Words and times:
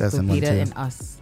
like 0.00 0.10
Testing 0.10 0.28
one, 0.28 0.38
Lupita 0.40 0.48
two. 0.48 0.52
and 0.52 0.72
Us. 0.76 1.18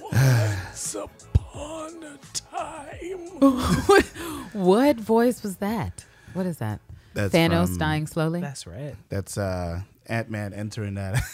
Once 0.00 0.94
upon 0.94 2.02
a 2.04 2.18
time. 2.32 3.18
what 4.52 4.96
voice 4.96 5.42
was 5.42 5.56
that? 5.56 6.04
What 6.34 6.46
is 6.46 6.58
that? 6.58 6.80
That's 7.14 7.34
Thanos 7.34 7.68
from- 7.68 7.78
dying 7.78 8.06
slowly. 8.06 8.40
That's 8.40 8.66
right. 8.66 8.94
That's 9.08 9.38
uh, 9.38 9.80
Ant 10.06 10.30
Man 10.30 10.52
entering 10.54 10.94
that. 10.94 11.20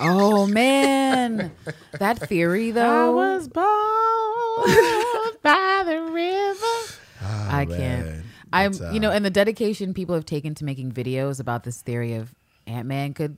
Oh 0.00 0.46
man, 0.48 1.52
that 2.00 2.18
theory 2.18 2.72
though. 2.72 3.10
I 3.12 3.14
was 3.14 3.46
born 3.46 3.66
by 5.42 5.82
the 5.86 6.00
river. 6.10 6.94
I 7.22 7.64
can't. 7.64 7.78
man. 8.06 8.24
I'm, 8.52 8.72
That's, 8.72 8.94
you 8.94 8.98
know, 8.98 9.10
uh, 9.10 9.12
and 9.12 9.24
the 9.24 9.30
dedication 9.30 9.94
people 9.94 10.16
have 10.16 10.24
taken 10.24 10.54
to 10.56 10.64
making 10.64 10.90
videos 10.92 11.38
about 11.38 11.62
this 11.62 11.80
theory 11.82 12.14
of 12.14 12.34
Ant 12.66 12.88
Man 12.88 13.14
could 13.14 13.36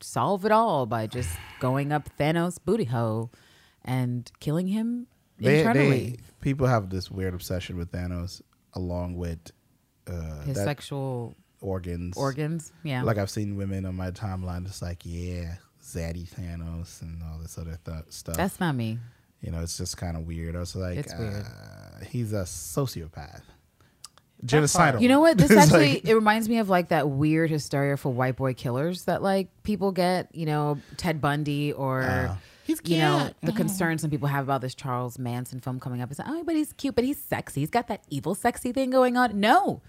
solve 0.00 0.44
it 0.44 0.52
all 0.52 0.86
by 0.86 1.06
just 1.06 1.30
going 1.60 1.92
up 1.92 2.08
Thanos' 2.18 2.58
booty 2.64 2.84
hole 2.84 3.30
and 3.84 4.30
killing 4.40 4.66
him 4.68 5.06
they, 5.38 5.60
internally. 5.60 5.88
they 6.10 6.16
people 6.40 6.66
have 6.66 6.90
this 6.90 7.10
weird 7.10 7.34
obsession 7.34 7.76
with 7.76 7.90
Thanos, 7.92 8.42
along 8.74 9.16
with 9.16 9.38
uh, 10.06 10.42
His 10.42 10.56
sexual 10.56 11.34
organs. 11.60 12.16
organs. 12.16 12.72
Yeah. 12.82 13.02
Like 13.02 13.18
I've 13.18 13.30
seen 13.30 13.56
women 13.56 13.86
on 13.86 13.94
my 13.94 14.10
timeline 14.10 14.66
just 14.66 14.82
like, 14.82 15.00
yeah, 15.04 15.56
Zaddy 15.82 16.28
Thanos 16.28 17.00
and 17.02 17.22
all 17.22 17.38
this 17.38 17.56
other 17.58 17.78
th- 17.84 18.04
stuff. 18.10 18.36
That's 18.36 18.60
not 18.60 18.74
me. 18.74 18.98
you 19.40 19.50
know, 19.50 19.60
it's 19.60 19.78
just 19.78 19.96
kind 19.96 20.16
of 20.16 20.26
weird. 20.26 20.54
I 20.56 20.60
was 20.60 20.76
like, 20.76 20.98
It's 20.98 21.14
weird. 21.16 21.44
uh, 21.46 22.04
he's 22.10 22.32
a 22.34 22.42
sociopath, 22.42 23.42
genocidal. 24.44 25.00
You 25.00 25.08
know 25.08 25.20
what? 25.20 25.36
This 25.38 25.50
actually 25.50 25.94
like- 25.94 26.04
it 26.08 26.14
reminds 26.14 26.48
me 26.48 26.58
of 26.58 26.68
like 26.68 26.88
that 26.88 27.08
weird 27.08 27.50
hysteria 27.50 27.96
for 27.96 28.12
white 28.12 28.36
boy 28.36 28.54
killers 28.54 29.04
that 29.04 29.22
like 29.22 29.48
people 29.62 29.92
get. 29.92 30.34
You 30.34 30.46
know, 30.46 30.78
Ted 30.96 31.20
Bundy 31.20 31.72
or 31.72 32.02
Uh, 32.02 32.36
he's 32.64 32.80
you 32.84 32.98
know 32.98 33.30
the 33.42 33.52
concern 33.52 33.98
some 33.98 34.10
people 34.10 34.28
have 34.28 34.44
about 34.44 34.60
this 34.60 34.74
Charles 34.74 35.18
Manson 35.18 35.60
film 35.60 35.80
coming 35.80 36.00
up. 36.00 36.10
Is 36.10 36.18
like, 36.18 36.28
oh, 36.28 36.44
but 36.44 36.54
he's 36.54 36.72
cute, 36.72 36.94
but 36.94 37.04
he's 37.04 37.18
sexy. 37.18 37.60
He's 37.60 37.70
got 37.70 37.88
that 37.88 38.02
evil 38.08 38.34
sexy 38.34 38.72
thing 38.72 38.90
going 38.90 39.16
on. 39.16 39.38
No, 39.40 39.82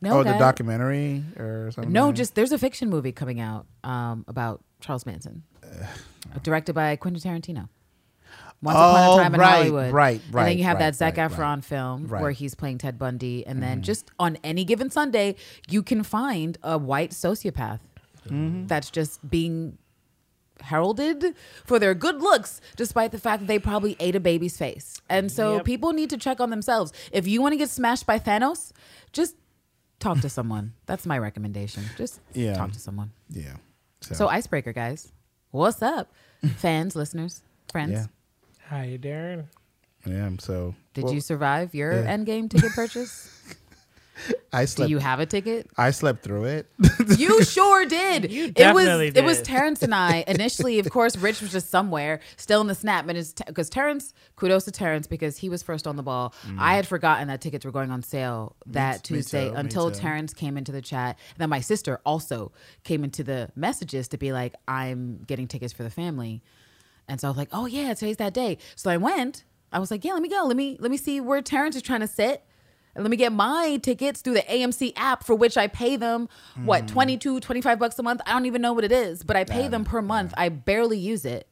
no, 0.00 0.18
oh, 0.20 0.22
the 0.24 0.32
documentary 0.38 1.24
or 1.36 1.70
something. 1.72 1.92
No, 1.92 2.12
just 2.12 2.34
there's 2.34 2.52
a 2.52 2.58
fiction 2.58 2.88
movie 2.88 3.12
coming 3.12 3.40
out 3.40 3.66
um, 3.84 4.24
about 4.28 4.62
Charles 4.80 5.04
Manson, 5.06 5.42
directed 6.42 6.72
by 6.74 6.96
Quentin 6.96 7.20
Tarantino. 7.20 7.68
Once 8.60 8.74
upon 8.74 9.08
Oh, 9.08 9.14
a 9.18 9.22
time 9.22 9.34
in 9.34 9.40
right, 9.40 9.56
Hollywood, 9.56 9.92
right, 9.92 10.20
And 10.24 10.34
then 10.34 10.58
you 10.58 10.64
have 10.64 10.74
right, 10.78 10.86
that 10.86 10.94
Zac 10.96 11.16
right, 11.16 11.30
Efron 11.30 11.38
right. 11.56 11.64
film 11.64 12.06
Right. 12.08 12.20
where 12.22 12.30
he's 12.32 12.54
playing 12.56 12.78
Ted 12.78 12.98
Bundy, 12.98 13.46
and 13.46 13.62
then 13.62 13.76
mm-hmm. 13.78 13.82
just 13.82 14.10
on 14.18 14.36
any 14.42 14.64
given 14.64 14.90
Sunday, 14.90 15.36
you 15.68 15.82
can 15.82 16.02
find 16.02 16.58
a 16.62 16.76
white 16.76 17.10
sociopath 17.12 17.80
mm-hmm. 18.26 18.66
that's 18.66 18.90
just 18.90 19.28
being 19.30 19.78
heralded 20.60 21.36
for 21.64 21.78
their 21.78 21.94
good 21.94 22.20
looks, 22.20 22.60
despite 22.76 23.12
the 23.12 23.18
fact 23.18 23.42
that 23.42 23.46
they 23.46 23.60
probably 23.60 23.96
ate 24.00 24.16
a 24.16 24.20
baby's 24.20 24.56
face. 24.56 25.00
And 25.08 25.30
so 25.30 25.56
Yep. 25.56 25.64
people 25.64 25.92
need 25.92 26.10
to 26.10 26.16
check 26.16 26.40
on 26.40 26.50
themselves. 26.50 26.92
If 27.12 27.28
you 27.28 27.40
want 27.40 27.52
to 27.52 27.56
get 27.56 27.70
smashed 27.70 28.06
by 28.06 28.18
Thanos, 28.18 28.72
just 29.12 29.36
talk 30.00 30.20
to 30.20 30.28
someone. 30.28 30.72
That's 30.86 31.06
my 31.06 31.16
recommendation. 31.18 31.84
Just 31.96 32.20
Yeah. 32.34 32.54
talk 32.54 32.72
to 32.72 32.80
someone. 32.80 33.12
yeah. 33.30 33.54
So, 34.00 34.14
So 34.14 34.28
icebreaker, 34.28 34.72
guys. 34.72 35.12
What's 35.50 35.80
up, 35.82 36.12
fans, 36.56 36.94
listeners, 36.96 37.42
friends? 37.70 37.92
yeah, 37.92 38.06
How 38.68 38.82
you 38.82 38.98
doing? 38.98 39.48
am. 40.06 40.38
So 40.38 40.74
Did 40.94 41.04
well, 41.04 41.14
you 41.14 41.20
survive 41.20 41.74
your 41.74 41.92
yeah. 41.92 42.16
endgame 42.16 42.50
ticket 42.50 42.72
purchase? 42.72 43.30
I 44.52 44.64
slept. 44.64 44.66
Do 44.66 44.66
slept. 44.66 44.90
you 44.90 44.98
have 44.98 45.20
a 45.20 45.26
ticket? 45.26 45.70
I 45.78 45.90
slept 45.92 46.22
through 46.24 46.44
it. 46.44 46.66
You 47.16 47.42
sure 47.44 47.86
did. 47.86 48.30
You 48.30 48.44
it 48.46 48.74
was 48.74 48.84
definitely 48.84 49.08
it 49.14 49.24
was. 49.24 49.40
Terrence 49.42 49.82
and 49.82 49.94
I 49.94 50.24
initially. 50.28 50.78
Of 50.80 50.90
course, 50.90 51.16
Rich 51.16 51.40
was 51.40 51.52
just 51.52 51.70
somewhere 51.70 52.20
still 52.36 52.60
in 52.60 52.66
the 52.66 52.74
snap, 52.74 53.08
and 53.08 53.16
it's 53.16 53.32
because 53.32 53.70
Terrence. 53.70 54.12
Kudos 54.36 54.64
to 54.64 54.70
Terrence 54.72 55.06
because 55.06 55.38
he 55.38 55.48
was 55.48 55.62
first 55.62 55.86
on 55.86 55.96
the 55.96 56.02
ball. 56.02 56.34
I 56.58 56.74
had 56.74 56.86
forgotten 56.86 57.28
that 57.28 57.40
tickets 57.40 57.64
were 57.64 57.70
going 57.72 57.90
on 57.90 58.02
sale 58.02 58.56
that 58.66 59.04
t- 59.04 59.14
Mm. 59.14 59.16
me 59.16 59.22
Tuesday 59.22 59.48
too, 59.48 59.54
until. 59.54 59.90
Terrence 59.92 60.34
came 60.34 60.58
into 60.58 60.72
the 60.72 60.82
chat. 60.82 61.16
And 61.30 61.38
then 61.38 61.48
my 61.48 61.60
sister 61.60 62.00
also 62.04 62.52
came 62.84 63.04
into 63.04 63.22
the 63.24 63.50
messages 63.56 64.08
to 64.08 64.18
be 64.18 64.32
like, 64.32 64.54
"I'm 64.66 65.22
getting 65.26 65.46
tickets 65.48 65.72
for 65.72 65.84
the 65.84 65.90
family," 65.90 66.42
and 67.08 67.20
so 67.20 67.28
I 67.28 67.30
was 67.30 67.38
like, 67.38 67.48
"Oh 67.52 67.66
yeah, 67.66 67.94
today's 67.94 68.18
that 68.18 68.34
day." 68.34 68.58
So 68.76 68.90
I 68.90 68.96
went. 68.96 69.44
I 69.72 69.78
was 69.78 69.90
like, 69.90 70.04
"Yeah, 70.04 70.12
let 70.12 70.22
me 70.22 70.28
go. 70.28 70.44
Let 70.44 70.56
me 70.56 70.76
let 70.80 70.90
me 70.90 70.96
see 70.96 71.20
where 71.20 71.42
Terrence 71.42 71.76
is 71.76 71.82
trying 71.82 72.00
to 72.00 72.06
sit." 72.06 72.44
And 72.94 73.04
let 73.04 73.10
me 73.10 73.16
get 73.16 73.32
my 73.32 73.78
tickets 73.80 74.22
through 74.22 74.34
the 74.34 74.42
AMC 74.42 74.92
app 74.96 75.22
for 75.22 75.34
which 75.34 75.56
I 75.56 75.68
pay 75.68 75.94
them 75.94 76.28
what 76.64 76.88
22 76.88 77.38
25 77.38 77.78
bucks 77.78 77.96
a 77.98 78.02
month. 78.02 78.20
I 78.26 78.32
don't 78.32 78.46
even 78.46 78.60
know 78.60 78.72
what 78.72 78.82
it 78.82 78.90
is, 78.90 79.22
but 79.22 79.36
I 79.36 79.44
pay 79.44 79.68
them 79.68 79.84
per 79.84 80.02
month. 80.02 80.34
I 80.36 80.48
barely 80.48 80.98
use 80.98 81.24
it. 81.24 81.46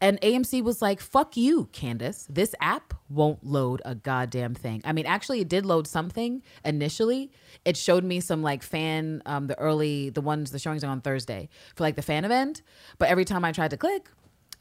And 0.00 0.18
AMC 0.20 0.62
was 0.62 0.80
like, 0.82 1.00
"Fuck 1.00 1.36
you, 1.36 1.68
Candace. 1.72 2.26
This 2.28 2.54
app 2.60 2.94
won't 3.08 3.44
load 3.44 3.82
a 3.84 3.94
goddamn 3.94 4.54
thing." 4.54 4.80
I 4.84 4.92
mean, 4.92 5.06
actually 5.06 5.40
it 5.40 5.48
did 5.48 5.64
load 5.66 5.86
something 5.86 6.42
initially. 6.64 7.30
It 7.64 7.76
showed 7.76 8.02
me 8.02 8.18
some 8.20 8.42
like 8.42 8.62
fan 8.62 9.22
um 9.26 9.46
the 9.46 9.58
early 9.58 10.10
the 10.10 10.22
ones 10.22 10.50
the 10.50 10.58
showings 10.58 10.82
are 10.82 10.90
on 10.90 11.02
Thursday 11.02 11.50
for 11.76 11.84
like 11.84 11.96
the 11.96 12.02
fan 12.02 12.24
event, 12.24 12.62
but 12.98 13.08
every 13.08 13.24
time 13.24 13.44
I 13.44 13.52
tried 13.52 13.70
to 13.70 13.76
click 13.76 14.08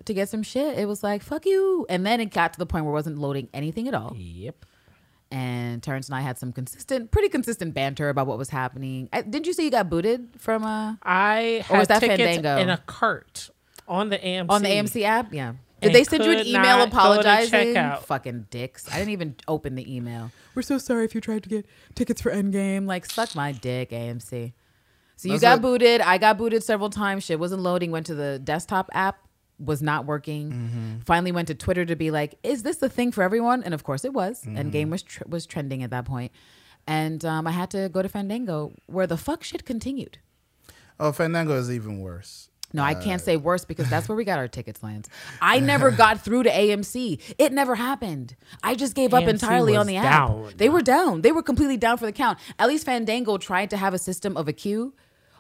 to 0.06 0.14
get 0.14 0.30
some 0.30 0.44
shit, 0.44 0.78
it 0.78 0.88
was 0.88 1.04
like, 1.04 1.22
"Fuck 1.24 1.46
you." 1.46 1.86
And 1.90 2.06
then 2.06 2.20
it 2.22 2.28
got 2.28 2.54
to 2.54 2.60
the 2.60 2.66
point 2.66 2.86
where 2.86 2.92
it 2.92 2.96
wasn't 2.96 3.18
loading 3.18 3.48
anything 3.54 3.88
at 3.88 3.94
all 3.94 4.14
Yep. 4.18 4.66
and 5.32 5.82
Terrence 5.82 6.08
and 6.10 6.16
I 6.16 6.22
had 6.22 6.38
some 6.38 6.52
consistent, 6.52 7.12
pretty 7.12 7.30
consistent 7.30 7.74
banter 7.74 8.10
about 8.10 8.28
what 8.28 8.38
was 8.38 8.50
happening. 8.50 9.08
I, 9.14 9.22
didn't 9.22 9.48
you 9.48 9.54
say 9.54 9.64
you 9.64 9.72
got 9.72 9.90
booted 9.90 10.30
from 10.38 10.64
a? 10.64 11.00
I 11.04 11.64
I 11.70 11.74
Or 11.74 11.80
was 11.80 11.88
had 11.88 11.88
that 11.88 12.00
tickets 12.02 12.36
Fandango? 12.36 12.62
in 12.62 12.70
a 12.70 12.78
cart 12.78 13.50
on 13.88 14.10
the 14.10 14.18
AMC. 14.18 14.50
on 14.50 14.62
the 14.64 14.70
AMC 14.70 15.04
app? 15.04 15.34
Yeah. 15.34 15.54
Did 15.82 15.88
And 15.88 15.96
they 15.96 16.04
send 16.04 16.24
you 16.24 16.32
an 16.32 16.46
email 16.46 16.62
not 16.62 16.78
go 16.80 16.86
to 16.86 16.92
apologizing? 16.98 17.74
checkout. 17.74 18.00
Fucking 18.04 18.48
dicks! 18.52 18.88
I 18.92 18.98
didn't 19.00 19.10
even 19.12 19.36
open 19.48 19.74
the 19.76 19.96
email. 19.96 20.32
We're 20.54 20.62
so 20.62 20.78
sorry 20.78 21.06
if 21.06 21.16
you 21.16 21.22
tried 21.22 21.42
to 21.44 21.50
get 21.50 21.66
tickets 21.96 22.22
for 22.22 22.32
Endgame. 22.32 22.86
Like, 22.86 23.06
suck 23.08 23.34
my 23.36 23.52
dick, 23.52 23.90
AMC. 23.92 24.54
So 25.16 25.28
you 25.28 25.34
That's 25.36 25.42
got 25.42 25.54
what- 25.56 25.62
booted. 25.80 26.02
I 26.02 26.18
got 26.20 26.38
booted 26.38 26.64
several 26.64 26.90
times. 26.92 27.24
Shit 27.24 27.40
wasn't 27.40 27.64
loading. 27.64 27.90
Went 27.90 28.06
to 28.08 28.16
the 28.16 28.38
desktop 28.44 28.90
app. 28.94 29.18
Was 29.64 29.82
not 29.82 30.06
working. 30.06 30.52
Mm-hmm. 30.52 31.00
Finally 31.06 31.32
went 31.32 31.48
to 31.50 31.56
Twitter 31.56 31.86
to 31.86 31.96
be 31.96 32.10
like, 32.12 32.36
"Is 32.44 32.64
this 32.64 32.78
the 32.78 32.90
thing 32.90 33.12
for 33.12 33.22
everyone?" 33.24 33.64
And 33.64 33.74
of 33.74 33.84
course 33.84 34.04
it 34.04 34.14
was. 34.14 34.42
Mm-hmm. 34.44 34.58
Endgame 34.58 34.90
was 34.90 35.04
tr- 35.04 35.24
was 35.28 35.46
trending 35.46 35.84
at 35.84 35.92
that 35.92 36.06
point. 36.06 36.32
And 36.88 37.24
um, 37.24 37.46
I 37.46 37.52
had 37.52 37.70
to 37.72 37.90
go 37.90 38.02
to 38.02 38.10
Fandango, 38.10 38.74
where 38.88 39.06
the 39.06 39.18
fuck 39.18 39.44
shit 39.44 39.66
continued. 39.66 40.18
Oh, 41.00 41.12
Fandango 41.12 41.54
is 41.58 41.70
even 41.72 42.00
worse. 42.00 42.50
No, 42.74 42.84
I 42.84 42.94
Uh, 42.94 43.02
can't 43.04 43.22
say 43.22 43.36
worse 43.38 43.66
because 43.66 43.90
that's 43.90 44.08
where 44.08 44.16
we 44.16 44.24
got 44.24 44.40
our 44.40 44.48
tickets, 44.58 44.82
Lance. 44.82 45.10
I 45.42 45.60
never 45.60 45.92
got 45.92 46.22
through 46.22 46.44
to 46.44 46.50
AMC. 46.50 47.36
It 47.38 47.52
never 47.52 47.76
happened. 47.76 48.36
I 48.64 48.76
just 48.76 48.96
gave 48.96 49.14
up 49.14 49.24
AMC 49.26 49.30
entirely 49.30 49.76
on 49.76 49.88
the 49.88 49.98
app. 49.98 50.30
down. 50.30 50.54
They 50.58 50.70
were 50.70 50.82
down. 50.82 51.22
They 51.22 51.32
were 51.32 51.44
completely 51.44 51.78
down 51.78 51.98
for 51.98 52.06
the 52.06 52.12
count. 52.14 52.40
At 52.58 52.68
least 52.70 52.86
Fandango 52.86 53.38
tried 53.38 53.70
to 53.72 53.78
have 53.78 53.94
a 53.94 53.98
system 54.00 54.38
of 54.38 54.48
a 54.48 54.54
queue. 54.54 54.94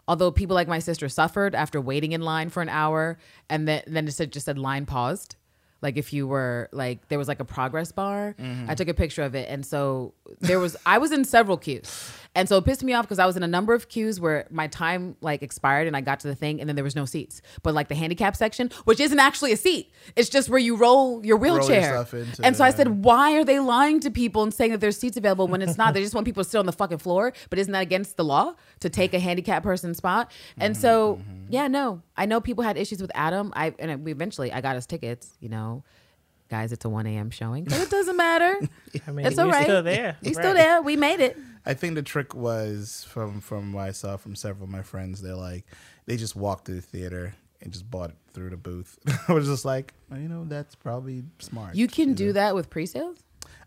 Although 0.07 0.31
people 0.31 0.56
like 0.56 0.67
my 0.67 0.79
sister 0.79 1.07
suffered 1.09 1.56
after 1.56 1.79
waiting 1.79 2.12
in 2.12 2.22
line 2.22 2.50
for 2.50 2.62
an 2.62 2.69
hour, 2.69 3.17
and 3.50 3.67
then 3.67 3.84
then 3.88 4.07
it 4.07 4.12
said, 4.12 4.31
just 4.31 4.45
said 4.45 4.57
line 4.57 4.85
paused. 4.85 5.35
Like 5.81 5.97
if 5.97 6.13
you 6.13 6.28
were 6.28 6.69
like 6.72 7.07
there 7.07 7.17
was 7.17 7.28
like 7.28 7.39
a 7.39 7.45
progress 7.45 7.91
bar. 7.91 8.35
Mm-hmm. 8.40 8.69
I 8.69 8.75
took 8.75 8.88
a 8.88 8.94
picture 8.94 9.23
of 9.23 9.35
it, 9.35 9.50
and 9.50 9.66
so 9.66 10.13
there 10.40 10.59
was 10.59 10.75
I 10.85 10.97
was 10.97 11.11
in 11.11 11.25
several 11.25 11.57
queues, 11.57 12.11
and 12.33 12.47
so 12.47 12.57
it 12.57 12.65
pissed 12.65 12.81
me 12.83 12.93
off 12.93 13.03
because 13.05 13.19
I 13.19 13.25
was 13.25 13.35
in 13.35 13.43
a 13.43 13.47
number 13.47 13.73
of 13.73 13.89
queues 13.89 14.19
where 14.19 14.47
my 14.49 14.67
time 14.67 15.17
like 15.21 15.43
expired 15.43 15.87
and 15.87 15.97
I 15.97 16.01
got 16.01 16.22
to 16.22 16.28
the 16.28 16.35
thing, 16.35 16.59
and 16.61 16.69
then 16.69 16.75
there 16.75 16.83
was 16.83 16.95
no 16.95 17.03
seats. 17.05 17.41
But 17.61 17.73
like 17.73 17.89
the 17.89 17.95
handicap 17.95 18.35
section, 18.37 18.69
which 18.85 18.99
isn't 19.01 19.19
actually 19.19 19.51
a 19.51 19.57
seat, 19.57 19.91
it's 20.16 20.29
just 20.29 20.47
where 20.49 20.59
you 20.59 20.78
roll 20.78 21.25
your 21.25 21.35
wheelchair. 21.37 21.81
yourself 21.81 22.13
into 22.13 22.45
and 22.45 22.55
so 22.55 22.63
I 22.63 22.72
said, 22.72 23.03
why 23.03 23.33
are 23.37 23.43
they 23.43 23.59
lying 23.59 23.99
to 24.01 24.09
people 24.11 24.43
and 24.43 24.53
saying 24.53 24.72
that 24.72 24.79
there's 24.79 24.97
seats 24.97 25.17
available 25.17 25.47
when 25.47 25.61
it's 25.61 25.78
not? 25.78 25.93
they 25.93 26.01
just 26.01 26.16
want 26.16 26.25
people 26.25 26.43
to 26.43 26.49
sit 26.49 26.57
on 26.57 26.66
the 26.66 26.72
fucking 26.72 26.99
floor. 26.99 27.33
But 27.49 27.59
isn't 27.59 27.73
that 27.73 27.81
against 27.81 28.16
the 28.16 28.23
law 28.23 28.55
to 28.79 28.89
take 28.89 29.13
a 29.13 29.19
handicapped 29.19 29.63
person's 29.63 29.97
spot? 29.97 30.31
And 30.57 30.77
so, 30.77 31.19
yeah, 31.49 31.67
no, 31.67 32.01
I 32.16 32.25
know 32.27 32.39
people 32.39 32.63
had 32.63 32.77
issues 32.77 33.01
with 33.01 33.11
Adam. 33.13 33.51
I 33.55 33.73
and 33.77 34.05
we 34.05 34.11
eventually 34.11 34.53
I 34.53 34.61
got 34.61 34.75
his 34.75 34.85
tickets. 34.85 35.35
You 35.41 35.49
know, 35.49 35.84
guys, 36.49 36.72
it's 36.72 36.85
a 36.85 36.89
1 36.89 37.05
a.m. 37.07 37.29
showing, 37.29 37.66
but 37.66 37.79
it 37.79 37.89
doesn't 37.89 38.16
matter. 38.16 38.57
I 39.07 39.11
mean, 39.11 39.25
It's 39.25 39.35
we're 39.37 39.43
all 39.43 39.49
right. 39.49 39.63
still 39.63 39.84
there. 39.84 40.17
He's 40.23 40.35
Right. 40.37 40.43
still 40.43 40.53
there. 40.53 40.81
We 40.81 40.95
made 40.95 41.19
it. 41.19 41.37
I 41.66 41.73
think 41.73 41.96
the 41.96 42.02
trick 42.02 42.34
was 42.34 43.05
from 43.09 43.41
from 43.41 43.73
what 43.73 43.87
I 43.87 43.91
saw 43.91 44.17
from 44.17 44.35
several 44.35 44.66
of 44.66 44.69
my 44.69 44.81
friends. 44.81 45.22
They're 45.22 45.35
like, 45.35 45.66
they 46.05 46.17
just 46.17 46.35
walked 46.35 46.66
to 46.66 46.73
the 46.73 46.81
theater 46.81 47.35
and 47.61 47.72
just 47.72 47.90
bought 47.90 48.09
it 48.09 48.16
through 48.34 48.49
the 48.49 48.58
booth. 48.58 48.97
I 49.28 49.34
was 49.34 49.47
just 49.47 49.66
like, 49.66 49.93
well, 50.09 50.19
you 50.19 50.28
know, 50.28 50.46
that's 50.46 50.75
probably 50.75 51.23
smart. 51.40 51.75
You 51.75 51.87
can 51.87 52.09
know? 52.09 52.16
do 52.16 52.34
that 52.34 52.55
with 52.55 52.69
pre-sales. 52.69 53.17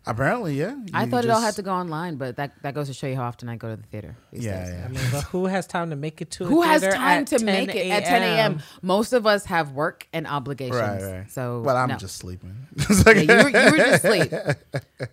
Apparently, 0.07 0.53
yeah. 0.59 0.75
I 0.93 1.03
You 1.05 1.09
thought 1.09 1.23
it 1.25 1.31
all 1.31 1.41
had 1.41 1.55
to 1.55 1.63
go 1.63 1.71
online, 1.73 2.15
but 2.17 2.35
that, 2.35 2.51
that 2.61 2.75
goes 2.75 2.87
to 2.87 2.93
show 2.93 3.07
you 3.07 3.15
how 3.15 3.23
often 3.23 3.49
I 3.49 3.55
go 3.55 3.69
to 3.69 3.75
the 3.75 3.87
theater. 3.87 4.15
these 4.31 4.45
Yeah, 4.45 4.63
days. 4.63 4.73
yeah. 4.77 4.85
I 4.85 4.87
mean, 4.89 5.01
but 5.11 5.23
who 5.25 5.47
has 5.47 5.65
time 5.65 5.89
to 5.89 5.95
make 5.95 6.21
it 6.21 6.29
to? 6.31 6.43
a 6.43 6.47
Who 6.47 6.61
has 6.61 6.81
time 6.83 7.21
at 7.21 7.27
to 7.27 7.37
10 7.37 7.45
make 7.45 7.73
it 7.73 7.89
at 7.89 8.05
10 8.05 8.21
a.m.? 8.21 8.59
Most 8.83 9.13
of 9.13 9.25
us 9.25 9.45
have 9.45 9.71
work 9.71 10.07
and 10.13 10.27
obligations. 10.27 10.79
Right, 10.79 11.01
right. 11.19 11.31
So 11.31 11.61
Well, 11.61 11.75
I'm 11.75 11.89
no. 11.89 11.97
just 11.97 12.17
sleeping. 12.17 12.55
Yeah, 13.05 13.13
you 13.13 13.27
were, 13.43 13.49
you 13.49 13.71
were 13.71 13.77
just 13.77 14.03
asleep. 14.05 14.31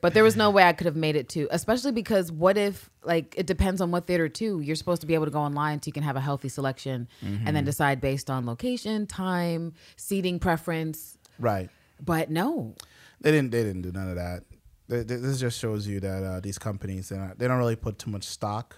But 0.01 0.15
there 0.15 0.25
was 0.25 0.37
no 0.37 0.51
way 0.51 0.63
I 0.65 0.73
could 0.73 0.87
have 0.87 0.97
made 0.97 1.17
it 1.17 1.29
to, 1.31 1.49
especially 1.51 1.93
because 1.93 2.31
what 2.31 2.59
if, 2.59 2.91
like, 3.05 3.35
it 3.37 3.47
depends 3.47 3.81
on 3.81 3.91
what 3.93 4.07
theater, 4.07 4.29
too. 4.29 4.61
You're 4.61 4.77
supposed 4.77 5.01
to 5.01 5.07
be 5.07 5.15
able 5.15 5.25
to 5.27 5.31
go 5.31 5.41
online 5.41 5.81
so 5.81 5.89
you 5.89 5.93
can 5.93 6.03
have 6.03 6.17
a 6.17 6.21
healthy 6.21 6.49
selection 6.49 7.09
and 7.21 7.39
Mm-hmm. 7.39 7.55
then 7.55 7.65
decide 7.65 8.01
based 8.01 8.29
on 8.29 8.45
location, 8.47 9.07
time, 9.07 9.73
seating 9.97 10.39
preference. 10.39 11.17
right. 11.39 11.71
But 12.05 12.31
no. 12.31 12.75
They 13.21 13.31
didn't. 13.31 13.53
They 13.53 13.63
didn't 13.63 13.83
do 13.83 13.93
none 13.93 14.09
of 14.09 14.17
that. 14.17 14.43
This 15.01 15.41
just 15.41 15.59
shows 15.59 15.87
you 15.87 16.01
that 16.01 16.23
uh, 16.23 16.41
these 16.41 16.59
companies 16.59 17.09
they 17.09 17.17
don't, 17.17 17.39
they 17.39 17.49
don't 17.49 17.59
really 17.59 17.77
put 17.77 17.99
too 17.99 18.11
much 18.11 18.25
stock 18.25 18.77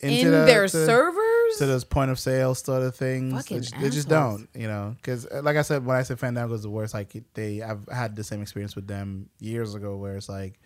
into 0.00 0.26
In 0.26 0.30
the- 0.30 0.44
their 0.44 0.62
to- 0.64 0.68
servers? 0.86 1.24
to 1.58 1.66
those 1.66 1.82
point 1.84 2.10
of 2.10 2.18
sale 2.18 2.54
sort 2.54 2.82
of 2.82 2.94
things. 2.94 3.46
They 3.46 3.58
just, 3.60 3.80
they 3.80 3.88
just 3.90 4.08
don't, 4.08 4.48
you 4.54 4.68
know. 4.68 4.94
Because 4.96 5.26
like 5.42 5.56
I 5.56 5.62
said, 5.62 5.84
when 5.86 5.96
I 5.96 6.02
said 6.02 6.18
Fandango 6.18 6.54
is 6.54 6.62
the 6.62 6.70
worst, 6.70 6.92
like 6.94 7.16
they 7.34 7.62
I've 7.62 7.88
had 7.88 8.14
the 8.16 8.22
same 8.24 8.42
experience 8.42 8.76
with 8.76 8.86
them 8.86 9.30
years 9.40 9.74
ago, 9.74 9.96
where 9.96 10.16
it's 10.16 10.28
like 10.28 10.60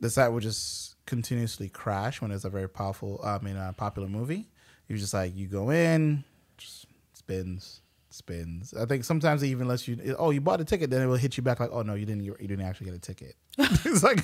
the 0.00 0.10
site 0.10 0.32
would 0.32 0.42
just 0.42 0.96
continuously 1.06 1.68
crash 1.68 2.20
when 2.20 2.30
it's 2.32 2.44
a 2.44 2.50
very 2.50 2.68
powerful, 2.68 3.20
I 3.22 3.38
mean, 3.38 3.56
a 3.56 3.72
popular 3.76 4.08
movie. 4.08 4.48
You 4.88 4.96
just 4.98 5.14
like 5.14 5.36
you 5.36 5.46
go 5.46 5.70
in, 5.70 6.24
just 6.58 6.86
spins. 7.12 7.81
Spins. 8.14 8.74
I 8.74 8.84
think 8.84 9.04
sometimes 9.04 9.40
they 9.40 9.48
even 9.48 9.68
lets 9.68 9.88
you. 9.88 10.14
Oh, 10.18 10.30
you 10.30 10.40
bought 10.40 10.60
a 10.60 10.64
ticket, 10.64 10.90
then 10.90 11.02
it 11.02 11.06
will 11.06 11.16
hit 11.16 11.36
you 11.36 11.42
back 11.42 11.60
like, 11.60 11.70
oh 11.72 11.82
no, 11.82 11.94
you 11.94 12.06
didn't. 12.06 12.24
You 12.24 12.34
didn't 12.38 12.62
actually 12.62 12.86
get 12.86 12.94
a 12.94 12.98
ticket. 12.98 13.34
it's 13.58 14.02
like 14.02 14.22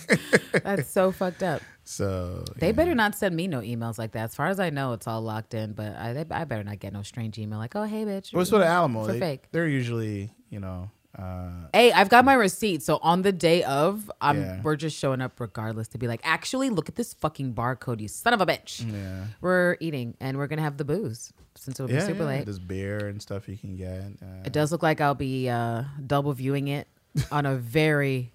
That's 0.62 0.88
so 0.90 1.12
fucked 1.12 1.42
up. 1.42 1.62
so. 1.84 2.44
They 2.58 2.68
yeah. 2.68 2.72
better 2.72 2.94
not 2.94 3.14
send 3.14 3.34
me 3.36 3.46
no 3.46 3.60
emails 3.60 3.98
like 3.98 4.12
that. 4.12 4.24
As 4.24 4.34
far 4.34 4.48
as 4.48 4.60
I 4.60 4.70
know, 4.70 4.92
it's 4.92 5.06
all 5.06 5.20
locked 5.22 5.54
in. 5.54 5.72
But 5.72 5.96
I, 5.96 6.12
they, 6.12 6.24
I 6.30 6.44
better 6.44 6.64
not 6.64 6.78
get 6.78 6.92
no 6.92 7.02
strange 7.02 7.38
email 7.38 7.58
like, 7.58 7.74
"Oh, 7.76 7.84
hey, 7.84 8.04
bitch." 8.04 8.32
What's 8.34 8.50
for 8.50 8.58
the 8.58 8.66
Alamo? 8.66 9.04
For 9.06 9.12
they, 9.12 9.20
fake. 9.20 9.44
They're 9.52 9.68
usually, 9.68 10.30
you 10.50 10.60
know, 10.60 10.90
uh, 11.18 11.50
Hey, 11.72 11.90
I've 11.92 12.08
got 12.08 12.24
my 12.24 12.34
receipt. 12.34 12.82
So 12.82 12.98
on 13.02 13.22
the 13.22 13.32
day 13.32 13.62
of, 13.64 14.10
I'm 14.20 14.40
Yeah. 14.40 14.60
we're 14.62 14.76
just 14.76 14.96
showing 14.98 15.20
up 15.20 15.40
regardless 15.40 15.88
to 15.88 15.98
be 15.98 16.06
like, 16.06 16.20
actually, 16.24 16.70
look 16.70 16.88
at 16.88 16.96
this 16.96 17.14
fucking 17.14 17.54
barcode, 17.54 18.00
you 18.00 18.08
son 18.08 18.32
of 18.34 18.40
a 18.40 18.46
bitch. 18.46 18.90
yeah. 18.90 19.24
We're 19.40 19.76
eating 19.80 20.16
and 20.20 20.36
we're 20.36 20.46
gonna 20.46 20.62
have 20.62 20.76
the 20.76 20.84
booze 20.84 21.32
since 21.68 21.78
it'll 21.80 21.88
be 21.88 21.94
yeah, 21.94 22.06
super 22.06 22.22
yeah. 22.22 22.28
late. 22.28 22.44
There's 22.46 22.58
beer 22.58 23.06
and 23.08 23.20
stuff 23.20 23.48
you 23.48 23.56
can 23.58 23.76
get. 23.76 24.00
Uh, 24.22 24.42
It 24.44 24.52
does 24.52 24.72
look 24.72 24.82
like 24.82 25.00
I'll 25.00 25.14
be 25.14 25.48
uh, 25.48 25.84
double 26.06 26.32
viewing 26.32 26.68
it 26.68 26.88
on 27.30 27.44
a 27.46 27.56
very, 27.78 28.32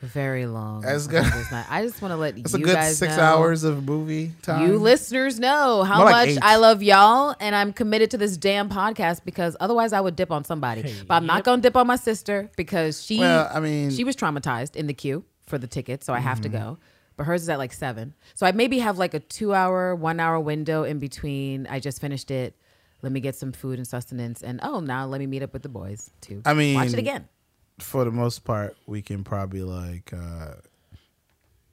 very 0.00 0.46
long. 0.46 0.82
That's 0.82 1.06
good. 1.08 1.24
I 1.24 1.82
just 1.84 2.00
want 2.00 2.12
to 2.12 2.16
let 2.16 2.36
you 2.36 2.42
know. 2.42 2.46
it's 2.46 2.52
you 2.54 2.60
a 2.62 2.66
good 2.66 2.74
guys 2.74 2.98
six 2.98 3.16
know- 3.16 3.22
hours 3.22 3.64
of 3.64 3.84
movie 3.84 4.30
time. 4.42 4.68
You 4.70 4.78
listeners 4.78 5.40
know 5.40 5.82
how 5.82 6.04
like 6.04 6.12
much 6.12 6.28
eight. 6.36 6.38
I 6.42 6.56
love 6.56 6.82
y'all, 6.84 7.34
and 7.40 7.54
I'm 7.54 7.72
committed 7.72 8.10
to 8.12 8.18
this 8.18 8.36
damn 8.36 8.68
podcast 8.68 9.24
because 9.24 9.56
otherwise 9.58 9.92
I 9.92 10.00
would 10.00 10.14
dip 10.14 10.30
on 10.30 10.44
somebody. 10.44 10.82
Hey, 10.82 10.94
but 11.06 11.14
I'm 11.14 11.26
not 11.26 11.42
gonna 11.44 11.60
dip 11.62 11.76
on 11.76 11.86
my 11.88 11.96
sister 11.96 12.48
because 12.56 13.04
she, 13.04 13.18
Well, 13.18 13.50
I 13.52 13.58
mean- 13.60 13.90
she 13.90 14.04
was 14.04 14.14
traumatized 14.14 14.76
in 14.76 14.86
the 14.86 14.94
queue 14.94 15.24
for 15.46 15.58
the 15.58 15.66
ticket, 15.66 16.04
so 16.04 16.12
I 16.14 16.20
have 16.20 16.38
Mm-hmm. 16.38 16.42
to 16.52 16.58
go. 16.58 16.78
But 17.16 17.24
hers 17.26 17.42
is 17.42 17.48
at 17.48 17.58
like 17.58 17.72
seven, 17.72 18.14
so 18.36 18.46
I 18.46 18.52
maybe 18.52 18.78
have 18.78 18.96
like 18.96 19.12
a 19.12 19.18
two 19.18 19.52
hour, 19.52 19.92
one 19.96 20.20
hour 20.20 20.38
window 20.38 20.84
in 20.84 21.00
between. 21.00 21.66
I 21.66 21.80
just 21.80 22.00
finished 22.00 22.30
it. 22.30 22.54
Let 23.02 23.12
me 23.12 23.20
get 23.20 23.36
some 23.36 23.52
food 23.52 23.78
and 23.78 23.86
sustenance, 23.86 24.42
and 24.42 24.58
oh, 24.62 24.80
now 24.80 25.06
let 25.06 25.20
me 25.20 25.26
meet 25.26 25.42
up 25.42 25.52
with 25.52 25.62
the 25.62 25.68
boys 25.68 26.10
too. 26.20 26.42
I 26.44 26.54
mean, 26.54 26.74
watch 26.74 26.88
it 26.92 26.98
again. 26.98 27.28
For 27.78 28.04
the 28.04 28.10
most 28.10 28.40
part, 28.44 28.76
we 28.86 29.02
can 29.02 29.22
probably 29.22 29.62
like 29.62 30.12
uh, 30.12 30.54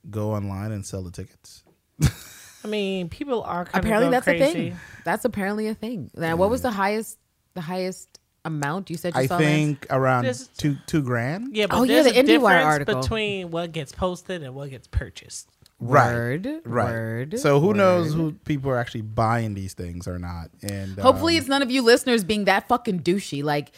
go 0.10 0.34
online 0.34 0.72
and 0.72 0.86
sell 0.86 1.02
the 1.02 1.12
tickets. 1.12 1.64
I 2.64 2.68
mean, 2.68 3.10
people 3.10 3.44
are 3.44 3.66
kind 3.66 3.84
Apparently, 3.84 4.08
of 4.08 4.12
that's 4.12 4.24
crazy. 4.26 4.44
a 4.44 4.52
thing. 4.52 4.78
That's 5.04 5.26
apparently 5.26 5.68
a 5.68 5.74
thing. 5.76 6.12
Now, 6.16 6.36
what 6.36 6.50
was 6.50 6.62
the 6.62 6.72
highest? 6.72 7.18
The 7.54 7.62
highest 7.62 8.20
amount 8.44 8.90
you 8.92 8.98
said 8.98 9.16
you 9.16 9.22
I 9.22 9.26
saw? 9.28 9.38
Lance? 9.38 9.46
think 9.46 9.88
around 9.90 10.24
There's- 10.26 10.48
two 10.58 10.76
two 10.86 11.02
grand. 11.02 11.56
Yeah, 11.56 11.68
but 11.68 11.78
Oh, 11.78 11.84
yeah, 11.84 12.02
there's 12.04 12.14
the 12.14 12.20
a 12.20 12.24
IndieWire 12.24 12.28
difference 12.28 12.66
article. 12.66 13.02
between 13.02 13.50
what 13.52 13.72
gets 13.72 13.92
posted 13.92 14.44
and 14.44 14.54
what 14.54 14.70
gets 14.70 14.88
purchased. 14.88 15.50
Right. 15.88 16.14
Word, 16.14 16.48
Right. 16.66 16.86
word. 16.92 17.40
so 17.40 17.60
who 17.60 17.74
knows 17.74 18.14
who 18.14 18.34
people 18.46 18.70
are 18.72 18.78
actually 18.78 19.02
buying 19.02 19.54
these 19.54 19.74
things 19.74 20.08
or 20.08 20.20
not? 20.20 20.50
And 20.64 20.98
Hopefully, 21.00 21.36
um, 21.36 21.40
it's 21.40 21.48
none 21.48 21.62
of 21.62 21.72
you 21.72 21.82
listeners 21.82 22.24
being 22.24 22.46
that 22.46 22.68
fucking 22.68 23.02
douchey. 23.02 23.44
Like, 23.44 23.72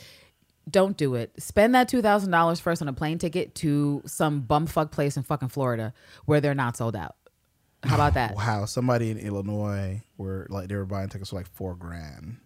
don't 0.69 0.97
do 0.97 1.15
it. 1.15 1.31
Spend 1.41 1.73
that 1.75 1.87
two 1.87 2.01
thousand 2.01 2.31
dollars 2.31 2.59
first 2.59 2.81
on 2.81 2.87
a 2.87 2.93
plane 2.93 3.17
ticket 3.17 3.55
to 3.55 4.01
some 4.05 4.41
bumfuck 4.41 4.91
place 4.91 5.15
in 5.17 5.23
fucking 5.23 5.49
Florida 5.49 5.93
where 6.25 6.41
they're 6.41 6.55
not 6.55 6.75
sold 6.77 6.95
out. 6.95 7.15
How 7.83 7.95
about 7.95 8.15
that? 8.15 8.35
wow. 8.35 8.65
Somebody 8.65 9.11
in 9.11 9.17
Illinois 9.17 10.01
were 10.17 10.47
like 10.49 10.67
they 10.67 10.75
were 10.75 10.85
buying 10.85 11.09
tickets 11.09 11.29
for 11.29 11.37
like 11.37 11.47
four 11.53 11.75
grand. 11.75 12.37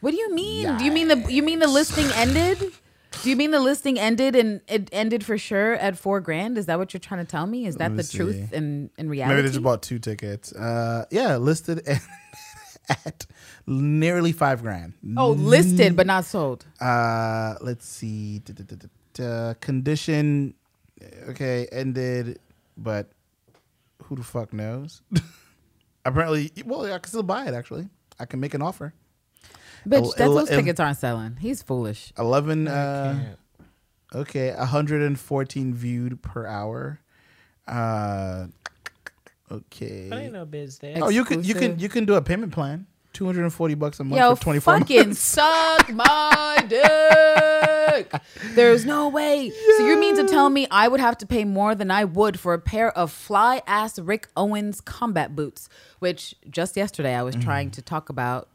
What 0.00 0.10
do 0.10 0.16
you 0.16 0.34
mean? 0.34 0.76
Do 0.78 0.84
you 0.84 0.92
mean 0.92 1.08
the 1.08 1.32
you 1.32 1.42
mean 1.42 1.60
the 1.60 1.68
listing 1.68 2.06
ended? 2.14 2.72
Do 3.22 3.30
you 3.30 3.36
mean 3.36 3.50
the 3.50 3.60
listing 3.60 3.98
ended 3.98 4.36
and 4.36 4.60
it 4.68 4.88
ended 4.92 5.24
for 5.24 5.38
sure 5.38 5.74
at 5.74 5.96
four 5.96 6.20
grand? 6.20 6.58
Is 6.58 6.66
that 6.66 6.78
what 6.78 6.92
you're 6.92 7.00
trying 7.00 7.24
to 7.24 7.30
tell 7.30 7.46
me? 7.46 7.66
Is 7.66 7.76
that 7.76 7.96
the 7.96 8.02
see. 8.02 8.18
truth 8.18 8.52
in 8.52 8.90
in 8.98 9.08
reality? 9.08 9.34
Maybe 9.34 9.46
they 9.46 9.52
just 9.52 9.62
bought 9.62 9.82
two 9.82 9.98
tickets. 9.98 10.52
Uh, 10.52 11.04
yeah, 11.10 11.36
listed 11.36 11.86
at, 11.88 12.02
at 13.06 13.26
nearly 13.66 14.32
five 14.32 14.62
grand. 14.62 14.94
oh, 15.16 15.30
listed 15.30 15.96
but 15.96 16.06
not 16.06 16.24
sold. 16.24 16.66
Uh, 16.80 17.54
let's 17.60 17.86
see. 17.86 18.40
Da, 18.40 18.52
da, 18.52 18.76
da. 19.14 19.54
Condition, 19.60 20.54
okay, 21.28 21.66
ended, 21.72 22.38
but 22.76 23.08
who 24.04 24.16
the 24.16 24.22
fuck 24.22 24.52
knows? 24.52 25.02
Apparently, 26.04 26.52
well, 26.66 26.84
I 26.84 26.98
can 26.98 27.08
still 27.08 27.22
buy 27.22 27.46
it. 27.46 27.54
Actually, 27.54 27.88
I 28.18 28.26
can 28.26 28.40
make 28.40 28.54
an 28.54 28.60
offer. 28.62 28.92
Bitch, 29.86 29.96
El- 29.96 30.08
that's 30.10 30.20
el- 30.20 30.34
those 30.34 30.50
el- 30.50 30.58
tickets 30.58 30.80
aren't 30.80 30.98
selling. 30.98 31.36
He's 31.40 31.62
foolish. 31.62 32.12
Eleven. 32.18 32.68
Uh, 32.68 33.36
Can't. 34.14 34.28
okay, 34.28 34.54
114 34.54 35.74
viewed 35.74 36.22
per 36.22 36.46
hour. 36.46 37.00
Uh, 37.66 38.46
okay. 39.50 40.10
I 40.10 40.22
ain't 40.24 40.32
no 40.32 40.44
biz 40.44 40.78
there. 40.78 40.96
Oh, 41.02 41.08
you 41.08 41.24
can 41.24 41.44
you 41.44 41.54
can 41.54 41.78
you 41.78 41.88
can 41.88 42.04
do 42.04 42.14
a 42.14 42.22
payment 42.22 42.52
plan. 42.52 42.86
240 43.14 43.74
bucks 43.74 44.00
a 44.00 44.04
month 44.04 44.20
Yo, 44.20 44.34
for 44.34 44.42
24 44.42 44.78
fucking 44.80 45.14
suck 45.14 45.92
my 45.92 46.64
dick. 46.68 48.12
There's 48.54 48.84
no 48.84 49.08
way. 49.08 49.52
So 49.78 49.86
you 49.86 49.96
mean 49.98 50.16
to 50.16 50.24
tell 50.24 50.50
me 50.50 50.66
I 50.70 50.88
would 50.88 50.98
have 50.98 51.16
to 51.18 51.26
pay 51.26 51.44
more 51.44 51.76
than 51.76 51.92
I 51.92 52.04
would 52.04 52.40
for 52.40 52.54
a 52.54 52.58
pair 52.58 52.90
of 52.98 53.12
fly 53.12 53.62
ass 53.68 54.00
Rick 54.00 54.28
Owens 54.36 54.80
combat 54.80 55.36
boots, 55.36 55.68
which 56.00 56.34
just 56.50 56.76
yesterday 56.76 57.14
I 57.14 57.22
was 57.22 57.36
trying 57.36 57.70
to 57.72 57.82
talk 57.82 58.08
about. 58.08 58.48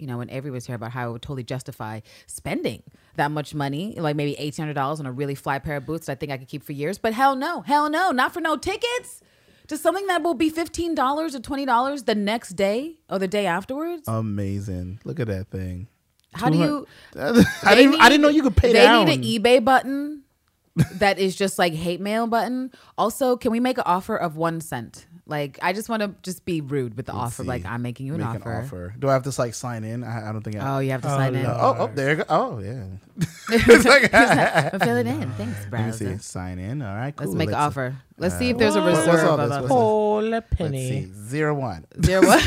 You 0.00 0.06
know, 0.06 0.18
when 0.18 0.30
Avery 0.30 0.50
was 0.50 0.66
here 0.66 0.74
about 0.76 0.92
how 0.92 1.04
I 1.04 1.08
would 1.08 1.22
totally 1.22 1.44
justify 1.44 2.00
spending 2.26 2.82
that 3.16 3.30
much 3.30 3.54
money, 3.54 3.94
like 3.98 4.16
maybe 4.16 4.34
eighteen 4.38 4.62
hundred 4.64 4.74
dollars 4.74 5.00
on 5.00 5.06
a 5.06 5.12
really 5.12 5.34
fly 5.34 5.58
pair 5.58 5.76
of 5.76 5.86
boots 5.86 6.06
that 6.06 6.12
I 6.12 6.14
think 6.16 6.32
I 6.32 6.38
could 6.38 6.48
keep 6.48 6.62
for 6.62 6.72
years. 6.72 6.98
But 6.98 7.12
hell 7.14 7.36
no, 7.36 7.62
hell 7.62 7.88
no, 7.90 8.10
not 8.10 8.32
for 8.32 8.40
no 8.40 8.56
tickets. 8.56 9.20
To 9.68 9.76
something 9.76 10.06
that 10.06 10.22
will 10.22 10.34
be 10.34 10.48
fifteen 10.50 10.94
dollars 10.94 11.34
or 11.34 11.40
twenty 11.40 11.66
dollars 11.66 12.04
the 12.04 12.14
next 12.14 12.50
day 12.50 12.96
or 13.10 13.18
the 13.18 13.28
day 13.28 13.44
afterwards. 13.46 14.04
Amazing. 14.08 15.00
Look 15.04 15.20
at 15.20 15.26
that 15.26 15.48
thing. 15.50 15.88
How 16.32 16.48
do 16.48 16.58
you? 16.58 16.86
I 17.16 17.74
didn't, 17.74 18.00
I 18.00 18.08
didn't 18.08 18.20
know 18.22 18.28
you 18.28 18.42
could 18.42 18.56
pay 18.56 18.72
They 18.72 18.82
down. 18.84 19.06
need 19.06 19.14
an 19.14 19.42
eBay 19.42 19.64
button 19.64 20.22
that 20.94 21.18
is 21.18 21.34
just 21.36 21.58
like 21.58 21.72
hate 21.74 22.00
mail 22.00 22.26
button. 22.26 22.70
Also, 22.96 23.36
can 23.36 23.50
we 23.52 23.60
make 23.60 23.78
an 23.78 23.84
offer 23.86 24.16
of 24.16 24.36
one 24.36 24.60
cent? 24.60 25.06
Like, 25.26 25.58
I 25.60 25.74
just 25.74 25.90
want 25.90 26.00
to 26.00 26.14
just 26.22 26.46
be 26.46 26.62
rude 26.62 26.96
with 26.96 27.04
the 27.04 27.12
Let's 27.12 27.34
offer. 27.34 27.42
see. 27.42 27.48
Like, 27.48 27.66
I'm 27.66 27.82
making 27.82 28.06
you 28.06 28.14
an 28.14 28.20
Make 28.20 28.46
offer. 28.46 28.94
Do 28.98 29.10
I 29.10 29.12
have 29.12 29.24
to 29.24 29.32
like 29.38 29.52
sign 29.52 29.84
in? 29.84 30.02
I, 30.02 30.30
I 30.30 30.32
don't 30.32 30.40
think 30.40 30.56
I. 30.56 30.76
Oh, 30.76 30.78
you 30.78 30.90
have 30.92 31.02
to 31.02 31.08
Oh, 31.12 31.16
sign 31.18 31.34
in. 31.34 31.44
Oh, 31.44 31.76
oh, 31.80 31.90
there 31.94 32.10
you 32.10 32.16
go. 32.16 32.24
Oh, 32.30 32.58
yeah. 32.60 32.84
I'm 34.72 34.80
filling 34.80 35.06
in. 35.06 35.30
Thanks, 35.36 35.38
Let 35.70 35.86
me 35.86 35.92
see. 35.92 36.04
browser. 36.04 36.18
Sign 36.20 36.58
in. 36.58 36.80
All 36.80 36.94
right, 36.96 37.14
cool. 37.14 37.26
Let's 37.26 37.36
make 37.36 37.48
an 37.50 37.54
offer. 37.56 37.94
Let's 38.16 38.38
see 38.38 38.48
uh, 38.48 38.52
if 38.52 38.58
there's 38.58 38.74
a 38.76 38.80
what- 38.80 38.88
reserve. 38.88 39.06
what's 39.08 39.22
all 39.24 39.40
of 39.40 39.48
this? 39.48 39.56
us. 39.56 39.60
What's 39.62 39.72
Whole 39.72 40.22
Let's 40.22 40.54
penny. 40.54 40.88
see. 40.88 41.12
Zero 41.28 41.54
one. 41.54 41.84
There 41.94 42.22
what? 42.22 42.42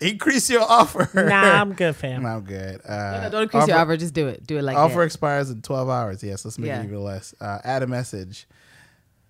Increase 0.00 0.48
your 0.50 0.62
offer. 0.62 1.08
Nah, 1.14 1.60
I'm 1.60 1.72
good, 1.72 1.96
fam. 1.96 2.24
I'm 2.26 2.42
good. 2.42 2.80
Uh, 2.86 3.20
No, 3.24 3.30
don't 3.30 3.42
increase 3.44 3.66
your 3.68 3.76
offer. 3.78 3.96
Just 3.96 4.14
do 4.14 4.28
it. 4.28 4.46
Do 4.46 4.58
it 4.58 4.62
like 4.62 4.76
that. 4.76 4.82
Offer 4.82 4.96
that. 4.96 5.02
expires 5.02 5.50
in 5.50 5.62
12 5.62 5.88
hours. 5.88 6.22
Yes, 6.22 6.44
let's 6.44 6.58
make 6.58 6.68
Yeah. 6.68 6.80
it 6.80 6.84
even 6.84 7.02
less. 7.02 7.34
Uh, 7.40 7.58
add 7.64 7.82
a 7.82 7.86
message. 7.86 8.46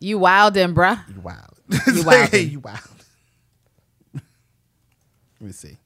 You 0.01 0.19
wildin', 0.19 0.75
bruh. 0.75 0.99
You 1.15 1.21
wild. 1.21 1.61
You 1.69 1.79
It's 1.87 2.05
like, 2.07 2.31
wildin'. 2.31 2.51
you 2.51 2.61
wild. 2.61 2.81
Let 4.15 4.23
me 5.41 5.53
see. 5.53 5.77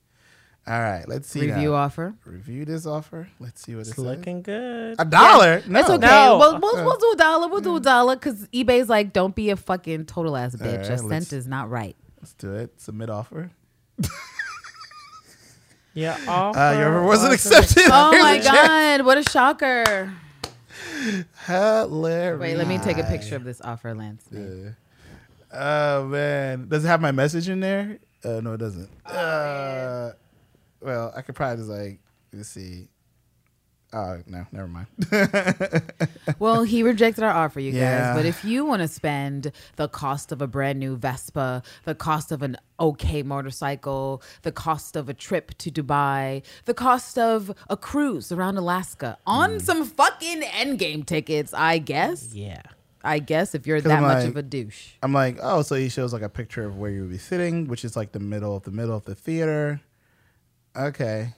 All 0.67 0.81
right, 0.81 1.07
let's 1.07 1.29
see. 1.29 1.41
Review 1.43 1.73
now. 1.73 1.77
offer. 1.77 2.15
Review 2.25 2.65
this 2.65 2.87
offer. 2.87 3.29
Let's 3.39 3.61
see 3.63 3.75
what 3.75 3.81
It's 3.83 3.91
it 3.91 3.95
says. 3.97 4.05
looking 4.05 4.41
good. 4.41 4.97
A 4.99 5.05
dollar? 5.05 5.63
No. 5.69 5.81
It's 5.81 5.91
okay. 5.91 6.07
No. 6.07 6.39
We'll, 6.39 6.59
we'll, 6.59 6.85
we'll 6.87 6.97
do 6.97 7.11
a 7.13 7.17
dollar. 7.17 7.49
We'll 7.49 7.61
do 7.61 7.77
a 7.77 7.81
dollar 7.81 8.17
because 8.17 8.47
eBay's 8.49 8.89
like, 8.89 9.13
don't 9.13 9.35
be 9.35 9.51
a 9.51 9.57
fucking 9.57 10.07
total 10.07 10.37
ass 10.39 10.57
bitch. 10.57 10.89
right, 10.89 10.91
a 10.91 10.99
cent 10.99 11.35
is 11.35 11.47
not 11.47 11.69
right. 11.69 11.95
Let's 12.19 12.33
do 12.33 12.55
it. 12.55 12.81
Submit 12.81 13.11
offer. 13.11 13.51
Your 15.95 16.17
offer, 16.29 16.59
Uh, 16.59 16.79
your 16.79 16.89
offer 16.99 17.03
wasn't 17.07 17.31
wasn't 17.33 17.35
accepted. 17.35 17.91
Oh 17.93 18.11
Here's 18.11 18.23
my 18.23 18.39
god, 18.41 19.05
what 19.07 19.19
a 19.19 19.23
shocker. 19.31 20.13
Hilarious. 21.47 22.41
Wait, 22.41 22.57
let 22.57 22.67
me 22.67 22.79
take 22.79 22.99
a 22.99 23.05
picture 23.05 23.37
of 23.37 23.45
this 23.45 23.61
offer, 23.61 23.95
Lance. 23.95 24.25
Yeah. 24.31 24.71
Oh 25.53 26.07
man, 26.07 26.69
does 26.69 26.85
it 26.85 26.89
have 26.89 27.01
my 27.01 27.13
message 27.13 27.49
in 27.49 27.61
there? 27.61 27.99
Uh, 28.25 28.41
no, 28.41 28.55
it 28.55 28.59
doesn't. 28.59 28.89
Oh, 29.07 29.15
uh, 29.15 30.13
well, 30.81 31.13
I 31.17 31.23
could 31.23 31.35
probably 31.35 31.59
just 31.59 31.69
like 31.71 31.99
let's 32.33 32.49
see. 32.49 32.89
Oh 33.97 34.21
no, 34.27 34.45
never 34.51 34.67
mind. 34.67 34.87
Well, 36.41 36.65
he 36.65 36.83
rejected 36.83 37.23
our 37.23 37.31
offer, 37.33 37.61
you 37.61 37.71
Yeah. 37.71 38.09
guys. 38.13 38.17
But 38.17 38.27
if 38.27 38.45
you 38.45 38.65
want 38.65 38.83
to 38.83 38.89
spend 38.89 39.53
the 39.77 39.89
cost 39.89 40.33
of 40.33 40.43
a 40.43 40.47
brand 40.49 40.79
new 40.81 40.97
Vespa, 40.97 41.63
the 41.85 41.95
cost 41.95 42.33
of 42.33 42.43
an 42.43 42.57
okay 42.81 43.23
motorcycle, 43.23 44.21
the 44.43 44.51
cost 44.51 44.97
of 44.97 45.09
a 45.09 45.15
trip 45.15 45.57
to 45.59 45.71
Dubai, 45.71 46.43
the 46.65 46.75
cost 46.75 47.19
of 47.19 47.53
a 47.71 47.77
cruise 47.77 48.33
around 48.33 48.57
Alaska 48.57 49.17
on 49.27 49.53
Hmm. 49.53 49.59
some 49.59 49.85
fucking 49.85 50.43
endgame 50.43 51.07
tickets, 51.07 51.55
I 51.55 51.79
guess. 51.79 52.35
Yeah. 52.35 52.63
I 53.05 53.19
guess 53.21 53.55
if 53.55 53.67
you're 53.67 53.81
that 53.83 53.93
I'm 53.99 54.03
much 54.03 54.21
like- 54.23 54.29
of 54.31 54.37
a 54.37 54.43
douche. 54.43 54.93
I'm 55.03 55.13
like, 55.13 55.39
oh, 55.43 55.63
so 55.63 55.75
he 55.77 55.89
shows 55.89 56.13
like 56.13 56.23
a 56.23 56.29
picture 56.29 56.65
of 56.65 56.79
where 56.79 56.91
you 56.91 57.03
would 57.03 57.11
be 57.11 57.19
sitting, 57.19 57.69
which 57.69 57.85
is 57.85 57.97
like 57.97 58.13
the 58.13 58.19
middle 58.21 58.57
of 58.57 58.65
the 58.65 58.71
middle 58.73 58.97
of 58.97 59.05
the 59.05 59.15
theater. 59.15 59.81
Okay, 60.77 61.35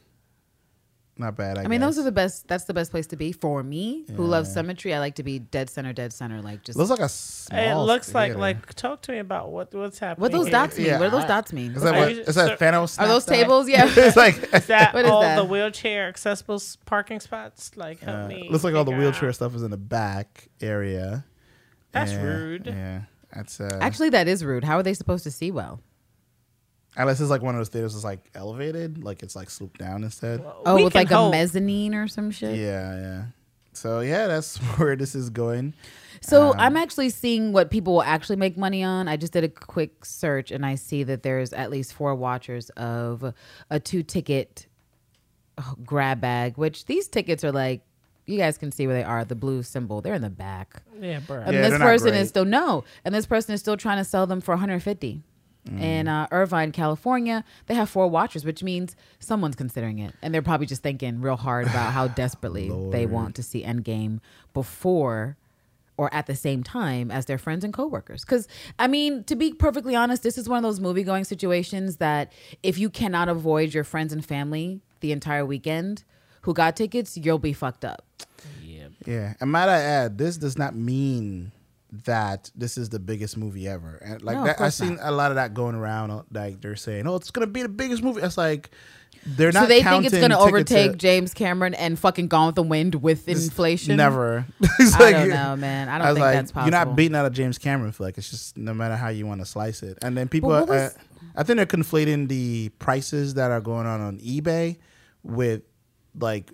not 1.18 1.34
bad. 1.36 1.56
I, 1.58 1.62
I 1.64 1.66
mean, 1.68 1.80
those 1.80 1.98
are 1.98 2.02
the 2.02 2.12
best. 2.12 2.46
That's 2.46 2.64
the 2.64 2.74
best 2.74 2.90
place 2.90 3.06
to 3.08 3.16
be 3.16 3.32
for 3.32 3.62
me, 3.62 4.04
who 4.16 4.24
loves 4.24 4.48
Yeah. 4.50 4.54
symmetry. 4.54 4.92
I 4.94 4.98
like 4.98 5.14
to 5.16 5.22
be 5.22 5.38
dead 5.38 5.70
center, 5.70 5.92
dead 5.92 6.12
center, 6.12 6.42
like 6.42 6.62
just. 6.62 6.78
looks 6.78 6.90
like 6.90 7.00
a 7.00 7.08
small. 7.08 7.58
it 7.60 7.86
looks 7.86 8.14
like 8.14 8.28
theater. 8.32 8.38
like 8.40 8.74
talk 8.74 9.00
to 9.02 9.12
me 9.12 9.18
about 9.18 9.50
what 9.50 9.72
what's 9.74 9.98
happening. 9.98 10.22
what 10.22 10.32
those 10.32 10.46
here. 10.46 10.52
dots 10.52 10.76
mean? 10.76 10.86
Yeah, 10.88 10.98
what 11.00 11.06
do 11.06 11.10
those 11.12 11.24
dots 11.24 11.52
mean? 11.52 11.72
Is 11.72 11.82
that 11.82 11.94
Are 11.94 11.98
what? 12.00 12.14
you- 12.14 12.20
Is 12.22 12.34
that 12.34 12.58
so- 12.58 12.64
Thanos? 12.64 13.00
Are 13.00 13.08
those 13.08 13.24
snap 13.24 13.38
tables? 13.38 13.68
Yeah. 13.70 13.86
it's 13.88 14.16
like 14.16 14.36
Is 14.54 14.66
that 14.66 14.92
What 14.94 15.04
is 15.06 15.10
all 15.10 15.22
that? 15.22 15.36
the 15.36 15.44
wheelchair 15.44 16.08
accessible 16.08 16.60
parking 16.84 17.20
spots? 17.20 17.70
Like 17.76 18.00
help 18.00 18.24
uh, 18.24 18.28
me. 18.28 18.48
looks 18.50 18.64
like 18.64 18.74
all 18.74 18.84
the 18.84 18.90
wheelchair 18.92 19.30
out. 19.30 19.34
stuff 19.34 19.54
is 19.54 19.62
in 19.62 19.70
the 19.70 19.76
back 19.76 20.48
area. 20.60 21.24
That's 21.92 22.12
Yeah, 22.12 22.22
rude. 22.22 22.66
Yeah, 22.66 23.00
that's 23.34 23.58
uh, 23.60 23.78
Actually, 23.80 24.10
that 24.10 24.28
is 24.28 24.44
rude. 24.44 24.64
How 24.64 24.76
are 24.76 24.82
they 24.82 24.92
supposed 24.94 25.24
to 25.24 25.30
see 25.30 25.50
well? 25.50 25.80
Unless 26.96 27.20
it's 27.20 27.30
like 27.30 27.42
one 27.42 27.54
of 27.54 27.58
those 27.58 27.68
theaters 27.68 27.94
that's 27.94 28.04
like 28.04 28.30
elevated, 28.34 29.02
like 29.04 29.22
it's 29.22 29.36
like 29.36 29.50
swooped 29.50 29.78
down 29.78 30.04
instead. 30.04 30.44
Oh, 30.64 30.76
We 30.76 30.84
with 30.84 30.92
can 30.92 31.00
like 31.04 31.10
a 31.10 31.30
mezzanine 31.30 31.94
or 31.94 32.08
some 32.08 32.30
shit. 32.30 32.56
Yeah, 32.56 32.96
yeah. 32.98 33.24
So 33.72 34.00
yeah, 34.00 34.26
that's 34.26 34.56
where 34.78 34.96
this 34.96 35.14
is 35.14 35.30
going. 35.30 35.74
So 36.22 36.50
Um, 36.52 36.56
I'm 36.58 36.76
actually 36.76 37.10
seeing 37.10 37.52
what 37.52 37.70
people 37.70 37.92
will 37.94 38.02
actually 38.02 38.36
make 38.36 38.56
money 38.56 38.82
on. 38.82 39.06
I 39.06 39.16
just 39.16 39.32
did 39.32 39.44
a 39.44 39.48
quick 39.48 40.04
search 40.04 40.50
and 40.50 40.64
I 40.64 40.74
see 40.76 41.02
that 41.04 41.22
there's 41.22 41.52
at 41.52 41.70
least 41.70 41.92
four 41.92 42.14
watchers 42.14 42.70
of 42.70 43.34
a 43.70 43.78
two 43.78 44.02
ticket 44.02 44.66
oh, 45.58 45.74
grab 45.84 46.20
bag, 46.20 46.56
which 46.56 46.86
these 46.86 47.06
tickets 47.08 47.44
are 47.44 47.52
like, 47.52 47.82
you 48.24 48.38
guys 48.38 48.58
can 48.58 48.72
see 48.72 48.86
where 48.88 48.96
they 48.96 49.04
are. 49.04 49.24
The 49.24 49.36
blue 49.36 49.62
symbol, 49.62 50.00
they're 50.00 50.14
in 50.14 50.22
the 50.22 50.30
back. 50.30 50.82
Yeah, 51.00 51.20
bro. 51.20 51.42
And 51.42 51.52
Yeah, 51.54 51.60
this 51.60 51.70
they're 51.70 51.78
not 51.78 51.84
person 51.84 52.08
great. 52.08 52.20
is 52.22 52.28
still 52.28 52.44
no, 52.44 52.82
and 53.04 53.14
this 53.14 53.26
person 53.26 53.54
is 53.54 53.60
still 53.60 53.76
trying 53.76 53.98
to 53.98 54.04
sell 54.04 54.26
them 54.26 54.40
for 54.40 54.52
150. 54.52 55.22
Mm. 55.66 55.80
In 55.80 56.08
uh, 56.08 56.28
Irvine, 56.30 56.72
California, 56.72 57.44
they 57.66 57.74
have 57.74 57.90
four 57.90 58.06
watchers, 58.08 58.44
which 58.44 58.62
means 58.62 58.94
someone's 59.18 59.56
considering 59.56 59.98
it, 59.98 60.14
and 60.22 60.32
they're 60.32 60.42
probably 60.42 60.66
just 60.66 60.82
thinking 60.82 61.20
real 61.20 61.36
hard 61.36 61.66
about 61.66 61.92
how 61.92 62.08
desperately 62.22 62.70
they 62.90 63.06
want 63.06 63.34
to 63.36 63.42
see 63.42 63.62
Endgame 63.62 64.20
before 64.54 65.36
or 65.96 66.12
at 66.12 66.26
the 66.26 66.36
same 66.36 66.62
time 66.62 67.10
as 67.10 67.26
their 67.26 67.38
friends 67.38 67.64
and 67.64 67.72
coworkers. 67.72 68.24
Because 68.24 68.46
I 68.78 68.86
mean, 68.86 69.24
to 69.24 69.36
be 69.36 69.52
perfectly 69.52 69.94
honest, 69.94 70.22
this 70.22 70.38
is 70.38 70.48
one 70.48 70.58
of 70.58 70.62
those 70.62 70.80
movie 70.80 71.02
going 71.02 71.24
situations 71.24 71.96
that 71.96 72.32
if 72.62 72.78
you 72.78 72.90
cannot 72.90 73.28
avoid 73.28 73.74
your 73.74 73.84
friends 73.84 74.12
and 74.12 74.24
family 74.24 74.80
the 75.00 75.12
entire 75.12 75.44
weekend 75.44 76.04
who 76.42 76.54
got 76.54 76.76
tickets, 76.76 77.16
you'll 77.16 77.38
be 77.38 77.52
fucked 77.52 77.84
up. 77.84 78.04
yeah. 78.62 78.88
Yeah, 79.04 79.34
and 79.40 79.50
might 79.50 79.68
I 79.68 79.80
add, 79.80 80.18
this 80.18 80.36
does 80.36 80.58
not 80.58 80.74
mean 80.74 81.52
that 82.04 82.50
this 82.54 82.76
is 82.76 82.88
the 82.88 82.98
biggest 82.98 83.36
movie 83.36 83.68
ever. 83.68 83.96
And 84.04 84.22
like 84.22 84.36
No, 84.36 84.44
that, 84.44 84.60
I've 84.60 84.74
seen 84.74 84.96
not. 84.96 85.06
a 85.06 85.10
lot 85.12 85.30
of 85.30 85.36
that 85.36 85.54
going 85.54 85.74
around. 85.74 86.10
uh, 86.10 86.22
Like 86.32 86.60
they're 86.60 86.76
saying, 86.76 87.06
"Oh, 87.06 87.16
it's 87.16 87.30
gonna 87.30 87.46
be 87.46 87.62
the 87.62 87.68
biggest 87.68 88.02
movie." 88.02 88.20
It's 88.22 88.36
like 88.36 88.70
they're 89.24 89.52
not. 89.52 89.62
So 89.64 89.66
they 89.68 89.82
think 89.82 90.04
it's 90.04 90.14
to 90.14 90.38
overtake 90.38 90.92
to- 90.92 90.98
James 90.98 91.32
Cameron 91.34 91.74
and 91.74 91.98
fucking 91.98 92.28
Gone 92.28 92.46
with 92.46 92.54
the 92.56 92.62
Wind 92.62 92.96
with 92.96 93.28
inflation. 93.28 93.96
Never. 93.96 94.44
It's 94.78 94.94
I 94.94 94.98
like- 94.98 95.16
don't 95.16 95.28
know, 95.30 95.56
man. 95.56 95.88
I 95.88 95.98
don't 95.98 96.06
I 96.08 96.10
think 96.10 96.20
like, 96.20 96.34
that's 96.34 96.52
possible. 96.52 96.72
you're 96.78 96.84
not 96.86 96.96
beating 96.96 97.16
out 97.16 97.26
a 97.26 97.30
James 97.30 97.58
Cameron 97.58 97.92
flick. 97.92 98.18
It's 98.18 98.30
just 98.30 98.56
no 98.56 98.74
matter 98.74 98.96
how 98.96 99.08
you 99.08 99.26
want 99.26 99.40
to 99.40 99.46
slice 99.46 99.82
it. 99.82 99.98
And 100.02 100.16
then 100.16 100.28
people, 100.28 100.52
uh, 100.52 100.64
was- 100.64 100.94
I 101.36 101.42
think 101.42 101.56
they're 101.56 101.66
conflating 101.66 102.28
the 102.28 102.68
prices 102.78 103.34
that 103.34 103.50
are 103.50 103.60
going 103.60 103.86
on 103.86 104.00
on 104.00 104.18
eBay 104.18 104.78
with 105.22 105.62
like 106.18 106.50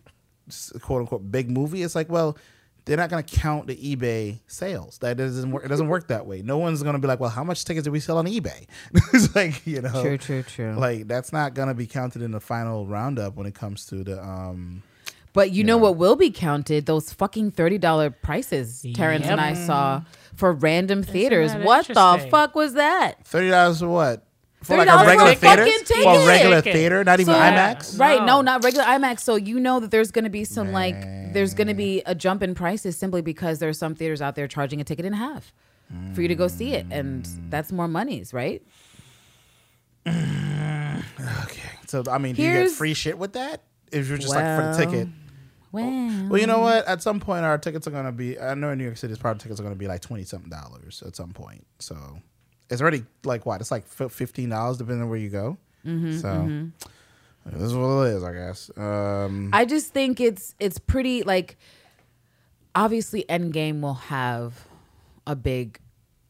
quote 0.82 1.00
unquote 1.02 1.30
big 1.30 1.50
movie. 1.50 1.82
It's 1.82 1.94
like, 1.94 2.10
well, 2.10 2.36
they're 2.84 2.96
not 2.96 3.10
going 3.10 3.22
to 3.22 3.36
count 3.38 3.68
the 3.68 3.76
eBay 3.76 4.40
sales. 4.46 4.98
That 4.98 5.16
doesn't 5.16 5.50
work. 5.50 5.64
It 5.64 5.68
doesn't 5.68 5.88
work 5.88 6.08
that 6.08 6.26
way. 6.26 6.42
No 6.42 6.58
one's 6.58 6.82
going 6.82 6.94
to 6.94 6.98
be 6.98 7.06
like, 7.06 7.20
well, 7.20 7.30
how 7.30 7.44
much 7.44 7.64
tickets 7.64 7.84
did 7.84 7.90
we 7.90 8.00
sell 8.00 8.18
on 8.18 8.26
eBay? 8.26 8.66
it's 9.12 9.34
like 9.36 9.64
you 9.66 9.80
know, 9.82 10.02
True, 10.02 10.18
true, 10.18 10.42
true. 10.42 10.74
Like 10.74 11.06
that's 11.06 11.32
not 11.32 11.54
going 11.54 11.68
to 11.68 11.74
be 11.74 11.86
counted 11.86 12.22
in 12.22 12.32
the 12.32 12.40
final 12.40 12.86
roundup 12.86 13.36
when 13.36 13.46
it 13.46 13.54
comes 13.54 13.86
to 13.86 14.02
the 14.02 14.22
um. 14.22 14.82
but 15.32 15.52
you 15.52 15.62
know 15.64 15.76
Yeah. 15.76 15.82
what 15.82 15.96
will 15.96 16.16
be 16.16 16.30
counted? 16.30 16.86
Those 16.86 17.12
fucking 17.12 17.52
thirty 17.52 17.78
dollar 17.78 18.10
prices 18.10 18.84
Terrence 18.94 19.26
and 19.26 19.40
I 19.40 19.54
saw 19.54 20.02
for 20.34 20.52
random 20.52 21.02
theaters. 21.02 21.54
What 21.54 21.86
the 21.86 22.26
fuck 22.30 22.54
was 22.54 22.74
that? 22.74 23.24
Thirty 23.26 23.50
dollars 23.50 23.78
for 23.80 23.88
what? 23.88 24.26
For 24.62 24.76
$30 24.76 24.76
like 24.76 24.88
a 24.88 25.07
regular 25.07 25.26
for 25.26 25.33
a 25.33 25.35
theater? 25.37 25.64
fucking 25.66 25.85
For 25.87 25.92
a 26.11 26.12
ticket. 26.14 26.28
regular 26.28 26.61
theater, 26.61 27.04
not 27.04 27.21
even 27.21 27.35
So- 27.35 27.40
IMAX. 27.40 27.99
Right? 27.99 28.21
No, 28.21 28.26
No. 28.26 28.40
not 28.42 28.64
regular 28.64 28.85
IMAX. 28.85 29.21
So 29.21 29.37
you 29.37 29.59
know 29.61 29.81
that 29.81 29.90
there's 29.90 30.11
going 30.11 30.25
to 30.25 30.31
be 30.31 30.45
some 30.45 30.73
like 30.73 30.97
there's 31.33 31.54
going 31.54 31.69
to 31.69 31.75
be 31.75 32.02
a 32.07 32.14
jump 32.14 32.42
in 32.42 32.54
prices 32.54 32.97
simply 32.97 33.23
because 33.23 33.59
there's 33.59 33.78
some 33.78 33.95
theaters 33.95 34.21
out 34.23 34.35
there 34.37 34.47
charging 34.47 34.81
a 34.81 34.85
ticket 34.85 35.04
in 35.04 35.12
half 35.14 35.52
for 36.14 36.23
you 36.23 36.28
to 36.28 36.35
go 36.35 36.49
see 36.49 36.73
it, 36.75 36.87
and 36.90 37.28
that's 37.50 37.71
more 37.73 37.88
monies, 37.88 38.33
right? 38.33 38.62
Okay. 41.45 41.61
So 41.87 42.02
I 42.11 42.19
mean, 42.19 42.35
do 42.35 42.42
you 42.42 42.52
get 42.52 42.71
free 42.71 42.95
shit 42.95 43.19
with 43.19 43.35
that? 43.35 43.62
If 43.92 44.09
you're 44.09 44.19
just 44.19 44.35
like 44.35 44.45
for 44.45 44.73
the 44.76 44.85
ticket. 44.85 45.09
Well, 45.71 46.28
Well, 46.28 46.40
you 46.40 46.47
know 46.47 46.61
what? 46.61 46.87
At 46.87 47.02
some 47.02 47.21
point, 47.21 47.45
our 47.45 47.59
tickets 47.59 47.87
are 47.87 47.90
gonna 47.90 48.12
be. 48.12 48.38
I 48.38 48.54
know 48.54 48.71
in 48.71 48.78
New 48.78 48.85
York 48.85 48.97
City, 48.97 49.14
probably 49.16 49.40
tickets 49.40 49.61
are 49.61 49.62
gonna 49.62 49.75
be 49.75 49.87
like 49.88 50.00
twenty 50.00 50.25
something 50.25 50.50
dollars 50.50 51.02
at 51.07 51.14
some 51.16 51.33
point. 51.33 51.66
So 51.78 51.97
it's 52.72 52.80
already 52.80 53.04
like 53.24 53.44
what? 53.46 53.60
It's 53.60 53.70
like 53.70 53.86
fifteen 53.86 54.48
dollars 54.48 54.78
depending 54.78 55.02
on 55.02 55.08
where 55.08 55.18
you 55.18 55.28
go. 55.28 55.58
Mm-hmm, 55.86 56.18
so 56.18 56.70
this 57.46 57.62
is 57.62 57.74
what 57.74 58.06
it 58.06 58.14
is, 58.14 58.22
I 58.24 58.32
guess. 58.32 58.70
Um, 58.76 59.50
I 59.52 59.64
just 59.64 59.92
think 59.92 60.20
it's 60.20 60.54
it's 60.58 60.78
pretty 60.78 61.22
like 61.22 61.58
obviously 62.74 63.24
Endgame 63.28 63.80
will 63.80 63.94
have 63.94 64.66
a 65.26 65.36
big 65.36 65.80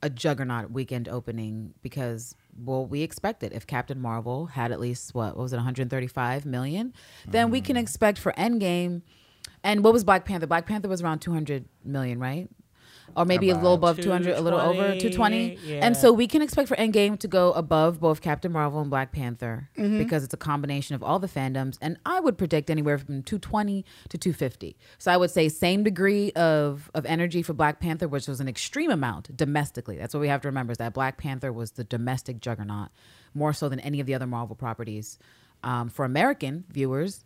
a 0.03 0.11
juggernaut 0.11 0.71
weekend 0.73 1.09
opening 1.09 1.75
because 1.81 2.35
well 2.59 2.85
we 2.85 3.03
expect 3.03 3.43
it 3.43 3.53
if 3.53 3.67
Captain 3.67 4.01
Marvel 4.01 4.47
had 4.47 4.73
at 4.73 4.81
least 4.81 5.15
what, 5.15 5.37
what 5.37 5.43
was 5.45 5.53
it 5.53 5.57
135 5.57 6.45
million 6.45 6.93
then 7.27 7.51
we 7.51 7.61
can 7.61 7.77
expect 7.77 8.19
for 8.19 8.33
Endgame 8.33 9.03
and 9.63 9.85
what 9.85 9.93
was 9.93 10.03
Black 10.03 10.25
Panther 10.25 10.49
Black 10.49 10.67
Panther 10.67 10.89
was 10.89 11.01
around 11.01 11.21
200 11.21 11.67
million 11.85 12.19
right 12.19 12.49
or 13.17 13.25
maybe 13.25 13.51
a 13.51 13.55
little 13.55 13.75
above 13.75 14.01
200 14.01 14.37
a 14.37 14.41
little 14.41 14.61
over 14.61 14.93
220 14.93 15.59
yeah. 15.65 15.85
and 15.85 15.97
so 15.97 16.13
we 16.13 16.27
can 16.27 16.43
expect 16.43 16.69
for 16.69 16.77
Endgame 16.77 17.19
to 17.19 17.29
go 17.29 17.53
above 17.53 18.01
both 18.01 18.21
Captain 18.21 18.53
Marvel 18.53 18.81
and 18.81 18.91
Black 18.91 19.13
Panther 19.13 19.69
because 19.77 20.25
it's 20.25 20.35
a 20.35 20.39
combination 20.39 20.95
of 20.95 21.03
all 21.03 21.19
the 21.19 21.29
fandoms. 21.29 21.79
And 21.81 21.99
I 22.05 22.21
would 22.21 22.39
predict 22.39 22.71
anywhere 22.71 22.99
from 22.99 23.23
220 23.23 23.85
to 24.09 24.19
250. 24.19 24.77
So 24.99 25.13
I 25.13 25.17
would 25.17 25.31
say 25.31 25.49
same 25.49 25.83
degree 25.83 26.33
of, 26.33 26.91
of 26.95 27.07
energy 27.07 27.43
for 27.43 27.53
Black 27.53 27.81
Panther, 27.81 28.09
which 28.09 28.29
was 28.29 28.41
an 28.41 28.49
extreme 28.49 28.91
amount 28.91 29.37
domestically. 29.37 29.97
That's 29.97 30.15
what 30.15 30.21
we 30.21 30.29
have 30.29 30.43
to 30.43 30.49
remember 30.49 30.73
is 30.73 30.79
that 30.79 30.95
Black 30.95 31.19
Panther 31.19 31.53
was 31.53 31.73
the 31.73 31.85
domestic 31.85 32.41
juggernaut, 32.41 32.89
more 33.35 33.53
so 33.53 33.69
than 33.69 33.81
any 33.81 34.01
of 34.01 34.07
the 34.07 34.15
other 34.15 34.27
Marvel 34.27 34.57
properties 34.57 35.19
um, 35.63 35.89
for 35.89 36.05
American 36.05 36.65
viewers. 36.69 37.25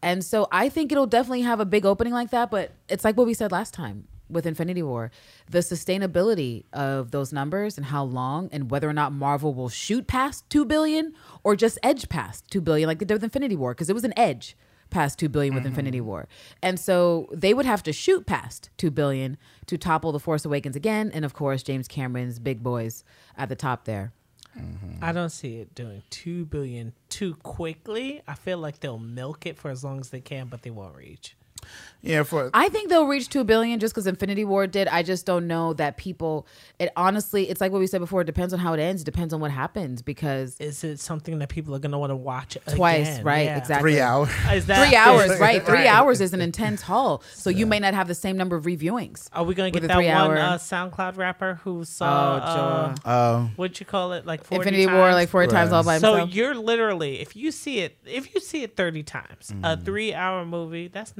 And 0.00 0.24
so 0.24 0.46
I 0.52 0.68
think 0.68 0.92
it'll 0.92 1.06
definitely 1.06 1.42
have 1.42 1.58
a 1.58 1.64
big 1.64 1.84
opening 1.84 2.12
like 2.12 2.30
that. 2.30 2.50
But 2.50 2.72
it's 2.88 3.04
like 3.04 3.16
what 3.16 3.26
we 3.26 3.34
said 3.34 3.50
last 3.50 3.74
time 3.74 4.06
with 4.30 4.46
Infinity 4.46 4.82
War 4.82 5.10
the 5.50 5.58
sustainability 5.58 6.64
of 6.72 7.10
those 7.10 7.32
numbers 7.32 7.76
and 7.76 7.86
how 7.86 8.04
long 8.04 8.48
and 8.52 8.70
whether 8.70 8.88
or 8.88 8.92
not 8.92 9.12
Marvel 9.12 9.54
will 9.54 9.68
shoot 9.68 10.06
past 10.06 10.48
2 10.50 10.64
billion 10.64 11.14
or 11.42 11.56
just 11.56 11.78
edge 11.82 12.08
past 12.08 12.48
2 12.50 12.60
billion 12.60 12.86
like 12.86 12.98
they 12.98 13.04
did 13.04 13.14
with 13.14 13.24
Infinity 13.24 13.56
War 13.56 13.72
because 13.74 13.88
it 13.88 13.94
was 13.94 14.04
an 14.04 14.14
edge 14.16 14.56
past 14.90 15.18
2 15.18 15.28
billion 15.28 15.54
with 15.54 15.62
mm-hmm. 15.62 15.68
Infinity 15.68 16.00
War. 16.00 16.28
And 16.62 16.80
so 16.80 17.28
they 17.32 17.52
would 17.52 17.66
have 17.66 17.82
to 17.82 17.92
shoot 17.92 18.26
past 18.26 18.70
2 18.78 18.90
billion 18.90 19.36
to 19.66 19.76
topple 19.76 20.12
The 20.12 20.20
Force 20.20 20.44
Awakens 20.44 20.76
again 20.76 21.10
and 21.12 21.24
of 21.24 21.34
course 21.34 21.62
James 21.62 21.88
Cameron's 21.88 22.38
big 22.38 22.62
boys 22.62 23.04
at 23.36 23.48
the 23.48 23.56
top 23.56 23.84
there. 23.84 24.12
Mm-hmm. 24.58 25.04
I 25.04 25.12
don't 25.12 25.30
see 25.30 25.58
it 25.58 25.74
doing 25.74 26.02
two 26.10 26.44
billion 26.46 26.92
too 27.08 27.34
quickly. 27.36 28.22
I 28.26 28.34
feel 28.34 28.58
like 28.58 28.80
they'll 28.80 28.98
milk 28.98 29.46
it 29.46 29.58
for 29.58 29.70
as 29.70 29.84
long 29.84 30.00
as 30.00 30.10
they 30.10 30.20
can, 30.20 30.48
but 30.48 30.62
they 30.62 30.70
won't 30.70 30.96
reach. 30.96 31.36
Yeah, 32.00 32.22
for 32.22 32.48
I 32.54 32.68
think 32.68 32.90
they'll 32.90 33.08
reach 33.08 33.28
two 33.28 33.42
billion 33.42 33.80
just 33.80 33.92
because 33.92 34.06
Infinity 34.06 34.44
War 34.44 34.68
did. 34.68 34.86
I 34.86 35.02
just 35.02 35.26
don't 35.26 35.48
know 35.48 35.72
that 35.74 35.96
people. 35.96 36.46
It 36.78 36.92
honestly, 36.96 37.50
it's 37.50 37.60
like 37.60 37.72
what 37.72 37.80
we 37.80 37.88
said 37.88 37.98
before. 38.00 38.20
It 38.20 38.26
depends 38.26 38.52
on 38.54 38.60
how 38.60 38.72
it 38.72 38.78
ends. 38.78 39.02
It 39.02 39.04
depends 39.04 39.34
on 39.34 39.40
what 39.40 39.50
happens 39.50 40.00
because 40.00 40.56
Is 40.60 40.84
it 40.84 41.00
something 41.00 41.40
that 41.40 41.48
people 41.48 41.74
are 41.74 41.80
gonna 41.80 41.98
want 41.98 42.10
to 42.10 42.16
watch 42.16 42.56
twice, 42.72 43.14
again? 43.14 43.24
right? 43.24 43.46
Yeah. 43.46 43.58
Exactly. 43.58 43.90
three 43.94 44.00
hours. 44.00 44.28
Is 44.52 44.66
that 44.66 44.86
Three 44.86 44.96
hours, 44.96 45.40
right? 45.40 45.64
Three 45.66 45.74
Right. 45.78 45.86
hours 45.88 46.20
is 46.20 46.32
an 46.32 46.40
intense 46.40 46.82
haul, 46.82 47.20
so 47.34 47.50
you 47.50 47.66
may 47.66 47.80
not 47.80 47.94
have 47.94 48.06
the 48.06 48.14
same 48.14 48.36
number 48.36 48.54
of 48.54 48.64
reviewings. 48.64 49.28
Are 49.32 49.42
we 49.42 49.56
gonna 49.56 49.72
get 49.72 49.82
that 49.82 49.96
one 49.96 50.38
uh, 50.38 50.56
SoundCloud 50.58 51.16
rapper 51.16 51.54
who 51.64 51.84
saw? 51.84 52.06
Oh, 52.06 52.36
uh, 52.38 52.94
Joe. 52.94 53.10
Um, 53.10 53.52
what'd 53.56 53.80
you 53.80 53.86
call 53.86 54.12
it? 54.12 54.24
Like 54.24 54.44
40 54.44 54.60
Infinity 54.60 54.86
times? 54.86 54.96
War, 54.96 55.12
like 55.14 55.28
four 55.30 55.46
times 55.48 55.72
all 55.72 55.82
by 55.82 55.96
myself. 55.96 56.30
So 56.30 56.34
you're 56.36 56.54
literally, 56.54 57.18
if 57.20 57.34
you 57.34 57.50
see 57.50 57.80
it, 57.80 57.98
if 58.06 58.32
you 58.34 58.40
see 58.40 58.62
it 58.62 58.76
30 58.76 59.02
times, 59.02 59.50
a 59.64 59.76
Mm. 59.76 59.84
three-hour 59.84 60.46
movie, 60.46 60.86
that's 60.86 61.16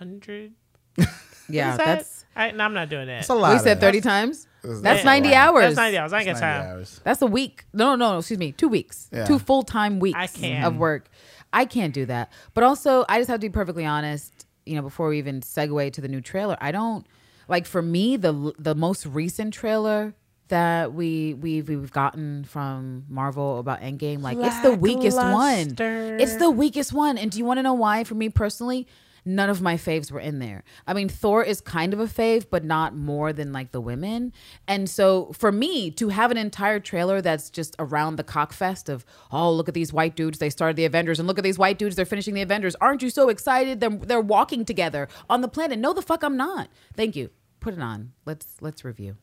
900. 0.00 0.52
yeah, 1.48 1.76
that- 1.76 1.84
that's. 1.84 2.24
I, 2.34 2.50
no, 2.50 2.64
I'm 2.64 2.74
not 2.74 2.90
doing 2.90 3.06
that. 3.06 3.20
it's 3.20 3.28
a 3.30 3.34
lot. 3.34 3.52
We 3.54 3.58
said 3.58 3.80
that. 3.80 3.80
thirty 3.80 4.00
times. 4.02 4.46
That's 4.62 4.80
That's 4.82 5.04
ninety 5.04 5.32
hours. 5.32 5.64
That's 5.64 5.76
90 5.76 5.98
hours. 5.98 6.12
I 6.12 6.18
ain't 6.18 6.26
got 6.26 6.38
time. 6.38 6.66
hours. 6.66 7.00
That's 7.04 7.22
a 7.22 7.26
week. 7.26 7.64
No, 7.72 7.94
no, 7.94 8.12
no. 8.12 8.18
Excuse 8.18 8.38
me. 8.38 8.52
Two 8.52 8.68
weeks. 8.68 9.08
Yeah. 9.12 9.24
Two 9.24 9.38
full 9.38 9.62
time 9.62 10.00
weeks 10.00 10.18
I 10.18 10.26
can't. 10.26 10.64
of 10.64 10.76
work. 10.76 11.08
I 11.52 11.64
can't 11.64 11.94
do 11.94 12.04
that. 12.06 12.30
But 12.52 12.64
also, 12.64 13.04
I 13.08 13.18
just 13.18 13.28
have 13.30 13.40
to 13.40 13.46
be 13.48 13.52
perfectly 13.52 13.86
honest. 13.86 14.44
You 14.66 14.74
know, 14.76 14.82
before 14.82 15.08
we 15.08 15.18
even 15.18 15.40
segue 15.40 15.92
to 15.92 16.00
the 16.00 16.08
new 16.08 16.20
trailer, 16.20 16.56
I 16.60 16.72
don't 16.72 17.06
like. 17.48 17.64
For 17.64 17.80
me, 17.80 18.16
the 18.16 18.52
the 18.58 18.74
most 18.74 19.06
recent 19.06 19.54
trailer 19.54 20.14
that 20.48 20.92
we 20.92 21.34
we've 21.34 21.68
we've 21.68 21.90
gotten 21.92 22.44
from 22.44 23.04
Marvel 23.08 23.60
about 23.60 23.80
Endgame, 23.80 24.20
like 24.20 24.36
it's 24.38 24.60
the 24.60 24.72
weakest 24.72 25.16
one. 25.16 25.74
It's 25.78 26.36
the 26.36 26.50
weakest 26.50 26.92
one. 26.92 27.16
And 27.16 27.30
do 27.30 27.38
you 27.38 27.44
want 27.46 27.58
to 27.58 27.62
know 27.62 27.74
why? 27.74 28.04
For 28.04 28.14
me 28.14 28.28
personally, 28.28 28.86
none 29.26 29.50
of 29.50 29.60
my 29.60 29.74
faves 29.74 30.10
were 30.10 30.20
in 30.20 30.38
there. 30.38 30.62
I 30.86 30.94
mean, 30.94 31.08
Thor 31.08 31.42
is 31.42 31.60
kind 31.60 31.92
of 31.92 32.00
a 32.00 32.06
fave, 32.06 32.46
but 32.48 32.64
not 32.64 32.94
more 32.94 33.32
than 33.32 33.52
like 33.52 33.72
the 33.72 33.80
women. 33.80 34.32
And 34.68 34.88
so 34.88 35.32
for 35.32 35.50
me 35.50 35.90
to 35.92 36.08
have 36.10 36.30
an 36.30 36.36
entire 36.36 36.78
trailer 36.78 37.20
that's 37.20 37.50
just 37.50 37.74
around 37.78 38.16
the 38.16 38.24
cockfest 38.24 38.88
of, 38.88 39.04
oh, 39.32 39.52
look 39.52 39.68
at 39.68 39.74
these 39.74 39.92
white 39.92 40.14
dudes, 40.14 40.38
they 40.38 40.48
started 40.48 40.76
the 40.76 40.84
Avengers, 40.84 41.18
and 41.18 41.26
look 41.26 41.38
at 41.38 41.44
these 41.44 41.58
white 41.58 41.78
dudes, 41.78 41.96
they're 41.96 42.06
finishing 42.06 42.34
the 42.34 42.42
Avengers. 42.42 42.76
Aren't 42.80 43.02
you 43.02 43.10
so 43.10 43.28
excited? 43.28 43.80
They're 43.80 43.90
they're 43.90 44.20
walking 44.20 44.64
together 44.64 45.08
on 45.28 45.40
the 45.40 45.48
planet. 45.48 45.78
No, 45.78 45.92
the 45.92 46.02
fuck, 46.02 46.22
I'm 46.22 46.36
not. 46.36 46.68
Thank 46.94 47.16
you. 47.16 47.30
Put 47.60 47.74
it 47.74 47.80
on. 47.80 48.12
Let's 48.24 48.56
let's 48.60 48.84
review 48.84 49.16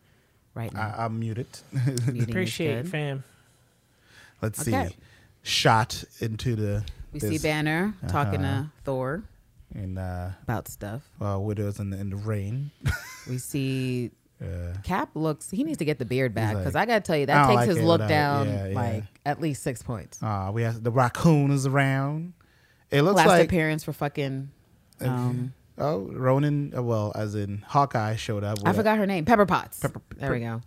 right 0.54 0.74
now. 0.74 0.94
I, 0.98 1.06
I'm 1.06 1.20
muted. 1.20 1.48
Muting 1.72 2.18
is 2.18 2.24
Appreciate 2.26 2.78
it, 2.80 2.88
fam. 2.88 3.24
Let's 4.42 4.68
Okay. 4.68 4.90
see. 4.90 4.96
Shot 5.44 6.04
into 6.20 6.56
the. 6.56 6.84
We 7.14 7.20
this- 7.20 7.42
see 7.42 7.48
Banner 7.48 7.94
talking 8.08 8.44
uh-huh. 8.44 8.64
to 8.64 8.72
Thor 8.84 9.24
and 9.74 9.98
uh, 10.00 10.30
about 10.44 10.68
stuff. 10.68 11.02
uh, 11.22 11.38
widows 11.40 11.80
in 11.80 11.90
the 11.90 12.00
in 12.00 12.10
the 12.10 12.16
rain. 12.18 12.72
We 13.30 13.38
see 13.38 14.12
Uh, 14.42 14.74
Cap 14.84 15.12
looks. 15.16 15.50
He 15.50 15.64
needs 15.64 15.78
to 15.78 15.86
get 15.86 15.98
the 16.00 16.06
beard 16.06 16.34
back 16.34 16.54
like- 16.56 16.64
because 16.64 16.76
I 16.76 16.86
gotta 16.86 17.00
tell 17.02 17.16
you 17.16 17.26
that 17.28 17.48
takes 17.48 17.56
like 17.56 17.70
his 17.70 17.78
it 17.78 17.84
look 17.86 18.02
without- 18.02 18.10
down 18.10 18.48
yeah, 18.50 18.68
yeah. 18.68 18.76
like 18.76 19.04
at 19.26 19.40
least 19.40 19.64
six 19.64 19.82
points. 19.82 20.22
uh, 20.22 20.52
we 20.54 20.64
have 20.64 20.84
the 20.84 20.92
raccoon 20.92 21.50
is 21.52 21.66
around. 21.66 22.34
It 22.92 23.02
looks 23.04 23.16
like 23.16 23.28
Last 23.28 23.38
like 23.40 23.46
appearance 23.48 23.84
for 23.86 23.94
fucking. 23.94 24.50
Um, 25.00 25.54
oh 25.78 26.02
Ronin. 26.12 26.74
Uh, 26.76 26.84
well, 26.84 27.14
as 27.16 27.34
in 27.36 27.64
Hawkeye 27.66 28.16
showed 28.18 28.44
up. 28.44 28.60
I 28.66 28.70
with- 28.70 28.76
forgot 28.78 28.98
her 28.98 29.06
name. 29.06 29.24
Pepper 29.26 29.46
Potts. 29.46 29.80
Pepper- 29.80 30.02
there 30.18 30.32
we 30.32 30.40
go. 30.42 30.62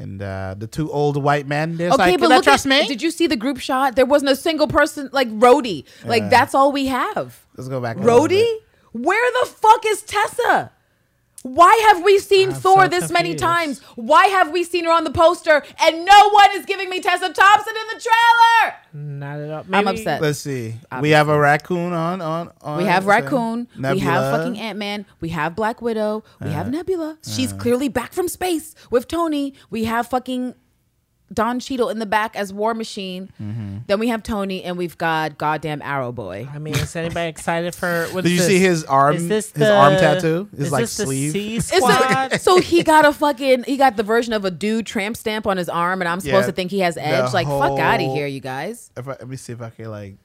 And 0.00 0.22
uh, 0.22 0.54
the 0.56 0.68
two 0.68 0.90
old 0.92 1.20
white 1.22 1.46
men. 1.48 1.76
They're 1.76 1.88
Okay, 1.90 1.96
like, 2.12 2.20
but 2.20 2.26
"Can 2.28 2.36
look 2.36 2.44
trust 2.44 2.66
at, 2.66 2.68
me? 2.68 2.86
Did 2.86 3.02
you 3.02 3.10
see 3.10 3.26
the 3.26 3.36
group 3.36 3.58
shot? 3.58 3.96
There 3.96 4.06
wasn't 4.06 4.30
a 4.30 4.36
single 4.36 4.68
person 4.68 5.10
like 5.12 5.28
Rhodey. 5.28 5.84
Like 6.04 6.22
Yeah. 6.22 6.28
that's 6.28 6.54
all 6.54 6.70
we 6.70 6.86
have. 6.86 7.44
Let's 7.56 7.68
go 7.68 7.80
back. 7.80 7.96
Rhodey. 7.96 8.46
Where 8.92 9.30
the 9.42 9.46
fuck 9.50 9.84
is 9.86 10.02
Tessa? 10.02 10.70
Why 11.42 11.72
have 11.92 12.02
we 12.02 12.18
seen 12.18 12.50
I'm 12.50 12.54
Thor 12.54 12.82
so 12.84 12.88
this 12.88 13.10
many 13.12 13.34
times? 13.34 13.80
Why 13.94 14.26
have 14.26 14.50
we 14.50 14.64
seen 14.64 14.84
her 14.86 14.90
on 14.90 15.04
the 15.04 15.12
poster 15.12 15.62
and 15.80 16.04
no 16.04 16.30
one 16.30 16.50
is 16.54 16.66
giving 16.66 16.90
me 16.90 17.00
Tessa 17.00 17.32
Thompson 17.32 17.74
in 17.76 17.96
the 17.96 18.02
trailer? 18.02 18.74
Not 18.92 19.38
at 19.38 19.50
all. 19.50 19.64
I'm 19.72 19.86
upset. 19.86 20.20
Let's 20.20 20.40
see. 20.40 20.74
We 21.00 21.10
have 21.10 21.28
a 21.28 21.38
raccoon 21.38 21.92
on 21.92 22.20
on. 22.20 22.50
on 22.60 22.78
We 22.78 22.84
have 22.84 23.06
what's 23.06 23.20
that? 23.20 23.30
Raccoon. 23.30 23.68
We 23.76 24.00
have 24.00 24.36
fucking 24.36 24.58
Ant 24.58 24.78
Man. 24.78 25.06
We 25.20 25.28
have 25.28 25.54
Black 25.54 25.80
Widow. 25.80 26.24
We 26.40 26.50
have 26.50 26.66
uh-huh. 26.66 26.76
Nebula. 26.76 27.18
She's 27.22 27.52
uh-huh. 27.52 27.62
clearly 27.62 27.88
back 27.88 28.12
from 28.12 28.26
space 28.26 28.74
with 28.90 29.06
Tony. 29.06 29.54
We 29.70 29.84
have 29.84 30.08
fucking 30.08 30.54
Don 31.32 31.60
Cheadle 31.60 31.90
in 31.90 31.98
the 31.98 32.06
back 32.06 32.36
as 32.36 32.52
War 32.52 32.72
Machine. 32.72 33.30
Mm-hmm. 33.40 33.78
Then 33.86 33.98
we 33.98 34.08
have 34.08 34.22
Tony, 34.22 34.64
and 34.64 34.78
we've 34.78 34.96
got 34.96 35.36
goddamn 35.36 35.82
Arrow 35.82 36.10
Boy. 36.10 36.48
I 36.52 36.58
mean, 36.58 36.74
is 36.74 36.96
anybody 36.96 37.28
excited 37.28 37.74
for? 37.74 38.06
What 38.12 38.24
Did 38.24 38.32
is 38.32 38.38
you 38.38 38.44
see 38.44 38.58
his 38.58 38.84
arm? 38.84 39.16
Is 39.16 39.28
this 39.28 39.52
his 39.52 39.68
arm 39.68 39.94
tattoo? 39.94 40.48
His 40.52 40.66
is 40.66 40.72
like 40.72 40.82
this 40.84 40.92
sleeve. 40.92 41.32
C 41.32 41.56
Is 41.56 41.66
squad? 41.66 42.32
it, 42.32 42.40
so 42.40 42.58
he 42.60 42.82
got 42.82 43.04
a 43.04 43.12
fucking 43.12 43.64
he 43.64 43.76
got 43.76 43.96
the 43.96 44.02
version 44.02 44.32
of 44.32 44.44
a 44.46 44.50
dude 44.50 44.86
tramp 44.86 45.16
stamp 45.16 45.46
on 45.46 45.58
his 45.58 45.68
arm, 45.68 46.00
and 46.00 46.08
I'm 46.08 46.20
supposed 46.20 46.44
Yeah, 46.44 46.46
to 46.46 46.52
think 46.52 46.70
he 46.70 46.80
has 46.80 46.96
edge. 46.96 47.34
Like 47.34 47.46
fuck 47.46 47.78
out 47.78 48.00
of 48.00 48.06
here, 48.12 48.26
you 48.26 48.40
guys. 48.40 48.90
If 48.96 49.06
I, 49.06 49.10
let 49.12 49.28
me 49.28 49.36
see 49.36 49.52
if 49.52 49.60
I 49.60 49.70
can 49.70 49.90
like. 49.90 50.16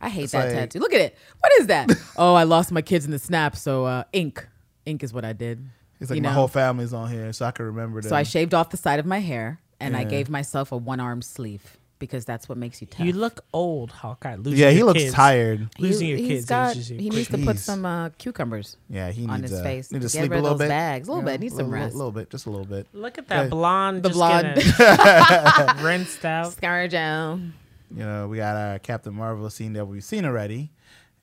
I 0.00 0.08
hate 0.08 0.30
that 0.30 0.46
like- 0.46 0.54
tattoo. 0.54 0.78
Look 0.78 0.94
at 0.94 1.00
it. 1.00 1.16
What 1.40 1.52
is 1.60 1.66
that? 1.68 1.90
oh, 2.16 2.34
I 2.34 2.44
lost 2.44 2.72
my 2.72 2.82
kids 2.82 3.04
in 3.04 3.10
the 3.10 3.18
snap, 3.18 3.56
so 3.56 3.84
uh, 3.84 4.04
ink, 4.12 4.46
ink 4.84 5.02
is 5.02 5.12
what 5.12 5.24
I 5.24 5.32
did. 5.32 5.64
It's 6.00 6.10
like 6.10 6.16
You 6.16 6.22
my 6.22 6.28
know? 6.28 6.34
whole 6.34 6.48
family's 6.48 6.92
on 6.92 7.10
here, 7.10 7.32
so 7.32 7.46
I 7.46 7.50
can 7.50 7.64
remember 7.66 8.00
them. 8.02 8.10
So 8.10 8.16
I 8.16 8.22
shaved 8.22 8.52
off 8.54 8.70
the 8.70 8.76
side 8.76 8.98
of 8.98 9.06
my 9.06 9.18
hair 9.20 9.60
and 9.80 9.96
I 9.96 10.04
gave 10.04 10.28
myself 10.28 10.72
a 10.72 10.76
one 10.76 11.00
arm 11.00 11.22
sleeve 11.22 11.78
because 11.98 12.26
that's 12.26 12.46
what 12.48 12.58
makes 12.58 12.82
you 12.82 12.86
tough. 12.86 13.06
You 13.06 13.14
look 13.14 13.42
old, 13.54 13.90
Hawkeye. 13.90 14.34
Losing 14.36 14.58
yeah, 14.60 14.70
he 14.70 14.78
your 14.78 14.86
looks 14.86 15.00
kids. 15.00 15.14
tired. 15.14 15.68
He- 15.76 15.82
losing 15.82 16.08
your 16.08 16.18
kids 16.18 16.44
got- 16.44 16.76
he 16.76 17.08
needs 17.08 17.28
to 17.30 17.38
put 17.38 17.58
some 17.58 17.86
uh, 17.86 18.10
cucumbers 18.18 18.76
Yeah, 18.90 19.10
he 19.10 19.26
on 19.26 19.40
needs 19.40 19.50
his 19.50 19.60
uh, 19.60 19.62
face. 19.62 19.90
Need 19.90 19.98
to 20.00 20.04
Get 20.04 20.10
sleep 20.10 20.30
rid 20.30 20.32
a 20.32 20.36
of 20.38 20.42
little 20.42 20.58
those 20.58 20.64
bit. 20.66 20.68
bags. 20.68 21.08
A 21.08 21.10
little 21.10 21.22
You 21.22 21.32
bit. 21.32 21.40
Needs 21.40 21.56
some 21.56 21.70
little, 21.70 21.80
rest. 21.84 21.94
A 21.94 21.96
little 21.96 22.12
bit, 22.12 22.28
just 22.30 22.44
a 22.46 22.50
little 22.50 22.66
bit. 22.66 22.86
Look 22.92 23.16
at 23.16 23.28
that 23.28 23.40
Okay. 23.40 23.48
blonde. 23.48 24.02
The 24.02 24.08
just 24.10 24.18
blonde. 24.18 24.56
getting 24.78 25.84
rinsed 25.84 26.24
out. 26.26 26.52
Scarjo. 26.54 27.50
You 27.94 28.02
know, 28.04 28.28
we 28.28 28.36
got 28.38 28.56
our 28.56 28.78
Captain 28.78 29.14
Marvel 29.14 29.48
scene 29.48 29.72
that 29.74 29.86
we've 29.86 30.04
seen 30.04 30.24
already, 30.26 30.70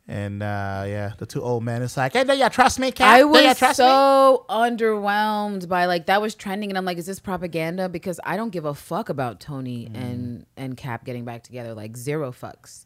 and 0.07 0.43
uh 0.43 0.83
yeah, 0.85 1.13
the 1.17 1.25
two 1.25 1.41
old 1.41 1.63
men. 1.63 1.81
It's 1.81 1.95
like, 1.97 2.13
hey, 2.13 2.23
do 2.23 2.33
you 2.33 2.49
trust 2.49 2.79
me, 2.79 2.91
Cap? 2.91 3.07
I 3.07 3.23
was 3.23 3.57
trust 3.57 3.79
me? 3.79 3.85
so 3.85 4.45
underwhelmed 4.49 5.67
by 5.69 5.85
like 5.85 6.07
that 6.07 6.21
was 6.21 6.35
trending, 6.35 6.69
and 6.69 6.77
I'm 6.77 6.85
like, 6.85 6.97
is 6.97 7.05
this 7.05 7.19
propaganda? 7.19 7.89
Because 7.89 8.19
I 8.23 8.35
don't 8.37 8.49
give 8.51 8.65
a 8.65 8.73
fuck 8.73 9.09
about 9.09 9.39
Tony 9.39 9.87
Mm. 9.87 9.95
and 10.01 10.45
and 10.57 10.77
Cap 10.77 11.05
getting 11.05 11.25
back 11.25 11.43
together. 11.43 11.73
Like 11.73 11.95
zero 11.97 12.31
fucks. 12.31 12.85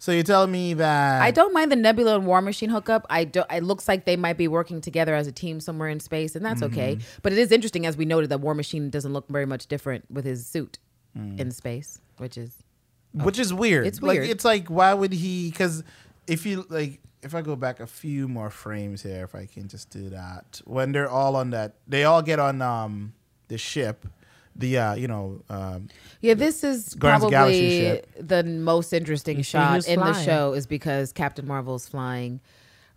So 0.00 0.12
you're 0.12 0.22
telling 0.22 0.52
me 0.52 0.74
that 0.74 1.20
I 1.22 1.32
don't 1.32 1.52
mind 1.52 1.72
the 1.72 1.76
Nebula 1.76 2.14
and 2.14 2.24
War 2.26 2.40
Machine 2.40 2.70
hookup. 2.70 3.04
I 3.10 3.24
don't. 3.24 3.50
It 3.50 3.64
looks 3.64 3.88
like 3.88 4.04
they 4.04 4.16
might 4.16 4.36
be 4.38 4.46
working 4.46 4.80
together 4.80 5.14
as 5.14 5.26
a 5.26 5.32
team 5.32 5.58
somewhere 5.60 5.88
in 5.88 5.98
space, 5.98 6.36
and 6.36 6.46
that's 6.46 6.62
okay. 6.62 6.94
Mm-hmm. 6.96 7.18
But 7.22 7.32
it 7.32 7.38
is 7.38 7.50
interesting, 7.50 7.84
as 7.84 7.96
we 7.96 8.04
noted, 8.04 8.30
that 8.30 8.40
War 8.40 8.54
Machine 8.54 8.90
doesn't 8.90 9.12
look 9.12 9.28
very 9.28 9.46
much 9.46 9.66
different 9.66 10.08
with 10.10 10.24
his 10.24 10.46
suit 10.46 10.78
Mm. 11.18 11.40
in 11.40 11.50
space, 11.50 12.00
which 12.18 12.36
is 12.38 12.62
which 13.12 13.38
is 13.38 13.52
weird. 13.54 13.86
It's 13.86 14.02
Like 14.02 14.18
weird. 14.20 14.30
it's 14.30 14.44
like 14.44 14.68
why 14.68 14.94
would 14.94 15.12
he? 15.12 15.50
Because 15.50 15.82
if 16.26 16.44
you 16.46 16.66
like, 16.68 17.00
if 17.22 17.34
I 17.34 17.42
go 17.42 17.56
back 17.56 17.80
a 17.80 17.86
few 17.86 18.28
more 18.28 18.50
frames 18.50 19.02
here, 19.02 19.24
if 19.24 19.34
I 19.34 19.46
can 19.46 19.68
just 19.68 19.90
do 19.90 20.10
that, 20.10 20.60
when 20.64 20.92
they're 20.92 21.08
all 21.10 21.34
on 21.36 21.50
that, 21.50 21.74
they 21.86 22.04
all 22.04 22.22
get 22.22 22.38
on 22.38 22.60
um 22.62 23.14
the 23.48 23.58
ship, 23.58 24.06
the 24.54 24.78
uh 24.78 24.94
you 24.94 25.08
know 25.08 25.42
um 25.48 25.88
yeah. 26.20 26.34
This 26.34 26.62
is 26.62 26.94
Guardians 26.94 27.24
of 27.24 27.30
the 27.30 27.34
Galaxy 27.36 27.58
probably 27.60 27.78
ship. 27.78 28.28
the 28.28 28.44
most 28.44 28.92
interesting 28.92 29.42
shot 29.42 29.74
who's 29.74 29.86
in 29.86 29.98
the 30.00 30.12
show 30.24 30.52
is 30.52 30.66
because 30.66 31.12
Captain 31.12 31.46
Marvel's 31.46 31.88
flying. 31.88 32.40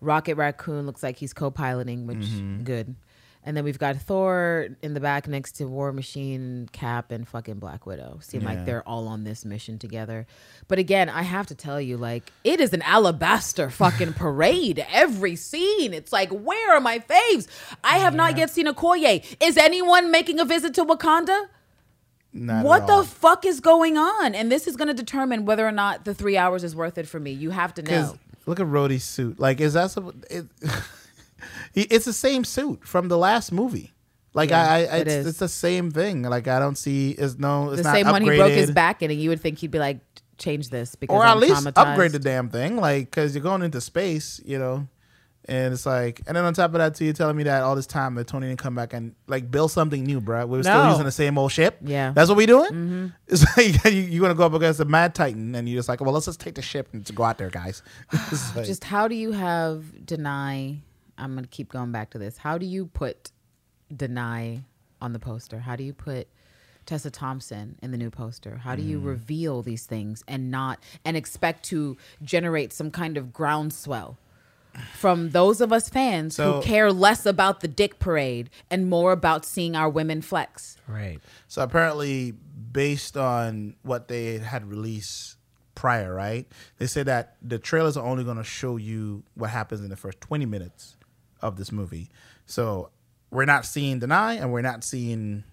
Rocket 0.02 0.36
Raccoon 0.36 0.88
looks 0.88 1.04
like 1.04 1.18
he's 1.18 1.32
co-piloting, 1.34 2.08
which 2.08 2.18
Mm-hmm. 2.18 2.64
good. 2.64 2.96
And 3.44 3.58
then 3.58 3.64
we've 3.64 3.80
got 3.80 3.96
Thor 3.98 4.68
in 4.84 4.94
the 4.94 5.00
back 5.00 5.28
next 5.28 5.54
to 5.54 5.66
War 5.66 5.92
Machine, 5.92 6.70
Cap, 6.72 7.12
and 7.12 7.28
fucking 7.28 7.56
Black 7.58 7.88
Widow. 7.88 8.20
Seem 8.22 8.42
Yeah. 8.42 8.50
like 8.50 8.66
they're 8.68 8.88
all 8.88 9.08
on 9.08 9.24
this 9.24 9.44
mission 9.46 9.80
together. 9.80 10.28
But 10.68 10.78
again, 10.78 11.10
I 11.10 11.24
have 11.24 11.48
to 11.48 11.56
tell 11.56 11.82
you, 11.82 11.98
like, 11.98 12.32
it 12.44 12.62
is 12.62 12.72
an 12.72 12.84
alabaster 12.84 13.72
fucking 13.72 14.14
parade. 14.14 14.86
Every 14.92 15.36
scene. 15.36 15.92
It's 15.94 16.14
like, 16.14 16.30
where 16.30 16.76
are 16.76 16.80
my 16.80 17.00
faves? 17.00 17.48
I 17.84 17.98
have 17.98 18.14
not 18.14 18.38
yet 18.38 18.52
seen 18.52 18.68
Okoye. 18.68 19.26
Is 19.40 19.58
anyone 19.58 20.12
making 20.12 20.40
a 20.40 20.46
visit 20.46 20.76
to 20.76 20.86
Wakanda? 20.86 21.48
not 22.34 22.64
what 22.64 22.88
the 22.88 23.04
fuck 23.04 23.46
is 23.46 23.60
going 23.60 23.98
on? 23.98 24.36
And 24.36 24.52
this 24.52 24.68
is 24.68 24.76
going 24.76 24.88
to 24.88 24.94
determine 24.94 25.46
whether 25.46 25.68
or 25.68 25.72
not 25.72 26.06
the 26.06 26.14
three 26.14 26.38
hours 26.38 26.64
is 26.64 26.76
worth 26.76 26.98
it 26.98 27.08
for 27.08 27.20
me. 27.20 27.32
You 27.32 27.50
have 27.50 27.74
to 27.74 27.82
know. 27.82 28.18
look 28.46 28.60
at 28.60 28.68
Rhodey's 28.68 29.04
suit. 29.04 29.40
Like, 29.40 29.60
is 29.60 29.74
that 29.74 29.92
some? 29.92 30.22
It, 30.30 30.46
it's 31.74 32.06
the 32.06 32.14
same 32.14 32.44
suit 32.44 32.86
from 32.86 33.08
the 33.08 33.18
last 33.18 33.52
movie. 33.52 33.94
Like 34.34 34.50
Yeah, 34.52 34.62
I, 34.62 34.76
I 34.78 34.98
it 35.00 35.08
it's, 35.08 35.28
it's 35.28 35.40
the 35.40 35.50
same 35.50 35.92
thing. 35.92 36.24
Like 36.24 36.48
I 36.48 36.60
don't 36.60 36.78
see 36.78 37.12
is 37.12 37.38
no 37.38 37.72
it's 37.72 37.84
the 37.84 37.92
same 37.92 38.08
one 38.08 38.22
he 38.22 38.30
broke 38.30 38.52
his 38.52 38.72
back 38.72 39.02
in, 39.02 39.12
and 39.12 39.20
you 39.20 39.30
would 39.30 39.42
think 39.42 39.60
he'd 39.60 39.72
be 39.72 39.80
like, 39.80 40.00
change 40.38 40.70
this 40.70 40.96
because 40.96 41.16
or 41.16 41.24
I'm 41.24 41.38
at 41.38 41.42
least 41.42 41.68
upgrade 41.76 42.12
the 42.12 42.20
damn 42.20 42.50
thing. 42.50 42.78
Like 42.78 43.06
because 43.06 43.36
you're 43.36 43.44
going 43.44 43.62
into 43.62 43.82
space, 43.82 44.40
you 44.46 44.58
know. 44.58 44.88
And 45.46 45.74
it's 45.74 45.88
like, 45.88 46.22
and 46.28 46.38
then 46.38 46.46
on 46.46 46.54
top 46.54 46.70
of 46.72 46.74
that, 46.78 46.94
too, 46.94 47.04
you're 47.04 47.16
telling 47.16 47.36
me 47.36 47.44
that 47.44 47.64
all 47.64 47.76
this 47.76 47.88
time 47.88 48.14
that 48.16 48.28
Tony 48.28 48.48
didn't 48.48 48.60
come 48.60 48.76
back 48.76 48.94
and 48.94 49.16
like 49.28 49.50
build 49.50 49.72
something 49.72 50.04
new, 50.04 50.22
bro. 50.22 50.46
We 50.46 50.58
were 50.58 50.64
still 50.64 50.90
using 50.90 51.04
the 51.04 51.12
same 51.12 51.36
old 51.36 51.52
ship. 51.52 51.80
Yeah. 51.82 52.12
that's 52.14 52.30
what 52.30 52.38
we 52.38 52.46
doing. 52.46 52.72
Mm-hmm. 52.72 53.08
It's 53.28 53.58
like 53.58 53.84
you, 53.94 54.02
you're 54.02 54.22
gonna 54.22 54.36
go 54.36 54.46
up 54.46 54.54
against 54.54 54.80
a 54.82 54.86
Mad 54.86 55.16
Titan, 55.16 55.56
and 55.56 55.68
you're 55.68 55.80
just 55.80 55.90
like, 55.90 56.00
well, 56.00 56.14
let's 56.14 56.28
just 56.28 56.40
take 56.40 56.56
the 56.56 56.62
ship 56.62 56.90
and 56.94 57.04
go 57.16 57.24
out 57.24 57.38
there, 57.40 57.50
guys. 57.50 57.82
Like- 58.56 58.66
Just 58.66 58.84
how 58.84 59.08
do 59.08 59.16
you 59.16 59.32
have 59.32 59.84
Danai? 60.06 60.82
I'm 61.22 61.36
gonna 61.36 61.48
keep 61.48 61.72
going 61.72 61.92
back 61.92 62.10
to 62.12 62.18
this. 62.18 62.38
How 62.38 62.58
do 62.58 62.66
you 62.66 62.88
put 62.88 63.32
Danai 63.94 64.64
on 65.02 65.14
the 65.14 65.20
poster? 65.20 65.60
How 65.60 65.76
do 65.76 65.84
you 65.84 65.94
put 65.94 66.28
Tessa 66.86 67.12
Thompson 67.12 67.78
in 67.82 67.92
the 67.92 67.98
new 67.98 68.10
poster? 68.10 68.58
How 68.58 68.76
do 68.76 68.82
you 68.82 69.00
Mm. 69.00 69.06
reveal 69.06 69.62
these 69.62 69.86
things 69.86 70.24
and 70.28 70.50
not 70.52 70.80
and 71.06 71.16
expect 71.16 71.64
to 71.66 71.96
generate 72.24 72.74
some 72.74 72.92
kind 72.92 73.18
of 73.18 73.32
groundswell 73.34 74.18
from 74.94 75.32
those 75.32 75.60
of 75.62 75.72
us 75.74 75.90
fans 75.90 76.36
So- 76.36 76.54
who 76.54 76.62
care 76.62 76.92
less 76.92 77.26
about 77.26 77.60
the 77.60 77.68
dick 77.68 78.00
parade 78.00 78.50
and 78.70 78.90
more 78.90 79.12
about 79.12 79.46
seeing 79.46 79.76
our 79.76 79.90
women 79.90 80.22
flex? 80.22 80.78
Right. 80.88 81.20
So 81.48 81.62
apparently, 81.62 82.32
based 82.72 83.18
on 83.18 83.76
what 83.84 84.08
they 84.08 84.38
had 84.40 84.66
released 84.70 85.36
prior, 85.76 86.14
right? 86.14 86.48
They 86.78 86.88
said 86.88 87.06
that 87.08 87.36
the 87.42 87.60
trailers 87.60 87.98
are 87.98 88.06
only 88.06 88.24
going 88.24 88.38
to 88.38 88.44
show 88.44 88.78
you 88.78 89.24
what 89.36 89.50
happens 89.50 89.82
in 89.82 89.90
the 89.90 89.96
first 89.98 90.22
20 90.22 90.46
minutes 90.46 90.96
of 91.42 91.56
this 91.58 91.72
movie. 91.72 92.10
So 92.46 92.90
we're 93.30 93.46
not 93.46 93.66
seeing 93.66 94.00
Danai 94.00 94.42
and 94.42 94.52
we're 94.52 94.62
not 94.62 94.84
seeing 94.84 95.44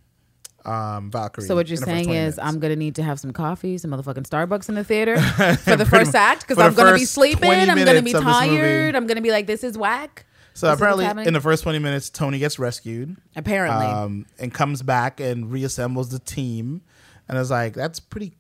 um, 0.64 1.10
Valkyrie. 1.10 1.46
So 1.46 1.54
what 1.54 1.68
you're 1.68 1.76
in 1.76 1.80
the 1.80 1.86
first 1.86 2.04
saying 2.04 2.10
is, 2.10 2.36
minutes. 2.36 2.38
I'm 2.40 2.58
gonna 2.60 2.76
need 2.76 2.96
to 2.96 3.02
have 3.02 3.20
some 3.20 3.32
coffee, 3.32 3.78
some 3.78 3.90
motherfucking 3.92 4.28
Starbucks 4.28 4.68
in 4.68 4.74
the 4.74 4.84
theater 4.84 5.20
for 5.64 5.76
the 5.76 5.86
first 5.86 6.14
act 6.14 6.46
because 6.46 6.58
I'm 6.58 6.74
gonna 6.74 6.94
be 6.96 7.04
sleeping. 7.04 7.50
I'm 7.50 7.66
gonna 7.66 7.74
be 7.76 7.84
minutes 7.84 8.14
of 8.14 8.24
this 8.24 8.24
movie. 8.24 8.56
tired. 8.56 8.94
I'm 8.94 9.06
gonna 9.06 9.20
be 9.20 9.30
like, 9.30 9.46
this 9.46 9.64
is 9.64 9.78
whack. 9.78 10.26
So 10.54 10.66
This 10.66 10.80
apparently, 10.80 11.24
in 11.24 11.34
the 11.34 11.40
first 11.40 11.62
20 11.62 11.78
minutes, 11.78 12.10
Tony 12.10 12.40
gets 12.40 12.58
rescued. 12.58 13.16
Apparently, 13.36 13.86
um, 13.86 14.26
and 14.40 14.52
comes 14.52 14.82
back 14.82 15.20
and 15.20 15.46
reassembles 15.52 16.10
the 16.10 16.18
team. 16.18 16.82
And 17.28 17.38
it's 17.38 17.50
like 17.50 17.74
that's 17.74 18.00
pretty 18.00 18.32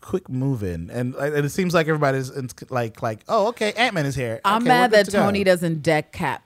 quick 0.00 0.28
moving, 0.30 0.88
and, 0.90 1.14
and 1.16 1.44
it 1.44 1.50
seems 1.50 1.74
like 1.74 1.88
everybody's 1.88 2.30
like 2.70 3.02
like 3.02 3.20
oh 3.28 3.48
okay, 3.48 3.72
Ant 3.72 3.94
Man 3.94 4.06
is 4.06 4.14
here. 4.14 4.40
I'm 4.44 4.62
Okay, 4.62 4.68
mad 4.68 4.90
that 4.92 5.04
good 5.06 5.10
to 5.10 5.16
go. 5.18 5.22
Tony 5.24 5.44
doesn't 5.44 5.82
deck 5.82 6.12
Cap. 6.12 6.45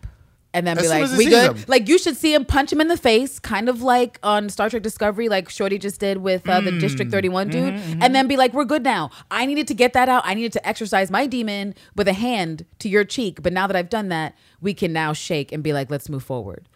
And 0.53 0.67
then 0.67 0.77
As 0.79 0.83
be 0.85 0.89
like, 0.89 1.11
we 1.17 1.27
good? 1.27 1.57
him. 1.57 1.65
Like, 1.69 1.89
you 1.89 1.97
should 1.97 2.17
see 2.17 2.35
him 2.35 2.45
punch 2.45 2.73
him 2.73 2.81
in 2.81 2.89
the 2.89 2.97
face, 2.97 3.39
kind 3.39 3.69
of 3.69 3.83
like 3.83 4.19
on 4.25 4.49
Star 4.49 4.69
Trek 4.69 4.83
Discovery, 4.83 5.29
like 5.29 5.49
Shorty 5.49 5.79
just 5.79 6.01
did 6.01 6.19
with 6.19 6.49
uh, 6.49 6.61
the 6.61 6.73
Mm. 6.73 6.81
District 6.81 7.11
31 7.13 7.49
dude. 7.51 7.75
Mm-hmm, 7.75 8.03
And 8.03 8.15
then 8.15 8.27
be 8.27 8.37
like, 8.37 8.53
we're 8.53 8.65
good 8.65 8.83
now. 8.83 9.11
I 9.31 9.47
needed 9.47 9.69
to 9.69 9.75
get 9.75 9.93
that 9.93 10.09
out. 10.09 10.23
I 10.27 10.35
needed 10.35 10.53
to 10.55 10.67
exercise 10.69 11.09
my 11.11 11.27
demon 11.29 11.75
with 11.95 12.09
a 12.09 12.13
hand 12.15 12.65
to 12.81 12.89
your 12.89 13.05
cheek. 13.05 13.43
But 13.43 13.53
now 13.53 13.69
that 13.69 13.77
I've 13.77 13.91
done 13.91 14.09
that, 14.09 14.35
we 14.61 14.75
can 14.75 14.93
now 14.93 15.13
shake 15.13 15.53
and 15.53 15.63
be 15.63 15.73
like, 15.73 15.89
let's 15.89 16.09
move 16.09 16.25
forward. 16.25 16.69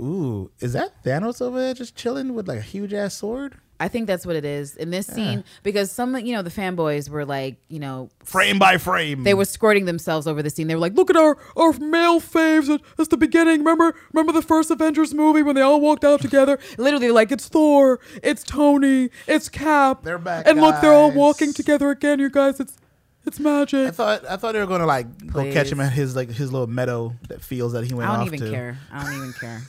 Ooh, 0.00 0.50
is 0.58 0.72
that 0.72 1.04
Thanos 1.04 1.40
over 1.40 1.60
there 1.60 1.74
just 1.74 1.94
chilling 1.94 2.34
with 2.34 2.48
like 2.48 2.58
a 2.58 2.62
huge 2.62 2.92
ass 2.92 3.14
sword? 3.14 3.54
I 3.82 3.88
think 3.88 4.06
that's 4.06 4.24
what 4.24 4.36
it 4.36 4.44
is 4.44 4.76
in 4.76 4.90
this 4.90 5.08
scene 5.08 5.42
because 5.64 5.90
some, 5.90 6.16
you 6.16 6.32
know, 6.36 6.42
the 6.42 6.50
fanboys 6.50 7.08
were 7.08 7.24
like, 7.24 7.56
you 7.68 7.80
know, 7.80 8.10
Frame 8.22 8.56
by 8.60 8.78
frame. 8.78 9.24
they 9.24 9.34
were 9.34 9.44
squirting 9.44 9.86
themselves 9.86 10.28
over 10.28 10.40
the 10.40 10.50
scene. 10.50 10.68
They 10.68 10.76
were 10.76 10.80
like, 10.80 10.94
"Look 10.94 11.10
at 11.10 11.16
our 11.16 11.36
our 11.56 11.72
male 11.72 12.20
faves. 12.20 12.68
That's 12.96 13.08
the 13.08 13.16
beginning. 13.16 13.58
Remember, 13.58 13.96
remember 14.12 14.32
the 14.32 14.46
first 14.46 14.70
Avengers 14.70 15.12
movie 15.12 15.42
when 15.42 15.56
they 15.56 15.62
all 15.62 15.80
walked 15.80 16.04
out 16.04 16.20
together? 16.20 16.60
Literally, 16.78 17.10
like 17.10 17.32
it's 17.32 17.48
Thor, 17.48 17.98
it's 18.22 18.44
Tony, 18.44 19.10
it's 19.26 19.48
Cap. 19.48 20.04
They're 20.04 20.18
back, 20.18 20.46
and 20.46 20.60
look, 20.60 20.80
they're 20.80 20.92
all 20.92 21.10
walking 21.10 21.52
together 21.52 21.90
again. 21.90 22.20
You 22.20 22.30
guys, 22.30 22.60
it's 22.60 22.76
it's 23.24 23.38
magic. 23.38 23.78
I 23.78 23.82
magic. 23.82 23.94
thought 23.94 24.24
I 24.28 24.36
thought 24.36 24.52
they 24.52 24.60
were 24.60 24.66
gonna 24.66 24.86
like 24.86 25.26
go 25.32 25.44
catch 25.52 25.70
him 25.70 25.80
at 25.80 25.92
his 25.92 26.16
like 26.16 26.30
his 26.30 26.52
little 26.52 26.66
meadow 26.66 27.14
that 27.28 27.42
feels 27.42 27.72
that 27.72 27.84
he 27.84 27.94
went 27.94 28.08
I 28.10 28.12
don't 28.14 28.22
off 28.22 28.34
even 28.34 28.40
to. 28.40 28.50
care. 28.50 28.78
I 28.90 29.04
don't 29.04 29.14
even 29.16 29.32
care. 29.32 29.62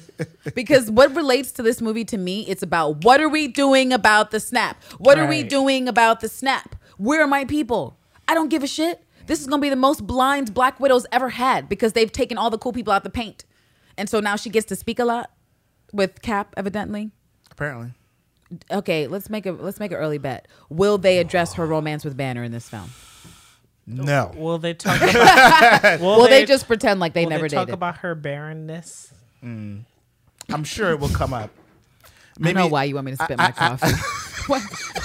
because 0.54 0.90
what 0.90 1.14
relates 1.14 1.52
to 1.52 1.62
this 1.62 1.80
movie 1.80 2.04
to 2.06 2.18
me, 2.18 2.42
it's 2.48 2.62
about 2.62 3.04
what 3.04 3.20
are 3.20 3.28
we 3.28 3.48
doing 3.48 3.92
about 3.92 4.30
the 4.30 4.40
snap? 4.40 4.82
What 4.98 5.18
are 5.18 5.26
we 5.26 5.42
doing 5.42 5.88
about 5.88 6.20
the 6.20 6.28
snap? 6.28 6.76
Where 6.98 7.22
are 7.22 7.26
my 7.28 7.44
people? 7.44 7.98
I 8.28 8.34
don't 8.34 8.48
give 8.48 8.62
a 8.62 8.66
shit. 8.66 9.02
This 9.26 9.40
is 9.40 9.46
gonna 9.46 9.62
be 9.62 9.70
the 9.70 9.76
most 9.76 10.06
blind 10.06 10.54
Black 10.54 10.78
Widows 10.80 11.06
ever 11.12 11.30
had 11.30 11.68
because 11.68 11.92
they've 11.92 12.10
taken 12.12 12.38
all 12.38 12.50
the 12.50 12.58
cool 12.58 12.72
people 12.72 12.92
out 12.92 13.02
the 13.04 13.10
paint, 13.10 13.44
and 13.96 14.08
so 14.08 14.20
now 14.20 14.36
she 14.36 14.50
gets 14.50 14.66
to 14.66 14.76
speak 14.76 14.98
a 14.98 15.04
lot 15.04 15.30
with 15.92 16.22
Cap, 16.22 16.54
evidently. 16.56 17.10
Apparently, 17.50 17.92
Okay, 18.70 19.06
let's 19.08 19.28
make 19.28 19.44
a 19.46 19.52
let's 19.52 19.80
make 19.80 19.90
an 19.90 19.96
early 19.98 20.18
bet. 20.18 20.46
Will 20.68 20.98
they 20.98 21.18
address 21.18 21.54
her 21.54 21.66
romance 21.66 22.04
with 22.04 22.16
Banner 22.16 22.44
in 22.44 22.52
this 22.52 22.68
film? 22.68 22.90
no. 23.86 24.32
Will 24.36 24.58
they 24.58 24.74
talk 24.74 25.00
about? 25.00 26.00
will, 26.00 26.16
Will 26.18 26.28
they, 26.28 26.44
just 26.44 26.66
pretend 26.66 27.00
like 27.00 27.12
they 27.14 27.24
will 27.24 27.30
never 27.30 27.48
they 27.48 27.56
talk 27.56 27.66
dated? 27.66 27.74
about 27.74 27.98
her 27.98 28.14
barrenness? 28.14 29.12
I'm 29.42 29.84
sure 30.64 30.90
it 30.90 31.00
will 31.00 31.08
come 31.08 31.32
up. 31.32 31.50
I 32.04 32.44
don't 32.44 32.54
know 32.54 32.66
why 32.68 32.84
you 32.84 32.94
want 32.96 33.06
me 33.06 33.12
to 33.16 33.22
spit 33.24 33.38
my 33.38 33.44
I- 33.44 33.48
I- 33.48 33.76
coffee. 33.76 34.42
why, 34.52 34.60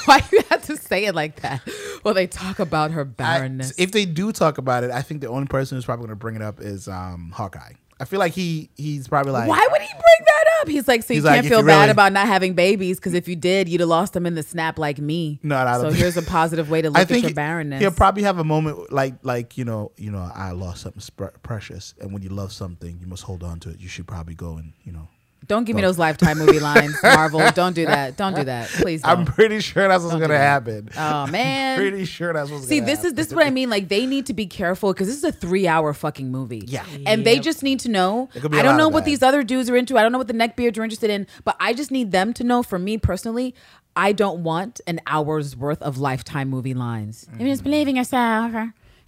why 0.06 0.23
you 0.32 0.41
have 0.49 0.63
to 0.65 0.77
say 0.77 1.06
it 1.06 1.15
like 1.15 1.41
that? 1.41 1.62
Well, 2.04 2.13
they 2.13 2.27
talk 2.27 2.60
about 2.60 2.91
her 2.91 3.01
I- 3.01 3.06
barrenness. 3.06 3.73
if 3.80 3.91
they 3.91 4.06
do 4.06 4.32
talk 4.32 4.58
about 4.58 4.84
it, 4.84 4.91
I 4.91 5.01
think 5.01 5.21
the 5.21 5.27
only 5.30 5.47
person 5.47 5.77
who's 5.77 5.86
probably 5.86 6.08
going 6.08 6.17
to 6.17 6.19
bring 6.19 6.36
it 6.36 6.41
up 6.41 6.60
is 6.60 6.88
um, 6.88 7.32
Hawkeye. 7.34 7.73
I 8.01 8.05
feel 8.05 8.19
like 8.19 8.33
he 8.33 8.69
he's 8.75 9.07
probably 9.07 9.31
like 9.31 9.47
why 9.47 9.65
would 9.71 9.81
he 9.81 9.87
bring 9.93 10.25
that 10.25 10.45
up? 10.61 10.67
He's 10.67 10.87
like, 10.87 11.03
so 11.03 11.13
you 11.13 11.19
He's 11.19 11.23
like, 11.23 11.35
can't 11.35 11.45
if 11.45 11.51
feel 11.51 11.59
you 11.61 11.65
bad 11.67 11.79
really- 11.81 11.91
about 11.91 12.11
not 12.13 12.25
having 12.27 12.53
babies 12.55 12.99
because 12.99 13.13
if 13.13 13.27
you 13.27 13.35
did, 13.35 13.69
you'd 13.69 13.79
have 13.81 13.89
lost 13.89 14.13
them 14.13 14.25
in 14.25 14.33
the 14.35 14.43
snap 14.43 14.77
like 14.79 14.97
me. 14.99 15.39
No, 15.43 15.55
no, 15.55 15.61
I 15.69 15.73
don't 15.73 15.81
so 15.81 15.87
think- 15.89 15.99
here's 15.99 16.17
a 16.17 16.21
positive 16.23 16.69
way 16.69 16.81
to 16.81 16.89
look 16.91 16.97
I 16.97 17.01
at 17.01 17.07
think 17.07 17.23
your 17.23 17.33
barrenness. 17.33 17.79
he'll 17.79 17.91
probably 17.91 18.23
have 18.23 18.39
a 18.39 18.43
moment 18.43 18.91
like 18.91 19.15
like 19.23 19.57
you 19.57 19.65
know 19.65 19.91
you 19.97 20.11
know 20.11 20.29
I 20.33 20.51
lost 20.51 20.81
something 20.81 20.99
sp- 21.05 21.37
precious, 21.43 21.93
and 22.01 22.11
when 22.11 22.23
you 22.23 22.29
love 22.29 22.51
something, 22.51 22.97
you 22.99 23.07
must 23.07 23.23
hold 23.23 23.43
on 23.43 23.59
to 23.61 23.69
it. 23.69 23.79
You 23.79 23.87
should 23.87 24.07
probably 24.07 24.33
go 24.35 24.57
and 24.57 24.73
you 24.83 24.91
know. 24.91 25.07
Don't 25.47 25.63
give 25.65 25.75
me 25.75 25.82
those 25.82 25.97
lifetime 25.97 26.38
movie 26.38 26.60
lines, 26.71 26.95
Marvel. 27.04 27.41
Don't 27.54 27.73
do 27.73 27.86
that. 27.86 28.15
Don't 28.15 28.36
do 28.36 28.43
that, 28.43 28.69
please. 28.69 29.01
I'm 29.04 29.25
pretty 29.25 29.60
sure 29.60 29.88
that's 29.88 30.01
what's 30.04 30.12
Don't 30.13 30.21
do 30.21 30.27
gonna 30.27 30.39
that. 30.39 30.39
happen. 30.39 30.89
Oh 30.97 31.27
man. 31.32 31.77
pretty 31.77 32.06
sure 32.06 32.32
that's 32.34 32.49
what's 32.49 32.67
See, 32.67 32.80
gonna 32.80 32.89
happen. 32.91 32.95
See, 33.01 33.01
this 33.01 33.12
is 33.12 33.13
this 33.15 33.27
is 33.27 33.34
what 33.34 33.45
I 33.45 33.49
mean. 33.49 33.69
Like 33.69 33.88
they 33.89 34.06
need 34.06 34.27
to 34.27 34.34
be 34.34 34.45
careful 34.45 34.93
because 34.93 35.08
this 35.08 35.17
is 35.17 35.23
a 35.23 35.32
three-hour 35.32 35.93
fucking 35.93 36.32
movie. 36.32 36.63
Yeah. 36.67 36.86
and 37.06 37.25
they 37.25 37.36
Yep. 37.36 37.43
just 37.43 37.63
need 37.63 37.80
to 37.82 37.89
know. 37.89 38.30
There 38.34 38.41
could 38.41 38.51
be 38.51 38.58
a 38.58 38.60
I 38.60 38.63
don't 38.63 38.77
know 38.77 38.88
of 38.88 38.93
what 38.93 39.01
that. 39.06 39.10
these 39.10 39.23
other 39.23 39.43
dudes 39.43 39.69
are 39.69 39.75
into. 39.75 39.97
I 39.97 40.04
don't 40.04 40.12
know 40.12 40.17
what 40.19 40.27
the 40.27 40.34
neckbeards 40.34 40.77
are 40.77 40.84
interested 40.84 41.10
in. 41.10 41.27
But 41.43 41.56
I 41.60 41.73
just 41.73 41.91
need 41.91 42.12
them 42.12 42.34
to 42.34 42.43
know. 42.43 42.62
For 42.63 42.77
me 42.80 42.97
personally, 42.97 43.56
I 43.95 44.12
don't 44.13 44.43
want 44.43 44.80
an 44.88 45.01
hour's 45.08 45.56
worth 45.58 45.82
of 45.82 45.97
lifetime 45.97 46.49
movie 46.49 46.73
lines. 46.73 47.27
You 47.39 47.47
just 47.47 47.63
believe 47.63 47.88
in 47.88 47.95
yourself. 47.95 48.54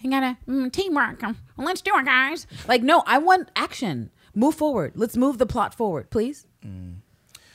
You 0.02 0.10
gotta 0.10 0.36
mm, 0.48 0.69
teamwork. 0.72 1.22
Let's 1.58 1.82
do 1.82 1.91
it, 1.96 2.06
guys. 2.06 2.46
Like 2.67 2.82
no, 2.84 3.04
I 3.08 3.19
want 3.19 3.50
action. 3.56 4.10
Move 4.36 4.56
forward. 4.56 4.93
Let's 4.96 5.15
move 5.17 5.38
the 5.38 5.46
plot 5.46 5.74
forward, 5.76 6.10
please. 6.10 6.46
Mm. 6.65 6.96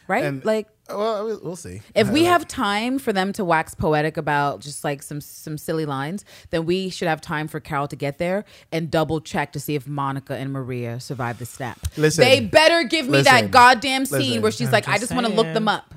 Right? 0.07 0.25
And- 0.25 0.45
like 0.45 0.69
well, 0.88 1.25
we'll- 1.27 1.41
we'll 1.43 1.57
see. 1.57 1.83
if 1.95 2.09
we 2.09 2.25
have 2.33 2.49
time 2.49 2.99
for 2.99 3.12
them 3.12 3.31
to 3.35 3.45
wax 3.45 3.75
poetic 3.75 4.17
about 4.17 4.61
just 4.61 4.83
like 4.85 5.03
some 5.03 5.21
some 5.21 5.59
silly 5.59 5.85
lines, 5.85 6.25
then 6.49 6.64
we 6.64 6.88
should 6.88 7.09
have 7.09 7.21
time 7.21 7.47
for 7.47 7.61
Carol 7.61 7.88
to 7.88 7.97
get 7.97 8.17
there 8.17 8.45
and 8.73 8.91
double 8.91 9.21
check 9.21 9.53
to 9.53 9.61
see 9.61 9.75
if 9.75 9.87
Monica 9.87 10.35
and 10.35 10.51
Maria 10.51 10.99
survived 10.99 11.41
the 11.41 11.47
snap. 11.47 11.79
Listen. 11.99 12.25
they 12.25 12.41
better 12.41 12.85
give 12.85 13.05
me 13.07 13.19
Listen. 13.19 13.25
that 13.35 13.51
goddamn 13.51 14.07
scene 14.07 14.21
Listen. 14.21 14.43
where 14.43 14.53
she's 14.53 14.69
I'm 14.69 14.73
like, 14.73 14.88
"I 14.88 14.93
just 14.93 15.03
just 15.09 15.14
want 15.14 15.27
to 15.27 15.33
look 15.33 15.53
them 15.53 15.69
up." 15.69 15.95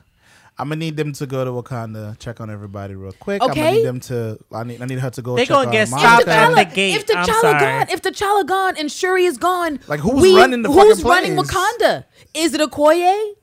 I'm 0.62 0.68
gonna 0.70 0.76
need 0.76 0.96
them 0.96 1.12
to 1.14 1.26
go 1.26 1.44
to 1.44 1.50
Wakanda, 1.52 2.20
check 2.20 2.40
on 2.40 2.52
everybody 2.52 2.94
real 2.94 3.14
quick. 3.14 3.42
I'm 3.42 3.50
Okay. 3.50 3.62
gonna 3.62 3.76
need 3.78 3.86
them 3.86 4.00
to. 4.02 4.38
I 4.54 4.64
need. 4.64 4.80
I 4.80 4.86
need 4.86 5.00
her 5.00 5.10
to 5.10 5.22
go. 5.24 5.36
They 5.36 5.46
check 5.46 5.50
gonna 5.56 5.68
on 5.70 5.74
get 5.74 5.90
Monica. 5.90 6.08
stopped 6.08 6.22
If 6.22 6.28
at 6.30 6.50
T'Challa, 6.50 6.56
the 6.70 6.76
gate. 6.76 6.96
if 6.96 7.06
T'Challa 7.08 7.18
I'm 7.18 7.26
sorry. 7.42 7.60
gone, 7.60 7.88
if 7.90 8.02
T'Challa 8.04 8.46
gone 8.46 8.78
and 8.78 8.92
Shuri 8.92 9.26
is 9.26 9.38
gone, 9.40 9.80
Like, 9.88 10.02
who's 10.02 10.36
running 10.36 10.62
the 10.62 10.70
who's 10.72 11.02
fucking 11.02 11.10
running 11.10 11.36
place? 11.36 11.50
Wakanda? 11.50 12.06
Is 12.36 12.54
it 12.54 12.62
Okoye? 12.62 13.34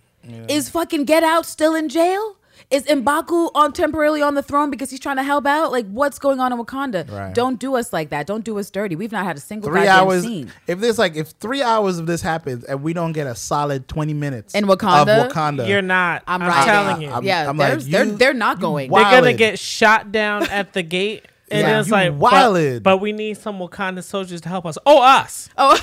Is 0.49 0.69
fucking 0.69 1.07
Get 1.07 1.25
Out 1.25 1.45
still 1.45 1.75
in 1.75 1.89
jail? 1.89 2.37
Is 2.71 2.85
Mbaku 2.85 3.51
on 3.55 3.73
temporarily 3.73 4.21
on 4.21 4.35
the 4.35 4.43
throne 4.43 4.71
because 4.71 4.91
he's 4.91 5.01
trying 5.01 5.17
to 5.17 5.23
help 5.23 5.47
out? 5.47 5.73
Like, 5.73 5.87
what's 5.87 6.19
going 6.19 6.39
on 6.39 6.53
in 6.53 6.59
Wakanda? 6.59 7.11
Right. 7.11 7.35
Don't 7.35 7.59
do 7.59 7.77
us 7.77 7.95
like 7.95 8.11
that. 8.11 8.27
Don't 8.27 8.45
do 8.45 8.59
us 8.59 8.69
dirty. 8.69 8.95
We've 8.95 9.11
not 9.11 9.25
had 9.25 9.39
a 9.39 9.41
single 9.41 9.71
three 9.71 9.85
goddamn 9.85 10.07
hours. 10.09 10.23
scene. 10.23 10.53
If 10.67 10.79
there's 10.81 10.99
like 10.99 11.17
if 11.17 11.29
three 11.29 11.63
hours 11.63 11.99
of 11.99 12.07
this 12.07 12.21
happens 12.21 12.65
and 12.65 12.83
we 12.83 12.93
don't 12.93 13.13
get 13.13 13.27
a 13.27 13.35
solid 13.35 13.89
twenty 13.89 14.13
minutes 14.13 14.55
In 14.55 14.67
Wakanda? 14.67 15.27
of 15.27 15.33
Wakanda, 15.33 15.67
You're 15.67 15.81
not. 15.81 16.25
I'm 16.27 16.43
I'm, 16.43 16.65
telling 16.67 17.01
you. 17.03 17.09
I'm- 17.09 17.25
yeah, 17.25 17.49
I'm 17.49 17.57
they're, 17.57 17.77
like, 17.77 17.85
they're, 17.87 18.05
you- 18.05 18.17
they're 18.17 18.35
not 18.35 18.61
going. 18.61 18.91
They're 18.91 19.03
gonna 19.03 19.33
get 19.33 19.59
shot 19.59 20.13
down 20.13 20.43
at 20.51 20.75
the 20.75 20.83
gate. 20.83 21.25
And 21.51 21.67
Yeah, 21.67 21.81
it's 21.81 21.89
like, 21.91 22.13
wildin'. 22.13 22.83
but, 22.83 22.83
but 22.83 22.97
we 22.99 23.13
need 23.13 23.39
some 23.39 23.59
Wakanda 23.59 24.05
soldiers 24.05 24.43
to 24.43 24.51
help 24.51 24.67
us. 24.67 24.77
Oh, 24.85 25.01
us. 25.03 25.49
oh, 25.57 25.81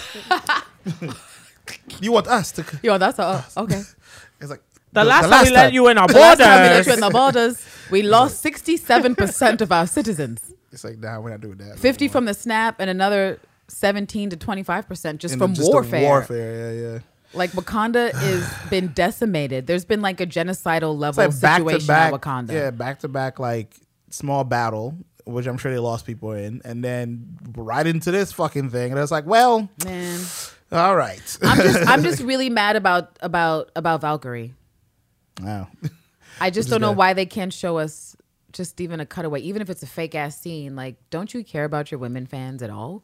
you 2.00 2.12
want 2.12 2.28
us 2.28 2.52
to? 2.52 2.64
yo, 2.84 3.00
that's 3.00 3.18
a, 3.18 3.44
oh, 3.58 3.64
okay. 3.64 3.82
The, 4.96 5.02
It's 5.02 5.10
like 5.10 5.22
last 5.22 5.30
time 5.30 5.44
we 5.46 5.52
let 5.52 5.64
time. 5.66 5.74
you 5.74 5.88
in 5.90 5.98
our 5.98 6.08
The 6.08 6.14
last 6.14 6.38
time 6.40 6.62
we 6.64 6.68
let 6.76 6.86
you 6.88 6.94
in 6.94 7.00
borders. 7.00 7.12
the 7.12 7.12
borders, 7.62 7.92
we 7.92 8.02
lost 8.18 8.44
67% 8.44 9.62
of 9.62 9.72
our 9.72 9.88
citizens. 9.88 10.42
It's 10.72 10.84
like 10.84 10.98
nah, 11.00 11.20
we're 11.20 11.30
not 11.30 11.42
doing 11.42 11.58
that. 11.58 11.78
50 11.80 12.06
anymore. 12.06 12.12
from 12.12 12.26
the 12.26 12.34
snap 12.34 12.78
and 12.80 12.90
another 12.90 13.40
17 13.68 14.32
to 14.32 14.38
25% 14.38 15.18
just 15.18 15.34
And 15.34 15.42
from 15.42 15.54
just 15.54 15.68
the 15.68 15.72
warfare. 15.72 16.02
warfare, 16.02 16.74
yeah, 16.74 16.92
yeah. 16.94 17.00
Like 17.34 17.52
Wakanda 17.52 18.12
has 18.14 18.54
been 18.70 18.88
decimated. 18.94 19.68
There's 19.68 19.86
been 19.86 20.02
like 20.02 20.20
a 20.22 20.26
genocidal 20.28 20.98
level 20.98 21.24
like 21.26 21.40
back 21.42 21.58
situation 21.60 21.80
to 21.82 21.88
back, 21.88 22.14
at 22.14 22.22
Wakanda. 22.22 22.52
yeah, 22.52 22.72
back 22.72 23.00
to 23.00 23.08
back, 23.08 23.40
like 23.40 23.74
small 24.10 24.44
battle 24.44 24.98
which 25.26 25.48
I'm 25.48 25.58
sure 25.58 25.72
they 25.72 25.80
lost 25.80 26.06
people 26.06 26.34
in, 26.34 26.62
and 26.64 26.84
then 26.84 27.36
right 27.58 27.88
into 27.88 28.12
this 28.12 28.32
fucking 28.32 28.70
thing, 28.70 28.92
and 28.92 29.00
it's 29.02 29.10
like, 29.12 29.26
well, 29.26 29.68
Man, 29.84 30.20
all 30.72 30.96
right. 30.96 31.38
I'm 31.42 31.58
just 31.58 31.90
I'm 31.90 32.04
just 32.10 32.22
really 32.22 32.52
mad 32.52 32.76
about 32.76 33.18
about 33.22 33.72
about 33.76 34.02
Valkyrie. 34.02 34.54
Wow. 35.42 35.68
I 36.42 36.50
just 36.50 36.70
don't 36.70 36.82
know 36.82 36.92
why 36.92 37.14
they 37.14 37.26
can't 37.26 37.54
show 37.54 37.78
us 37.78 38.16
just 38.52 38.80
even 38.82 39.00
a 39.00 39.06
cutaway, 39.06 39.40
even 39.42 39.62
if 39.62 39.70
it's 39.70 39.84
a 39.84 39.88
fake 39.88 40.16
ass 40.16 40.40
scene. 40.40 40.76
Like, 40.76 40.96
don't 41.10 41.34
you 41.34 41.44
care 41.44 41.66
about 41.66 41.92
your 41.92 42.00
women 42.00 42.26
fans 42.26 42.62
at 42.62 42.70
all? 42.70 43.04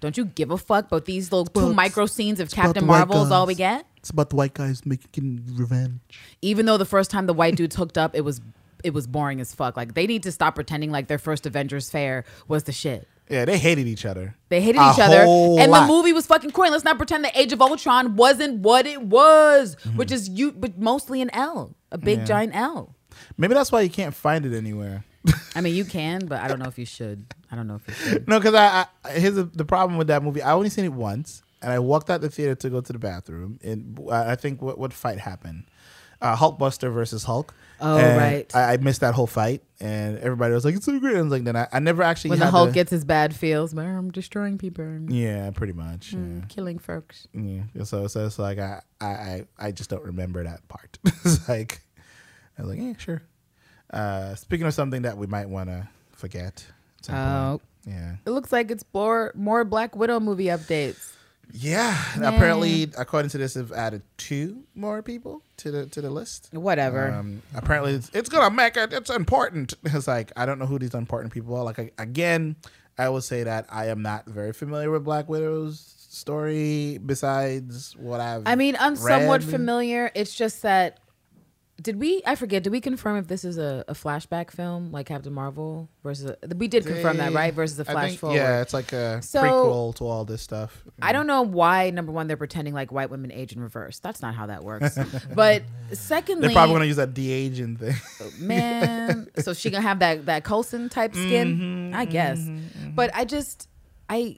Don't 0.00 0.16
you 0.16 0.24
give 0.24 0.50
a 0.50 0.56
fuck 0.56 0.86
about 0.86 1.04
these 1.04 1.30
little 1.30 1.44
two 1.44 1.60
about- 1.60 1.74
micro 1.74 2.06
scenes 2.06 2.40
of 2.40 2.48
about 2.52 2.56
Captain 2.62 2.84
the 2.86 2.90
white 2.90 2.98
Marvel 3.08 3.22
is 3.24 3.30
all 3.30 3.46
we 3.46 3.54
guys. 3.54 3.78
get? 3.80 3.86
It's 3.98 4.08
about 4.10 4.30
the 4.30 4.36
white 4.36 4.54
guys 4.54 4.86
making 4.86 5.42
revenge. 5.56 6.00
Even 6.40 6.64
though 6.64 6.78
the 6.78 6.86
first 6.86 7.10
time 7.10 7.26
the 7.26 7.34
white 7.34 7.56
dudes 7.56 7.76
hooked 7.76 7.98
up, 7.98 8.14
it 8.16 8.22
was 8.22 8.40
it 8.82 8.94
was 8.94 9.06
boring 9.06 9.42
as 9.42 9.54
fuck. 9.54 9.76
Like 9.76 9.92
they 9.92 10.06
need 10.06 10.22
to 10.22 10.32
stop 10.32 10.54
pretending 10.54 10.90
like 10.90 11.06
their 11.08 11.18
first 11.18 11.44
Avengers 11.44 11.90
fair 11.90 12.24
was 12.48 12.62
the 12.64 12.72
shit. 12.72 13.06
Yeah, 13.30 13.44
they 13.44 13.56
hated 13.58 13.86
each 13.86 14.04
other. 14.04 14.34
They 14.48 14.60
hated 14.60 14.80
A 14.80 14.90
each 14.92 14.98
other, 14.98 15.20
and 15.22 15.70
lot. 15.70 15.82
the 15.82 15.86
movie 15.86 16.12
was 16.12 16.26
fucking 16.26 16.50
corny. 16.50 16.70
Let's 16.72 16.84
not 16.84 16.96
pretend 16.98 17.24
the 17.24 17.38
Age 17.40 17.52
of 17.52 17.62
Ultron 17.62 18.16
wasn't 18.16 18.58
what 18.60 18.86
it 18.86 19.00
was, 19.02 19.76
which 19.94 20.10
is 20.10 20.28
you, 20.28 20.50
but 20.52 20.78
mostly 20.78 21.22
an 21.22 21.30
L, 21.32 21.76
a 21.92 21.98
big 21.98 22.18
Mm-hmm. 22.18 22.20
Yeah. 22.22 22.26
giant 22.26 22.54
L. 22.56 22.96
Maybe 23.38 23.54
that's 23.54 23.70
why 23.70 23.82
you 23.82 23.90
can't 23.90 24.14
find 24.14 24.44
it 24.44 24.56
anywhere. 24.56 25.04
I 25.54 25.60
mean, 25.60 25.74
you 25.74 25.84
can, 25.84 26.26
but 26.26 26.40
I 26.40 26.48
don't 26.48 26.58
know 26.58 26.68
if 26.68 26.78
you 26.78 26.86
should. 26.86 27.24
I 27.52 27.56
don't 27.56 27.66
know 27.68 27.76
if 27.76 27.86
you 27.86 27.94
should. 27.94 28.28
No, 28.28 28.38
because 28.40 28.54
I, 28.54 28.86
I 29.04 29.10
here's 29.12 29.34
the, 29.36 29.44
the 29.44 29.64
problem 29.64 29.96
with 29.98 30.08
that 30.08 30.22
movie. 30.22 30.42
I 30.42 30.52
only 30.52 30.68
seen 30.70 30.84
it 30.84 30.92
once, 30.92 31.42
and 31.62 31.70
I 31.72 31.78
walked 31.78 32.10
out 32.10 32.20
the 32.22 32.30
theater 32.30 32.54
to 32.56 32.70
go 32.70 32.80
to 32.80 32.92
the 32.92 32.98
bathroom, 32.98 33.60
and 33.62 33.98
I 34.10 34.32
I 34.32 34.36
think 34.36 34.60
what 34.60 34.76
what 34.78 34.92
fight 34.92 35.18
happened? 35.20 35.64
Uh, 36.22 36.36
Hulkbuster 36.36 36.92
versus 36.92 37.24
Hulk. 37.24 37.54
Oh, 37.80 37.96
And 37.98 38.18
right. 38.18 38.54
I, 38.56 38.74
I 38.74 38.76
missed 38.76 39.00
that 39.00 39.14
whole 39.14 39.26
fight, 39.26 39.62
and 39.80 40.18
everybody 40.18 40.52
was 40.54 40.64
like, 40.64 40.74
"It's 40.74 40.84
so 40.86 40.98
great." 41.00 41.16
I 41.16 41.22
was 41.22 41.30
like, 41.32 41.44
"Then 41.44 41.56
I, 41.56 41.66
I 41.72 41.78
never 41.78 42.02
actually." 42.02 42.30
When 42.30 42.38
the 42.38 42.50
Hulk 42.50 42.70
to- 42.70 42.74
gets 42.74 42.90
his 42.90 43.04
bad 43.04 43.34
feels, 43.34 43.74
"Man, 43.74 43.96
I'm 43.96 44.10
destroying 44.10 44.58
people, 44.58 44.84
yeah, 45.08 45.50
pretty 45.50 45.72
much. 45.72 46.14
mm, 46.14 46.48
killing 46.48 46.78
folks. 46.78 47.26
Yeah. 47.32 47.62
yeah. 47.74 47.84
So, 47.84 48.06
so 48.06 48.26
it's 48.26 48.38
like 48.38 48.58
I, 48.58 48.80
I, 49.00 49.06
I, 49.06 49.44
I 49.58 49.72
just 49.72 49.88
don't 49.90 50.04
remember 50.04 50.44
that 50.44 50.66
part. 50.68 50.98
it's 51.24 51.48
like 51.48 51.80
I 52.58 52.62
was 52.62 52.70
like, 52.70 52.80
yeah, 52.80 52.92
sure. 52.98 53.22
Uh, 53.92 54.34
speaking 54.34 54.66
of 54.66 54.74
something 54.74 55.02
that 55.02 55.16
we 55.16 55.26
might 55.26 55.48
want 55.48 55.68
to 55.70 55.88
forget. 56.12 56.64
Oh. 57.08 57.60
point. 57.84 57.94
yeah. 57.96 58.16
It 58.26 58.30
looks 58.30 58.52
like 58.52 58.70
it's 58.70 58.84
more 58.92 59.32
more 59.34 59.64
Black 59.64 59.96
Widow 59.96 60.20
movie 60.20 60.44
updates. 60.46 61.09
Yeah, 61.52 61.96
apparently, 62.16 62.88
according 62.96 63.30
to 63.30 63.38
this, 63.38 63.54
they've 63.54 63.72
added 63.72 64.02
two 64.16 64.64
more 64.74 65.02
people 65.02 65.42
to 65.58 65.70
the 65.70 65.86
to 65.86 66.00
the 66.00 66.10
list. 66.10 66.48
Whatever. 66.52 67.10
Um, 67.12 67.42
apparently, 67.54 67.94
it's, 67.94 68.10
it's 68.14 68.28
gonna 68.28 68.54
make 68.54 68.76
it. 68.76 68.92
It's 68.92 69.10
important. 69.10 69.74
It's 69.84 70.06
like 70.06 70.32
I 70.36 70.46
don't 70.46 70.58
know 70.58 70.66
who 70.66 70.78
these 70.78 70.94
important 70.94 71.32
people 71.32 71.56
are. 71.56 71.64
Like 71.64 71.78
I, 71.78 71.90
again, 71.98 72.56
I 72.98 73.08
will 73.08 73.20
say 73.20 73.42
that 73.42 73.66
I 73.68 73.86
am 73.88 74.02
not 74.02 74.26
very 74.26 74.52
familiar 74.52 74.90
with 74.90 75.04
Black 75.04 75.28
Widow's 75.28 75.80
story. 76.08 76.98
Besides 76.98 77.96
what 77.96 78.20
I've, 78.20 78.42
I 78.46 78.54
mean, 78.54 78.76
I'm 78.78 78.96
somewhat 78.96 79.42
familiar. 79.42 80.10
It's 80.14 80.34
just 80.34 80.62
that 80.62 81.00
did 81.80 81.98
we? 81.98 82.20
I 82.26 82.34
forget. 82.34 82.62
Did 82.62 82.70
we 82.70 82.80
confirm 82.80 83.16
if 83.16 83.26
this 83.28 83.44
is 83.44 83.56
a, 83.56 83.84
a 83.88 83.94
flashback 83.94 84.50
film 84.50 84.90
like 84.92 85.06
Captain 85.06 85.32
Marvel 85.32 85.88
versus? 86.02 86.30
A, 86.30 86.54
we 86.56 86.68
did 86.68 86.84
confirm 86.84 87.16
that, 87.16 87.32
right? 87.32 87.54
Versus 87.54 87.78
a 87.78 87.88
I 87.88 87.92
flash 87.92 88.08
think- 88.10 88.20
forward. 88.20 88.36
Yeah, 88.36 88.60
it's 88.60 88.74
like 88.74 88.92
a 88.92 89.22
So- 89.22 89.42
prequel 89.42 89.94
to 89.96 90.04
all 90.06 90.24
this 90.24 90.42
stuff. 90.42 90.82
I 91.00 91.12
don't 91.12 91.26
know 91.26 91.42
why. 91.42 91.90
Number 91.90 92.12
one, 92.12 92.26
they're 92.26 92.36
pretending 92.36 92.74
like 92.74 92.92
white 92.92 93.08
women 93.10 93.32
age 93.32 93.52
in 93.52 93.60
reverse. 93.60 93.98
That's 94.00 94.20
not 94.20 94.34
how 94.34 94.46
that 94.46 94.62
works. 94.64 94.98
but 95.34 95.62
secondly, 95.92 96.48
They're 96.48 96.54
probably 96.54 96.74
gonna 96.74 96.84
use 96.86 96.96
that 96.96 97.14
de 97.14 97.30
aging 97.32 97.76
thing. 97.76 97.94
man. 98.38 99.28
so 99.38 99.54
she 99.54 99.70
gonna 99.70 99.82
have 99.82 100.00
that 100.00 100.26
that 100.26 100.44
Coulson 100.44 100.88
type 100.88 101.14
skin, 101.14 101.56
Mm-hmm, 101.90 101.96
I 101.96 102.04
guess. 102.04 102.40
But 102.94 103.10
I 103.14 103.24
just 103.24 103.68
I 104.08 104.36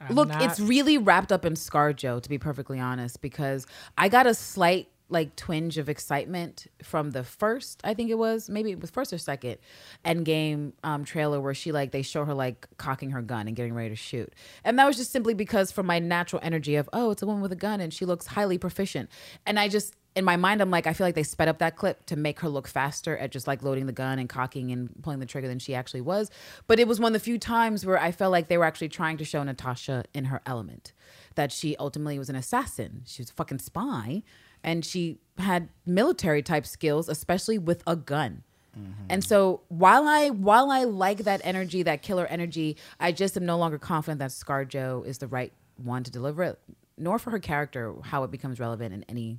I'm 0.00 0.14
look. 0.14 0.28
not- 0.28 0.42
It's 0.42 0.60
really 0.60 0.98
wrapped 0.98 1.32
up 1.32 1.44
in 1.44 1.54
ScarJo, 1.54 2.22
to 2.22 2.28
be 2.28 2.38
perfectly 2.38 2.78
honest, 2.78 3.20
because 3.22 3.66
I 3.96 4.08
got 4.08 4.26
a 4.26 4.34
slight 4.34 4.88
like 5.08 5.36
twinge 5.36 5.78
of 5.78 5.88
excitement 5.88 6.66
from 6.82 7.12
the 7.12 7.22
first. 7.22 7.80
I 7.84 7.94
think 7.94 8.10
it 8.10 8.18
was 8.18 8.50
maybe 8.50 8.72
it 8.72 8.80
was 8.80 8.90
first 8.90 9.12
or 9.12 9.18
second 9.18 9.58
Endgame 10.04 10.72
um, 10.82 11.04
trailer 11.04 11.40
where 11.40 11.54
she 11.54 11.72
like 11.72 11.92
they 11.92 12.02
show 12.02 12.24
her 12.24 12.34
like 12.34 12.66
cocking 12.76 13.10
her 13.10 13.22
gun 13.22 13.46
and 13.46 13.56
getting 13.56 13.74
ready 13.74 13.90
to 13.90 13.96
shoot, 13.96 14.32
and 14.64 14.78
that 14.78 14.86
was 14.86 14.96
just 14.96 15.12
simply 15.12 15.34
because 15.34 15.70
from 15.70 15.86
my 15.86 15.98
natural 15.98 16.40
energy 16.42 16.76
of 16.76 16.88
oh 16.92 17.10
it's 17.10 17.22
a 17.22 17.26
woman 17.26 17.42
with 17.42 17.52
a 17.52 17.56
gun 17.56 17.80
and 17.80 17.94
she 17.94 18.04
looks 18.04 18.26
highly 18.26 18.58
proficient, 18.58 19.08
and 19.44 19.58
I 19.58 19.68
just 19.68 19.94
in 20.16 20.24
my 20.24 20.36
mind, 20.36 20.62
I'm 20.62 20.70
like, 20.70 20.86
I 20.86 20.94
feel 20.94 21.06
like 21.06 21.14
they 21.14 21.22
sped 21.22 21.46
up 21.46 21.58
that 21.58 21.76
clip 21.76 22.06
to 22.06 22.16
make 22.16 22.40
her 22.40 22.48
look 22.48 22.66
faster 22.66 23.18
at 23.18 23.30
just 23.30 23.46
like 23.46 23.62
loading 23.62 23.84
the 23.84 23.92
gun 23.92 24.18
and 24.18 24.30
cocking 24.30 24.72
and 24.72 24.90
pulling 25.02 25.18
the 25.18 25.26
trigger 25.26 25.46
than 25.46 25.58
she 25.58 25.74
actually 25.74 26.00
was. 26.00 26.30
But 26.66 26.80
it 26.80 26.88
was 26.88 26.98
one 26.98 27.10
of 27.10 27.12
the 27.12 27.24
few 27.24 27.38
times 27.38 27.84
where 27.84 28.00
I 28.00 28.12
felt 28.12 28.32
like 28.32 28.48
they 28.48 28.56
were 28.56 28.64
actually 28.64 28.88
trying 28.88 29.18
to 29.18 29.26
show 29.26 29.42
Natasha 29.42 30.04
in 30.14 30.24
her 30.24 30.40
element, 30.46 30.94
that 31.34 31.52
she 31.52 31.76
ultimately 31.76 32.18
was 32.18 32.30
an 32.30 32.36
assassin. 32.36 33.02
She 33.04 33.20
was 33.20 33.28
a 33.28 33.34
fucking 33.34 33.58
spy, 33.58 34.22
and 34.62 34.84
she 34.84 35.18
had 35.38 35.68
military 35.84 36.42
type 36.42 36.66
skills, 36.66 37.08
especially 37.08 37.58
with 37.58 37.82
a 37.86 37.96
gun. 37.96 38.42
Mm-hmm. 38.78 39.04
And 39.08 39.24
so 39.24 39.62
while 39.68 40.06
I 40.06 40.28
while 40.30 40.70
I 40.70 40.84
like 40.84 41.18
that 41.18 41.40
energy, 41.44 41.82
that 41.82 42.02
killer 42.02 42.26
energy, 42.26 42.76
I 43.00 43.12
just 43.12 43.36
am 43.36 43.46
no 43.46 43.56
longer 43.56 43.78
confident 43.78 44.18
that 44.18 44.32
Scar 44.32 44.64
ScarJo 44.64 45.06
is 45.06 45.18
the 45.18 45.26
right 45.26 45.52
one 45.82 46.04
to 46.04 46.10
deliver 46.10 46.42
it, 46.42 46.58
nor 46.98 47.18
for 47.18 47.30
her 47.30 47.38
character 47.38 47.94
how 48.02 48.24
it 48.24 48.30
becomes 48.30 48.60
relevant 48.60 48.92
in 48.92 49.04
any 49.08 49.38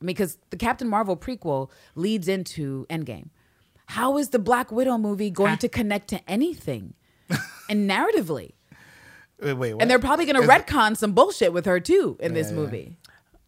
I 0.00 0.04
mean, 0.04 0.14
because 0.14 0.36
the 0.50 0.56
Captain 0.56 0.88
Marvel 0.88 1.16
prequel 1.16 1.70
leads 1.94 2.26
into 2.26 2.86
Endgame. 2.90 3.28
How 3.86 4.18
is 4.18 4.30
the 4.30 4.38
Black 4.40 4.72
Widow 4.72 4.98
movie 4.98 5.30
going 5.30 5.58
to 5.58 5.68
connect 5.68 6.08
to 6.08 6.20
anything 6.28 6.94
and 7.70 7.88
narratively? 7.88 8.52
Wait, 9.40 9.52
wait, 9.54 9.74
And 9.80 9.90
they're 9.90 9.98
probably 9.98 10.24
going 10.24 10.40
to 10.40 10.48
retcon 10.48 10.96
some 10.96 11.12
bullshit 11.12 11.52
with 11.52 11.66
her 11.66 11.78
too 11.80 12.16
in 12.20 12.34
this 12.34 12.48
Yeah, 12.48 12.54
yeah. 12.54 12.60
movie. 12.60 12.96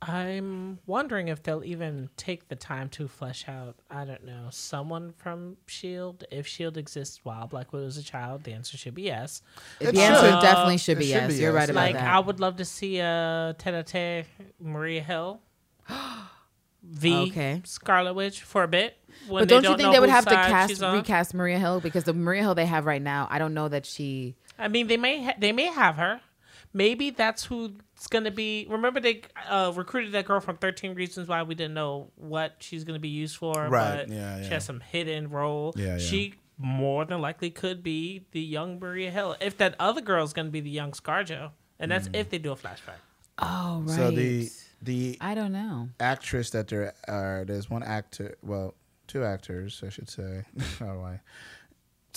I'm 0.07 0.79
wondering 0.87 1.29
if 1.29 1.43
they'll 1.43 1.65
even 1.65 2.11
take 2.17 2.49
the 2.49 2.57
time 2.57 2.89
to 2.91 3.09
flesh 3.09 3.47
out, 3.49 3.77
I 3.91 4.05
don't 4.05 4.25
know, 4.25 4.49
someone 4.51 5.13
from 5.17 5.57
S.H.I.E.L.D. 5.67 6.27
If 6.31 6.47
S.H.I.E.L.D. 6.47 6.79
exists 6.81 7.21
while 7.25 7.47
Black 7.47 7.73
Widow 7.73 7.87
is 7.87 7.97
a 7.99 8.03
child, 8.03 8.45
the 8.45 8.53
answer 8.53 8.77
should 8.77 8.95
be 8.95 9.03
yes. 9.03 9.43
The 9.81 9.89
It 9.89 9.97
answer 9.97 10.31
definitely 10.41 10.79
should 10.79 10.99
It 10.99 11.01
be 11.01 11.05
should 11.07 11.11
yes. 11.15 11.33
be 11.35 11.39
You're 11.41 11.53
yes. 11.53 11.61
right 11.61 11.71
about 11.71 11.81
Like, 11.83 11.95
that. 11.95 12.15
I 12.15 12.19
would 12.19 12.41
love 12.41 12.57
to 12.57 12.65
see 12.65 12.99
a 13.01 13.55
tete 13.59 14.27
Maria 14.61 15.03
Hill 15.03 15.41
v 16.83 17.15
Okay. 17.29 17.63
Scarlet 17.65 18.15
Witch 18.15 18.43
for 18.43 18.63
a 18.63 18.69
bit. 18.69 18.97
When 19.29 19.43
but 19.43 19.49
don't 19.49 19.63
you 19.63 19.69
don't 19.71 19.79
think 19.79 19.93
they 19.93 20.01
would 20.01 20.11
have 20.11 20.25
to 20.27 20.35
cast 20.35 20.83
recast 20.83 21.35
Maria 21.35 21.59
Hill 21.59 21.81
because 21.81 22.05
the 22.05 22.13
Maria 22.13 22.43
Hill 22.43 22.55
they 22.55 22.67
have 22.67 22.85
right 22.85 23.01
now, 23.01 23.27
I 23.31 23.39
don't 23.39 23.55
know 23.55 23.69
that 23.69 23.87
she. 23.87 24.35
I 24.59 24.69
mean, 24.69 24.87
they 24.89 24.97
may 24.97 25.23
ha- 25.25 25.35
they 25.39 25.53
may 25.53 25.67
have 25.67 25.97
her. 25.97 26.21
Maybe 26.75 27.11
that's 27.11 27.45
who's 27.45 27.71
gonna 28.11 28.31
be. 28.33 28.67
Remember, 28.69 28.99
they 29.01 29.23
uh, 29.49 29.73
recruited 29.75 30.13
that 30.13 30.27
girl 30.27 30.41
from 30.41 30.57
Thirteen 30.57 30.95
Reasons 30.95 31.29
Why 31.29 31.43
we 31.45 31.55
didn't 31.55 31.75
know 31.75 32.11
what 32.17 32.57
she's 32.59 32.83
gonna 32.85 32.99
be 32.99 33.09
used 33.09 33.37
for. 33.37 33.69
Right, 33.69 33.99
But 34.07 34.09
yeah, 34.09 34.39
She 34.39 34.45
yeah. 34.45 34.49
has 34.51 34.65
some 34.65 34.81
hidden 34.81 35.31
role. 35.31 35.73
Yeah, 35.77 35.85
yeah. 35.87 35.99
She 35.99 36.35
more 36.59 37.05
than 37.05 37.21
likely 37.21 37.51
could 37.51 37.83
be 37.83 38.27
the 38.33 38.41
young 38.41 38.79
Maria 38.81 39.11
Hill. 39.11 39.37
If 39.41 39.57
that 39.59 39.75
other 39.79 40.01
girl's 40.01 40.33
gonna 40.33 40.51
be 40.51 40.61
the 40.61 40.71
young 40.71 40.93
ScarJo, 40.93 41.53
and 41.79 41.91
that's 41.91 42.09
Mm. 42.09 42.17
if 42.17 42.31
they 42.31 42.39
do 42.39 42.53
a 42.53 42.57
flashback. 42.57 42.99
Oh 43.39 43.83
right. 43.87 43.97
So 43.97 44.11
the 44.11 44.51
the 44.83 45.17
I 45.21 45.35
don't 45.35 45.53
know. 45.53 45.89
actress 46.01 46.51
that 46.51 46.69
there 46.69 46.93
are 47.09 47.45
there's 47.47 47.71
one 47.71 47.83
actor 47.83 48.37
well 48.43 48.75
two 49.07 49.25
actors 49.25 49.83
I 49.87 49.91
should 49.91 50.09
say 50.09 50.45
how 50.79 50.93
do 50.95 51.01
I 51.03 51.21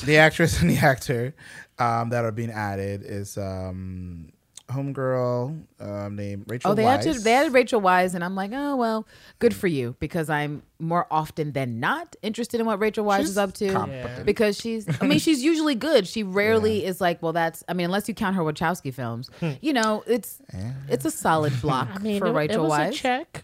the 0.06 0.18
actress 0.18 0.62
and 0.62 0.70
the 0.70 0.78
actor 0.78 1.34
um, 1.80 2.10
that 2.10 2.24
are 2.24 2.32
being 2.32 2.52
added 2.52 3.02
is 3.04 3.38
um 3.38 4.32
homegirl 4.70 5.64
um, 5.80 6.16
named 6.16 6.44
Rachel 6.48 6.72
Oh, 6.72 6.74
they 6.76 6.84
Weisz. 6.84 7.00
added 7.08 7.24
they 7.24 7.34
added 7.34 7.54
Rachel 7.54 7.82
Weisz, 7.82 8.14
and 8.16 8.24
I'm 8.24 8.36
like, 8.36 8.52
oh 8.54 8.76
well, 8.76 9.08
good 9.40 9.56
for 9.56 9.68
you 9.68 9.96
because 10.00 10.30
I'm 10.30 10.64
more 10.80 11.08
often 11.10 11.54
than 11.54 11.80
not 11.80 12.16
interested 12.22 12.60
in 12.60 12.66
what 12.66 12.80
Rachel 12.80 13.06
Weisz 13.06 13.20
She's 13.20 13.30
is 13.32 13.38
up 13.38 13.54
to. 13.56 13.72
competent. 13.72 14.26
Because 14.26 14.58
she's, 14.60 14.86
I 15.02 15.08
mean, 15.08 15.20
she's 15.20 15.44
usually 15.44 15.76
good. 15.76 16.08
She 16.08 16.24
rarely 16.42 16.86
is 16.86 17.00
like, 17.02 17.22
well, 17.24 17.34
that's. 17.34 17.64
I 17.68 17.74
mean, 17.74 17.86
unless 17.86 18.08
you 18.08 18.14
count 18.14 18.36
her 18.36 18.42
Wachowski 18.44 18.94
films, 18.94 19.30
you 19.62 19.74
know, 19.74 20.04
it's 20.06 20.40
Yeah. 20.54 20.74
it's 20.90 21.06
a 21.06 21.12
solid 21.12 21.54
block 21.62 22.02
for 22.02 22.32
Rachel 22.34 22.68
Weisz. 22.70 22.94
check. 22.94 23.44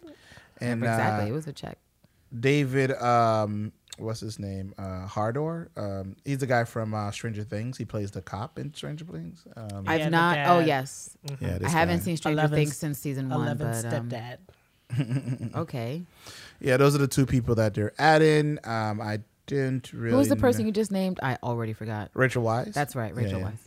and 0.59 0.83
Exactly, 0.83 1.29
it 1.29 1.31
uh, 1.31 1.35
was 1.35 1.47
a 1.47 1.53
check. 1.53 1.77
David 2.37 2.91
um 2.93 3.71
what's 3.99 4.19
his 4.21 4.39
name 4.39 4.73
uh 4.77 5.05
Harbour 5.05 5.69
um 5.77 6.15
he's 6.25 6.39
the 6.39 6.47
guy 6.47 6.63
from 6.63 6.93
uh, 6.93 7.11
Stranger 7.11 7.43
Things 7.43 7.77
he 7.77 7.85
plays 7.85 8.09
the 8.11 8.21
cop 8.21 8.57
in 8.57 8.73
Stranger 8.73 9.05
Things 9.05 9.43
um, 9.55 9.83
I've 9.87 9.99
Yeah, 10.01 10.09
not. 10.09 10.37
Oh 10.47 10.59
dad. 10.59 10.67
yes, 10.67 11.17
yeah 11.39 11.55
I 11.55 11.57
this 11.59 11.71
haven't 11.71 11.97
guy. 11.99 12.03
seen 12.05 12.17
Stranger 12.17 12.39
Eleven's- 12.39 12.59
Things 12.69 12.77
since 12.77 12.99
season 12.99 13.29
one, 13.29 13.41
Eleven 13.41 13.67
but 13.71 13.93
um, 13.93 14.09
stepdad. 14.09 15.55
okay. 15.55 16.03
yeah 16.59 16.77
those 16.77 16.95
are 16.95 16.99
the 16.99 17.07
two 17.07 17.25
people 17.25 17.55
that 17.55 17.73
they're 17.73 17.93
adding 17.99 18.57
um 18.63 18.99
I 19.01 19.19
didn't 19.45 19.91
really 19.93 20.11
Who 20.11 20.17
was 20.17 20.29
the 20.29 20.35
person 20.37 20.59
kn- 20.61 20.67
you 20.67 20.71
just 20.73 20.91
named? 20.91 21.19
I 21.21 21.37
already 21.43 21.73
forgot. 21.73 22.09
Rachel 22.13 22.43
Weisz 22.43 22.73
That's 22.73 22.95
right, 22.95 23.13
Rachel 23.15 23.39
yeah. 23.39 23.47
Weisz. 23.51 23.57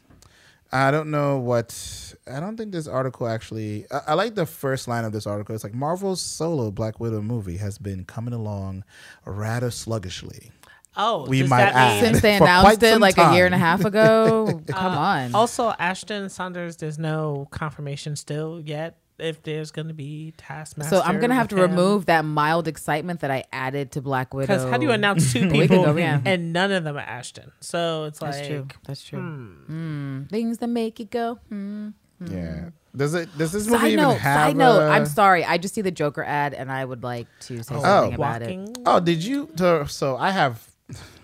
I 0.73 0.91
don't 0.91 1.11
know 1.11 1.39
what. 1.39 2.15
I 2.31 2.41
don't 2.41 2.57
think 2.57 2.73
this 2.73 2.87
article 2.89 3.29
actually. 3.29 3.87
I, 3.91 4.01
I 4.09 4.15
like 4.15 4.35
the 4.35 4.47
first 4.47 4.89
line 4.89 5.05
of 5.05 5.13
this 5.13 5.27
article. 5.27 5.55
It's 5.55 5.65
like 5.65 5.75
Marvel's 5.75 6.21
solo 6.21 6.71
Black 6.71 6.99
Widow 7.01 7.23
movie 7.23 7.57
has 7.59 7.79
been 7.79 8.05
coming 8.05 8.35
along 8.35 8.85
rather 9.25 9.71
sluggishly. 9.71 10.51
Oh, 10.97 11.27
we 11.29 11.41
does 11.41 11.51
might 11.51 11.61
that 11.61 11.75
add. 11.75 12.01
Since 12.05 12.21
they 12.23 12.37
announced 12.37 12.83
it 12.83 12.93
some 12.93 13.01
like 13.03 13.19
a 13.19 13.35
year 13.35 13.47
and 13.47 13.55
a 13.55 13.59
half 13.59 13.85
ago. 13.85 14.63
Come 14.69 14.93
Uh, 14.95 14.99
on. 14.99 15.35
Also, 15.35 15.73
Ashton 15.79 16.29
Sanders, 16.31 16.79
there's 16.79 16.99
no 16.99 17.47
confirmation 17.51 18.17
still 18.17 18.61
yet 18.61 18.99
if 19.19 19.43
there's 19.43 19.71
going 19.71 19.89
to 19.89 19.95
be 19.95 20.35
Taskmaster. 20.37 20.97
so 20.97 21.03
I'm 21.03 21.19
gonna 21.21 21.35
have 21.35 21.49
to 21.49 21.57
him. 21.57 21.71
remove 21.71 22.07
that 22.07 22.25
mild 22.25 22.69
excitement 22.69 23.21
that 23.21 23.31
I 23.31 23.45
added 23.53 23.93
to 23.93 24.03
Black 24.03 24.35
Widow. 24.35 24.47
Because 24.55 24.71
how 24.71 24.77
do 24.79 24.85
you 24.87 24.93
announce 24.93 25.33
two 25.33 25.49
people 25.51 25.83
ago, 25.85 25.97
yeah. 25.97 26.21
and 26.25 26.53
none 26.53 26.71
of 26.73 26.85
them 26.85 26.97
are 26.97 27.01
Ashton? 27.01 27.51
So 27.61 28.05
it's 28.05 28.21
like 28.21 28.33
That's 28.33 28.47
true. 28.47 28.67
That's 28.87 29.03
true. 29.03 29.19
hmm. 29.21 30.23
Mm, 30.25 30.31
Things 30.31 30.59
that 30.59 30.69
make 30.69 31.01
it 31.01 31.11
go. 31.11 31.39
hmm. 31.49 31.89
Yeah. 32.25 32.71
Does 32.97 33.13
it? 33.15 33.29
Does 33.37 33.53
this 33.53 33.67
movie 33.67 33.79
Side 33.79 33.93
even 33.93 34.05
note. 34.05 34.19
have? 34.19 34.37
Side 34.41 34.57
note. 34.57 34.81
a- 34.81 34.89
I'm 34.89 35.05
sorry. 35.05 35.45
I 35.45 35.59
just 35.59 35.75
see 35.75 35.83
the 35.83 35.91
Joker 35.91 36.25
ad, 36.25 36.55
and 36.55 36.73
I 36.73 36.83
would 36.83 37.03
like 37.03 37.27
to 37.41 37.63
say 37.63 37.75
Oh, 37.75 37.83
something 37.83 38.15
about 38.15 38.41
it. 38.43 38.79
Oh, 38.87 39.01
did 39.01 39.23
you? 39.23 39.51
So, 39.57 39.85
so 39.85 40.17
I 40.17 40.31
have. 40.31 40.67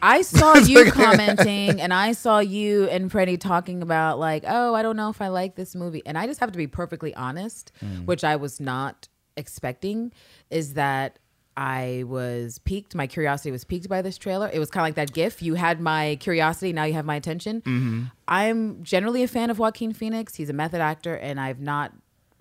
I 0.01 0.23
saw 0.23 0.57
you 0.57 0.91
commenting, 0.91 1.81
and 1.81 1.93
I 1.95 2.13
saw 2.13 2.41
you 2.41 2.89
and 2.89 3.11
Freddie 3.11 3.37
talking 3.37 3.83
about 3.83 4.19
like, 4.19 4.45
oh, 4.47 4.75
I 4.75 4.83
don't 4.83 4.97
know 4.97 5.09
if 5.11 5.21
I 5.23 5.29
like 5.29 5.55
this 5.55 5.75
movie, 5.75 6.03
and 6.05 6.19
I 6.19 6.27
just 6.27 6.41
have 6.41 6.53
to 6.53 6.59
be 6.59 6.67
perfectly 6.67 7.15
honest, 7.15 7.73
which 8.05 8.25
I 8.25 8.37
was 8.37 8.61
not 8.61 9.09
expecting, 9.37 10.13
is 10.51 10.75
that 10.75 11.19
I 11.57 12.05
was 12.07 12.59
piqued. 12.61 12.95
My 12.95 13.07
curiosity 13.07 13.51
was 13.51 13.63
piqued 13.63 13.89
by 13.89 14.01
this 14.03 14.17
trailer. 14.19 14.51
It 14.53 14.59
was 14.59 14.71
kind 14.71 14.83
of 14.83 14.87
like 14.87 14.95
that 14.97 15.13
GIF. 15.15 15.43
You 15.43 15.55
had 15.55 15.81
my 15.81 16.17
curiosity, 16.19 16.73
now 16.73 16.85
you 16.85 16.95
have 16.95 17.05
my 17.05 17.17
attention. 17.17 18.11
I'm 18.27 18.83
generally 18.83 19.23
a 19.23 19.29
fan 19.29 19.51
of 19.51 19.59
Joaquin 19.59 19.93
Phoenix. 19.93 20.35
He's 20.35 20.51
a 20.51 20.55
method 20.55 20.81
actor, 20.81 21.15
and 21.15 21.39
I've 21.39 21.61
not 21.61 21.93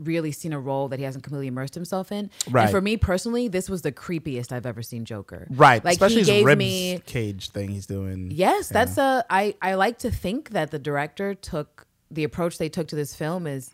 really 0.04 0.32
seen 0.32 0.54
a 0.54 0.60
role 0.60 0.88
that 0.90 1.00
he 1.00 1.06
hasn't 1.06 1.24
completely 1.24 1.48
immersed 1.48 1.76
himself 1.76 2.12
in. 2.12 2.30
Right. 2.50 2.64
And 2.64 2.72
for 2.72 2.82
me 2.82 2.98
personally, 2.98 3.48
this 3.48 3.70
was 3.70 3.82
the 3.82 3.92
creepiest 3.92 4.52
I've 4.52 4.66
ever 4.66 4.82
seen 4.82 5.06
Joker. 5.06 5.48
Right. 5.50 5.84
Like 5.84 5.94
Especially 5.94 6.16
he 6.16 6.20
his 6.22 6.28
gave 6.28 6.46
ribs 6.46 6.60
me 6.60 7.02
cage 7.06 7.50
thing 7.52 7.70
he's 7.70 7.86
doing. 7.86 8.30
Yes, 8.32 8.70
Yeah. 8.72 8.74
that's 8.86 8.98
a. 8.98 9.26
I 9.30 9.56
I 9.62 9.76
like 9.76 10.00
to 10.00 10.12
think 10.12 10.50
that 10.52 10.72
the 10.72 10.80
director 10.80 11.34
took 11.36 11.86
the 12.10 12.24
approach 12.24 12.58
they 12.58 12.70
took 12.70 12.88
to 12.90 12.96
this 12.96 13.16
film 13.16 13.48
is 13.48 13.72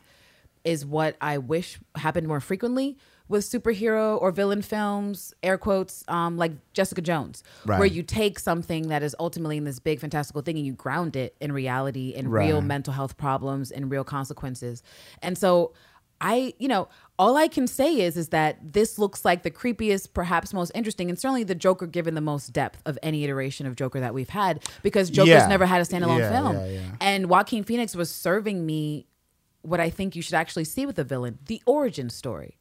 is 0.63 0.85
what 0.85 1.15
I 1.21 1.37
wish 1.37 1.79
happened 1.95 2.27
more 2.27 2.39
frequently 2.41 2.97
with 3.29 3.43
superhero 3.43 4.21
or 4.21 4.31
villain 4.31 4.61
films, 4.61 5.33
air 5.43 5.57
quotes, 5.57 6.03
um, 6.07 6.37
like 6.37 6.51
Jessica 6.73 7.01
Jones, 7.01 7.43
where 7.65 7.85
you 7.85 8.01
take 8.01 8.39
something 8.39 8.87
that 8.87 9.03
is 9.03 9.15
ultimately 9.19 9.57
in 9.57 9.65
this 9.65 9.79
big 9.79 9.99
fantastical 9.99 10.41
thing 10.41 10.55
and 10.57 10.65
you 10.65 10.71
ground 10.73 11.15
it 11.17 11.35
in 11.41 11.51
reality 11.51 12.13
and 12.15 12.31
real 12.31 12.61
mental 12.61 12.93
health 12.93 13.17
problems 13.17 13.69
and 13.71 13.91
real 13.91 14.05
consequences. 14.05 14.81
And 15.21 15.37
so 15.37 15.73
I, 16.19 16.53
you 16.57 16.67
know, 16.67 16.87
all 17.19 17.37
I 17.37 17.47
can 17.47 17.67
say 17.67 17.99
is 18.01 18.17
is 18.17 18.29
that 18.29 18.57
this 18.73 18.97
looks 18.99 19.23
like 19.25 19.43
the 19.43 19.51
creepiest, 19.51 20.13
perhaps 20.13 20.53
most 20.53 20.71
interesting, 20.75 21.09
and 21.09 21.17
certainly 21.17 21.43
the 21.43 21.55
Joker 21.55 21.87
given 21.87 22.15
the 22.15 22.21
most 22.21 22.53
depth 22.53 22.81
of 22.85 22.97
any 23.03 23.23
iteration 23.23 23.65
of 23.67 23.75
Joker 23.75 23.99
that 23.99 24.13
we've 24.13 24.29
had 24.29 24.63
because 24.83 25.09
Joker's 25.09 25.29
Yeah. 25.29 25.47
never 25.47 25.65
had 25.65 25.81
a 25.81 25.83
standalone 25.85 26.19
Yeah, 26.19 26.31
film. 26.31 26.55
yeah. 26.73 26.81
And 27.01 27.29
Joaquin 27.29 27.63
Phoenix 27.63 27.95
was 27.95 28.09
serving 28.11 28.65
me 28.65 29.07
what 29.61 29.79
I 29.79 29.89
think 29.89 30.15
you 30.15 30.21
should 30.21 30.35
actually 30.35 30.63
see 30.65 30.85
with 30.85 30.97
a 30.99 31.03
villain, 31.03 31.39
the 31.45 31.61
origin 31.65 32.09
story. 32.09 32.56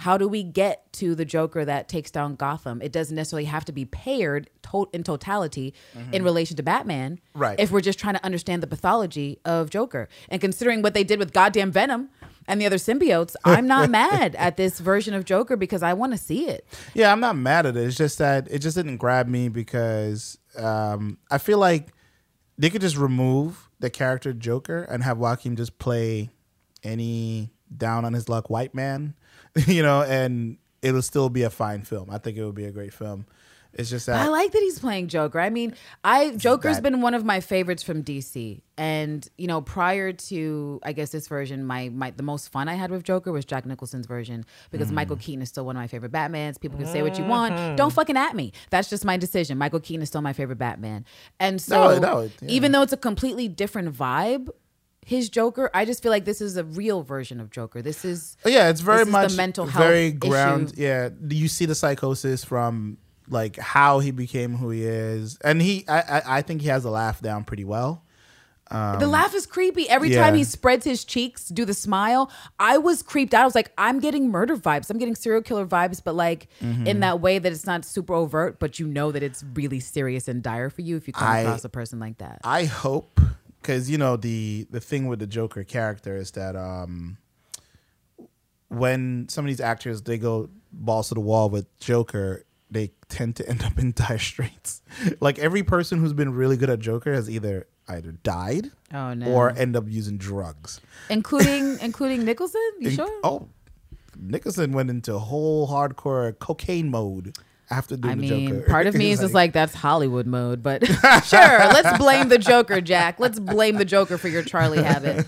How 0.00 0.16
do 0.16 0.26
we 0.26 0.42
get 0.42 0.90
to 0.94 1.14
the 1.14 1.26
Joker 1.26 1.62
that 1.62 1.86
takes 1.86 2.10
down 2.10 2.34
Gotham? 2.34 2.80
It 2.80 2.90
doesn't 2.90 3.14
necessarily 3.14 3.44
have 3.44 3.66
to 3.66 3.72
be 3.72 3.84
paired 3.84 4.48
to- 4.72 4.88
in 4.94 5.04
totality 5.04 5.74
in 6.10 6.24
relation 6.24 6.56
to 6.56 6.62
Batman. 6.62 7.16
Mm-hmm. 7.16 7.38
Right. 7.38 7.60
If 7.60 7.70
we're 7.70 7.82
just 7.82 7.98
trying 7.98 8.14
to 8.14 8.24
understand 8.24 8.62
the 8.62 8.66
pathology 8.66 9.40
of 9.44 9.68
Joker. 9.68 10.08
And 10.30 10.40
considering 10.40 10.80
what 10.80 10.94
they 10.94 11.04
did 11.04 11.18
with 11.18 11.34
goddamn 11.34 11.70
Venom 11.70 12.08
and 12.48 12.58
the 12.58 12.64
other 12.64 12.78
symbiotes, 12.78 13.36
I'm 13.44 13.66
not 13.66 13.90
mad 13.90 14.34
at 14.36 14.56
this 14.56 14.80
version 14.80 15.12
of 15.12 15.26
Joker 15.26 15.54
because 15.54 15.82
I 15.82 15.92
want 15.92 16.12
to 16.12 16.18
see 16.18 16.48
it. 16.48 16.66
Yeah, 16.94 17.12
I'm 17.12 17.20
not 17.20 17.36
mad 17.36 17.66
at 17.66 17.76
it. 17.76 17.84
It's 17.84 17.98
just 17.98 18.16
that 18.16 18.48
it 18.50 18.60
just 18.60 18.78
didn't 18.78 18.96
grab 18.96 19.28
me 19.28 19.50
because 19.50 20.38
um, 20.56 21.18
I 21.30 21.36
feel 21.36 21.58
like 21.58 21.88
they 22.56 22.70
could 22.70 22.80
just 22.80 22.96
remove 22.96 23.68
the 23.80 23.90
character 23.90 24.32
Joker 24.32 24.82
and 24.82 25.04
have 25.04 25.18
Joaquin 25.18 25.56
just 25.56 25.78
play 25.78 26.30
any 26.82 27.50
down 27.76 28.06
on 28.06 28.14
his 28.14 28.30
luck 28.30 28.48
white 28.48 28.74
man, 28.74 29.14
you 29.66 29.82
know, 29.82 30.02
and 30.02 30.58
it'll 30.82 31.02
still 31.02 31.28
be 31.28 31.42
a 31.42 31.50
fine 31.50 31.82
film. 31.82 32.10
I 32.10 32.18
think 32.18 32.36
it 32.36 32.44
would 32.44 32.54
be 32.54 32.64
a 32.66 32.72
great 32.72 32.92
film. 32.94 33.26
It's 33.72 33.88
just 33.88 34.06
that 34.06 34.16
I 34.20 34.26
like 34.26 34.50
that 34.50 34.58
he's 34.62 34.80
playing 34.80 35.06
Joker. 35.06 35.38
I 35.38 35.48
mean, 35.48 35.76
I 36.02 36.30
Joker's 36.32 36.78
that- 36.78 36.82
been 36.82 37.02
one 37.02 37.14
of 37.14 37.24
my 37.24 37.38
favorites 37.38 37.84
from 37.84 38.02
DC. 38.02 38.62
And, 38.76 39.28
you 39.38 39.46
know, 39.46 39.60
prior 39.60 40.12
to 40.12 40.80
I 40.82 40.92
guess 40.92 41.10
this 41.10 41.28
version, 41.28 41.64
my 41.64 41.88
my 41.88 42.10
the 42.10 42.24
most 42.24 42.50
fun 42.50 42.68
I 42.68 42.74
had 42.74 42.90
with 42.90 43.04
Joker 43.04 43.30
was 43.30 43.44
Jack 43.44 43.66
Nicholson's 43.66 44.06
version 44.06 44.44
because 44.72 44.88
Mm. 44.90 44.94
Michael 44.94 45.16
Keaton 45.16 45.40
is 45.42 45.50
still 45.50 45.64
one 45.66 45.76
of 45.76 45.80
my 45.80 45.86
favorite 45.86 46.10
Batmans. 46.10 46.58
People 46.60 46.78
can 46.78 46.88
say 46.88 47.02
what 47.02 47.16
you 47.16 47.24
want. 47.24 47.76
Don't 47.76 47.92
fucking 47.92 48.16
at 48.16 48.34
me. 48.34 48.52
That's 48.70 48.90
just 48.90 49.04
my 49.04 49.16
decision. 49.16 49.56
Michael 49.56 49.78
Keaton 49.80 50.02
is 50.02 50.08
still 50.08 50.22
my 50.22 50.32
favorite 50.32 50.58
Batman. 50.58 51.04
And 51.38 51.60
so 51.62 51.92
No, 51.92 51.98
no, 52.00 52.20
yeah. 52.22 52.48
even 52.48 52.72
though 52.72 52.82
it's 52.82 52.92
a 52.92 52.96
completely 52.96 53.46
different 53.46 53.94
vibe, 53.96 54.48
his 55.06 55.28
Joker, 55.30 55.70
I 55.74 55.84
just 55.84 56.02
feel 56.02 56.10
like 56.12 56.24
this 56.24 56.40
is 56.40 56.56
a 56.56 56.64
real 56.64 57.02
version 57.02 57.40
of 57.40 57.50
Joker. 57.50 57.82
This 57.82 58.04
is 58.04 58.36
yeah, 58.44 58.68
it's 58.68 58.80
very 58.80 58.98
This 58.98 59.06
is 59.08 59.12
the 59.12 59.18
much 59.22 59.36
mental 59.36 59.66
health 59.66 59.84
very 59.84 60.12
ground. 60.12 60.72
issue. 60.72 60.82
Yeah, 60.82 61.08
you 61.28 61.48
see 61.48 61.66
the 61.66 61.74
psychosis 61.74 62.44
from 62.44 62.98
like 63.28 63.56
how 63.58 64.00
he 64.00 64.10
became 64.10 64.56
who 64.56 64.70
he 64.70 64.84
is, 64.84 65.38
and 65.44 65.62
he, 65.62 65.84
I, 65.88 66.00
I, 66.00 66.22
I 66.38 66.42
think 66.42 66.62
he 66.62 66.68
has 66.68 66.82
the 66.82 66.90
laugh 66.90 67.20
down 67.20 67.44
pretty 67.44 67.64
well. 67.64 68.04
The 68.72 69.08
laugh 69.08 69.34
is 69.34 69.46
creepy. 69.46 69.88
Every 69.88 70.10
Um, 70.10 70.12
yeah. 70.14 70.24
time 70.26 70.34
he 70.36 70.44
spreads 70.44 70.84
his 70.84 71.04
cheeks, 71.04 71.48
do 71.48 71.64
the 71.64 71.74
smile. 71.74 72.30
I 72.60 72.78
was 72.78 73.02
creeped 73.02 73.34
out. 73.34 73.42
I 73.42 73.44
was 73.44 73.56
like, 73.56 73.72
I'm 73.76 73.98
getting 73.98 74.30
murder 74.30 74.56
vibes. 74.56 74.90
I'm 74.90 74.98
getting 74.98 75.16
serial 75.16 75.42
killer 75.42 75.66
vibes, 75.66 76.00
but 76.04 76.14
like 76.14 76.46
Mm-hmm. 76.62 76.86
in 76.86 77.00
that 77.00 77.20
way 77.20 77.40
that 77.40 77.50
it's 77.50 77.66
not 77.66 77.84
super 77.84 78.14
overt, 78.14 78.60
but 78.60 78.78
you 78.78 78.86
know 78.86 79.10
that 79.10 79.24
it's 79.24 79.44
really 79.54 79.80
serious 79.80 80.28
and 80.28 80.40
dire 80.40 80.70
for 80.70 80.82
you 80.82 80.96
if 80.96 81.08
you 81.08 81.12
come 81.12 81.26
I- 81.26 81.40
across 81.40 81.64
a 81.64 81.68
person 81.68 81.98
like 81.98 82.18
that. 82.18 82.42
I 82.44 82.66
hope 82.66 83.20
because 83.60 83.90
you 83.90 83.98
know 83.98 84.16
the 84.16 84.66
the 84.70 84.80
thing 84.80 85.06
with 85.06 85.18
the 85.18 85.26
Joker 85.26 85.64
character 85.64 86.16
is 86.16 86.30
that 86.32 86.56
um 86.56 87.16
when 88.68 89.28
some 89.28 89.44
of 89.44 89.48
these 89.48 89.60
actors 89.60 90.02
they 90.02 90.18
go 90.18 90.48
balls 90.72 91.08
to 91.08 91.14
the 91.14 91.20
wall 91.20 91.50
with 91.50 91.66
Joker, 91.80 92.44
they 92.70 92.92
tend 93.08 93.36
to 93.36 93.48
end 93.48 93.62
up 93.64 93.78
in 93.78 93.92
dire 93.92 94.18
straits. 94.18 94.82
like 95.20 95.38
every 95.38 95.62
person 95.62 95.98
who's 95.98 96.12
been 96.12 96.32
really 96.34 96.56
good 96.56 96.70
at 96.70 96.78
Joker 96.78 97.12
has 97.12 97.28
either 97.28 97.66
either 97.88 98.12
died 98.12 98.70
Oh 98.94 99.14
no. 99.14 99.26
or 99.26 99.50
end 99.50 99.74
up 99.76 99.84
using 99.88 100.16
drugs. 100.16 100.80
including 101.08 101.78
including 101.82 102.24
Nicholson? 102.24 102.60
You 102.78 102.90
In- 102.90 102.94
sure? 102.96 103.20
Oh, 103.24 103.48
Nicholson 104.16 104.72
went 104.72 104.90
into 104.90 105.18
whole 105.18 105.66
hardcore 105.68 106.38
cocaine 106.38 106.90
mode 106.90 107.36
after 107.70 107.96
doing 107.96 108.12
I 108.12 108.14
the 108.16 108.20
mean, 108.20 108.48
Joker. 108.48 108.66
part 108.68 108.86
of 108.86 108.94
me 108.96 109.12
It's 109.12 109.20
is 109.20 109.26
just 109.26 109.34
like 109.34 109.52
that's 109.52 109.74
Hollywood 109.74 110.26
mode, 110.26 110.62
but 110.62 110.84
sure, 111.24 111.40
let's 111.40 111.96
blame 111.98 112.28
the 112.28 112.38
Joker, 112.38 112.80
Jack. 112.80 113.20
Let's 113.20 113.38
blame 113.38 113.76
the 113.76 113.84
Joker 113.84 114.18
for 114.18 114.28
your 114.28 114.42
Charlie 114.42 114.82
habit. 114.82 115.24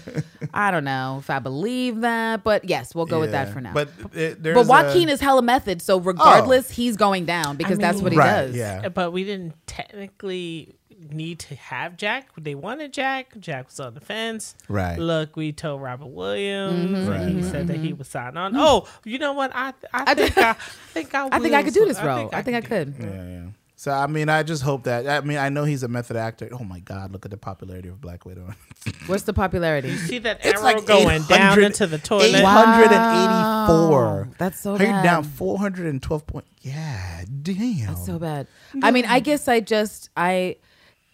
I 0.53 0.71
don't 0.71 0.85
know 0.85 1.19
if 1.21 1.31
I 1.31 1.39
believe 1.39 2.01
that, 2.01 2.43
but 2.45 2.65
yes, 2.69 2.95
we'll 2.95 3.07
go 3.07 3.21
with 3.21 3.31
that 3.33 3.53
for 3.53 3.61
now. 3.61 3.73
But 3.75 3.89
it, 4.13 4.43
there's 4.43 4.57
But 4.57 4.67
Joaquin 4.67 5.09
a, 5.09 5.13
is 5.13 5.21
hella 5.21 5.43
method, 5.43 5.81
so 5.81 5.99
regardless, 6.01 6.71
oh. 6.71 6.75
he's 6.75 6.97
going 6.97 7.25
down 7.27 7.57
because 7.57 7.79
that's 7.79 7.97
mean- 7.97 8.03
what 8.05 8.13
he 8.13 8.19
Right, 8.19 8.47
does. 8.47 8.57
yeah. 8.57 8.89
But 8.89 9.13
we 9.13 9.25
didn't 9.25 9.55
technically 9.67 10.75
need 11.11 11.39
to 11.41 11.55
have 11.57 11.97
Jack. 11.97 12.29
They 12.39 12.55
wanted 12.55 12.93
Jack. 12.93 13.33
Jack 13.41 13.67
was 13.69 13.81
on 13.81 13.95
the 13.95 14.01
fence. 14.01 14.55
Right. 14.69 14.99
Look, 14.99 15.37
we 15.37 15.53
told 15.53 15.83
Robin 15.83 16.13
Williams, 16.15 16.99
Mm-hmm, 16.99 17.13
and 17.13 17.37
he 17.37 17.43
said 17.43 17.67
that 17.69 17.79
he 17.79 17.93
would 17.93 18.07
sign 18.07 18.37
on. 18.37 18.53
Oh, 18.57 18.87
you 19.05 19.19
know 19.19 19.33
what? 19.33 19.51
I 19.55 19.73
I 19.93 20.15
think 20.15 20.39
I, 20.39 20.53
think 20.93 21.15
I 21.15 21.29
I 21.33 21.39
think 21.39 21.55
I 21.55 21.63
could 21.65 21.75
do 21.75 21.85
this 21.85 21.99
I 21.99 22.07
role. 22.07 22.19
think 22.19 22.35
I 22.35 22.43
think 22.43 22.57
I 22.57 22.61
do- 22.61 22.67
could. 22.69 22.95
Yeah, 23.01 23.29
yeah. 23.29 23.43
So 23.75 23.91
I 23.91 24.07
mean, 24.07 24.29
I 24.29 24.45
just 24.45 24.63
hope 24.63 24.85
that. 24.85 25.09
I 25.09 25.27
mean, 25.27 25.39
I 25.39 25.49
know 25.49 25.65
he's 25.65 25.83
a 25.83 25.89
method 25.89 26.17
actor. 26.17 26.49
Oh 26.53 26.63
my 26.63 26.79
God, 26.79 27.11
look 27.11 27.25
at 27.25 27.33
the 27.33 27.37
popularity 27.37 27.89
of 27.89 28.01
Black 28.01 28.25
Widow. 28.25 28.55
What's 29.07 29.25
the 29.25 29.33
popularity? 29.33 29.89
You 29.89 29.97
See 29.97 30.19
that 30.21 30.39
It's 30.45 30.55
arrow 30.55 30.63
like 30.63 30.87
going 30.87 31.23
down 31.23 31.61
into 31.61 31.89
the 31.89 31.99
toilet. 31.99 32.45
Wow. 32.45 32.81
884. 32.81 34.29
That's 34.39 34.61
so 34.61 34.77
How 34.77 34.85
you 34.85 34.91
bad. 34.91 35.03
down 35.03 35.25
412 35.25 36.27
point? 36.27 36.45
Yeah, 36.61 37.25
damn. 37.43 37.87
That's 37.87 38.07
so 38.07 38.19
bad. 38.21 38.47
I 38.83 38.93
mean, 38.93 39.05
I 39.07 39.19
guess 39.21 39.49
I 39.49 39.59
just 39.61 40.11
I 40.17 40.57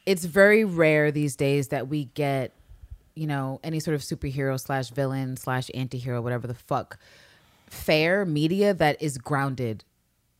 it's 0.09 0.25
very 0.25 0.65
rare 0.65 1.13
these 1.13 1.37
days 1.37 1.69
that 1.69 1.89
we 1.89 2.07
get, 2.07 2.55
you 3.15 3.27
know, 3.27 3.61
any 3.63 3.79
sort 3.79 3.95
of 3.95 4.01
superhero 4.01 4.59
slash 4.59 4.89
villain 4.89 5.37
slash 5.37 5.71
antihero, 5.75 6.23
whatever 6.23 6.47
the 6.47 6.55
fuck, 6.55 6.99
fair 7.67 8.25
media 8.25 8.73
that 8.73 9.03
is 9.03 9.19
grounded. 9.19 9.85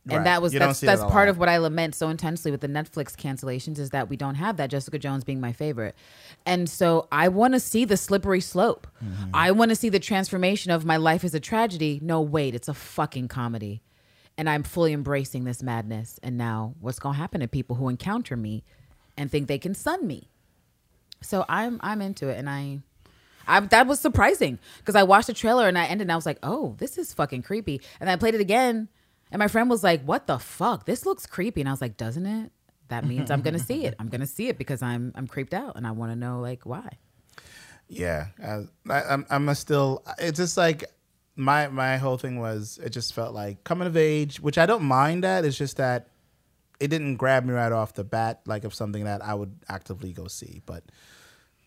And 0.09 0.25
that 0.25 0.41
was 0.41 0.53
You 0.53 0.59
that's 0.59 0.79
that's 0.79 1.01
part 1.01 1.13
lot. 1.13 1.27
of 1.27 1.37
what 1.37 1.49
I 1.49 1.57
lament 1.57 1.93
so 1.93 2.09
intensely 2.09 2.49
with 2.49 2.61
the 2.61 2.67
Netflix 2.67 3.15
cancellations 3.15 3.77
is 3.77 3.91
that 3.91 4.09
we 4.09 4.17
don't 4.17 4.33
have 4.33 4.57
that 4.57 4.71
Jessica 4.71 4.97
Jones 4.97 5.23
being 5.23 5.39
my 5.39 5.53
favorite. 5.53 5.93
And 6.47 6.67
so 6.67 7.07
I 7.11 7.27
want 7.27 7.53
to 7.53 7.59
see 7.59 7.85
the 7.85 7.95
slippery 7.95 8.41
slope. 8.41 8.87
Mm-hmm. 9.05 9.29
I 9.35 9.51
want 9.51 9.69
to 9.69 9.75
see 9.75 9.89
the 9.89 9.99
transformation 9.99 10.71
of 10.71 10.83
my 10.83 10.97
life 10.97 11.23
is 11.23 11.35
a 11.35 11.39
tragedy. 11.39 11.99
No, 12.01 12.21
wait, 12.21 12.55
it's 12.55 12.67
a 12.67 12.73
fucking 12.73 13.27
comedy. 13.27 13.83
And 14.35 14.49
I'm 14.49 14.63
fully 14.63 14.93
embracing 14.93 15.43
this 15.43 15.61
madness. 15.61 16.19
And 16.23 16.39
now 16.39 16.73
what's 16.79 16.97
going 16.97 17.13
to 17.13 17.19
happen 17.19 17.41
to 17.41 17.47
people 17.47 17.75
who 17.75 17.87
encounter 17.87 18.35
me 18.35 18.63
and 19.19 19.29
think 19.29 19.47
they 19.47 19.59
can 19.59 19.75
sun 19.75 20.07
me? 20.07 20.29
So 21.21 21.45
I'm 21.47 21.79
I'm 21.83 22.01
into 22.01 22.29
it 22.29 22.37
and 22.39 22.49
I 22.49 22.79
I, 23.47 23.59
that 23.59 23.87
was 23.87 23.99
surprising 23.99 24.59
because 24.77 24.95
I 24.95 25.03
watched 25.03 25.27
the 25.27 25.33
trailer 25.33 25.67
and 25.67 25.77
I 25.77 25.85
ended 25.85 26.05
and 26.05 26.11
I 26.11 26.15
was 26.15 26.25
like, 26.25 26.37
oh, 26.43 26.75
this 26.77 26.97
is 26.97 27.13
fucking 27.13 27.41
creepy. 27.41 27.81
And 27.99 28.09
I 28.09 28.15
played 28.15 28.35
it 28.35 28.41
again 28.41 28.89
and 29.31 29.39
my 29.39 29.47
friend 29.47 29.69
was 29.69 29.83
like, 29.83 30.03
what 30.03 30.27
the 30.27 30.39
fuck? 30.39 30.85
This 30.85 31.05
looks 31.05 31.25
creepy. 31.25 31.61
And 31.61 31.69
I 31.69 31.73
was 31.73 31.81
like, 31.81 31.97
doesn't 31.97 32.25
it? 32.25 32.51
that 32.89 33.05
means 33.05 33.31
I'm 33.31 33.41
gonna 33.41 33.59
see 33.59 33.85
it. 33.85 33.95
I'm 33.99 34.09
gonna 34.09 34.27
see 34.27 34.49
it 34.49 34.57
because 34.57 34.81
I'm 34.81 35.13
I'm 35.15 35.27
creeped 35.27 35.53
out 35.53 35.77
and 35.77 35.87
I 35.87 35.91
want 35.91 36.11
to 36.11 36.15
know 36.15 36.39
like 36.41 36.65
why. 36.65 36.97
Yeah, 37.87 38.27
uh, 38.43 38.63
I, 38.89 39.17
I'm. 39.29 39.55
Still. 39.55 40.03
It's 40.19 40.37
just 40.37 40.57
like 40.57 40.83
my 41.35 41.67
my 41.69 41.97
whole 41.97 42.17
thing 42.17 42.39
was. 42.39 42.79
It 42.83 42.89
just 42.89 43.13
felt 43.13 43.33
like 43.33 43.63
coming 43.63 43.87
of 43.87 43.95
age, 43.95 44.39
which 44.39 44.57
I 44.57 44.65
don't 44.65 44.83
mind. 44.83 45.23
That 45.23 45.45
it's 45.45 45.57
just 45.57 45.77
that 45.77 46.09
it 46.79 46.87
didn't 46.87 47.17
grab 47.17 47.45
me 47.45 47.53
right 47.53 47.71
off 47.71 47.93
the 47.93 48.03
bat, 48.03 48.41
like 48.45 48.63
of 48.63 48.73
something 48.73 49.03
that 49.05 49.23
I 49.23 49.33
would 49.33 49.53
actively 49.67 50.13
go 50.13 50.27
see. 50.27 50.61
But 50.65 50.83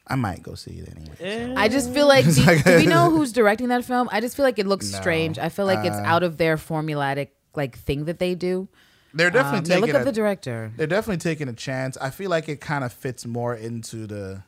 I 0.06 0.16
might 0.16 0.42
go 0.42 0.54
see 0.54 0.72
it 0.78 0.88
anyway. 0.96 1.16
so. 1.18 1.54
I 1.56 1.68
just 1.68 1.92
feel 1.92 2.08
like 2.08 2.24
do, 2.24 2.32
do 2.62 2.76
we 2.76 2.86
know 2.86 3.10
who's 3.14 3.32
directing 3.32 3.68
that 3.68 3.84
film? 3.84 4.08
I 4.12 4.20
just 4.20 4.36
feel 4.36 4.44
like 4.44 4.58
it 4.58 4.66
looks 4.66 4.90
No. 4.90 4.98
strange. 5.00 5.38
I 5.38 5.48
feel 5.48 5.66
like 5.66 5.84
it's 5.84 5.96
Uh, 5.96 6.02
out 6.04 6.22
of 6.22 6.38
their 6.38 6.56
formulatic 6.56 7.28
like 7.54 7.76
thing 7.78 8.06
that 8.06 8.18
they 8.18 8.34
do. 8.34 8.68
They're 9.14 9.30
definitely 9.30 9.74
Um, 9.74 9.80
yeah, 9.82 9.86
look 9.86 9.94
up 9.94 10.02
a, 10.02 10.04
the 10.06 10.12
director. 10.12 10.72
They're 10.76 10.86
definitely 10.86 11.18
taking 11.18 11.46
a 11.48 11.52
chance. 11.52 11.98
I 12.00 12.08
feel 12.10 12.30
like 12.30 12.48
it 12.48 12.60
kind 12.62 12.82
of 12.82 12.92
fits 12.94 13.26
more 13.26 13.54
into 13.54 14.06
the 14.06 14.42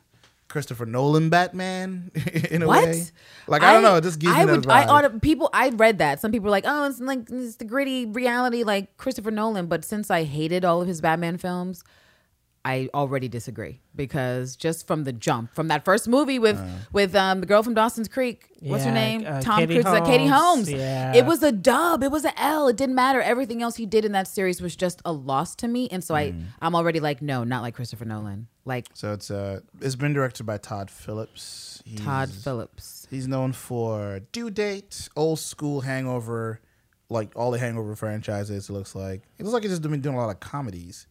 Christopher 0.55 0.85
Nolan 0.85 1.29
Batman 1.29 2.11
in 2.49 2.63
a 2.63 2.67
What? 2.67 2.85
way. 2.85 3.03
Like 3.45 3.61
I, 3.61 3.73
don't 3.73 3.83
know, 3.83 3.97
it 3.97 4.03
just 4.03 4.19
gives 4.19 4.33
I 4.33 4.45
me 4.45 4.53
would. 4.53 4.69
I 4.69 4.85
ought 4.85 5.21
people. 5.21 5.49
I 5.51 5.67
read 5.67 5.97
that. 5.97 6.21
Some 6.21 6.31
people 6.31 6.47
are 6.47 6.51
like, 6.51 6.63
"Oh, 6.65 6.85
it's 6.87 7.01
like 7.01 7.29
it's 7.29 7.57
the 7.57 7.65
gritty 7.65 8.05
reality, 8.05 8.63
like 8.63 8.95
Christopher 8.95 9.31
Nolan." 9.31 9.65
But 9.67 9.83
since 9.83 10.09
I 10.09 10.23
hated 10.23 10.63
all 10.63 10.81
of 10.81 10.87
his 10.87 11.01
Batman 11.01 11.37
films, 11.37 11.83
I 12.65 12.89
already 12.95 13.27
disagree 13.27 13.79
because 13.95 14.55
just 14.55 14.87
from 14.87 15.03
the 15.03 15.13
jump, 15.13 15.53
from 15.53 15.67
that 15.67 15.85
first 15.85 16.07
movie 16.07 16.39
with 16.39 16.59
with 16.91 17.15
um, 17.15 17.41
the 17.41 17.45
girl 17.45 17.61
from 17.61 17.75
Dawson's 17.75 18.07
Creek, 18.07 18.47
what's 18.59 18.83
her 18.83 18.91
name? 18.91 19.23
uh, 19.25 19.39
Tom 19.39 19.59
Katie 19.59 19.75
Cruise, 19.75 19.85
uh, 19.85 20.03
Katie 20.03 20.25
Holmes. 20.25 20.67
Holmes. 20.67 20.71
Yeah. 20.71 21.13
It 21.15 21.27
was 21.27 21.43
a 21.43 21.51
dub. 21.51 22.01
It 22.01 22.09
was 22.09 22.25
an 22.25 22.33
L. 22.37 22.67
It 22.67 22.75
didn't 22.75 22.95
matter. 22.95 23.21
Everything 23.21 23.61
else 23.61 23.75
he 23.75 23.85
did 23.85 24.03
in 24.03 24.13
that 24.13 24.27
series 24.27 24.61
was 24.61 24.75
just 24.75 24.99
a 25.05 25.11
loss 25.11 25.55
to 25.57 25.67
me, 25.67 25.87
and 25.91 26.03
so 26.03 26.15
I 26.15 26.33
I'm 26.59 26.73
already 26.75 26.99
like, 26.99 27.21
no, 27.21 27.43
not 27.43 27.61
like 27.61 27.75
Christopher 27.75 28.05
Nolan, 28.05 28.47
like 28.65 28.87
So 28.93 29.13
it's 29.13 29.29
uh 29.29 29.59
it's 29.79 29.95
been 29.95 30.13
directed 30.13 30.45
by 30.45 30.57
Todd 30.57 30.89
Phillips. 30.89 31.83
He's, 31.85 31.99
Todd 31.99 32.31
Phillips. 32.31 33.05
He's 33.11 33.27
known 33.27 33.53
for 33.53 34.21
Due 34.31 34.49
Date, 34.49 35.07
Old 35.15 35.37
School 35.37 35.81
Hangover, 35.81 36.61
like 37.09 37.31
all 37.35 37.51
the 37.51 37.59
Hangover 37.59 37.95
franchises. 37.95 38.69
It 38.69 38.73
looks 38.73 38.95
like 38.95 39.21
it 39.37 39.43
looks 39.43 39.53
like 39.53 39.61
he's 39.61 39.71
just 39.71 39.83
been 39.83 40.01
doing 40.01 40.15
a 40.15 40.19
lot 40.19 40.31
of 40.31 40.39
comedies. 40.39 41.05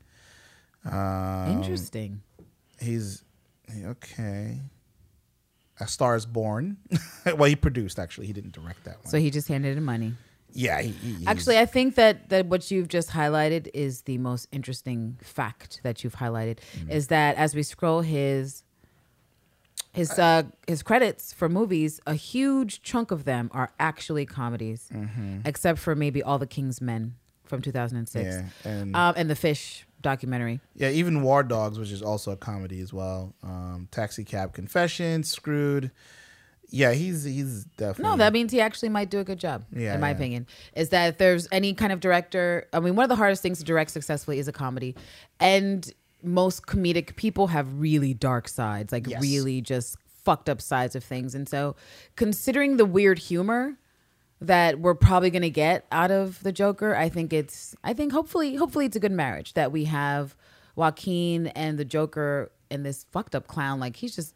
Um, 0.85 1.51
Interesting. 1.63 2.23
He's 2.81 3.25
okay. 3.85 4.61
A 5.81 5.87
Star 5.89 6.15
is 6.17 6.27
Born. 6.27 6.77
well, 7.27 7.45
he 7.49 7.57
produced 7.57 7.99
actually. 7.99 8.27
He 8.27 8.33
didn't 8.33 8.53
direct 8.53 8.85
that 8.85 8.99
one. 8.99 9.07
So 9.07 9.19
he 9.19 9.31
just 9.31 9.49
handed 9.49 9.77
him 9.77 9.85
money. 9.85 10.15
yeah, 10.53 10.81
he, 10.83 10.91
he- 10.91 11.27
Actually, 11.27 11.59
I 11.59 11.67
think 11.67 11.97
that 11.97 12.29
that 12.29 12.47
what 12.47 12.71
you've 12.71 12.89
just 12.89 13.11
highlighted 13.11 13.69
is 13.75 14.03
the 14.03 14.19
most 14.19 14.47
interesting 14.53 15.19
fact 15.23 15.81
that 15.83 16.05
you've 16.05 16.17
highlighted 16.17 16.59
Mm. 16.79 16.91
is 16.91 17.09
that 17.09 17.37
as 17.37 17.55
we 17.55 17.63
scroll 17.65 18.03
his 18.03 18.63
his 19.93 20.11
uh 20.19 20.43
his 20.67 20.83
credits 20.83 21.33
for 21.33 21.49
movies, 21.49 22.01
a 22.07 22.15
huge 22.15 22.83
chunk 22.83 23.11
of 23.11 23.25
them 23.25 23.51
are 23.53 23.71
actually 23.81 24.27
comedies, 24.27 24.89
Mm-hmm. 24.95 25.39
except 25.45 25.79
for 25.79 25.95
maybe 25.95 26.23
All 26.23 26.39
the 26.39 26.47
King's 26.47 26.81
Men 26.81 27.15
from 27.45 27.63
2006, 27.63 28.25
yeah, 28.25 28.45
and 28.71 28.95
um, 28.97 29.15
and 29.17 29.29
the 29.31 29.37
Fish 29.37 29.87
documentary. 30.05 30.61
Yeah, 30.77 30.91
even 30.91 31.23
War 31.23 31.43
Dogs, 31.43 31.79
which 31.81 31.91
is 31.91 32.01
also 32.03 32.31
a 32.31 32.37
comedy 32.37 32.81
as 32.81 32.93
well. 32.93 33.35
Um, 33.43 33.89
Taxi 33.91 34.23
Cab 34.23 34.53
Confession, 34.55 35.25
Screwed. 35.25 35.91
Yeah, 36.71 36.93
he's 36.93 37.25
he's 37.25 37.65
definitely 37.77 38.11
No, 38.11 38.17
that 38.19 38.33
means 38.33 38.51
he 38.53 38.61
actually 38.61 38.89
might 38.89 39.11
do 39.11 39.19
a 39.21 39.25
good 39.25 39.39
job. 39.39 39.65
Yeah, 39.73 39.95
in 39.95 40.01
my 40.01 40.11
yeah. 40.11 40.15
opinion, 40.17 40.47
is 40.75 40.91
that 40.91 41.09
if 41.09 41.19
there's 41.19 41.49
any 41.53 41.75
kind 41.75 41.93
of 41.93 42.01
director, 42.01 42.67
I 42.73 42.81
mean, 42.81 42.95
one 42.97 43.05
of 43.05 43.09
the 43.09 43.17
hardest 43.17 43.43
things 43.43 43.59
to 43.59 43.65
direct 43.65 43.91
successfully 43.91 44.39
is 44.39 44.47
a 44.49 44.53
comedy, 44.53 44.95
and 45.41 45.93
most 46.23 46.67
comedic 46.67 47.17
people 47.17 47.49
have 47.49 47.67
really 47.81 48.15
dark 48.15 48.49
sides, 48.49 48.93
like 48.93 49.07
Yes. 49.07 49.21
really 49.21 49.61
just 49.61 49.97
fucked 50.25 50.49
up 50.49 50.61
sides 50.61 50.97
of 50.97 51.05
things. 51.05 51.35
And 51.35 51.49
so, 51.49 51.77
considering 52.17 52.77
the 52.79 52.87
weird 52.87 53.19
humor 53.19 53.77
that 54.41 54.81
we're 54.81 54.95
probably 54.95 55.31
going 55.31 55.43
to 55.43 55.51
get 55.51 55.87
out 55.91 56.11
of 56.11 56.43
the 56.43 56.53
Joker, 56.53 56.95
I 56.95 57.09
think 57.09 57.33
it's, 57.33 57.75
I 57.83 57.95
think 57.95 58.13
hopefully, 58.13 58.57
hopefully 58.57 58.87
it's 58.87 58.97
a 58.97 59.01
good 59.01 59.13
marriage 59.13 59.55
that 59.55 59.73
we 59.73 59.85
have 59.85 60.37
Joaquin 60.77 61.49
and 61.49 61.79
the 61.79 61.85
Joker 61.85 62.51
and 62.71 62.85
this 62.85 63.07
fucked 63.13 63.35
up 63.35 63.47
clown. 63.47 63.81
Like 63.81 63.97
he's 63.97 64.15
just 64.15 64.35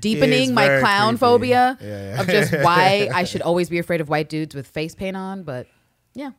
deepening 0.00 0.54
my 0.54 0.80
clown 0.80 1.10
creepy. 1.10 1.18
phobia 1.18 1.78
Yeah, 1.80 1.86
yeah. 1.86 2.20
of 2.20 2.26
just 2.26 2.52
why 2.52 3.10
I 3.12 3.24
should 3.24 3.42
always 3.42 3.68
be 3.68 3.78
afraid 3.78 4.00
of 4.00 4.08
white 4.08 4.28
dudes 4.28 4.54
with 4.54 4.66
face 4.66 4.94
paint 4.94 5.16
on. 5.16 5.42
But 5.42 5.66
yeah, 6.14 6.30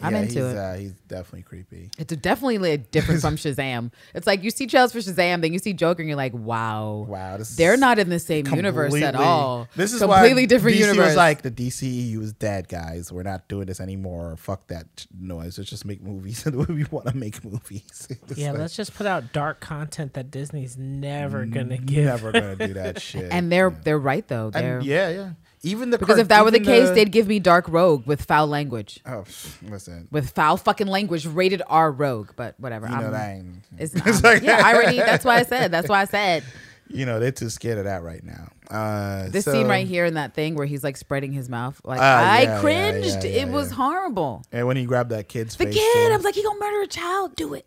I'm 0.00 0.12
yeah, 0.12 0.20
into 0.20 0.34
he's, 0.34 0.54
it. 0.54 0.56
Uh, 0.56 0.74
he's 0.74 0.92
definitely 1.08 1.42
creepy. 1.42 1.90
It's 1.98 2.14
definitely 2.14 2.58
like 2.58 2.90
different 2.92 3.20
from 3.20 3.36
Shazam. 3.36 3.90
It's 4.14 4.26
like 4.28 4.44
you 4.44 4.50
see 4.50 4.66
trailers 4.66 4.92
for 4.92 4.98
Shazam, 4.98 5.40
then 5.40 5.52
you 5.52 5.58
see 5.58 5.72
Joker, 5.72 6.02
and 6.02 6.08
you're 6.08 6.16
like, 6.16 6.32
wow, 6.34 7.04
Wow, 7.08 7.36
this 7.36 7.56
they're 7.56 7.74
is 7.74 7.80
not 7.80 7.98
in 7.98 8.08
the 8.08 8.20
same 8.20 8.46
universe 8.46 8.94
at 8.94 9.16
all. 9.16 9.68
This 9.74 9.92
is 9.92 10.00
completely 10.00 10.42
why 10.42 10.46
different 10.46 10.76
DC 10.76 10.80
universe. 10.80 11.06
was 11.06 11.16
like 11.16 11.42
the 11.42 11.50
DCEU 11.50 12.22
is 12.22 12.32
dead, 12.32 12.68
guys. 12.68 13.10
We're 13.10 13.24
not 13.24 13.48
doing 13.48 13.66
this 13.66 13.80
anymore. 13.80 14.36
Fuck 14.36 14.68
that 14.68 15.06
noise. 15.18 15.58
Let's 15.58 15.70
just 15.70 15.84
make 15.84 16.00
movies 16.00 16.42
the 16.44 16.56
way 16.56 16.66
we 16.68 16.84
want 16.84 17.06
to 17.08 17.16
make 17.16 17.44
movies. 17.44 18.08
Yeah, 18.36 18.50
like, 18.50 18.60
let's 18.60 18.76
just 18.76 18.94
put 18.94 19.06
out 19.06 19.32
dark 19.32 19.58
content 19.60 20.14
that 20.14 20.30
Disney's 20.30 20.76
never 20.76 21.44
gonna 21.44 21.78
give. 21.78 22.04
never 22.04 22.30
gonna 22.30 22.56
do 22.56 22.74
that 22.74 23.00
shit. 23.00 23.32
and 23.32 23.50
they're 23.50 23.70
they're 23.70 23.98
right 23.98 24.26
though. 24.28 24.50
They're 24.50 24.78
And 24.78 24.86
yeah, 24.86 25.08
yeah. 25.08 25.30
Even 25.62 25.90
the 25.90 25.98
because 25.98 26.14
cart- 26.16 26.20
if 26.20 26.28
that 26.28 26.44
were 26.44 26.50
the 26.50 26.60
even 26.60 26.66
case, 26.86 26.90
they'd 26.90 27.10
give 27.10 27.26
me 27.26 27.38
Dark 27.40 27.66
Rogue 27.68 28.06
with 28.06 28.22
foul 28.24 28.46
language, 28.46 29.00
oh 29.06 29.24
listen. 29.68 30.06
with 30.10 30.30
foul 30.30 30.56
fucking 30.56 30.86
language, 30.86 31.26
rated 31.26 31.62
R 31.66 31.90
Rogue. 31.90 32.30
But 32.36 32.54
whatever. 32.58 32.86
You 32.86 32.94
know 32.96 33.02
I'm- 33.02 33.12
that 33.12 33.30
ain't. 33.30 33.54
It's, 33.78 33.94
It's 34.06 34.22
like- 34.22 34.42
yeah, 34.42 34.62
I 34.64 34.74
already. 34.74 34.98
That's 34.98 35.24
why 35.24 35.38
I 35.38 35.42
said. 35.54 35.70
That's 35.72 35.88
why 35.88 36.00
I 36.02 36.04
said 36.04 36.44
you 36.90 37.04
know 37.04 37.20
they're 37.20 37.30
too 37.30 37.50
scared 37.50 37.76
of 37.76 37.84
that 37.84 38.02
right 38.02 38.24
now. 38.24 38.48
Uh, 38.70 39.28
this 39.28 39.44
so- 39.44 39.52
scene 39.52 39.66
right 39.66 39.86
here 39.86 40.04
in 40.06 40.14
that 40.14 40.32
thing 40.34 40.54
where 40.54 40.64
he's 40.66 40.82
like 40.84 40.96
spreading 40.96 41.32
his 41.32 41.48
mouth. 41.48 41.78
Like 41.84 42.00
Ah, 42.00 42.32
I 42.32 42.42
yeah, 42.42 42.60
cringed. 42.60 43.24
yeah, 43.24 43.30
yeah, 43.30 43.42
it 43.42 43.48
was 43.48 43.70
horrible. 43.72 44.42
And 44.52 44.66
when 44.66 44.76
he 44.78 44.84
grabbed 44.86 45.10
that 45.10 45.28
kid's 45.28 45.54
The 45.56 45.64
face, 45.64 45.74
kid, 45.74 45.92
too. 46.06 46.12
I 46.12 46.16
was 46.16 46.24
like, 46.24 46.34
he 46.34 46.42
gonna 46.42 46.58
murder 46.60 46.82
a 46.82 46.86
child. 46.86 47.36
Do 47.36 47.52
it. 47.54 47.66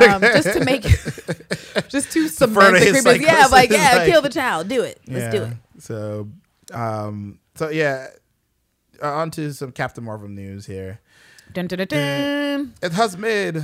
um, 0.00 0.20
just 0.22 0.52
to 0.56 0.64
make, 0.64 0.82
just 1.88 2.12
to 2.12 2.28
cement 2.28 2.74
the 2.74 2.80
his 2.80 3.02
creepiness. 3.02 3.20
Yeah, 3.30 3.46
like, 3.50 3.70
yeah, 3.70 3.92
like- 3.96 4.06
kill 4.10 4.22
the 4.22 4.28
child. 4.28 4.68
Do 4.68 4.82
it. 4.82 5.00
Let's 5.06 5.34
do 5.34 5.42
it. 5.44 5.52
So, 5.78 6.28
um, 6.72 7.38
so 7.54 7.68
yeah, 7.70 8.08
uh, 9.02 9.12
on 9.12 9.30
to 9.32 9.52
some 9.52 9.72
Captain 9.72 10.04
Marvel 10.04 10.28
news 10.28 10.66
here. 10.66 11.00
Dun, 11.52 11.66
dun, 11.66 11.78
dun, 11.78 11.86
dun. 11.88 12.74
It 12.82 12.92
has 12.92 13.16
made 13.18 13.56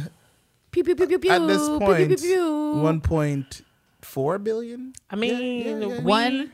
Pew 0.72 0.82
pew 0.84 0.94
pew 0.96 1.06
pew 1.06 1.18
pew. 1.18 1.30
at 1.30 1.46
this 1.46 1.66
pew, 1.68 1.78
pew, 1.78 2.06
pew, 2.08 2.16
pew. 2.16 2.72
one 2.82 3.00
point 3.00 3.62
four 4.02 4.38
billion. 4.38 4.92
I 5.10 5.16
mean, 5.16 5.62
yeah, 5.80 5.86
yeah. 5.86 5.98
we- 5.98 6.04
One 6.04 6.52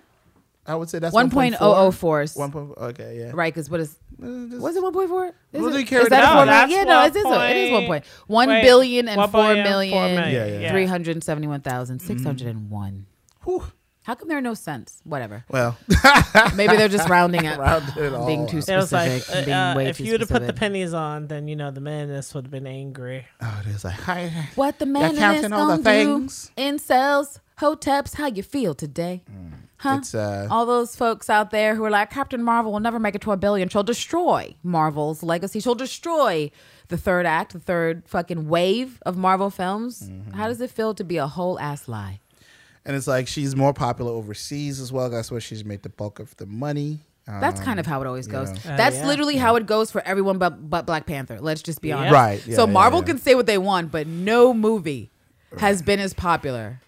I 0.64 0.76
would 0.76 0.88
say 0.88 1.00
that's 1.00 1.12
one 1.12 1.28
point 1.28 1.56
oh 1.60 1.74
oh 1.86 1.90
four. 1.90 2.24
One 2.34 2.52
point. 2.52 2.70
Okay, 2.78 3.18
yeah. 3.18 3.32
Right, 3.34 3.52
because 3.52 3.68
what 3.68 3.80
is 3.80 3.96
Uh, 4.22 4.46
just- 4.48 4.62
was 4.62 4.76
it 4.76 4.82
one 4.82 4.92
point 4.92 5.08
four? 5.08 5.32
Well, 5.52 5.66
Is 5.68 5.74
they 5.74 5.82
it, 5.82 5.92
is 5.92 6.08
that 6.10 6.18
it 6.18 6.24
out. 6.24 6.36
four 6.36 6.46
No, 6.46 6.52
million? 6.52 6.68
that's 6.68 6.72
Yeah, 6.72 6.84
no, 6.84 7.04
it 7.04 7.16
is. 7.16 7.24
one 7.24 7.40
A, 7.40 7.44
it 7.50 7.56
is 7.56 7.70
one 7.72 7.80
point- 7.86 7.88
point 7.88 8.04
one 8.28 8.48
wait, 8.48 8.62
billion 8.62 9.08
and 9.08 9.16
one 9.16 9.30
four 9.30 9.42
billion, 9.54 9.64
four 9.66 9.72
million, 10.02 10.14
million, 10.20 10.52
Yeah, 10.54 10.60
yeah. 10.60 10.70
three 10.70 10.86
hundred 10.86 11.24
seventy-one 11.24 11.62
thousand 11.62 11.98
six 12.00 12.22
hundred 12.22 12.46
and 12.46 12.70
one. 12.70 13.06
Whew. 13.44 13.64
How 14.04 14.14
come 14.16 14.28
there 14.28 14.38
are 14.38 14.42
no 14.42 14.54
cents? 14.54 15.00
Whatever. 15.04 15.44
Well, 15.48 15.78
Maybe 16.56 16.76
they're 16.76 16.88
just 16.88 17.08
rounding 17.08 17.44
it, 17.46 17.56
Rounded 17.58 17.96
it 17.96 18.12
all 18.12 18.26
being 18.26 18.48
too 18.48 18.58
up. 18.58 18.68
It 18.68 18.76
like, 18.92 19.22
specific, 19.22 19.36
and 19.36 19.46
being 19.46 19.56
uh, 19.56 19.74
way 19.76 19.86
if 19.86 19.98
too 19.98 20.04
you 20.04 20.12
would 20.12 20.20
have 20.20 20.30
put 20.30 20.46
the 20.46 20.52
pennies 20.52 20.92
on, 20.92 21.28
then 21.28 21.46
you 21.46 21.54
know 21.54 21.70
the 21.70 21.80
menace 21.80 22.34
would 22.34 22.44
have 22.44 22.50
been 22.50 22.66
angry. 22.66 23.26
oh, 23.40 23.62
it 23.64 23.70
is 23.70 23.84
like 23.84 23.94
hi. 23.94 24.48
What 24.56 24.78
the 24.80 24.86
man 24.86 25.16
counting 25.16 25.44
is 25.44 25.52
all 25.52 25.76
the 25.76 25.82
gonna 25.82 25.82
things? 25.82 26.50
do? 26.56 26.62
Incels, 26.62 27.38
hoteps, 27.60 28.14
how 28.14 28.26
you 28.26 28.42
feel 28.42 28.74
today? 28.74 29.22
Huh? 29.78 29.96
It's 29.98 30.14
uh, 30.14 30.46
All 30.48 30.64
those 30.64 30.94
folks 30.94 31.28
out 31.28 31.50
there 31.50 31.74
who 31.74 31.84
are 31.84 31.90
like, 31.90 32.10
Captain 32.10 32.40
Marvel 32.40 32.70
will 32.70 32.78
never 32.80 33.00
make 33.00 33.16
it 33.16 33.20
to 33.22 33.32
a 33.32 33.36
billion. 33.36 33.68
She'll 33.68 33.82
destroy 33.82 34.54
Marvel's 34.62 35.24
legacy. 35.24 35.58
She'll 35.58 35.74
destroy 35.74 36.52
the 36.86 36.96
third 36.96 37.26
act, 37.26 37.52
the 37.52 37.58
third 37.58 38.04
fucking 38.06 38.48
wave 38.48 39.02
of 39.04 39.16
Marvel 39.16 39.50
films. 39.50 40.08
Mm-hmm. 40.08 40.32
How 40.34 40.46
does 40.46 40.60
it 40.60 40.70
feel 40.70 40.94
to 40.94 41.02
be 41.02 41.16
a 41.16 41.26
whole 41.26 41.58
ass 41.58 41.88
lie? 41.88 42.20
And 42.84 42.96
it's 42.96 43.06
like 43.06 43.28
she's 43.28 43.54
more 43.56 43.72
popular 43.72 44.12
overseas 44.12 44.80
as 44.80 44.92
well. 44.92 45.08
That's 45.10 45.30
where 45.30 45.40
she's 45.40 45.64
made 45.64 45.82
the 45.82 45.88
bulk 45.88 46.18
of 46.18 46.36
the 46.36 46.46
money. 46.46 47.00
That's 47.26 47.60
Um, 47.60 47.64
kind 47.66 47.78
of 47.80 47.86
how 47.86 48.00
it 48.00 48.06
always 48.08 48.26
goes. 48.26 48.50
know. 48.50 48.72
Uh, 48.72 48.76
That's 48.76 48.96
yeah. 48.96 49.06
literally 49.06 49.36
how 49.36 49.54
it 49.54 49.64
goes 49.66 49.92
for 49.92 50.02
everyone 50.04 50.38
but, 50.38 50.68
but 50.68 50.86
Black 50.86 51.06
Panther. 51.06 51.38
Let's 51.40 51.62
just 51.62 51.80
be 51.80 51.88
Yeah. 51.88 51.98
honest. 51.98 52.12
Right, 52.12 52.46
yeah, 52.46 52.56
so 52.56 52.66
yeah, 52.66 52.72
Marvel 52.72 52.98
yeah. 53.00 53.06
can 53.06 53.18
say 53.18 53.36
what 53.36 53.46
they 53.46 53.58
want, 53.58 53.92
but 53.92 54.08
no 54.08 54.52
movie 54.52 55.10
has 55.58 55.82
been 55.82 56.00
as 56.00 56.14
popular 56.14 56.80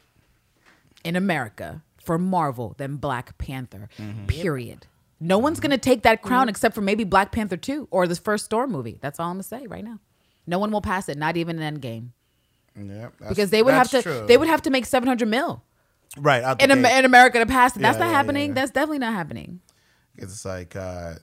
in 1.04 1.14
America 1.16 1.82
for 1.98 2.18
Marvel 2.18 2.74
than 2.78 2.96
Black 2.96 3.38
Panther. 3.38 3.88
Mm-hmm. 3.98 4.26
Period. 4.26 4.86
No 5.20 5.38
one's 5.38 5.60
gonna 5.60 5.78
take 5.78 6.02
that 6.02 6.20
crown 6.20 6.48
except 6.48 6.74
for 6.74 6.80
maybe 6.80 7.04
Black 7.04 7.30
Panther 7.30 7.56
2 7.56 7.88
or 7.92 8.06
this 8.08 8.18
first 8.18 8.44
Storm 8.46 8.72
movie. 8.72 8.98
That's 9.00 9.20
all 9.20 9.28
I'm 9.30 9.36
gonna 9.36 9.44
say 9.44 9.66
right 9.68 9.84
now. 9.84 10.00
No 10.46 10.58
one 10.58 10.70
will 10.72 10.82
pass 10.82 11.08
it, 11.08 11.16
not 11.16 11.36
even 11.36 11.58
an 11.60 11.80
Endgame, 11.80 12.08
Yeah, 12.76 13.08
because 13.28 13.50
they 13.50 13.62
would 13.62 13.72
have 13.74 13.88
to. 13.90 14.02
true. 14.02 14.24
They 14.26 14.36
would 14.36 14.48
have 14.48 14.62
to 14.62 14.70
make 14.70 14.84
700 14.84 15.28
mil 15.28 15.62
right 16.16 16.42
in, 16.60 16.70
Am- 16.70 16.84
in 16.84 17.04
America 17.04 17.38
to 17.38 17.46
pass 17.46 17.76
it. 17.76 17.80
That's 17.82 17.96
Yeah, 17.98 18.04
not 18.04 18.10
yeah, 18.10 18.16
happening. 18.16 18.48
yeah. 18.50 18.54
That's 18.54 18.70
definitely 18.70 18.98
not 19.00 19.14
happening. 19.14 19.60
It's 20.16 20.44
like 20.44 20.76
uh, 20.76 21.14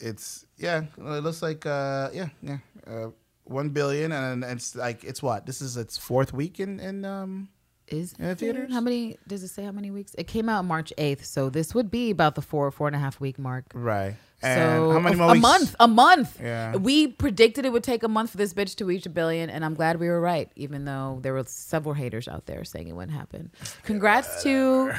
it's 0.00 0.44
yeah. 0.56 0.82
It 0.98 1.02
looks 1.22 1.42
like 1.42 1.64
uh, 1.66 2.10
yeah, 2.12 2.28
yeah. 2.42 2.58
Uh, 2.86 3.10
one 3.44 3.68
billion, 3.70 4.10
and 4.12 4.42
it's 4.44 4.74
like 4.74 5.04
it's 5.04 5.22
what 5.22 5.46
this 5.46 5.60
is 5.62 5.76
its 5.76 5.96
fourth 5.96 6.32
week 6.32 6.58
in 6.60 6.80
in 6.80 7.04
um. 7.04 7.48
Is 7.88 8.14
In 8.18 8.34
theaters? 8.34 8.72
How 8.72 8.80
many? 8.80 9.16
Does 9.28 9.44
it 9.44 9.48
say 9.48 9.62
how 9.62 9.70
many 9.70 9.92
weeks? 9.92 10.12
It 10.18 10.26
came 10.26 10.48
out 10.48 10.64
March 10.64 10.92
eighth, 10.98 11.24
so 11.24 11.48
this 11.48 11.72
would 11.72 11.88
be 11.88 12.10
about 12.10 12.34
the 12.34 12.42
four 12.42 12.68
four 12.72 12.88
and 12.88 12.96
a 12.96 12.98
half 12.98 13.20
week 13.20 13.38
mark. 13.38 13.66
Right. 13.74 14.16
And 14.42 14.60
so 14.60 14.90
how 14.92 14.98
many 15.00 15.14
a, 15.14 15.18
more 15.18 15.28
a 15.28 15.32
weeks? 15.32 15.42
month, 15.42 15.76
a 15.80 15.88
month. 15.88 16.38
Yeah. 16.40 16.76
We 16.76 17.06
predicted 17.08 17.64
it 17.64 17.72
would 17.72 17.82
take 17.84 18.02
a 18.02 18.08
month 18.08 18.30
for 18.30 18.36
this 18.36 18.52
bitch 18.52 18.76
to 18.76 18.84
reach 18.84 19.06
a 19.06 19.10
billion, 19.10 19.48
and 19.48 19.64
I'm 19.64 19.74
glad 19.74 19.98
we 19.98 20.08
were 20.08 20.20
right, 20.20 20.50
even 20.56 20.84
though 20.84 21.20
there 21.22 21.32
were 21.32 21.44
several 21.46 21.94
haters 21.94 22.28
out 22.28 22.46
there 22.46 22.62
saying 22.64 22.88
it 22.88 22.94
wouldn't 22.94 23.16
happen. 23.16 23.50
Congrats 23.82 24.42
to 24.42 24.92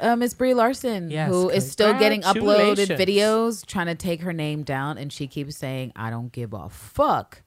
uh, 0.00 0.16
Miss 0.16 0.34
Brie 0.34 0.52
Larson, 0.54 1.10
Yes, 1.10 1.30
who 1.30 1.48
is 1.48 1.70
still 1.70 1.98
getting 1.98 2.22
uploaded 2.22 2.88
videos 2.98 3.64
trying 3.64 3.86
to 3.86 3.94
take 3.94 4.20
her 4.22 4.32
name 4.32 4.62
down, 4.62 4.98
and 4.98 5.12
she 5.12 5.26
keeps 5.26 5.56
saying, 5.56 5.92
"I 5.96 6.10
don't 6.10 6.30
give 6.32 6.52
a 6.52 6.68
fuck." 6.68 7.42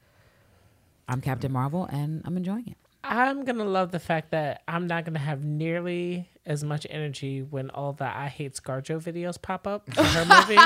I'm 1.08 1.22
Captain 1.22 1.52
Marvel, 1.52 1.86
and 1.86 2.24
I'm 2.26 2.36
enjoying 2.38 2.68
it. 2.68 2.78
I'm 3.04 3.46
gonna 3.46 3.66
love 3.66 3.92
the 3.92 4.00
fact 4.00 4.32
that 4.32 4.64
I'm 4.68 4.88
not 4.88 5.06
gonna 5.06 5.20
have 5.20 5.44
nearly 5.44 6.28
as 6.46 6.64
much 6.64 6.86
energy 6.90 7.42
when 7.42 7.70
all 7.72 7.94
the 7.94 8.06
I 8.06 8.28
hate 8.28 8.54
ScarJo 8.54 9.02
videos 9.02 9.42
pop 9.42 9.66
up 9.66 9.88
in 9.98 10.04
her 10.04 10.26
movie. 10.26 10.62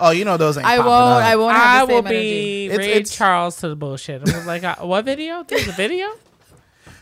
Oh, 0.00 0.10
you 0.10 0.24
know 0.24 0.36
those 0.36 0.56
ain't. 0.56 0.66
I 0.66 0.76
popping 0.76 0.90
won't. 0.90 1.02
up. 1.02 1.24
I 1.24 1.36
won't 1.36 1.56
I 1.56 1.58
have 1.58 1.88
the 1.88 1.94
will 1.94 2.02
same 2.02 2.06
energy. 2.12 2.30
be 2.30 2.64
It's- 2.66 2.78
Ray 2.78 2.92
it's- 2.92 3.10
Charles 3.16 3.56
to 3.58 3.68
the 3.68 3.76
bullshit. 3.76 4.22
I'm 4.32 4.46
like, 4.46 4.62
uh, 4.64 4.76
what 4.76 5.04
video? 5.04 5.42
There's 5.44 5.68
a 5.68 5.72
video. 5.72 6.08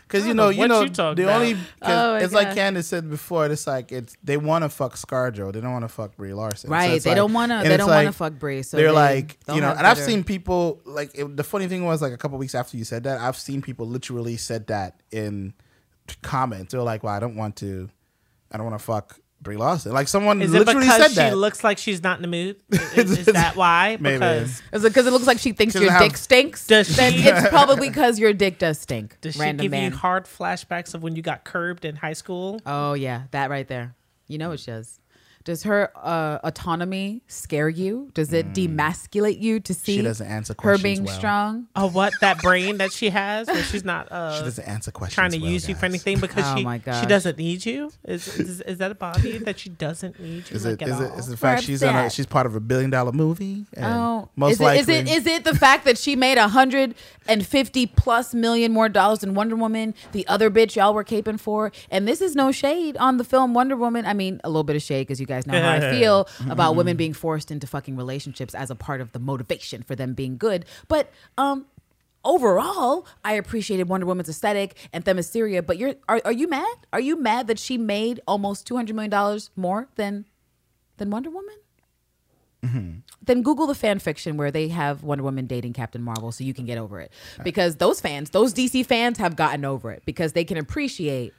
Because 0.07 0.27
you 0.27 0.35
know, 0.35 0.45
know 0.45 0.49
you 0.51 0.67
know, 0.67 0.81
you 0.83 0.89
talking 0.89 1.25
the 1.25 1.33
only 1.33 1.57
Oh 1.81 2.13
my 2.13 2.19
it's 2.19 2.31
like 2.31 2.53
Candace 2.53 2.85
said 2.87 3.09
before. 3.09 3.47
It's 3.47 3.65
like 3.65 3.91
it's 3.91 4.15
they 4.23 4.37
want 4.37 4.63
to 4.63 4.69
fuck 4.69 4.95
ScarJo. 4.97 5.51
They 5.51 5.61
don't 5.61 5.71
want 5.71 5.83
to 5.83 5.87
fuck 5.89 6.15
Brie 6.15 6.31
Larson. 6.31 6.69
Right? 6.69 6.91
it's 6.91 7.05
they 7.05 7.09
like- 7.09 7.17
don't 7.17 7.33
want 7.33 7.49
to. 7.49 7.55
and 7.55 7.65
They 7.71 7.75
don't 7.75 7.89
want 7.89 8.05
to 8.05 8.11
fuck 8.11 8.33
Brie. 8.33 8.61
So 8.61 8.77
they're 8.77 8.89
they 8.89 8.93
like, 8.93 9.39
you 9.51 9.61
know, 9.61 9.69
have 9.69 9.77
and 9.79 9.87
I've 9.87 9.97
seen 9.97 10.23
people 10.23 10.79
like 10.85 11.09
it, 11.15 11.35
the 11.35 11.43
funny 11.43 11.67
thing 11.67 11.85
was 11.85 12.03
like 12.03 12.13
a 12.13 12.17
couple 12.17 12.37
weeks 12.37 12.53
after 12.53 12.77
you 12.77 12.83
said 12.83 13.03
that, 13.05 13.19
I've 13.19 13.35
seen 13.35 13.63
people 13.63 13.87
literally 13.87 14.37
said 14.37 14.67
that 14.67 15.01
in 15.11 15.55
comments. 16.21 16.73
They're 16.73 16.83
like, 16.83 17.01
"Well, 17.03 17.13
I 17.13 17.19
don't 17.19 17.35
want 17.35 17.55
to, 17.57 17.89
I 18.51 18.57
don't 18.57 18.65
want 18.65 18.79
to 18.79 18.83
fuck 18.85 19.19
Brie 19.41 19.57
Larson." 19.57 19.91
Like 19.93 20.07
someone 20.07 20.41
Is 20.41 20.53
it 20.53 20.59
literally 20.59 20.81
because 20.87 21.01
said 21.01 21.09
she 21.09 21.15
that. 21.15 21.37
looks 21.37 21.63
like 21.63 21.77
she's 21.77 22.01
not 22.03 22.17
in 22.17 22.21
the 22.21 22.27
mood? 22.27 22.57
Is, 22.95 23.17
is 23.19 23.25
that 23.27 23.55
why? 23.55 23.97
Maybe. 23.99 24.15
Because 24.17 24.61
Is 24.71 24.83
it 24.83 24.89
because 24.89 25.07
it 25.07 25.11
looks 25.11 25.27
like 25.27 25.39
she 25.39 25.51
thinks 25.51 25.73
She 25.73 25.79
your 25.79 25.89
doesn't 25.89 26.01
dick 26.03 26.11
have- 26.13 26.19
stinks? 26.19 26.67
Does 26.67 26.95
then 26.95 27.13
she- 27.13 27.27
it's 27.27 27.49
probably 27.49 27.89
because 27.89 28.19
your 28.19 28.33
dick 28.33 28.57
does 28.59 28.79
stink. 28.79 29.17
does 29.21 29.35
she 29.35 29.41
Random 29.41 29.63
give 29.63 29.71
man. 29.71 29.91
you 29.91 29.97
hard 29.97 30.25
flashbacks 30.25 30.93
of 30.93 31.03
when 31.03 31.15
you 31.15 31.21
got 31.21 31.43
curbed 31.43 31.85
in 31.85 31.95
high 31.95 32.13
school? 32.13 32.59
oh 32.65 32.93
yeah, 32.93 33.23
that 33.31 33.49
right 33.49 33.67
there. 33.67 33.95
You 34.27 34.37
know 34.39 34.51
it 34.51 34.63
does. 34.65 34.99
Does 35.45 35.63
her 35.63 35.91
uh, 35.95 36.39
autonomy 36.43 37.21
scare 37.27 37.69
you? 37.69 38.09
Does 38.13 38.33
it 38.33 38.51
demasculate 38.53 39.39
you 39.39 39.59
to 39.61 39.73
see 39.73 39.93
Mm. 39.95 39.97
She 39.97 40.01
doesn't 40.01 40.27
answer 40.27 40.53
her 40.53 40.55
questions 40.55 40.83
being 40.83 41.03
well. 41.05 41.15
strong? 41.15 41.67
Oh, 41.75 41.87
what 41.87 42.13
that 42.21 42.41
brain 42.41 42.79
that 42.79 42.91
she 42.91 43.11
has, 43.11 43.47
where 43.47 43.61
she's 43.63 43.85
not 43.85 44.11
uh, 44.11 44.37
She 44.39 44.43
doesn't 44.43 44.67
answer 44.67 44.91
questions. 44.91 45.13
trying 45.15 45.31
to 45.31 45.37
well, 45.39 45.51
use 45.51 45.69
you 45.69 45.75
for 45.75 45.81
guys. 45.83 45.91
anything 45.91 46.19
because 46.19 46.43
Oh 46.47 46.55
she 46.57 46.63
my 46.63 46.79
she 46.79 46.83
gosh. 46.85 47.05
doesn't 47.05 47.37
need 47.37 47.63
you. 47.65 47.91
Is, 48.05 48.27
is 48.39 48.61
is 48.61 48.77
that 48.79 48.91
a 48.91 48.95
body 48.95 49.37
that 49.37 49.59
she 49.59 49.69
doesn't 49.69 50.19
need 50.19 50.49
you? 50.49 50.55
Is 50.55 50.65
like, 50.65 50.81
it 50.81 50.81
at 50.81 50.89
is 50.89 50.99
it 50.99 51.11
all? 51.11 51.19
is 51.19 51.27
it 51.27 51.31
the 51.31 51.37
fact 51.37 51.61
We're 51.61 51.65
she's 51.67 51.83
in 51.83 51.89
a, 51.89 51.91
upset. 51.91 52.11
she's 52.13 52.25
part 52.25 52.47
of 52.47 52.55
a 52.55 52.59
billion 52.59 52.89
dollar 52.89 53.11
movie? 53.11 53.65
And 53.73 53.85
Oh, 53.85 54.29
most 54.35 54.53
is 54.53 54.59
it, 54.59 54.63
likely 54.63 54.79
is 54.81 54.89
it 54.89 55.07
is 55.09 55.27
it 55.27 55.43
the 55.43 55.55
fact 55.55 55.85
that 55.85 55.97
she 55.99 56.15
made 56.15 56.39
a 56.39 56.47
hundred 56.47 56.95
and 57.27 57.45
fifty 57.45 57.85
plus 57.85 58.33
million 58.33 58.71
more 58.71 58.89
dollars 58.89 59.19
than 59.19 59.35
Wonder 59.35 59.55
Woman, 59.55 59.93
the 60.11 60.27
other 60.27 60.49
bitch 60.49 60.75
y'all 60.75 60.93
were 60.93 61.03
caping 61.03 61.39
for? 61.39 61.71
And 61.91 62.07
this 62.07 62.19
is 62.19 62.35
no 62.35 62.51
shade 62.51 62.97
on 62.97 63.17
the 63.17 63.23
film 63.23 63.53
Wonder 63.53 63.75
Woman. 63.77 64.05
I 64.07 64.13
mean, 64.13 64.41
a 64.43 64.49
little 64.49 64.63
bit 64.63 64.75
of 64.75 64.81
shade 64.81 65.03
because 65.03 65.19
you 65.19 65.27
guys 65.35 65.47
know 65.47 65.61
how 65.61 65.71
I 65.71 65.79
feel 65.91 66.27
about 66.49 66.75
women 66.75 66.97
being 66.97 67.13
forced 67.13 67.51
into 67.51 67.67
fucking 67.67 67.95
relationships 67.95 68.55
as 68.55 68.69
a 68.69 68.75
part 68.75 69.01
of 69.01 69.11
the 69.11 69.19
motivation 69.19 69.83
for 69.83 69.95
them 69.95 70.13
being 70.13 70.37
good. 70.37 70.65
But 70.87 71.11
um, 71.37 71.65
overall, 72.23 73.05
I 73.23 73.33
appreciated 73.33 73.87
Wonder 73.89 74.05
Woman's 74.05 74.29
aesthetic 74.29 74.75
and 74.91 75.05
Themyscira. 75.05 75.65
But 75.65 75.77
you're 75.77 75.95
are, 76.09 76.21
are 76.25 76.31
you 76.31 76.47
mad? 76.47 76.75
Are 76.91 76.99
you 76.99 77.15
mad 77.15 77.47
that 77.47 77.59
she 77.59 77.77
made 77.77 78.19
almost 78.27 78.67
two 78.67 78.75
hundred 78.75 78.95
million 78.95 79.11
dollars 79.11 79.51
more 79.55 79.87
than 79.95 80.25
than 80.97 81.09
Wonder 81.09 81.29
Woman? 81.29 81.55
Then 83.21 83.43
Google 83.43 83.67
the 83.67 83.75
fan 83.75 83.99
fiction 83.99 84.37
where 84.37 84.49
they 84.49 84.69
have 84.69 85.03
Wonder 85.03 85.23
Woman 85.23 85.45
dating 85.45 85.73
Captain 85.73 86.01
Marvel 86.01 86.31
so 86.31 86.43
you 86.43 86.53
can 86.53 86.65
get 86.65 86.79
over 86.79 86.99
it. 86.99 87.11
Because 87.43 87.75
those 87.75 88.01
fans, 88.01 88.31
those 88.31 88.55
DC 88.55 88.83
fans 88.85 89.19
have 89.19 89.35
gotten 89.35 89.65
over 89.65 89.91
it 89.91 90.01
because 90.05 90.33
they 90.33 90.43
can 90.43 90.57
appreciate 90.57 91.33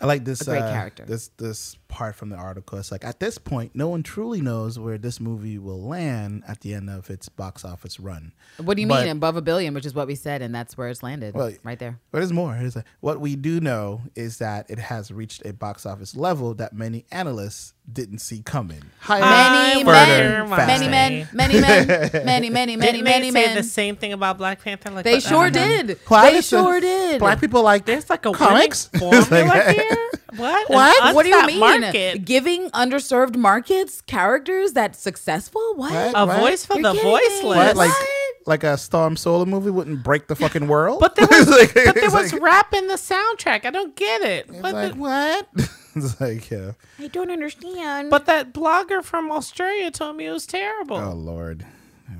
I 0.00 0.06
like 0.06 0.24
this 0.24 0.40
a 0.40 0.44
great 0.44 0.62
uh, 0.62 0.72
character. 0.72 1.04
This 1.06 1.28
this 1.38 1.76
part 1.92 2.16
from 2.16 2.30
the 2.30 2.36
article. 2.36 2.78
It's 2.78 2.90
like 2.90 3.04
at 3.04 3.20
this 3.20 3.36
point, 3.36 3.72
no 3.74 3.86
one 3.88 4.02
truly 4.02 4.40
knows 4.40 4.78
where 4.78 4.96
this 4.96 5.20
movie 5.20 5.58
will 5.58 5.80
land 5.82 6.42
at 6.48 6.62
the 6.62 6.72
end 6.72 6.88
of 6.88 7.10
its 7.10 7.28
box 7.28 7.64
office 7.66 8.00
run. 8.00 8.32
what 8.56 8.76
do 8.76 8.80
you 8.80 8.88
But- 8.88 9.04
mean 9.04 9.12
above 9.12 9.36
a 9.36 9.42
billion, 9.42 9.74
which 9.74 9.84
is 9.86 9.94
what 9.94 10.06
we 10.06 10.14
said, 10.14 10.40
and 10.42 10.54
that's 10.54 10.76
where 10.76 10.88
it's 10.88 11.02
landed. 11.02 11.34
Well, 11.34 11.52
right 11.62 11.78
there. 11.78 11.98
But 12.10 12.18
there's 12.20 12.32
more. 12.32 12.56
It's 12.56 12.76
like, 12.76 12.86
what 13.00 13.20
we 13.20 13.36
do 13.36 13.60
know 13.60 14.00
is 14.16 14.38
that 14.38 14.66
it 14.70 14.78
has 14.78 15.10
reached 15.12 15.44
a 15.44 15.52
box 15.52 15.84
office 15.84 16.16
level 16.16 16.54
that 16.54 16.72
many 16.72 17.04
analysts 17.12 17.74
didn't 17.92 18.18
see 18.20 18.40
coming. 18.42 18.82
Higher, 19.00 19.20
Many 19.20 19.84
further, 19.84 20.46
men, 20.46 20.48
many 20.66 20.88
men, 20.88 21.28
many 21.34 21.60
men, 21.60 21.86
many, 22.24 22.50
many, 22.50 22.76
many, 22.76 22.76
Didn't 22.76 23.04
many 23.04 23.30
they 23.30 23.44
say 23.48 23.54
the 23.54 23.62
same 23.62 23.96
thing 23.96 24.12
about 24.12 24.38
Black 24.38 24.62
Panther? 24.62 24.90
Like 24.90 25.04
They 25.04 25.14
what- 25.14 25.22
sure 25.22 25.44
I 25.46 25.50
don't 25.50 25.68
know. 25.68 25.82
did. 25.94 25.98
Why 26.08 26.30
They 26.30 26.36
listen, 26.36 26.58
sure 26.64 26.80
did. 26.80 27.18
Black 27.18 27.40
people 27.40 27.62
like 27.62 27.84
There's 27.84 28.08
like 28.08 28.24
a 28.24 28.32
comics. 28.32 28.86
formula 28.86 29.26
like- 29.30 29.76
here. 29.76 30.08
What? 30.36 30.68
What? 30.70 31.14
What 31.14 31.22
do 31.24 31.28
you 31.30 31.46
mean? 31.46 31.60
Market. 31.60 32.24
Giving 32.24 32.70
underserved 32.70 33.36
markets 33.36 34.00
characters 34.00 34.72
that's 34.72 34.98
successful? 34.98 35.74
What? 35.76 35.92
What? 35.92 36.12
A 36.14 36.26
What? 36.26 36.40
voice 36.40 36.64
for 36.66 36.74
You're 36.74 36.82
the 36.84 36.92
kidding 36.94 37.10
voiceless. 37.10 37.42
What? 37.56 37.76
Like 37.76 37.90
What? 37.90 38.08
like 38.44 38.64
a 38.64 38.76
Storm 38.76 39.16
Solar 39.16 39.46
movie 39.46 39.70
wouldn't 39.70 40.02
break 40.02 40.26
the 40.26 40.34
fucking 40.34 40.66
world. 40.68 41.00
But 41.00 41.14
there 41.16 41.26
was, 41.30 41.48
It's 41.48 41.50
like- 41.50 41.74
but 41.86 41.94
there 41.94 42.04
it's 42.04 42.14
was 42.14 42.32
like- 42.32 42.42
rap 42.42 42.74
in 42.74 42.88
the 42.88 42.94
soundtrack. 42.94 43.64
I 43.64 43.70
don't 43.70 43.94
get 43.94 44.22
it. 44.22 44.46
it's 44.48 44.58
But, 44.60 44.74
like 44.74 44.92
the- 44.94 44.98
what? 44.98 45.48
it's 45.94 46.20
like 46.20 46.50
yeah. 46.50 46.72
I 46.98 47.06
don't 47.08 47.30
understand. 47.30 48.10
but 48.10 48.26
that 48.26 48.52
blogger 48.52 49.04
from 49.04 49.30
Australia 49.30 49.90
told 49.90 50.16
me 50.16 50.26
it 50.26 50.32
was 50.32 50.46
terrible. 50.46 50.96
Oh 50.96 51.12
lord, 51.12 51.64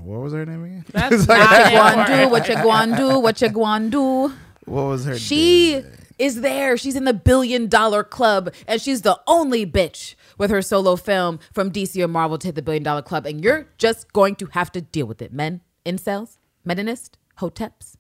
what 0.03 0.21
was 0.21 0.33
her 0.33 0.45
name 0.47 0.65
again? 0.65 0.85
That's 0.93 1.15
It's 1.21 1.29
like- 1.29 1.39
not 1.41 1.51
what 1.51 1.67
you 1.67 1.73
it. 1.73 1.77
gwan 1.77 2.07
do? 2.07 2.29
What 2.29 2.49
you 2.49 2.57
gwan 2.57 2.95
do? 2.97 3.19
What 3.19 3.41
you 3.43 3.49
gwan 3.49 3.91
do? 3.91 4.33
what 4.65 4.83
was 4.85 5.05
her? 5.07 5.19
She 5.19 5.73
name? 5.81 5.87
Is 6.19 6.41
there. 6.41 6.77
She's 6.77 6.97
in 6.97 7.05
the 7.05 7.15
billion 7.15 7.69
dollar 7.69 8.03
club, 8.05 8.53
and 8.67 8.81
she's 8.81 9.03
the 9.03 9.21
only 9.27 9.67
bitch 9.67 10.15
with 10.39 10.51
her 10.51 10.63
solo 10.63 10.97
film 10.97 11.39
from 11.53 11.71
DC 11.71 12.03
or 12.03 12.09
Marvel 12.09 12.39
to 12.39 12.49
hit 12.49 12.55
the 12.55 12.63
billion 12.63 12.83
dollar 12.83 13.03
club. 13.03 13.27
And 13.27 13.43
you're 13.45 13.69
just 13.79 14.13
going 14.13 14.37
to 14.37 14.47
have 14.53 14.73
to 14.73 14.81
deal 14.81 15.07
with 15.07 15.21
it, 15.23 15.33
men, 15.33 15.61
incels, 15.85 16.39
meninist, 16.67 17.11
hoteps. 17.39 17.97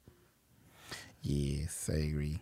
Yes, 1.20 1.88
I 1.92 1.98
agree. 1.98 2.40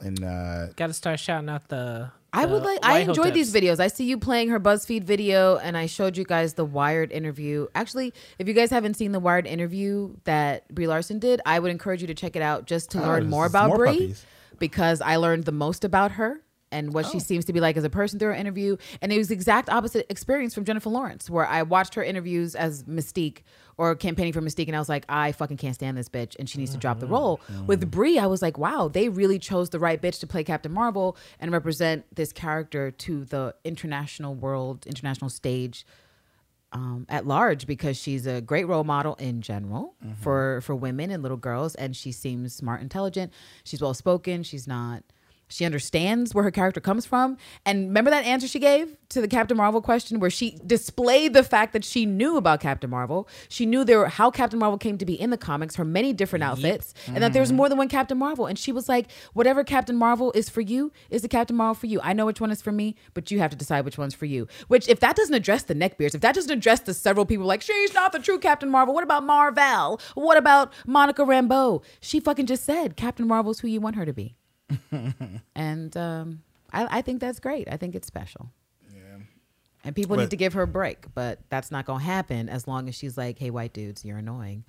And 0.00 0.22
uh, 0.22 0.66
Got 0.76 0.88
to 0.88 0.92
start 0.92 1.18
shouting 1.18 1.48
out 1.48 1.68
the. 1.68 2.10
I 2.32 2.44
would 2.44 2.62
like. 2.62 2.78
I 2.82 2.92
white 3.00 3.08
enjoyed 3.08 3.34
these 3.34 3.52
videos. 3.52 3.80
I 3.80 3.88
see 3.88 4.04
you 4.04 4.18
playing 4.18 4.50
her 4.50 4.60
BuzzFeed 4.60 5.02
video, 5.02 5.56
and 5.56 5.76
I 5.78 5.86
showed 5.86 6.16
you 6.16 6.24
guys 6.24 6.54
the 6.54 6.64
Wired 6.64 7.10
interview. 7.10 7.66
Actually, 7.74 8.12
if 8.38 8.46
you 8.46 8.52
guys 8.54 8.70
haven't 8.70 8.94
seen 8.94 9.12
the 9.12 9.18
Wired 9.18 9.46
interview 9.46 10.14
that 10.24 10.72
Brie 10.72 10.86
Larson 10.86 11.18
did, 11.18 11.40
I 11.46 11.58
would 11.58 11.70
encourage 11.70 12.02
you 12.02 12.06
to 12.08 12.14
check 12.14 12.36
it 12.36 12.42
out 12.42 12.66
just 12.66 12.90
to 12.90 13.02
Oh, 13.02 13.06
learn 13.06 13.30
more 13.30 13.46
about 13.46 13.68
more 13.68 13.78
Brie, 13.78 13.92
puppies. 13.92 14.26
Because 14.58 15.00
I 15.00 15.16
learned 15.16 15.44
the 15.44 15.52
most 15.52 15.84
about 15.84 16.12
her 16.12 16.42
and 16.70 16.92
what 16.92 17.06
Oh. 17.06 17.10
she 17.10 17.20
seems 17.20 17.44
to 17.46 17.52
be 17.52 17.60
like 17.60 17.76
as 17.76 17.84
a 17.84 17.90
person 17.90 18.18
through 18.18 18.28
her 18.28 18.34
interview. 18.34 18.76
And 19.00 19.12
it 19.12 19.18
was 19.18 19.28
the 19.28 19.34
exact 19.34 19.70
opposite 19.70 20.06
experience 20.10 20.54
from 20.54 20.64
Jennifer 20.64 20.90
Lawrence, 20.90 21.30
where 21.30 21.46
I 21.46 21.62
watched 21.62 21.94
her 21.94 22.04
interviews 22.04 22.54
as 22.54 22.84
Mystique 22.84 23.38
or 23.76 23.94
campaigning 23.94 24.32
for 24.32 24.40
Mystique, 24.40 24.66
and 24.66 24.76
I 24.76 24.80
was 24.80 24.88
like, 24.88 25.04
I 25.08 25.32
fucking 25.32 25.56
can't 25.56 25.74
stand 25.74 25.96
this 25.96 26.08
bitch, 26.08 26.34
and 26.38 26.50
she 26.50 26.58
needs 26.58 26.72
to 26.72 26.78
drop 26.78 26.98
the 26.98 27.06
mm-hmm. 27.06 27.14
role. 27.14 27.40
With 27.66 27.80
mm-hmm. 27.80 27.90
Brie, 27.90 28.18
I 28.18 28.26
was 28.26 28.42
like, 28.42 28.58
wow, 28.58 28.88
they 28.88 29.08
really 29.08 29.38
chose 29.38 29.70
the 29.70 29.78
right 29.78 30.02
bitch 30.02 30.18
to 30.20 30.26
play 30.26 30.42
Captain 30.42 30.72
Marvel 30.72 31.16
and 31.38 31.52
represent 31.52 32.04
this 32.14 32.32
character 32.32 32.90
to 32.90 33.24
the 33.24 33.54
international 33.64 34.34
world, 34.34 34.84
international 34.86 35.30
stage 35.30 35.86
um, 36.72 37.06
at 37.08 37.26
large 37.26 37.66
because 37.66 37.96
she's 37.96 38.26
a 38.26 38.40
great 38.40 38.66
role 38.68 38.84
model 38.84 39.14
in 39.14 39.40
general 39.40 39.94
for 40.20 40.60
for 40.62 40.74
women 40.74 41.10
and 41.10 41.22
little 41.22 41.36
girls, 41.38 41.74
and 41.76 41.96
she 41.96 42.12
seems 42.12 42.54
smart, 42.54 42.82
intelligent. 42.82 43.32
She's 43.64 43.80
well 43.80 43.94
spoken. 43.94 44.42
She's 44.42 44.66
not. 44.66 45.02
She 45.48 45.64
understands 45.64 46.34
where 46.34 46.44
her 46.44 46.50
character 46.50 46.80
comes 46.80 47.06
from. 47.06 47.36
And 47.64 47.88
remember 47.88 48.10
that 48.10 48.24
answer 48.24 48.46
she 48.46 48.58
gave 48.58 48.96
to 49.08 49.20
the 49.20 49.28
Captain 49.28 49.56
Marvel 49.56 49.80
question, 49.80 50.20
where 50.20 50.30
she 50.30 50.58
displayed 50.66 51.32
the 51.32 51.42
fact 51.42 51.72
that 51.72 51.84
she 51.84 52.04
knew 52.04 52.36
about 52.36 52.60
Captain 52.60 52.90
Marvel. 52.90 53.28
She 53.48 53.64
knew 53.64 53.84
there 53.84 53.98
were, 53.98 54.08
how 54.08 54.30
Captain 54.30 54.58
Marvel 54.58 54.78
came 54.78 54.98
to 54.98 55.06
be 55.06 55.18
in 55.18 55.30
the 55.30 55.38
comics, 55.38 55.76
her 55.76 55.84
many 55.84 56.12
different 56.12 56.42
outfits, 56.42 56.92
and 57.06 57.22
that 57.22 57.32
there's 57.32 57.48
mm-hmm. 57.48 57.56
more 57.56 57.68
than 57.68 57.78
one 57.78 57.88
Captain 57.88 58.18
Marvel. 58.18 58.46
And 58.46 58.58
she 58.58 58.72
was 58.72 58.88
like, 58.88 59.10
"Whatever 59.32 59.64
Captain 59.64 59.96
Marvel 59.96 60.32
is 60.32 60.48
for 60.48 60.60
you 60.60 60.92
is 61.10 61.22
the 61.22 61.28
Captain 61.28 61.56
Marvel 61.56 61.74
for 61.74 61.86
you. 61.86 62.00
I 62.02 62.12
know 62.12 62.26
which 62.26 62.40
one 62.40 62.50
is 62.50 62.60
for 62.60 62.72
me, 62.72 62.96
but 63.14 63.30
you 63.30 63.38
have 63.38 63.50
to 63.50 63.56
decide 63.56 63.84
which 63.84 63.98
one's 63.98 64.14
for 64.14 64.26
you." 64.26 64.46
Which, 64.68 64.88
if 64.88 65.00
that 65.00 65.16
doesn't 65.16 65.34
address 65.34 65.62
the 65.62 65.74
neckbeards, 65.74 66.14
if 66.14 66.20
that 66.20 66.34
doesn't 66.34 66.50
address 66.50 66.80
the 66.80 66.94
several 66.94 67.24
people 67.24 67.46
like 67.46 67.62
she's 67.62 67.94
not 67.94 68.12
the 68.12 68.18
true 68.18 68.38
Captain 68.38 68.70
Marvel. 68.70 68.94
What 68.94 69.04
about 69.04 69.24
Marvel? 69.24 70.00
What 70.14 70.36
about 70.36 70.72
Monica 70.86 71.22
Rambeau? 71.22 71.82
She 72.00 72.20
fucking 72.20 72.46
just 72.46 72.64
said 72.64 72.96
Captain 72.96 73.26
Marvel's 73.26 73.60
who 73.60 73.68
you 73.68 73.80
want 73.80 73.96
her 73.96 74.04
to 74.04 74.12
be, 74.12 74.36
and 75.54 75.96
um, 75.96 76.42
I, 76.72 76.98
I 76.98 77.02
think 77.02 77.20
that's 77.20 77.40
great. 77.40 77.68
I 77.70 77.76
think 77.76 77.94
it's 77.94 78.06
special. 78.06 78.50
Yeah. 78.92 79.18
And 79.84 79.94
people 79.94 80.16
need 80.16 80.30
to 80.30 80.36
give 80.36 80.52
her 80.54 80.62
a 80.62 80.66
break, 80.66 81.06
but 81.14 81.40
that's 81.48 81.70
not 81.70 81.86
gonna 81.86 82.02
happen 82.04 82.48
as 82.48 82.66
long 82.66 82.88
as 82.88 82.94
she's 82.94 83.16
like, 83.16 83.38
"Hey, 83.38 83.50
white 83.50 83.72
dudes, 83.72 84.04
you're 84.04 84.18
annoying." 84.18 84.64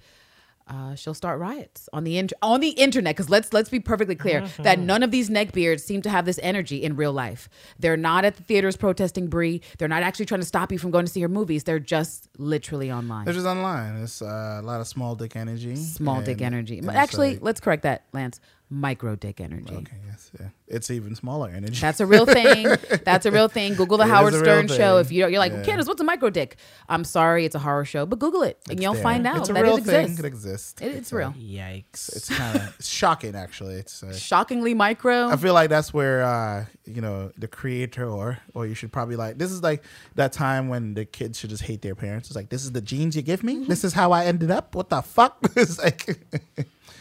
uh, 0.70 0.94
she'll 0.96 1.14
start 1.14 1.40
riots 1.40 1.90
on 1.94 2.04
the 2.04 2.18
inter- 2.18 2.36
on 2.42 2.60
the 2.60 2.70
internet. 2.70 3.16
Because 3.16 3.30
let's 3.30 3.52
let's 3.54 3.70
be 3.70 3.80
perfectly 3.80 4.16
clear 4.16 4.48
that 4.60 4.80
none 4.80 5.04
of 5.04 5.12
these 5.12 5.30
neckbeards 5.30 5.82
seem 5.82 6.02
to 6.04 6.10
have 6.10 6.26
this 6.26 6.40
energy 6.44 6.84
in 6.84 6.96
real 6.96 7.12
life. 7.12 7.50
They're 7.80 7.98
not 7.98 8.24
at 8.24 8.36
the 8.36 8.44
theaters 8.44 8.78
protesting 8.78 9.28
Brie. 9.28 9.62
They're 9.78 9.88
not 9.88 10.04
actually 10.04 10.26
trying 10.26 10.42
to 10.42 10.46
stop 10.46 10.72
you 10.72 10.78
from 10.78 10.92
going 10.92 11.06
to 11.06 11.12
see 11.12 11.22
her 11.22 11.28
movies. 11.28 11.64
They're 11.64 11.80
just 11.80 12.30
literally 12.38 12.92
online. 12.92 13.26
They're 13.26 13.34
just 13.34 13.48
online. 13.48 13.96
It's 14.04 14.22
uh, 14.22 14.60
a 14.62 14.66
lot 14.66 14.80
of 14.80 14.88
small 14.88 15.16
dick 15.16 15.36
energy. 15.36 15.76
Small 15.76 16.22
dick 16.22 16.42
energy. 16.42 16.82
But 16.82 16.96
Actually, 16.96 17.34
like- 17.34 17.44
let's 17.44 17.60
correct 17.60 17.84
that, 17.84 18.06
Lance. 18.14 18.40
Micro 18.72 19.16
dick 19.16 19.42
energy. 19.42 19.74
okay, 19.74 19.98
yes, 20.06 20.30
yeah. 20.40 20.50
It's 20.68 20.92
even 20.92 21.16
smaller 21.16 21.50
energy. 21.50 21.82
That's 21.82 22.00
a 22.00 22.06
real 22.06 22.28
thing. 22.28 22.68
That's 23.04 23.26
a 23.26 23.32
real 23.32 23.48
thing. 23.48 23.74
Google 23.74 23.98
the 23.98 24.04
It 24.04 24.08
is 24.08 24.12
Howard 24.12 24.34
Stern 24.36 24.68
show. 24.68 24.98
If 25.00 25.12
you 25.12 25.28
you're 25.28 25.40
like, 25.40 25.52
Yeah. 25.54 25.64
Candace, 25.64 25.88
what's 25.88 26.00
a 26.02 26.04
micro 26.04 26.30
dick? 26.30 26.58
I'm 26.88 27.04
sorry, 27.04 27.46
it's 27.46 27.56
a 27.56 27.60
horror 27.60 27.84
show, 27.86 28.06
but 28.06 28.20
Google 28.20 28.44
it 28.44 28.60
and 28.70 28.74
It's 28.74 28.84
you'll 28.84 28.94
there. 28.94 29.02
find 29.02 29.26
out 29.26 29.38
It's 29.38 29.50
a 29.50 29.54
that 29.54 29.64
real 29.64 29.78
it 29.78 29.84
thing. 29.86 30.02
exists. 30.06 30.20
It 30.20 30.26
exists. 30.26 30.82
It- 30.84 30.96
it's 30.96 31.12
uh, 31.12 31.16
real. 31.16 31.32
Yikes. 31.32 32.16
It's 32.16 32.30
kind 32.30 32.58
of 32.58 32.76
shocking, 32.86 33.34
actually. 33.36 33.76
It's. 33.76 34.04
Uh, 34.04 34.14
Shockingly 34.14 34.76
micro. 34.76 35.30
I 35.30 35.36
feel 35.38 35.56
like 35.56 35.70
that's 35.72 35.92
where 35.92 36.22
uh, 36.24 36.66
you 36.86 37.02
know 37.02 37.32
the 37.40 37.48
creator, 37.48 38.06
or 38.08 38.38
or 38.54 38.68
you 38.68 38.76
should 38.76 38.92
probably 38.92 39.16
like 39.16 39.40
this 39.40 39.52
is 39.52 39.64
like 39.64 39.84
that 40.14 40.32
time 40.32 40.70
when 40.70 40.94
the 40.94 41.06
kids 41.06 41.40
should 41.40 41.50
just 41.50 41.64
hate 41.64 41.82
their 41.82 41.96
parents. 41.96 42.30
It's 42.30 42.36
like 42.36 42.50
this 42.50 42.64
is 42.64 42.72
the 42.72 42.82
genes 42.82 43.16
you 43.16 43.24
give 43.24 43.44
me. 43.44 43.66
This 43.66 43.84
is 43.84 43.94
how 43.94 44.12
I 44.12 44.26
ended 44.26 44.52
up. 44.52 44.76
What 44.76 44.90
the 44.90 45.02
fuck? 45.02 45.38
it's 45.56 45.80
like 45.80 46.20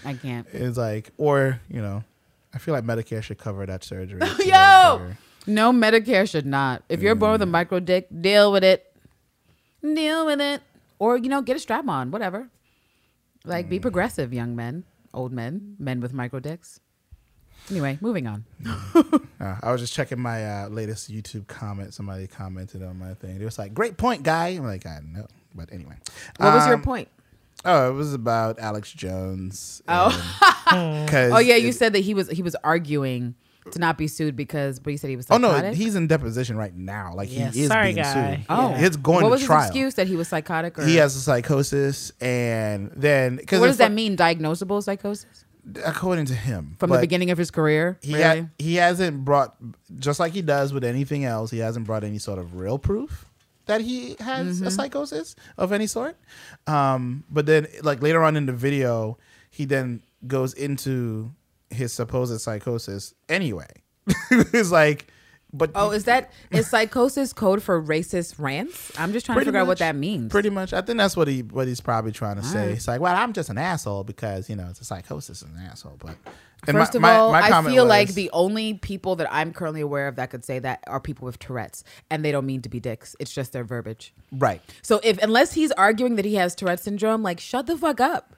I 0.05 0.15
can't. 0.15 0.47
it's 0.53 0.77
like 0.79 1.11
or 1.17 1.61
you 1.69 1.81
know, 1.83 2.05
I 2.55 2.59
feel 2.59 2.75
like 2.75 2.85
Medicare 2.85 3.23
should 3.23 3.39
cover 3.39 3.67
that 3.67 3.85
surgery. 3.85 4.21
Yo, 4.45 5.13
no 5.47 5.73
Medicare 5.73 6.29
should 6.29 6.47
not. 6.47 6.83
If 6.89 7.03
you're 7.03 7.15
born 7.15 7.33
with 7.33 7.43
a 7.43 7.47
micro 7.47 7.81
dick, 7.81 8.09
deal 8.21 8.53
with 8.53 8.65
it. 8.65 8.85
Deal 9.83 10.27
with 10.27 10.41
it, 10.41 10.61
or 10.99 11.17
you 11.17 11.29
know, 11.29 11.41
get 11.43 11.57
a 11.57 11.61
strap 11.61 11.87
on, 11.89 12.11
whatever. 12.11 12.49
Like, 13.45 13.69
be 13.69 13.79
progressive, 13.79 14.33
young 14.35 14.57
men, 14.57 14.85
old 15.15 15.33
men, 15.33 15.77
men 15.79 16.01
with 16.01 16.13
micro 16.13 16.41
dicks. 16.41 16.81
Anyway, 17.71 17.99
moving 18.01 18.27
on. 18.27 18.45
Uh, 19.41 19.55
I 19.63 19.71
was 19.71 19.81
just 19.81 19.95
checking 19.95 20.19
my 20.19 20.45
uh, 20.65 20.69
latest 20.69 21.13
YouTube 21.13 21.47
comment. 21.47 21.95
Somebody 21.95 22.27
commented 22.27 22.83
on 22.83 22.99
my 22.99 23.15
thing. 23.15 23.41
It 23.41 23.45
was 23.45 23.57
like, 23.57 23.73
"Great 23.73 23.97
point, 23.97 24.25
guy." 24.25 24.49
I'm 24.49 24.65
like, 24.65 24.85
"I 24.85 24.99
know," 25.09 25.29
but 25.55 25.73
anyway. 25.73 25.95
What 26.39 26.55
was 26.55 26.67
your 26.67 26.75
Um, 26.75 26.83
point? 26.83 27.07
Oh, 27.65 27.91
it 27.91 27.93
was 27.95 28.15
about 28.15 28.59
Alex 28.59 28.93
Jones. 28.93 29.83
Oh. 29.89 30.11
Oh 30.71 31.39
yeah, 31.39 31.57
you 31.57 31.73
said 31.73 31.95
that 31.95 32.01
he 32.01 32.13
was 32.13 32.29
he 32.29 32.43
was 32.43 32.55
arguing 32.63 33.35
to 33.73 33.79
not 33.79 33.97
be 33.97 34.07
sued 34.07 34.37
because, 34.37 34.79
but 34.79 34.91
you 34.91 34.99
said 34.99 35.09
he 35.09 35.17
was. 35.17 35.27
Oh 35.31 35.39
no, 35.39 35.73
he's 35.73 35.95
in 35.95 36.07
deposition 36.07 36.59
right 36.59 36.75
now. 36.77 37.15
Like 37.15 37.33
Yeah, 37.33 37.51
he 37.51 37.63
is 37.63 37.69
sorry, 37.69 37.95
being 37.95 37.97
guy. 38.05 38.37
sued. 38.37 38.45
Oh, 38.51 38.75
it's 38.77 38.97
going 38.97 39.23
What 39.23 39.29
to 39.29 39.31
was 39.31 39.45
trial. 39.45 39.61
his 39.63 39.69
excuse 39.71 39.95
that 39.95 40.07
he 40.09 40.15
was 40.17 40.29
psychotic? 40.29 40.79
Or 40.79 40.85
He 40.85 40.97
has 40.97 41.17
a 41.17 41.21
psychosis, 41.21 42.13
and 42.21 42.91
then 42.95 43.37
because 43.37 43.61
What 43.61 43.69
does 43.69 43.79
that 43.79 43.93
mean? 43.93 44.15
Diagnosable 44.15 44.83
psychosis 44.83 45.47
According 45.85 46.27
to 46.27 46.35
him, 46.35 46.77
from 46.79 46.91
the 46.91 46.99
beginning 46.99 47.31
of 47.31 47.39
his 47.39 47.51
career. 47.51 47.99
he 48.03 48.15
really? 48.15 48.41
ha- 48.43 48.47
he 48.59 48.75
hasn't 48.77 49.25
brought 49.25 49.55
just 49.99 50.21
like 50.21 50.33
he 50.35 50.43
does 50.43 50.73
with 50.75 50.85
anything 50.85 51.25
else. 51.25 51.51
He 51.51 51.59
hasn't 51.59 51.87
brought 51.87 52.05
any 52.05 52.19
sort 52.19 52.39
of 52.39 52.57
real 52.57 52.79
proof 52.79 53.25
that 53.69 53.81
he 53.81 54.17
has 54.21 54.59
Mm-hmm. 54.59 54.67
a 54.67 54.71
psychosis 54.71 55.37
of 55.57 55.73
any 55.73 55.87
sort. 55.87 56.17
Um, 56.67 57.25
but 57.31 57.47
then, 57.47 57.67
like 57.83 58.03
later 58.03 58.23
on 58.25 58.37
in 58.37 58.47
the 58.47 58.53
video, 58.53 59.17
he 59.51 59.65
then 59.65 60.03
goes 60.27 60.53
into 60.53 61.31
his 61.71 61.93
supposed 61.93 62.39
psychosis 62.41 63.15
anyway. 63.29 63.69
it's 64.31 64.71
like, 64.73 65.07
but 65.53 65.71
Oh, 65.75 65.93
is 65.93 66.05
that 66.05 66.31
is 66.51 66.69
psychosis 66.69 67.33
code 67.33 67.63
for 67.63 67.81
racist 67.83 68.39
rants? 68.39 68.93
I'm 68.99 69.13
just 69.13 69.25
trying 69.27 69.39
to 69.39 69.45
figure 69.47 69.61
out 69.61 69.67
what 69.67 69.79
that 69.79 69.97
means. 69.97 70.31
Pretty 70.31 70.51
much. 70.51 70.73
I 70.75 70.83
think 70.83 70.99
that's 70.99 71.17
what 71.17 71.27
he 71.29 71.41
what 71.43 71.67
he's 71.69 71.81
probably 71.81 72.13
trying 72.13 72.37
to 72.37 72.43
say. 72.43 72.59
Alright. 72.59 72.77
It's 72.77 72.89
like, 72.89 73.01
well, 73.01 73.15
I'm 73.17 73.33
just 73.33 73.49
an 73.49 73.57
asshole 73.59 74.05
because 74.05 74.51
you 74.51 74.57
know 74.57 74.67
it's 74.69 74.81
a 74.81 74.85
psychosis 74.85 75.41
and 75.43 75.57
an 75.57 75.63
asshole. 75.71 75.97
But 75.99 76.17
and 76.67 76.77
First 76.77 76.95
my- 76.99 77.13
of 77.13 77.19
all, 77.21 77.33
my 77.33 77.43
I 77.43 77.49
comment 77.51 77.75
feel 77.75 77.85
like 77.85 78.15
the 78.15 78.31
only 78.33 78.75
people 78.75 79.17
that 79.17 79.33
I'm 79.33 79.53
currently 79.53 79.81
aware 79.81 80.09
of 80.09 80.17
that 80.17 80.31
could 80.31 80.45
say 80.45 80.59
that 80.59 80.83
are 80.87 81.01
people 81.01 81.25
with 81.27 81.39
Tourette's, 81.39 81.85
and 82.11 82.25
they 82.25 82.33
don't 82.33 82.47
mean 82.47 82.63
to 82.63 82.69
be 82.69 82.81
dicks. 82.81 83.15
It's 83.21 83.33
just 83.33 83.53
their 83.53 83.65
verbiage. 83.65 84.13
right. 84.33 84.61
So 84.83 85.01
if 85.05 85.19
unless 85.23 85.53
he's 85.53 85.73
arguing 85.73 86.17
that 86.17 86.25
he 86.25 86.35
has 86.35 86.55
Tourette's 86.55 86.83
syndrome, 86.83 87.23
like 87.23 87.41
shut 87.41 87.67
the 87.67 87.77
fuck 87.79 88.01
up. 88.01 88.35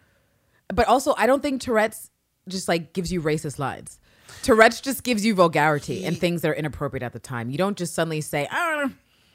But 0.72 0.86
also, 0.86 1.14
I 1.16 1.26
don't 1.26 1.42
think 1.42 1.60
Tourette's 1.60 2.10
just 2.48 2.68
like 2.68 2.92
gives 2.92 3.12
you 3.12 3.20
racist 3.22 3.58
lines. 3.58 3.98
Tourette's 4.42 4.80
just 4.80 5.02
gives 5.02 5.24
you 5.24 5.34
vulgarity 5.34 6.04
and 6.04 6.16
things 6.16 6.42
that 6.42 6.50
are 6.50 6.54
inappropriate 6.54 7.02
at 7.02 7.12
the 7.12 7.18
time. 7.18 7.50
You 7.50 7.58
don't 7.58 7.76
just 7.76 7.94
suddenly 7.94 8.20
say, 8.20 8.46
"Ah, 8.50 8.90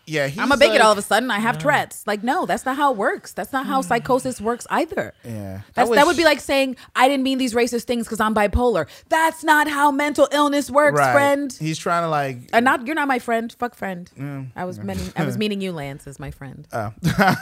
Yeah, 0.07 0.27
he's 0.27 0.39
"I'm 0.39 0.51
a 0.51 0.57
bigot 0.57 0.75
like- 0.75 0.83
all 0.83 0.91
of 0.91 0.97
a 0.97 1.01
sudden. 1.01 1.31
I 1.31 1.39
have 1.39 1.57
Tourette's." 1.57 2.05
Like, 2.05 2.23
no, 2.23 2.45
that's 2.45 2.65
not 2.65 2.77
how 2.77 2.91
it 2.91 2.97
works. 2.97 3.33
That's 3.33 3.51
not 3.51 3.65
how 3.65 3.81
hmm. 3.81 3.87
psychosis 3.87 4.39
works 4.39 4.67
either. 4.69 5.13
Yeah. 5.23 5.61
That's, 5.73 5.89
that 5.89 6.05
would 6.05 6.17
be 6.17 6.23
like 6.23 6.39
saying, 6.39 6.77
"I 6.95 7.07
didn't 7.07 7.23
mean 7.23 7.37
these 7.37 7.53
racist 7.53 7.83
things 7.83 8.05
because 8.05 8.19
I'm 8.19 8.35
bipolar." 8.35 8.87
That's 9.09 9.43
not 9.43 9.67
how 9.67 9.91
mental 9.91 10.27
illness 10.31 10.69
works, 10.69 10.99
right. 10.99 11.13
friend. 11.13 11.51
He's 11.59 11.77
trying 11.77 12.03
to 12.03 12.09
like. 12.09 12.37
And 12.53 12.65
not 12.65 12.85
you're 12.85 12.95
not 12.95 13.07
my 13.07 13.19
friend. 13.19 13.53
Fuck 13.57 13.75
friend. 13.75 14.09
I 14.55 14.65
was 14.65 14.79
meaning 14.79 15.11
I 15.15 15.25
was 15.25 15.37
meaning 15.39 15.61
you, 15.61 15.71
Lance, 15.71 16.07
as 16.07 16.19
my 16.19 16.31
friend, 16.31 16.67
Oh. 16.71 16.93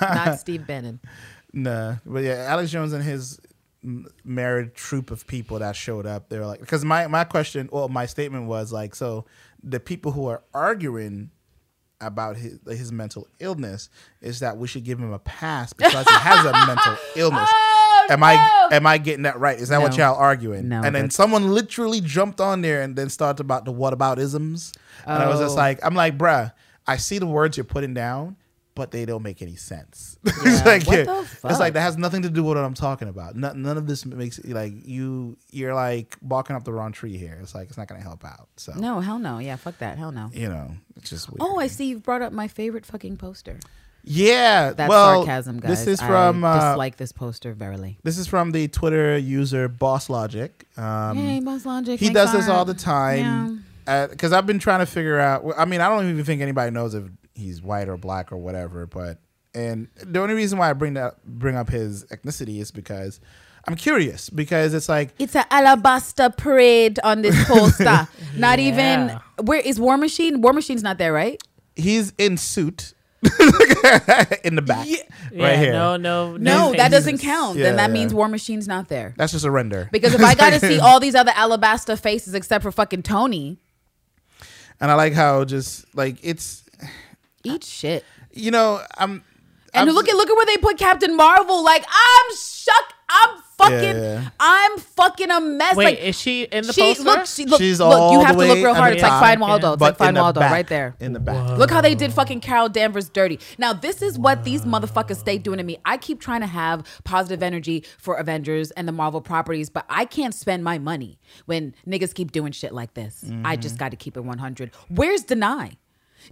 not 0.02 0.40
Steve 0.40 0.66
Bannon. 0.68 1.00
Nah, 1.56 1.98
but 2.04 2.24
yeah, 2.24 2.48
Alex 2.48 2.72
Jones 2.72 2.94
and 2.94 3.04
his 3.04 3.40
married 4.24 4.74
troop 4.74 5.12
of 5.12 5.28
people 5.28 5.60
that 5.60 5.76
showed 5.76 6.08
up, 6.08 6.30
they 6.30 6.40
were 6.40 6.46
like, 6.46 6.60
because 6.60 6.84
my 6.84 7.06
my 7.08 7.24
question, 7.24 7.70
well, 7.72 7.90
my 7.90 8.08
statement 8.08 8.48
was 8.48 8.72
like, 8.74 8.96
so 8.96 9.26
the 9.62 9.80
people 9.80 10.12
who 10.12 10.28
are 10.28 10.42
arguing 10.54 11.30
about 12.08 12.38
his 12.38 12.60
his 12.68 12.92
mental 12.92 13.28
illness 13.40 13.90
is 14.22 14.40
that 14.40 14.58
we 14.58 14.68
should 14.68 14.84
give 14.84 15.00
him 15.00 15.12
a 15.14 15.20
pass 15.20 15.74
because 15.74 16.08
he 16.08 16.14
has 16.16 16.46
a 16.46 16.52
mental 16.68 16.96
illness. 17.16 17.50
Oh, 17.52 18.08
am 18.10 18.24
I 18.24 18.68
am 18.72 18.86
I 18.88 18.98
getting 18.98 19.24
that 19.24 19.40
right? 19.40 19.58
Is 19.58 19.70
that 19.70 19.82
what 19.82 19.98
No. 19.98 20.06
y'all 20.10 20.16
arguing? 20.18 20.68
No, 20.70 20.82
and 20.84 20.94
then 20.96 21.10
someone 21.10 21.54
literally 21.54 22.02
jumped 22.02 22.40
on 22.42 22.62
there 22.62 22.82
and 22.82 22.96
then 22.96 23.10
started 23.10 23.42
about 23.42 23.66
the 23.66 23.72
what 23.72 23.94
about 23.94 24.20
isms. 24.20 24.74
And 25.06 25.14
I 25.22 25.28
was 25.30 25.40
just 25.40 25.54
Oh. 25.54 25.60
like, 25.60 25.80
I'm 25.84 25.96
like, 25.96 26.18
bruh, 26.18 26.52
I 26.88 26.98
see 26.98 27.18
the 27.18 27.28
words 27.28 27.56
you're 27.58 27.64
putting 27.64 27.94
down, 27.94 28.36
but 28.76 28.92
they 28.92 29.06
don't 29.06 29.24
make 29.24 29.42
any 29.42 29.56
sense. 29.56 30.18
Yeah, 30.26 30.34
it's 30.46 30.66
like, 30.66 30.88
what 30.88 30.98
yeah, 30.98 31.04
the 31.04 31.50
it's 31.50 31.60
like 31.60 31.74
that 31.74 31.82
has 31.82 31.98
nothing 31.98 32.24
to 32.24 32.30
do 32.30 32.44
with 32.44 32.58
what 32.58 32.66
I'm 32.66 32.74
talking 32.74 33.08
about. 33.08 33.36
None, 33.36 33.62
none 33.62 33.78
of 33.78 33.88
this 33.88 34.06
makes 34.06 34.44
like 34.44 34.74
you. 34.86 35.38
You're 35.52 35.74
like 35.76 36.18
barking 36.22 36.56
up 36.56 36.64
the 36.64 36.74
wrong 36.74 36.92
tree 36.92 37.18
here. 37.18 37.38
It's 37.42 37.56
like 37.56 37.70
it's 37.70 37.78
not 37.78 37.88
gonna 37.88 38.02
help 38.02 38.26
out. 38.26 38.48
So 38.58 38.74
No, 38.76 39.00
hell 39.00 39.20
no. 39.20 39.40
Yeah, 39.40 39.56
fuck 39.56 39.78
that. 39.80 39.98
Hell 39.98 40.12
no. 40.12 40.30
you 40.34 40.50
know, 40.50 40.72
it's 40.98 41.10
just 41.10 41.30
weird. 41.30 41.40
Oh, 41.42 41.60
I 41.60 41.68
see 41.68 41.86
you've 41.86 42.04
brought 42.04 42.22
up 42.22 42.34
my 42.34 42.48
favorite 42.48 42.86
fucking 42.86 43.18
poster. 43.18 43.60
yeah. 44.04 44.74
That's 44.74 44.90
well, 44.90 45.24
sarcasm, 45.24 45.60
guys. 45.60 45.70
This 45.86 45.88
is 45.88 46.02
I 46.02 46.08
from 46.08 46.44
uh, 46.44 46.72
dislike 46.72 46.98
this 46.98 47.12
poster 47.14 47.54
verily. 47.54 47.98
this 48.04 48.18
is 48.18 48.28
from 48.28 48.52
the 48.52 48.68
Twitter 48.68 49.18
user 49.18 49.68
Boss 49.70 50.10
Logic. 50.10 50.66
Um, 50.78 51.18
Hey, 51.18 51.40
Boss 51.40 51.66
Logic. 51.66 52.00
he 52.00 52.10
does 52.10 52.34
this 52.34 52.50
all 52.50 52.66
the 52.66 52.74
time 52.74 53.64
because 53.86 54.34
I've 54.34 54.46
been 54.46 54.60
trying 54.60 54.80
to 54.80 54.86
figure 54.86 55.20
out. 55.20 55.46
I 55.58 55.66
mean, 55.66 55.80
I 55.82 55.90
don't 55.90 56.10
even 56.10 56.24
think 56.26 56.42
anybody 56.42 56.72
knows 56.72 56.94
if 56.96 57.04
he's 57.34 57.62
white 57.62 57.90
or 57.90 57.98
black 57.98 58.32
or 58.32 58.38
whatever. 58.38 58.86
But 58.88 59.20
and 59.54 59.88
the 60.04 60.20
only 60.20 60.34
reason 60.36 60.58
why 60.58 60.70
I 60.70 60.74
bring 60.74 60.94
that 60.96 61.24
bring 61.26 61.56
up 61.56 61.70
his 61.70 62.06
ethnicity 62.06 62.60
is 62.60 62.72
because 62.72 63.20
I'm 63.68 63.76
curious 63.76 64.30
because 64.30 64.74
it's 64.74 64.90
like 64.90 65.14
It's 65.20 65.36
an 65.36 65.46
alabaster 65.52 66.30
parade 66.30 67.00
on 67.04 67.22
this 67.22 67.42
poster. 67.48 68.08
Not 68.36 68.60
even 68.60 69.20
where 69.42 69.60
is 69.60 69.80
War 69.80 69.98
Machine? 69.98 70.42
War 70.42 70.54
Machine's 70.54 70.84
not 70.84 70.98
there, 70.98 71.14
right? 71.14 71.42
he's 71.76 72.14
in 72.20 72.38
suit 72.38 72.94
in 74.44 74.56
the 74.56 74.62
back 74.66 74.86
Yeah, 74.88 74.98
right 75.44 75.58
here. 75.58 75.72
No, 75.74 75.96
no, 75.98 76.38
No, 76.38 76.72
that 76.74 76.78
faces. 76.78 76.92
doesn't 76.92 77.18
count. 77.20 77.58
Yeah, 77.58 77.64
then 77.64 77.78
that 77.78 77.88
yeah. 77.90 77.94
means 77.94 78.14
War 78.14 78.28
Machine's 78.28 78.68
not 78.68 78.90
there. 78.90 79.14
That's 79.18 79.32
just 79.32 79.46
a 79.46 79.50
render. 79.50 79.90
Because 79.92 80.14
if 80.14 80.22
I 80.22 80.36
got 80.36 80.52
to 80.52 80.60
see 80.60 80.78
all 80.84 81.00
these 81.00 81.16
other 81.16 81.32
alabaster 81.36 81.96
faces 81.96 82.34
except 82.36 82.62
for 82.64 82.72
fucking 82.72 83.02
Tony, 83.04 83.58
and 84.82 84.92
I 84.92 84.96
like 84.96 85.14
how 85.14 85.46
just 85.46 85.86
like 85.96 86.18
it's 86.22 86.64
eat 87.44 87.64
shit. 87.64 88.04
you 88.32 88.52
know 88.52 88.82
I'm 88.98 89.24
And 89.74 89.90
I'm- 89.90 89.96
look 89.96 90.08
at 90.10 90.16
look 90.16 90.30
at 90.30 90.36
where 90.36 90.46
they 90.46 90.58
put 90.58 90.78
Captain 90.78 91.16
Marvel. 91.16 91.64
Like 91.64 91.84
I'm 91.88 92.36
shook. 92.36 92.74
I'm 93.10 93.42
fucking. 93.58 93.80
Yeah, 93.96 94.22
yeah. 94.22 94.30
I'm 94.40 94.78
fucking 94.80 95.30
a 95.30 95.40
mess. 95.40 95.76
Wait, 95.76 95.86
like 95.86 96.00
is 96.00 96.20
she 96.20 96.44
in 96.44 96.66
the 96.66 96.74
she 96.74 96.82
poster? 96.82 97.04
look. 97.04 97.26
She 97.28 97.46
look. 97.46 97.60
She's 97.62 97.80
look. 97.80 98.14
You 98.14 98.22
have 98.22 98.36
the 98.38 98.44
to 98.44 98.48
look 98.54 98.58
real 98.64 98.74
hard. 98.74 98.94
It's 98.94 99.04
like 99.04 99.12
top, 99.12 99.22
Find 99.22 99.40
Waldo. 99.42 99.74
It's 99.74 99.82
like 99.82 99.98
but 99.98 99.98
Find 100.06 100.18
Waldo 100.18 100.40
back, 100.40 100.52
right 100.52 100.66
there. 100.68 100.96
in 101.00 101.14
the 101.14 101.20
back. 101.20 101.58
Look 101.60 101.70
how 101.70 101.82
they 101.82 101.94
did 101.94 102.12
fucking 102.14 102.40
Carol 102.40 102.70
Danvers 102.70 103.10
dirty. 103.10 103.40
Now 103.60 103.72
this 103.74 104.02
is 104.02 104.18
what 104.18 104.44
these 104.46 104.62
motherfuckers 104.62 105.18
stay 105.18 105.38
doing 105.38 105.58
to 105.60 105.64
me. 105.64 105.78
I 105.86 105.98
keep 105.98 106.20
trying 106.22 106.42
to 106.42 106.48
have 106.48 106.86
positive 107.04 107.44
energy 107.44 107.84
for 108.00 108.16
Avengers 108.16 108.72
and 108.72 108.88
the 108.88 108.92
Marvel 108.94 109.22
properties, 109.22 109.70
but 109.70 109.86
I 109.90 110.06
can't 110.06 110.34
spend 110.34 110.64
my 110.64 110.80
money 110.80 111.20
when 111.46 111.76
niggas 111.86 112.14
keep 112.16 112.32
doing 112.32 112.52
shit 112.52 112.74
like 112.74 112.94
this. 112.96 113.24
I 113.24 113.28
Mm-hmm. 113.28 113.62
just 113.62 113.78
got 113.78 113.92
to 113.92 113.98
keep 113.98 114.18
it 114.18 114.22
100. 114.24 114.72
Where's 114.90 115.24
Danai? 115.26 115.78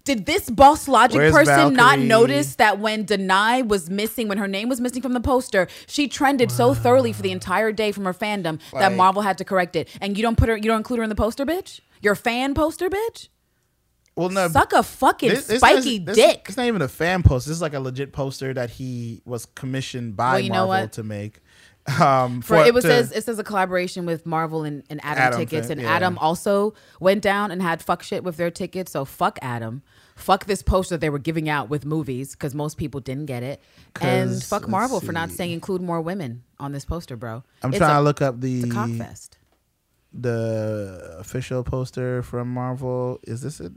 Did 0.04 0.26
this 0.26 0.50
boss 0.50 0.88
logic 0.88 1.18
Where's 1.18 1.34
person 1.34 1.74
not 1.74 2.00
notice 2.00 2.56
that 2.56 2.80
when 2.80 3.06
Danai 3.06 3.68
was 3.68 3.90
missing, 3.90 4.28
when 4.28 4.38
her 4.38 4.48
name 4.48 4.68
was 4.70 4.82
missing 4.82 5.02
from 5.02 5.14
the 5.14 5.22
poster, 5.22 5.68
she 5.88 6.08
trended 6.08 6.52
so 6.52 6.74
thoroughly 6.74 7.14
for 7.14 7.22
the 7.22 7.32
entire 7.32 7.72
day 7.72 7.92
from 7.92 8.06
her 8.06 8.14
fandom 8.14 8.60
that 8.74 8.94
Marvel 8.94 9.22
had 9.22 9.38
to 9.38 9.44
correct 9.46 9.76
it. 9.76 9.88
And 10.02 10.18
you 10.18 10.24
don't 10.24 10.38
put 10.38 10.50
her, 10.50 10.56
you 10.56 10.64
don't 10.64 10.78
include 10.78 10.98
her 10.98 11.04
in 11.04 11.10
the 11.10 11.16
poster, 11.16 11.46
bitch. 11.46 11.82
Your 12.02 12.16
fan 12.16 12.54
poster, 12.56 12.90
bitch. 12.90 13.28
well 14.16 14.30
no 14.30 14.48
Suck 14.50 14.74
a 14.74 14.82
fucking 14.84 15.30
This- 15.30 15.46
this 15.48 15.60
spiky 15.60 15.98
is- 15.98 16.06
this- 16.06 16.16
dick. 16.16 16.46
It's 16.48 16.58
not 16.58 16.66
even 16.66 16.82
a 16.82 16.88
fan 16.88 17.22
post. 17.24 17.48
This 17.48 17.56
is 17.56 17.62
like 17.62 17.74
a 17.74 17.80
legit 17.80 18.12
poster 18.12 18.54
that 18.54 18.72
he 18.72 19.22
was 19.26 19.46
commissioned 19.46 20.16
by 20.18 20.32
Well, 20.34 20.40
you 20.40 20.50
know 20.50 20.68
Marvel 20.68 20.84
what? 20.86 20.94
to 20.94 21.04
make. 21.04 21.41
Um, 22.00 22.42
For, 22.42 22.64
it 22.64 22.74
was 22.74 22.84
to- 22.84 22.90
says 22.92 23.12
it 23.12 23.24
says 23.24 23.40
a 23.40 23.44
collaboration 23.44 24.06
with 24.06 24.26
Marvel 24.26 24.64
and, 24.64 24.84
and 24.90 25.04
Atom, 25.04 25.24
Atom 25.24 25.40
tickets, 25.40 25.68
thing, 25.68 25.80
and 25.80 25.88
yeah. 25.88 25.96
Atom 25.96 26.18
also 26.20 26.74
went 27.00 27.22
down 27.24 27.50
and 27.52 27.62
had 27.62 27.82
fuck 27.82 28.04
shit 28.04 28.24
with 28.24 28.38
their 28.38 28.52
tickets. 28.52 28.92
So 28.92 29.04
fuck 29.04 29.40
Atom, 29.42 29.82
fuck 30.16 30.46
this 30.46 30.62
poster 30.62 30.96
they 30.98 31.10
were 31.10 31.18
giving 31.20 31.50
out 31.50 31.70
with 31.70 31.84
movies 31.84 32.34
because 32.34 32.54
most 32.54 32.78
people 32.78 33.00
didn't 33.02 33.26
get 33.26 33.42
it, 33.42 33.62
and 34.00 34.44
fuck 34.44 34.68
Marvel 34.68 35.00
for 35.02 35.12
not 35.12 35.32
saying 35.32 35.52
include 35.52 35.82
more 35.82 36.02
women 36.02 36.44
on 36.60 36.72
this 36.72 36.86
poster, 36.86 37.18
bro. 37.18 37.44
I'm 37.64 37.72
It's 37.72 37.80
trying 37.80 37.96
a, 37.96 38.00
to 38.00 38.02
look 38.04 38.22
up 38.22 38.40
the 38.42 38.62
cockfest. 38.64 39.32
the 40.14 41.16
official 41.20 41.64
poster 41.64 42.22
from 42.22 42.54
Marvel. 42.54 43.20
Is 43.24 43.42
this 43.42 43.60
it? 43.60 43.72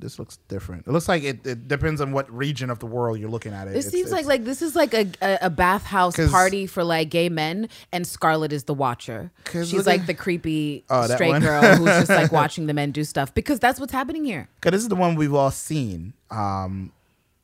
This 0.00 0.18
looks 0.18 0.38
different. 0.48 0.86
It 0.86 0.90
looks 0.92 1.08
like 1.08 1.22
it, 1.22 1.46
it 1.46 1.68
depends 1.68 2.00
on 2.00 2.12
what 2.12 2.30
region 2.34 2.70
of 2.70 2.78
the 2.78 2.86
world 2.86 3.18
you're 3.18 3.28
looking 3.30 3.52
at 3.52 3.68
it. 3.68 3.72
This 3.74 3.86
It's- 3.86 3.92
seems 3.92 4.10
like 4.10 4.20
it's- 4.20 4.28
like 4.28 4.44
this 4.44 4.62
is 4.62 4.74
like 4.74 4.94
a 4.94 5.06
a, 5.22 5.38
a 5.42 5.50
bathhouse 5.50 6.16
'Cause- 6.16 6.30
party 6.30 6.66
for 6.66 6.82
like 6.84 7.10
gay 7.10 7.28
men, 7.28 7.68
and 7.92 8.06
Scarlett 8.06 8.52
is 8.52 8.64
the 8.64 8.74
watcher. 8.74 9.30
She's 9.52 9.86
like 9.86 10.00
at- 10.02 10.06
the 10.06 10.14
creepy 10.14 10.84
Oh, 10.90 11.06
straight 11.06 11.40
girl 11.40 11.62
who's 11.76 11.86
just 11.86 12.08
like 12.10 12.32
watching 12.40 12.66
the 12.66 12.74
men 12.74 12.90
do 12.92 13.04
stuff 13.04 13.34
because 13.34 13.58
that's 13.60 13.78
what's 13.78 13.92
happening 13.92 14.24
here. 14.24 14.48
Because 14.60 14.72
this 14.72 14.82
is 14.82 14.88
the 14.88 14.96
one 14.96 15.14
we've 15.14 15.34
all 15.34 15.50
seen. 15.50 16.12
Um, 16.30 16.92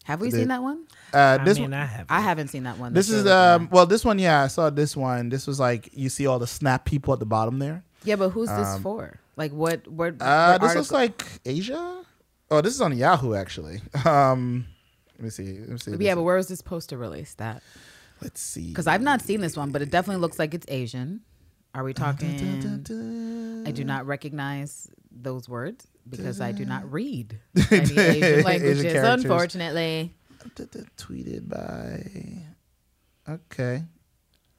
Have 0.05 0.21
we 0.21 0.31
The- 0.31 0.39
seen 0.39 0.49
that 0.49 0.63
one? 0.63 0.85
uh, 1.13 1.39
I 1.41 1.45
this 1.45 1.57
mean, 1.59 1.71
one, 1.71 1.75
I 1.75 1.85
have. 1.87 2.07
I 2.09 2.21
haven't 2.21 2.49
seen 2.49 2.63
that 2.65 2.79
one. 2.79 2.93
this 2.93 3.09
that 3.09 3.17
is 3.17 3.25
you're 3.25 3.35
um, 3.55 3.69
well, 3.73 3.87
this 3.87 4.05
one, 4.05 4.19
yeah, 4.19 4.43
I 4.43 4.47
saw 4.49 4.71
this 4.71 4.97
one. 4.97 5.29
This 5.31 5.47
was 5.47 5.59
like 5.59 5.89
you 5.93 6.09
see 6.09 6.27
all 6.27 6.39
the 6.39 6.47
snap 6.47 6.85
people 6.85 7.13
at 7.13 7.19
the 7.19 7.27
bottom 7.27 7.59
there. 7.59 7.83
yeah, 8.05 8.17
but 8.17 8.31
who's 8.31 8.49
this 8.49 8.79
for? 8.79 9.19
Like 9.37 9.53
what? 9.53 9.87
What? 9.89 10.15
Uh, 10.23 10.57
what 10.59 10.61
this 10.63 10.69
article- 10.69 10.75
looks 10.77 10.93
like 10.93 11.25
Asia. 11.45 12.03
Oh, 12.51 12.61
this 12.61 12.75
is 12.75 12.81
on 12.81 12.97
Yahoo 12.97 13.35
actually. 13.35 13.81
Um, 14.05 14.67
let 15.19 15.25
me 15.25 15.31
see. 15.31 15.59
Let 15.61 15.69
me 15.71 15.79
see. 15.79 15.97
yeah, 15.99 16.15
but 16.15 16.23
where 16.23 16.37
was 16.37 16.49
this 16.49 16.63
poster 16.63 16.97
released 16.97 17.39
That. 17.39 17.63
let's 18.23 18.41
see. 18.41 18.69
Because 18.69 18.87
I've 18.87 19.03
not 19.03 19.21
seen 19.23 19.41
this 19.41 19.57
one, 19.57 19.71
but 19.71 19.83
it 19.83 19.91
definitely 19.91 20.21
looks 20.21 20.39
like 20.39 20.55
it's 20.55 20.67
Asian. 20.69 21.23
Are 21.75 21.83
we 21.85 21.93
talking? 21.93 23.65
I 23.67 23.71
do 23.71 23.85
not 23.85 24.07
recognize 24.07 24.89
those 25.11 25.49
words 25.49 25.87
because 26.09 26.41
I 26.41 26.53
do 26.53 26.65
not 26.65 26.91
read 26.91 27.39
any 27.71 27.81
Asian 27.81 27.99
Asian 27.99 28.43
languages, 28.45 28.83
characters. 28.83 29.25
unfortunately. 29.25 30.15
tweeted 30.97 31.49
by. 31.49 32.43
Okay. 33.29 33.83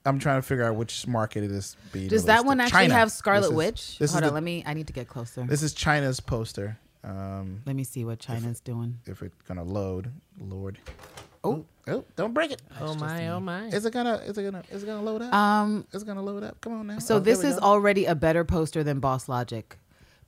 I'm 0.06 0.20
trying 0.20 0.38
to 0.38 0.42
figure 0.42 0.64
out 0.64 0.76
which 0.76 1.06
market 1.08 1.44
it 1.44 1.52
is 1.52 1.76
being. 1.92 2.08
Does 2.08 2.26
that 2.26 2.46
one 2.46 2.60
actually 2.62 2.82
China. 2.84 2.94
have 2.94 3.12
Scarlet 3.12 3.48
This 3.50 3.56
Witch? 4.00 4.12
Hold 4.12 4.24
on, 4.24 4.28
the- 4.30 4.34
let 4.34 4.44
me. 4.44 4.64
I 4.66 4.74
need 4.74 4.88
to 4.88 4.94
get 4.94 5.08
closer. 5.08 5.44
This 5.46 5.64
is 5.64 5.74
China's 5.74 6.20
poster. 6.20 6.78
Um, 7.04 7.62
let 7.66 7.76
me 7.76 7.84
see 7.84 8.04
what 8.06 8.20
China's 8.20 8.60
doing. 8.60 9.00
if 9.06 9.22
it's 9.22 9.42
gonna 9.44 9.64
load, 9.64 10.12
Lord. 10.40 10.78
Oh. 11.44 11.66
oh! 11.88 12.04
Don't 12.16 12.34
break 12.34 12.52
it. 12.52 12.62
oh 12.82 12.96
my, 12.96 13.30
oh 13.30 13.40
my. 13.40 13.68
Is 13.68 13.86
it 13.86 13.94
gonna? 13.94 14.16
Is 14.26 14.38
it 14.38 14.44
gonna? 14.44 14.64
Is 14.72 14.84
it 14.84 14.86
gonna 14.86 15.04
load 15.04 15.22
up? 15.22 15.34
Um. 15.34 15.86
Is 15.94 16.02
it 16.02 16.06
gonna 16.06 16.22
load 16.24 16.44
up? 16.44 16.60
Come 16.62 16.74
on 16.74 16.88
now. 16.88 17.00
So 17.00 17.18
Oh, 17.18 17.20
this 17.20 17.44
is 17.44 17.56
go. 17.56 17.62
already 17.62 18.06
a 18.06 18.16
better 18.16 18.44
poster 18.44 18.84
than 18.84 19.00
Boss 19.00 19.30
Logic 19.30 19.78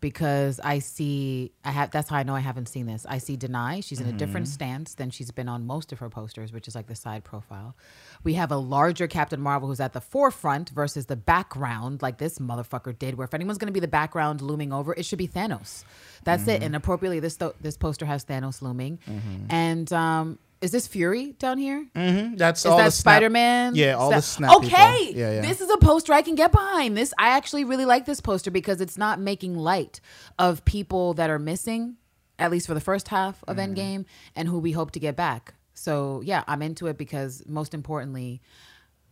because 0.02 0.60
I 0.64 0.80
see 0.80 1.52
I 1.66 1.72
have 1.72 1.92
that's 1.92 2.10
how 2.10 2.16
I 2.18 2.24
know 2.24 2.36
I 2.36 2.40
haven't 2.40 2.68
seen 2.68 2.86
this. 2.86 3.06
I 3.10 3.18
see 3.18 3.36
Danai. 3.38 3.84
She's 3.84 4.00
in 4.00 4.08
a 4.08 4.14
different 4.14 4.48
Mm-hmm. 4.48 4.54
stance 4.54 4.94
than 4.96 5.10
she's 5.10 5.32
been 5.32 5.50
on 5.50 5.66
most 5.68 5.92
of 5.92 6.00
her 6.00 6.10
posters, 6.10 6.54
which 6.54 6.68
is 6.68 6.76
like 6.76 6.88
the 6.88 6.96
side 6.96 7.24
profile. 7.24 7.76
We 8.24 8.36
have 8.36 8.52
a 8.52 8.58
larger 8.58 9.08
Captain 9.08 9.42
Marvel 9.42 9.68
who's 9.68 9.80
at 9.80 9.94
the 9.94 10.02
forefront 10.02 10.70
versus 10.70 11.08
the 11.08 11.16
background, 11.16 12.02
like 12.02 12.18
this 12.18 12.40
motherfucker 12.40 12.98
did. 12.98 13.16
Where 13.16 13.26
if 13.26 13.34
anyone's 13.34 13.58
going 13.58 13.68
to 13.68 13.74
be 13.74 13.80
the 13.82 13.88
background 13.88 14.42
looming 14.42 14.72
over, 14.72 14.94
it 14.94 15.06
should 15.06 15.20
be 15.20 15.28
Thanos. 15.28 15.84
That's 16.24 16.42
Mm-hmm. 16.44 16.50
it. 16.52 16.64
And 16.64 16.76
appropriately, 16.76 17.20
this 17.20 17.36
th- 17.38 17.54
this 17.62 17.76
poster 17.78 18.06
has 18.06 18.24
Thanos 18.26 18.62
looming. 18.62 19.00
And 19.50 19.92
um, 19.94 20.40
is 20.62 20.72
this 20.72 20.88
Fury 20.88 21.34
down 21.40 21.58
here? 21.58 21.88
Mm-hmm. 21.96 22.36
That's 22.36 22.62
Is 22.62 22.66
all 22.66 22.78
that 22.78 22.86
the 22.86 22.92
Spider 22.92 23.30
Man? 23.30 23.76
Yeah, 23.76 23.94
all 23.94 24.10
the 24.10 24.22
snap 24.22 24.50
people. 24.52 24.66
Okay, 24.68 25.14
Yeah, 25.16 25.34
yeah. 25.36 25.42
this 25.42 25.62
is 25.62 25.70
a 25.70 25.78
poster 25.78 26.12
I 26.14 26.22
can 26.22 26.36
get 26.36 26.52
behind. 26.52 26.98
This 26.98 27.14
I 27.18 27.30
actually 27.30 27.64
really 27.64 27.86
like 27.86 28.06
this 28.06 28.20
poster 28.20 28.52
because 28.52 28.82
it's 28.82 28.98
not 28.98 29.20
making 29.20 29.56
light 29.56 30.02
of 30.38 30.66
people 30.66 31.14
that 31.16 31.30
are 31.30 31.40
missing, 31.40 31.96
at 32.38 32.52
least 32.52 32.68
for 32.68 32.74
the 32.74 32.82
first 32.82 33.08
half 33.08 33.44
of 33.48 33.58
Mm-hmm. 33.58 33.74
Endgame, 33.74 34.06
and 34.36 34.48
who 34.48 34.60
we 34.60 34.72
hope 34.74 34.92
to 34.92 35.00
get 35.00 35.16
back. 35.16 35.54
So 35.74 36.22
yeah, 36.26 36.44
I'm 36.48 36.62
into 36.62 36.88
it 36.88 36.98
because 36.98 37.44
most 37.48 37.74
importantly, 37.74 38.42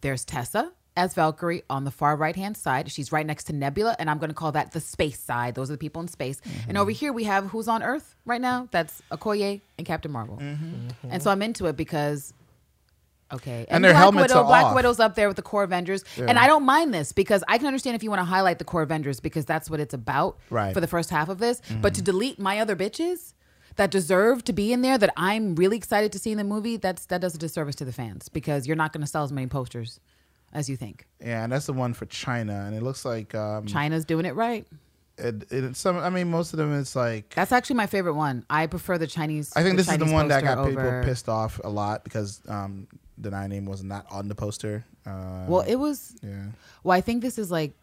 there's 0.02 0.26
Tessa 0.26 0.74
as 0.98 1.14
Valkyrie 1.14 1.64
on 1.70 1.86
the 1.86 1.92
far 1.92 2.18
right 2.18 2.36
hand 2.36 2.58
side. 2.58 2.92
She's 2.92 3.12
right 3.12 3.26
next 3.26 3.46
to 3.46 3.54
Nebula, 3.54 3.96
and 4.00 4.10
I'm 4.10 4.18
going 4.18 4.30
to 4.32 4.34
call 4.36 4.52
that 4.54 4.72
the 4.72 4.82
space 4.82 5.20
side. 5.20 5.56
Those 5.56 5.70
are 5.70 5.74
the 5.76 5.78
people 5.78 6.02
in 6.02 6.08
space. 6.10 6.42
Mm-hmm. 6.42 6.70
And 6.70 6.78
over 6.78 6.92
here 6.92 7.14
we 7.14 7.24
have 7.26 7.46
who's 7.46 7.68
on 7.70 7.84
Earth 7.84 8.16
right 8.26 8.42
now. 8.42 8.68
That's 8.72 9.02
Okoye 9.12 9.62
and 9.78 9.88
Captain 9.88 10.12
Marvel. 10.12 10.38
Mm-hmm. 10.38 11.12
And 11.12 11.24
so 11.24 11.32
I'm 11.32 11.42
into 11.42 11.68
it 11.68 11.78
because. 11.78 12.34
Okay, 13.30 13.66
And 13.68 13.84
their 13.84 13.92
Black 13.92 14.02
helmets 14.04 14.34
Widow, 14.34 14.40
are 14.44 14.48
Black 14.48 14.66
off. 14.68 14.76
Widow's 14.76 15.02
up 15.02 15.16
there 15.16 15.28
with 15.28 15.36
the 15.36 15.42
core 15.42 15.64
Avengers, 15.64 16.06
and 16.18 16.40
I 16.40 16.48
don't 16.48 16.64
mind 16.64 16.94
this 16.94 17.12
because 17.12 17.44
I 17.50 17.58
can 17.58 17.68
understand 17.68 17.98
if 17.98 18.02
you 18.04 18.10
want 18.10 18.22
to 18.22 18.26
highlight 18.26 18.58
the 18.58 18.64
core 18.64 18.84
Avengers 18.84 19.20
because 19.20 19.44
that's 19.44 19.70
what 19.70 19.82
it's 19.82 19.94
about 19.94 20.38
Right. 20.50 20.74
for 20.74 20.80
the 20.80 20.88
first 20.88 21.10
half 21.10 21.28
of 21.28 21.38
this. 21.38 21.62
But 21.82 21.94
to 21.96 22.02
delete 22.02 22.40
my 22.40 22.60
other 22.60 22.74
bitches 22.74 23.34
that 23.76 23.92
deserve 23.92 24.46
to 24.46 24.54
be 24.54 24.72
in 24.72 24.82
there 24.82 24.98
that 24.98 25.12
I'm 25.18 25.56
really 25.56 25.76
excited 25.76 26.14
to 26.14 26.20
see 26.20 26.32
in 26.32 26.38
the 26.38 26.46
movie, 26.46 26.78
that's 26.78 27.06
that 27.08 27.20
does 27.20 27.36
a 27.36 27.38
disservice 27.38 27.76
to 27.76 27.86
the 27.86 27.92
fans 27.92 28.30
because 28.30 28.66
you're 28.66 28.78
not 28.78 28.94
going 28.94 29.02
to 29.02 29.08
sell 29.08 29.26
as 29.26 29.34
many 29.34 29.48
posters 29.48 30.00
as 30.54 30.70
you 30.70 30.78
think. 30.78 31.06
Yeah, 31.20 31.44
and 31.44 31.52
that's 31.52 31.66
the 31.66 31.74
one 31.74 31.94
for 31.94 32.06
China, 32.06 32.64
and 32.66 32.76
it 32.76 32.84
looks 32.84 33.06
like 33.06 33.36
um, 33.36 33.66
China's 33.66 34.06
doing 34.06 34.26
it 34.26 34.36
right. 34.36 34.66
it, 35.18 35.52
it, 35.52 35.76
some. 35.76 35.98
I 35.98 36.10
mean, 36.10 36.30
most 36.30 36.54
of 36.54 36.58
them 36.58 36.78
it's 36.80 36.96
like. 36.96 37.34
That's 37.34 37.52
actually 37.52 37.78
my 37.78 37.88
favorite 37.88 38.16
one. 38.16 38.46
I 38.50 38.68
prefer 38.68 38.98
the 38.98 39.08
Chinese. 39.08 39.54
I 39.56 39.64
think 39.64 39.78
this 39.78 39.90
is 39.90 39.98
the 39.98 40.06
one 40.06 40.28
that 40.30 40.44
got 40.44 40.68
people 40.68 41.02
pissed 41.04 41.30
off 41.30 41.60
a 41.64 41.70
lot 41.70 42.04
because 42.04 42.42
um, 42.48 42.88
the 43.18 43.32
nine 43.32 43.50
name 43.50 43.66
was 43.66 43.84
not 43.84 44.06
on 44.12 44.28
the 44.28 44.36
poster. 44.36 44.86
Uh, 45.06 45.46
Well, 45.48 45.62
it 45.62 45.76
was 45.76 46.16
yeah, 46.22 46.46
Well, 46.84 46.98
I 46.98 47.02
think 47.02 47.22
this 47.22 47.38
is 47.38 47.50
like 47.50 47.74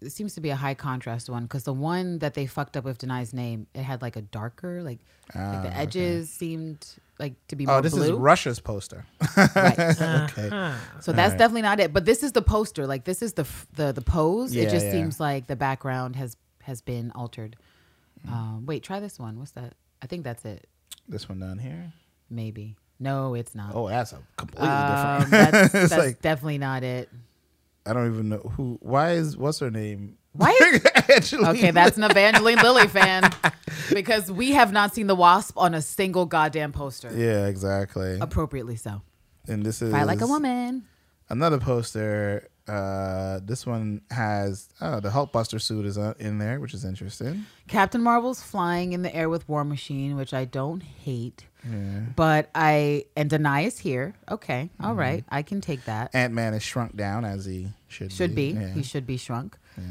it 0.00 0.10
seems 0.10 0.34
to 0.34 0.40
be 0.40 0.50
a 0.50 0.56
high 0.56 0.74
contrast 0.74 1.28
one 1.30 1.44
because 1.44 1.64
the 1.64 1.72
one 1.72 2.18
that 2.20 2.34
they 2.34 2.46
fucked 2.46 2.76
up 2.76 2.84
with 2.84 2.98
Danai's 2.98 3.32
name, 3.32 3.66
it 3.74 3.82
had 3.82 4.02
like 4.02 4.16
a 4.16 4.22
darker, 4.22 4.82
like, 4.82 4.98
like 5.34 5.62
the 5.62 5.68
Ah, 5.70 5.72
edges 5.80 6.30
seemed 6.30 6.86
like 7.18 7.34
to 7.48 7.56
be 7.56 7.64
more 7.66 7.76
Oh, 7.76 7.80
this 7.80 7.96
is. 7.96 8.10
Russia's 8.12 8.60
poster. 8.60 9.06
right. 9.36 9.78
okay. 10.00 10.74
So 11.00 11.12
that's 11.12 11.30
right. 11.32 11.38
definitely 11.38 11.62
not 11.62 11.80
it. 11.80 11.92
But 11.92 12.04
this 12.04 12.22
is 12.22 12.32
the 12.32 12.42
poster. 12.42 12.86
Like 12.86 13.04
this 13.04 13.22
is 13.22 13.34
the 13.34 13.42
f- 13.42 13.66
the 13.74 13.92
the 13.92 14.02
pose. 14.02 14.54
Yeah, 14.54 14.64
it 14.64 14.70
just 14.70 14.86
yeah. 14.86 14.92
seems 14.92 15.18
like 15.20 15.46
the 15.46 15.56
background 15.56 16.16
has 16.16 16.36
has 16.62 16.80
been 16.80 17.10
altered. 17.12 17.56
Um, 18.28 18.64
wait, 18.66 18.82
try 18.82 19.00
this 19.00 19.18
one. 19.18 19.38
What's 19.38 19.52
that? 19.52 19.74
I 20.02 20.06
think 20.06 20.24
that's 20.24 20.44
it. 20.44 20.66
This 21.08 21.28
one 21.28 21.38
down 21.40 21.58
here. 21.58 21.92
Maybe. 22.30 22.76
No, 22.98 23.34
it's 23.34 23.54
not. 23.54 23.72
Oh, 23.74 23.88
that's 23.88 24.12
a 24.12 24.18
completely 24.36 24.68
Um, 24.68 25.20
different. 25.22 25.30
that's 25.52 25.72
that's 25.72 25.96
like- 25.96 26.22
definitely 26.22 26.58
not 26.58 26.82
it. 26.82 27.08
I 27.86 27.92
don't 27.92 28.12
even 28.12 28.28
know 28.30 28.38
who. 28.38 28.78
Why 28.80 29.12
is 29.12 29.36
what's 29.36 29.58
her 29.60 29.70
name? 29.70 30.16
Why 30.32 30.50
is- 31.08 31.32
Okay, 31.34 31.70
that's 31.70 31.96
an 31.96 32.04
Evangeline 32.04 32.56
Lilly 32.58 32.88
fan 32.88 33.30
because 33.92 34.32
we 34.32 34.52
have 34.52 34.72
not 34.72 34.94
seen 34.94 35.06
the 35.06 35.14
Wasp 35.14 35.56
on 35.56 35.74
a 35.74 35.82
single 35.82 36.26
goddamn 36.26 36.72
poster. 36.72 37.10
yeah, 37.14 37.46
exactly. 37.46 38.18
Appropriately 38.20 38.76
so. 38.76 39.02
And 39.46 39.62
this 39.64 39.80
is 39.82 39.92
Fight 39.92 40.06
like 40.06 40.20
a 40.22 40.26
woman. 40.26 40.84
Another 41.28 41.58
poster. 41.58 42.48
Uh, 42.66 43.40
this 43.44 43.66
one 43.66 44.00
has 44.10 44.70
oh 44.80 44.98
the 44.98 45.10
Hulkbuster 45.10 45.60
suit 45.60 45.84
is 45.84 45.98
uh, 45.98 46.14
in 46.18 46.38
there, 46.38 46.60
which 46.60 46.72
is 46.72 46.82
interesting. 46.84 47.44
Captain 47.68 48.00
Marvel's 48.02 48.42
flying 48.42 48.94
in 48.94 49.02
the 49.02 49.14
air 49.14 49.28
with 49.28 49.46
War 49.48 49.64
Machine, 49.64 50.16
which 50.16 50.32
I 50.32 50.46
don't 50.46 50.82
hate. 50.82 51.44
Yeah. 51.62 52.00
But 52.16 52.48
I 52.54 53.04
and 53.16 53.28
Danai 53.30 53.66
is 53.66 53.78
here. 53.78 54.14
Okay, 54.30 54.70
Mm-hmm. 54.74 54.84
all 54.86 54.94
right, 54.94 55.24
I 55.28 55.42
can 55.42 55.60
take 55.60 55.84
that. 55.84 56.14
Ant 56.14 56.32
Man 56.32 56.54
is 56.54 56.62
shrunk 56.62 56.96
down 56.96 57.26
as 57.26 57.44
he 57.44 57.68
should 57.88 58.10
Should 58.12 58.34
be. 58.34 58.52
Yeah. 58.52 58.68
He 58.72 58.82
should 58.82 59.06
be 59.06 59.18
shrunk. 59.18 59.58
yeah. 59.76 59.84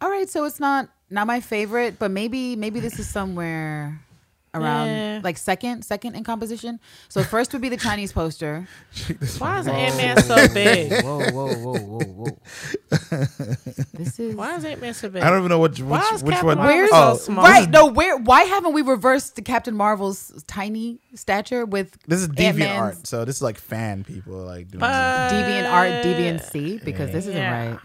All 0.00 0.10
right, 0.10 0.28
so 0.28 0.44
it's 0.46 0.58
not 0.58 0.88
not 1.10 1.28
my 1.28 1.40
favorite, 1.40 1.98
but 2.00 2.10
maybe 2.10 2.56
maybe 2.56 2.80
this 2.80 2.98
is 2.98 3.08
somewhere 3.08 4.00
around 4.52 4.88
Yeah. 4.88 5.20
like 5.22 5.38
second 5.38 5.84
second 5.84 6.14
in 6.16 6.24
composition. 6.24 6.80
So 7.08 7.22
first 7.22 7.52
would 7.52 7.62
be 7.62 7.68
the 7.68 7.76
Chinese 7.88 8.12
poster. 8.12 8.66
Why 9.38 9.60
is 9.60 9.68
Ant 9.68 9.96
Man 9.96 10.22
so 10.22 10.48
big? 10.52 11.04
Whoa, 11.04 11.30
whoa, 11.30 11.54
whoa, 11.54 11.78
whoa, 11.78 12.04
whoa. 12.04 12.38
this 13.94 14.18
is 14.18 14.34
Why 14.34 14.56
is 14.56 14.64
Ant 14.64 14.80
Man 14.80 14.94
so 14.94 15.08
big? 15.08 15.22
I 15.22 15.30
don't 15.30 15.38
even 15.40 15.48
know 15.50 15.58
which 15.60 15.78
which, 15.78 15.88
Why 15.88 16.10
is 16.14 16.22
which 16.22 16.42
one. 16.42 16.58
Marvel 16.58 16.66
Where's 16.66 16.90
so 16.90 17.10
oh, 17.12 17.16
small? 17.16 17.44
right? 17.44 17.68
No, 17.70 17.86
where? 17.86 18.16
Why 18.16 18.42
haven't 18.42 18.72
we 18.72 18.82
reversed 18.82 19.36
the 19.36 19.42
Captain 19.42 19.76
Marvel's 19.76 20.42
tiny 20.46 21.00
stature 21.14 21.64
with 21.64 21.96
This 22.06 22.20
is 22.20 22.28
deviant 22.28 22.44
Ant-Man's 22.60 22.80
art, 22.98 23.06
so 23.06 23.24
this 23.24 23.36
is 23.36 23.42
like 23.42 23.58
fan 23.58 24.04
people 24.04 24.34
like 24.34 24.68
doing. 24.70 24.80
But- 24.80 25.30
deviant 25.32 25.70
art, 25.70 26.04
deviant 26.04 26.42
C? 26.50 26.80
Because 26.84 27.10
this 27.12 27.26
isn't 27.26 27.36
Yeah. 27.36 27.70
right. 27.70 27.78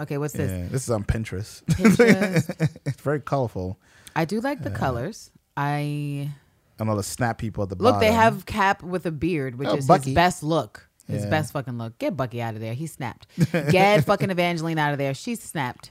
Okay, 0.00 0.16
what's 0.16 0.32
this. 0.32 0.50
this? 0.50 0.60
Yeah, 0.60 0.68
this 0.68 0.84
is 0.84 0.90
on 0.90 1.04
Pinterest. 1.04 1.62
Pinterest. 1.64 2.78
it's 2.86 3.00
very 3.02 3.20
colorful, 3.20 3.78
I 4.16 4.24
do 4.24 4.40
like 4.40 4.62
the 4.62 4.72
uh, 4.72 4.76
colors. 4.76 5.30
I 5.56 6.30
and 6.78 6.88
all 6.88 6.96
the 6.96 7.02
snap 7.02 7.38
people 7.38 7.62
at 7.62 7.68
the 7.68 7.76
bottom. 7.76 7.84
look. 7.84 7.94
bottom. 7.96 8.08
They 8.08 8.14
have 8.14 8.46
Cap 8.46 8.82
with 8.82 9.04
a 9.06 9.10
beard, 9.10 9.56
which 9.58 9.68
Oh, 9.68 9.76
is 9.76 9.86
Bucky. 9.86 10.10
his 10.10 10.14
best 10.14 10.42
look. 10.42 10.88
His 11.06 11.24
Yeah. 11.24 11.30
best 11.30 11.52
fucking 11.52 11.76
look. 11.76 11.98
Get 11.98 12.16
Bucky 12.16 12.40
out 12.40 12.54
of 12.54 12.60
there. 12.60 12.72
He 12.74 12.86
snapped. 12.86 13.26
Get 13.52 14.04
fucking 14.04 14.30
Evangeline 14.30 14.78
out 14.78 14.92
of 14.92 14.98
there. 14.98 15.12
She 15.12 15.34
snapped. 15.34 15.90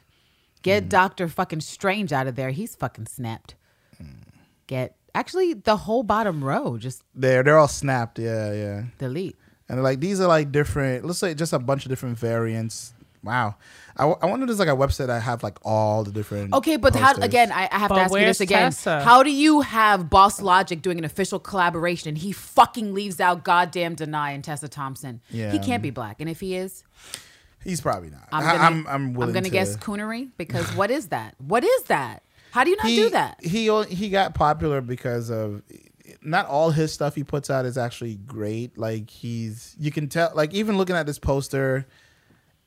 Get 0.62 0.84
Hmm. 0.84 0.90
Doctor 0.90 1.28
fucking 1.28 1.62
Strange 1.62 2.12
out 2.14 2.26
of 2.28 2.36
there. 2.36 2.50
He's 2.52 2.76
fucking 2.76 3.06
snapped. 3.08 3.56
Get 4.68 4.96
actually 5.16 5.54
the 5.56 5.76
whole 5.78 6.04
bottom 6.04 6.44
row. 6.44 6.78
Just 6.78 7.04
They're 7.16 7.44
they're 7.44 7.58
all 7.58 7.68
snapped. 7.68 8.20
Yeah, 8.20 8.54
yeah. 8.54 8.84
delete. 8.98 9.36
and 9.68 9.82
like 9.84 10.00
these 10.00 10.20
are 10.22 10.28
like 10.28 10.52
different. 10.52 11.06
Let's 11.06 11.20
say 11.20 11.34
just 11.34 11.54
a 11.54 11.60
bunch 11.60 11.86
of 11.86 11.90
different 11.90 12.18
variants. 12.18 12.94
Wow, 13.22 13.56
I 13.98 14.06
wonder 14.06 14.44
if 14.46 14.48
there's 14.48 14.60
like 14.60 14.70
a 14.70 14.72
website 14.72 15.08
that 15.08 15.22
have 15.22 15.44
like 15.44 15.58
all 15.64 16.04
the 16.06 16.12
different. 16.12 16.54
Okay, 16.54 16.78
but 16.78 16.96
how 16.96 17.14
again? 17.16 17.52
I, 17.52 17.68
I 17.72 17.78
have 17.80 17.90
But 17.90 17.96
to 17.96 18.02
ask 18.02 18.14
you 18.14 18.20
this 18.22 18.40
again. 18.40 18.72
Tessa? 18.72 19.04
How 19.04 19.24
do 19.24 19.32
you 19.32 19.60
have 19.62 20.10
Boss 20.10 20.42
Logic 20.42 20.82
doing 20.82 20.98
an 20.98 21.04
official 21.04 21.38
collaboration 21.40 22.08
and 22.10 22.18
he 22.18 22.32
fucking 22.32 22.94
leaves 22.94 23.20
out 23.20 23.44
goddamn 23.44 23.96
Danai 23.98 24.34
and 24.36 24.44
Tessa 24.44 24.70
Thompson? 24.70 25.20
Yeah. 25.30 25.52
he 25.52 25.60
can't 25.60 25.84
be 25.84 25.90
black, 25.90 26.22
and 26.22 26.30
if 26.30 26.40
he 26.40 26.56
is, 26.56 26.84
He's 27.64 27.82
probably 27.82 28.10
not. 28.10 28.28
I'm 28.32 28.44
I- 28.48 28.52
gonna, 28.54 28.64
I'm 28.64 28.88
I'm 28.88 29.14
willing 29.14 29.34
gonna 29.34 29.48
to 29.48 29.52
guess 29.52 29.76
coonery 29.76 30.30
because 30.38 30.66
what 30.76 30.90
is 30.90 31.08
that? 31.10 31.36
What 31.40 31.64
is 31.66 31.84
that? 31.84 32.24
How 32.52 32.64
do 32.64 32.70
you 32.70 32.78
not 32.78 32.86
he, 32.88 32.96
do 32.96 33.10
that? 33.10 33.44
He 33.44 33.84
he 33.94 34.10
got 34.10 34.34
popular 34.34 34.80
because 34.82 35.30
of 35.30 35.62
not 36.22 36.48
all 36.48 36.72
his 36.72 36.92
stuff 36.94 37.16
he 37.16 37.24
puts 37.24 37.50
out 37.50 37.66
is 37.66 37.78
actually 37.78 38.16
great. 38.16 38.78
Like 38.78 39.10
he's 39.10 39.76
you 39.78 39.92
can 39.92 40.08
tell 40.08 40.32
like 40.34 40.54
even 40.54 40.78
looking 40.78 40.96
at 40.96 41.06
this 41.06 41.20
poster, 41.20 41.86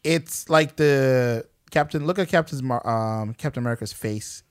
it's 0.05 0.49
like 0.51 0.77
the 0.77 1.47
Captain. 1.71 2.07
Look 2.07 2.19
at 2.19 2.29
Captain's 2.29 2.63
Mar- 2.63 2.87
um 2.87 3.35
Captain 3.35 3.63
America's 3.63 3.93
face. 3.93 4.43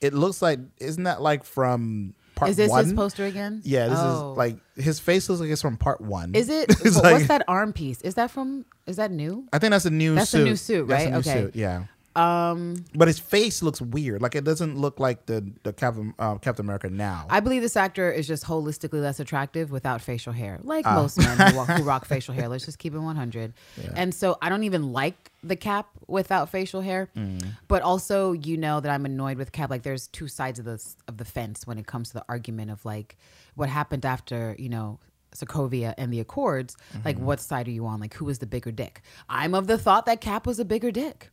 It 0.00 0.14
looks 0.14 0.40
like 0.40 0.58
isn't 0.78 1.02
that 1.04 1.20
like 1.20 1.44
from 1.44 2.14
part 2.34 2.50
Is 2.50 2.56
this 2.56 2.70
one? 2.70 2.84
his 2.84 2.92
poster 2.94 3.24
again? 3.26 3.60
Yeah, 3.64 3.88
this 3.88 3.98
Oh. 4.00 4.32
is 4.32 4.38
like 4.38 4.56
his 4.76 4.98
face 5.00 5.28
looks 5.28 5.40
like 5.42 5.50
it's 5.50 5.60
from 5.62 5.76
part 5.76 6.00
one. 6.00 6.34
Is 6.34 6.48
it? 6.48 6.70
It's 6.84 6.96
wh- 6.96 7.02
like- 7.02 7.12
what's 7.14 7.28
that 7.28 7.42
arm 7.48 7.72
piece? 7.72 8.00
Is 8.00 8.14
that 8.14 8.30
from? 8.30 8.64
Is 8.86 8.96
that 8.96 9.10
new? 9.10 9.46
I 9.52 9.58
think 9.58 9.72
that's 9.72 9.84
a 9.84 9.90
new 9.90 10.14
That's 10.14 10.32
a 10.34 10.42
new 10.42 10.56
suit, 10.56 10.88
That's 10.88 11.02
a 11.02 11.04
right? 11.06 11.12
new 11.12 11.18
Okay. 11.18 11.42
suit, 11.44 11.56
Yeah. 11.56 11.84
Um, 12.20 12.84
But 12.94 13.08
his 13.08 13.18
face 13.18 13.62
looks 13.62 13.80
weird. 13.80 14.20
Like 14.22 14.34
it 14.34 14.44
doesn't 14.44 14.78
look 14.78 15.00
like 15.00 15.26
the 15.26 15.38
the 15.62 15.72
Captain 15.72 16.14
uh, 16.18 16.36
Captain 16.38 16.64
America 16.66 16.88
now. 16.90 17.26
I 17.30 17.40
believe 17.40 17.62
this 17.62 17.76
actor 17.76 18.10
is 18.10 18.26
just 18.26 18.44
holistically 18.44 19.00
less 19.00 19.20
attractive 19.20 19.70
without 19.70 20.00
facial 20.00 20.32
hair, 20.32 20.58
like 20.62 20.86
Ah. 20.86 20.94
most 20.94 21.18
men 21.18 21.36
who, 21.38 21.56
walk, 21.56 21.68
who 21.68 21.82
rock 21.82 22.04
facial 22.14 22.34
hair. 22.34 22.48
Let's 22.48 22.64
just 22.64 22.78
keep 22.78 22.94
it 22.94 22.98
100. 22.98 23.52
And 23.94 24.14
so 24.14 24.36
I 24.42 24.48
don't 24.48 24.64
even 24.64 24.92
like 24.92 25.30
the 25.42 25.56
cap 25.56 25.88
without 26.06 26.50
facial 26.50 26.80
hair, 26.82 27.08
Mm. 27.16 27.44
but 27.68 27.82
also 27.82 28.32
you 28.32 28.56
know 28.56 28.80
that 28.80 28.90
I'm 28.90 29.06
annoyed 29.06 29.38
with 29.38 29.52
cap. 29.52 29.70
Like 29.70 29.82
there's 29.82 30.06
two 30.08 30.28
sides 30.28 30.58
of 30.58 30.64
the 30.64 30.78
of 31.08 31.16
the 31.16 31.24
fence 31.24 31.66
when 31.66 31.78
it 31.78 31.86
comes 31.86 32.08
to 32.08 32.14
the 32.14 32.24
argument 32.28 32.70
of 32.70 32.84
like 32.84 33.16
what 33.54 33.68
happened 33.68 34.04
after 34.04 34.54
you 34.58 34.68
know. 34.68 34.98
Sokovia 35.32 35.94
and 35.96 36.12
the 36.12 36.18
Accords, 36.18 36.76
like 37.04 37.14
Mm-hmm. 37.14 37.24
what 37.24 37.38
side 37.40 37.68
are 37.68 37.70
you 37.70 37.86
on? 37.86 38.00
Like 38.00 38.14
who 38.14 38.24
was 38.24 38.40
the 38.40 38.46
bigger 38.46 38.72
dick? 38.72 39.00
I'm 39.28 39.54
of 39.54 39.68
the 39.68 39.78
thought 39.78 40.04
that 40.06 40.20
Cap 40.20 40.44
was 40.44 40.58
a 40.58 40.64
bigger 40.64 40.90
dick 40.90 41.30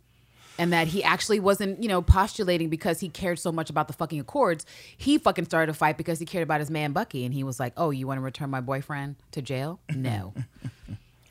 and 0.57 0.73
that 0.73 0.87
he 0.87 1.03
actually 1.03 1.39
wasn't, 1.39 1.81
you 1.81 1.89
know, 1.89 2.01
postulating 2.01 2.69
because 2.69 2.99
he 2.99 3.09
cared 3.09 3.39
so 3.39 3.51
much 3.51 3.69
about 3.69 3.87
the 3.87 3.93
fucking 3.93 4.19
Accords. 4.19 4.65
He 4.97 5.17
fucking 5.17 5.45
started 5.45 5.71
a 5.71 5.73
fight 5.73 5.97
because 5.97 6.19
he 6.19 6.25
cared 6.25 6.43
about 6.43 6.59
his 6.59 6.69
man 6.71 6.91
Bucky, 6.91 7.25
and 7.25 7.33
he 7.33 7.43
was 7.43 7.59
like, 7.59 7.73
"Oh, 7.77 7.89
you 7.91 8.07
want 8.07 8.17
to 8.17 8.21
return 8.21 8.49
my 8.49 8.61
boyfriend 8.61 9.15
to 9.31 9.41
jail? 9.41 9.79
No." 9.93 10.33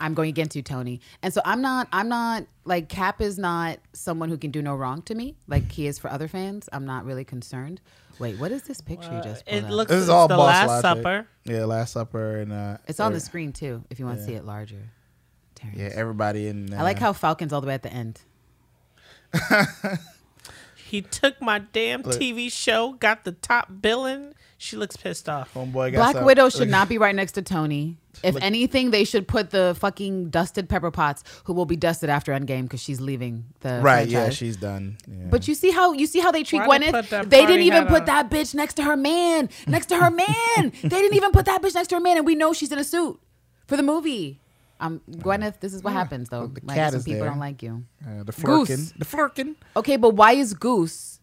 I'm 0.01 0.15
going 0.15 0.29
against 0.29 0.55
you, 0.55 0.63
Tony. 0.63 1.01
And 1.23 1.33
so 1.33 1.41
I'm 1.45 1.63
not, 1.63 1.89
I'm 1.91 2.09
not, 2.11 2.45
like, 2.67 2.91
Cap 2.91 3.23
is 3.23 3.39
not 3.39 3.79
someone 3.95 4.29
who 4.29 4.37
can 4.37 4.51
do 4.51 4.61
no 4.61 4.75
wrong 4.75 5.01
to 5.03 5.15
me, 5.15 5.37
like 5.47 5.73
he 5.73 5.87
is 5.87 5.99
for 5.99 6.11
other 6.11 6.29
fans. 6.29 6.69
I'm 6.71 6.85
not 6.85 7.07
really 7.07 7.25
concerned. 7.25 7.81
Wait, 8.19 8.39
what 8.39 8.51
is 8.53 8.63
this 8.63 8.81
picture 8.81 9.11
you 9.15 9.23
just 9.23 9.43
It 9.47 9.65
up? 9.65 9.71
looks 9.71 9.91
This 9.91 9.99
is 10.03 10.05
it's 10.05 10.11
all 10.11 10.29
the 10.29 10.37
Last 10.37 10.69
Logic. 10.83 11.03
Supper. 11.03 11.27
Yeah, 11.45 11.65
Last 11.65 11.93
Supper 11.93 12.41
and 12.41 12.53
uh 12.53 12.79
it's 12.87 13.01
on 13.01 13.13
the 13.13 13.21
screen, 13.21 13.53
too, 13.53 13.85
if 13.91 13.99
you 13.99 14.07
want 14.07 14.19
to 14.19 14.25
see 14.25 14.35
it 14.35 14.45
larger. 14.45 14.83
Terrence. 15.55 15.79
Yeah, 15.79 15.91
everybody 15.95 16.47
in. 16.49 16.73
Uh, 16.73 16.79
I 16.79 16.83
like 16.83 16.99
how 16.99 17.13
Falcon's 17.13 17.53
all 17.53 17.61
the 17.61 17.67
way 17.67 17.75
at 17.75 17.83
the 17.83 17.93
end. 17.93 18.21
He 20.89 21.03
took 21.03 21.43
my 21.43 21.59
damn 21.59 22.05
TV 22.05 22.51
show, 22.51 22.93
got 22.93 23.25
the 23.25 23.33
top 23.33 23.69
billing. 23.81 24.35
She 24.57 24.77
looks 24.77 24.97
pissed 24.97 25.29
off. 25.29 25.53
homeboy 25.53 25.91
got 25.93 25.99
Black 25.99 26.15
some- 26.15 26.25
Widow 26.25 26.49
should 26.49 26.61
look- 26.61 26.69
not 26.69 26.89
be 26.89 26.97
right 26.97 27.15
next 27.15 27.33
to 27.33 27.43
Tony. 27.43 27.99
If 28.23 28.37
anything, 28.37 28.93
they 28.93 29.05
should 29.05 29.27
put 29.29 29.51
the 29.51 29.77
fucking 29.79 30.31
dusted 30.31 30.69
Pepper 30.69 30.91
Potts, 30.93 31.23
who 31.45 31.53
will 31.53 31.67
be 31.67 31.77
dusted 31.77 32.09
after 32.09 32.33
Endgame 32.33 32.63
because 32.63 32.81
she's 32.81 33.01
leaving 33.01 33.45
the 33.61 33.81
Right, 33.83 34.09
yeah, 34.09 34.31
she's 34.31 34.57
done. 34.57 34.97
Yeah. 35.07 35.27
But 35.29 35.47
you 35.49 35.55
see 35.55 35.71
how 35.73 35.93
you 35.93 36.07
see 36.07 36.21
how 36.21 36.31
they 36.31 36.43
treat 36.45 36.61
Why 36.67 36.79
they 36.79 36.91
Gwyneth. 36.93 37.11
put 37.11 37.31
They 37.31 37.45
didn't 37.45 37.63
even 37.67 37.87
put 37.87 38.01
on? 38.03 38.07
that 38.07 38.31
bitch 38.31 38.55
next 38.55 38.75
to 38.75 38.85
her 38.85 38.97
man. 38.97 39.51
Next 39.67 39.87
to 39.87 39.97
her 39.99 40.11
man. 40.11 40.73
they 40.83 40.89
didn't 40.89 41.15
even 41.15 41.33
put 41.33 41.45
that 41.47 41.61
bitch 41.63 41.75
next 41.75 41.89
to 41.89 41.97
her 41.97 42.01
man, 42.01 42.17
and 42.17 42.25
we 42.25 42.37
know 42.37 42.53
she's 42.55 42.71
in 42.73 42.79
a 42.79 42.85
suit 42.85 43.21
for 43.67 43.77
the 43.77 43.83
movie. 43.83 44.41
Um, 44.81 45.01
Gwyneth, 45.11 45.61
this 45.61 45.73
is 45.75 45.83
what 45.83 45.93
happens 45.95 46.29
though. 46.29 46.49
the 46.49 46.61
Like 46.65 46.77
cat 46.77 46.93
some 46.93 46.99
is 47.01 47.05
people 47.05 47.21
there. 47.21 47.31
don't 47.31 47.39
like 47.39 47.63
you. 47.63 47.85
uh, 48.07 48.23
the 48.25 48.33
Goose. 48.33 48.93
the 48.93 49.05
Flerken. 49.05 49.57
Okay, 49.77 49.97
but 49.97 50.11
why 50.15 50.33
is 50.33 50.53
Goose 50.55 51.21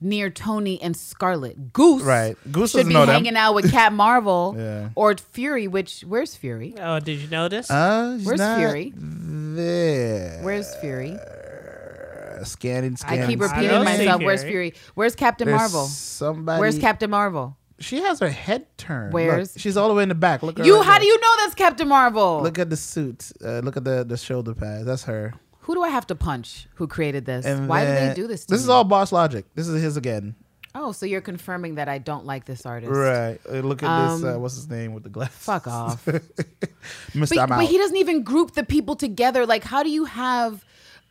near 0.00 0.30
Tony 0.30 0.80
and 0.82 0.96
Scarlett? 0.96 1.72
Goose, 1.72 2.02
Right. 2.02 2.36
Goose 2.50 2.72
should 2.72 2.88
be 2.88 2.94
know 2.94 3.06
them. 3.06 3.14
hanging 3.14 3.36
out 3.36 3.54
with 3.54 3.70
Cat 3.70 3.92
Marvel 4.04 4.54
Yeah. 4.58 4.88
or 4.96 5.14
Fury. 5.16 5.68
Which 5.68 6.00
where's 6.06 6.34
Fury? 6.36 6.74
Oh, 6.80 6.98
did 7.00 7.20
you 7.20 7.28
notice? 7.28 7.70
Uh, 7.70 8.18
Where's 8.22 8.38
not 8.40 8.58
Fury? 8.58 8.92
There. 8.96 10.40
Where's 10.42 10.74
Fury? 10.76 11.12
Uh, 11.12 12.44
scanning, 12.44 12.96
I 13.04 13.26
keep 13.26 13.40
repeating 13.40 13.68
don't 13.70 13.84
myself. 13.84 14.22
Where's 14.22 14.42
Fury. 14.42 14.70
Fury? 14.70 14.74
Where's 14.94 15.14
Captain 15.16 15.46
There's 15.48 15.58
Marvel? 15.58 15.86
Somebody. 15.86 16.60
Where's 16.60 16.78
Captain 16.78 17.10
Marvel? 17.10 17.56
She 17.80 17.98
has 18.00 18.18
her 18.20 18.28
head 18.30 18.66
turned. 18.76 19.12
Where's- 19.12 19.54
Look, 19.54 19.60
she's 19.60 19.76
all 19.76 19.88
the 19.88 19.94
way 19.94 20.02
in 20.02 20.08
the 20.08 20.14
back. 20.16 20.42
Look. 20.42 20.58
at 20.58 20.66
You? 20.66 20.78
her 20.78 20.82
How 20.82 20.92
there. 20.92 21.00
do 21.00 21.06
you 21.06 21.20
know 21.20 21.36
that's 21.38 21.54
Captain 21.54 21.86
Marvel? 21.88 22.40
Look 22.42 22.58
at 22.58 22.70
the 22.70 22.76
suit. 22.76 23.30
Uh, 23.44 23.60
look 23.60 23.76
at 23.76 23.84
the 23.84 24.04
the 24.04 24.16
shoulder 24.16 24.54
pads. 24.54 24.84
That's 24.86 25.04
her. 25.04 25.34
Who 25.60 25.74
do 25.74 25.82
I 25.82 25.90
have 25.90 26.06
to 26.08 26.14
punch? 26.14 26.66
Who 26.76 26.86
created 26.88 27.24
this? 27.26 27.44
And 27.46 27.68
Why 27.68 27.82
do 27.82 27.86
then- 27.92 28.08
they 28.08 28.14
do 28.14 28.26
this? 28.26 28.46
To 28.46 28.50
This 28.54 28.60
me? 28.60 28.64
is 28.64 28.68
all 28.70 28.84
Boss 28.84 29.12
Logic. 29.12 29.44
This 29.54 29.68
is 29.68 29.80
his 29.82 29.96
again. 29.96 30.34
Oh, 30.74 30.92
so 30.92 31.06
you're 31.06 31.20
confirming 31.22 31.76
that 31.76 31.88
I 31.88 31.98
don't 31.98 32.24
like 32.26 32.44
this 32.44 32.64
artist? 32.66 32.92
Right. 32.92 33.38
Uh, 33.48 33.60
look 33.60 33.82
at 33.82 34.12
this. 34.12 34.24
Uh, 34.24 34.34
Um, 34.36 34.42
what's 34.42 34.54
his 34.54 34.68
name 34.68 34.92
with 34.92 35.02
the 35.02 35.08
glasses? 35.08 35.36
Fuck 35.36 35.66
off. 35.66 36.06
Mister, 37.14 37.36
But, 37.36 37.48
but 37.48 37.64
he 37.66 37.78
doesn't 37.78 37.96
even 37.96 38.22
group 38.22 38.52
the 38.52 38.64
people 38.64 38.94
together. 38.96 39.46
Like, 39.46 39.64
how 39.64 39.82
do 39.82 39.90
you 39.90 40.04
have 40.04 40.64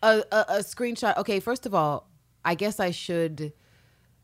a, 0.03 0.23
a, 0.31 0.45
a 0.49 0.57
screenshot? 0.59 1.17
Okay, 1.17 1.39
first 1.39 1.65
of 1.65 1.73
all, 1.73 2.07
I 2.45 2.55
guess 2.55 2.79
I 2.79 2.91
should 2.91 3.51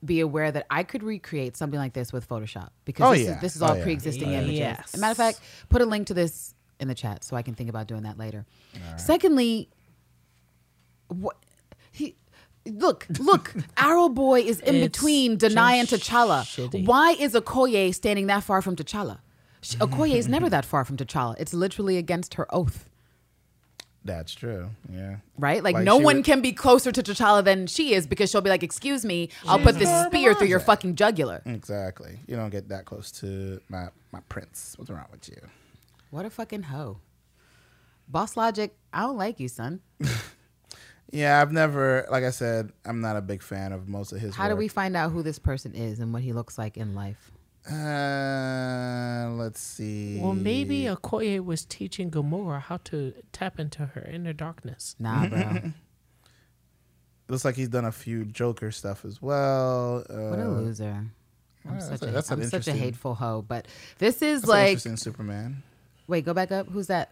be 0.06 0.20
aware 0.20 0.52
that 0.52 0.66
I 0.70 0.84
could 0.84 1.04
recreate 1.04 1.56
something 1.58 1.80
like 1.80 1.94
this 1.94 2.12
with 2.12 2.28
Photoshop 2.28 2.70
because 2.86 3.06
Oh, 3.06 3.14
this, 3.14 3.26
yeah. 3.28 3.36
is, 3.36 3.42
this 3.42 3.56
is 3.56 3.62
Oh, 3.62 3.68
all 3.68 3.78
yeah. 3.78 3.84
pre-existing 3.84 4.28
Oh, 4.30 4.32
yeah. 4.32 4.38
images. 4.40 4.60
Yes. 4.60 4.82
As 4.94 4.96
a 4.96 4.98
matter 5.00 5.12
of 5.12 5.18
fact, 5.18 5.40
put 5.70 5.82
a 5.82 5.86
link 5.86 6.08
to 6.08 6.14
this 6.14 6.54
in 6.80 6.88
the 6.88 6.96
chat 6.96 7.24
so 7.24 7.36
I 7.36 7.42
can 7.42 7.54
think 7.56 7.70
about 7.70 7.88
doing 7.88 8.04
that 8.04 8.18
later. 8.18 8.46
Secondly, 8.98 9.70
what 11.08 11.38
he 11.92 12.16
look 12.66 13.06
look 13.20 13.54
Arrow 13.78 14.10
Boy 14.10 14.42
is 14.42 14.60
in 14.62 14.76
It's 14.76 14.88
between 14.98 15.38
Danai 15.38 15.74
and 15.76 15.88
just 15.88 16.04
T'Challa. 16.10 16.42
shitty. 16.44 16.86
Why 16.86 17.12
is 17.12 17.34
Okoye 17.34 17.94
standing 17.94 18.28
that 18.28 18.44
far 18.44 18.62
from 18.62 18.76
T'Challa? 18.76 19.20
Sh- 19.62 19.76
Okoye 19.76 20.16
is 20.16 20.28
never 20.28 20.50
that 20.50 20.66
far 20.66 20.84
from 20.86 20.98
T'Challa. 20.98 21.36
It's 21.40 21.54
literally 21.54 21.98
against 21.98 22.34
her 22.36 22.48
oath, 22.54 22.90
That's 24.06 24.34
true. 24.34 24.70
Yeah. 24.92 25.18
right? 25.38 25.64
Like, 25.64 25.76
Like, 25.76 25.86
no 25.86 25.96
one 25.98 26.18
would- 26.18 26.26
can 26.26 26.42
be 26.42 26.52
closer 26.52 26.92
to 26.92 27.02
T'Challa 27.02 27.44
than 27.44 27.68
she 27.68 27.94
is 27.94 28.06
because 28.06 28.30
she'll 28.30 28.42
be 28.42 28.50
like, 28.50 28.64
"Excuse 28.64 29.06
me, 29.06 29.30
I'll 29.48 29.60
put 29.60 29.76
this 29.80 29.90
spear 30.08 30.34
through 30.34 30.48
your 30.48 30.60
fucking 30.60 30.96
jugular." 30.96 31.42
Exactly. 31.46 32.20
You 32.28 32.36
don't 32.36 32.50
get 32.50 32.68
that 32.70 32.86
close 32.86 33.12
to 33.22 33.62
my 33.70 33.88
my 34.12 34.20
prince. 34.30 34.74
What's 34.78 34.92
wrong 34.92 35.06
with 35.12 35.30
you? 35.30 35.38
What 36.12 36.26
a 36.26 36.30
fucking 36.30 36.64
hoe. 36.64 37.00
Boss 38.08 38.36
Logic, 38.36 38.76
I 38.92 39.02
don't 39.02 39.18
like 39.18 39.40
you, 39.40 39.48
son. 39.48 39.80
Yeah, 41.12 41.40
I've 41.40 41.52
never. 41.52 42.08
Like 42.10 42.24
I 42.24 42.32
said, 42.32 42.72
I'm 42.86 43.00
not 43.00 43.16
a 43.18 43.22
big 43.22 43.44
fan 43.44 43.72
of 43.72 43.88
most 43.88 44.12
of 44.14 44.20
his. 44.20 44.34
How 44.36 44.50
do 44.50 44.56
we 44.56 44.68
find 44.68 44.96
out 44.98 45.12
who 45.12 45.22
this 45.22 45.38
person 45.38 45.76
is 45.76 46.00
and 46.00 46.12
what 46.12 46.24
he 46.24 46.34
looks 46.34 46.58
like 46.58 46.76
in 46.76 46.96
life? 46.96 47.32
Uh, 47.72 49.30
let's 49.36 49.60
see. 49.62 50.20
well, 50.22 50.34
maybe 50.34 50.84
Okoye 50.84 51.44
was 51.44 51.66
teaching 51.66 52.12
Gamora 52.12 52.62
how 52.62 52.78
to 52.86 53.14
tap 53.32 53.60
into 53.60 53.86
her 53.88 54.02
inner 54.02 54.34
darkness. 54.34 54.96
Nah, 55.00 55.28
bro. 55.28 55.60
looks 57.30 57.46
like 57.46 57.56
he's 57.56 57.70
done 57.70 57.86
a 57.86 57.92
few 57.92 58.26
Joker 58.26 58.72
stuff 58.72 59.06
as 59.06 59.22
well. 59.22 60.04
Uh, 60.10 60.14
What 60.30 60.40
a 60.40 60.50
loser. 60.50 61.06
I'm 61.66 61.76
yeah, 61.76 61.80
such 61.80 61.90
that's 61.90 62.02
a, 62.02 62.08
a- 62.08 62.12
that's 62.12 62.32
an 62.32 62.42
I'm 62.42 62.50
such 62.50 62.68
a 62.68 62.74
hateful 62.74 63.16
hoe. 63.16 63.42
But 63.42 63.68
this 63.98 64.22
is 64.22 64.42
that's 64.42 64.50
like 64.50 64.68
interesting 64.70 64.98
Superman. 64.98 65.64
wait, 66.08 66.26
go 66.26 66.34
back 66.34 66.52
up. 66.52 66.68
Who's 66.68 66.88
that? 66.88 67.12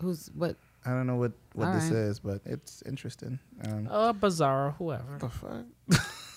Who's 0.00 0.28
what? 0.34 0.56
I 0.84 0.90
don't 0.90 1.06
know 1.06 1.16
what 1.16 1.32
what 1.54 1.68
All 1.68 1.74
this 1.74 1.84
right. 1.84 1.92
is, 1.92 2.18
but 2.20 2.40
it's 2.44 2.82
interesting. 2.82 3.38
Um, 3.66 3.88
Oh, 3.90 4.12
Bizarro, 4.12 4.74
whoever. 4.76 5.18
the 5.18 5.28
fuck? 5.28 5.64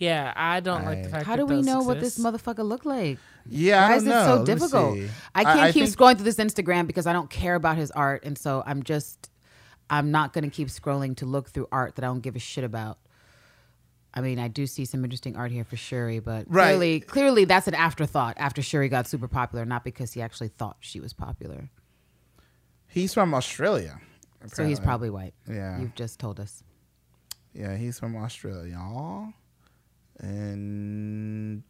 Yeah, 0.00 0.32
I 0.34 0.60
don't 0.60 0.84
like 0.86 1.02
the 1.02 1.08
I- 1.08 1.12
fact 1.12 1.26
How 1.26 1.36
that 1.36 1.42
do 1.42 1.46
we 1.46 1.56
those 1.56 1.66
know 1.66 1.82
what 1.82 2.00
this 2.00 2.18
exist. 2.18 2.26
motherfucker 2.44 2.66
looked 2.66 2.86
like? 2.86 3.18
Yeah, 3.46 3.78
I 3.78 3.80
Why 3.82 3.88
don't 3.88 3.96
is 3.98 4.02
it 4.04 4.08
know. 4.10 4.24
so 4.24 4.30
Let 4.32 4.38
me 4.40 4.44
difficult? 4.46 4.94
see. 4.94 5.08
I 5.34 5.44
can't 5.44 5.74
keep 5.74 5.84
think- 5.84 5.96
scrolling 5.96 6.14
through 6.16 6.24
this 6.24 6.36
Instagram 6.36 6.86
because 6.86 7.06
I 7.06 7.12
don't 7.12 7.30
care 7.30 7.54
about 7.54 7.76
his 7.76 7.90
art, 7.92 8.24
and 8.24 8.36
so 8.36 8.62
I'm 8.66 8.82
just 8.82 9.30
I'm 9.90 10.10
not 10.10 10.32
gonna 10.32 10.50
keep 10.50 10.68
scrolling 10.68 11.16
to 11.18 11.26
look 11.26 11.50
through 11.50 11.68
art 11.70 11.96
that 11.96 12.04
I 12.04 12.08
don't 12.08 12.20
give 12.20 12.34
a 12.34 12.38
shit 12.38 12.64
about. 12.64 12.98
I 14.14 14.20
mean, 14.22 14.38
I 14.38 14.48
do 14.48 14.66
see 14.66 14.84
some 14.86 15.04
interesting 15.04 15.36
art 15.36 15.52
here 15.52 15.64
for 15.64 15.76
Shuri, 15.76 16.18
but 16.18 16.46
Right. 16.48 16.68
clearly, 16.68 17.00
clearly 17.00 17.44
that's 17.44 17.68
an 17.68 17.74
afterthought 17.74 18.34
after 18.38 18.62
Shuri 18.62 18.88
got 18.88 19.06
super 19.06 19.28
popular, 19.28 19.64
not 19.64 19.84
because 19.84 20.12
he 20.14 20.22
actually 20.22 20.48
thought 20.48 20.76
she 20.80 20.98
was 20.98 21.12
popular. 21.12 21.68
He's 22.88 23.14
from 23.14 23.34
Australia. 23.34 24.00
So 24.46 24.64
he's 24.64 24.78
apparently. 24.78 24.84
probably 24.84 25.10
white. 25.10 25.34
Yeah. 25.48 25.78
You've 25.80 25.94
just 25.94 26.18
told 26.18 26.40
us. 26.40 26.62
Yeah, 27.52 27.76
he's 27.76 27.98
from 28.00 28.16
Australia. 28.16 28.78
And 30.20 31.62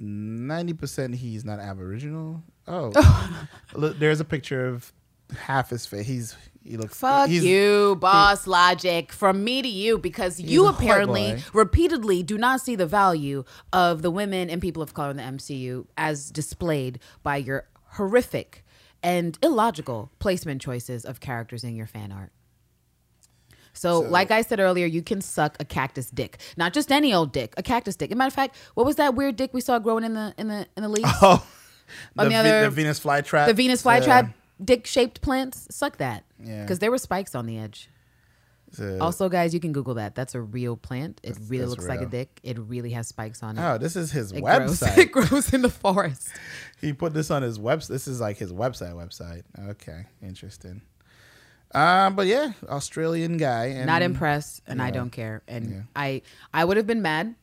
90% 0.00 1.14
he's 1.14 1.44
not 1.44 1.60
Aboriginal. 1.60 2.42
Oh. 2.66 2.92
oh. 2.96 3.48
Look, 3.74 3.98
there's 3.98 4.20
a 4.20 4.24
picture 4.24 4.66
of 4.66 4.92
half 5.36 5.70
his 5.70 5.86
face. 5.86 6.06
He's 6.06 6.36
he 6.64 6.76
looks. 6.76 6.96
Fuck 6.96 7.28
he's, 7.28 7.44
you, 7.44 7.96
boss 7.96 8.46
logic. 8.46 9.12
From 9.12 9.42
me 9.42 9.62
to 9.62 9.68
you, 9.68 9.98
because 9.98 10.38
you 10.38 10.66
apparently 10.68 11.42
repeatedly 11.52 12.22
do 12.22 12.38
not 12.38 12.60
see 12.60 12.76
the 12.76 12.86
value 12.86 13.44
of 13.72 14.02
the 14.02 14.10
women 14.10 14.48
and 14.48 14.62
people 14.62 14.82
of 14.82 14.94
color 14.94 15.10
in 15.10 15.16
the 15.16 15.22
MCU 15.22 15.86
as 15.96 16.30
displayed 16.30 17.00
by 17.22 17.36
your 17.36 17.66
horrific 17.94 18.64
and 19.02 19.38
illogical 19.42 20.10
placement 20.20 20.62
choices 20.62 21.04
of 21.04 21.20
characters 21.20 21.64
in 21.64 21.74
your 21.74 21.86
fan 21.86 22.12
art. 22.12 22.32
So, 23.74 24.00
like 24.00 24.30
I 24.30 24.42
said 24.42 24.60
earlier, 24.60 24.86
you 24.86 25.02
can 25.02 25.20
suck 25.20 25.56
a 25.60 25.64
cactus 25.64 26.10
dick, 26.10 26.38
not 26.56 26.72
just 26.74 26.92
any 26.92 27.12
old 27.14 27.32
dick, 27.32 27.54
a 27.56 27.62
cactus 27.62 27.96
dick. 27.96 28.10
As 28.10 28.14
a 28.14 28.16
matter 28.16 28.28
of 28.28 28.34
fact, 28.34 28.56
what 28.74 28.84
was 28.86 28.96
that 28.96 29.14
weird 29.14 29.36
dick 29.36 29.52
we 29.54 29.60
saw 29.60 29.78
growing 29.78 30.04
in 30.04 30.14
the 30.14 30.34
in 30.38 30.48
the 30.48 30.66
in 30.76 30.82
the 30.82 30.88
leaves? 30.88 31.08
Oh, 31.22 31.44
the, 32.16 32.28
the 32.28 32.34
other- 32.36 32.62
the 32.62 32.70
Venus 32.70 33.00
flytrap. 33.00 33.46
the 33.46 33.54
Venus 33.54 33.84
Yeah. 33.84 34.00
flytrap 34.00 34.34
dick 34.64 34.86
shaped 34.86 35.20
plants. 35.20 35.66
Suck 35.70 35.98
that, 35.98 36.24
Yeah. 36.42 36.62
because 36.62 36.78
there 36.78 36.90
were 36.90 36.98
spikes 36.98 37.34
on 37.34 37.46
the 37.46 37.58
edge. 37.58 37.88
Also, 39.02 39.28
guys, 39.28 39.52
you 39.52 39.60
can 39.60 39.72
Google 39.74 39.92
that. 39.94 40.14
That's 40.14 40.34
a 40.34 40.40
real 40.40 40.78
plant. 40.78 41.20
It 41.22 41.36
really 41.48 41.66
looks 41.66 41.86
like 41.86 42.00
a 42.00 42.06
dick. 42.06 42.40
It 42.42 42.58
really 42.58 42.90
has 42.92 43.06
spikes 43.06 43.42
on 43.42 43.58
it. 43.58 43.62
oh, 43.62 43.76
this 43.76 43.96
is 43.96 44.10
his 44.12 44.32
it 44.32 44.40
grows. 44.40 44.80
website. 44.80 44.96
it 44.98 45.12
grows 45.12 45.52
in 45.52 45.60
the 45.60 45.68
forest. 45.68 46.30
he 46.80 46.94
put 46.94 47.12
this 47.12 47.30
on 47.30 47.42
his 47.42 47.58
website. 47.58 47.88
This 47.88 48.08
is 48.08 48.18
like 48.18 48.38
his 48.38 48.50
website. 48.50 48.94
Website. 48.94 49.42
Okay, 49.72 50.06
interesting. 50.22 50.80
Um, 51.74 52.14
but 52.14 52.26
yeah, 52.26 52.52
Australian 52.68 53.36
guy. 53.38 53.66
And 53.66 53.86
Not 53.86 54.02
impressed, 54.02 54.62
and 54.66 54.82
I 54.82 54.90
don't 54.90 55.10
care. 55.10 55.42
And 55.48 55.70
Yeah. 55.70 55.80
I, 55.96 56.22
I 56.52 56.64
would 56.64 56.76
have 56.76 56.86
been 56.86 57.02
mad 57.02 57.34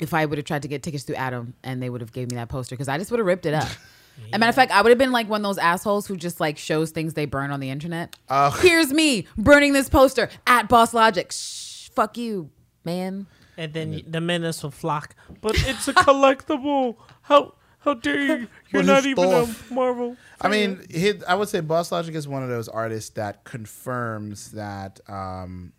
if 0.00 0.14
I 0.14 0.24
would 0.26 0.38
have 0.38 0.44
tried 0.44 0.62
to 0.62 0.68
get 0.68 0.82
tickets 0.82 1.04
through 1.04 1.16
Atom, 1.16 1.54
and 1.64 1.82
they 1.82 1.90
would 1.90 2.00
have 2.00 2.12
gave 2.12 2.30
me 2.30 2.36
that 2.36 2.48
poster 2.48 2.74
because 2.76 2.88
I 2.88 2.98
just 2.98 3.10
would 3.10 3.18
have 3.18 3.26
ripped 3.26 3.46
it 3.46 3.54
up. 3.54 3.68
As 4.18 4.24
a 4.32 4.38
matter 4.38 4.48
of 4.50 4.54
fact, 4.56 4.72
I 4.72 4.82
would 4.82 4.90
have 4.90 4.98
been 4.98 5.12
like 5.12 5.28
one 5.28 5.40
of 5.40 5.44
those 5.44 5.58
assholes 5.58 6.06
who 6.08 6.16
just 6.16 6.40
like 6.40 6.58
shows 6.58 6.90
things 6.90 7.14
they 7.14 7.24
burn 7.26 7.50
on 7.52 7.60
the 7.60 7.70
internet. 7.70 8.16
Oh. 8.28 8.50
Here's 8.62 8.92
me 8.92 9.26
burning 9.36 9.72
this 9.72 9.88
poster 9.88 10.28
at 10.46 10.68
Boss 10.68 10.92
Logic. 10.92 11.30
Shh, 11.30 11.88
fuck 11.90 12.16
you, 12.18 12.50
man. 12.84 13.26
And 13.56 13.72
then 13.72 13.90
y 13.92 14.02
the 14.06 14.20
menace 14.20 14.62
will 14.62 14.70
flock. 14.72 15.14
But 15.40 15.54
it's 15.68 15.86
a 15.88 15.92
collectible. 16.06 16.96
How 17.22 17.54
how 17.80 17.94
dare 17.94 18.20
you? 18.20 18.48
You're 18.70 18.82
not 18.82 19.00
is 19.00 19.06
even 19.06 19.24
a 19.24 19.44
stuff? 19.46 19.70
Marvel. 19.70 20.16
I 20.40 20.48
mean, 20.48 20.84
he, 20.90 21.12
I 21.26 21.34
would 21.34 21.48
say 21.48 21.60
Boss 21.60 21.90
Logic 21.92 22.14
is 22.14 22.26
one 22.28 22.42
of 22.42 22.48
those 22.48 22.68
artists 22.68 23.10
that 23.10 23.44
confirms 23.44 24.52
that 24.52 25.00
um, 25.08 25.72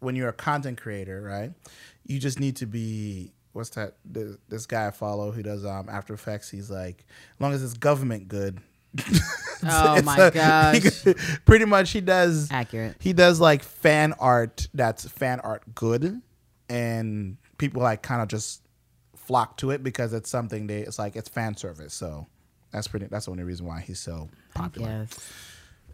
when 0.00 0.14
you're 0.16 0.28
a 0.28 0.32
content 0.34 0.80
creator, 0.80 1.20
right, 1.22 1.52
you 2.06 2.18
just 2.18 2.38
need 2.40 2.56
to 2.56 2.66
be. 2.66 3.32
What's 3.52 3.70
that? 3.70 3.94
th- 4.12 4.36
This 4.48 4.66
guy 4.66 4.86
I 4.86 4.90
follow 4.90 5.32
who 5.32 5.42
does 5.42 5.64
um, 5.64 5.88
After 5.88 6.12
Effects. 6.14 6.50
He's 6.50 6.70
like, 6.70 7.04
as 7.34 7.40
long 7.40 7.52
as 7.54 7.62
it's 7.64 7.74
government 7.74 8.28
good. 8.28 8.60
Oh 9.68 9.94
it's 9.94 10.04
my 10.04 10.18
a- 10.18 10.30
gosh. 10.32 11.02
he- 11.02 11.14
pretty 11.46 11.64
much, 11.64 11.90
he 11.90 12.02
does. 12.02 12.52
Accurate. 12.52 12.94
He 13.00 13.14
does 13.14 13.40
like 13.40 13.62
fan 13.62 14.12
art 14.18 14.68
that's 14.74 15.08
fan 15.08 15.40
art 15.40 15.62
good, 15.74 16.20
and 16.68 17.38
people 17.56 17.80
like 17.82 18.02
kind 18.02 18.20
of 18.20 18.28
just 18.28 18.60
flock 19.26 19.56
to 19.58 19.70
it 19.70 19.82
because 19.82 20.12
it's 20.12 20.30
something 20.30 20.66
they. 20.66 20.80
It's 20.80 20.98
like 20.98 21.16
it's 21.16 21.28
fan 21.28 21.56
service. 21.56 21.94
So 21.94 22.26
that's 22.72 22.88
pretty. 22.88 23.06
That's 23.06 23.26
the 23.26 23.32
only 23.32 23.44
reason 23.44 23.66
why 23.66 23.80
he's 23.80 23.98
so 23.98 24.28
popular. 24.54 25.06
Yes. 25.10 25.32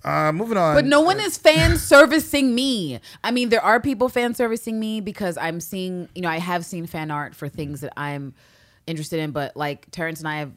Uh, 0.05 0.33
moving 0.33 0.59
on. 0.59 0.75
But 0.75 0.85
no 0.85 1.01
one 1.01 1.21
is 1.21 1.39
fan 1.39 1.77
servicing 1.79 2.55
me. 2.55 3.01
I 3.23 3.31
mean, 3.31 3.51
there 3.51 3.63
are 3.63 3.81
people 3.81 4.09
fan 4.09 4.35
servicing 4.35 4.81
me 4.81 5.01
because 5.01 5.37
I'm 5.39 5.61
seeing, 5.61 6.09
you 6.15 6.23
know, 6.23 6.29
I 6.29 6.39
have 6.39 6.65
seen 6.65 6.87
fan 6.87 7.11
art 7.11 7.35
for 7.37 7.49
things 7.49 7.83
that 7.83 7.93
I'm 7.97 8.35
interested 8.87 9.21
in. 9.21 9.31
But 9.31 9.57
like 9.57 9.91
Terrence 9.93 10.19
and 10.19 10.29
I 10.29 10.39
have, 10.39 10.53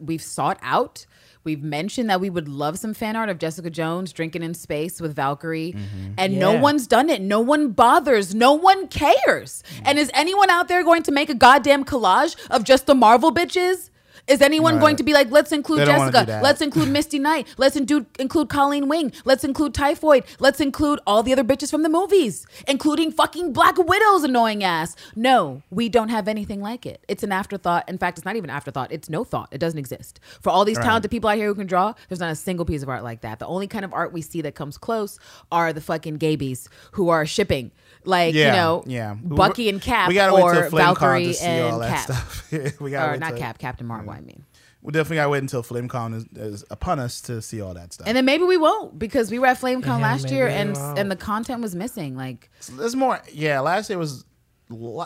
we've 0.00 0.22
sought 0.22 0.58
out. 0.62 1.04
We've 1.46 1.62
mentioned 1.62 2.10
that 2.10 2.20
we 2.20 2.28
would 2.28 2.48
love 2.48 2.76
some 2.76 2.92
fan 2.92 3.14
art 3.14 3.28
of 3.28 3.38
Jessica 3.38 3.70
Jones 3.70 4.12
drinking 4.12 4.42
in 4.42 4.52
space 4.52 5.00
with 5.00 5.14
Valkyrie, 5.14 5.74
mm-hmm. 5.74 6.14
and 6.18 6.40
no 6.40 6.58
one's 6.58 6.88
done 6.88 7.08
it. 7.08 7.22
No 7.22 7.38
one 7.38 7.70
bothers. 7.70 8.34
No 8.34 8.52
one 8.52 8.88
cares. 8.88 9.62
Mm. 9.76 9.82
And 9.84 9.98
is 9.98 10.10
anyone 10.12 10.50
out 10.50 10.66
there 10.66 10.82
going 10.82 11.04
to 11.04 11.12
make 11.12 11.30
a 11.30 11.34
goddamn 11.34 11.84
collage 11.84 12.36
of 12.50 12.64
just 12.64 12.86
the 12.86 12.96
Marvel 12.96 13.32
bitches? 13.32 13.90
Is 14.28 14.42
anyone 14.42 14.74
No, 14.76 14.80
going 14.80 14.96
to 14.96 15.04
be 15.04 15.12
like, 15.12 15.30
let's 15.30 15.52
include 15.52 15.80
they 15.80 15.84
don't 15.84 15.98
wanna 15.98 16.10
do 16.10 16.18
Jessica, 16.18 16.40
let's 16.42 16.60
include 16.60 16.88
Misty 16.88 17.18
Knight, 17.18 17.46
let's 17.58 17.76
include 17.76 18.06
include 18.18 18.48
Colleen 18.48 18.88
Wing, 18.88 19.12
let's 19.24 19.44
include 19.44 19.72
Typhoid, 19.72 20.24
let's 20.40 20.60
include 20.60 20.98
all 21.06 21.22
the 21.22 21.32
other 21.32 21.44
bitches 21.44 21.70
from 21.70 21.82
the 21.82 21.88
movies, 21.88 22.44
including 22.66 23.12
fucking 23.12 23.52
Black 23.52 23.78
Widow's 23.78 24.24
annoying 24.24 24.64
ass. 24.64 24.96
No, 25.14 25.62
we 25.70 25.88
don't 25.88 26.08
have 26.08 26.26
anything 26.26 26.60
like 26.60 26.86
it. 26.86 27.04
It's 27.06 27.22
an 27.22 27.30
afterthought. 27.30 27.88
In 27.88 27.98
fact, 27.98 28.18
it's 28.18 28.24
not 28.24 28.34
even 28.36 28.50
an 28.50 28.56
afterthought. 28.56 28.90
It's 28.90 29.08
no 29.08 29.22
thought. 29.22 29.48
It 29.52 29.58
doesn't 29.58 29.78
exist. 29.78 30.18
For 30.40 30.50
all 30.50 30.64
these 30.64 30.76
Right. 30.76 30.84
talented 30.84 31.10
people 31.10 31.30
out 31.30 31.36
here 31.36 31.46
who 31.46 31.54
can 31.54 31.66
draw, 31.66 31.94
there's 32.08 32.20
not 32.20 32.32
a 32.32 32.36
single 32.36 32.64
piece 32.64 32.82
of 32.82 32.88
art 32.88 33.04
like 33.04 33.20
that. 33.20 33.38
The 33.38 33.46
only 33.46 33.66
kind 33.68 33.84
of 33.84 33.92
art 33.94 34.12
we 34.12 34.22
see 34.22 34.40
that 34.42 34.54
comes 34.56 34.76
close 34.76 35.18
are 35.52 35.72
the 35.72 35.80
fucking 35.80 36.18
gabies 36.18 36.68
who 36.92 37.08
are 37.08 37.26
shipping. 37.26 37.70
Like, 38.06 38.34
yeah, 38.34 38.46
you 38.46 38.52
know, 38.52 38.84
yeah. 38.86 39.14
Bucky 39.22 39.68
and 39.68 39.80
Cap 39.82 40.08
We 40.08 40.14
gotta 40.14 40.32
or 40.32 40.44
wait 40.54 40.60
till 40.68 40.78
Valkyrie 40.78 41.26
to 41.26 41.34
see 41.34 41.44
and 41.46 41.72
all 41.72 41.78
that 41.80 42.06
Cap. 42.06 42.16
stuff. 42.16 42.50
we 42.80 42.90
gotta 42.90 43.08
Or 43.08 43.12
wait 43.12 43.20
not 43.20 43.30
till- 43.30 43.38
Cap, 43.38 43.58
Captain 43.58 43.86
Marvel, 43.86 44.10
I 44.12 44.20
mean. 44.20 44.44
We 44.82 44.92
definitely 44.92 45.16
gotta 45.16 45.30
wait 45.30 45.42
until 45.42 45.64
FlameCon 45.64 46.14
is, 46.14 46.26
is 46.36 46.64
upon 46.70 47.00
us 47.00 47.20
to 47.22 47.42
see 47.42 47.60
all 47.60 47.74
that 47.74 47.92
stuff. 47.92 48.06
And 48.06 48.16
then 48.16 48.24
maybe 48.24 48.44
we 48.44 48.56
won't 48.56 48.96
because 48.96 49.32
we 49.32 49.40
were 49.40 49.46
at 49.48 49.58
FlameCon 49.60 49.84
Yeah, 49.84 49.96
last 49.96 50.30
year 50.30 50.46
and 50.46 50.76
and 50.76 51.10
the 51.10 51.16
content 51.16 51.60
was 51.60 51.74
missing. 51.74 52.16
Like, 52.16 52.48
There's 52.70 52.94
more. 52.94 53.20
Yeah, 53.32 53.58
last 53.60 53.90
year 53.90 53.98
was 53.98 54.24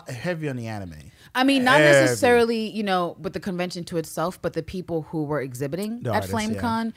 heavy 0.07 0.49
on 0.49 0.55
the 0.55 0.67
anime. 0.67 0.93
I 1.33 1.43
mean, 1.43 1.63
not 1.63 1.79
Heavy. 1.79 1.99
necessarily, 2.01 2.69
you 2.69 2.83
know, 2.83 3.15
with 3.19 3.33
the 3.33 3.39
convention 3.39 3.83
to 3.85 3.97
itself, 3.97 4.41
but 4.41 4.53
the 4.53 4.63
people 4.63 5.03
who 5.03 5.23
were 5.23 5.41
exhibiting 5.41 6.01
The 6.03 6.09
at 6.11 6.15
artists, 6.15 6.33
yeah. 6.33 6.91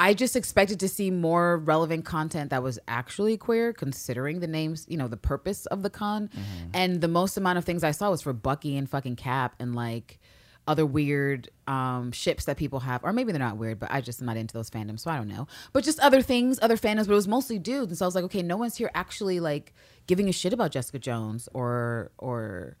I 0.00 0.14
just 0.14 0.34
expected 0.34 0.80
to 0.80 0.88
see 0.88 1.10
more 1.10 1.58
relevant 1.58 2.06
content 2.06 2.48
that 2.50 2.62
was 2.62 2.78
actually 2.88 3.36
queer, 3.36 3.74
considering 3.74 4.40
the 4.40 4.46
names, 4.46 4.86
you 4.88 4.96
know, 4.96 5.08
the 5.08 5.18
purpose 5.18 5.66
of 5.66 5.82
the 5.82 5.90
con. 5.90 6.28
Mm-hmm. 6.28 6.70
And 6.72 7.00
the 7.02 7.08
most 7.08 7.36
amount 7.36 7.58
of 7.58 7.66
things 7.66 7.84
I 7.84 7.90
saw 7.90 8.10
was 8.10 8.22
for 8.22 8.32
Bucky 8.32 8.78
and 8.78 8.88
fucking 8.88 9.16
Cap 9.16 9.54
and 9.60 9.74
like 9.74 10.18
other 10.66 10.86
weird 10.86 11.50
um, 11.66 12.12
ships 12.12 12.46
that 12.46 12.56
people 12.56 12.80
have, 12.80 13.04
or 13.04 13.12
maybe 13.12 13.30
they're 13.30 13.38
not 13.38 13.58
weird, 13.58 13.78
but 13.78 13.90
I 13.90 14.00
just 14.00 14.20
am 14.20 14.26
not 14.26 14.38
into 14.38 14.54
those 14.54 14.70
fandoms, 14.70 15.00
so 15.00 15.10
I 15.10 15.18
don't 15.18 15.28
know. 15.28 15.46
But 15.74 15.84
just 15.84 16.00
other 16.00 16.22
things, 16.22 16.58
other 16.62 16.78
fandoms, 16.78 17.06
but 17.06 17.12
it 17.12 17.16
was 17.16 17.28
mostly 17.28 17.58
dudes, 17.58 17.90
and 17.90 17.98
so 17.98 18.06
I 18.06 18.08
was 18.08 18.14
like, 18.14 18.24
okay, 18.24 18.42
no 18.42 18.56
one's 18.56 18.76
here 18.76 18.90
actually 18.94 19.38
like 19.38 19.74
giving 20.06 20.30
a 20.30 20.32
shit 20.32 20.54
about 20.54 20.70
Jessica 20.70 20.98
Jones 20.98 21.46
or 21.52 22.10
or 22.16 22.76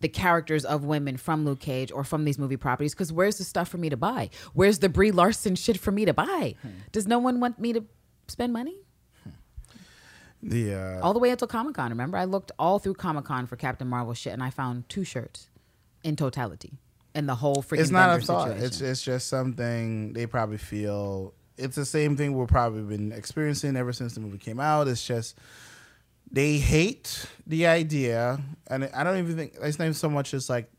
the 0.00 0.08
characters 0.08 0.64
of 0.64 0.84
women 0.84 1.16
from 1.16 1.44
Luke 1.44 1.60
Cage 1.60 1.90
or 1.90 2.04
from 2.04 2.24
these 2.24 2.38
movie 2.38 2.56
properties 2.56 2.94
because 2.94 3.12
where's 3.12 3.38
the 3.38 3.44
stuff 3.44 3.68
for 3.68 3.78
me 3.78 3.88
to 3.88 3.96
buy? 3.96 4.30
Where's 4.54 4.78
the 4.78 4.88
Brie 4.88 5.10
Larson 5.10 5.54
shit 5.56 5.78
for 5.78 5.90
me 5.90 6.04
to 6.04 6.12
buy? 6.14 6.54
Does 6.92 7.06
no 7.06 7.18
one 7.18 7.40
want 7.40 7.58
me 7.58 7.72
to 7.72 7.84
spend 8.28 8.52
money? 8.52 8.76
The 10.42 10.74
uh, 10.74 11.00
All 11.02 11.12
the 11.12 11.18
way 11.18 11.30
until 11.30 11.48
Comic 11.48 11.74
Con. 11.74 11.90
Remember, 11.90 12.16
I 12.16 12.24
looked 12.24 12.52
all 12.58 12.78
through 12.78 12.94
Comic 12.94 13.24
Con 13.24 13.46
for 13.46 13.56
Captain 13.56 13.88
Marvel 13.88 14.14
shit 14.14 14.32
and 14.32 14.42
I 14.42 14.50
found 14.50 14.88
two 14.88 15.02
shirts 15.02 15.48
in 16.04 16.14
totality 16.14 16.78
in 17.14 17.26
the 17.26 17.34
whole 17.34 17.56
freaking 17.56 17.80
it's 17.80 17.90
not 17.90 18.16
a 18.16 18.22
thought. 18.24 18.48
situation. 18.48 18.64
It's 18.66 18.80
it's 18.80 19.02
just 19.02 19.26
something 19.26 20.12
they 20.12 20.26
probably 20.26 20.58
feel. 20.58 21.34
It's 21.56 21.74
the 21.74 21.84
same 21.84 22.16
thing 22.16 22.38
we've 22.38 22.46
probably 22.46 22.82
been 22.82 23.10
experiencing 23.10 23.76
ever 23.76 23.92
since 23.92 24.14
the 24.14 24.20
movie 24.20 24.38
came 24.38 24.60
out. 24.60 24.86
It's 24.86 25.04
just 25.04 25.36
they 26.30 26.58
hate 26.58 27.26
the 27.46 27.66
idea, 27.66 28.40
and 28.68 28.84
I 28.94 29.04
don't 29.04 29.18
even 29.18 29.36
think 29.36 29.54
it's 29.60 29.78
not 29.78 29.86
even 29.86 29.94
so 29.94 30.08
much 30.10 30.34
as 30.34 30.48
like 30.50 30.70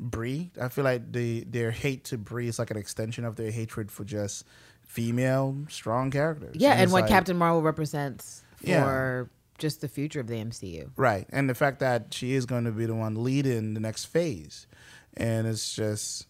Brie. 0.00 0.50
I 0.60 0.68
feel 0.68 0.84
like 0.84 1.12
the 1.12 1.44
their 1.44 1.70
hate 1.70 2.04
to 2.06 2.18
Brie 2.18 2.48
is 2.48 2.58
like 2.58 2.70
an 2.70 2.76
extension 2.76 3.24
of 3.24 3.36
their 3.36 3.50
hatred 3.50 3.90
for 3.90 4.04
just 4.04 4.44
female 4.82 5.56
strong 5.68 6.10
characters. 6.10 6.56
yeah, 6.58 6.72
and 6.72 6.82
it's 6.84 6.92
what 6.92 7.02
like- 7.02 7.10
Captain 7.10 7.36
Marvel 7.36 7.62
represents 7.62 8.42
for 8.56 8.66
Yeah. 8.68 9.24
just 9.58 9.80
the 9.80 9.88
future 9.88 10.20
of 10.20 10.26
the 10.26 10.34
MCU. 10.36 10.90
Right. 10.96 11.26
And 11.30 11.48
the 11.50 11.54
fact 11.54 11.80
that 11.80 12.12
she 12.14 12.34
is 12.34 12.46
going 12.46 12.64
to 12.64 12.70
be 12.72 12.86
the 12.86 12.94
one 12.94 13.22
leading 13.22 13.74
the 13.74 13.80
next 13.80 14.04
phase. 14.06 14.66
And 15.16 15.46
it's 15.46 15.74
just 15.74 16.26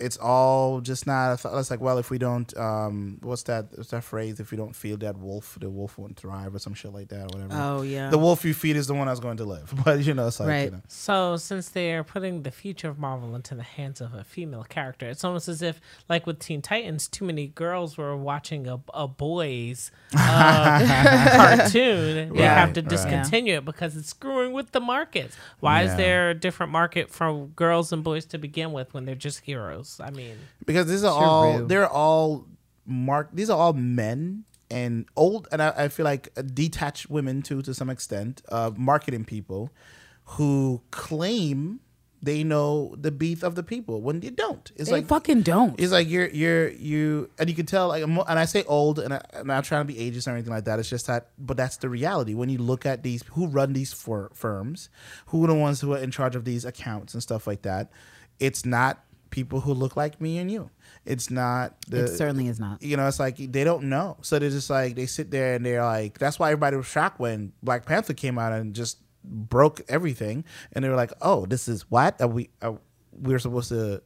it's 0.00 0.16
all 0.16 0.80
just 0.80 1.06
not 1.06 1.32
a 1.32 1.36
thought. 1.36 1.56
It's 1.58 1.70
like, 1.70 1.80
well, 1.80 1.98
if 1.98 2.10
we 2.10 2.18
don't 2.18 2.54
um 2.58 3.18
what's 3.22 3.44
that 3.44 3.66
what's 3.76 3.90
that 3.90 4.02
phrase? 4.04 4.40
If 4.40 4.50
we 4.50 4.56
don't 4.56 4.74
feed 4.74 5.00
that 5.00 5.16
wolf, 5.16 5.56
the 5.60 5.70
wolf 5.70 5.96
won't 5.98 6.16
thrive 6.16 6.54
or 6.54 6.58
some 6.58 6.74
shit 6.74 6.92
like 6.92 7.08
that 7.08 7.20
or 7.32 7.38
whatever. 7.38 7.54
Oh 7.54 7.82
yeah. 7.82 8.10
The 8.10 8.18
wolf 8.18 8.44
you 8.44 8.54
feed 8.54 8.76
is 8.76 8.86
the 8.88 8.94
one 8.94 9.06
that's 9.06 9.20
going 9.20 9.36
to 9.38 9.44
live. 9.44 9.72
But 9.84 10.00
you 10.04 10.14
know, 10.14 10.26
it's 10.26 10.40
like 10.40 10.48
Right. 10.48 10.64
you 10.64 10.70
know. 10.72 10.82
So 10.88 11.36
since 11.36 11.68
they're 11.68 12.02
putting 12.04 12.42
the 12.42 12.50
future 12.50 12.88
of 12.88 12.98
Marvel 12.98 13.34
into 13.36 13.54
the 13.54 13.62
hands 13.62 14.00
of 14.00 14.14
a 14.14 14.24
female 14.24 14.64
character, 14.64 15.08
it's 15.08 15.22
almost 15.24 15.48
as 15.48 15.62
if, 15.62 15.80
like 16.08 16.26
with 16.26 16.38
Teen 16.40 16.60
Titans, 16.62 17.06
too 17.08 17.24
many 17.24 17.46
girls 17.48 17.96
were 17.96 18.16
watching 18.16 18.66
a, 18.66 18.80
a 18.94 19.06
boys 19.06 19.90
uh, 20.16 21.28
cartoon. 21.36 22.30
They 22.34 22.40
Right, 22.40 22.40
have 22.42 22.72
to 22.74 22.80
right. 22.80 22.88
discontinue 22.90 23.58
it 23.58 23.64
because 23.64 23.96
it's 23.96 24.08
screwing 24.10 24.52
with 24.52 24.72
the 24.72 24.80
markets. 24.80 25.36
Why 25.60 25.82
Yeah. 25.82 25.90
is 25.90 25.96
there 25.96 26.30
a 26.30 26.34
different 26.34 26.72
market 26.72 27.10
for 27.10 27.46
girls 27.54 27.92
and 27.92 28.02
boys 28.02 28.24
to 28.26 28.38
begin 28.38 28.72
with 28.72 28.92
when 28.94 29.04
they're 29.04 29.14
just 29.14 29.40
heroes? 29.40 29.83
I 30.00 30.10
mean, 30.10 30.36
because 30.66 30.86
these 30.86 31.04
are 31.04 31.12
all 31.12 31.64
they're 31.64 31.88
all 31.88 32.46
mark 32.86 33.30
these 33.32 33.48
are 33.50 33.58
all 33.58 33.72
men 33.72 34.44
and 34.70 35.06
old 35.16 35.48
and 35.52 35.62
I, 35.62 35.72
I 35.76 35.88
feel 35.88 36.04
like 36.04 36.28
detached 36.54 37.08
women 37.08 37.42
too 37.42 37.62
to 37.62 37.72
some 37.74 37.88
extent 37.90 38.42
uh, 38.50 38.70
marketing 38.76 39.24
people 39.24 39.70
who 40.24 40.82
claim 40.90 41.80
they 42.22 42.42
know 42.42 42.94
the 42.98 43.10
beat 43.10 43.42
of 43.42 43.54
the 43.54 43.62
people 43.62 44.00
when 44.00 44.22
you 44.22 44.30
don't. 44.30 44.72
It's 44.76 44.88
They 44.88 44.96
like 44.96 45.06
fucking 45.06 45.42
don't. 45.42 45.78
it's 45.78 45.92
like 45.92 46.08
you're 46.08 46.28
you're 46.28 46.70
you 46.70 47.28
and 47.38 47.50
you 47.50 47.54
can 47.54 47.66
tell 47.66 47.88
like 47.88 48.02
and 48.02 48.18
I 48.26 48.46
say 48.46 48.64
old 48.64 48.98
and 48.98 49.12
I, 49.12 49.20
I'm 49.34 49.46
not 49.46 49.64
trying 49.64 49.86
to 49.86 49.92
be 49.92 50.00
ageist 50.00 50.26
or 50.26 50.30
anything 50.30 50.50
like 50.52 50.64
that. 50.64 50.78
It's 50.78 50.88
just 50.88 51.06
that, 51.06 51.28
but 51.38 51.58
that's 51.58 51.76
the 51.76 51.90
reality 51.90 52.32
when 52.32 52.48
you 52.48 52.56
look 52.56 52.86
at 52.86 53.02
these 53.02 53.22
who 53.32 53.46
run 53.46 53.74
these 53.74 53.92
for, 53.92 54.30
firms, 54.32 54.88
who 55.26 55.44
are 55.44 55.48
the 55.48 55.54
ones 55.54 55.82
who 55.82 55.92
are 55.92 55.98
in 55.98 56.10
charge 56.10 56.34
of 56.34 56.46
these 56.46 56.64
accounts 56.64 57.12
and 57.12 57.22
stuff 57.22 57.46
like 57.46 57.60
that. 57.62 57.90
It's 58.40 58.64
not 58.64 59.04
people 59.34 59.60
who 59.60 59.74
look 59.74 59.96
like 59.96 60.20
me 60.20 60.38
and 60.38 60.48
you. 60.48 60.70
It's 61.04 61.28
not 61.28 61.74
the 61.88 62.04
it 62.04 62.16
certainly 62.16 62.46
is 62.46 62.60
not. 62.60 62.80
you 62.80 62.96
know, 62.96 63.08
it's 63.08 63.18
like 63.18 63.36
they 63.36 63.64
don't 63.64 63.88
know. 63.88 64.16
So 64.22 64.38
they're 64.38 64.48
just 64.48 64.70
like 64.70 64.94
they 64.94 65.06
sit 65.06 65.32
there 65.32 65.54
and 65.56 65.66
they're 65.66 65.82
like 65.82 66.18
that's 66.18 66.38
why 66.38 66.52
everybody 66.52 66.76
was 66.76 66.86
shocked 66.86 67.18
when 67.18 67.52
Black 67.60 67.84
Panther 67.84 68.14
came 68.14 68.38
out 68.38 68.52
and 68.52 68.74
just 68.74 68.98
broke 69.24 69.80
everything. 69.88 70.44
And 70.72 70.84
they 70.84 70.88
were 70.88 70.94
like, 70.94 71.12
"Oh, 71.20 71.46
this 71.46 71.66
is 71.66 71.90
what 71.90 72.20
are 72.20 72.28
we 72.28 72.50
are, 72.62 72.78
we're 73.10 73.40
supposed 73.40 73.70
to 73.70 74.02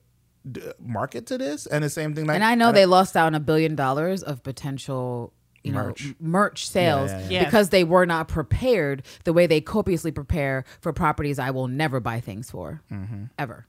d- 0.50 0.62
market 0.80 1.26
to 1.26 1.36
this?" 1.36 1.66
And 1.66 1.84
the 1.84 1.90
same 1.90 2.14
thing 2.14 2.26
like 2.26 2.36
and 2.36 2.44
I 2.44 2.54
know 2.54 2.72
they 2.72 2.86
lost 2.86 3.14
out 3.14 3.26
on 3.26 3.34
a 3.34 3.40
billion 3.40 3.74
dollars 3.76 4.22
of 4.22 4.42
potential. 4.42 5.34
You 5.62 5.72
Merch. 5.72 6.04
know, 6.04 6.10
m- 6.10 6.16
merch 6.20 6.68
sales 6.68 7.10
yeah, 7.10 7.18
yeah. 7.18 7.28
Yeah. 7.28 7.44
because 7.44 7.68
they 7.68 7.84
were 7.84 8.06
not 8.06 8.28
prepared 8.28 9.02
the 9.24 9.32
way 9.34 9.46
they 9.46 9.60
copiously 9.60 10.12
prepare 10.12 10.64
for 10.80 10.92
properties 10.92 11.38
I 11.38 11.50
will 11.50 11.66
never 11.68 12.00
buy 12.00 12.20
things 12.20 12.48
for 12.50 12.80
mm-hmm. 12.90 13.24
ever. 13.38 13.66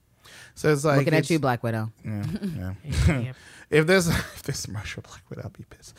So 0.56 0.72
it's 0.74 0.84
like 0.84 1.00
Looking 1.00 1.14
at 1.14 1.30
you, 1.30 1.39
Black 1.39 1.64
Widow. 1.64 1.91
Yeah, 2.04 2.24
yeah. 2.41 2.74
Yeah. 3.08 3.32
if 3.70 3.88
there's 3.88 4.08
if 4.10 4.43
there's 4.43 4.68
merch 4.68 4.95
Black 5.02 5.22
Widow, 5.30 5.43
I'll 5.43 5.50
be 5.52 5.64
pissed. 5.70 5.95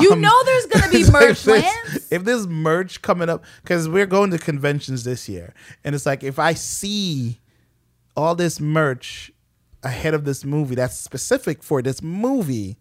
You 0.00 0.12
Um, 0.12 0.20
know 0.20 0.44
there's 0.44 0.66
gonna 0.66 0.88
be 0.90 0.98
It's 0.98 1.10
merch, 1.12 1.30
if 1.30 1.42
there's- 1.44 1.64
Lance. 1.86 2.12
If 2.12 2.24
there's 2.24 2.46
merch 2.46 3.02
coming 3.02 3.28
up, 3.28 3.44
because 3.62 3.88
we're 3.88 4.06
going 4.06 4.30
to 4.30 4.38
conventions 4.38 5.04
this 5.04 5.28
year, 5.28 5.54
and 5.84 5.94
it's 5.94 6.06
like 6.06 6.22
if 6.22 6.38
I 6.38 6.54
see 6.54 7.40
all 8.16 8.34
this 8.34 8.60
merch 8.60 9.32
ahead 9.82 10.14
of 10.14 10.24
this 10.24 10.44
movie 10.44 10.74
that's 10.74 10.96
specific 10.96 11.62
for 11.62 11.82
this 11.82 12.02
movie, 12.02 12.76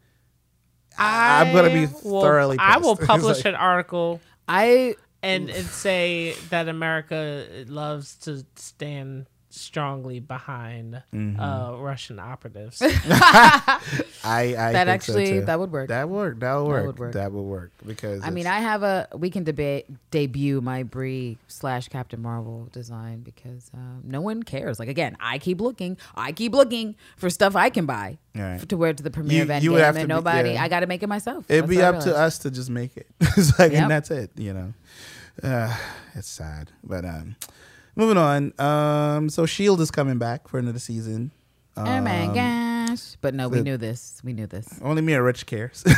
I'm 0.97 1.53
gonna 1.53 1.69
be 1.69 1.87
will- 2.03 2.21
thoroughly. 2.21 2.57
I 2.59 2.77
will 2.77 2.95
publish 2.95 3.37
like- 3.37 3.45
an 3.45 3.55
article 3.55 4.21
I 4.47 4.95
and, 5.23 5.49
and 5.49 5.65
say 5.65 6.35
that 6.49 6.67
America 6.69 7.45
loves 7.67 8.15
to 8.19 8.45
stand 8.55 9.25
strongly 9.55 10.19
behind 10.19 11.01
Mm-hmm. 11.13 11.39
uh, 11.39 11.77
Russian 11.77 12.19
operatives. 12.19 12.81
I, 12.81 13.79
I 14.23 14.53
that 14.53 14.87
think 14.87 15.01
so, 15.01 15.13
actually 15.13 15.25
too. 15.39 15.45
that 15.45 15.59
would 15.59 15.71
work. 15.71 15.89
that 15.89 16.09
work 16.09 16.39
that 16.39 16.53
would 16.55 16.67
work 16.67 16.85
would 16.85 16.99
work. 16.99 17.13
that 17.13 17.31
would 17.31 17.41
work 17.41 17.71
because 17.85 18.23
I 18.23 18.29
mean, 18.29 18.47
I 18.47 18.59
have 18.59 18.83
a. 18.83 19.07
We 19.15 19.29
can 19.29 19.43
debate 19.43 19.85
debut 20.11 20.61
my 20.61 20.83
Brie 20.83 21.37
slash 21.47 21.87
Captain 21.89 22.21
Marvel 22.21 22.67
design 22.71 23.21
because 23.21 23.69
um, 23.73 24.01
no 24.05 24.21
one 24.21 24.43
cares. 24.43 24.79
Like 24.79 24.89
again, 24.89 25.15
I 25.19 25.37
keep 25.37 25.61
looking. 25.61 25.97
I 26.15 26.31
keep 26.31 26.53
looking 26.53 26.95
for 27.17 27.29
stuff 27.29 27.55
I 27.55 27.69
can 27.69 27.85
buy 27.85 28.17
Right. 28.35 28.67
to 28.67 28.77
wear 28.77 28.93
to 28.93 29.01
the 29.03 29.11
premiere 29.11 29.37
You- 29.37 29.43
event. 29.43 29.63
you 29.63 29.71
would 29.71 29.81
have 29.81 29.95
to 29.95 30.01
and 30.01 30.07
be- 30.09 30.13
nobody. 30.13 30.51
yeah. 30.51 30.63
I 30.63 30.67
got 30.67 30.81
to 30.81 30.87
make 30.87 31.03
it 31.03 31.07
myself. 31.07 31.45
It'd 31.47 31.63
That's 31.63 31.69
be 31.77 31.81
up 31.81 31.99
to 32.01 32.15
us 32.17 32.39
to 32.39 32.51
just 32.51 32.69
make 32.69 32.97
it. 32.97 33.07
it's 33.21 33.57
like, 33.57 33.71
Yep. 33.71 33.81
and 33.83 33.91
that's 33.91 34.11
it. 34.11 34.31
You 34.35 34.53
know, 34.53 34.73
uh, 35.43 35.73
it's 36.15 36.27
sad, 36.27 36.71
but 36.83 37.05
um, 37.05 37.35
moving 37.95 38.17
on. 38.17 38.53
Um, 38.59 39.29
so 39.29 39.45
Shield 39.45 39.81
is 39.81 39.91
coming 39.91 40.17
back 40.17 40.47
for 40.47 40.57
another 40.59 40.79
season. 40.79 41.31
Oh 41.77 41.83
my 42.01 42.21
Um, 42.27 42.33
gosh! 42.33 43.17
But 43.21 43.33
no, 43.33 43.49
we 43.49 43.57
the- 43.57 43.63
knew 43.63 43.77
this. 43.77 44.21
We 44.23 44.31
knew 44.33 44.47
this. 44.47 44.67
Only 44.81 45.01
me 45.01 45.13
and 45.13 45.23
Rich 45.25 45.45
cares. 45.45 45.83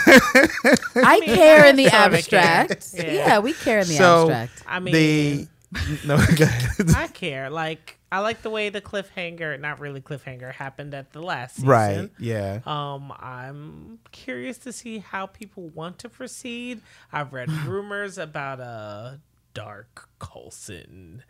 I 0.96 1.22
care 1.24 1.66
in 1.68 1.76
the 1.76 1.88
abstract. 1.88 2.92
Yeah. 2.96 3.12
Yeah. 3.12 3.40
we 3.40 3.54
care 3.54 3.80
in 3.80 3.88
the 3.88 3.94
so 3.94 4.30
abstract. 4.32 4.64
I 4.68 4.80
mean, 4.80 4.94
the 4.94 5.48
no. 6.08 6.16
I 6.96 7.08
care. 7.08 7.50
Like 7.52 8.00
I 8.12 8.20
like 8.20 8.42
the 8.42 8.50
way 8.50 8.70
the 8.70 8.82
cliffhanger, 8.82 9.60
not 9.60 9.80
really 9.80 10.02
cliffhanger, 10.02 10.52
happened 10.54 10.94
at 10.94 11.12
the 11.12 11.22
last 11.22 11.58
season. 11.58 11.70
right? 11.70 12.10
Yeah. 12.18 12.62
Um, 12.66 13.12
I'm 13.20 14.00
curious 14.12 14.58
to 14.60 14.72
see 14.72 15.00
how 15.00 15.26
people 15.28 15.68
want 15.70 16.00
to 16.00 16.10
proceed. 16.10 16.82
I've 17.12 17.34
read 17.34 17.52
rumors 17.52 18.18
about 18.18 18.60
a 18.62 19.20
dark 19.58 20.08
Coulson, 20.20 21.24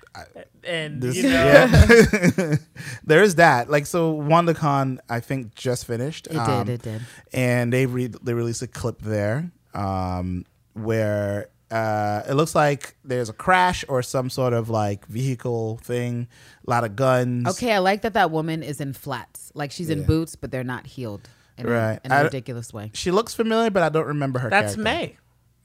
and 0.65 1.01
This, 1.01 1.15
you 1.15 1.23
know, 1.23 1.29
yeah. 1.29 2.55
there 3.05 3.23
is 3.23 3.35
that. 3.35 3.69
Like 3.69 3.85
so, 3.85 4.17
WonderCon 4.17 4.99
I 5.09 5.21
think 5.21 5.55
just 5.55 5.85
finished. 5.85 6.27
It 6.27 6.35
um, 6.35 6.65
did. 6.65 6.73
It 6.75 6.81
did. 6.83 7.01
and 7.33 7.71
they 7.71 7.85
re- 7.85 8.07
they 8.21 8.33
released 8.33 8.61
a 8.61 8.67
clip 8.67 9.01
there 9.01 9.51
um, 9.73 10.45
where 10.73 11.49
uh, 11.71 12.23
it 12.29 12.33
looks 12.33 12.53
like 12.55 12.95
there's 13.05 13.29
a 13.29 13.33
crash 13.33 13.85
or 13.87 14.01
some 14.03 14.29
sort 14.29 14.53
of 14.53 14.69
like 14.69 15.05
vehicle 15.07 15.77
thing, 15.83 16.27
a 16.65 16.69
lot 16.69 16.83
of 16.83 16.95
guns. 16.97 17.47
Okay, 17.47 17.71
I 17.73 17.79
like 17.79 18.01
that 18.01 18.13
that 18.13 18.31
woman 18.31 18.61
is 18.61 18.81
in 18.81 18.91
flats. 18.93 19.51
Like 19.53 19.71
she's 19.71 19.89
in 19.89 20.03
boots, 20.03 20.35
but 20.35 20.51
they're 20.51 20.63
not 20.63 20.85
healed 20.85 21.29
in, 21.57 21.65
Right. 21.67 21.99
a, 22.03 22.05
in 22.05 22.11
a 22.11 22.15
I- 22.15 22.21
ridiculous 22.23 22.73
way. 22.73 22.91
She 22.93 23.11
looks 23.11 23.33
familiar, 23.33 23.69
but 23.69 23.83
I 23.83 23.89
don't 23.89 24.07
remember 24.07 24.39
her. 24.39 24.49
that's 24.49 24.75
character. 24.75 24.83
May. 24.83 25.17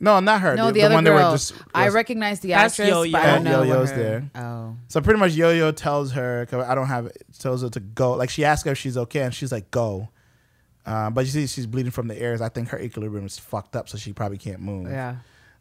No, 0.03 0.19
not 0.21 0.41
her. 0.43 0.57
No, 0.57 0.71
the, 0.73 0.83
other 0.83 0.95
one 0.97 1.05
that 1.05 1.11
girl. 1.11 1.31
were 1.31 1.35
just- 1.37 1.55
I 1.73 1.85
was- 1.87 1.95
recognize 1.95 2.41
the 2.41 2.49
That's 2.49 2.75
actress, 2.75 2.89
Yo-Yo. 2.89 3.13
but 3.13 3.23
I 3.23 3.35
don't 3.35 3.45
know 3.45 3.63
Yo-Yo's 3.63 3.91
her- 3.91 3.97
there. 3.97 4.31
Oh, 4.35 4.77
So 4.89 5.01
pretty 5.01 5.19
much, 5.21 5.33
Yo-Yo 5.33 5.71
tells 5.73 6.13
her, 6.13 6.45
'cause 6.47 6.65
I 6.69 6.75
don't 6.75 6.89
have, 6.89 7.07
it, 7.07 7.25
tells 7.39 7.63
her 7.63 7.71
to 7.71 7.81
go. 7.81 8.13
Like 8.15 8.29
she 8.29 8.45
asks 8.45 8.65
her 8.67 8.73
if 8.73 8.79
she's 8.79 8.99
okay, 8.99 9.21
and 9.23 9.33
she's 9.33 9.53
like, 9.53 9.71
"Go." 9.71 10.09
Uh, 10.85 11.09
but 11.11 11.25
you 11.25 11.31
see, 11.31 11.47
she's 11.47 11.67
bleeding 11.67 11.93
from 11.93 12.09
the 12.09 12.21
ears. 12.21 12.41
I 12.41 12.49
think 12.49 12.69
her 12.71 12.79
equilibrium 12.81 13.25
is 13.25 13.39
fucked 13.39 13.77
up, 13.77 13.89
so 13.89 13.97
she 13.97 14.13
probably 14.13 14.39
can't 14.39 14.61
move. 14.61 14.91
yeah. 14.91 15.17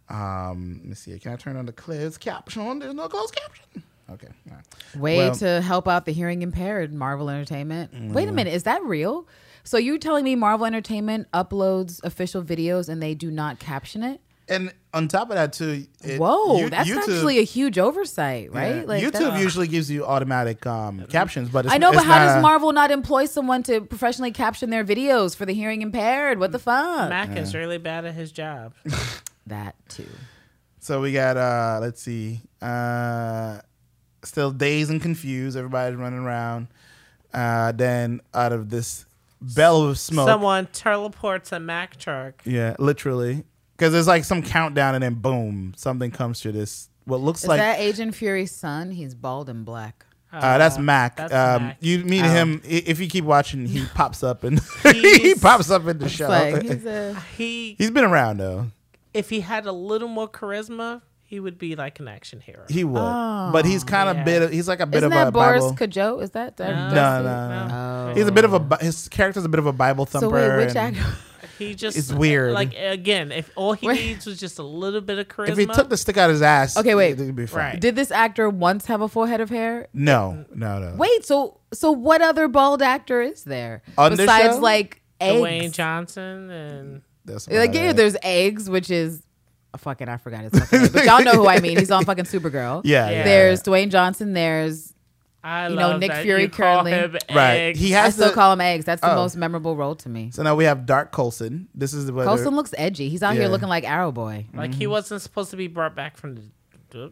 Um, 0.09 0.79
let 0.81 0.89
me 0.89 0.95
see. 0.95 1.17
Can 1.19 1.31
I 1.31 1.35
turn 1.37 1.55
on 1.55 1.65
the 1.65 1.71
closed 1.71 2.19
caption? 2.19 2.79
There's 2.79 2.93
no 2.93 3.07
closed 3.07 3.33
caption. 3.35 3.83
Okay. 4.11 4.27
all 4.49 4.57
right. 4.57 4.65
Way 5.01 5.17
Well- 5.19 5.35
to 5.35 5.61
help 5.61 5.87
out 5.87 6.05
the 6.05 6.11
hearing 6.11 6.41
impaired. 6.41 6.93
Marvel 6.93 7.29
Entertainment. 7.29 7.93
Mm. 7.93 8.11
Wait 8.11 8.27
a 8.27 8.31
minute, 8.33 8.53
is 8.53 8.63
that 8.63 8.83
real? 8.83 9.25
So 9.63 9.77
you're 9.77 9.99
telling 9.99 10.25
me 10.25 10.35
Marvel 10.35 10.65
Entertainment 10.65 11.27
uploads 11.33 12.03
official 12.03 12.43
videos 12.43 12.89
and 12.89 13.01
they 13.01 13.13
do 13.15 13.31
not 13.31 13.59
caption 13.59 14.03
it? 14.03 14.19
And 14.51 14.73
on 14.93 15.07
top 15.07 15.29
of 15.29 15.35
that, 15.35 15.53
too. 15.53 15.85
it- 16.03 16.19
Whoa, 16.19 16.59
you- 16.59 16.69
that's 16.69 16.89
YouTube- 16.89 16.97
actually 16.97 17.39
a 17.39 17.43
huge 17.43 17.77
oversight, 17.79 18.51
right? 18.53 18.77
yeah, 18.77 18.83
Like 18.83 19.03
YouTube 19.03 19.11
that- 19.13 19.41
usually 19.41 19.67
gives 19.67 19.89
you 19.89 20.05
automatic 20.05 20.65
um, 20.67 21.05
captions, 21.09 21.49
but 21.49 21.65
it's, 21.65 21.73
I 21.73 21.77
know, 21.77 21.89
it's 21.89 21.97
but 21.97 22.05
how 22.05 22.19
does 22.19 22.41
Marvel 22.41 22.73
not 22.73 22.91
employ 22.91 23.25
someone 23.25 23.63
to 23.63 23.81
professionally 23.81 24.31
caption 24.31 24.69
their 24.69 24.83
videos 24.83 25.35
for 25.35 25.45
the 25.45 25.53
hearing 25.53 25.81
impaired? 25.81 26.39
What 26.39 26.51
the 26.51 26.59
fuck? 26.59 27.09
Mac 27.09 27.35
is 27.37 27.55
really 27.55 27.77
bad 27.77 28.05
at 28.05 28.13
his 28.13 28.31
job. 28.31 28.73
that 29.47 29.75
too. 29.89 30.07
So 30.79 30.99
we 31.01 31.13
got 31.13 31.37
uh 31.37 31.79
let's 31.81 32.01
see. 32.01 32.41
Uh 32.61 33.59
still 34.23 34.51
dazed 34.51 34.91
and 34.91 35.01
confused, 35.01 35.55
everybody's 35.57 35.95
running 35.97 36.19
around. 36.19 36.67
Uh 37.33 37.71
then 37.71 38.21
out 38.33 38.51
of 38.51 38.69
this 38.69 39.05
bell 39.41 39.83
of 39.83 39.97
smoke. 39.97 40.27
Someone 40.27 40.67
teleports 40.73 41.51
a 41.51 41.59
Mack 41.59 41.97
truck. 41.97 42.41
yeah, 42.45 42.75
literally. 42.79 43.43
Cuz 43.81 43.91
there's 43.91 44.07
like 44.07 44.23
some 44.23 44.41
countdown 44.43 44.93
and 44.95 45.03
then 45.03 45.15
boom, 45.15 45.73
something 45.75 46.11
comes 46.11 46.39
to 46.41 46.51
this 46.53 46.87
what 47.05 47.19
looks 47.19 47.41
Is 47.41 47.47
like 47.49 47.57
that 47.59 47.79
Agent 47.79 48.13
Fury's 48.15 48.51
son? 48.55 48.91
He's 48.91 49.15
bald 49.15 49.49
and 49.49 49.65
black. 49.65 50.05
uh, 50.31 50.57
that's 50.59 50.77
Mack. 50.77 51.17
That's 51.17 51.33
um, 51.33 51.63
Mack. 51.63 51.77
You 51.81 52.05
meet 52.05 52.23
Oh. 52.23 52.29
him 52.29 52.61
i- 52.63 52.83
if 52.85 52.99
you 53.01 53.07
keep 53.09 53.25
watching. 53.25 53.65
He 53.65 53.83
pops 53.95 54.23
up 54.23 54.43
and 54.45 54.61
he 54.83 55.33
pops 55.35 55.69
up 55.71 55.85
in 55.87 55.97
the 55.97 56.07
show. 56.07 56.29
like, 56.29 56.61
he's 56.61 56.85
a, 56.99 57.17
He, 57.35 57.75
He's 57.77 57.91
been 57.91 58.05
around 58.05 58.37
though. 58.37 58.67
if 59.13 59.29
he 59.31 59.41
had 59.41 59.65
a 59.65 59.71
little 59.73 60.07
more 60.07 60.29
charisma, 60.29 61.01
he 61.23 61.39
would 61.39 61.57
be 61.57 61.75
like 61.75 61.99
an 61.99 62.07
action 62.07 62.39
hero. 62.39 62.63
He 62.69 62.83
would, 62.83 62.99
but 63.51 63.65
he's 63.65 63.83
kind 63.83 64.07
of 64.09 64.17
yeah. 64.17 64.23
bit. 64.23 64.41
Of, 64.43 64.51
he's 64.51 64.67
like 64.67 64.79
a 64.79 64.85
bit 64.85 64.97
isn't 64.99 65.11
of 65.11 65.19
a 65.21 65.25
that 65.25 65.33
Boris 65.33 65.63
Bible. 65.63 65.75
Kodjoe? 65.77 66.21
Is 66.23 66.29
that? 66.31 66.57
that 66.57 66.69
No. 66.69 66.89
No, 66.89 67.23
that's 67.23 67.23
no, 67.25 67.67
no. 67.67 68.11
Oh. 68.11 68.13
He's 68.15 68.27
a 68.27 68.31
bit 68.31 68.45
of 68.45 68.53
a. 68.53 68.59
Bi- 68.59 68.77
His 68.77 69.09
character's 69.09 69.43
a 69.45 69.49
bit 69.49 69.59
of 69.59 69.65
a 69.65 69.73
Bible 69.73 70.05
thumper. 70.05 70.27
So 70.27 70.29
wait, 70.29 70.65
which 70.67 70.75
actor? 70.75 71.03
He 71.61 71.75
just 71.75 71.95
It's 71.97 72.11
weird. 72.11 72.53
Like 72.53 72.73
again, 72.75 73.31
if 73.31 73.51
all 73.55 73.73
he 73.73 73.87
needs 73.87 74.25
was 74.25 74.39
just 74.39 74.57
a 74.59 74.63
little 74.63 74.99
bit 75.01 75.19
of 75.19 75.27
charisma. 75.27 75.49
If 75.49 75.57
he 75.57 75.65
took 75.67 75.89
the 75.89 75.97
stick 75.97 76.17
out 76.17 76.29
of 76.29 76.33
his 76.33 76.41
ass, 76.41 76.75
Okay, 76.77 76.95
wait. 76.95 77.11
it'd 77.19 77.35
be 77.35 77.45
fine. 77.45 77.59
Right. 77.59 77.79
Did 77.79 77.95
this 77.95 78.09
actor 78.11 78.49
once 78.49 78.87
have 78.87 79.01
a 79.01 79.07
full 79.07 79.25
head 79.25 79.41
of 79.41 79.49
hair? 79.49 79.87
No, 79.93 80.45
no, 80.55 80.79
no. 80.79 80.95
Wait, 80.95 81.23
so 81.25 81.59
so 81.73 81.91
what 81.91 82.21
other 82.21 82.47
bald 82.47 82.81
actor 82.81 83.21
is 83.21 83.43
there 83.43 83.83
On 83.97 84.15
besides 84.15 84.55
show? 84.55 84.61
like 84.61 85.01
eggs? 85.19 85.41
Dwayne 85.41 85.71
Johnson 85.71 86.49
and 86.49 87.01
That's 87.25 87.47
Like 87.47 87.73
yeah, 87.73 87.91
it. 87.91 87.95
there's 87.95 88.17
eggs, 88.23 88.69
which 88.69 88.89
is 88.89 89.21
oh, 89.73 89.77
fucking 89.77 90.09
I 90.09 90.17
forgot 90.17 90.41
his 90.41 90.53
fucking 90.53 90.79
name, 90.81 90.89
but 90.91 91.05
y'all 91.05 91.23
know 91.23 91.33
who 91.33 91.47
I 91.47 91.59
mean. 91.59 91.77
He's 91.77 91.91
on 91.91 92.05
fucking 92.05 92.25
Supergirl. 92.25 92.81
yeah, 92.85 93.09
Yeah. 93.09 93.17
yeah. 93.17 93.23
There's 93.23 93.61
Dwayne 93.61 93.89
Johnson. 93.89 94.33
There's 94.33 94.93
I 95.43 95.69
You 95.69 95.75
know, 95.75 95.89
love 95.89 95.99
Nick 95.99 96.11
that 96.11 96.23
Fury 96.23 96.43
you 96.43 96.49
call 96.49 96.83
currently- 96.83 96.91
him 96.91 97.17
Right. 97.35 97.55
eggs. 97.55 97.79
He 97.79 97.95
I 97.95 98.01
has 98.03 98.13
still 98.13 98.27
the- 98.29 98.33
call 98.35 98.53
him 98.53 98.61
eggs. 98.61 98.85
That's 98.85 99.01
the 99.01 99.11
Oh. 99.11 99.15
most 99.15 99.35
memorable 99.35 99.75
role 99.75 99.95
to 99.95 100.07
me. 100.09 100.29
So 100.33 100.43
now 100.43 100.53
we 100.55 100.65
have 100.65 100.85
Dark 100.85 101.11
Coulson. 101.11 101.67
This 101.73 101.93
is 101.93 102.11
what 102.11 102.25
Coulson 102.27 102.55
looks 102.55 102.73
edgy. 102.77 103.09
He's 103.09 103.23
out 103.23 103.33
Yeah. 103.33 103.41
here 103.41 103.49
looking 103.49 103.67
like 103.69 103.83
Arrow 103.83 104.11
Boy. 104.11 104.45
like 104.53 104.73
he 104.75 104.83
mm-hmm. 104.83 104.91
wasn't 104.91 105.21
supposed 105.21 105.49
to 105.51 105.57
be 105.57 105.67
brought 105.67 105.95
back 105.95 106.15
from 106.17 106.35
the. 106.91 107.11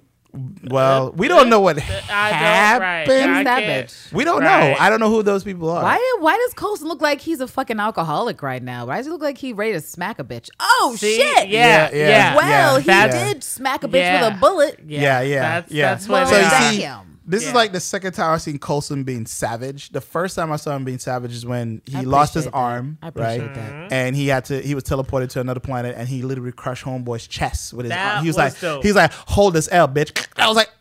Well, 0.69 1.11
we 1.17 1.27
don't 1.27 1.49
know 1.49 1.59
what 1.59 1.77
I 1.77 1.81
don't, 1.81 1.91
right. 2.07 3.07
happened. 3.07 3.47
That 3.47 3.63
bitch? 3.63 4.13
We 4.13 4.23
don't 4.23 4.43
Right. 4.43 4.73
know. 4.73 4.75
I 4.79 4.91
don't 4.91 4.99
know 4.99 5.09
who 5.09 5.23
those 5.23 5.43
people 5.43 5.71
are. 5.71 5.81
Why 5.81 6.17
why 6.19 6.37
does 6.37 6.53
Coulson 6.53 6.87
look 6.87 7.01
like 7.01 7.19
he's 7.19 7.41
a 7.41 7.47
fucking 7.47 7.79
alcoholic 7.79 8.43
right 8.43 8.61
now? 8.61 8.85
Why 8.85 8.97
does 8.97 9.07
he 9.07 9.11
look 9.11 9.23
like 9.23 9.39
he 9.39 9.53
ready 9.53 9.71
to 9.73 9.81
smack 9.81 10.19
a 10.19 10.23
bitch? 10.23 10.49
Oh 10.59 10.95
See? 10.99 11.17
shit! 11.17 11.49
Yeah, 11.49 11.89
Yeah, 11.91 11.97
yeah. 11.97 12.07
yeah. 12.09 12.35
Well, 12.35 12.77
he 12.77 12.85
That's- 12.85 13.33
did 13.33 13.43
smack 13.43 13.83
a 13.83 13.87
bitch 13.87 13.93
Yeah. 14.01 14.27
with 14.27 14.37
a 14.37 14.39
bullet. 14.39 14.79
Yeah, 14.85 15.21
yeah, 15.21 15.39
That's, 15.41 15.71
yeah. 15.71 15.89
that's 15.89 16.07
what 16.07 16.27
So 16.27 16.35
it 16.35 16.43
you 16.43 16.49
see, 16.49 16.79
Damn. 16.81 17.08
This 17.29 17.43
Yeah. 17.43 17.49
is 17.49 17.55
like 17.55 17.71
the 17.71 17.79
second 17.79 18.13
time 18.13 18.33
I've 18.33 18.41
seen 18.41 18.57
Coulson 18.57 19.03
being 19.03 19.25
savage. 19.27 19.89
The 19.91 20.01
first 20.01 20.35
time 20.35 20.51
I 20.51 20.55
saw 20.55 20.75
him 20.75 20.83
being 20.83 20.97
savage 20.97 21.31
is 21.33 21.45
when 21.45 21.81
he 21.85 22.01
lost 22.01 22.33
his 22.33 22.45
that. 22.45 22.51
arm, 22.53 22.97
I 23.03 23.07
right? 23.13 23.39
that. 23.39 23.55
Mm-hmm. 23.55 23.93
And 23.93 24.15
he 24.15 24.27
had 24.29 24.45
to 24.45 24.59
he 24.61 24.73
was 24.73 24.83
teleported 24.83 25.29
to 25.29 25.39
another 25.39 25.59
planet 25.59 25.95
and 25.97 26.09
he 26.09 26.23
literally 26.23 26.51
crushed 26.51 26.83
homeboy's 26.83 27.27
chest 27.27 27.71
with 27.73 27.85
his 27.85 27.91
That 27.91 28.15
arm. 28.15 28.23
He 28.23 28.29
was, 28.29 28.35
was 28.37 28.53
like 28.53 28.59
dope. 28.59 28.81
he 28.83 28.89
was 28.89 28.95
like, 28.95 29.11
hold 29.13 29.53
this 29.53 29.69
L, 29.71 29.87
bitch. 29.87 30.27
I 30.37 30.47
was 30.47 30.57
like, 30.57 30.69
Yeah. 30.69 30.78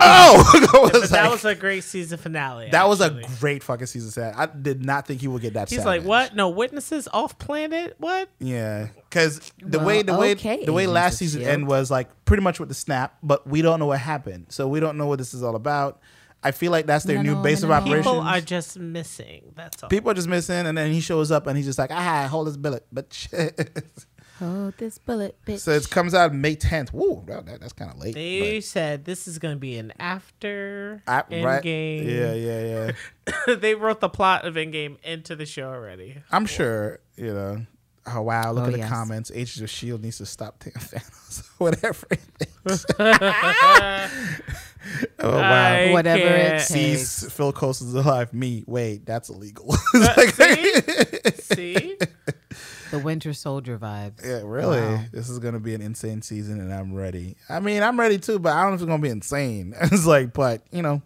Oh 0.00 0.88
I 0.94 0.98
was 0.98 1.10
that 1.10 1.22
like- 1.22 1.30
was 1.32 1.44
a 1.44 1.54
great 1.54 1.84
season 1.84 2.18
finale. 2.18 2.70
that 2.70 2.88
was 2.88 3.00
a 3.00 3.10
great 3.40 3.62
fucking 3.62 3.86
season 3.86 4.10
set. 4.10 4.36
I 4.36 4.46
did 4.46 4.84
not 4.84 5.06
think 5.06 5.20
he 5.20 5.28
would 5.28 5.42
get 5.42 5.54
that 5.54 5.68
He's 5.70 5.82
savage. 5.82 6.02
like, 6.02 6.08
what? 6.08 6.34
No 6.34 6.48
witnesses 6.48 7.08
off 7.12 7.38
planet? 7.38 7.94
What? 7.98 8.28
Yeah, 8.38 8.88
because 9.08 9.40
the 9.60 9.78
Well, 9.78 9.86
way 9.86 10.02
the 10.02 10.16
way 10.16 10.32
okay, 10.32 10.64
the 10.64 10.72
way 10.72 10.86
last 10.86 11.18
season 11.18 11.42
end 11.42 11.66
was 11.66 11.90
like 11.90 12.08
pretty 12.24 12.42
much 12.42 12.58
with 12.60 12.68
the 12.68 12.74
snap, 12.74 13.16
but 13.22 13.46
we 13.46 13.62
don't 13.62 13.78
know 13.78 13.86
what 13.86 14.00
happened, 14.00 14.46
so 14.48 14.66
we 14.68 14.80
don't 14.80 14.96
know 14.98 15.06
what 15.06 15.18
this 15.18 15.34
is 15.34 15.42
all 15.42 15.54
about. 15.56 16.00
I 16.42 16.52
feel 16.52 16.72
like 16.72 16.86
that's 16.86 17.04
their 17.04 17.16
No, 17.16 17.22
new 17.22 17.34
no, 17.34 17.42
base 17.42 17.60
no, 17.60 17.66
of 17.68 17.72
operations. 17.72 18.06
People 18.06 18.20
are 18.20 18.40
just 18.40 18.78
missing. 18.78 19.52
That's 19.56 19.82
all. 19.82 19.90
People 19.90 20.10
are 20.10 20.14
just 20.14 20.26
missing, 20.28 20.66
and 20.66 20.78
then 20.78 20.90
he 20.90 21.00
shows 21.02 21.30
up 21.30 21.46
and 21.46 21.54
he's 21.54 21.66
just 21.66 21.78
like, 21.78 21.90
"Ah, 21.92 22.26
hold 22.30 22.46
this 22.46 22.56
billet." 22.56 22.86
But 22.90 23.10
Hold 24.40 24.76
this 24.78 24.98
bullet, 24.98 25.36
bitch. 25.46 25.58
so 25.60 25.70
it 25.72 25.88
comes 25.90 26.14
out 26.14 26.34
May 26.34 26.54
tenth. 26.56 26.92
Woo, 26.92 27.22
that, 27.26 27.46
that- 27.46 27.60
that's 27.60 27.72
kind 27.74 27.90
of 27.92 27.98
late. 27.98 28.14
They 28.14 28.60
said 28.60 29.04
this 29.04 29.28
is 29.28 29.38
going 29.38 29.54
to 29.54 29.58
be 29.60 29.76
an 29.76 29.92
after 30.00 31.02
but- 31.06 31.32
I- 31.32 31.42
right? 31.44 31.62
Endgame. 31.62 32.04
Yeah, 32.06 32.32
yeah, 32.32 32.92
yeah. 33.48 33.54
they 33.56 33.74
wrote 33.74 34.00
the 34.00 34.08
plot 34.08 34.46
of 34.46 34.54
Endgame 34.54 34.96
into 35.04 35.36
the 35.36 35.46
show 35.46 35.68
already. 35.68 36.16
I'm 36.32 36.46
sure 36.46 37.00
you 37.16 37.32
know. 37.34 37.66
Oh 38.06 38.22
wow! 38.22 38.50
Look 38.52 38.64
Oh, 38.64 38.66
at 38.68 38.72
the 38.72 38.78
yes. 38.78 38.88
comments. 38.88 39.30
Agents 39.30 39.60
of 39.60 39.68
Shield 39.68 40.02
needs 40.02 40.16
to 40.18 40.26
stop 40.26 40.58
taking 40.64 40.80
Thanos. 40.80 41.46
Whatever. 41.58 42.06
It 42.10 42.20
is. 42.64 42.86
oh 45.18 45.30
wow! 45.30 45.72
I 45.72 45.92
Whatever 45.92 46.22
it 46.24 46.28
can't- 46.28 46.52
takes. 46.68 46.68
Sees 46.68 47.32
Phil 47.32 47.52
Coulson's 47.52 47.94
alive. 47.94 48.32
Me, 48.32 48.64
wait, 48.66 49.04
that's 49.04 49.28
illegal. 49.28 49.76
Uh, 49.94 50.14
see? 50.30 50.80
See? 51.34 51.96
The 52.90 52.98
Winter 52.98 53.32
Soldier 53.32 53.78
vibes. 53.78 54.24
Yeah, 54.24 54.42
really. 54.44 54.80
Wow. 54.80 55.00
This 55.12 55.28
is 55.28 55.38
gonna 55.38 55.60
be 55.60 55.74
an 55.74 55.80
insane 55.82 56.22
season, 56.22 56.60
and 56.60 56.72
I'm 56.72 56.94
ready. 56.94 57.36
I 57.48 57.60
mean, 57.60 57.82
I'm 57.82 57.98
ready 57.98 58.18
too, 58.18 58.38
but 58.38 58.52
I 58.52 58.62
don't 58.62 58.70
know 58.70 58.74
if 58.76 58.80
it's 58.82 58.88
gonna 58.88 59.02
be 59.02 59.08
insane. 59.08 59.74
it's 59.80 60.06
like, 60.06 60.32
but 60.32 60.62
you 60.70 60.82
know, 60.82 61.02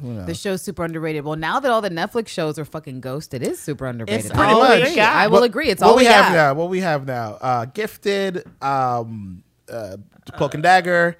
who 0.00 0.12
knows? 0.12 0.26
The 0.26 0.34
show's 0.34 0.62
super 0.62 0.84
underrated. 0.84 1.24
Well, 1.24 1.36
now 1.36 1.58
that 1.60 1.70
all 1.70 1.80
the 1.80 1.90
Netflix 1.90 2.28
shows 2.28 2.58
are 2.58 2.64
fucking 2.64 3.00
ghost, 3.00 3.32
it 3.34 3.42
is 3.42 3.58
super 3.60 3.86
underrated. 3.86 4.26
It's 4.26 4.30
I 4.34 4.36
pretty 4.36 4.54
will 4.54 4.60
much. 4.60 4.82
agree. 4.88 5.00
I 5.00 5.26
will 5.26 5.32
What- 5.40 5.44
agree. 5.44 5.68
It's 5.70 5.80
what 5.80 5.88
all 5.90 5.96
we 5.96 6.02
we 6.02 6.06
have 6.06 6.26
got. 6.26 6.32
now. 6.34 6.54
What 6.54 6.68
we 6.70 6.80
have 6.80 7.06
now. 7.06 7.38
Uh, 7.40 7.64
Gifted, 7.66 8.44
um, 8.62 9.42
uh, 9.70 9.96
Cloak 10.32 10.54
and 10.54 10.62
Dagger, 10.62 11.16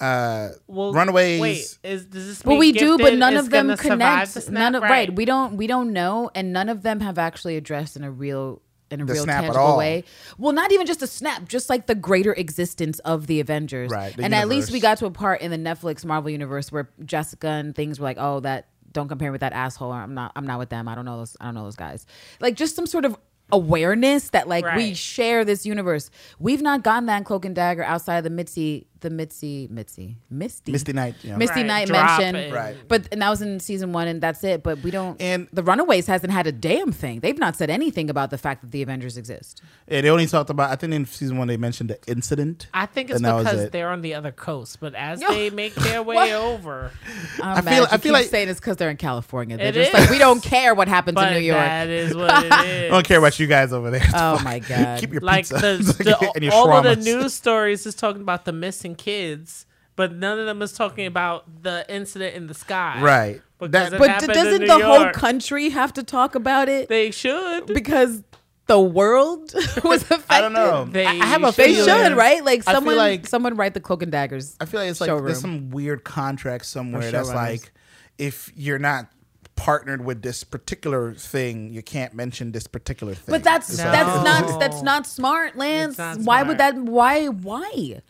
uh, 0.00 0.48
Well, 0.66 0.92
Runaways. 0.92 1.40
Wait, 1.40 1.78
is 1.84 2.04
does 2.06 2.26
this 2.26 2.42
But 2.42 2.50
mean 2.50 2.58
we 2.58 2.72
do, 2.72 2.98
but 2.98 3.14
none 3.14 3.36
of 3.36 3.48
them 3.50 3.74
connect. 3.76 4.50
None 4.50 4.74
of 4.74 4.82
right. 4.82 5.14
We 5.14 5.24
don't. 5.24 5.56
We 5.56 5.66
don't 5.66 5.92
know, 5.92 6.30
and 6.34 6.52
none 6.52 6.68
of 6.68 6.82
them 6.82 7.00
have 7.00 7.18
actually 7.18 7.56
addressed 7.56 7.96
in 7.96 8.04
a 8.04 8.10
real. 8.10 8.60
In 8.90 9.00
a 9.00 9.04
The 9.04 9.14
real 9.14 9.24
snap 9.24 9.38
at 9.38 9.40
tangible 9.46 9.60
all. 9.64 9.78
way. 9.78 10.04
Well, 10.38 10.52
not 10.52 10.70
even 10.72 10.86
just 10.86 11.02
a 11.02 11.06
snap, 11.08 11.48
just 11.48 11.68
like 11.68 11.86
the 11.86 11.94
greater 11.96 12.32
existence 12.32 13.00
of 13.00 13.26
the 13.26 13.40
Avengers. 13.40 13.90
Right, 13.90 14.16
the 14.16 14.22
and 14.24 14.34
at 14.34 14.48
least 14.48 14.70
we 14.70 14.78
got 14.78 14.98
to 14.98 15.06
a 15.06 15.10
part 15.10 15.40
in 15.40 15.50
the 15.50 15.58
Netflix 15.58 16.04
Marvel 16.04 16.30
universe 16.30 16.70
where 16.70 16.88
Jessica 17.04 17.48
and 17.48 17.74
things 17.74 17.98
were 17.98 18.04
like, 18.04 18.18
oh, 18.20 18.40
that 18.40 18.68
don't 18.92 19.08
compare 19.08 19.32
with 19.32 19.40
that 19.40 19.52
asshole. 19.52 19.92
I'm 19.92 20.14
not. 20.14 20.32
I'm 20.36 20.46
not 20.46 20.58
with 20.58 20.68
them. 20.68 20.88
I 20.88 20.94
don't 20.94 21.04
know 21.04 21.18
those. 21.18 21.36
I 21.40 21.46
don't 21.46 21.54
know 21.54 21.64
those 21.64 21.76
guys. 21.76 22.06
Like 22.40 22.54
just 22.54 22.76
some 22.76 22.86
sort 22.86 23.04
of 23.04 23.16
awareness 23.52 24.30
that 24.30 24.48
like 24.48 24.64
we 24.76 24.94
share 24.94 25.44
this 25.44 25.64
universe. 25.64 26.10
We've 26.38 26.62
not 26.62 26.82
gotten 26.82 27.06
that 27.06 27.18
in 27.18 27.24
Cloak 27.24 27.44
and 27.44 27.54
Dagger 27.54 27.84
outside 27.84 28.18
of 28.18 28.24
the 28.24 28.30
Mitzi, 28.30 28.86
the 29.00 29.10
Mitzi, 29.10 29.68
Mitzi, 29.70 30.16
Misty, 30.30 30.72
Misty 30.72 30.92
Knight. 30.92 31.14
You 31.22 31.32
know. 31.32 31.36
Misty 31.36 31.56
Right, 31.60 31.66
Knight 31.66 31.86
drop 31.88 32.18
mentioned, 32.18 32.36
and- 32.36 32.54
Right. 32.54 32.76
But 32.88 33.08
and 33.12 33.20
that 33.22 33.28
was 33.30 33.42
in 33.42 33.60
season 33.60 33.92
one, 33.92 34.08
and 34.08 34.20
that's 34.22 34.42
it. 34.42 34.62
But 34.62 34.78
we 34.82 34.90
don't. 34.90 35.20
And- 35.20 35.48
the 35.52 35.62
Runaways 35.62 36.06
hasn't 36.06 36.32
had 36.32 36.46
a 36.46 36.52
damn 36.52 36.92
thing. 36.92 37.20
They've 37.20 37.38
not 37.38 37.56
said 37.56 37.68
anything 37.70 38.08
about 38.10 38.30
the 38.30 38.38
fact 38.38 38.62
that 38.62 38.70
the 38.70 38.82
Avengers 38.82 39.16
exist. 39.16 39.60
Yeah, 39.88 40.00
they 40.00 40.08
only 40.10 40.26
talked 40.26 40.48
about. 40.50 40.70
I 40.70 40.76
think 40.76 40.94
in 40.94 41.04
season 41.06 41.36
one 41.38 41.46
they 41.48 41.56
mentioned 41.56 41.90
the 41.90 41.98
incident. 42.06 42.68
I 42.72 42.86
think 42.86 43.10
it's 43.10 43.16
and 43.16 43.24
that 43.26 43.34
was 43.34 43.44
because 43.44 43.60
it. 43.64 43.72
they're 43.72 43.90
on 43.90 44.00
the 44.00 44.14
other 44.14 44.32
coast, 44.32 44.80
but 44.80 44.94
as 44.94 45.20
No. 45.20 45.30
they 45.32 45.50
make 45.50 45.74
their 45.86 46.02
way 46.02 46.34
over, 46.34 46.90
oh, 47.38 47.42
I'm 47.42 47.56
feel- 47.56 47.64
mad 47.64 47.88
I 47.90 47.94
you 47.96 47.98
feel 47.98 48.12
like- 48.12 48.26
saying 48.26 48.48
it's 48.48 48.60
because 48.60 48.76
they're 48.76 48.90
in 48.90 48.96
California. 48.96 49.56
They're 49.56 49.66
It 49.68 49.74
just 49.74 49.88
is. 49.88 49.94
like 49.94 50.10
we 50.10 50.18
don't 50.18 50.42
care 50.42 50.74
what 50.74 50.88
happens 50.88 51.14
but 51.16 51.28
in 51.32 51.34
New 51.38 51.44
York. 51.46 51.58
that 51.58 51.88
is 51.88 52.14
what 52.14 52.30
it 52.44 52.46
is. 52.46 52.52
I 52.52 52.88
don't 52.88 53.06
care 53.06 53.18
about 53.18 53.38
you 53.38 53.46
guys 53.46 53.72
over 53.72 53.90
there. 53.90 54.04
Oh 54.14 54.40
my 54.42 54.58
god! 54.58 55.00
Keep 55.00 55.12
your 55.12 55.20
like 55.20 55.44
pizza 55.48 55.76
the, 55.78 55.92
the 56.04 56.32
and 56.34 56.44
your 56.44 56.52
all 56.54 56.72
of 56.72 56.84
the 56.84 56.96
news 56.96 57.34
stories 57.34 57.84
is 57.86 57.94
talking 57.94 58.22
about 58.22 58.44
the 58.44 58.52
missing 58.52 58.85
kids, 58.94 59.66
but 59.96 60.12
none 60.14 60.38
of 60.38 60.46
them 60.46 60.62
is 60.62 60.72
talking 60.72 61.06
about 61.06 61.62
the 61.62 61.84
incident 61.92 62.34
in 62.36 62.46
the 62.46 62.54
sky. 62.54 63.00
Right. 63.02 63.42
That- 63.58 63.98
but 63.98 64.10
happened 64.10 64.32
doesn't 64.34 64.54
in 64.54 64.60
New 64.62 64.66
the 64.66 64.84
whole 64.84 65.10
country 65.10 65.70
have 65.70 65.92
to 65.94 66.02
talk 66.02 66.34
about 66.34 66.68
it 66.68 66.88
They 66.88 67.10
should. 67.10 67.66
because 67.66 68.22
the 68.66 68.78
world 68.80 69.54
was 69.84 70.02
affected? 70.02 70.24
I 70.28 70.40
don't 70.42 70.52
know. 70.52 70.84
They 70.84 71.06
I, 71.06 71.12
I 71.12 71.26
have 71.26 71.42
a 71.42 71.52
They 71.52 71.72
feeling- 71.74 71.88
should, 72.10 72.16
right? 72.16 72.44
Like 72.44 72.62
someone, 72.64 72.96
like- 72.96 73.26
someone 73.26 73.56
write 73.56 73.72
the 73.74 73.80
Cloak 73.80 74.02
and 74.02 74.12
Daggers. 74.12 74.56
I 74.60 74.66
feel 74.66 74.80
like 74.80 74.90
it's 74.90 75.00
like 75.00 75.08
showroom. 75.08 75.24
there's 75.24 75.40
some 75.40 75.70
weird 75.70 76.04
contract 76.04 76.66
somewhere 76.66 77.10
that's 77.10 77.30
showrunners. 77.30 77.34
like 77.34 77.72
if 78.18 78.52
you're 78.54 78.78
not 78.78 79.06
partnered 79.54 80.04
with 80.04 80.20
this 80.20 80.44
particular 80.44 81.14
thing, 81.14 81.72
you 81.72 81.82
can't 81.82 82.12
mention 82.12 82.52
this 82.52 82.66
particular 82.66 83.14
thing. 83.14 83.32
But 83.32 83.42
that's 83.42 83.78
No. 83.78 83.84
that's 83.84 84.24
not 84.24 84.60
that's 84.60 84.82
not 84.82 85.06
smart, 85.06 85.56
Lance. 85.56 85.96
not 85.96 86.18
Why 86.18 86.42
would 86.42 86.58
that? 86.58 86.74
Why 86.76 87.28
why? 87.28 88.02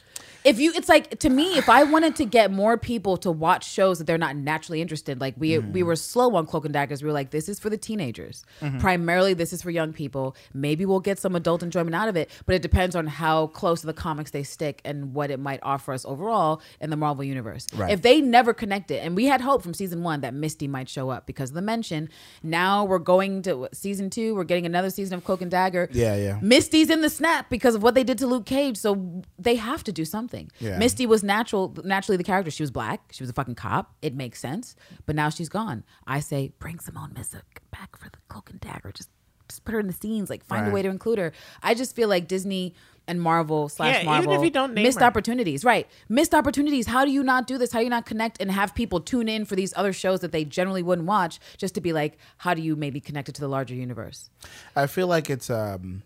If 0.46 0.60
you, 0.60 0.72
it's 0.74 0.88
like 0.88 1.18
to 1.18 1.28
me, 1.28 1.58
if 1.58 1.68
I 1.68 1.82
wanted 1.82 2.14
to 2.16 2.24
get 2.24 2.52
more 2.52 2.78
people 2.78 3.16
to 3.18 3.32
watch 3.32 3.68
shows 3.68 3.98
that 3.98 4.04
they're 4.04 4.16
not 4.16 4.36
naturally 4.36 4.80
interested, 4.80 5.20
like 5.20 5.34
we 5.36 5.58
we 5.58 5.80
mm-hmm. 5.80 5.86
were 5.86 5.96
slow 5.96 6.36
on 6.36 6.46
Cloak 6.46 6.64
and 6.64 6.72
Daggers. 6.72 7.02
We 7.02 7.08
were 7.08 7.12
like, 7.12 7.30
this 7.30 7.48
is 7.48 7.58
for 7.58 7.68
the 7.68 7.76
teenagers. 7.76 8.44
Mm-hmm. 8.60 8.78
Primarily, 8.78 9.34
this 9.34 9.52
is 9.52 9.60
for 9.60 9.70
young 9.70 9.92
people. 9.92 10.36
Maybe 10.54 10.86
we'll 10.86 11.00
get 11.00 11.18
some 11.18 11.34
adult 11.34 11.64
enjoyment 11.64 11.96
out 11.96 12.08
of 12.08 12.16
it, 12.16 12.30
but 12.46 12.54
it 12.54 12.62
depends 12.62 12.94
on 12.94 13.08
how 13.08 13.48
close 13.48 13.80
to 13.80 13.86
the 13.86 13.92
comics 13.92 14.30
they 14.30 14.44
stick 14.44 14.80
and 14.84 15.14
what 15.14 15.30
it 15.30 15.40
might 15.40 15.60
offer 15.62 15.92
us 15.92 16.04
overall 16.04 16.62
in 16.80 16.90
the 16.90 16.96
Marvel 16.96 17.24
universe. 17.24 17.66
Right. 17.74 17.90
If 17.90 18.02
they 18.02 18.20
never 18.20 18.54
connect 18.54 18.92
it, 18.92 19.04
and 19.04 19.16
we 19.16 19.24
had 19.26 19.40
hope 19.40 19.62
from 19.62 19.74
season 19.74 20.04
one 20.04 20.20
that 20.20 20.32
Misty 20.32 20.68
might 20.68 20.88
show 20.88 21.10
up 21.10 21.26
because 21.26 21.50
of 21.50 21.54
the 21.54 21.62
mention. 21.62 22.08
Now 22.42 22.84
we're 22.84 23.00
going 23.00 23.42
to 23.42 23.68
season 23.72 24.10
two. 24.10 24.36
We're 24.36 24.44
getting 24.44 24.66
another 24.66 24.90
season 24.90 25.18
of 25.18 25.24
Cloak 25.24 25.42
and 25.42 25.50
Dagger. 25.50 25.88
Yeah, 25.90 26.14
yeah. 26.16 26.38
Misty's 26.40 26.90
in 26.90 27.00
the 27.00 27.10
snap 27.10 27.50
because 27.50 27.74
of 27.74 27.82
what 27.82 27.94
they 27.94 28.04
did 28.04 28.18
to 28.18 28.26
Luke 28.26 28.46
Cage, 28.46 28.76
so 28.76 29.22
they 29.38 29.56
have 29.56 29.82
to 29.84 29.92
do 29.92 30.04
something. 30.04 30.35
Yeah. 30.58 30.78
Misty 30.78 31.06
was 31.06 31.22
natural, 31.22 31.74
naturally 31.84 32.16
the 32.16 32.24
character. 32.24 32.50
She 32.50 32.62
was 32.62 32.70
black. 32.70 33.00
She 33.12 33.22
was 33.22 33.30
a 33.30 33.32
fucking 33.32 33.54
cop. 33.56 33.94
It 34.02 34.14
makes 34.14 34.38
sense. 34.40 34.76
But 35.06 35.16
now 35.16 35.28
she's 35.30 35.48
gone. 35.48 35.84
I 36.06 36.20
say 36.20 36.52
bring 36.58 36.78
Simone 36.78 37.10
Missick 37.14 37.42
back 37.70 37.96
for 37.96 38.08
the 38.08 38.18
Cloak 38.28 38.50
and 38.50 38.60
Dagger. 38.60 38.92
Just, 38.92 39.10
just 39.48 39.64
put 39.64 39.72
her 39.72 39.80
in 39.80 39.86
the 39.86 39.92
scenes. 39.92 40.28
Like 40.30 40.44
find 40.44 40.66
a 40.68 40.70
way 40.70 40.82
to 40.82 40.88
include 40.88 41.18
her. 41.18 41.32
I 41.62 41.74
just 41.74 41.94
feel 41.94 42.08
like 42.08 42.28
Disney 42.28 42.74
and 43.08 43.22
Marvel 43.22 43.68
slash 43.68 43.94
Yeah, 43.94 44.00
even 44.00 44.14
if 44.18 44.24
Marvel 44.26 44.44
you 44.44 44.50
don't 44.50 44.74
name 44.74 44.82
missed 44.82 44.98
her. 44.98 45.06
opportunities. 45.06 45.64
Right, 45.64 45.86
missed 46.08 46.34
opportunities. 46.34 46.88
How 46.88 47.04
do 47.04 47.12
you 47.12 47.22
not 47.22 47.46
do 47.46 47.56
this? 47.56 47.70
How 47.70 47.78
do 47.78 47.84
you 47.84 47.90
not 47.90 48.04
connect 48.04 48.40
and 48.40 48.50
have 48.50 48.74
people 48.74 49.00
tune 49.00 49.28
in 49.28 49.44
for 49.44 49.54
these 49.54 49.72
other 49.76 49.92
shows 49.92 50.20
that 50.20 50.32
they 50.32 50.44
generally 50.44 50.82
wouldn't 50.82 51.06
watch? 51.06 51.38
Just 51.56 51.74
to 51.76 51.80
be 51.80 51.92
like, 51.92 52.18
how 52.38 52.52
do 52.54 52.62
you 52.62 52.74
maybe 52.74 52.98
connect 53.00 53.28
it 53.28 53.36
to 53.36 53.40
the 53.40 53.46
larger 53.48 53.76
universe? 53.76 54.28
I 54.74 54.88
feel 54.88 55.06
like 55.06 55.30
it's 55.30 55.48
um 55.50 56.02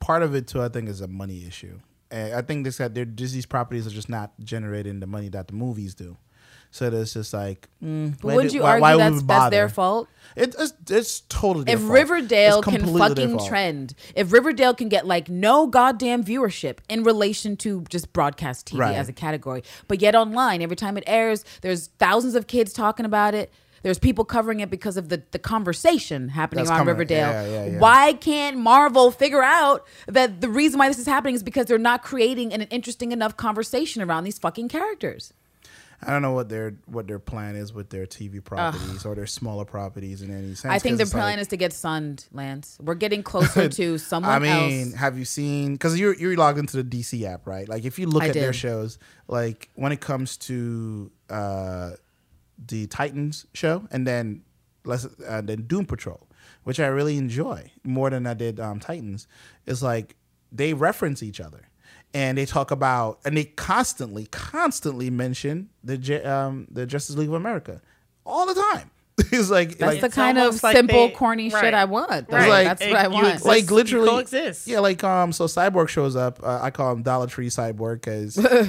part 0.00 0.22
of 0.22 0.34
it 0.34 0.46
too. 0.46 0.62
I 0.62 0.70
think 0.70 0.88
is 0.88 1.02
a 1.02 1.06
money 1.08 1.44
issue. 1.46 1.80
And 2.10 2.34
I 2.34 2.42
think 2.42 2.64
this 2.64 2.78
that 2.78 2.94
their 2.94 3.04
Disney's 3.04 3.46
properties 3.46 3.86
are 3.86 3.90
just 3.90 4.08
not 4.08 4.32
generating 4.42 5.00
the 5.00 5.06
money 5.06 5.28
that 5.30 5.48
the 5.48 5.54
movies 5.54 5.94
do. 5.94 6.16
So 6.70 6.90
there's 6.90 7.14
just 7.14 7.32
like, 7.32 7.66
mm, 7.82 8.22
wouldn't 8.22 8.52
you 8.52 8.60
why- 8.60 8.72
argue 8.80 8.82
why 8.82 8.96
that's, 8.98 9.22
that's 9.22 9.50
their 9.50 9.68
fault? 9.70 10.06
It, 10.36 10.54
it's 10.58 10.74
it's 10.90 11.20
totally. 11.20 11.64
If. 11.72 11.88
Riverdale 11.88 12.58
It's 12.58 12.68
can 12.68 12.98
fucking 12.98 13.38
trend, 13.46 13.94
if 14.14 14.32
Riverdale 14.32 14.74
can 14.74 14.90
get 14.90 15.06
like 15.06 15.30
no 15.30 15.66
goddamn 15.66 16.22
viewership 16.22 16.78
in 16.90 17.04
relation 17.04 17.56
to 17.58 17.84
just 17.88 18.12
broadcast 18.12 18.68
TV 18.68 18.80
Right. 18.80 18.94
as 18.96 19.08
a 19.08 19.14
category, 19.14 19.62
but 19.88 20.02
yet 20.02 20.14
online, 20.14 20.60
every 20.60 20.76
time 20.76 20.98
it 20.98 21.04
airs, 21.06 21.42
there's 21.62 21.86
thousands 21.98 22.34
of 22.34 22.46
kids 22.46 22.74
talking 22.74 23.06
about 23.06 23.34
it. 23.34 23.50
There's 23.82 23.98
people 23.98 24.24
covering 24.24 24.60
it 24.60 24.70
because 24.70 24.96
of 24.96 25.08
the, 25.08 25.22
the 25.30 25.38
conversation 25.38 26.28
happening 26.30 26.64
That's 26.64 26.70
around 26.70 26.78
coming- 26.80 26.92
Riverdale. 26.94 27.30
yeah, 27.30 27.46
yeah, 27.46 27.64
yeah. 27.72 27.78
Why 27.78 28.12
can't 28.14 28.56
Marvel 28.58 29.10
figure 29.10 29.42
out 29.42 29.86
that 30.06 30.40
the 30.40 30.48
reason 30.48 30.78
why 30.78 30.88
this 30.88 30.98
is 30.98 31.06
happening 31.06 31.34
is 31.34 31.42
because 31.42 31.66
they're 31.66 31.78
not 31.78 32.02
creating 32.02 32.52
an 32.52 32.62
interesting 32.62 33.12
enough 33.12 33.36
conversation 33.36 34.02
around 34.02 34.24
these 34.24 34.38
fucking 34.38 34.68
characters? 34.68 35.32
I 36.00 36.12
don't 36.12 36.22
know 36.22 36.30
what 36.32 36.48
their 36.48 36.76
what 36.86 37.08
their 37.08 37.18
plan 37.18 37.56
is 37.56 37.72
with 37.72 37.90
their 37.90 38.06
TV 38.06 38.42
properties 38.44 39.04
or 39.04 39.16
their 39.16 39.26
smaller 39.26 39.64
properties 39.64 40.22
in 40.22 40.30
any 40.30 40.54
sense. 40.54 40.66
I 40.72 40.78
think 40.78 40.96
the 40.98 41.02
it's 41.02 41.10
plan 41.10 41.32
like- 41.32 41.38
is 41.40 41.48
to 41.48 41.56
get 41.56 41.72
sunned, 41.72 42.24
Lance. 42.32 42.78
We're 42.80 42.94
getting 42.94 43.24
closer 43.24 43.68
to 43.80 43.98
someone 43.98 44.30
I 44.32 44.38
mean, 44.38 44.82
else. 44.90 44.94
have 44.94 45.18
you 45.18 45.24
seen? 45.24 45.72
Because 45.72 45.98
you're 45.98 46.14
you're 46.14 46.36
logged 46.36 46.58
into 46.60 46.80
the 46.80 46.84
DC 46.84 47.24
app, 47.24 47.48
right? 47.48 47.68
Like 47.68 47.84
if 47.84 47.98
you 47.98 48.06
look 48.06 48.22
I 48.22 48.28
at 48.28 48.34
their 48.34 48.52
shows, 48.52 48.96
like 49.26 49.70
when 49.74 49.90
it 49.90 50.00
comes 50.00 50.36
to 50.36 51.10
uh, 51.30 51.90
the 52.66 52.86
Titans 52.86 53.46
show, 53.54 53.86
and 53.90 54.06
then 54.06 54.42
let's 54.84 55.06
uh, 55.26 55.40
then 55.40 55.62
Doom 55.62 55.86
Patrol, 55.86 56.26
which 56.64 56.80
I 56.80 56.86
really 56.86 57.16
enjoy 57.16 57.70
more 57.84 58.10
than 58.10 58.26
I 58.26 58.34
did 58.34 58.58
um, 58.60 58.80
Titans, 58.80 59.26
is 59.66 59.82
like 59.82 60.16
they 60.50 60.74
reference 60.74 61.22
each 61.22 61.40
other. 61.40 61.68
and 62.14 62.38
they 62.38 62.46
talk 62.46 62.70
about 62.70 63.20
and 63.24 63.36
they 63.36 63.44
constantly, 63.44 64.26
constantly 64.26 65.10
mention 65.10 65.68
the 65.84 66.22
um, 66.24 66.66
the 66.70 66.86
Justice 66.86 67.16
League 67.16 67.28
of 67.28 67.34
America 67.34 67.80
all 68.24 68.46
the 68.46 68.54
time. 68.54 68.90
it's 69.32 69.50
like 69.50 69.78
That's 69.78 69.94
like, 69.94 70.00
the 70.00 70.08
kind 70.10 70.38
of 70.38 70.62
like 70.62 70.76
simple, 70.76 71.08
they- 71.08 71.12
corny 71.12 71.50
right. 71.50 71.60
shit 71.64 71.74
I 71.74 71.84
want. 71.86 72.30
Right. 72.30 72.48
Like- 72.48 72.66
That's 72.66 72.82
It- 72.82 72.90
what 72.90 72.96
I 73.04 73.08
want. 73.08 73.26
exist- 73.26 73.46
like 73.46 73.68
you 73.68 73.74
literally 73.76 74.08
coexist. 74.08 74.66
Yeah, 74.66 74.78
like 74.80 75.02
um, 75.02 75.32
so 75.32 75.44
Cyborg 75.46 75.88
shows 75.88 76.14
up. 76.16 76.40
Uh, 76.42 76.60
I 76.62 76.70
call 76.70 76.92
him 76.92 77.02
Dollar 77.02 77.26
Tree 77.26 77.48
Cyborg 77.48 78.00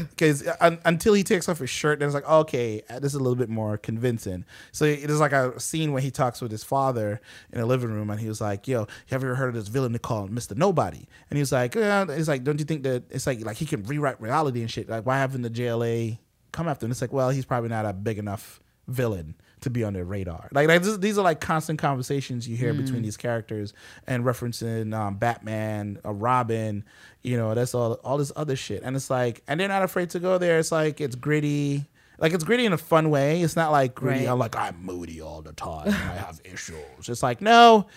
because 0.09 0.47
un- 0.61 0.79
until 0.85 1.13
he 1.13 1.23
takes 1.23 1.47
off 1.47 1.59
his 1.59 1.69
shirt, 1.69 1.99
then 1.99 2.07
it's 2.07 2.15
like 2.15 2.27
okay, 2.27 2.81
uh, 2.89 2.99
this 2.99 3.11
is 3.13 3.15
a 3.15 3.19
little 3.19 3.35
bit 3.35 3.49
more 3.49 3.77
convincing. 3.77 4.45
So 4.71 4.85
it 4.85 5.09
is 5.09 5.19
like 5.19 5.33
a 5.33 5.59
scene 5.59 5.91
where 5.93 6.01
he 6.01 6.11
talks 6.11 6.41
with 6.41 6.51
his 6.51 6.63
father 6.63 7.21
in 7.53 7.59
a 7.59 7.65
living 7.65 7.91
room, 7.91 8.09
and 8.09 8.19
he 8.19 8.27
was 8.27 8.41
like, 8.41 8.67
"Yo, 8.67 8.87
have 9.09 9.21
you 9.23 9.27
ever 9.29 9.35
heard 9.35 9.49
of 9.49 9.55
this 9.55 9.67
villain 9.67 9.91
they 9.91 9.99
call 9.99 10.27
Mister 10.27 10.55
Nobody?" 10.55 11.05
And 11.29 11.37
he 11.37 11.41
was 11.41 11.51
like, 11.51 11.75
yeah. 11.75 12.05
"It's 12.09 12.27
like, 12.27 12.43
don't 12.43 12.59
you 12.59 12.65
think 12.65 12.83
that 12.83 13.03
it's 13.09 13.27
like 13.27 13.45
like 13.45 13.57
he 13.57 13.65
can 13.65 13.83
rewrite 13.83 14.19
reality 14.21 14.61
and 14.61 14.69
shit? 14.71 14.89
Like, 14.89 15.05
why 15.05 15.17
haven't 15.19 15.43
the 15.43 15.49
JLA 15.49 16.17
come 16.51 16.67
after 16.67 16.85
him?" 16.85 16.91
It's 16.91 17.01
like, 17.01 17.13
well, 17.13 17.29
he's 17.29 17.45
probably 17.45 17.69
not 17.69 17.85
a 17.85 17.93
big 17.93 18.17
enough 18.17 18.59
villain 18.87 19.35
to 19.61 19.69
be 19.69 19.83
on 19.83 19.93
their 19.93 20.05
radar. 20.05 20.47
Like, 20.51 20.67
like 20.67 20.81
this, 20.83 20.97
these 20.97 21.17
are 21.17 21.23
like 21.23 21.41
constant 21.41 21.79
conversations 21.79 22.47
you 22.47 22.55
hear 22.55 22.73
between 22.73 23.01
these 23.01 23.17
characters 23.17 23.73
and 24.07 24.23
referencing 24.23 24.93
um, 24.97 25.17
Batman, 25.17 25.99
a 26.05 26.13
Robin, 26.13 26.83
you 27.23 27.35
know, 27.37 27.53
that's 27.53 27.75
all 27.75 27.93
all 28.03 28.17
this 28.17 28.31
other 28.35 28.55
shit. 28.55 28.83
And 28.83 28.95
it's 28.95 29.09
like, 29.09 29.41
and 29.47 29.59
they're 29.59 29.67
not 29.67 29.83
afraid 29.83 30.09
to 30.11 30.19
go 30.19 30.37
there. 30.37 30.59
It's 30.59 30.71
like 30.71 31.01
it's 31.01 31.15
gritty. 31.15 31.85
Like 32.17 32.33
it's 32.33 32.43
gritty 32.43 32.65
in 32.65 32.73
a 32.73 32.77
fun 32.77 33.09
way. 33.09 33.41
It's 33.41 33.55
not 33.55 33.71
like 33.71 33.95
gritty. 33.95 34.25
Right. 34.25 34.31
I'm 34.31 34.39
like 34.39 34.55
I'm 34.55 34.83
moody 34.83 35.21
all 35.21 35.41
the 35.41 35.53
time. 35.53 35.87
I 35.87 35.91
have 35.91 36.39
issues. 36.45 36.75
It's 37.07 37.23
like 37.23 37.41
no, 37.41 37.87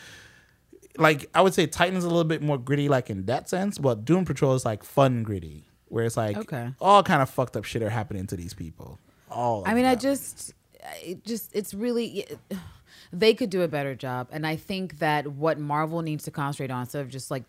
like 0.99 1.29
I 1.35 1.41
would 1.43 1.55
say 1.55 1.67
Titan's 1.67 2.05
a 2.05 2.09
little 2.09 2.25
bit 2.25 2.43
more 2.43 2.59
gritty, 2.59 2.89
like 2.89 3.11
in 3.11 3.27
that 3.27 3.49
sense. 3.49 3.79
But 3.79 4.05
Doom 4.05 4.25
Patrol 4.25 4.55
is 4.55 4.65
like 4.65 4.85
fun 4.85 5.23
gritty, 5.23 5.65
where 5.89 6.05
it's 6.05 6.17
like 6.17 6.37
Okay. 6.37 6.71
all 6.81 7.03
kind 7.03 7.23
of 7.23 7.31
fucked 7.31 7.57
up 7.57 7.65
shit 7.65 7.83
are 7.83 7.91
happening 7.91 8.27
to 8.29 8.37
these 8.37 8.55
people. 8.55 8.99
All. 9.31 9.63
I 9.67 9.73
mean, 9.75 9.87
I 9.87 9.95
just, 9.95 10.53
it 11.03 11.25
just, 11.25 11.51
it's 11.55 11.75
really, 11.75 12.27
they 13.13 13.35
could 13.35 13.51
do 13.51 13.63
a 13.63 13.69
better 13.69 13.95
job. 13.95 14.29
And 14.33 14.47
I 14.47 14.57
think 14.57 14.99
that 14.99 15.27
what 15.27 15.59
Marvel 15.59 16.03
needs 16.03 16.25
to 16.25 16.31
concentrate 16.31 16.71
on, 16.71 16.81
instead 16.83 17.03
of 17.03 17.09
just 17.09 17.31
like 17.31 17.45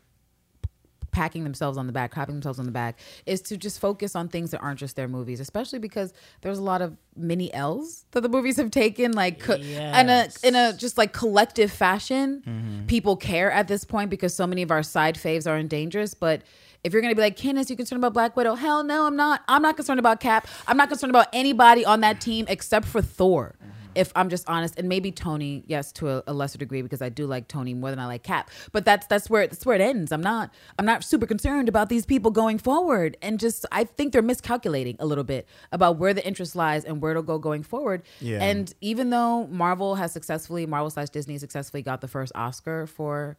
packing 1.12 1.44
themselves 1.44 1.78
on 1.78 1.86
the 1.86 1.94
back, 1.94 2.10
clapping 2.12 2.34
themselves 2.34 2.58
on 2.58 2.66
the 2.66 2.72
back, 2.72 3.00
is 3.28 3.40
to 3.42 3.56
just 3.56 3.80
focus 3.80 4.16
on 4.16 4.28
things 4.28 4.50
that 4.52 4.60
aren't 4.62 4.80
just 4.80 4.96
their 4.96 5.08
movies, 5.08 5.40
especially 5.40 5.78
because 5.78 6.12
there's 6.42 6.58
a 6.58 6.64
lot 6.64 6.82
of 6.82 6.98
mini 7.16 7.54
L's 7.54 8.06
that 8.12 8.22
the 8.22 8.30
movies 8.30 8.58
have 8.58 8.72
taken, 8.72 9.12
like 9.12 9.40
co- 9.40 9.54
in 9.54 9.62
a 9.62 10.24
Yes. 10.24 10.44
in 10.44 10.56
a 10.56 10.74
just 10.74 10.98
like 10.98 11.14
collective 11.14 11.72
fashion. 11.72 12.42
Mm-hmm. 12.48 12.86
People 12.88 13.16
care 13.16 13.52
at 13.52 13.68
this 13.68 13.86
point 13.86 14.10
because 14.10 14.34
so 14.34 14.48
many 14.48 14.64
of 14.64 14.72
our 14.72 14.82
side 14.84 15.16
faves 15.16 15.50
are 15.50 15.58
in 15.58 15.68
dangerous, 15.68 16.14
but. 16.14 16.42
If 16.84 16.92
you're 16.92 17.02
gonna 17.02 17.16
be 17.16 17.22
like, 17.22 17.38
Kenneth, 17.38 17.70
you 17.70 17.78
concerned 17.78 18.02
about 18.02 18.14
Black 18.14 18.36
Widow? 18.36 18.56
Hell 18.56 18.84
no, 18.84 19.06
I'm 19.06 19.16
not. 19.16 19.42
I'm 19.48 19.62
not 19.62 19.78
concerned 19.78 20.00
about 20.00 20.20
Cap. 20.20 20.48
I'm 20.68 20.76
not 20.76 20.90
concerned 20.90 21.12
about 21.12 21.28
anybody 21.32 21.86
on 21.86 22.02
that 22.02 22.20
team 22.20 22.46
except 22.50 22.86
for 22.86 23.02
Thor. 23.02 23.56
Mm-hmm. 23.56 23.70
If 23.96 24.12
I'm 24.16 24.28
just 24.30 24.50
honest, 24.50 24.78
and 24.80 24.90
maybe 24.90 25.12
Tony, 25.12 25.64
yes, 25.68 25.92
to 25.94 26.10
a, 26.10 26.24
a 26.28 26.34
lesser 26.34 26.58
degree, 26.58 26.82
because 26.82 27.02
I 27.02 27.10
do 27.10 27.28
like 27.28 27.48
Tony 27.48 27.74
more 27.76 27.92
than 27.92 28.00
I 28.00 28.08
like 28.08 28.24
Cap. 28.24 28.50
But 28.72 28.84
that's 28.84 29.08
that's 29.08 29.30
where 29.30 29.48
that's 29.48 29.66
where 29.66 29.76
it 29.76 29.82
ends. 29.82 30.12
I'm 30.12 30.22
not 30.22 30.52
I'm 30.78 30.86
not 30.86 31.06
super 31.06 31.26
concerned 31.26 31.70
about 31.70 31.88
these 31.88 32.06
people 32.06 32.32
going 32.32 32.58
forward, 32.58 33.16
and 33.22 33.40
just 33.40 33.66
I 33.72 33.86
think 33.86 34.12
they're 34.12 34.22
miscalculating 34.22 34.98
a 35.00 35.06
little 35.06 35.24
bit 35.24 35.48
about 35.72 35.98
where 36.00 36.14
the 36.14 36.26
interest 36.26 36.54
lies 36.54 36.84
and 36.84 37.02
where 37.02 37.12
it'll 37.12 37.24
go 37.24 37.38
going 37.38 37.64
forward. 37.64 38.02
Yeah. 38.20 38.44
And 38.44 38.74
even 38.82 39.10
though 39.10 39.48
Marvel 39.48 39.96
has 39.96 40.12
successfully, 40.12 40.66
Marvel 40.66 40.90
slash 40.90 41.10
Disney 41.10 41.38
successfully 41.38 41.82
got 41.82 42.02
the 42.02 42.10
first 42.10 42.34
Oscar 42.36 42.88
for 42.88 43.38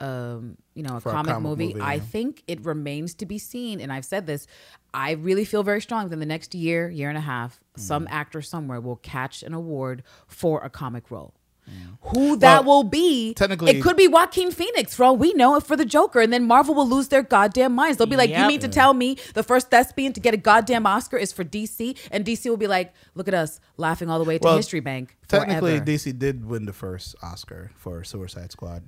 um, 0.00 0.56
you 0.74 0.82
know, 0.82 0.96
a 0.96 1.00
For 1.00 1.08
a 1.08 1.12
comic, 1.12 1.32
comic 1.32 1.48
movie. 1.48 1.68
movie, 1.68 1.80
I 1.80 1.94
yeah. 1.94 2.00
think 2.00 2.42
it 2.46 2.64
remains 2.64 3.14
to 3.14 3.26
be 3.26 3.38
seen. 3.38 3.80
And 3.80 3.92
I've 3.92 4.04
said 4.04 4.26
this, 4.26 4.46
I 4.92 5.12
really 5.12 5.44
feel 5.44 5.62
very 5.62 5.80
strong 5.80 6.08
that 6.08 6.12
in 6.14 6.20
the 6.20 6.26
next 6.26 6.54
year, 6.54 6.88
year 6.90 7.08
and 7.08 7.18
a 7.18 7.22
half, 7.22 7.60
Mm. 7.76 7.80
some 7.80 8.06
actor 8.10 8.40
somewhere 8.42 8.80
will 8.80 8.96
catch 8.96 9.42
an 9.42 9.52
award 9.54 10.02
for 10.26 10.62
a 10.64 10.70
comic 10.70 11.10
role. 11.10 11.34
Who 12.12 12.36
that 12.36 12.64
Well, 12.64 12.76
will 12.76 12.84
be? 12.84 13.34
technically- 13.34 13.72
it 13.72 13.82
could 13.82 13.96
be 13.96 14.06
Joaquin 14.06 14.52
Phoenix 14.52 14.94
for 14.94 15.02
all 15.02 15.16
we 15.16 15.34
know 15.34 15.58
for 15.58 15.74
the 15.76 15.84
Joker, 15.84 16.20
and 16.20 16.32
then 16.32 16.46
Marvel 16.46 16.76
will 16.76 16.88
lose 16.88 17.08
their 17.08 17.24
goddamn 17.24 17.74
minds. 17.74 17.98
They'll 17.98 18.06
be 18.06 18.14
like, 18.14 18.30
"You 18.30 18.46
mean 18.46 18.60
to 18.60 18.68
tell 18.68 18.94
me 18.94 19.16
the 19.34 19.42
first 19.42 19.68
thespian 19.68 20.12
to 20.12 20.20
get 20.20 20.32
a 20.32 20.36
goddamn 20.36 20.86
Oscar 20.86 21.16
is 21.16 21.32
for 21.32 21.42
DC?" 21.42 21.96
And 22.12 22.24
DC 22.24 22.48
will 22.48 22.56
be 22.56 22.68
like, 22.68 22.94
"Look 23.16 23.26
at 23.26 23.34
us 23.34 23.58
laughing 23.78 24.08
all 24.08 24.20
the 24.20 24.24
way 24.24 24.38
to 24.38 24.44
Well, 24.44 24.56
History 24.56 24.78
Bank." 24.78 25.16
Technically, 25.26 25.72
forever." 25.72 25.84
DC 25.84 26.12
did 26.12 26.44
win 26.44 26.66
the 26.66 26.72
first 26.72 27.16
Oscar 27.20 27.72
for 27.74 28.04
Suicide 28.04 28.52
Squad. 28.52 28.84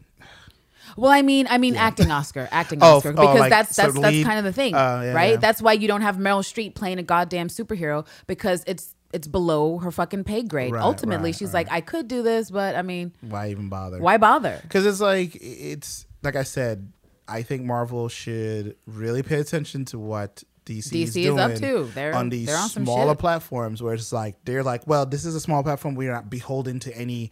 Well, 0.96 1.10
I 1.10 1.22
mean, 1.22 1.46
I 1.50 1.58
mean, 1.58 1.76
acting 1.76 2.10
Oscar, 2.10 2.48
acting 2.50 2.78
Oh, 2.82 2.96
Oscar, 2.96 3.10
oh, 3.10 3.12
because 3.12 3.38
like, 3.40 3.50
that's 3.50 3.76
that's 3.76 3.94
the 3.94 4.00
that's 4.00 4.12
lead- 4.14 4.24
kind 4.26 4.38
of 4.38 4.44
the 4.44 4.52
thing, 4.52 4.74
uh, 4.74 5.02
yeah, 5.04 5.12
right? 5.12 5.30
yeah. 5.32 5.36
That's 5.36 5.60
why 5.62 5.72
you 5.74 5.88
don't 5.88 6.02
have 6.02 6.16
Meryl 6.16 6.40
Streep 6.42 6.74
playing 6.74 6.98
a 6.98 7.02
goddamn 7.02 7.48
superhero 7.48 8.06
because 8.26 8.64
it's 8.66 8.94
it's 9.12 9.26
below 9.26 9.78
her 9.78 9.90
fucking 9.90 10.24
pay 10.24 10.42
grade. 10.42 10.72
Right, 10.72 10.82
Ultimately, 10.82 11.30
right, 11.30 11.34
she's 11.38 11.48
right. 11.54 11.66
like, 11.66 11.72
I 11.72 11.80
could 11.80 12.08
do 12.08 12.22
this, 12.22 12.50
but 12.50 12.74
I 12.76 12.82
mean, 12.82 13.12
Why 13.22 13.50
even 13.50 13.68
bother? 13.68 13.98
why 14.00 14.16
bother? 14.18 14.58
Because 14.62 14.84
it's 14.86 15.00
like 15.00 15.36
it's 15.40 16.06
like 16.22 16.36
I 16.36 16.42
said. 16.42 16.92
I 17.30 17.42
think 17.42 17.62
Marvel 17.62 18.08
should 18.08 18.76
really 18.86 19.22
pay 19.22 19.38
attention 19.38 19.84
to 19.86 19.98
what 19.98 20.42
DC, 20.64 20.78
is, 20.78 20.90
DC 20.90 21.02
is 21.04 21.12
doing 21.14 21.38
up 21.38 21.54
to. 21.56 21.84
They're- 21.94 22.14
on 22.14 22.30
these 22.30 22.46
they're 22.46 22.56
on 22.56 22.70
smaller 22.70 23.10
shit. 23.12 23.18
platforms 23.18 23.82
where 23.82 23.92
it's 23.92 24.14
like 24.14 24.36
they're 24.46 24.62
like, 24.62 24.86
well, 24.86 25.04
this 25.04 25.26
is 25.26 25.34
a 25.34 25.40
small 25.40 25.62
platform. 25.62 25.94
We're 25.94 26.10
not 26.10 26.30
beholden 26.30 26.78
to 26.80 26.96
any 26.96 27.30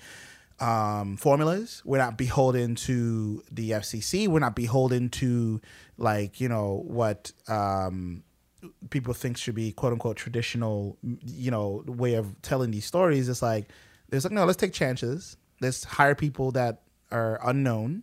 um, 0.60 1.16
formulas. 1.16 1.82
We're 1.84 1.98
not 1.98 2.16
beholden 2.16 2.74
to 2.76 3.42
the 3.50 3.70
FCC. 3.72 4.28
We're 4.28 4.40
not 4.40 4.56
beholden 4.56 5.08
to 5.10 5.60
like 5.98 6.40
you 6.40 6.48
know 6.48 6.82
what 6.86 7.32
um, 7.48 8.22
people 8.90 9.14
think 9.14 9.36
should 9.36 9.54
be 9.54 9.72
quote 9.72 9.92
unquote 9.92 10.16
traditional, 10.16 10.98
you 11.24 11.50
know, 11.50 11.84
way 11.86 12.14
of 12.14 12.40
telling 12.42 12.70
these 12.70 12.84
stories. 12.84 13.28
It's 13.28 13.42
like 13.42 13.68
there's 14.08 14.24
like 14.24 14.32
no, 14.32 14.44
let's 14.44 14.56
take 14.56 14.72
chances. 14.72 15.36
Let's 15.60 15.84
hire 15.84 16.14
people 16.14 16.52
that 16.52 16.82
are 17.10 17.40
unknown 17.48 18.02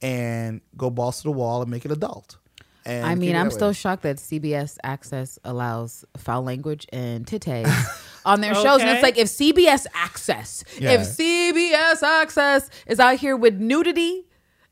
and 0.00 0.60
go 0.76 0.90
balls 0.90 1.18
to 1.18 1.24
the 1.24 1.32
wall 1.32 1.62
and 1.62 1.70
make 1.70 1.84
it 1.84 1.92
adult. 1.92 2.36
And 2.84 3.06
I 3.06 3.14
mean, 3.14 3.36
I'm 3.36 3.50
still 3.50 3.68
way. 3.68 3.74
shocked 3.74 4.02
that 4.02 4.16
CBS 4.16 4.76
Access 4.82 5.38
allows 5.44 6.04
foul 6.16 6.42
language 6.42 6.86
and 6.92 7.24
titties 7.26 7.70
on 8.24 8.40
their 8.40 8.54
shows. 8.54 8.80
And 8.80 8.90
it's 8.90 9.02
like 9.02 9.18
if 9.18 9.28
CBS 9.28 9.86
Access, 9.94 10.64
Yeah. 10.78 10.92
if 10.92 11.02
CBS 11.02 12.02
Access 12.02 12.70
is 12.86 12.98
out 13.00 13.16
here 13.18 13.36
with 13.36 13.54
nudity 13.60 14.26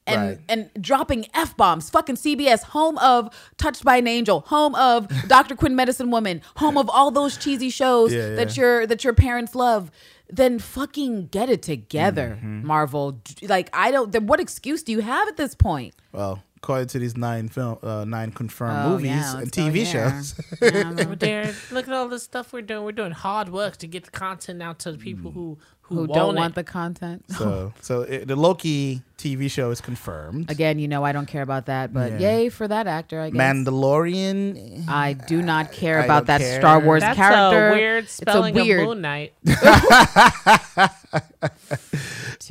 and 0.07 0.21
Right. 0.21 0.39
and 0.49 0.71
dropping 0.81 1.27
f 1.35 1.57
bombs, 1.57 1.91
fucking 1.91 2.17
CBS, 2.17 2.63
home 2.65 2.99
of 2.99 3.29
Touched 3.59 3.85
by 3.85 3.97
an 3.99 4.07
Angel, 4.09 4.41
home 4.47 4.75
of 4.75 5.07
Dr. 5.29 5.55
Quinn 5.55 5.77
Medicine 5.77 6.11
Woman, 6.11 6.41
home 6.57 6.77
of 6.79 6.89
all 6.91 7.11
those 7.11 7.37
cheesy 7.37 7.71
shows 7.71 8.13
Yeah, 8.13 8.35
that 8.35 8.57
yeah. 8.57 8.61
your 8.63 8.87
that 8.87 9.05
your 9.05 9.13
parents 9.15 9.55
love. 9.55 9.91
Then 10.33 10.59
fucking 10.61 11.27
get 11.27 11.51
it 11.51 11.61
together, 11.61 12.39
Mm-hmm. 12.41 12.65
Marvel. 12.67 13.21
Like 13.43 13.69
I 13.73 13.91
don't. 13.91 14.11
Then 14.13 14.27
what 14.27 14.39
excuse 14.41 14.83
do 14.85 14.93
you 14.93 15.01
have 15.01 15.27
at 15.29 15.37
this 15.37 15.55
point? 15.57 15.95
Well, 16.13 16.43
according 16.63 16.89
to 16.89 16.99
these 16.99 17.17
nine 17.17 17.49
film, 17.49 17.79
uh, 17.83 18.05
nine 18.05 18.31
confirmed 18.33 18.85
Oh, 18.85 18.89
movies 18.91 19.11
yeah, 19.11 19.39
and 19.39 19.51
TV 19.51 19.87
shows. 19.87 20.35
Yeah, 20.61 20.91
Look 21.73 21.89
at 21.89 21.95
all 21.95 22.09
the 22.09 22.19
stuff 22.19 22.53
we're 22.53 22.61
doing. 22.63 22.85
We're 22.85 22.93
doing 22.93 23.13
hard 23.13 23.49
work 23.49 23.79
to 23.79 23.87
get 23.87 24.05
the 24.05 24.11
content 24.11 24.63
out 24.63 24.79
to 24.81 24.93
the 24.93 24.99
people 24.99 25.31
who 25.31 25.59
who, 25.91 26.07
who 26.07 26.07
don't 26.07 26.37
it. 26.37 26.41
want 26.41 26.55
the 26.55 26.65
content. 26.65 27.25
So, 27.37 27.75
so 27.83 28.03
it, 28.03 28.27
the 28.27 28.37
Loki 28.37 29.03
TV 29.19 29.51
show 29.51 29.71
is 29.71 29.83
confirmed. 29.83 30.51
Again, 30.51 30.79
you 30.79 30.89
know 30.89 31.05
I 31.05 31.13
don't 31.13 31.27
care 31.27 31.43
about 31.43 31.67
that, 31.67 31.93
but 31.93 32.13
Yeah. 32.13 32.19
yay 32.39 32.49
for 32.49 32.67
that 32.67 32.87
actor. 32.87 33.21
I 33.21 33.29
guess. 33.31 33.39
Mandalorian. 33.39 34.89
I 34.89 35.13
do 35.13 35.43
not 35.43 35.73
care 35.73 36.01
I 36.01 36.05
about 36.07 36.21
don't 36.27 36.29
that 36.29 36.41
care. 36.41 36.61
Star 36.61 36.81
Wars 36.81 37.03
That's 37.03 37.17
character. 37.17 37.69
a 37.69 37.73
weird 37.73 38.09
spelling 38.09 38.57
it's 38.57 38.63
a 38.63 38.67
weird. 38.67 38.81
of 38.81 38.87
Moon 38.89 39.01
Knight. 39.03 39.35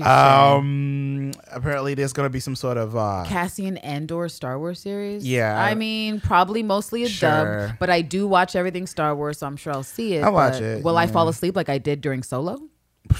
Um, 0.01 1.31
apparently 1.51 1.93
there's 1.93 2.13
gonna 2.13 2.29
be 2.29 2.39
some 2.39 2.55
sort 2.55 2.77
of 2.77 2.95
uh, 2.95 3.25
Cassian 3.27 3.75
Andor 3.77 4.29
Star 4.29 4.57
Wars 4.57 4.79
series. 4.79 5.27
Yeah. 5.27 5.61
I 5.61 5.75
mean 5.75 6.21
probably 6.21 6.63
mostly 6.63 7.03
a 7.03 7.09
Sure. 7.09 7.67
dub, 7.67 7.71
but 7.79 7.89
I 7.89 8.01
do 8.01 8.25
watch 8.27 8.55
everything 8.55 8.87
Star 8.87 9.13
Wars, 9.15 9.39
so 9.39 9.47
I'm 9.47 9.57
sure 9.57 9.73
I'll 9.73 9.83
see 9.83 10.13
it. 10.15 10.23
I'll 10.23 10.31
watch 10.31 10.61
it, 10.61 10.83
Will 10.85 10.97
I 10.97 11.07
fall 11.07 11.27
asleep 11.27 11.53
like 11.55 11.67
I 11.67 11.79
did 11.79 11.99
during 12.01 12.23
Solo? 12.23 12.59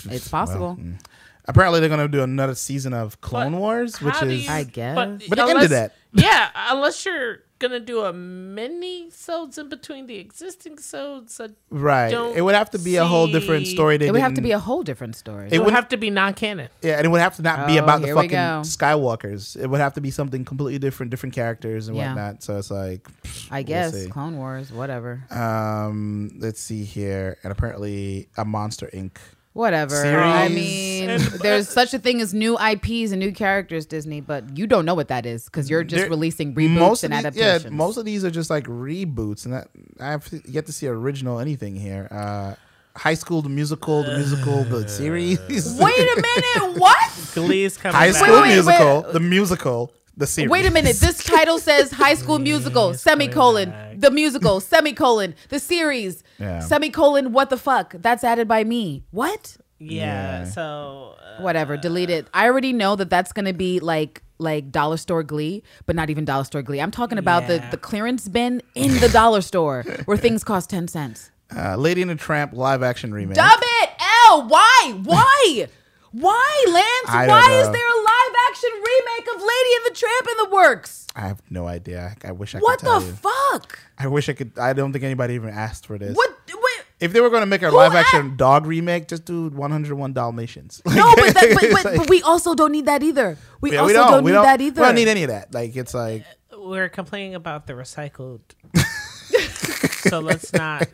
It's 0.10 0.28
possible. 0.28 0.76
Well, 0.78 0.86
mm. 0.86 1.00
Apparently 1.46 1.80
they're 1.80 1.90
gonna 1.90 2.08
do 2.08 2.22
another 2.22 2.54
season 2.56 2.94
of 2.94 3.20
Clone 3.22 3.54
But 3.54 3.60
Wars, 3.60 4.00
which 4.02 4.22
is 4.22 4.46
you- 4.46 4.52
I 4.52 4.64
guess. 4.64 4.96
But 4.96 5.20
they 5.20 5.26
unless- 5.42 5.50
ended 5.56 5.70
that. 5.72 5.96
Yeah, 6.14 6.50
unless 6.70 7.04
you're 7.06 7.40
gonna 7.58 7.80
do 7.80 8.02
a 8.02 8.14
mini 8.14 9.10
sods 9.10 9.58
in 9.58 9.68
between 9.68 10.06
the 10.08 10.18
existing 10.18 10.78
sods. 10.78 11.40
It 11.40 11.56
right. 11.72 12.12
It 12.14 12.42
would 12.42 12.54
have 12.56 12.70
to 12.72 12.78
be 12.80 12.98
a 12.98 13.06
whole 13.06 13.28
different 13.28 13.66
story. 13.68 13.98
They 13.98 14.08
it 14.08 14.12
would 14.12 14.22
have 14.22 14.36
to 14.36 14.42
be 14.42 14.52
a 14.52 14.60
whole 14.60 14.84
different 14.84 15.16
story. 15.16 15.50
It 15.52 15.58
would 15.58 15.66
would- 15.66 15.74
have 15.74 15.90
to 15.90 15.98
be 15.98 16.10
non-canon. 16.12 16.70
Yeah, 16.84 16.98
and 16.98 17.06
it 17.06 17.10
would 17.10 17.20
have 17.22 17.36
to 17.38 17.42
not 17.42 17.66
be 17.68 17.80
Oh, 17.80 17.84
about 17.84 18.02
the 18.02 18.14
fucking. 18.14 18.30
Skywalkers. 18.30 19.60
It 19.60 19.68
would 19.68 19.80
have 19.82 19.94
to 19.96 20.02
be 20.02 20.12
something 20.12 20.46
completely 20.46 20.78
different, 20.80 21.10
different 21.10 21.34
characters 21.36 21.88
and 21.88 21.98
Yeah. 21.98 22.10
whatnot. 22.14 22.44
So 22.44 22.58
it's 22.58 22.70
like, 22.72 23.08
I 23.52 23.58
we'll 23.60 23.64
guess 23.64 23.94
see. 24.04 24.10
Clone 24.10 24.38
Wars, 24.38 24.72
whatever. 24.72 25.24
Um, 25.32 26.32
let's 26.40 26.62
see 26.62 26.84
here, 26.84 27.38
and 27.44 27.52
apparently 27.52 28.30
a 28.38 28.46
Monster 28.46 28.90
Inc. 28.94 29.18
Whatever. 29.54 29.96
I 30.20 30.48
mean, 30.48 31.08
there's 31.42 31.68
such 31.68 31.94
a 31.94 32.00
thing 32.00 32.22
as 32.22 32.34
new 32.34 32.58
IPs 32.60 33.12
and 33.12 33.20
new 33.20 33.32
characters, 33.32 33.86
Disney, 33.86 34.22
but 34.22 34.58
you 34.58 34.68
don't 34.68 34.86
know 34.86 34.94
what 34.94 35.08
that 35.08 35.26
is 35.26 35.46
because 35.46 35.70
you're 35.70 35.84
just 35.84 36.02
There- 36.02 36.10
releasing 36.10 36.54
reboots 36.54 36.70
most 36.78 37.04
and 37.04 37.14
of 37.14 37.34
these, 37.34 37.42
adaptations. 37.44 37.64
Yeah, 37.66 37.70
most 37.78 37.98
of 37.98 38.06
these 38.06 38.24
are 38.24 38.32
just 38.32 38.50
like 38.50 38.66
reboots, 38.66 39.46
and 39.46 39.54
that 39.54 39.68
I 40.00 40.12
have 40.12 40.28
yet 40.48 40.66
to 40.68 40.72
see 40.72 40.88
original 40.88 41.40
anything 41.40 41.76
here. 41.76 42.08
Uh, 42.12 42.54
High 42.96 43.14
School, 43.16 43.42
the 43.42 43.50
musical, 43.50 44.04
the 44.04 44.18
musical, 44.18 44.64
the 44.66 44.88
series. 44.88 45.40
Wait 45.50 45.98
a 45.98 46.22
minute, 46.22 46.80
what? 46.80 47.12
Glee's 47.34 47.78
coming 47.78 47.96
High 47.96 48.12
back. 48.12 48.24
School 48.24 48.42
wait, 48.42 48.50
wait. 48.50 48.56
Musical, 48.56 49.02
the 49.14 49.20
musical, 49.20 49.94
the 50.18 50.28
series. 50.28 50.50
Wait 50.52 50.66
a 50.66 50.72
minute. 50.72 50.98
This 50.98 51.24
title 51.24 51.60
says 51.60 51.92
High 51.92 52.16
School 52.16 52.40
Musical, 52.40 52.94
semicolon, 52.94 53.70
back. 53.70 53.89
The 54.00 54.12
musical, 54.12 54.60
semicolon, 54.74 55.36
the 55.50 55.60
series, 55.60 56.24
Yeah. 56.40 56.60
semicolon, 56.60 57.32
what 57.34 57.50
the 57.50 57.58
fuck? 57.58 57.94
That's 57.98 58.24
added 58.24 58.48
by 58.48 58.64
me. 58.64 59.04
What? 59.12 59.58
Yeah, 59.80 60.40
Yeah. 60.40 60.46
so 60.46 61.16
uh, 61.22 61.42
Whatever. 61.42 61.78
Delete 61.78 62.10
it. 62.10 62.28
I 62.34 62.46
already 62.48 62.74
know 62.74 62.96
that 62.98 63.10
that's 63.10 63.32
going 63.32 63.46
to 63.46 63.54
be 63.54 63.80
like 63.80 64.24
like 64.42 64.72
dollar 64.72 64.96
store 64.98 65.22
glee, 65.24 65.64
but 65.86 65.96
not 65.98 66.10
even 66.10 66.24
dollar 66.26 66.46
store 66.46 66.62
glee. 66.62 66.80
I'm 66.80 66.92
talking 66.92 67.18
about 67.18 67.48
the, 67.48 67.56
Yeah. 67.56 67.70
the 67.72 67.78
clearance 67.78 68.28
bin 68.30 68.62
in 68.76 68.98
the 69.00 69.10
dollar 69.10 69.42
store 69.42 69.84
where 70.06 70.16
things 70.26 70.44
cost 70.46 70.70
10 70.70 70.88
cents. 70.88 71.30
Uh, 71.56 71.76
Lady 71.76 72.02
and 72.02 72.10
the 72.12 72.16
Tramp 72.16 72.54
live 72.54 72.82
action 72.84 73.14
remake. 73.14 73.36
Dub 73.36 73.60
it! 73.82 73.90
L! 74.30 74.48
Why? 74.48 74.94
Why? 75.04 75.68
Why, 76.12 76.66
Lance? 76.68 77.16
I 77.16 77.26
don't 77.28 77.36
Why 77.36 77.52
is 77.62 77.70
there 77.70 77.88
a 77.88 77.98
live 77.98 78.09
action 78.50 78.70
remake 78.74 79.28
of 79.36 79.42
Lady 79.42 79.70
and 79.78 79.86
the 79.86 79.96
Tramp 79.96 80.28
in 80.32 80.38
the 80.38 80.56
works? 80.56 81.08
I 81.16 81.22
have 81.22 81.42
no 81.50 81.68
idea. 81.68 82.16
I, 82.24 82.30
I 82.30 82.32
wish 82.32 82.56
I 82.56 82.60
What 82.60 82.80
could 82.80 82.86
tell 82.86 83.00
the 83.00 83.08
you. 83.08 83.14
fuck? 83.14 83.80
I 83.98 84.08
wish 84.08 84.30
I 84.30 84.34
could. 84.34 84.58
I 84.58 84.74
don't 84.74 84.92
think 84.94 85.04
anybody 85.04 85.34
even 85.36 85.50
asked 85.50 85.86
for 85.86 85.98
this. 85.98 86.16
What? 86.16 86.30
Wait, 86.48 86.86
If 87.00 87.14
they 87.14 87.22
were 87.22 87.30
going 87.30 87.42
to 87.42 87.46
make 87.48 87.62
a 87.64 87.70
Who 87.70 87.78
live 87.78 87.94
a- 87.94 87.98
action 88.00 88.36
dog 88.38 88.66
remake, 88.66 89.08
just 89.08 89.26
do 89.26 89.50
101 89.50 90.14
Dalmatians. 90.14 90.82
No, 90.88 91.14
but, 91.16 91.34
that, 91.34 91.58
but, 91.60 91.72
but, 91.72 91.86
like- 91.86 91.98
but 91.98 92.10
we 92.10 92.22
also 92.24 92.54
don't 92.56 92.72
need 92.72 92.86
that 92.86 93.02
either. 93.04 93.38
We 93.62 93.72
Yeah, 93.74 93.80
also 93.80 93.88
we 93.88 93.94
don't, 93.94 94.12
don't. 94.12 94.24
we 94.24 94.32
need 94.32 94.36
don't. 94.36 94.44
that 94.46 94.62
either. 94.62 94.82
We 94.82 94.86
don't 94.88 94.96
need 94.96 95.08
any 95.08 95.24
of 95.24 95.30
that. 95.30 95.54
Like 95.54 95.76
it's 95.76 95.94
like 95.94 96.26
we're 96.58 96.90
complaining 96.90 97.36
about 97.36 97.68
the 97.68 97.74
recycled. 97.74 98.42
so 100.10 100.20
let's 100.20 100.52
not. 100.54 100.88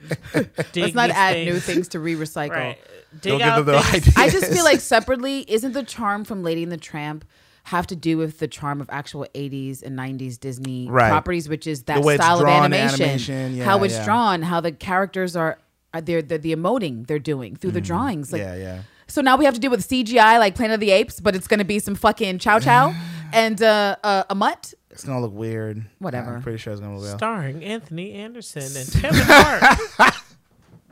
Dig 0.71 0.83
Let's 0.83 0.93
not 0.95 1.09
add 1.11 1.33
things. 1.33 1.51
new 1.53 1.59
things 1.59 1.87
to 1.89 1.99
re-recycle. 1.99 2.49
Right. 2.51 2.77
Don't 3.21 3.21
Dig 3.21 3.39
give 3.39 3.41
out 3.47 3.65
them 3.65 3.75
the 3.75 3.81
things. 3.81 4.07
ideas. 4.09 4.17
I 4.17 4.29
just 4.29 4.51
feel 4.53 4.63
like 4.63 4.79
separately, 4.81 5.45
isn't 5.47 5.71
the 5.73 5.83
charm 5.83 6.23
from 6.25 6.43
Lady 6.43 6.63
and 6.63 6.71
the 6.71 6.77
Tramp 6.77 7.25
have 7.65 7.87
to 7.87 7.95
do 7.95 8.17
with 8.17 8.39
the 8.39 8.47
charm 8.47 8.79
of 8.81 8.87
actual 8.91 9.25
80s 9.35 9.81
and 9.83 9.97
90s 9.97 10.39
Disney 10.39 10.87
Right. 10.89 11.09
properties, 11.09 11.49
which 11.49 11.65
is 11.67 11.83
that 11.83 11.95
The 12.01 12.01
way 12.07 12.15
it's 12.15 12.23
style 12.23 12.35
of 12.37 12.41
drawn, 12.41 12.71
animation, 12.73 13.01
animation, 13.09 13.59
how 13.61 13.83
it's 13.83 13.95
yeah. 13.95 14.05
drawn, 14.05 14.41
how 14.43 14.61
the 14.61 14.71
characters 14.71 15.35
are, 15.35 15.57
are 15.93 16.01
they're, 16.01 16.21
the 16.21 16.37
the 16.37 16.55
emoting 16.55 17.07
they're 17.07 17.19
doing 17.19 17.55
through 17.55 17.71
the 17.71 17.81
drawings. 17.81 18.31
Like, 18.31 18.41
yeah, 18.41 18.55
yeah. 18.55 18.81
So 19.07 19.21
now 19.21 19.35
we 19.37 19.45
have 19.45 19.53
to 19.55 19.59
do 19.59 19.69
with 19.69 19.87
CGI 19.87 20.39
like 20.39 20.55
Planet 20.55 20.75
of 20.75 20.79
the 20.79 20.91
Apes, 20.91 21.19
but 21.19 21.35
it's 21.35 21.47
going 21.47 21.59
to 21.59 21.63
be 21.65 21.79
some 21.79 21.95
fucking 21.95 22.39
Chow 22.39 22.59
Chow 22.59 22.93
and 23.33 23.61
uh, 23.61 23.95
uh, 24.03 24.23
a 24.29 24.35
mutt. 24.35 24.73
It's 24.91 25.03
gonna 25.03 25.19
look 25.21 25.33
weird. 25.33 25.83
Whatever. 25.99 26.35
I'm 26.35 26.41
pretty 26.41 26.57
sure 26.57 26.71
it's 26.71 26.79
gonna 26.79 26.93
look 26.95 27.03
weird. 27.03 27.17
Starring 27.17 27.63
Anthony 27.65 28.13
Anderson 28.13 28.61
and 28.63 28.91
Kevin 29.01 29.21
Hart. 29.25 30.15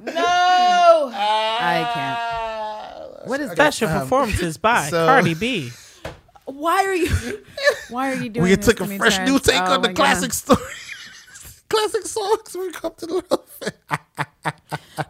No, 0.03 1.11
I 1.13 1.89
can't. 1.93 3.27
What 3.29 3.39
is 3.39 3.49
that? 3.49 3.55
Special 3.73 3.87
Um, 3.89 4.01
performances 4.01 4.57
by 4.57 4.87
so- 4.89 5.05
Cardi 5.05 5.33
B. 5.33 5.71
Why 6.45 6.83
are 6.85 6.93
you? 6.95 7.09
Why 7.89 8.11
are 8.11 8.15
you 8.15 8.29
doing? 8.29 8.43
We 8.43 8.55
this 8.55 8.65
took 8.65 8.79
a 8.81 8.85
me, 8.85 8.97
fresh 8.97 9.17
new 9.27 9.39
take 9.39 9.61
Oh 9.61 9.73
on 9.75 9.81
the 9.81 9.87
my 9.89 9.93
God. 9.93 9.95
classic 9.95 10.33
stories, 10.33 11.63
classic 11.69 12.05
songs. 12.05 12.55
We 12.57 12.71
come 12.71 12.93
to 12.97 13.05
the 13.05 13.13
little 13.15 13.45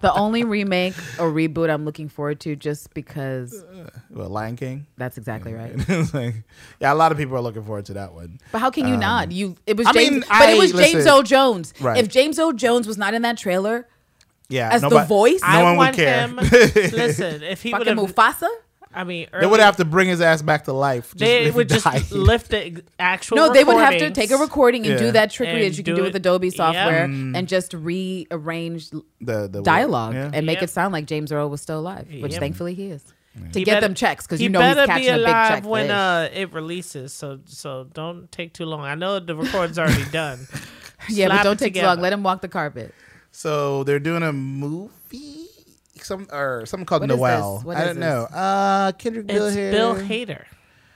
The 0.02 0.14
only 0.14 0.44
remake 0.44 0.94
or 1.20 1.30
reboot 1.32 1.70
I'm 1.70 1.84
looking 1.86 2.08
forward 2.08 2.40
to, 2.42 2.56
just 2.56 2.94
because 2.94 3.64
well, 4.10 4.30
Lion 4.30 4.56
King. 4.56 4.86
that's 4.98 5.18
exactly 5.18 5.54
right. 5.54 5.76
Like, 6.14 6.36
yeah, 6.80 6.94
a 6.94 6.96
lot 6.96 7.12
of 7.12 7.18
people 7.18 7.36
are 7.36 7.42
looking 7.42 7.64
forward 7.64 7.86
to 7.86 7.94
that 7.96 8.14
one. 8.14 8.40
But 8.52 8.60
how 8.60 8.70
can 8.70 8.88
you 8.88 8.96
not? 8.96 9.32
You 9.32 9.56
it 9.66 9.76
was 9.76 9.88
Um, 9.88 9.92
I 9.92 9.94
James, 10.00 10.12
mean, 10.12 10.20
but 10.22 10.50
it 10.50 10.54
I- 10.56 10.58
was 10.58 10.72
James 10.72 10.94
listen. 10.94 11.12
Earl 11.12 11.24
Jones. 11.24 11.74
Right. 11.82 11.98
If 11.98 12.08
James 12.10 12.40
Earl 12.40 12.54
Jones 12.54 12.88
was 12.88 12.98
not 12.98 13.14
in 13.14 13.24
that 13.24 13.38
trailer 13.38 13.88
Yeah, 14.50 14.70
as 14.72 14.82
the 14.84 15.04
voice, 15.06 15.42
No 15.42 15.48
I 15.48 15.64
one 15.64 15.72
would 15.74 15.78
want 15.78 15.96
care. 15.96 16.28
him. 16.28 16.36
Listen, 16.38 17.44
if 17.44 17.62
he 17.64 17.74
would 17.74 17.86
fucking 17.88 17.98
have, 17.98 18.16
Mufasa. 18.16 18.50
I 18.96 19.04
mean, 19.04 19.28
They 19.38 19.46
would 19.46 19.60
have 19.60 19.78
to 19.78 19.86
bring 19.86 20.08
his 20.08 20.22
ass 20.22 20.42
back 20.42 20.66
to 20.66 20.74
life. 20.74 21.10
Just 21.16 21.20
They 21.20 21.50
would 21.52 21.70
just 21.70 21.84
died. 21.86 22.10
lift 22.12 22.50
the 22.52 22.84
actual. 23.00 23.38
No, 23.38 23.52
they 23.52 23.64
would 23.64 23.78
have 23.78 23.98
to 23.98 24.12
take 24.12 24.32
a 24.32 24.38
recording 24.38 24.86
and 24.86 24.94
Yeah. 24.94 25.06
do 25.08 25.12
that 25.14 25.32
trickery 25.32 25.66
And 25.66 25.74
that 25.74 25.78
you 25.78 25.84
can 25.84 25.96
do 25.96 26.02
do 26.02 26.04
with 26.04 26.16
Adobe 26.16 26.50
software 26.50 27.08
Mm. 27.08 27.36
and 27.38 27.48
just 27.48 27.74
rearrange 27.74 28.90
the, 28.92 29.48
the 29.48 29.62
dialogue 29.62 30.14
Yeah. 30.14 30.32
and 30.34 30.46
make 30.46 30.56
Yep. 30.58 30.64
it 30.64 30.70
sound 30.70 30.94
like 30.94 31.06
James 31.06 31.32
Earl 31.32 31.50
was 31.50 31.62
still 31.62 31.80
alive, 31.80 32.08
which 32.22 32.34
Yep. 32.34 32.40
thankfully 32.42 32.74
he 32.74 32.88
is. 32.88 33.04
To 33.54 33.60
He 33.60 33.66
get 33.66 33.74
better- 33.76 33.88
them 33.88 33.96
checks 33.96 34.28
because 34.28 34.40
you 34.42 34.50
know 34.50 34.62
he's 34.62 34.76
better 34.76 34.86
catching 34.86 35.04
be 35.06 35.10
a 35.10 35.14
big 35.18 35.26
alive 35.28 35.50
check 35.50 35.66
when 35.66 35.90
uh, 35.90 36.30
it 36.32 36.54
releases. 36.54 37.14
So 37.14 37.40
so 37.46 37.88
don't 37.92 38.32
take 38.32 38.54
too 38.54 38.66
long. 38.66 38.82
I 38.82 38.94
know 38.94 39.20
the 39.20 39.36
record's 39.36 39.80
already 39.80 40.06
done. 40.12 40.48
yeah, 41.10 41.30
but 41.30 41.42
don't 41.42 41.54
it 41.54 41.66
take 41.66 41.74
too 41.74 41.82
long. 41.82 42.00
Let 42.00 42.14
him 42.14 42.22
walk 42.22 42.42
the 42.42 42.48
carpet. 42.48 42.94
So 43.32 43.84
they're 43.86 43.98
doing 44.00 44.22
a 44.22 44.32
movie, 44.32 45.43
some 46.06 46.28
or 46.32 46.66
something 46.66 46.86
called 46.86 47.02
What 47.02 47.12
is 47.12 47.18
Noel. 47.18 47.56
this? 47.58 47.66
What 47.66 47.78
I 47.78 47.82
is 47.82 47.88
don't 47.88 48.00
know. 48.00 48.24
Uh, 48.24 48.92
Kendrick 48.94 49.28
Bill 49.28 49.46
It's 49.48 49.56
here. 49.56 49.72
Bill 49.72 49.96
Hader. 49.96 50.44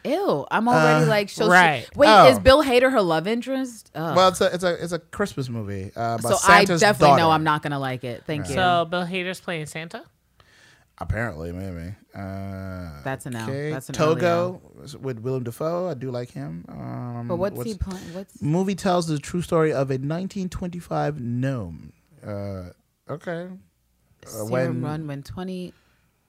Ew, 0.06 0.46
I'm 0.50 0.70
already 0.70 1.06
Uh, 1.06 1.10
like, 1.10 1.30
so 1.30 1.46
she- 1.46 1.52
right. 1.52 1.90
wait, 1.98 2.08
Oh. 2.10 2.30
is 2.30 2.40
Bill 2.40 2.64
Hader 2.64 2.92
her 2.92 3.02
love 3.02 3.28
interest? 3.28 3.92
Ugh. 3.94 4.16
Well, 4.16 4.30
it's 4.30 4.40
a 4.40 4.54
it's 4.54 4.64
a 4.64 4.84
it's 4.84 4.94
a 4.94 5.00
Christmas 5.00 5.50
movie. 5.50 5.92
Uh, 5.96 6.16
about 6.20 6.22
so 6.22 6.36
I 6.48 6.60
Santa's 6.60 6.80
definitely 6.80 7.18
know. 7.18 7.30
I'm 7.32 7.44
not 7.44 7.62
gonna 7.62 7.80
like 7.80 8.04
it. 8.06 8.24
Thank 8.26 8.48
you. 8.48 8.54
So 8.56 8.86
Bill 8.90 9.06
Hader's 9.06 9.40
playing 9.42 9.66
Santa. 9.66 10.04
Apparently, 11.00 11.52
maybe. 11.52 11.94
Uh, 12.16 13.02
That's 13.04 13.28
a 13.28 13.30
no. 13.30 13.44
okay. 13.44 13.70
That's 13.72 13.90
an 13.90 13.96
early 14.00 14.16
Togo 14.16 14.62
with 15.00 15.20
Willem 15.20 15.44
Dafoe. 15.44 15.90
I 15.90 15.94
do 15.94 16.10
like 16.10 16.32
him. 16.32 16.66
Um, 16.70 17.28
but 17.28 17.36
what's, 17.36 17.62
he 17.64 17.76
playing? 17.76 18.02
What's 18.16 18.42
Movie 18.42 18.74
tells 18.74 19.06
the 19.08 19.20
true 19.20 19.44
story 19.44 19.72
of 19.72 19.92
a 19.92 20.00
1925 20.00 21.20
Nome. 21.22 21.94
Uh, 22.26 22.70
okay. 23.10 23.48
Uh, 24.28 24.46
Serum 24.46 24.84
Run 24.84 25.08
when 25.08 25.24
20 25.24 25.74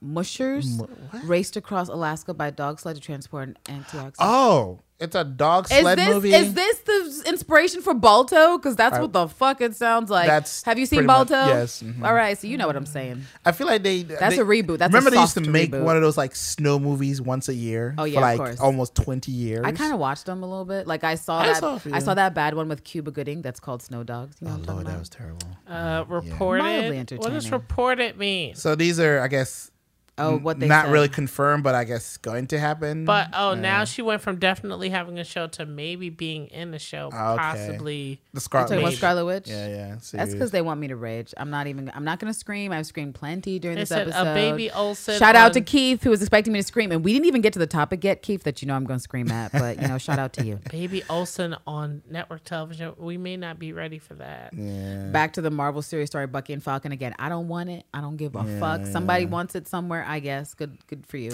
mushers 0.01 0.77
what? 0.77 0.89
raced 1.25 1.57
across 1.57 1.89
Alaska 1.89 2.33
by 2.33 2.49
dog 2.49 2.79
sled 2.79 2.95
to 2.95 3.01
transport 3.01 3.49
an 3.49 3.57
antioxidant. 3.65 4.15
Oh, 4.19 4.79
it's 4.99 5.15
a 5.15 5.23
dog 5.23 5.65
is 5.71 5.79
sled 5.79 5.97
this 5.97 6.09
movie. 6.09 6.33
is 6.33 6.53
this 6.53 6.79
the 6.79 7.23
inspiration 7.29 7.81
for 7.81 7.93
Balto? 7.93 8.57
Because 8.57 8.75
that's 8.75 8.97
I- 8.97 9.01
what 9.01 9.13
the 9.13 9.27
fuck 9.27 9.61
it 9.61 9.75
sounds 9.75 10.09
like. 10.09 10.27
That's 10.27 10.63
Have 10.63 10.77
you 10.77 10.85
seen 10.85 10.97
pretty 10.97 11.07
much- 11.07 11.29
Balto? 11.29 11.47
yes, 11.51 11.81
mhm. 11.81 12.03
All 12.03 12.13
right, 12.13 12.37
so 12.37 12.47
you 12.47 12.57
know 12.57 12.67
what 12.67 12.75
I'm 12.75 12.85
saying. 12.85 13.23
I 13.45 13.51
feel 13.53 13.67
like 13.67 13.83
they. 13.83 14.03
That's 14.03 14.35
they- 14.35 14.41
a 14.41 14.45
reboot. 14.45 14.77
That's 14.79 14.93
a 14.93 14.97
remember 14.97 15.11
they 15.11 15.21
used 15.21 15.35
to 15.35 15.41
make 15.49 15.71
reboot. 15.71 15.83
one 15.83 15.95
of 15.95 16.01
those 16.01 16.17
like 16.17 16.35
snow 16.35 16.79
movies 16.79 17.21
once 17.21 17.47
a 17.49 17.53
year. 17.53 17.95
Oh, 17.97 18.03
yeah, 18.03 18.15
for 18.15 18.19
of 18.19 18.23
like 18.23 18.37
course. 18.37 18.59
almost 18.59 18.95
20 18.95 19.31
years. 19.31 19.61
I 19.63 19.71
kind 19.71 19.93
of 19.93 19.99
watched 19.99 20.25
them 20.25 20.43
a 20.43 20.47
little 20.47 20.65
bit. 20.65 20.85
Like 20.87 21.03
I 21.03 21.15
saw 21.15 21.39
I 21.39 21.47
that. 21.47 21.57
saw. 21.57 21.79
I 21.93 21.99
saw 21.99 22.13
that 22.13 22.33
bad 22.33 22.53
one 22.55 22.67
with 22.67 22.83
Cuba 22.83 23.11
Gooding. 23.11 23.41
That's 23.41 23.59
called 23.59 23.81
Snow 23.81 24.03
Dogs. 24.03 24.35
You 24.41 24.47
know 24.47 24.55
Oh 24.55 24.57
what 24.59 24.67
lord, 24.67 24.87
that 24.87 24.99
was 24.99 25.09
terrible. 25.09 25.47
Uh, 25.67 26.03
Mildly 26.09 26.29
reported. 26.29 27.17
What 27.19 27.31
does 27.31 27.51
reported 27.51 28.17
mean? 28.17 28.55
So 28.55 28.75
these 28.75 28.99
are, 28.99 29.19
I 29.21 29.27
guess, 29.27 29.71
oh, 30.19 30.37
what 30.37 30.59
they 30.59 30.67
not 30.67 30.85
said. 30.85 30.91
really 30.91 31.09
confirmed, 31.09 31.63
but 31.63 31.75
I 31.75 31.83
guess 31.83 32.17
going 32.17 32.47
to 32.47 32.59
happen. 32.59 33.05
But 33.05 33.29
oh, 33.33 33.49
Uh, 33.51 33.55
now 33.55 33.85
she 33.85 34.01
went 34.01 34.21
from 34.21 34.37
definitely 34.37 34.89
having 34.89 35.17
a 35.19 35.23
show 35.23 35.47
to 35.47 35.65
maybe 35.65 36.09
being 36.09 36.47
in 36.47 36.71
the 36.71 36.79
show, 36.79 37.09
Ah, 37.13 37.33
Okay. 37.33 37.41
possibly. 37.41 38.21
the 38.33 38.37
You're 38.37 38.41
Scarlet. 38.41 38.67
talking 38.67 38.83
about 38.83 38.93
Scarlet 38.93 39.25
Witch. 39.25 39.47
Yeah, 39.47 39.67
yeah. 39.67 39.95
That's 40.13 40.33
because 40.33 40.51
they 40.51 40.61
want 40.61 40.79
me 40.79 40.87
to 40.89 40.95
rage. 40.95 41.33
I'm 41.37 41.49
not 41.49 41.67
even. 41.67 41.91
I'm 41.93 42.03
not 42.03 42.19
gonna 42.19 42.33
scream. 42.33 42.71
I've 42.71 42.85
screamed 42.85 43.15
plenty 43.15 43.59
during 43.59 43.75
They 43.75 43.81
this 43.83 43.89
said 43.89 44.07
episode. 44.09 44.31
a 44.31 44.33
baby 44.33 44.69
Olsen. 44.71 45.17
Shout 45.17 45.35
out 45.35 45.53
to 45.53 45.61
Keith 45.61 46.03
who 46.03 46.09
was 46.09 46.21
expecting 46.21 46.53
me 46.53 46.59
to 46.59 46.65
scream, 46.67 46.91
and 46.91 47.03
we 47.03 47.13
didn't 47.13 47.25
even 47.27 47.41
get 47.41 47.53
to 47.53 47.59
the 47.59 47.67
topic 47.67 48.03
yet, 48.03 48.21
Keith. 48.21 48.43
That 48.43 48.61
you 48.61 48.67
know 48.67 48.75
I'm 48.75 48.85
going 48.85 48.99
to 48.99 49.03
scream 49.03 49.31
at, 49.31 49.51
but 49.51 49.81
you 49.81 49.87
know, 49.87 49.97
shout 49.97 50.19
out 50.19 50.33
to 50.33 50.45
you. 50.45 50.59
Baby 50.71 51.03
Olsen 51.09 51.55
on 51.65 52.01
network 52.09 52.43
television. 52.43 52.93
We 52.97 53.17
may 53.17 53.37
not 53.37 53.59
be 53.59 53.73
ready 53.73 53.99
for 53.99 54.13
that. 54.15 54.53
Yeah. 54.53 55.09
Back 55.11 55.33
to 55.33 55.41
the 55.41 55.49
Marvel 55.51 55.81
series 55.81 56.07
story, 56.09 56.27
Bucky 56.27 56.53
and 56.53 56.63
Falcon 56.63 56.91
again. 56.91 57.13
I 57.19 57.29
don't 57.29 57.47
want 57.47 57.69
it. 57.69 57.85
I 57.93 58.01
don't 58.01 58.17
give 58.17 58.35
a 58.35 58.43
Yeah, 58.45 58.59
fuck. 58.59 58.85
Somebody 58.85 59.23
yeah. 59.23 59.29
wants 59.29 59.55
it 59.55 59.67
somewhere. 59.67 60.03
I 60.09 60.19
guess. 60.19 60.53
Good. 60.53 60.77
Good 60.87 61.05
for 61.05 61.17
you. 61.17 61.31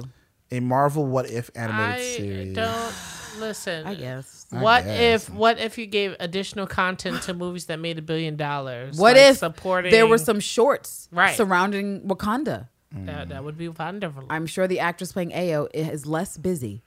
A 0.51 0.59
Marvel 0.59 1.05
What 1.05 1.29
If 1.29 1.49
animated 1.55 1.95
I 1.95 2.01
series. 2.17 2.55
don't 2.55 2.93
listen. 3.39 3.87
I 3.87 3.95
guess. 3.95 4.45
I 4.51 4.61
What 4.61 4.83
guess. 4.83 5.27
if 5.27 5.33
what 5.33 5.59
if 5.59 5.77
you 5.77 5.85
gave 5.87 6.15
additional 6.19 6.67
content 6.67 7.23
to 7.23 7.33
movies 7.33 7.65
that 7.65 7.79
made 7.79 7.97
a 7.97 8.01
billion 8.01 8.35
dollars? 8.35 8.97
What 8.97 9.15
Like 9.15 9.25
if 9.31 9.37
supporting 9.37 9.91
there 9.91 10.05
were 10.07 10.17
some 10.19 10.39
shorts 10.39 11.09
Right. 11.11 11.35
surrounding 11.35 12.01
Wakanda? 12.01 12.67
that, 12.93 13.27
that 13.29 13.41
mm. 13.41 13.43
would 13.43 13.57
be 13.57 13.67
wonderful. 13.67 14.23
I'm 14.29 14.45
sure 14.45 14.67
the 14.67 14.79
actress 14.79 15.11
playing 15.11 15.31
Ayo 15.31 15.67
is 15.73 16.05
less 16.05 16.37
busy 16.37 16.81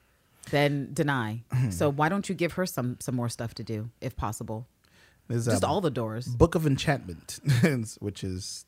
than 0.49 0.87
Danai. 0.93 1.43
Hmm. 1.51 1.69
so 1.69 1.89
why 1.91 2.09
don't 2.09 2.27
you 2.29 2.33
give 2.35 2.53
her 2.53 2.65
some 2.65 2.97
some 2.99 3.15
more 3.15 3.29
stuff 3.29 3.53
to 3.55 3.63
do, 3.63 3.89
if 4.01 4.15
possible? 4.15 4.67
There's 5.27 5.45
Just 5.45 5.63
a 5.63 5.67
all 5.67 5.81
the 5.81 5.91
doors. 5.91 6.27
Book 6.27 6.55
of 6.55 6.65
Enchantment, 6.65 7.39
which 7.99 8.23
is. 8.23 8.65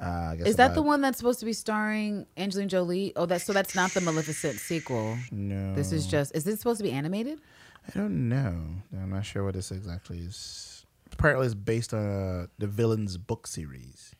Uh, 0.00 0.30
I 0.32 0.36
guess 0.36 0.46
Is 0.46 0.56
that 0.56 0.74
the 0.74 0.82
one 0.82 1.00
that's 1.00 1.18
supposed 1.18 1.40
to 1.40 1.46
be 1.46 1.52
starring 1.52 2.26
Angelina 2.36 2.68
Jolie? 2.68 3.12
Oh, 3.16 3.26
that's 3.26 3.44
so 3.44 3.52
that's 3.52 3.74
not 3.74 3.90
the 3.90 4.00
Maleficent 4.00 4.58
sequel. 4.60 5.18
No. 5.32 5.74
This 5.74 5.92
is 5.92 6.06
just. 6.06 6.34
Is 6.36 6.44
this 6.44 6.58
supposed 6.58 6.78
to 6.78 6.84
be 6.84 6.92
animated? 6.92 7.40
I 7.86 7.98
don't 7.98 8.28
know. 8.28 8.54
I'm 8.92 9.10
not 9.10 9.24
sure 9.24 9.44
what 9.44 9.54
this 9.54 9.70
exactly 9.72 10.18
is. 10.18 10.84
Apparently, 11.12 11.46
it's 11.46 11.54
based 11.54 11.92
on 11.94 12.06
uh, 12.06 12.46
the 12.58 12.66
villains 12.66 13.16
book 13.16 13.46
series. 13.46 14.14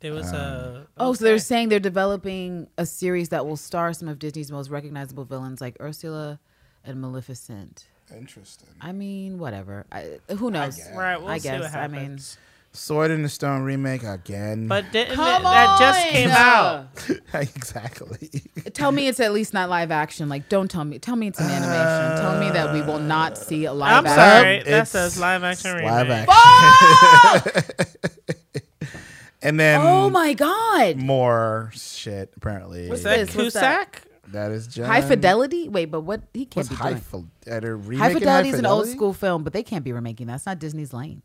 There 0.00 0.12
was 0.12 0.32
a. 0.32 0.86
Oh, 0.96 1.12
so 1.12 1.24
they're 1.24 1.38
saying 1.38 1.68
they're 1.68 1.80
developing 1.80 2.68
a 2.78 2.86
series 2.86 3.30
that 3.30 3.46
will 3.46 3.56
star 3.56 3.92
some 3.92 4.08
of 4.08 4.18
Disney's 4.18 4.50
most 4.50 4.70
recognizable 4.70 5.24
villains 5.24 5.60
like 5.60 5.76
Ursula 5.80 6.40
and 6.84 7.00
Maleficent. 7.00 7.86
Interesting. 8.14 8.68
I 8.80 8.92
mean, 8.92 9.38
whatever. 9.38 9.86
I, 9.90 10.18
who 10.36 10.50
knows? 10.50 10.76
guess. 10.76 10.94
Right, 10.94 11.16
we'll 11.16 11.28
I 11.28 11.38
see 11.38 11.48
guess. 11.48 11.62
what 11.62 11.74
I 11.74 11.88
mean, 11.88 12.00
happens. 12.00 12.38
Sword 12.76 13.10
in 13.12 13.22
the 13.22 13.28
Stone 13.28 13.62
remake 13.62 14.02
again. 14.02 14.66
But 14.66 14.90
didn't 14.90 15.14
come 15.14 15.40
it, 15.42 15.44
that 15.44 15.78
just 15.78 16.06
on! 16.06 16.12
came 16.12 16.30
out? 16.32 16.88
exactly. 17.34 18.42
Tell 18.72 18.90
me 18.90 19.06
it's 19.06 19.20
at 19.20 19.32
least 19.32 19.54
not 19.54 19.70
live 19.70 19.90
action. 19.92 20.28
Like, 20.28 20.48
don't 20.48 20.68
tell 20.70 20.84
me. 20.84 20.98
Tell 20.98 21.14
me 21.16 21.28
it's 21.28 21.38
an 21.38 21.46
animation. 21.50 22.20
tell 22.20 22.38
me 22.40 22.50
that 22.50 22.72
we 22.74 22.82
will 22.82 22.98
not 22.98 23.38
see 23.38 23.64
a 23.64 23.72
live 23.72 23.92
I'm 23.98 24.06
action. 24.06 24.18
sorry, 24.18 24.62
that 24.64 24.82
It's 24.82 24.90
says 24.90 25.18
live 25.20 25.44
action 25.44 25.76
remake. 25.76 25.90
Live 25.90 26.10
action. 26.28 27.62
and 29.42 29.60
then 29.60 29.80
Oh 29.80 30.10
my 30.10 30.32
god! 30.34 30.96
more 30.96 31.70
shit. 31.74 32.32
Apparently, 32.36 32.82
Was 32.88 32.90
What's 32.90 33.02
that 33.04 33.26
this? 33.26 33.36
What's 33.36 33.54
that? 33.54 33.92
Cusack? 33.92 34.02
that 34.32 34.50
is 34.50 34.66
John. 34.66 34.86
High 34.86 35.02
Fidelity? 35.02 35.68
Wait, 35.68 35.86
but 35.86 36.00
what? 36.00 36.22
He 36.32 36.44
can't 36.46 36.56
What's 36.56 36.68
be 36.70 36.74
high, 36.74 36.90
doing. 36.90 37.00
fil- 37.02 37.26
uh, 37.50 37.60
they're 37.60 37.76
High 37.76 37.84
remaking 37.88 38.18
Fidelity 38.18 38.48
is 38.48 38.58
an 38.58 38.66
old 38.66 38.80
Fidelity? 38.84 38.96
school 38.96 39.12
film, 39.12 39.44
but 39.44 39.52
they 39.52 39.62
can't 39.62 39.84
be 39.84 39.92
remaking 39.92 40.26
that. 40.26 40.34
It's 40.36 40.46
not 40.46 40.58
Disney's 40.58 40.92
lane. 40.92 41.22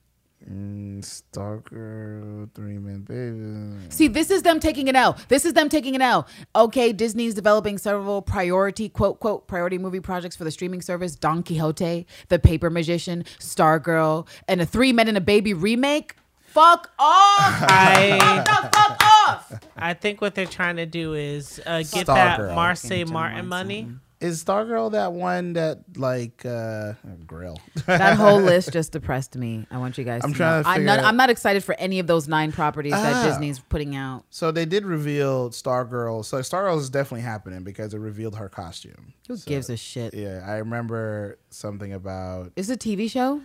Mm, 0.47 1.03
Stalker, 1.03 2.47
Three 2.55 2.77
Man 2.77 3.01
Baby. 3.01 3.89
See, 3.89 4.07
this 4.07 4.31
is 4.31 4.43
them 4.43 4.59
taking 4.59 4.87
an 4.87 4.95
L. 4.95 5.17
This 5.27 5.43
is 5.43 5.53
them 5.53 5.67
taking 5.67 5.95
an 5.95 6.01
L. 6.01 6.27
Okay, 6.55 6.93
Disney's 6.93 7.33
developing 7.33 7.77
several 7.77 8.21
priority, 8.21 8.87
quote, 8.87 9.19
quote, 9.19 9.47
priority 9.47 9.77
movie 9.77 9.99
projects 9.99 10.35
for 10.35 10.45
the 10.45 10.51
streaming 10.51 10.81
service 10.81 11.15
Don 11.15 11.43
Quixote, 11.43 12.07
The 12.29 12.39
Paper 12.39 12.69
Magician, 12.69 13.25
Stargirl, 13.39 14.27
and 14.47 14.61
a 14.61 14.65
Three 14.65 14.93
Men 14.93 15.07
and 15.09 15.17
a 15.17 15.21
Baby 15.21 15.53
remake. 15.53 16.15
Fuck 16.39 16.89
off! 16.97 17.63
I 17.69 18.41
the 18.45 18.69
fuck 18.77 19.03
off! 19.03 19.59
I 19.77 19.93
think 19.93 20.19
what 20.21 20.35
they're 20.35 20.45
trying 20.45 20.77
to 20.77 20.85
do 20.85 21.13
is 21.13 21.61
uh, 21.65 21.83
get 21.91 22.07
that 22.07 22.39
Stargirl. 22.39 22.55
Marsai 22.55 23.07
Martin 23.09 23.35
Watson. 23.35 23.47
money. 23.49 23.87
Is 24.21 24.43
Stargirl 24.43 24.91
that 24.91 25.13
one 25.13 25.53
that 25.53 25.79
like 25.95 26.45
uh 26.45 26.93
grill? 27.25 27.57
That 27.85 28.17
whole 28.17 28.41
list 28.41 28.73
just 28.73 28.91
depressed 28.91 29.35
me. 29.37 29.65
I 29.71 29.77
want 29.77 29.97
you 29.97 30.03
guys 30.03 30.21
I'm 30.25 30.31
to 30.33 30.37
trying 30.37 30.57
know. 30.57 30.63
to 30.63 30.69
I'm 30.69 30.83
not, 30.83 30.99
I'm 30.99 31.15
not 31.15 31.29
excited 31.29 31.63
for 31.63 31.73
any 31.79 31.99
of 31.99 32.07
those 32.07 32.27
nine 32.27 32.51
properties 32.51 32.91
that 32.91 33.15
Ah. 33.15 33.25
Disney's 33.29 33.59
putting 33.59 33.95
out. 33.95 34.25
so 34.29 34.51
they 34.51 34.65
did 34.65 34.85
reveal 34.85 35.51
Stargirl. 35.51 36.25
So 36.25 36.39
Stargirl 36.39 36.77
is 36.79 36.89
definitely 36.89 37.21
happening 37.21 37.63
because 37.63 37.93
it 37.93 37.99
revealed 37.99 38.35
her 38.35 38.49
costume. 38.49 39.13
Who 39.29 39.37
So, 39.37 39.47
gives 39.47 39.69
a 39.69 39.77
shit? 39.77 40.13
Yeah, 40.13 40.43
I 40.45 40.57
remember 40.57 41.37
something 41.49 41.93
about. 41.93 42.51
It's 42.57 42.69
a 42.69 42.75
TV 42.77 43.09
show. 43.09 43.41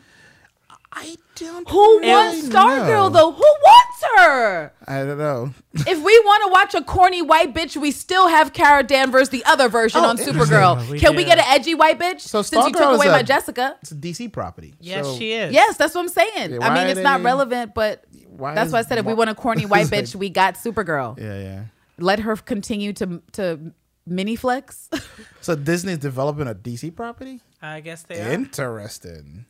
I 0.96 1.16
don't. 1.34 1.68
Who 1.68 1.98
really 2.00 2.10
wants 2.12 2.48
Stargirl 2.48 2.86
know. 2.88 3.08
though? 3.10 3.32
Who 3.32 3.42
wants 3.42 4.04
her? 4.16 4.72
I 4.86 4.98
don't 5.04 5.18
know. 5.18 5.52
if 5.74 5.98
we 6.02 6.18
want 6.20 6.44
to 6.44 6.50
watch 6.52 6.74
a 6.74 6.84
corny 6.84 7.20
white 7.20 7.52
bitch, 7.52 7.76
we 7.76 7.90
still 7.90 8.28
have 8.28 8.52
Kara 8.52 8.82
Danvers, 8.84 9.30
the 9.30 9.44
other 9.44 9.68
version 9.68 10.00
Oh, 10.02 10.08
on. 10.10 10.16
Supergirl. 10.18 10.88
We 10.88 11.00
Can 11.00 11.16
we 11.16 11.24
get 11.24 11.38
an 11.38 11.44
edgy 11.48 11.74
white 11.74 11.98
bitch? 11.98 12.20
So 12.20 12.42
Since 12.42 12.66
you 12.66 12.72
took 12.72 12.94
away 12.94 13.08
a- 13.08 13.12
my 13.12 13.22
Jessica. 13.22 13.76
It's 13.82 13.90
a 13.90 13.96
DC 13.96 14.32
property. 14.32 14.74
Yes, 14.80 15.04
So 15.06 15.16
she 15.16 15.32
is. 15.32 15.52
Yes, 15.52 15.76
that's 15.76 15.94
what 15.94 16.02
I'm 16.02 16.08
saying. 16.08 16.52
Yeah, 16.52 16.58
I 16.62 16.74
mean, 16.74 16.86
are 16.86 16.90
it's 16.90 17.00
not 17.00 17.22
relevant, 17.22 17.74
but 17.74 18.04
Why 18.28 18.54
that's 18.54 18.68
is 18.68 18.72
why 18.72 18.78
I 18.78 18.82
said 18.82 18.98
if 18.98 19.04
we 19.04 19.14
want 19.14 19.30
a 19.30 19.34
corny 19.34 19.66
white 19.66 19.82
It's 19.82 19.90
like- 19.92 20.04
bitch, 20.04 20.14
we 20.14 20.30
got 20.30 20.54
Supergirl. 20.54 21.18
Yeah, 21.18 21.38
yeah. 21.40 21.64
Let 21.98 22.20
her 22.20 22.36
continue 22.36 22.92
to 22.94 23.20
to 23.32 23.72
mini 24.06 24.36
flex. 24.36 24.88
So 25.40 25.54
Disney's 25.54 25.98
developing 25.98 26.46
a 26.48 26.54
DC 26.54 26.96
property. 26.96 27.40
I 27.60 27.80
guess 27.80 28.02
they 28.04 28.18
are. 28.22 28.30
Interesting. 28.32 29.44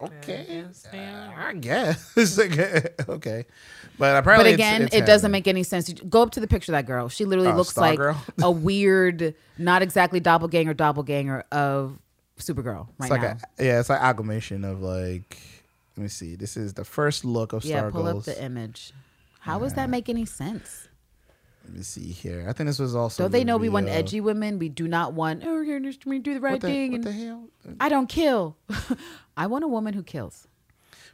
Okay. 0.00 0.64
They. 0.92 0.98
Uh, 0.98 1.30
I 1.36 1.54
guess. 1.54 2.38
okay. 3.08 3.44
But 3.98 4.16
I 4.16 4.20
probably. 4.20 4.44
But 4.44 4.54
again, 4.54 4.82
it's, 4.82 4.94
it 4.94 4.98
it's 4.98 5.06
doesn't 5.06 5.30
make 5.30 5.48
any 5.48 5.62
sense. 5.62 5.92
Go 5.92 6.22
up 6.22 6.30
to 6.32 6.40
the 6.40 6.46
picture 6.46 6.72
of 6.72 6.74
that 6.74 6.86
girl. 6.86 7.08
She 7.08 7.24
literally 7.24 7.50
Oh, 7.50 7.56
looks 7.56 7.76
like 7.76 7.98
Stargirl? 7.98 8.16
a 8.42 8.50
weird, 8.68 9.34
not 9.58 9.82
exactly 9.82 10.20
doppelganger, 10.20 10.74
doppelganger 10.74 11.44
of 11.50 11.98
Supergirl 12.38 12.88
right 12.98 13.06
It's 13.06 13.10
like 13.10 13.22
now. 13.22 13.36
a 13.58 13.64
yeah, 13.64 13.80
it's 13.80 13.88
like 13.88 13.98
amalgamation 14.00 14.64
of 14.64 14.80
like. 14.80 15.38
Let 15.96 16.02
me 16.04 16.08
see. 16.08 16.36
This 16.36 16.56
is 16.56 16.74
the 16.74 16.84
first 16.84 17.24
look 17.24 17.52
of 17.52 17.64
yeah, 17.64 17.82
Stargirl. 17.82 17.92
pull 17.92 18.06
up 18.06 18.22
the 18.24 18.40
image. 18.40 18.92
How 19.40 19.58
does 19.58 19.74
that 19.74 19.90
make 19.90 20.08
any 20.08 20.24
sense? 20.26 20.88
Let 21.64 21.76
me 21.76 21.82
see 21.82 22.12
here. 22.12 22.46
I 22.48 22.52
think 22.54 22.66
this 22.68 22.78
was 22.78 22.94
also. 22.94 23.24
Don't 23.24 23.32
they 23.32 23.44
know 23.44 23.56
we 23.58 23.68
want 23.68 23.88
uh, 23.88 23.92
edgy 23.92 24.20
women? 24.20 24.58
We 24.58 24.68
do 24.70 24.88
not 24.88 25.12
want. 25.12 25.42
Oh, 25.44 25.58
we 26.06 26.18
do 26.18 26.34
the 26.34 26.40
right 26.40 26.52
What 26.52 26.60
the, 26.62 26.66
thing, 26.68 26.92
what 26.92 26.96
and 26.96 27.04
the 27.04 27.12
hell? 27.12 27.48
I 27.78 27.88
don't 27.90 28.08
kill. 28.08 28.56
I 29.38 29.46
want 29.46 29.64
a 29.64 29.68
woman 29.68 29.94
who 29.94 30.02
kills. 30.02 30.46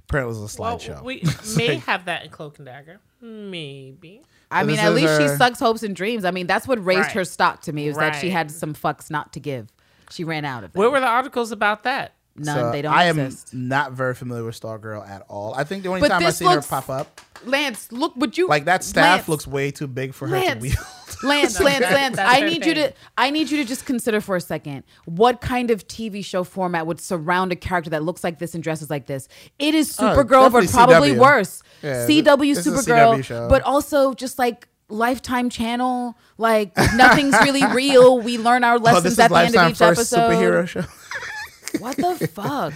Apparently, 0.08 0.36
it 0.36 0.42
was 0.42 0.56
a 0.56 0.60
Well, 0.60 0.78
slideshow. 0.78 1.02
we 1.02 1.22
may 1.56 1.68
like- 1.74 1.84
have 1.84 2.06
that 2.06 2.24
in 2.24 2.30
Cloak 2.30 2.58
and 2.58 2.66
Dagger. 2.66 2.98
Maybe. 3.20 4.22
I 4.50 4.62
So 4.62 4.66
mean, 4.66 4.78
at 4.78 4.88
is 4.92 4.94
least 5.02 5.20
she 5.20 5.28
sucks 5.36 5.58
hopes 5.60 5.82
and 5.82 5.94
dreams. 5.96 6.24
I 6.24 6.30
mean, 6.30 6.46
that's 6.46 6.66
what 6.68 6.84
raised 6.84 7.00
Right. 7.02 7.12
her 7.12 7.24
stock 7.24 7.62
to 7.62 7.72
me. 7.72 7.88
Was 7.88 7.96
that 7.96 8.16
she 8.20 8.30
had 8.30 8.50
some 8.50 8.74
fucks 8.74 9.10
not 9.10 9.32
to 9.34 9.40
give. 9.40 9.68
She 10.10 10.24
ran 10.24 10.44
out 10.44 10.64
of 10.64 10.72
them. 10.72 10.80
Where 10.80 10.90
were 10.90 11.00
the 11.00 11.06
articles 11.06 11.50
about 11.52 11.84
that? 11.84 12.12
None. 12.36 12.54
So 12.56 12.70
they 12.72 12.82
don't 12.82 12.92
I 12.92 13.04
am 13.04 13.30
not 13.52 13.92
very 13.92 14.14
familiar 14.14 14.44
with 14.44 14.60
Stargirl 14.60 15.08
at 15.08 15.22
all. 15.28 15.54
I 15.54 15.64
think 15.64 15.82
the 15.84 15.88
only 15.88 16.00
But 16.00 16.08
time 16.08 16.22
I 16.22 16.26
this 16.26 16.38
seen 16.38 16.50
her 16.50 16.60
pop 16.62 16.90
up, 16.90 17.20
Lance, 17.44 17.90
look 17.92 18.14
what 18.16 18.36
you 18.36 18.48
like 18.48 18.64
that 18.66 18.82
staff 18.84 19.18
Lance, 19.20 19.28
looks 19.28 19.46
way 19.46 19.70
too 19.70 19.86
big 19.86 20.12
for 20.14 20.26
her 20.28 20.36
Lance. 20.36 20.54
to 20.54 20.60
wield. 20.60 20.76
Lance, 21.24 21.60
Lance, 21.60 21.80
Lance. 21.82 22.18
I 22.18 22.40
her 22.40 22.46
need 22.46 22.64
you 22.66 22.74
to. 22.74 22.92
I 23.18 23.30
need 23.30 23.50
you 23.50 23.56
to 23.58 23.64
just 23.64 23.86
consider 23.86 24.20
for 24.20 24.36
a 24.36 24.40
second 24.40 24.84
what 25.06 25.40
kind 25.40 25.70
of 25.70 25.86
TV 25.88 26.24
show 26.24 26.44
format 26.44 26.86
would 26.86 27.00
surround 27.00 27.52
a 27.52 27.56
character 27.56 27.90
that 27.90 28.02
looks 28.02 28.22
like 28.22 28.38
this 28.38 28.54
and 28.54 28.62
dresses 28.62 28.90
like 28.90 29.06
this. 29.06 29.28
It 29.58 29.74
is 29.74 29.96
Oh, 29.98 30.04
Supergirl, 30.04 30.52
but 30.52 30.68
probably 30.70 31.12
CW. 31.12 31.18
worse. 31.20 31.62
Yeah, 31.82 32.06
CW 32.06 32.54
this 32.54 32.66
is 32.66 32.86
a 32.86 32.90
Supergirl, 32.90 33.18
CW 33.18 33.48
but 33.48 33.62
also 33.62 34.14
just 34.14 34.38
like 34.38 34.68
Lifetime 34.88 35.48
Channel, 35.50 36.16
like 36.38 36.76
nothing's 36.94 37.34
really 37.42 37.64
real. 37.74 38.20
We 38.20 38.38
learn 38.38 38.64
our 38.64 38.74
Oh, 38.74 38.78
lessons 38.78 39.04
this 39.04 39.12
is 39.14 39.18
at 39.18 39.30
the 39.30 39.36
end 39.38 39.56
of 39.56 39.70
each 39.70 39.78
first 39.78 40.12
episode. 40.12 40.30
superhero 40.30 40.68
show. 40.68 40.82
What 41.80 41.96
the 41.96 42.28
fuck? 42.28 42.72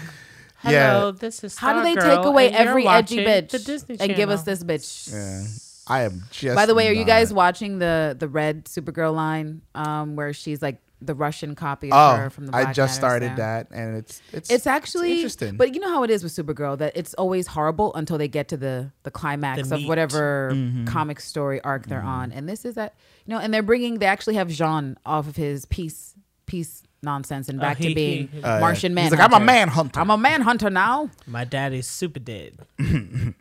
Yeah. 0.66 1.12
This 1.16 1.44
is 1.44 1.56
How 1.56 1.72
do 1.72 1.82
they 1.82 1.94
Stargirl, 1.94 2.16
take 2.16 2.24
away 2.26 2.50
every 2.50 2.84
edgy 2.86 3.18
watching 3.18 3.18
bitch 3.20 3.50
The 3.50 3.58
Disney 3.60 3.96
and 4.00 4.16
give 4.16 4.28
us 4.28 4.42
this 4.42 4.64
bitch? 4.64 5.12
Yeah. 5.12 5.44
I 5.88 6.02
am 6.02 6.24
just. 6.30 6.54
By 6.56 6.66
the 6.66 6.74
way, 6.74 6.88
are 6.88 6.92
you 6.92 7.04
guys 7.04 7.32
watching 7.32 7.78
the 7.78 8.16
the 8.18 8.28
red 8.28 8.64
Supergirl 8.66 9.14
line, 9.14 9.62
um, 9.74 10.16
where 10.16 10.32
she's 10.32 10.60
like 10.62 10.80
the 11.00 11.14
Russian 11.14 11.54
copy 11.54 11.92
of 11.92 11.96
Oh, 11.96 12.16
her 12.16 12.28
from 12.30 12.46
the 12.46 12.56
I 12.56 12.72
just 12.72 12.78
Matters 12.78 12.94
started 12.96 13.28
now? 13.30 13.36
that, 13.36 13.68
and 13.70 13.96
it's 13.96 14.20
it's 14.32 14.50
It's 14.50 14.66
actually 14.66 15.12
interesting. 15.12 15.56
but 15.56 15.72
you 15.74 15.80
know 15.80 15.88
how 15.90 16.02
it 16.02 16.10
is 16.10 16.24
with 16.24 16.32
Supergirl 16.32 16.76
that 16.78 16.96
it's 16.96 17.14
always 17.14 17.46
horrible 17.46 17.94
until 17.94 18.18
they 18.18 18.26
get 18.28 18.48
to 18.48 18.56
the 18.56 18.90
the 19.04 19.10
climax 19.12 19.68
The 19.68 19.74
of 19.76 19.80
meat. 19.82 19.88
whatever 19.88 20.50
Mm-hmm. 20.52 20.86
comic 20.86 21.20
story 21.20 21.60
arc 21.62 21.86
they're 21.86 22.02
on, 22.02 22.32
and 22.32 22.48
this 22.48 22.64
is 22.64 22.74
that 22.74 22.94
you 23.26 23.32
know, 23.34 23.38
and 23.40 23.54
they're 23.54 23.62
bringing 23.62 23.98
they 24.00 24.06
actually 24.06 24.34
have 24.34 24.48
J'onn 24.48 24.96
off 25.06 25.28
of 25.28 25.36
his 25.36 25.64
peace 25.66 26.14
peace 26.46 26.82
nonsense 27.00 27.48
and 27.48 27.60
Oh, 27.60 27.62
back 27.62 27.76
he- 27.76 27.90
to 27.90 27.94
being 27.94 28.26
he- 28.28 28.42
Uh, 28.42 28.54
yeah. 28.54 28.58
Martian 28.60 28.90
He's 28.90 29.10
man. 29.10 29.10
like, 29.12 29.20
I'm 29.20 29.40
a 29.40 29.44
manhunter. 29.44 30.00
I'm 30.00 30.10
a 30.10 30.18
manhunter 30.18 30.68
now. 30.68 31.10
My 31.28 31.44
daddy's 31.44 31.86
super 31.88 32.18
dead. 32.18 32.58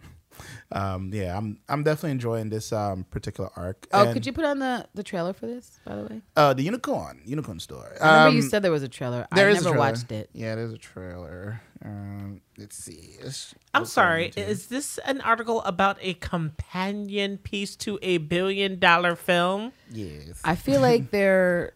um, 0.71 1.11
yeah, 1.13 1.37
I'm 1.37 1.59
I'm 1.69 1.83
definitely 1.83 2.11
enjoying 2.11 2.49
this 2.49 2.71
um 2.73 3.05
particular 3.09 3.49
arc. 3.55 3.87
Oh, 3.93 4.03
And, 4.03 4.13
could 4.13 4.25
you 4.25 4.33
put 4.33 4.45
on 4.45 4.59
the 4.59 4.85
the 4.93 5.03
trailer 5.03 5.33
for 5.33 5.45
this? 5.47 5.79
By 5.85 5.95
the 5.95 6.03
way, 6.03 6.21
Uh, 6.35 6.53
the 6.53 6.63
unicorn, 6.63 7.21
unicorn 7.25 7.59
store. 7.59 7.95
I 8.01 8.07
remember 8.17 8.35
you 8.37 8.43
Um, 8.43 8.49
said 8.49 8.61
there 8.63 8.71
was 8.71 8.83
a 8.83 8.89
trailer. 8.89 9.25
there 9.33 9.47
I 9.47 9.51
is 9.51 9.59
a 9.59 9.63
never 9.63 9.75
trailer. 9.75 9.91
watched 9.91 10.11
it. 10.11 10.29
Yeah, 10.33 10.55
there's 10.55 10.73
a 10.73 10.77
trailer. 10.77 11.61
Um, 11.85 12.41
let's 12.57 12.75
see. 12.75 13.15
It's- 13.19 13.53
I'm 13.73 13.85
sorry. 13.85 14.33
Is 14.35 14.65
this 14.67 14.97
an 15.05 15.21
article 15.21 15.61
about 15.61 15.97
a 16.01 16.15
companion 16.15 17.37
piece 17.37 17.75
to 17.77 17.99
a 18.01 18.17
billion 18.17 18.79
dollar 18.79 19.15
film? 19.15 19.71
yes. 19.91 20.41
I 20.43 20.55
feel 20.55 20.81
like 20.81 21.11
they're, 21.11 21.73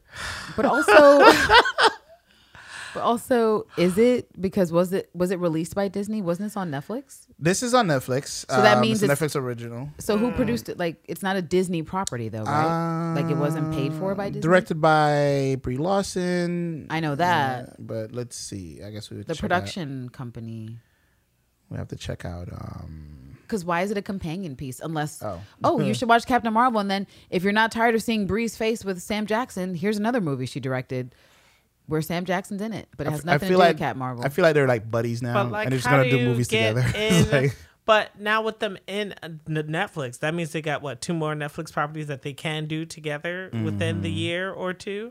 but 0.58 0.66
also, 0.66 0.92
but 2.94 3.02
also, 3.02 3.68
is 3.78 3.98
it 3.98 4.30
because 4.42 4.72
was 4.72 4.94
it 4.94 5.10
was 5.14 5.32
it 5.32 5.40
released 5.40 5.76
by 5.76 5.88
Disney? 5.88 6.22
Wasn't 6.22 6.46
this 6.46 6.58
on 6.58 6.72
Netflix? 6.72 7.28
This 7.40 7.64
is 7.64 7.74
on 7.74 7.88
Netflix. 7.88 8.46
So 8.50 8.62
that 8.62 8.76
Um, 8.78 8.82
means 8.82 9.02
it's 9.04 9.12
it's- 9.12 9.20
Netflix 9.34 9.40
original. 9.40 9.90
So 10.00 10.18
who 10.18 10.32
produced 10.32 10.70
it? 10.70 10.78
Like, 10.78 11.04
it's 11.08 11.24
not 11.24 11.36
a 11.36 11.42
Disney 11.42 11.82
property 11.84 12.30
though, 12.30 12.44
right? 12.44 13.14
like, 13.16 13.30
it 13.32 13.38
wasn't 13.38 13.72
paid 13.74 13.94
for 13.94 14.14
by 14.16 14.28
Um, 14.28 14.32
Disney. 14.34 14.42
Directed 14.42 14.82
by 14.82 15.58
Brie 15.62 15.78
Larson. 15.78 16.88
I 16.90 17.00
know 17.00 17.16
that. 17.16 17.70
Uh, 17.70 17.72
but 17.80 18.12
let's 18.14 18.36
see. 18.36 18.82
I 18.84 18.92
guess 18.92 19.10
we 19.10 19.18
would 19.18 19.28
the 19.28 19.34
check 19.36 19.44
out- 19.44 19.50
production 19.50 20.10
company. 20.10 20.80
we 21.70 21.78
have 21.78 21.88
to 21.88 21.96
check 21.96 22.26
out. 22.26 22.50
Um, 22.52 23.38
Because 23.44 23.64
why 23.66 23.82
is 23.82 23.92
it 23.92 23.98
a 23.98 24.02
companion 24.02 24.56
piece? 24.56 24.80
Unless 24.80 25.22
Oh. 25.24 25.42
oh, 25.64 25.80
you 25.82 25.94
should 25.98 26.08
watch 26.10 26.26
Captain 26.26 26.54
Marvel, 26.54 26.80
and 26.80 26.90
then 26.92 27.06
if 27.30 27.44
you're 27.44 27.54
not 27.54 27.72
tired 27.72 27.96
of 27.96 28.04
seeing 28.04 28.28
Brie's 28.28 28.56
face 28.58 28.84
with 28.86 29.02
Sam 29.02 29.26
Jackson, 29.26 29.76
here's 29.76 29.98
another 29.98 30.22
movie 30.22 30.46
she 30.46 30.60
directed 30.60 31.16
where 31.92 32.02
Sam 32.02 32.26
Jackson's 32.26 32.62
in 32.62 32.74
it, 32.74 32.88
but 32.98 33.06
it 33.06 33.10
I 33.10 33.12
has 33.12 33.20
f- 33.22 33.26
nothing 33.26 33.36
I 33.36 33.40
to 33.40 33.46
feel 33.48 33.58
do 33.58 33.60
like 33.60 33.70
with 33.76 33.80
Cat 33.80 33.98
Marvel. 33.98 34.24
I 34.26 34.30
feel 34.30 34.44
like 34.44 34.54
they're 34.56 34.68
like 34.68 34.90
buddies 34.90 35.22
now, 35.22 35.44
like, 35.44 35.66
and 35.66 35.72
they're 35.74 35.80
just 35.80 35.90
gonna 35.90 36.10
do 36.10 36.18
you 36.18 36.26
movies 36.28 36.48
together. 36.48 36.84
In, 36.96 37.30
like- 37.30 37.56
but 37.86 38.18
now 38.20 38.44
with 38.44 38.60
them 38.60 38.78
in 38.88 39.14
uh, 39.24 39.28
Netflix, 39.50 40.20
that 40.20 40.34
means 40.36 40.52
they 40.52 40.62
got 40.62 40.82
what 40.84 41.02
two 41.02 41.14
more 41.14 41.34
Netflix 41.34 41.74
properties 41.74 42.08
that 42.08 42.22
they 42.22 42.32
can 42.32 42.66
do 42.68 42.86
together 42.86 43.50
within 43.64 44.02
the 44.02 44.08
Mm-hmm. 44.10 44.18
year 44.18 44.52
or 44.52 44.72
2 44.74 45.10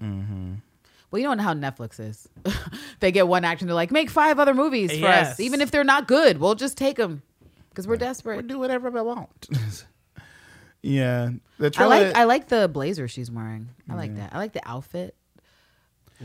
Well, 1.10 1.20
you 1.20 1.26
don't 1.26 1.36
know 1.36 1.42
how 1.42 1.52
Netflix 1.52 1.98
is. 1.98 2.28
they 3.00 3.10
get 3.10 3.26
one 3.26 3.44
actor 3.44 3.64
and 3.64 3.68
they're 3.68 3.74
like, 3.74 3.90
make 3.90 4.08
five 4.08 4.38
other 4.38 4.54
movies 4.54 4.92
for 4.92 4.96
Yes. 4.98 5.32
us. 5.32 5.40
Even 5.40 5.60
if 5.60 5.72
they're 5.72 5.82
not 5.84 6.06
good, 6.06 6.38
we'll 6.38 6.54
just 6.54 6.78
take 6.78 6.96
them 6.96 7.22
because 7.70 7.88
we're 7.88 7.96
desperate. 7.96 8.36
we'll 8.36 8.46
do 8.46 8.58
whatever 8.58 8.88
we 8.90 9.00
want. 9.02 9.48
Yeah, 10.82 11.30
the 11.58 11.70
I 11.76 11.84
like 11.84 12.14
I 12.16 12.24
like 12.24 12.48
the 12.48 12.66
blazer 12.66 13.06
she's 13.06 13.30
wearing. 13.30 13.68
I 13.90 13.94
like 13.96 14.16
that. 14.16 14.32
I 14.32 14.38
like 14.38 14.52
the 14.54 14.66
outfit. 14.66 15.14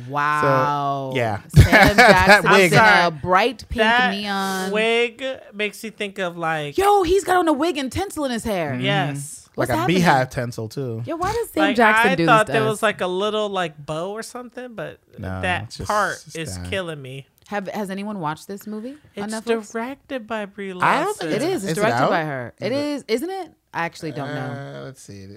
Wow. 0.09 1.11
yeah. 1.15 1.41
Sam 1.47 1.95
That 1.97 1.97
Jackson 1.97 2.51
wig. 2.51 2.73
in 2.73 2.79
a 2.79 3.11
bright 3.11 3.65
pink 3.69 3.79
that 3.81 4.11
neon. 4.11 4.71
wig 4.71 5.23
makes 5.53 5.83
you 5.83 5.91
think 5.91 6.19
of 6.19 6.37
like 6.37 6.77
Yo, 6.77 7.03
he's 7.03 7.23
got 7.23 7.37
on 7.37 7.47
a 7.47 7.53
wig 7.53 7.77
and 7.77 7.91
tinsel 7.91 8.25
in 8.25 8.31
his 8.31 8.43
hair. 8.43 8.75
yes. 8.79 9.49
What's 9.55 9.69
like 9.69 9.75
a 9.77 9.79
happening? 9.79 9.97
beehive 9.99 10.29
tinsel 10.31 10.67
too. 10.67 11.01
Yeah, 11.05 11.13
why 11.13 11.31
does 11.31 11.49
Sam 11.51 11.63
Like 11.63 11.75
Jackson 11.77 12.11
I 12.11 12.15
do 12.15 12.25
thought 12.25 12.47
there 12.47 12.65
was 12.65 12.83
like 12.83 12.99
a 12.99 13.07
little 13.07 13.47
like 13.47 13.85
bow 13.85 14.11
or 14.11 14.21
something, 14.21 14.73
but 14.75 14.99
No, 15.17 15.41
that 15.41 15.69
just- 15.69 15.87
part 15.87 16.15
it's 16.27 16.35
is 16.35 16.57
that. 16.57 16.69
killing 16.69 17.01
me. 17.01 17.27
Have 17.47 17.67
has 17.67 17.89
anyone 17.89 18.19
watched 18.19 18.47
this 18.47 18.65
movie 18.67 18.97
It's 19.13 19.33
Netflix? 19.33 19.71
directed 19.71 20.25
by 20.27 20.45
Brie 20.45 20.73
Larson. 20.73 21.01
I 21.01 21.03
don't 21.05 21.17
think 21.17 21.31
It 21.31 21.41
is. 21.43 21.63
It's 21.63 21.71
Is 21.71 21.77
directed 21.77 21.95
out? 22.03 22.09
by 22.09 22.23
her. 22.23 22.53
It 22.59 22.71
is, 22.71 23.05
isn't 23.07 23.29
it? 23.29 23.53
I 23.73 23.85
actually 23.85 24.11
don't 24.13 24.33
know. 24.33 24.79
Uh, 24.79 24.81
let's 24.85 25.01
see, 25.01 25.27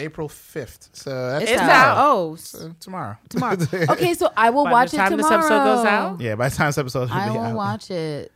April 0.00 0.28
fifth. 0.28 0.88
So 0.92 1.10
that's 1.30 1.42
It's, 1.44 1.52
It's 1.52 1.60
out. 1.62 1.70
out. 1.70 1.96
Oh, 1.98 2.34
s- 2.34 2.54
uh, 2.54 2.70
tomorrow. 2.80 3.16
tomorrow. 3.28 3.56
Okay, 3.90 4.14
so 4.14 4.30
I 4.36 4.50
will 4.50 4.64
By 4.64 4.70
the 4.70 4.72
watch 4.74 4.94
it 4.94 4.96
time 4.96 5.16
this 5.16 5.30
episode 5.30 5.64
goes 5.64 5.84
out? 5.86 6.20
yeah, 6.20 6.34
by 6.34 6.48
the 6.48 6.56
time 6.56 6.68
this 6.68 6.78
episode, 6.78 7.08
will 7.10 7.16
I 7.16 7.30
will 7.30 7.38
out. 7.40 7.54
watch 7.56 7.90
it 7.90 8.32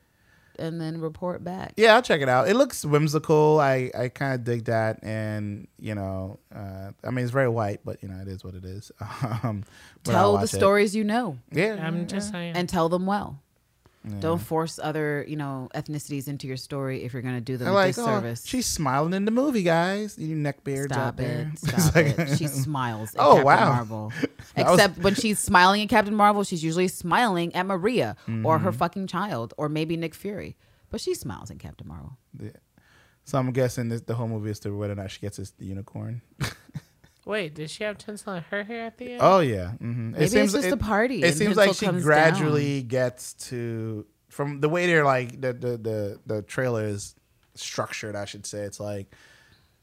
and 0.56 0.80
then 0.80 1.00
report 1.00 1.42
back. 1.42 1.72
Yeah, 1.76 1.96
I'll 1.96 2.02
check 2.02 2.20
it 2.20 2.28
out. 2.28 2.48
It 2.48 2.54
looks 2.54 2.84
whimsical. 2.84 3.58
I, 3.60 3.90
I 3.98 4.08
kind 4.08 4.34
of 4.34 4.44
dig 4.44 4.66
that, 4.66 5.00
and 5.02 5.66
you 5.80 5.96
know, 5.96 6.38
uh, 6.54 6.92
I 7.02 7.10
mean, 7.10 7.24
it's 7.24 7.32
very 7.32 7.48
white, 7.48 7.80
but 7.84 8.00
you 8.04 8.08
know, 8.08 8.20
it 8.22 8.28
is 8.28 8.44
what 8.44 8.54
it 8.54 8.64
is. 8.64 8.92
Um, 9.42 9.64
Tell 10.04 10.32
the 10.32 10.38
watch 10.38 10.44
it. 10.54 10.56
stories 10.56 10.94
you 10.94 11.02
know 11.02 11.38
Yeah, 11.50 11.76
I'm 11.84 12.06
just 12.06 12.30
saying. 12.30 12.54
and 12.56 12.68
tell 12.68 12.88
them 12.88 13.04
well. 13.06 13.40
Yeah. 14.06 14.16
Don't 14.20 14.38
force 14.38 14.78
other, 14.82 15.24
you 15.26 15.36
know, 15.36 15.68
ethnicities 15.74 16.28
into 16.28 16.46
your 16.46 16.58
story 16.58 17.04
if 17.04 17.12
you're 17.14 17.22
going 17.22 17.36
to 17.36 17.40
do 17.40 17.56
them 17.56 17.72
like, 17.72 17.96
oh, 17.98 18.04
disservice. 18.04 18.44
she's 18.46 18.66
smiling 18.66 19.14
in 19.14 19.24
the 19.24 19.30
movie, 19.30 19.62
guys. 19.62 20.18
You 20.18 20.36
neckbeards 20.36 20.92
out 20.92 21.14
Stop 21.14 21.16
there. 21.16 21.52
it. 21.54 21.58
Stop 21.58 21.96
it. 22.28 22.36
She 22.38 22.46
smiles 22.46 23.14
at 23.14 23.20
Oh, 23.24 23.28
Captain 23.36 23.44
wow. 23.46 23.72
Marvel. 23.74 24.12
That 24.56 24.66
was- 24.66 24.74
Except 24.78 24.98
when 24.98 25.14
she's 25.14 25.38
smiling 25.38 25.80
at 25.82 25.88
Captain 25.88 26.14
Marvel, 26.14 26.44
she's 26.44 26.62
usually 26.62 26.86
smiling 26.88 27.54
at 27.54 27.64
Maria 27.66 28.14
or 28.28 28.30
Mm-hmm. 28.32 28.64
her 28.64 28.72
fucking 28.72 29.06
child 29.06 29.54
or 29.56 29.68
maybe 29.68 29.96
Nick 29.96 30.14
Fury. 30.14 30.56
But 30.90 31.00
she 31.00 31.14
smiles 31.14 31.50
at 31.50 31.58
Captain 31.58 31.88
Marvel. 31.88 32.18
Yeah. 32.40 32.50
So 33.24 33.38
I'm 33.38 33.50
guessing 33.52 33.88
this, 33.88 34.02
the 34.02 34.14
whole 34.14 34.28
movie 34.28 34.50
is 34.50 34.60
to 34.60 34.76
whether 34.76 34.92
or 34.92 34.96
not 34.96 35.10
she 35.10 35.20
gets 35.20 35.38
this 35.38 35.50
the 35.52 35.64
unicorn. 35.64 36.20
Wait, 37.26 37.54
did 37.54 37.70
she 37.70 37.84
have 37.84 37.96
tinsel 37.98 38.34
in 38.34 38.42
her 38.50 38.64
hair 38.64 38.82
at 38.86 38.98
the 38.98 39.12
end? 39.12 39.20
Oh 39.22 39.40
yeah, 39.40 39.70
hmm 39.72 40.10
Maybe 40.12 40.24
it's 40.24 40.52
just 40.52 40.68
a 40.68 40.76
party 40.76 41.22
It 41.22 41.28
and 41.28 41.34
seems 41.36 41.56
like 41.56 41.74
she 41.74 41.86
comes 41.86 42.02
gradually 42.02 42.82
gets 42.82 43.32
to 43.48 44.06
from 44.28 44.60
the 44.60 44.68
way 44.68 44.86
they're 44.86 45.04
like 45.04 45.40
the 45.40 45.52
the 45.52 45.76
the 45.78 46.20
the 46.26 46.42
trailer 46.42 46.84
is 46.84 47.14
structured. 47.54 48.14
I 48.16 48.24
should 48.24 48.44
say 48.46 48.60
it's 48.62 48.80
like 48.80 49.06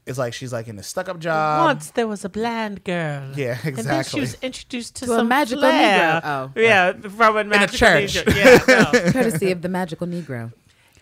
it's 0.06 0.18
like 0.18 0.34
she's 0.34 0.52
like 0.52 0.68
in 0.68 0.78
a 0.78 0.82
stuck 0.82 1.08
up 1.08 1.18
job. 1.20 1.64
Once 1.64 1.90
there 1.92 2.06
was 2.08 2.24
a 2.24 2.28
bland 2.28 2.84
girl. 2.84 3.32
Yeah, 3.36 3.52
exactly. 3.52 3.68
And 3.78 3.86
then 3.88 4.04
she 4.04 4.20
was 4.20 4.34
introduced 4.42 4.96
to, 4.96 5.06
To 5.06 5.12
a 5.12 5.16
some 5.18 5.28
magical 5.28 5.62
flair. 5.62 6.20
Negro. 6.20 6.50
Oh. 6.56 6.60
yeah, 6.60 6.92
from 6.92 7.36
a 7.36 7.44
magical 7.44 7.78
church. 7.78 8.14
Negro. 8.14 8.36
Yeah, 8.36 8.92
no. 8.92 9.10
Courtesy 9.12 9.50
of 9.52 9.62
the 9.62 9.68
magical 9.68 10.06
Negro. 10.06 10.52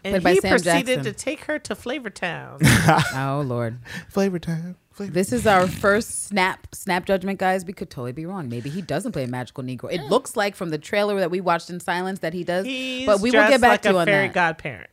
and 0.05 0.23
by 0.23 0.33
he 0.35 0.41
Sam 0.41 0.51
proceeded 0.51 0.87
Jackson. 0.87 1.05
to 1.05 1.13
take 1.13 1.45
her 1.45 1.59
to 1.59 1.75
Flavortown. 1.75 2.59
Oh 3.15 3.43
Lord. 3.45 3.79
Flavor 4.11 4.39
time. 4.39 4.77
Flavor. 5.01 5.13
This 5.15 5.33
is 5.33 5.47
our 5.47 5.67
first 5.67 6.27
snap 6.27 6.75
snap 6.75 7.07
judgment, 7.07 7.39
guys. 7.39 7.65
We 7.65 7.73
could 7.73 7.89
totally 7.89 8.13
be 8.13 8.27
wrong. 8.27 8.51
Maybe 8.51 8.69
he 8.69 8.83
doesn't 8.83 9.13
play 9.13 9.25
a 9.25 9.29
magical 9.29 9.65
Negro. 9.65 9.91
It 9.91 10.03
looks 10.11 10.37
like 10.37 10.55
from 10.55 10.69
the 10.69 10.77
trailer 10.77 11.19
that 11.21 11.31
we 11.31 11.41
watched 11.41 11.71
in 11.71 11.81
silence 11.81 12.19
that 12.19 12.35
he 12.35 12.45
does. 12.45 12.67
He's 12.67 13.07
but 13.07 13.21
we 13.21 13.31
will 13.31 13.49
get 13.49 13.63
back 13.63 13.71
like 13.71 13.83
to 13.83 13.91
you 13.91 13.97
a 13.97 14.01
on 14.01 14.07
fairy 14.07 14.27
that. 14.27 14.35
godparent. 14.35 14.90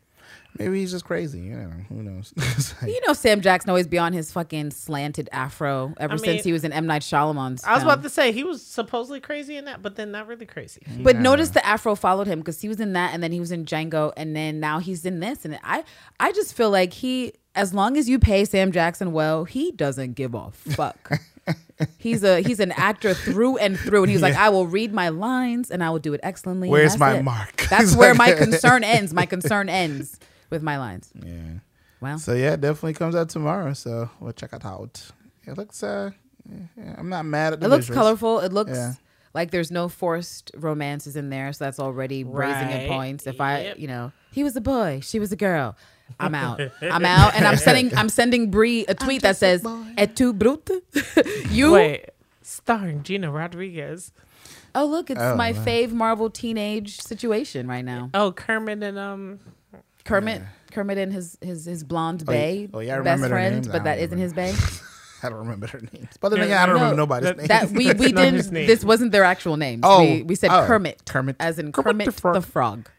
Maybe 0.60 0.80
he's 0.80 0.92
just 0.92 1.06
crazy. 1.06 1.40
You 1.40 1.56
know, 1.56 1.70
who 1.90 2.04
knows? 2.04 2.34
Like- 2.82 2.92
You 2.92 3.00
know, 3.08 3.14
Sam 3.14 3.42
Jackson 3.42 3.70
always 3.70 3.88
be 3.88 3.98
on 3.98 4.14
his 4.14 4.32
fucking 4.32 4.72
slanted 4.72 5.30
afro 5.32 5.94
ever 6.00 6.14
I 6.14 6.18
since 6.18 6.28
mean- 6.28 6.44
he 6.44 6.54
was 6.54 6.64
in 6.64 6.72
M 6.74 6.86
Night 6.88 7.02
Shyamalan's. 7.02 7.64
I 7.64 7.74
was 7.74 7.84
film. 7.84 7.92
about 7.94 8.04
to 8.04 8.10
say 8.10 8.32
he 8.32 8.44
was 8.44 8.62
supposedly 8.66 9.20
crazy 9.20 9.58
in 9.58 9.66
that, 9.66 9.82
but 9.82 9.96
then 9.96 10.12
not 10.12 10.28
really 10.28 10.46
crazy. 10.46 10.82
But 11.00 11.18
notice 11.18 11.50
the 11.52 11.66
afro 11.66 11.96
followed 11.96 12.28
him 12.28 12.40
because 12.40 12.62
he 12.62 12.68
was 12.68 12.80
in 12.80 12.94
that, 12.94 13.14
and 13.14 13.22
then 13.24 13.32
he 13.32 13.40
was 13.40 13.52
in 13.52 13.66
Django, 13.66 14.14
and 14.18 14.36
then 14.36 14.60
now 14.60 14.80
he's 14.80 15.06
in 15.06 15.20
this. 15.20 15.46
And 15.46 15.60
I, 15.64 15.84
I 16.20 16.32
just 16.32 16.54
feel 16.54 16.70
like 16.70 16.94
he, 16.94 17.34
as 17.56 17.74
long 17.74 17.98
as 17.98 18.08
you 18.10 18.20
pay 18.20 18.46
Sam 18.46 18.72
Jackson 18.72 19.12
well, 19.12 19.44
he 19.46 19.72
doesn't 19.72 20.14
give 20.14 20.34
a 20.34 20.52
fuck. 20.52 21.12
he's 21.98 22.24
a 22.24 22.42
he's 22.42 22.60
an 22.60 22.72
actor 22.74 23.14
through 23.14 23.58
and 23.58 23.80
through, 23.80 24.04
and 24.04 24.12
he's 24.12 24.22
like, 24.22 24.36
I 24.36 24.50
will 24.50 24.68
read 24.68 24.94
my 24.94 25.10
lines 25.10 25.72
and 25.72 25.84
I 25.84 25.90
will 25.90 26.00
do 26.00 26.14
it 26.14 26.20
excellently. 26.24 26.70
Where's 26.70 26.92
that's 26.94 27.00
my 27.00 27.18
it. 27.20 27.24
mark? 27.24 27.56
That's 27.70 27.96
where 27.96 28.14
my 28.16 28.34
concern 28.34 28.84
ends. 28.84 29.14
My 29.14 29.26
concern 29.26 29.70
ends 29.70 30.20
with 30.50 30.62
my 30.64 30.78
lines. 30.78 31.12
yeah. 31.16 31.60
Well, 32.00 32.20
So 32.20 32.34
yeah, 32.34 32.54
it 32.54 32.62
definitely 32.62 32.94
comes 32.94 33.16
out 33.16 33.30
tomorrow. 33.30 33.74
So 33.74 34.10
we'll 34.20 34.34
check 34.34 34.54
it 34.54 34.64
out. 34.66 35.02
It 35.46 35.58
looks. 35.58 35.82
uh 35.84 36.12
yeah, 36.50 36.96
I'm 36.98 37.10
not 37.10 37.26
mad 37.26 37.54
at 37.54 37.60
the 37.60 37.66
it 37.66 37.70
looks 37.70 37.88
visuals. 37.90 37.94
colorful. 37.94 38.40
It 38.40 38.54
looks. 38.54 38.72
Yeah. 38.72 38.94
Like 39.34 39.52
there's 39.52 39.70
no 39.72 39.90
forced 39.90 40.52
romances 40.56 41.16
in 41.16 41.30
there, 41.30 41.52
so 41.54 41.66
that's 41.66 41.80
already 41.80 42.24
raising 42.24 42.70
in 42.72 42.78
Right. 42.78 42.88
points. 42.90 43.28
If 43.28 43.42
I, 43.42 43.74
you 43.78 43.88
know, 43.88 44.12
he 44.32 44.44
was 44.44 44.56
a 44.56 44.62
boy, 44.62 45.00
she 45.04 45.20
was 45.20 45.32
a 45.32 45.36
girl. 45.36 45.76
I'm 46.20 46.34
out. 46.34 46.62
I'm 46.82 47.04
out, 47.06 47.36
and 47.36 47.46
I'm 47.46 47.58
sending 47.58 47.96
I'm 47.98 48.10
sending 48.10 48.50
Brie 48.50 48.86
a 48.88 48.96
tweet 48.96 49.22
that 49.24 49.36
says 49.38 49.66
"Et 49.98 50.16
tu 50.16 50.34
brute?" 50.34 50.70
you. 51.52 51.74
Wait, 51.74 52.06
starring 52.42 53.04
Gina 53.04 53.30
Rodriguez. 53.32 54.12
Oh 54.74 54.86
look, 54.86 55.10
it's 55.10 55.20
Oh, 55.20 55.36
my 55.36 55.52
wow. 55.52 55.66
fave 55.66 55.92
Marvel 55.92 56.30
teenage 56.30 57.02
situation 57.02 57.68
right 57.68 57.84
now. 57.84 58.10
Oh, 58.14 58.32
Kermit 58.32 58.82
and 58.84 58.98
um. 58.98 59.40
Kermit, 60.08 60.42
Kermit 60.72 60.98
and 60.98 61.14
his 61.14 61.38
his 61.42 61.66
his 61.66 61.84
blonde 61.84 62.24
Oh, 62.28 62.32
yeah. 62.32 62.40
bae, 62.40 62.70
Oh, 62.74 62.80
yeah, 62.80 62.96
I 62.96 63.02
best 63.02 63.22
remember 63.22 63.28
their 63.28 63.36
friend, 63.38 63.56
names. 63.56 63.68
I 63.68 63.72
but 63.72 63.84
that 63.84 64.10
don't 64.10 64.18
his 64.20 64.34
bae. 64.34 64.54
I 65.24 65.30
don't 65.30 65.40
remember 65.40 65.68
their 65.68 65.82
names. 65.94 66.16
But 66.20 66.30
then 66.30 66.40
Yeah, 66.40 66.46
again, 66.46 66.58
I 66.58 66.66
don't 66.68 66.76
no, 66.76 66.82
remember 66.82 66.98
nobody's 66.98 67.26
that- 67.30 67.38
name. 67.38 67.48
That 67.48 67.70
we 67.72 67.88
we 67.94 68.12
didn't. 68.14 68.54
This 68.54 68.84
wasn't 68.84 69.12
their 69.12 69.24
actual 69.24 69.58
names. 69.58 69.82
Oh, 69.84 70.02
we, 70.02 70.22
we 70.24 70.36
said 70.36 70.52
oh, 70.52 70.66
Kermit, 70.68 71.04
Kermit. 71.06 71.36
as 71.40 71.58
in 71.60 71.72
Kermit 71.72 71.86
Kermit, 71.86 72.06
the 72.08 72.12
the 72.12 72.22
Frog. 72.22 72.44
frog. 72.44 72.90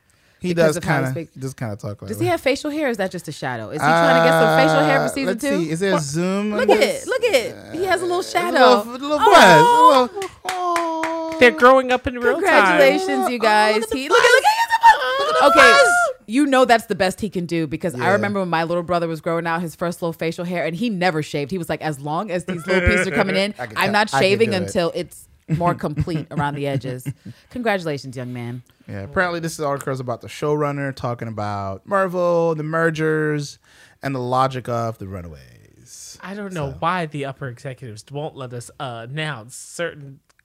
he 0.40 0.48
because 0.55 0.74
does 0.74 0.76
of 0.78 0.85
how 0.85 0.94
kind 1.02 1.05
he 1.05 1.09
of 1.22 1.28
speaks. 1.28 1.43
just 1.43 1.56
kind 1.56 1.72
of 1.72 1.78
talk 1.78 2.02
like 2.02 2.09
Does 2.09 2.18
he 2.20 2.26
have 2.26 2.40
facial 2.40 2.70
hair? 2.70 2.86
Or 2.86 2.90
is 2.90 2.97
that 2.97 3.10
just 3.12 3.28
a 3.28 3.32
shadow? 3.32 3.68
Is 3.70 3.74
he 3.80 3.86
trying 3.86 4.22
to 4.22 4.28
get 4.28 4.32
some 4.40 4.59
facial 4.59 4.85
hair 4.85 4.98
for 4.98 5.05
Uh, 5.05 5.09
season 5.09 5.26
let's 5.35 5.44
two? 5.44 5.64
See. 5.64 5.70
Is 5.70 5.80
there 5.80 5.94
a 5.94 6.01
zoom? 6.01 6.55
Look 6.56 6.68
at 6.70 6.80
it. 6.80 7.06
Look 7.06 7.22
at 7.24 7.35
it. 7.35 7.74
He 7.76 7.85
has 7.85 8.02
a 8.02 8.05
little 8.05 8.20
A 8.20 8.24
shadow. 8.24 8.51
little, 8.51 8.82
a 8.82 8.93
little 8.93 9.18
Oh. 9.20 10.09
buzz. 10.10 10.10
A 10.10 10.18
little- 10.18 10.30
oh. 10.47 10.98
They're 11.40 11.51
growing 11.52 11.93
up 11.93 12.06
in 12.06 12.15
real 12.19 12.35
time. 12.40 12.43
Congratulations, 12.43 13.31
you 13.31 13.39
guys. 13.39 13.74
look 13.77 13.85
at 13.85 13.90
the 13.90 13.97
He, 13.98 14.09
look 14.09 14.19
at 14.19 14.24
look 14.24 14.44
at 14.44 15.19
Look 15.19 15.28
at 15.35 15.40
the 15.40 15.47
Okay, 15.60 15.73
buzz. 15.85 15.93
you 16.27 16.47
know 16.47 16.65
that's 16.65 16.86
the 16.86 16.94
best 16.94 17.20
he 17.20 17.28
can 17.31 17.47
do 17.47 17.66
because 17.66 17.94
I 17.94 18.10
remember 18.12 18.40
when 18.40 18.48
my 18.48 18.65
little 18.65 18.82
brother 18.82 19.06
was 19.09 19.20
growing 19.20 19.47
out 19.47 19.60
his 19.62 19.74
first 19.74 20.01
little 20.02 20.12
facial 20.12 20.44
hair 20.44 20.65
and 20.65 20.74
he 20.74 20.90
never 20.90 21.23
shaved. 21.23 21.51
He 21.51 21.59
was 21.59 21.69
like, 21.69 21.81
as 21.82 22.01
long 22.01 22.31
as 22.31 22.44
these 22.44 22.66
little 22.66 22.89
pieces 22.89 23.06
are 23.06 23.10
coming 23.12 23.36
in, 23.44 23.55
I 23.59 23.66
can 23.66 23.77
I'm 23.77 23.85
tell- 23.85 23.93
not 23.93 24.10
shaving 24.10 24.51
do 24.51 24.56
it. 24.56 24.62
until 24.62 24.93
it's 24.94 25.28
more 25.48 25.74
complete 25.86 26.27
around 26.31 26.55
the 26.55 26.66
edges. 26.66 27.06
Congratulations, 27.51 28.16
young 28.16 28.32
man. 28.32 28.62
Yeah, 28.89 29.01
apparently 29.02 29.40
this 29.40 29.52
is 29.55 29.60
article 29.60 29.98
about 30.01 30.20
the 30.23 30.28
showrunner 30.28 30.94
talking 30.94 31.28
about 31.28 31.86
Marvel, 31.86 32.55
the 32.55 32.62
mergers, 32.62 33.59
and 34.02 34.15
the 34.15 34.19
logic 34.20 34.69
of 34.69 34.98
the 34.98 35.06
Runaways. 35.09 36.19
I 36.23 36.35
don't 36.35 36.52
know 36.52 36.73
why 36.78 37.06
the 37.06 37.24
upper 37.27 37.48
executives 37.48 38.05
won't 38.10 38.35
let 38.36 38.52
us 38.52 38.70
uh, 38.81 39.06
announce 39.09 39.55
certain 39.56 40.20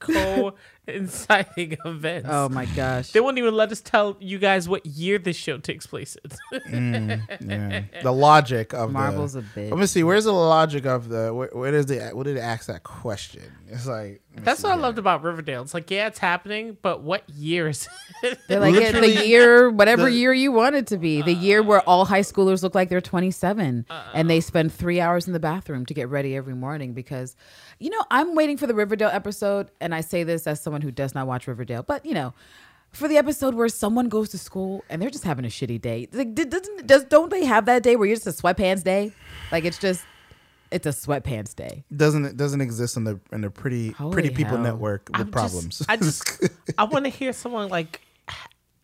co-inciting 0.88 1.76
events. 1.84 2.28
Oh 2.30 2.48
my 2.48 2.66
gosh. 2.66 3.12
They 3.12 3.20
won't 3.20 3.38
even 3.38 3.54
let 3.54 3.70
us 3.72 3.80
tell 3.80 4.16
you 4.20 4.38
guys 4.38 4.68
what 4.68 4.84
year 4.86 5.18
this 5.18 5.36
show 5.36 5.58
takes 5.58 5.86
place 5.86 6.16
in. 6.52 6.62
Mm, 6.70 7.22
yeah, 7.40 7.84
the 8.02 8.12
logic 8.12 8.72
of 8.72 8.92
Marvel's 8.92 9.34
the. 9.34 9.40
a 9.40 9.42
bitch. 9.42 9.70
Let 9.70 9.78
me 9.78 9.86
see. 9.86 10.02
Where's 10.02 10.24
the 10.24 10.32
logic 10.32 10.86
of 10.86 11.08
the? 11.08 11.32
Where, 11.32 11.50
where 11.52 11.74
is 11.74 11.86
the? 11.86 12.10
What 12.12 12.24
did 12.24 12.36
it 12.36 12.40
ask 12.40 12.66
that 12.66 12.82
question? 12.82 13.52
It's 13.68 13.86
like 13.86 14.04
let 14.04 14.12
me 14.12 14.23
That's 14.36 14.62
what 14.62 14.72
I 14.72 14.76
loved 14.76 14.98
about 14.98 15.22
Riverdale. 15.22 15.62
It's 15.62 15.74
like, 15.74 15.90
yeah, 15.90 16.06
it's 16.06 16.18
happening, 16.18 16.76
but 16.82 17.02
what 17.02 17.28
year 17.30 17.68
is 17.68 17.88
it? 18.22 18.38
They're 18.48 18.60
like 18.60 18.74
yeah, 18.74 18.92
the 18.92 19.26
year, 19.26 19.70
whatever 19.70 20.04
the- 20.04 20.12
year 20.12 20.32
you 20.32 20.52
want 20.52 20.74
it 20.74 20.86
to 20.88 20.98
be, 20.98 21.22
the 21.22 21.32
year 21.32 21.62
where 21.62 21.78
uh-uh. 21.78 21.90
all 21.90 22.04
high 22.04 22.20
schoolers 22.20 22.62
look 22.62 22.74
like 22.74 22.88
they're 22.88 23.00
27 23.00 23.86
uh-uh. 23.88 24.10
and 24.14 24.28
they 24.28 24.40
spend 24.40 24.72
three 24.72 25.00
hours 25.00 25.26
in 25.26 25.32
the 25.32 25.40
bathroom 25.40 25.86
to 25.86 25.94
get 25.94 26.08
ready 26.08 26.36
every 26.36 26.54
morning. 26.54 26.94
Because, 26.94 27.36
you 27.78 27.90
know, 27.90 28.02
I'm 28.10 28.34
waiting 28.34 28.56
for 28.56 28.66
the 28.66 28.74
Riverdale 28.74 29.10
episode, 29.12 29.70
and 29.80 29.94
I 29.94 30.00
say 30.00 30.24
this 30.24 30.46
as 30.46 30.60
someone 30.60 30.82
who 30.82 30.90
does 30.90 31.14
not 31.14 31.26
watch 31.26 31.46
Riverdale, 31.46 31.82
but 31.82 32.04
you 32.04 32.14
know, 32.14 32.34
for 32.94 33.08
the 33.08 33.16
episode 33.16 33.54
where 33.54 33.68
someone 33.68 34.08
goes 34.08 34.28
to 34.30 34.38
school 34.38 34.84
and 34.88 35.02
they're 35.02 35.10
just 35.10 35.24
having 35.24 35.44
a 35.44 35.48
shitty 35.48 35.80
day. 35.80 36.08
Like, 36.12 36.34
doesn't 36.34 36.86
does 36.86 37.04
don't 37.04 37.30
they 37.30 37.44
have 37.44 37.66
that 37.66 37.82
day 37.82 37.96
where 37.96 38.06
you're 38.06 38.16
just 38.16 38.26
a 38.26 38.30
sweatpants 38.30 38.84
day? 38.84 39.12
Like 39.50 39.64
it's 39.64 39.78
just, 39.78 40.04
it's 40.74 40.86
a 40.86 40.90
sweatpants 40.90 41.54
day. 41.54 41.84
doesn't 41.94 42.24
it 42.24 42.36
doesn't 42.36 42.60
exist 42.60 42.96
in 42.96 43.04
the 43.04 43.20
in 43.32 43.40
the 43.42 43.50
pretty 43.50 43.90
Holy 43.92 44.12
pretty 44.12 44.30
people 44.30 44.56
hell. 44.56 44.64
network 44.64 45.08
with 45.12 45.20
I'm 45.20 45.30
problems. 45.30 45.78
Just, 45.78 45.90
I 45.90 45.96
just, 45.96 46.48
I 46.78 46.84
want 46.84 47.04
to 47.04 47.10
hear 47.10 47.32
someone 47.32 47.68
like 47.68 48.00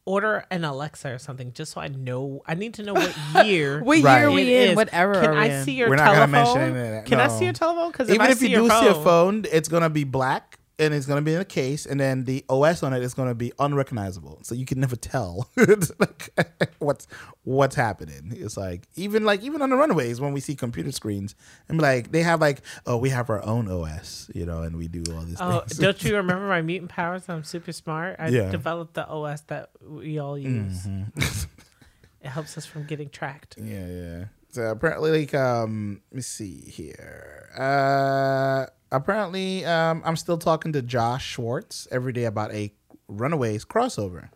order 0.07 0.45
an 0.51 0.65
Alexa 0.65 1.13
or 1.13 1.19
something, 1.19 1.53
just 1.53 1.73
so 1.73 1.81
I 1.81 1.89
know. 1.89 2.43
I 2.47 2.55
need 2.55 2.75
to 2.75 2.83
know 2.83 2.95
what 2.95 3.15
year. 3.45 3.83
What 3.83 4.03
Right. 4.03 4.19
year 4.21 4.29
are 4.29 4.31
it 4.31 4.35
we 4.35 4.55
in? 4.55 4.71
is. 4.71 4.77
What 4.77 4.91
Can 4.91 5.05
are 5.05 5.33
we 5.33 5.39
I 5.39 5.47
in? 5.47 5.65
see 5.65 5.73
your 5.73 5.89
We're 5.91 5.97
not 5.97 6.07
gonna 6.15 6.33
telephone? 6.33 6.55
mention 6.59 6.77
any 6.77 6.87
of 6.89 6.95
that, 6.95 7.07
Can 7.07 7.21
I 7.21 7.27
no. 7.27 7.39
see 7.39 7.45
your 7.45 7.53
telephone? 7.53 7.91
Because 7.93 8.09
Even 8.09 8.23
if, 8.23 8.29
I 8.29 8.31
if 8.33 8.39
see 8.39 8.49
you 8.51 8.57
do 8.57 8.63
your 8.63 8.71
see 8.71 8.87
a 8.87 8.95
phone, 8.95 9.05
phone, 9.43 9.45
it's 9.53 9.69
gonna 9.69 9.91
be 9.91 10.05
black 10.05 10.59
and 10.81 10.93
it's 10.95 11.07
gonna 11.07 11.23
be 11.23 11.35
in 11.35 11.41
a 11.41 11.45
case, 11.45 11.87
and 11.87 12.01
then 12.01 12.25
the 12.25 12.45
OS 12.49 12.83
on 12.83 12.93
it 12.93 13.03
is 13.03 13.15
gonna 13.15 13.35
be 13.35 13.53
unrecognizable, 13.59 14.41
so 14.43 14.55
you 14.55 14.65
can 14.67 14.81
never 14.81 14.97
tell 14.97 15.49
like, 15.57 16.33
what's 16.79 17.07
what's 17.45 17.77
happening. 17.77 18.33
It's 18.37 18.57
like 18.57 18.89
even 18.97 19.25
like 19.25 19.43
even 19.43 19.63
on 19.63 19.71
the 19.71 19.77
Runaways 19.77 20.21
when 20.21 20.33
we 20.33 20.41
see 20.41 20.57
computer 20.57 20.91
screens, 20.93 21.35
and 21.69 21.81
like 21.81 22.11
they 22.11 22.23
have 22.23 22.41
like 22.41 22.63
oh 22.87 22.97
we 22.97 23.11
have 23.11 23.31
our 23.31 23.45
own 23.45 23.71
OS, 23.71 24.31
you 24.35 24.47
know, 24.47 24.63
and 24.63 24.77
we 24.77 24.89
do 24.89 25.05
all 25.15 25.23
these 25.23 25.41
Oh, 25.41 25.61
things. 25.61 25.79
don't 25.79 26.03
you 26.03 26.17
remember 26.23 26.49
my 26.49 26.63
mutant 26.63 26.91
powers? 26.91 27.29
I'm 27.29 27.45
super 27.45 27.73
smart. 27.73 28.17
I 28.19 28.29
Yeah. 28.29 28.51
developed 28.51 28.95
the 28.95 29.07
OS 29.07 29.43
that 29.43 29.71
we 29.87 30.19
all 30.19 30.37
use. 30.39 30.87
Mhm. 30.87 31.47
It 32.23 32.29
helps 32.29 32.59
us 32.59 32.67
from 32.67 32.85
getting 32.85 33.09
tracked. 33.09 33.57
Yeah, 33.57 33.87
yeah. 33.87 34.25
So 34.51 34.63
apparently, 34.71 35.11
like, 35.21 35.33
um, 35.35 36.03
let 36.11 36.17
me 36.17 36.21
see 36.23 36.61
here. 36.69 37.49
Uh, 37.57 38.67
apparently, 38.93 39.65
um, 39.65 40.03
I'm 40.05 40.17
still 40.17 40.39
talking 40.39 40.73
to 40.73 40.83
Josh 40.83 41.25
Schwartz 41.27 41.89
every 41.91 42.13
day 42.13 42.25
about 42.25 42.53
a 42.53 42.73
Runaways 43.09 43.65
crossover. 43.65 44.29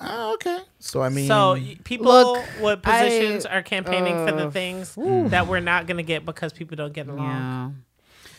Oh, 0.00 0.34
okay. 0.34 0.58
So 0.80 1.00
I 1.02 1.08
mean, 1.10 1.28
so 1.28 1.56
people 1.84 2.06
Look, 2.06 2.44
with 2.60 2.80
I- 2.84 3.04
positions 3.04 3.46
are 3.46 3.62
campaigning 3.62 4.26
for 4.26 4.32
the 4.34 4.48
uh, 4.48 4.50
things 4.50 4.94
that 4.96 5.46
we're 5.46 5.60
not 5.60 5.86
going 5.86 5.98
to 5.98 6.02
get 6.02 6.24
because 6.24 6.52
people 6.52 6.76
don't 6.76 6.92
get 6.92 7.06
along. 7.08 7.28
Yeah. 7.28 7.70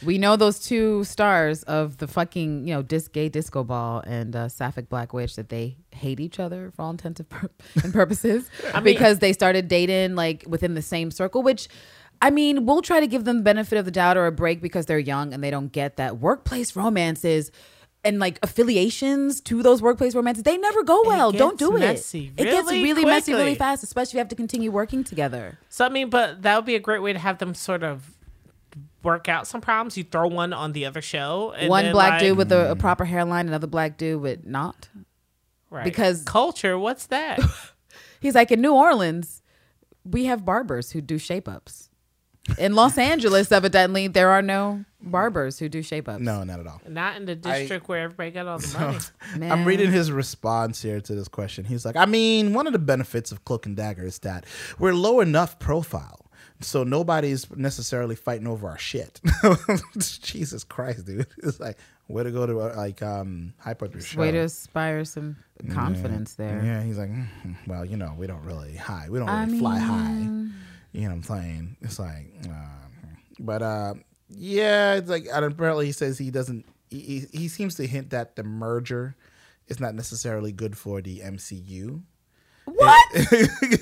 We 0.06 0.18
know 0.18 0.36
those 0.36 0.60
two 0.60 1.06
stars 1.06 1.64
of 1.64 1.98
the 2.00 2.08
fucking, 2.10 2.68
you 2.68 2.74
know, 2.74 2.82
disc 2.82 3.14
gay 3.14 3.30
disco 3.30 3.64
ball 3.64 4.04
and 4.06 4.36
uh, 4.36 4.50
Sapphic 4.50 4.90
Black 4.90 5.14
Witch 5.14 5.38
that 5.38 5.48
they 5.48 5.78
hate 5.92 6.20
each 6.20 6.42
other 6.42 6.72
for 6.76 6.82
all 6.82 6.90
intents 6.92 7.22
and 7.22 7.30
pur- 7.30 7.50
and 7.82 7.94
purposes 7.94 8.50
mean- 8.74 8.84
because 8.84 9.20
they 9.20 9.32
started 9.32 9.70
dating 9.70 10.16
like 10.16 10.44
within 10.46 10.74
the 10.74 10.82
same 10.82 11.10
circle, 11.10 11.42
which 11.42 11.70
I 12.24 12.30
mean, 12.30 12.66
we'll 12.66 12.82
try 12.82 13.02
to 13.02 13.08
give 13.08 13.26
them 13.26 13.38
the 13.38 13.44
benefit 13.44 13.78
of 13.78 13.86
the 13.86 13.92
doubt 13.92 14.16
or 14.16 14.26
a 14.26 14.32
break 14.32 14.62
because 14.62 14.86
they're 14.86 14.98
young 14.98 15.34
and 15.34 15.44
they 15.44 15.52
don't 15.52 15.72
get 15.72 15.98
that 15.98 16.20
workplace 16.20 16.76
romances 16.76 17.52
and 18.06 18.20
like 18.20 18.40
affiliations 18.42 19.42
to 19.42 19.62
those 19.62 19.82
workplace 19.82 20.16
romances, 20.16 20.44
they 20.44 20.58
never 20.58 20.84
go 20.84 21.04
well. 21.06 21.32
Don't 21.32 21.60
do 21.60 21.72
messy 21.72 22.32
it. 22.38 22.48
It 22.48 22.52
gets 22.52 22.70
really 22.70 22.84
really 22.84 23.06
messy 23.06 23.34
really 23.34 23.56
fast, 23.56 23.84
especially 23.84 24.12
if 24.12 24.14
you 24.14 24.20
have 24.20 24.28
to 24.30 24.36
continue 24.36 24.72
working 24.72 25.04
together. 25.04 25.60
So 25.70 25.86
I 25.86 25.90
mean, 25.90 26.10
but 26.10 26.42
that 26.42 26.56
would 26.56 26.66
be 26.66 26.76
a 26.76 26.80
great 26.80 27.02
way 27.02 27.14
to 27.14 27.20
have 27.20 27.38
them 27.40 27.54
sort 27.54 27.84
of 27.84 28.14
work 29.04 29.28
out 29.28 29.48
some 29.48 29.62
problems. 29.62 29.98
You 29.98 30.04
throw 30.04 30.28
one 30.28 30.54
on 30.54 30.72
the 30.72 30.86
other 30.86 31.02
show. 31.02 31.54
And 31.58 31.70
One 31.70 31.86
then, 31.86 31.94
black 31.94 32.12
like- 32.14 32.22
dude 32.22 32.38
with 32.38 32.52
a, 32.52 32.72
a 32.72 32.76
proper 32.76 33.06
hairline, 33.06 33.48
another 33.48 33.68
black 33.68 33.98
dude 33.98 34.22
with 34.22 34.46
not. 34.46 34.90
right. 35.70 35.84
because- 35.84 36.24
culture. 36.24 36.80
What's 36.80 37.08
that? 37.08 37.40
He's 38.22 38.36
like, 38.36 38.52
in 38.52 38.62
New 38.62 38.74
Orleans, 38.74 39.42
we 40.06 40.26
have 40.26 40.46
barbers 40.46 40.92
who 40.92 41.02
do 41.02 41.18
shape 41.18 41.48
ups. 41.50 41.90
In 42.58 42.76
Los 42.76 42.98
Angeles, 42.98 43.52
evidently, 43.52 44.08
there 44.08 44.30
are 44.30 44.42
no 44.42 44.84
barbers 45.02 45.60
who 45.60 45.70
do 45.70 45.82
shape 45.82 46.08
ups. 46.10 46.22
no, 46.22 46.44
not 46.44 46.60
at 46.60 46.68
all. 46.68 46.82
not 46.88 47.16
in 47.18 47.26
the 47.26 47.36
district 47.36 47.88
where 47.88 48.02
everybody 48.04 48.32
got 48.32 48.48
all 48.48 48.58
the 48.60 48.80
money. 48.80 49.00
Man. 49.38 49.52
I'm 49.52 49.66
reading 49.66 49.92
his 49.92 50.12
response 50.12 50.82
here 50.82 51.00
to 51.02 51.16
this 51.16 51.28
question. 51.28 51.66
He's 51.66 51.86
like, 51.86 51.96
I 51.96 52.06
mean, 52.06 52.54
one 52.54 52.68
of 52.68 52.74
the 52.74 52.80
benefits 52.80 53.32
of 53.32 53.46
Cloak 53.46 53.66
and 53.66 53.76
Dagger 53.78 54.04
is 54.06 54.20
that 54.20 54.46
we're 54.78 54.94
low 54.94 55.20
enough 55.22 55.58
profile, 55.60 56.30
so 56.60 56.84
nobody's 56.84 57.50
necessarily 57.56 58.16
fighting 58.16 58.48
over 58.48 58.68
our 58.68 58.78
shit. 58.78 59.22
Jesus 59.98 60.64
Christ, 60.64 61.06
dude! 61.06 61.28
It's 61.44 61.60
like 61.60 61.78
way 62.10 62.24
to 62.24 62.32
go 62.32 62.46
to 62.46 62.60
uh, 62.60 62.74
like 62.76 63.02
um 63.02 63.54
hype 63.58 63.82
up 63.82 63.94
your 63.94 64.02
show. 64.02 64.20
Way 64.20 64.32
to 64.32 64.40
inspire 64.40 65.06
some 65.06 65.38
confidence 65.72 66.36
yeah. 66.38 66.48
there. 66.48 66.66
Yeah, 66.66 66.84
he's 66.84 66.98
like, 66.98 67.10
"Mhm, 67.10 67.56
well, 67.68 67.86
you 67.86 67.96
know, 67.98 68.14
we 68.18 68.28
don't 68.28 68.44
really 68.44 68.76
high, 68.76 69.08
we 69.10 69.20
don't 69.20 69.30
I 69.30 69.46
really 69.46 69.60
fly 69.60 69.80
high. 69.80 70.28
You 70.94 71.02
know 71.02 71.10
what 71.10 71.16
I'm 71.16 71.24
saying? 71.24 71.78
It's 71.82 72.00
like, 72.00 72.32
uh, 72.48 72.88
but 73.40 73.62
uh, 73.62 73.94
yeah, 74.30 74.94
it's 74.96 75.10
like 75.10 75.26
and 75.32 75.46
apparently 75.46 75.88
he 75.88 75.92
says 75.92 76.18
he 76.18 76.32
doesn't. 76.32 76.66
He, 76.90 77.26
he 77.32 77.48
seems 77.48 77.74
to 77.76 77.88
hint 77.88 78.12
that 78.12 78.36
the 78.36 78.44
merger 78.44 79.16
is 79.68 79.80
not 79.80 79.96
necessarily 79.96 80.52
good 80.52 80.78
for 80.78 81.02
the 81.02 81.20
MCU. 81.22 82.04
What? 82.66 83.06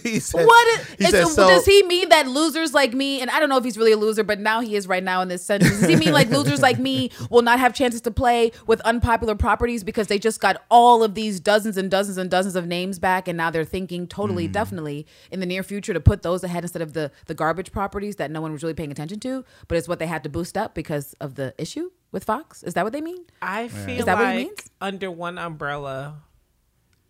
he 0.03 0.19
said, 0.19 0.45
What 0.45 0.67
is, 0.79 0.87
he 0.97 1.05
is- 1.05 1.11
said, 1.11 1.27
so, 1.27 1.47
does 1.47 1.65
he 1.65 1.83
mean 1.83 2.09
that 2.09 2.27
losers 2.27 2.73
like 2.73 2.93
me, 2.93 3.21
and 3.21 3.29
I 3.29 3.39
don't 3.39 3.47
know 3.49 3.57
if 3.57 3.63
he's 3.63 3.77
really 3.77 3.91
a 3.91 3.97
loser, 3.97 4.23
but 4.23 4.39
now 4.39 4.59
he 4.61 4.75
is 4.75 4.87
right 4.87 5.03
now 5.03 5.21
in 5.21 5.27
this 5.27 5.43
sentence. 5.45 5.79
Does 5.79 5.87
he 5.89 5.95
mean 5.95 6.11
like 6.11 6.29
losers 6.29 6.61
like 6.61 6.79
me 6.79 7.11
will 7.29 7.41
not 7.43 7.59
have 7.59 7.73
chances 7.73 8.01
to 8.01 8.11
play 8.11 8.51
with 8.67 8.81
unpopular 8.81 9.35
properties 9.35 9.83
because 9.83 10.07
they 10.07 10.17
just 10.19 10.39
got 10.41 10.63
all 10.71 11.03
of 11.03 11.13
these 11.15 11.39
dozens 11.39 11.77
and 11.77 11.91
dozens 11.91 12.17
and 12.17 12.29
dozens 12.31 12.55
of 12.55 12.65
names 12.67 12.97
back, 12.99 13.27
and 13.27 13.37
now 13.37 13.51
they're 13.51 13.63
thinking 13.65 14.07
totally, 14.07 14.47
Hmm. 14.47 14.51
definitely 14.53 15.05
in 15.31 15.39
the 15.39 15.45
near 15.45 15.63
future 15.63 15.93
to 15.93 15.99
put 15.99 16.23
those 16.23 16.43
ahead 16.43 16.63
instead 16.63 16.81
of 16.81 16.93
the 16.93 17.11
the 17.27 17.33
garbage 17.35 17.71
properties 17.71 18.15
that 18.17 18.31
no 18.31 18.41
one 18.41 18.51
was 18.51 18.63
really 18.63 18.73
paying 18.73 18.91
attention 18.91 19.19
to, 19.21 19.45
but 19.67 19.77
it's 19.77 19.87
what 19.87 19.99
they 19.99 20.07
had 20.07 20.23
to 20.23 20.29
boost 20.29 20.57
up 20.57 20.73
because 20.73 21.13
of 21.21 21.35
the 21.35 21.53
issue 21.57 21.91
with 22.11 22.23
Fox. 22.23 22.63
Is 22.63 22.73
that 22.73 22.83
what 22.83 22.93
they 22.93 23.01
mean? 23.01 23.25
I 23.41 23.67
feel 23.67 23.99
Is 23.99 24.05
that 24.05 24.17
what 24.17 24.33
it 24.33 24.37
means? 24.37 24.69
under 24.81 25.09
one 25.11 25.37
umbrella, 25.37 26.15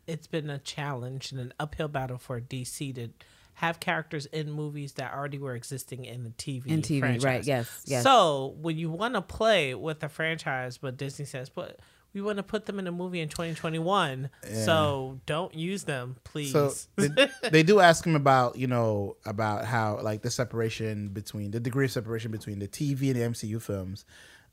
it's 0.07 0.27
been 0.27 0.49
a 0.49 0.59
challenge 0.59 1.31
and 1.31 1.39
an 1.39 1.53
uphill 1.59 1.87
battle 1.87 2.17
for 2.17 2.39
DC 2.41 2.95
to 2.95 3.09
have 3.55 3.79
characters 3.79 4.25
in 4.27 4.51
movies 4.51 4.93
that 4.93 5.13
already 5.13 5.37
were 5.37 5.55
existing 5.55 6.05
in 6.05 6.23
the 6.23 6.29
TV. 6.31 6.67
In 6.67 6.81
TV, 6.81 7.23
right, 7.23 7.45
yes, 7.45 7.83
yes. 7.85 8.03
So 8.03 8.55
when 8.59 8.77
you 8.77 8.89
want 8.89 9.13
to 9.13 9.21
play 9.21 9.75
with 9.75 10.03
a 10.03 10.09
franchise, 10.09 10.77
but 10.77 10.97
Disney 10.97 11.25
says, 11.25 11.49
but 11.49 11.79
we 12.13 12.21
want 12.21 12.37
to 12.37 12.43
put 12.43 12.65
them 12.65 12.79
in 12.79 12.87
a 12.87 12.91
movie 12.91 13.21
in 13.21 13.29
2021, 13.29 14.29
so 14.65 15.19
don't 15.25 15.53
use 15.53 15.83
them, 15.83 16.17
please. 16.23 16.51
So 16.51 16.73
they, 16.97 17.29
they 17.49 17.63
do 17.63 17.79
ask 17.79 18.05
him 18.05 18.15
about 18.15 18.57
you 18.57 18.67
know 18.67 19.15
about 19.25 19.65
how 19.65 19.99
like 20.01 20.21
the 20.21 20.31
separation 20.31 21.09
between 21.09 21.51
the 21.51 21.59
degree 21.59 21.85
of 21.85 21.91
separation 21.91 22.31
between 22.31 22.59
the 22.59 22.67
TV 22.67 23.11
and 23.11 23.15
the 23.15 23.21
MCU 23.21 23.61
films. 23.61 24.05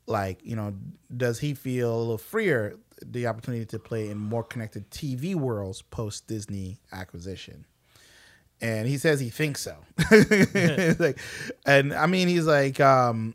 Like 0.06 0.38
you 0.44 0.54
know, 0.54 0.74
does 1.14 1.40
he 1.40 1.54
feel 1.54 1.94
a 1.94 1.98
little 1.98 2.18
freer 2.18 2.76
the 3.04 3.26
opportunity 3.26 3.64
to 3.66 3.78
play 3.78 4.10
in 4.10 4.18
more 4.18 4.42
connected 4.42 4.90
TV 4.90 5.34
worlds 5.34 5.82
post 5.82 6.26
Disney 6.26 6.78
acquisition? 6.92 7.64
And 8.60 8.88
he 8.88 8.98
says 8.98 9.20
he 9.20 9.30
thinks 9.30 9.60
so. 9.60 9.76
like, 10.98 11.18
and 11.64 11.94
I 11.94 12.06
mean, 12.06 12.26
he's 12.26 12.46
like, 12.46 12.80
um, 12.80 13.34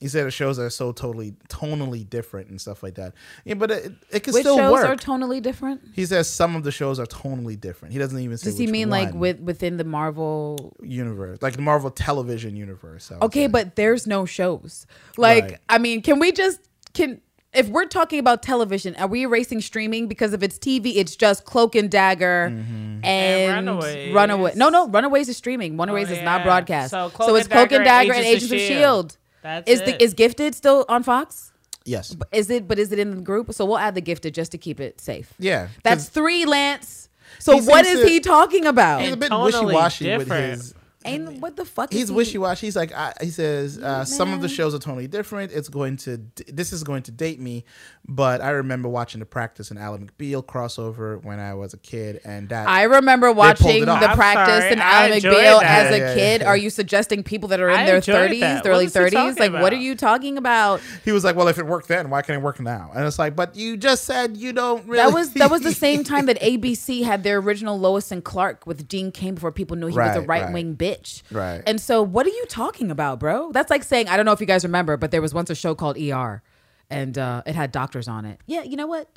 he 0.00 0.08
said 0.08 0.26
the 0.26 0.30
shows 0.30 0.58
are 0.58 0.68
so 0.70 0.92
totally 0.92 1.32
tonally 1.48 2.08
different 2.08 2.48
and 2.48 2.60
stuff 2.60 2.82
like 2.82 2.96
that. 2.96 3.14
Yeah, 3.44 3.54
but 3.54 3.70
it, 3.70 3.92
it 4.10 4.20
can 4.20 4.34
Which 4.34 4.42
still 4.42 4.56
shows 4.56 4.72
work. 4.72 4.86
are 4.86 4.96
tonally 4.96 5.40
different? 5.40 5.82
He 5.94 6.04
says 6.04 6.28
some 6.28 6.56
of 6.56 6.64
the 6.64 6.72
shows 6.72 6.98
are 6.98 7.06
tonally 7.06 7.58
different. 7.58 7.92
He 7.92 7.98
doesn't 7.98 8.18
even 8.18 8.36
say. 8.36 8.50
Does 8.50 8.58
he 8.58 8.66
mean 8.66 8.90
like 8.90 9.14
with 9.14 9.40
within 9.40 9.76
the 9.76 9.84
Marvel 9.84 10.76
universe, 10.82 11.38
like 11.40 11.56
the 11.56 11.62
Marvel 11.62 11.90
television 11.90 12.56
universe? 12.56 13.10
Okay, 13.22 13.44
say. 13.44 13.46
but 13.48 13.76
there's 13.76 14.06
no 14.06 14.26
shows. 14.26 14.86
Like, 15.16 15.44
Right. 15.44 15.58
I 15.68 15.78
mean, 15.78 16.02
can 16.02 16.18
we 16.18 16.32
just 16.32 16.60
can 16.92 17.20
if 17.54 17.68
we're 17.68 17.86
talking 17.86 18.18
about 18.18 18.42
television, 18.42 18.94
are 18.96 19.06
we 19.06 19.22
erasing 19.22 19.60
streaming 19.60 20.06
because 20.08 20.32
if 20.32 20.42
it's 20.42 20.58
TV, 20.58 20.96
it's 20.96 21.16
just 21.16 21.44
Cloak 21.44 21.74
and 21.74 21.90
Dagger 21.90 22.50
mm-hmm. 22.50 23.04
and, 23.04 23.04
And 23.04 23.66
Runaways. 23.66 24.14
Runaway. 24.14 24.52
No, 24.56 24.68
no, 24.68 24.88
Runaways 24.88 25.28
is 25.28 25.36
streaming. 25.36 25.74
Oh, 25.74 25.82
Runaways 25.82 26.10
is 26.10 26.22
not 26.22 26.40
yeah. 26.40 26.44
broadcast. 26.44 26.90
So 26.90 27.10
So, 27.16 27.34
it's 27.36 27.48
Cloak 27.48 27.72
and 27.72 27.84
Dagger, 27.84 28.08
Dagger 28.08 28.12
and 28.14 28.24
Agents 28.24 28.52
of 28.52 28.58
Shield. 28.58 29.16
That's 29.42 29.70
Is 29.70 29.80
it. 29.80 29.86
the 29.86 30.02
is 30.02 30.14
Gifted 30.14 30.54
still 30.54 30.86
on 30.88 31.02
Fox? 31.02 31.52
yes, 31.84 32.16
Is 32.32 32.48
it? 32.48 32.66
But 32.66 32.78
is 32.78 32.92
it 32.92 32.98
in 32.98 33.14
the 33.14 33.20
group? 33.22 33.52
So 33.52 33.64
we'll 33.66 33.78
add 33.78 33.94
the 33.94 34.00
Gifted 34.00 34.32
just 34.34 34.52
to 34.52 34.58
keep 34.58 34.80
it 34.80 35.00
safe. 35.00 35.34
Yeah. 35.38 35.68
That's 35.82 36.08
three, 36.08 36.46
Lance. 36.46 37.08
So 37.38 37.58
He 37.60 37.66
what 37.66 37.84
seems 37.84 37.98
is 37.98 38.04
to- 38.06 38.10
he 38.10 38.20
talking 38.20 38.64
about? 38.64 39.02
he's 39.02 39.12
a 39.12 39.16
bit 39.16 39.28
totally 39.28 39.66
wishy 39.66 39.74
washy 39.74 40.16
with 40.16 40.30
his. 40.30 40.74
Ain't 41.04 41.40
what 41.40 41.56
the 41.56 41.64
fuck? 41.64 41.92
is 41.92 41.98
He's 42.00 42.08
he- 42.08 42.14
wishy 42.14 42.38
washy. 42.38 42.66
He's 42.66 42.76
like, 42.76 42.92
I, 42.92 43.12
he 43.20 43.30
says, 43.30 43.78
uh, 43.78 44.04
some 44.04 44.32
of 44.32 44.40
the 44.40 44.48
shows 44.48 44.74
are 44.74 44.78
totally 44.78 45.06
different. 45.08 45.52
It's 45.52 45.68
going 45.68 45.96
to, 45.98 46.20
this 46.48 46.72
is 46.72 46.82
going 46.82 47.02
to 47.04 47.10
date 47.10 47.40
me, 47.40 47.64
but 48.06 48.40
I 48.42 48.50
remember 48.50 48.88
watching 48.88 49.20
the 49.20 49.26
practice 49.26 49.70
and 49.70 49.78
Ally 49.78 49.98
McBeal 49.98 50.44
crossover 50.44 51.22
when 51.24 51.38
I 51.40 51.54
was 51.54 51.72
a 51.72 51.78
kid, 51.78 52.20
and 52.24 52.48
that 52.50 52.68
I 52.68 52.82
remember 52.82 53.32
watching 53.32 53.84
the 53.84 53.92
I'm 53.92 54.14
practice 54.16 54.58
sorry, 54.58 54.72
and 54.72 54.82
I 54.82 55.04
Alan 55.06 55.12
enjoyed 55.14 55.32
McBeal 55.34 55.60
that. 55.60 55.86
as 55.86 55.94
a 55.94 55.98
Yeah, 55.98 56.08
yeah, 56.08 56.14
kid. 56.14 56.40
yeah. 56.42 56.48
Are 56.48 56.56
you 56.56 56.68
suggesting 56.70 57.22
people 57.22 57.48
that 57.48 57.60
are 57.60 57.70
in 57.70 57.76
I 57.80 57.86
their 57.86 57.96
enjoyed 57.96 58.30
30s, 58.32 58.40
that. 58.40 58.62
their 58.62 58.72
What 58.72 58.76
early 58.76 58.84
is 58.86 58.92
he 58.94 59.00
30s? 59.00 59.10
talking 59.12 59.38
Like, 59.40 59.52
what 59.52 59.72
are 59.72 59.76
about? 59.76 59.82
you 59.84 59.94
talking 59.94 60.36
about? 60.38 60.80
he 61.04 61.12
was 61.12 61.24
like, 61.24 61.34
well, 61.36 61.48
if 61.48 61.58
it 61.58 61.66
worked 61.66 61.88
then, 61.88 62.10
why 62.10 62.20
can't 62.22 62.38
it 62.38 62.42
work 62.42 62.60
now? 62.60 62.90
And 62.94 63.06
it's 63.06 63.18
like, 63.18 63.34
but 63.34 63.56
you 63.56 63.76
just 63.76 64.04
said 64.04 64.36
you 64.36 64.52
don't 64.52 64.84
really. 64.86 64.98
That 65.02 65.12
was 65.14 65.32
that 65.34 65.50
was 65.50 65.62
the 65.62 65.72
same 65.72 66.04
time 66.12 66.26
that 66.26 66.38
ABC 66.40 67.04
had 67.04 67.22
their 67.22 67.38
original 67.38 67.78
Lois 67.78 68.12
and 68.12 68.22
Clark 68.22 68.66
with 68.66 68.86
Dean 68.86 69.12
Cain 69.12 69.34
before 69.34 69.50
people 69.52 69.76
knew 69.76 69.86
he 69.86 69.96
was 69.98 70.16
a 70.16 70.20
Right, 70.20 70.28
right. 70.28 70.42
right 70.44 70.52
wing 70.52 70.76
bitch. 70.76 71.22
Right. 71.30 71.62
And 71.66 71.80
so, 71.80 72.02
what 72.02 72.26
are 72.26 72.30
you 72.30 72.44
talking 72.48 72.90
about, 72.90 73.18
bro? 73.18 73.50
That's 73.52 73.70
like 73.70 73.82
saying 73.82 74.08
I 74.08 74.16
don't 74.18 74.26
know 74.26 74.32
if 74.32 74.40
you 74.40 74.46
guys 74.46 74.62
remember, 74.64 74.96
but 74.98 75.10
there 75.10 75.22
was 75.22 75.32
once 75.32 75.48
a 75.50 75.54
show 75.54 75.74
called 75.74 75.96
ER, 75.98 76.42
and 76.90 77.16
uh, 77.18 77.42
it 77.46 77.54
had 77.54 77.72
doctors 77.72 78.08
on 78.08 78.24
it. 78.24 78.40
Yeah, 78.46 78.62
you 78.62 78.76
know 78.76 78.86
what? 78.86 79.08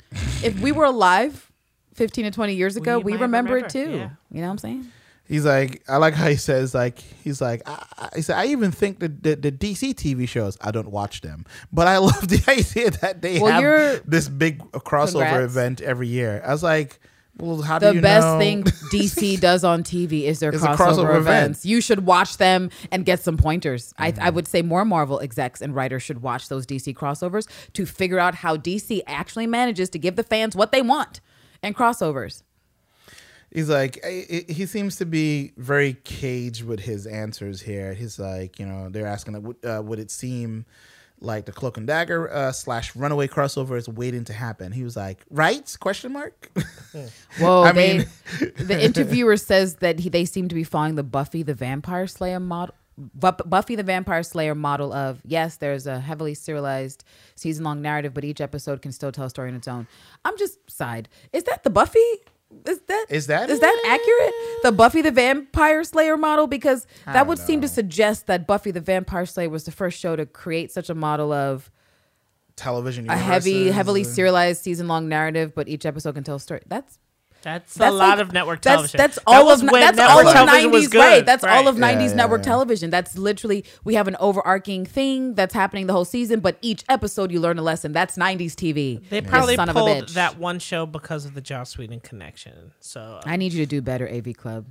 if 0.42 0.58
we 0.60 0.72
were 0.72 0.84
alive. 0.84 1.44
15 1.94 2.26
to 2.26 2.30
20 2.30 2.54
years 2.54 2.76
ago, 2.76 2.98
We 2.98 3.04
we, 3.06 3.12
remember, 3.14 3.54
remember, 3.54 3.66
it 3.66 3.70
too. 3.70 3.90
yeah. 3.90 4.10
You 4.30 4.40
know 4.40 4.46
what 4.46 4.52
I'm 4.52 4.58
saying? 4.58 4.86
He's 5.26 5.44
like, 5.44 5.82
I 5.88 5.96
like 5.96 6.14
how 6.14 6.28
he 6.28 6.36
says, 6.36 6.72
like, 6.72 7.00
he's 7.00 7.40
like, 7.40 7.60
I, 7.68 7.84
I, 7.98 8.08
he 8.14 8.22
said, 8.22 8.36
I 8.36 8.46
even 8.46 8.70
think 8.70 9.00
that 9.00 9.20
the, 9.20 9.34
the 9.34 9.50
DC 9.50 9.94
TV 9.94 10.28
shows, 10.28 10.56
I 10.60 10.70
don't 10.70 10.92
watch 10.92 11.22
them, 11.22 11.44
but 11.72 11.88
I 11.88 11.96
love 12.10 12.28
the 12.28 12.40
idea 12.48 12.92
that 13.02 13.20
they 13.20 13.40
Well, 13.40 13.50
have 13.60 14.02
this 14.08 14.28
big 14.28 14.60
crossover 14.70 15.24
Congrats. 15.26 15.52
event 15.52 15.80
every 15.80 16.06
year. 16.06 16.40
I 16.46 16.52
was 16.52 16.62
like, 16.62 17.00
Well, 17.38 17.62
how 17.62 17.78
do 17.78 17.86
The 17.86 17.94
you 17.94 18.00
best 18.00 18.26
know- 18.26 18.38
thing 18.38 18.62
DC 18.92 19.38
does 19.40 19.62
on 19.64 19.82
TV 19.84 20.24
is 20.24 20.40
their 20.40 20.50
crossover, 20.52 20.76
crossover 20.76 21.10
event. 21.10 21.18
events. 21.20 21.66
You 21.66 21.80
should 21.80 22.04
watch 22.04 22.36
them 22.38 22.70
and 22.90 23.04
get 23.04 23.20
some 23.20 23.36
pointers. 23.36 23.92
Mm-hmm. 23.98 24.20
I, 24.20 24.26
I 24.26 24.30
would 24.30 24.48
say 24.48 24.62
more 24.62 24.84
Marvel 24.84 25.20
execs 25.20 25.60
and 25.62 25.74
writers 25.74 26.02
should 26.02 26.20
watch 26.22 26.48
those 26.48 26.66
DC 26.66 26.94
crossovers 26.94 27.46
to 27.74 27.86
figure 27.86 28.18
out 28.18 28.34
how 28.36 28.56
DC 28.56 29.00
actually 29.06 29.46
manages 29.46 29.88
to 29.90 29.98
give 29.98 30.16
the 30.16 30.24
fans 30.24 30.56
what 30.56 30.72
they 30.72 30.82
want 30.82 31.20
and 31.62 31.76
crossovers. 31.76 32.42
He's 33.50 33.70
like, 33.70 34.04
he 34.04 34.66
seems 34.66 34.96
to 34.96 35.06
be 35.06 35.52
very 35.56 35.94
caged 36.04 36.64
with 36.64 36.80
his 36.80 37.06
answers 37.06 37.62
here. 37.62 37.94
He's 37.94 38.18
like, 38.18 38.58
you 38.58 38.66
know, 38.66 38.90
they're 38.90 39.06
asking, 39.06 39.42
like, 39.42 39.56
uh, 39.64 39.80
would 39.82 39.98
it 39.98 40.10
seem 40.10 40.66
like 41.20 41.46
the 41.46 41.52
Cloak 41.52 41.76
and 41.76 41.86
Dagger 41.86 42.30
uh, 42.32 42.52
slash 42.52 42.94
Runaway 42.94 43.28
crossover 43.28 43.76
is 43.76 43.88
waiting 43.88 44.24
to 44.24 44.32
happen? 44.32 44.72
He 44.72 44.84
was 44.84 44.96
like, 44.96 45.24
right? 45.30 45.76
Question 45.80 46.12
mark. 46.12 46.50
Whoa, 47.38 47.62
I 47.62 47.72
they, 47.72 47.98
mean- 47.98 48.06
the 48.56 48.78
interviewer 48.82 49.36
says 49.36 49.76
that 49.76 50.00
he, 50.00 50.08
they 50.08 50.24
seem 50.24 50.48
to 50.48 50.54
be 50.54 50.64
following 50.64 50.94
the 50.94 51.02
Buffy 51.02 51.42
the 51.42 51.54
Vampire 51.54 52.06
Slayer 52.06 52.40
model. 52.40 52.74
Buffy 53.14 53.76
the 53.76 53.84
Vampire 53.84 54.24
Slayer 54.24 54.56
model 54.56 54.92
of 54.92 55.20
yes, 55.24 55.56
there's 55.58 55.86
a 55.86 56.00
heavily 56.00 56.34
serialized 56.34 57.04
season 57.36 57.64
long 57.64 57.80
narrative, 57.80 58.12
but 58.12 58.24
each 58.24 58.40
episode 58.40 58.82
can 58.82 58.90
still 58.90 59.12
tell 59.12 59.26
a 59.26 59.30
story 59.30 59.50
on 59.50 59.54
its 59.54 59.68
own. 59.68 59.86
I'm 60.24 60.36
just 60.36 60.58
side. 60.68 61.08
Is 61.32 61.44
that 61.44 61.62
the 61.62 61.70
Buffy? 61.70 62.00
Is 62.64 62.80
that 62.80 63.06
Is 63.10 63.26
that 63.26 63.50
is 63.50 63.60
that 63.60 63.82
accurate? 63.86 64.34
The 64.62 64.72
Buffy 64.72 65.02
the 65.02 65.10
Vampire 65.10 65.84
Slayer 65.84 66.16
model 66.16 66.46
because 66.46 66.86
that 67.04 67.26
would 67.26 67.38
seem 67.38 67.60
to 67.60 67.68
suggest 67.68 68.26
that 68.26 68.46
Buffy 68.46 68.70
the 68.70 68.80
Vampire 68.80 69.26
Slayer 69.26 69.50
was 69.50 69.64
the 69.64 69.70
first 69.70 69.98
show 69.98 70.16
to 70.16 70.24
create 70.24 70.72
such 70.72 70.88
a 70.88 70.94
model 70.94 71.32
of 71.32 71.70
Television. 72.56 73.08
a 73.08 73.16
heavy, 73.16 73.70
heavily 73.70 74.02
serialized 74.02 74.62
season 74.62 74.88
long 74.88 75.08
narrative, 75.08 75.54
but 75.54 75.68
each 75.68 75.86
episode 75.86 76.14
can 76.14 76.24
tell 76.24 76.36
a 76.36 76.40
story. 76.40 76.60
That's 76.66 76.98
That's, 77.42 77.76
a 77.76 77.78
That's 77.78 77.94
lot 77.94 78.20
of 78.20 78.32
network 78.32 78.60
television. 78.60 78.98
That's 78.98 79.14
That 79.16 79.22
all 79.26 79.46
was 79.46 79.62
of 79.62 79.70
when 79.70 79.80
that's 79.80 79.96
network 79.96 80.24
all 80.24 80.28
of 80.28 80.34
television 80.34 80.70
was 80.72 80.82
nineties. 80.82 80.94
Right. 81.00 81.18
good, 81.20 81.26
That's 81.26 81.44
all 81.44 81.68
of 81.68 81.76
Yeah, 81.76 81.80
nineties 81.80 82.10
yeah, 82.10 82.16
network 82.16 82.40
yeah. 82.40 82.44
television. 82.50 82.90
That's 82.90 83.16
literally 83.16 83.64
we 83.84 83.94
have 83.94 84.08
an 84.08 84.16
overarching 84.18 84.84
thing 84.84 85.34
that's 85.34 85.54
happening 85.54 85.86
the 85.86 85.92
whole 85.92 86.04
season, 86.04 86.40
but 86.40 86.58
each 86.62 86.84
episode 86.88 87.30
you 87.30 87.40
learn 87.40 87.58
a 87.58 87.62
lesson. 87.62 87.92
That's 87.92 88.16
nineties 88.16 88.56
TV. 88.56 89.08
They 89.08 89.16
You 89.16 89.22
probably 89.22 89.54
son 89.56 89.68
of 89.68 89.76
a 89.76 89.78
pulled 89.78 90.04
bitch. 90.04 90.14
that 90.14 90.38
one 90.38 90.58
show 90.58 90.84
because 90.84 91.24
of 91.24 91.34
the 91.34 91.40
Joss 91.40 91.78
Whedon 91.78 92.00
connection. 92.00 92.72
So 92.80 93.20
I 93.24 93.36
need 93.36 93.52
you 93.52 93.64
to 93.64 93.68
do 93.68 93.80
better, 93.82 94.08
AV 94.08 94.36
Club. 94.36 94.66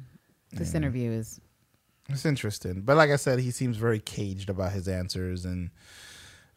This 0.51 0.75
interview 0.75 1.11
is 1.11 1.39
It's 2.09 2.25
interesting, 2.25 2.81
but 2.81 2.97
like 2.97 3.09
I 3.11 3.15
said, 3.17 3.39
he 3.39 3.51
seems 3.51 3.77
very 3.77 3.99
caged 3.99 4.49
about 4.49 4.71
his 4.73 4.87
answers, 4.87 5.45
and 5.45 5.69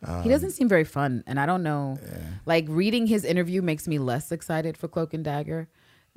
he 0.04 0.06
um, 0.10 0.28
doesn't 0.28 0.52
seem 0.52 0.68
very 0.68 0.84
fun, 0.84 1.22
and 1.26 1.38
I 1.38 1.44
don't 1.46 1.62
know. 1.62 1.98
Like 2.46 2.64
reading 2.68 3.06
his 3.06 3.24
interview 3.24 3.60
makes 3.62 3.86
me 3.86 3.98
less 3.98 4.32
excited 4.32 4.76
for 4.76 4.88
Cloak 4.88 5.12
and 5.14 5.22
Dagger 5.24 5.68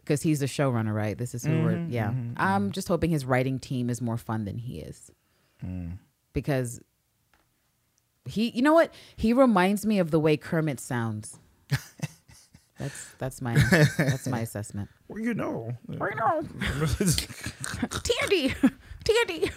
because 0.04 0.22
he's 0.22 0.40
the 0.40 0.46
showrunner, 0.46 0.94
right? 0.94 1.18
This 1.18 1.34
is 1.34 1.44
who 1.44 1.64
we're. 1.64 1.72
Mm-hmm, 1.72 1.92
yeah, 1.92 2.08
mm-hmm, 2.08 2.34
I'm 2.38 2.64
mm-hmm. 2.64 2.72
just 2.72 2.88
hoping 2.88 3.10
his 3.10 3.26
writing 3.26 3.60
team 3.60 3.90
is 3.90 4.02
more 4.02 4.18
fun 4.18 4.46
than 4.46 4.58
he 4.58 4.80
is, 4.80 5.12
mm. 5.66 5.98
because 6.34 6.82
he. 8.26 8.50
You 8.50 8.62
know 8.62 8.74
what? 8.74 8.94
He 9.16 9.34
reminds 9.34 9.86
me 9.86 10.00
of 10.00 10.12
the 10.12 10.20
way 10.20 10.38
Kermit 10.38 10.80
sounds. 10.80 11.40
That's 12.80 13.14
that's 13.20 13.42
my 13.42 13.56
that's 13.98 14.28
my 14.28 14.40
assessment. 14.40 14.90
well, 15.08 15.20
you 15.20 15.34
know, 15.34 15.74
I 15.90 16.16
know. 16.16 16.42
Tandy, 18.04 18.54
Tandy. 19.04 19.52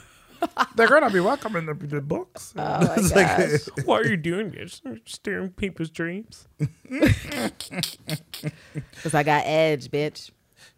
they're 0.76 0.86
gonna 0.86 1.10
be 1.10 1.20
welcoming 1.20 1.64
the, 1.64 1.74
the 1.74 2.02
books. 2.02 2.52
Oh 2.56 2.62
my 2.62 2.94
It's 2.96 3.14
like- 3.14 3.26
gosh. 3.26 3.68
why 3.86 4.00
are 4.00 4.06
you 4.06 4.18
doing 4.18 4.50
this? 4.50 4.82
Steering 5.06 5.50
people's 5.50 5.90
dreams. 5.90 6.46
Because 6.88 7.94
I 9.14 9.22
got 9.22 9.44
edge, 9.46 9.90
bitch. 9.90 10.30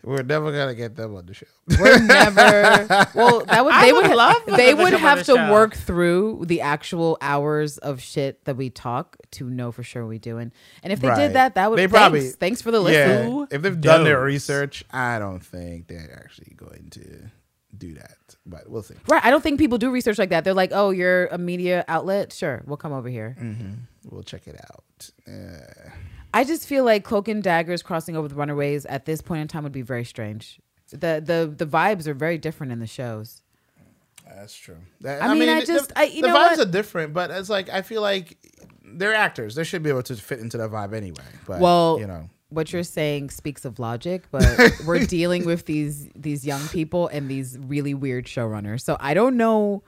We're 0.04 0.22
never 0.22 0.52
gonna 0.52 0.74
get 0.74 0.94
them 0.94 1.16
on 1.16 1.26
the 1.26 1.34
show. 1.34 1.46
We're 1.78 1.98
never. 2.00 2.86
Well, 3.14 3.44
that 3.46 3.64
would 3.64 3.74
I 3.74 3.86
they 3.86 3.92
would 3.92 4.06
would 4.08 4.16
love 4.16 4.36
they 4.46 4.72
would 4.74 4.92
have 4.92 5.18
the 5.18 5.24
to 5.24 5.34
show. 5.34 5.52
work 5.52 5.74
through 5.74 6.44
the 6.46 6.60
actual 6.60 7.18
hours 7.20 7.78
of 7.78 8.00
shit 8.00 8.44
that 8.44 8.56
we 8.56 8.70
talk 8.70 9.16
to 9.32 9.50
know 9.50 9.72
for 9.72 9.82
sure 9.82 10.06
we 10.06 10.18
doing. 10.18 10.52
And 10.82 10.92
if 10.92 11.00
they 11.00 11.08
Right. 11.08 11.16
did 11.18 11.32
that, 11.34 11.56
that 11.56 11.68
would 11.70 11.78
They 11.78 11.86
thanks, 11.88 11.92
probably- 11.98 12.28
thanks 12.30 12.62
for 12.62 12.70
the 12.70 12.78
Yeah, 12.84 12.84
listen. 13.06 13.26
Who 13.32 13.48
if 13.50 13.60
they've 13.62 13.80
done 13.80 14.04
their 14.04 14.22
research, 14.22 14.84
I 14.92 15.18
don't 15.18 15.40
think 15.44 15.88
they're 15.88 16.20
actually 16.24 16.54
going 16.56 16.88
to 16.90 17.30
do 17.76 17.94
that. 17.94 18.16
But 18.46 18.70
we'll 18.70 18.82
see. 18.82 18.94
Right. 19.08 19.24
I 19.24 19.30
don't 19.30 19.42
think 19.42 19.58
people 19.58 19.78
do 19.78 19.90
research 19.90 20.18
like 20.18 20.30
that. 20.30 20.42
They're 20.44 20.54
like, 20.54 20.70
oh, 20.72 20.90
you're 20.90 21.26
a 21.26 21.38
media 21.38 21.84
outlet. 21.88 22.32
Sure, 22.32 22.62
we'll 22.66 22.76
come 22.78 22.92
over 22.92 23.08
here. 23.08 23.36
We'll 24.10 24.22
check 24.22 24.46
it 24.46 24.58
out. 24.72 25.10
Uh, 25.26 25.90
I 26.34 26.44
just 26.44 26.66
feel 26.66 26.84
like 26.84 27.04
Cloak 27.04 27.28
and 27.28 27.42
Daggers 27.42 27.82
crossing 27.82 28.16
over 28.16 28.28
the 28.28 28.34
Runaways 28.34 28.84
at 28.86 29.04
this 29.06 29.20
point 29.22 29.40
in 29.42 29.48
time 29.48 29.62
would 29.64 29.72
be 29.72 29.82
very 29.82 30.04
strange. 30.04 30.60
The 30.90 31.22
the 31.24 31.52
the 31.56 31.66
vibes 31.66 32.06
are 32.06 32.14
very 32.14 32.38
different 32.38 32.72
in 32.72 32.78
the 32.78 32.86
shows. 32.86 33.42
that's 34.26 34.54
true. 34.54 34.76
That- 35.00 35.22
I 35.22 35.34
mean, 35.34 35.48
I 35.48 35.60
the- 35.60 35.66
just- 35.66 35.88
the, 35.90 35.98
I- 35.98 36.04
you 36.04 36.22
the 36.22 36.28
vibes 36.28 36.32
what? 36.58 36.58
are 36.60 36.70
different, 36.70 37.12
but 37.14 37.30
it's 37.30 37.48
like 37.48 37.68
I 37.70 37.82
feel 37.82 38.02
like 38.02 38.36
they're 38.84 39.14
actors. 39.14 39.54
They 39.54 39.64
should 39.64 39.82
be 39.82 39.90
able 39.90 40.02
to 40.04 40.16
fit 40.16 40.40
into 40.40 40.56
that 40.58 40.70
vibe 40.70 40.94
anyway. 40.94 41.24
But 41.46 41.60
Well, 41.60 41.98
you 42.00 42.06
know, 42.06 42.28
what 42.50 42.72
you're 42.72 42.82
saying 42.82 43.30
speaks 43.30 43.64
of 43.66 43.78
logic, 43.78 44.24
but 44.30 44.46
we're 44.86 45.04
dealing 45.04 45.44
with 45.44 45.66
these 45.66 46.08
these 46.14 46.46
young 46.46 46.66
people 46.68 47.08
and 47.08 47.28
these 47.28 47.58
really 47.58 47.94
weird 47.94 48.26
showrunners. 48.26 48.80
So 48.82 48.96
I 49.00 49.12
don't 49.14 49.36
know 49.36 49.82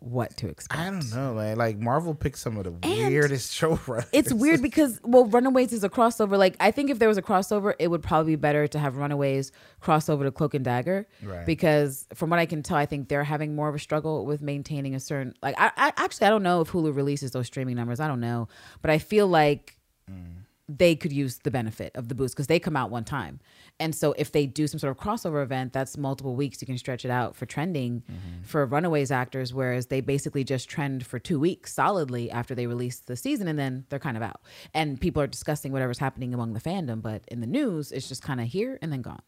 what 0.00 0.36
to 0.36 0.48
expect. 0.48 0.80
I 0.80 0.90
don't 0.90 1.10
know, 1.12 1.34
man. 1.34 1.56
Like 1.56 1.78
Marvel 1.78 2.14
picked 2.14 2.38
some 2.38 2.56
of 2.56 2.64
the 2.64 2.70
And 2.82 3.12
weirdest 3.12 3.52
showrunners. 3.60 4.06
It's 4.12 4.32
weird 4.32 4.62
because 4.62 5.00
well, 5.02 5.26
Runaways 5.26 5.72
is 5.72 5.82
a 5.82 5.88
crossover. 5.88 6.38
Like 6.38 6.56
I 6.60 6.70
think 6.70 6.90
if 6.90 6.98
there 6.98 7.08
was 7.08 7.18
a 7.18 7.22
crossover, 7.22 7.74
it 7.78 7.88
would 7.88 8.02
probably 8.02 8.32
be 8.32 8.36
better 8.36 8.66
to 8.68 8.78
have 8.78 8.96
Runaways 8.96 9.50
crossover 9.82 10.22
to 10.22 10.30
Cloak 10.30 10.54
and 10.54 10.64
Dagger. 10.64 11.06
Right. 11.22 11.44
Because 11.44 12.06
from 12.14 12.30
what 12.30 12.38
I 12.38 12.46
can 12.46 12.62
tell, 12.62 12.76
I 12.76 12.86
think 12.86 13.08
they're 13.08 13.24
having 13.24 13.54
more 13.54 13.68
of 13.68 13.74
a 13.74 13.78
struggle 13.78 14.24
with 14.24 14.40
maintaining 14.40 14.94
a 14.94 15.00
certain 15.00 15.34
like 15.42 15.56
I, 15.58 15.72
I 15.76 15.92
actually 15.96 16.28
I 16.28 16.30
don't 16.30 16.44
know 16.44 16.60
if 16.60 16.70
Hulu 16.70 16.94
releases 16.94 17.32
those 17.32 17.46
streaming 17.46 17.76
numbers. 17.76 18.00
I 18.00 18.06
don't 18.06 18.20
know. 18.20 18.48
But 18.82 18.90
I 18.90 18.98
feel 18.98 19.26
like 19.26 19.78
mm. 20.10 20.44
They 20.68 20.94
could 20.94 21.12
use 21.12 21.38
the 21.38 21.50
benefit 21.50 21.96
of 21.96 22.08
the 22.08 22.14
boost 22.14 22.34
because 22.34 22.46
they 22.46 22.58
come 22.58 22.76
out 22.76 22.90
one 22.90 23.04
time. 23.04 23.40
And 23.80 23.94
so 23.94 24.12
if 24.18 24.32
they 24.32 24.44
do 24.44 24.66
some 24.66 24.78
sort 24.78 24.90
of 24.90 25.02
crossover 25.02 25.42
event, 25.42 25.72
that's 25.72 25.96
multiple 25.96 26.34
weeks. 26.34 26.60
You 26.60 26.66
can 26.66 26.76
stretch 26.76 27.06
it 27.06 27.10
out 27.10 27.34
for 27.36 27.46
trending 27.46 28.02
for 28.42 28.66
Runaways 28.66 29.10
actors, 29.10 29.54
whereas 29.54 29.86
they 29.86 30.02
basically 30.02 30.44
just 30.44 30.68
trend 30.68 31.06
for 31.06 31.18
two 31.18 31.40
weeks 31.40 31.72
solidly 31.72 32.30
after 32.30 32.54
they 32.54 32.66
release 32.66 32.98
the 32.98 33.16
season 33.16 33.48
and 33.48 33.58
then 33.58 33.86
they're 33.88 33.98
kind 33.98 34.16
of 34.18 34.22
out. 34.22 34.42
And 34.74 35.00
people 35.00 35.22
are 35.22 35.26
discussing 35.26 35.72
whatever's 35.72 35.98
happening 35.98 36.34
among 36.34 36.52
the 36.52 36.60
fandom, 36.60 37.00
but 37.00 37.22
in 37.28 37.40
the 37.40 37.46
news, 37.46 37.90
it's 37.90 38.06
just 38.08 38.22
kind 38.22 38.40
of 38.40 38.46
here 38.48 38.78
and 38.82 38.92
then 38.92 39.00
gone. 39.00 39.22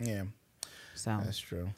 yeah, 0.00 0.22
So 0.94 1.18
that's 1.24 1.38
true. 1.38 1.70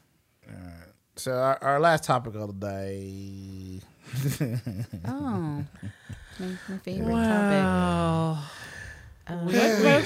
Alright. 0.47 0.89
So 1.17 1.33
our, 1.33 1.59
our 1.63 1.81
last 1.81 2.05
topic 2.05 2.35
of 2.35 2.61
the 2.61 2.67
day. 2.69 3.81
oh, 5.09 5.65
my, 6.39 6.47
my 6.69 6.79
favorite 6.79 7.13
topic. 7.13 7.63
Wow. 7.65 8.39
Uh, 8.39 8.47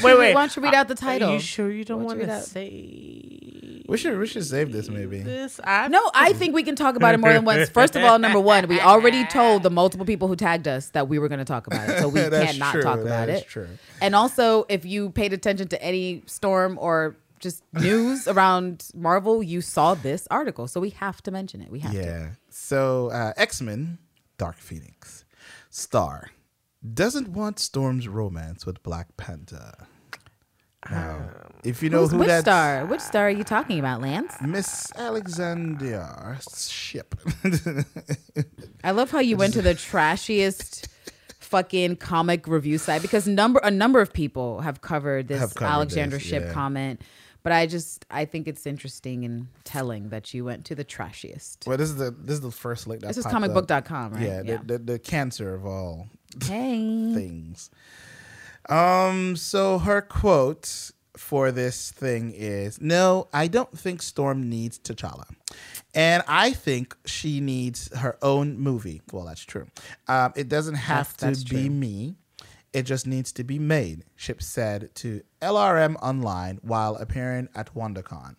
Wait, 0.03 0.13
why- 0.13 0.15
why 0.15 0.19
wait, 0.19 0.25
don't 0.25 0.29
you- 0.31 0.35
Why 0.35 0.41
don't 0.43 0.57
you 0.57 0.63
read 0.63 0.75
out 0.75 0.89
the 0.89 0.95
title? 0.95 1.31
Are 1.31 1.33
you 1.35 1.41
sure 1.41 1.71
you 1.71 1.85
don't 1.85 2.03
want 2.05 2.21
to 2.21 2.27
read 2.27 2.33
out- 2.33 2.45
say 2.45 3.83
We 3.89 3.97
should 3.97 4.19
we 4.19 4.27
should 4.27 4.45
save 4.45 4.71
this 4.73 4.89
maybe. 4.89 5.21
this? 5.23 5.59
I 5.65 5.89
No, 5.89 6.11
I 6.15 6.33
think 6.33 6.55
we 6.55 6.63
can 6.63 6.77
talk 6.77 6.97
about 6.97 7.15
it 7.15 7.19
more 7.19 7.33
than 7.33 7.45
once. 7.45 7.69
First 7.71 7.97
of 7.97 8.05
all, 8.05 8.19
number 8.19 8.39
one, 8.41 8.69
we 8.69 8.81
already 8.81 9.25
told 9.27 9.63
the 9.63 9.71
multiple 9.71 10.07
people 10.07 10.29
who 10.29 10.37
tagged 10.37 10.69
us 10.69 10.91
that 10.91 11.09
we 11.09 11.19
were 11.19 11.29
going 11.29 11.39
to 11.41 11.45
talk 11.45 11.67
about 11.67 11.89
it, 11.89 11.99
so 12.01 12.09
we 12.09 12.21
That's 12.29 12.45
can't 12.47 12.59
not 12.59 12.73
true, 12.73 12.83
talk 12.83 13.01
about 13.01 13.29
is 13.29 13.41
it. 13.41 13.49
true. 13.49 13.69
And 14.01 14.15
also, 14.15 14.65
if 14.69 14.85
you 14.85 15.11
paid 15.11 15.33
attention 15.33 15.69
to 15.69 15.83
any 15.83 16.23
storm 16.27 16.79
or 16.81 17.17
just 17.41 17.63
news 17.73 18.29
around 18.29 18.87
Marvel, 18.95 19.43
you 19.43 19.61
saw 19.61 19.95
this 19.95 20.29
article, 20.31 20.69
so 20.69 20.79
we 20.81 20.91
have 20.91 21.21
to 21.23 21.31
mention 21.31 21.61
it. 21.61 21.71
We 21.71 21.81
have 21.81 21.93
to. 21.93 21.99
Yeah. 21.99 22.29
So 22.51 23.09
uh, 23.11 23.33
X 23.37 23.61
Men, 23.61 23.99
Dark 24.39 24.57
Phoenix, 24.59 25.25
Star 25.71 26.29
doesn't 26.95 27.29
want 27.29 27.59
Storm's 27.59 28.07
romance 28.09 28.65
with 28.67 28.83
Black 28.83 29.17
Panther. 29.17 29.73
Now, 30.89 31.29
if 31.63 31.83
you 31.83 31.91
know 31.91 32.01
Who's, 32.03 32.13
who 32.13 32.19
which 32.19 32.29
that 32.29 32.41
star? 32.43 32.87
Which 32.87 33.01
star 33.01 33.27
are 33.27 33.31
you 33.31 33.45
talking 33.45 33.79
about, 33.79 34.01
Lance? 34.01 34.33
Miss 34.41 34.91
Alexandria 34.97 36.39
Shipp. 36.59 37.15
I 38.85 38.93
love 38.93 39.11
how 39.11 39.19
you 39.21 39.37
went 39.37 39.53
to 39.55 39.63
the 39.63 39.75
trashiest 39.75 40.89
fucking 41.39 41.97
comic 41.97 42.47
review 42.47 42.79
site 42.79 43.03
because 43.03 43.27
number 43.27 43.61
a 43.63 43.71
number 43.71 44.01
of 44.01 44.13
people 44.13 44.61
have 44.61 44.81
covered 44.81 45.29
this 45.29 45.41
Have 45.41 45.55
covered 45.55 45.71
Alexander 45.71 46.17
this, 46.17 46.27
Shipp 46.27 46.45
yeah. 46.45 46.53
comment. 46.53 47.03
But 47.43 47.53
I 47.53 47.67
just 47.67 48.07
I 48.11 48.25
think 48.25 48.49
it's 48.49 48.67
interesting 48.67 49.25
and 49.25 49.49
telling 49.65 50.11
that 50.11 50.33
you 50.33 50.45
went 50.45 50.65
to 50.67 50.75
the 50.75 50.85
trashiest. 50.85 51.67
well, 51.67 51.77
this 51.77 51.91
is 51.91 51.97
the 51.97 52.11
this 52.11 52.35
is 52.35 52.41
the 52.41 52.51
first 52.51 52.87
link 52.87 53.03
that 53.03 53.09
This 53.09 53.19
is 53.19 53.27
up. 53.27 53.33
comicbook.com, 53.33 54.13
right? 54.15 54.23
Yeah, 54.23 54.43
The, 54.43 54.61
the 54.65 54.79
the 54.79 54.99
cancer 54.99 55.55
of 55.55 55.67
all 55.67 56.09
Hey. 56.43 57.13
things. 57.15 57.71
Um, 58.69 59.37
so 59.37 59.79
her 59.79 60.01
quote 60.03 60.91
for 61.17 61.51
this 61.51 61.91
thing 61.91 62.33
is 62.35 62.81
No, 62.81 63.29
I 63.33 63.47
don't 63.49 63.77
think 63.77 64.03
Storm 64.03 64.49
needs 64.49 64.79
T'Challa. 64.79 65.25
And 65.95 66.23
I 66.29 66.53
think 66.53 66.97
she 67.05 67.41
needs 67.41 67.95
her 67.97 68.17
own 68.23 68.59
movie. 68.59 69.03
Well, 69.13 69.25
that's 69.25 69.45
true. 69.45 69.67
Um, 70.07 70.33
it 70.37 70.49
doesn't 70.49 70.77
have 70.77 71.17
That's- 71.17 71.39
that's 71.41 71.45
to 71.49 71.55
be 71.55 71.67
true. 71.67 71.71
me. 71.75 72.15
It 72.73 72.85
just 72.85 73.05
needs 73.05 73.33
to 73.33 73.43
be 73.43 73.59
made, 73.59 74.05
Shipp 74.15 74.41
said 74.41 74.95
to 74.97 75.23
LRM 75.43 75.97
Online 76.01 76.61
while 76.63 76.95
appearing 76.95 77.49
at 77.57 77.75
WonderCon. 77.75 78.37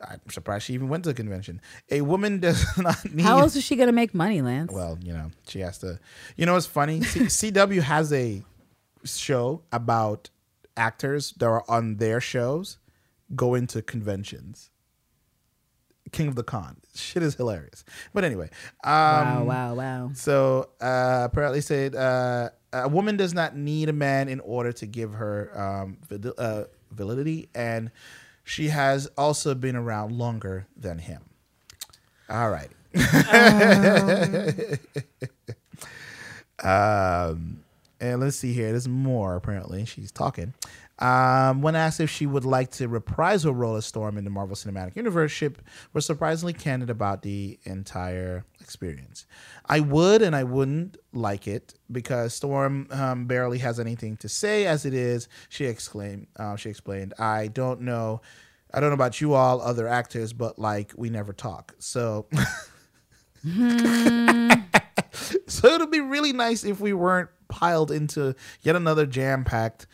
I'm 0.00 0.20
surprised 0.30 0.64
she 0.64 0.72
even 0.72 0.88
went 0.88 1.04
to 1.04 1.10
the 1.10 1.14
convention. 1.14 1.60
A 1.90 2.00
woman 2.00 2.40
does 2.40 2.64
not 2.78 3.04
need. 3.12 3.22
How 3.24 3.38
else 3.40 3.56
is 3.56 3.62
she 3.64 3.76
gonna 3.76 3.92
make 3.92 4.14
money, 4.14 4.40
Lance? 4.40 4.72
Well, 4.72 4.98
you 5.02 5.12
know, 5.12 5.30
she 5.46 5.60
has 5.60 5.76
to. 5.78 6.00
You 6.36 6.46
know 6.46 6.54
what's 6.54 6.64
funny? 6.66 7.02
C- 7.02 7.20
CW 7.52 7.82
has 7.82 8.10
a 8.14 8.42
show 9.04 9.62
about 9.72 10.30
actors 10.76 11.32
that 11.38 11.46
are 11.46 11.64
on 11.68 11.96
their 11.96 12.20
shows 12.20 12.78
going 13.34 13.66
to 13.68 13.82
conventions. 13.82 14.70
King 16.12 16.28
of 16.28 16.36
the 16.36 16.44
Con. 16.44 16.76
Shit 16.94 17.22
is 17.22 17.34
hilarious. 17.34 17.84
But 18.12 18.24
anyway, 18.24 18.50
um, 18.84 18.92
wow, 18.92 19.44
wow, 19.44 19.74
wow. 19.74 20.10
so 20.14 20.68
uh, 20.80 21.22
apparently 21.24 21.60
said 21.60 21.94
uh, 21.94 22.50
a 22.72 22.88
woman 22.88 23.16
does 23.16 23.34
not 23.34 23.56
need 23.56 23.88
a 23.88 23.92
man 23.92 24.28
in 24.28 24.40
order 24.40 24.72
to 24.72 24.86
give 24.86 25.14
her 25.14 25.50
um, 25.58 25.98
uh, 26.38 26.64
validity, 26.92 27.48
and 27.54 27.90
she 28.44 28.68
has 28.68 29.08
also 29.18 29.54
been 29.54 29.76
around 29.76 30.16
longer 30.16 30.66
than 30.76 30.98
him. 30.98 31.22
All 32.28 32.50
right. 32.50 32.70
um, 36.62 37.63
and 38.12 38.20
let's 38.20 38.36
see 38.36 38.52
here. 38.52 38.70
There's 38.70 38.88
more. 38.88 39.36
Apparently, 39.36 39.84
she's 39.84 40.12
talking. 40.12 40.54
Um, 40.98 41.60
when 41.60 41.74
asked 41.74 41.98
if 41.98 42.08
she 42.08 42.24
would 42.24 42.44
like 42.44 42.70
to 42.72 42.86
reprise 42.86 43.42
her 43.42 43.50
role 43.50 43.74
as 43.74 43.84
Storm 43.84 44.16
in 44.16 44.24
the 44.24 44.30
Marvel 44.30 44.54
Cinematic 44.54 44.94
Universe, 44.94 45.32
Shipp 45.32 45.60
was 45.92 46.06
surprisingly 46.06 46.52
candid 46.52 46.88
about 46.88 47.22
the 47.22 47.58
entire 47.64 48.44
experience. 48.60 49.26
I 49.66 49.80
would 49.80 50.22
and 50.22 50.36
I 50.36 50.44
wouldn't 50.44 50.96
like 51.12 51.48
it 51.48 51.74
because 51.90 52.32
Storm 52.34 52.86
um, 52.90 53.26
barely 53.26 53.58
has 53.58 53.80
anything 53.80 54.16
to 54.18 54.28
say 54.28 54.66
as 54.66 54.86
it 54.86 54.94
is. 54.94 55.28
She 55.48 55.64
exclaimed. 55.64 56.28
Uh, 56.36 56.54
she 56.56 56.70
explained, 56.70 57.14
"I 57.18 57.48
don't 57.48 57.80
know." 57.80 58.20
I 58.72 58.80
don't 58.80 58.90
know 58.90 58.94
about 58.94 59.20
you 59.20 59.34
all, 59.34 59.60
other 59.60 59.86
actors, 59.86 60.32
but 60.32 60.58
like 60.58 60.92
we 60.96 61.08
never 61.08 61.32
talk. 61.32 61.76
So, 61.78 62.26
so 65.46 65.68
it'll 65.68 65.86
be 65.86 66.00
really 66.00 66.32
nice 66.32 66.64
if 66.64 66.80
we 66.80 66.92
weren't 66.92 67.28
piled 67.48 67.90
into 67.90 68.34
yet 68.62 68.74
another 68.76 69.06
jam-packed 69.06 69.86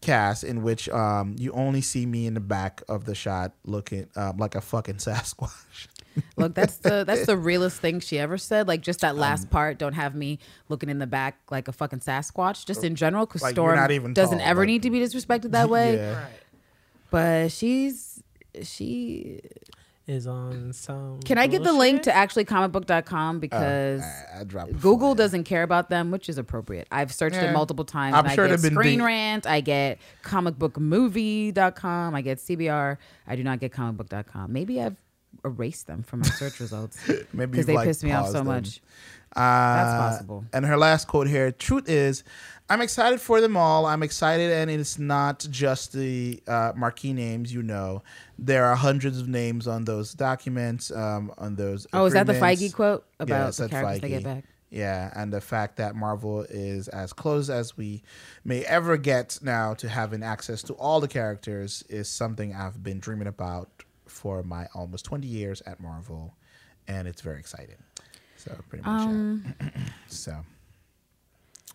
cast 0.00 0.44
in 0.44 0.62
which 0.62 0.88
um, 0.90 1.34
you 1.38 1.50
only 1.52 1.80
see 1.80 2.04
me 2.06 2.26
in 2.26 2.34
the 2.34 2.40
back 2.40 2.82
of 2.88 3.04
the 3.04 3.14
shot 3.14 3.52
looking 3.64 4.06
um, 4.16 4.36
like 4.36 4.54
a 4.54 4.60
fucking 4.60 4.96
Sasquatch. 4.98 5.86
Look, 6.36 6.54
that's 6.54 6.76
the 6.76 7.02
that's 7.04 7.26
the 7.26 7.36
realest 7.50 7.80
thing 7.80 7.98
she 8.00 8.18
ever 8.20 8.38
said. 8.38 8.68
Like 8.68 8.82
just 8.82 9.00
that 9.00 9.12
Um, 9.12 9.18
last 9.18 9.50
part. 9.50 9.78
Don't 9.78 9.94
have 9.94 10.14
me 10.14 10.38
looking 10.68 10.88
in 10.88 10.98
the 11.00 11.06
back 11.08 11.38
like 11.50 11.66
a 11.66 11.72
fucking 11.72 12.00
Sasquatch. 12.00 12.66
Just 12.66 12.84
in 12.84 12.94
general, 12.94 13.26
because 13.26 13.42
Like, 13.42 13.54
Storm 13.54 13.74
not 13.76 13.90
even 13.90 14.14
doesn't 14.14 14.38
tall, 14.38 14.46
ever 14.46 14.60
like- 14.60 14.66
need 14.68 14.82
to 14.82 14.90
be 14.90 15.00
disrespected 15.00 15.50
that 15.52 15.68
way. 15.68 15.96
Yeah. 15.96 16.22
Right. 16.22 16.32
But 17.10 17.50
she's 17.52 18.22
she. 18.62 19.40
Is 20.06 20.26
on 20.26 20.74
some. 20.74 21.20
Can 21.22 21.38
I 21.38 21.46
get 21.46 21.62
the 21.64 21.72
link 21.72 22.02
to 22.02 22.14
actually 22.14 22.44
comicbook.com 22.44 23.40
because 23.40 24.02
I, 24.02 24.40
I 24.40 24.44
dropped 24.44 24.78
Google 24.78 25.14
doesn't 25.14 25.44
care 25.44 25.62
about 25.62 25.88
them, 25.88 26.10
which 26.10 26.28
is 26.28 26.36
appropriate. 26.36 26.86
I've 26.90 27.10
searched 27.10 27.36
Yeah. 27.36 27.48
it 27.50 27.52
multiple 27.54 27.86
times. 27.86 28.14
I'm 28.14 28.26
and 28.26 28.34
sure 28.34 28.44
I 28.44 28.48
get 28.48 28.56
they've 28.60 28.70
been 28.70 28.74
Screen 28.78 28.98
being- 28.98 29.02
Rant. 29.06 29.46
I 29.46 29.62
get 29.62 29.98
comicbookmovie.com. 30.22 32.14
I 32.14 32.20
get 32.20 32.38
CBR. 32.38 32.98
I 33.26 33.36
do 33.36 33.42
not 33.42 33.60
get 33.60 33.72
comicbook.com. 33.72 34.52
Maybe 34.52 34.80
I've 34.80 34.96
erased 35.44 35.86
them 35.86 36.02
from 36.02 36.20
my 36.20 36.26
search 36.28 36.60
results 36.60 36.98
Maybe 37.32 37.52
because 37.52 37.66
they 37.66 37.74
like, 37.74 37.86
piss 37.86 38.02
me 38.04 38.12
off 38.12 38.26
so 38.26 38.32
them. 38.34 38.46
much. 38.46 38.80
Uh, 39.34 39.40
That's 39.40 39.98
possible. 40.16 40.44
And 40.52 40.64
her 40.64 40.76
last 40.76 41.08
quote 41.08 41.26
here 41.28 41.50
Truth 41.50 41.88
is, 41.88 42.22
I'm 42.70 42.80
excited 42.80 43.20
for 43.20 43.40
them 43.42 43.56
all. 43.56 43.84
I'm 43.84 44.02
excited, 44.02 44.50
and 44.50 44.70
it's 44.70 44.98
not 44.98 45.46
just 45.50 45.92
the 45.92 46.42
uh, 46.48 46.72
marquee 46.74 47.12
names, 47.12 47.52
you 47.52 47.62
know. 47.62 48.02
There 48.38 48.64
are 48.64 48.74
hundreds 48.74 49.20
of 49.20 49.28
names 49.28 49.68
on 49.68 49.84
those 49.84 50.14
documents, 50.14 50.90
um, 50.90 51.30
on 51.36 51.56
those. 51.56 51.86
Oh, 51.92 52.06
is 52.06 52.14
that 52.14 52.26
the. 52.26 52.32
Feige 52.32 52.72
quote 52.72 53.04
about 53.20 53.50
it 53.50 53.56
the 53.62 53.68
characters 53.68 54.00
they 54.00 54.08
get 54.08 54.24
back? 54.24 54.44
Yeah, 54.70 55.12
and 55.14 55.32
the 55.32 55.40
fact 55.42 55.76
that 55.76 55.94
Marvel 55.94 56.42
is 56.48 56.88
as 56.88 57.12
close 57.12 57.48
as 57.48 57.76
we 57.76 58.02
may 58.44 58.64
ever 58.64 58.96
get 58.96 59.38
now 59.42 59.74
to 59.74 59.88
having 59.88 60.22
access 60.22 60.62
to 60.64 60.72
all 60.74 61.00
the 61.00 61.06
characters 61.06 61.84
is 61.88 62.08
something 62.08 62.54
I've 62.54 62.82
been 62.82 62.98
dreaming 62.98 63.28
about 63.28 63.68
for 64.06 64.42
my 64.42 64.66
almost 64.74 65.04
20 65.04 65.28
years 65.28 65.60
at 65.66 65.80
Marvel, 65.80 66.34
and 66.88 67.06
it's 67.06 67.20
very 67.20 67.38
exciting. 67.38 67.76
So 68.36 68.56
pretty 68.68 68.84
much, 68.84 69.02
Um, 69.02 69.54
yeah. 69.60 69.68
so 70.08 70.36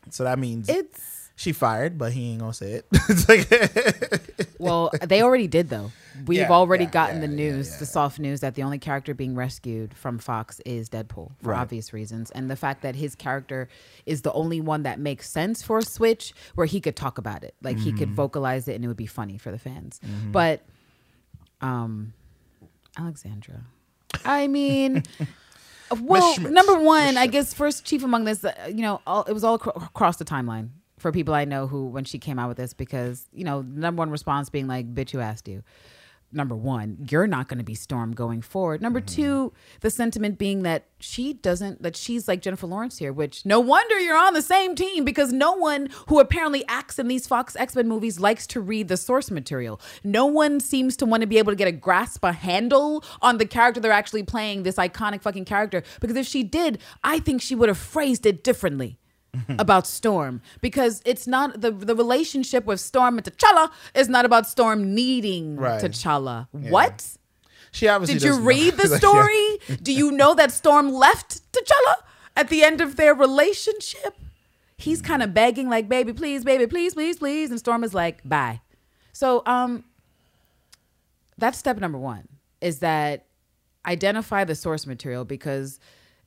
so 0.09 0.23
that 0.23 0.39
means 0.39 0.69
It's 0.69 1.29
she 1.35 1.51
fired, 1.53 1.97
but 1.97 2.11
he 2.13 2.31
ain't 2.31 2.39
gonna 2.41 2.53
say 2.53 2.73
it. 2.73 2.87
it's 3.09 3.29
like 3.29 3.47
well, 4.59 4.91
they 5.05 5.21
already 5.21 5.47
did 5.47 5.69
though. 5.69 5.91
We've 6.25 6.37
Yeah, 6.39 6.49
already 6.51 6.83
yeah, 6.85 6.91
gotten 6.91 7.15
yeah, 7.17 7.21
the 7.21 7.27
news, 7.33 7.77
the 7.77 7.85
soft 7.85 8.19
news 8.19 8.41
that 8.41 8.55
the 8.55 8.63
only 8.63 8.77
character 8.79 9.13
being 9.13 9.35
rescued 9.35 9.93
from 9.93 10.17
Fox 10.19 10.59
is 10.65 10.89
Deadpool 10.89 11.31
for 11.41 11.49
Right. 11.51 11.59
obvious 11.59 11.93
reasons, 11.93 12.29
and 12.31 12.49
the 12.51 12.55
fact 12.57 12.81
that 12.81 12.95
his 12.95 13.15
character 13.15 13.69
is 14.05 14.23
the 14.23 14.33
only 14.33 14.59
one 14.59 14.83
that 14.83 14.99
makes 14.99 15.29
sense 15.29 15.61
for 15.63 15.77
a 15.77 15.83
switch, 15.83 16.33
where 16.55 16.65
he 16.67 16.81
could 16.81 16.95
talk 16.97 17.17
about 17.17 17.43
it, 17.43 17.55
like 17.61 17.77
he 17.79 17.91
Mm-hmm. 17.91 17.97
could 17.99 18.11
vocalize 18.11 18.67
it, 18.67 18.75
and 18.75 18.83
it 18.83 18.87
would 18.89 18.97
be 18.97 19.05
funny 19.05 19.37
for 19.37 19.51
the 19.51 19.59
fans. 19.59 20.01
But, 20.31 20.65
um, 21.61 22.13
Alexandra, 22.97 23.61
I 24.25 24.47
mean. 24.47 25.03
Well, 25.97 26.39
number 26.39 26.79
one, 26.79 27.17
I 27.17 27.27
guess 27.27 27.53
first 27.53 27.85
chief 27.85 28.03
among 28.03 28.25
this, 28.25 28.43
uh, 28.43 28.53
you 28.67 28.81
know, 28.81 29.01
all, 29.07 29.23
it 29.23 29.33
was 29.33 29.43
all 29.43 29.55
acro- 29.55 29.73
across 29.73 30.17
the 30.17 30.25
timeline 30.25 30.69
for 30.97 31.11
people 31.11 31.33
I 31.33 31.45
know 31.45 31.67
who, 31.67 31.87
when 31.87 32.03
she 32.03 32.19
came 32.19 32.37
out 32.37 32.47
with 32.47 32.57
this, 32.57 32.73
because 32.73 33.25
you 33.31 33.43
know, 33.43 33.61
the 33.61 33.79
number 33.79 33.99
one 34.01 34.09
response 34.09 34.49
being 34.49 34.67
like, 34.67 34.93
"Bitch, 34.93 35.11
who 35.11 35.19
asked 35.19 35.47
you?" 35.47 35.63
Number 36.31 36.55
one, 36.55 37.07
you're 37.09 37.25
not 37.25 37.47
going 37.47 37.57
to 37.57 37.63
be 37.63 37.73
Storm 37.73 38.13
going 38.13 38.43
forward. 38.43 38.83
Number 38.83 39.01
mm-hmm. 39.01 39.15
two, 39.15 39.53
the 39.81 39.89
sentiment 39.89 40.37
being 40.37 40.61
that 40.61 40.85
she 40.99 41.33
doesn't, 41.33 41.81
that 41.81 41.95
she's 41.95 42.27
like 42.27 42.41
Jennifer 42.41 42.67
Lawrence 42.67 42.99
here, 42.99 43.11
which 43.11 43.47
no 43.47 43.59
wonder 43.59 43.99
you're 43.99 44.15
on 44.15 44.35
the 44.35 44.41
same 44.43 44.75
team 44.75 45.03
because 45.03 45.33
no 45.33 45.53
one 45.53 45.89
who 46.07 46.19
apparently 46.19 46.63
acts 46.67 46.99
in 46.99 47.07
these 47.07 47.25
Fox 47.25 47.55
X 47.55 47.75
Men 47.75 47.87
movies 47.87 48.19
likes 48.19 48.45
to 48.47 48.61
read 48.61 48.89
the 48.89 48.97
source 48.97 49.31
material. 49.31 49.81
No 50.03 50.27
one 50.27 50.59
seems 50.59 50.95
to 50.97 51.05
want 51.05 51.21
to 51.21 51.27
be 51.27 51.39
able 51.39 51.51
to 51.51 51.55
get 51.55 51.67
a 51.67 51.71
grasp, 51.71 52.23
a 52.23 52.31
handle 52.31 53.03
on 53.23 53.39
the 53.39 53.45
character 53.45 53.79
they're 53.79 53.91
actually 53.91 54.23
playing, 54.23 54.63
this 54.63 54.75
iconic 54.75 55.23
fucking 55.23 55.45
character. 55.45 55.81
Because 55.99 56.15
if 56.15 56.27
she 56.27 56.43
did, 56.43 56.77
I 57.03 57.19
think 57.19 57.41
she 57.41 57.55
would 57.55 57.69
have 57.69 57.77
phrased 57.77 58.27
it 58.27 58.43
differently 58.43 58.99
about 59.59 59.85
Storm 59.85 60.41
because 60.61 61.01
it's 61.05 61.27
not 61.27 61.61
the 61.61 61.71
the 61.71 61.95
relationship 61.95 62.65
with 62.65 62.79
Storm 62.79 63.17
and 63.17 63.25
T'Challa 63.25 63.71
is 63.93 64.09
not 64.09 64.25
about 64.25 64.47
Storm 64.47 64.93
needing 64.95 65.55
Right. 65.55 65.81
T'Challa. 65.81 66.47
What? 66.51 67.05
she 67.71 67.87
obviously. 67.87 68.15
Did 68.15 68.23
you 68.23 68.29
doesn't 68.29 68.43
know. 68.43 68.47
read 68.47 68.77
the 68.77 68.87
story? 68.97 69.77
Do 69.81 69.93
you 69.93 70.11
know 70.11 70.33
that 70.35 70.51
Storm 70.51 70.91
left 70.91 71.41
T'Challa 71.53 71.95
at 72.35 72.49
the 72.49 72.63
end 72.63 72.81
of 72.81 72.95
their 72.95 73.13
relationship? 73.13 74.17
He's 74.77 75.01
kind 75.01 75.21
of 75.21 75.33
begging, 75.33 75.67
like, 75.69 75.89
baby, 75.89 76.13
please, 76.13 76.45
baby, 76.45 76.65
please, 76.65 76.93
please, 76.93 77.17
please. 77.17 77.49
And 77.49 77.59
Storm 77.59 77.83
is 77.83 77.93
like, 77.93 78.27
bye. 78.27 78.61
So, 79.11 79.43
um, 79.45 79.83
that's 81.37 81.57
step 81.57 81.77
number 81.79 81.97
one 81.97 82.29
is 82.61 82.79
that 82.79 83.25
identify 83.85 84.43
the 84.45 84.55
source 84.55 84.85
material 84.87 85.25
because 85.25 85.79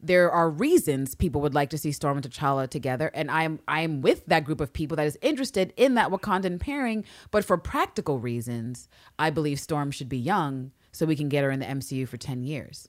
there 0.02 0.30
are 0.30 0.50
reasons 0.50 1.14
people 1.14 1.40
would 1.40 1.54
like 1.54 1.70
to 1.70 1.78
see 1.78 1.92
Storm 1.92 2.16
and 2.18 2.28
T'Challa 2.28 2.68
together, 2.68 3.10
and 3.14 3.30
I'm 3.30 3.60
I'm 3.68 4.00
with 4.00 4.26
that 4.26 4.44
group 4.44 4.60
of 4.60 4.72
people 4.72 4.96
that 4.96 5.06
is 5.06 5.16
interested 5.22 5.72
in 5.76 5.94
that 5.94 6.10
Wakandan 6.10 6.58
pairing. 6.60 7.04
But 7.30 7.44
for 7.44 7.56
practical 7.56 8.18
reasons, 8.18 8.88
I 9.18 9.30
believe 9.30 9.60
Storm 9.60 9.90
should 9.90 10.08
be 10.08 10.18
young 10.18 10.72
so 10.90 11.06
we 11.06 11.16
can 11.16 11.28
get 11.28 11.44
her 11.44 11.50
in 11.50 11.60
the 11.60 11.66
MCU 11.66 12.08
for 12.08 12.16
ten 12.16 12.42
years. 12.42 12.88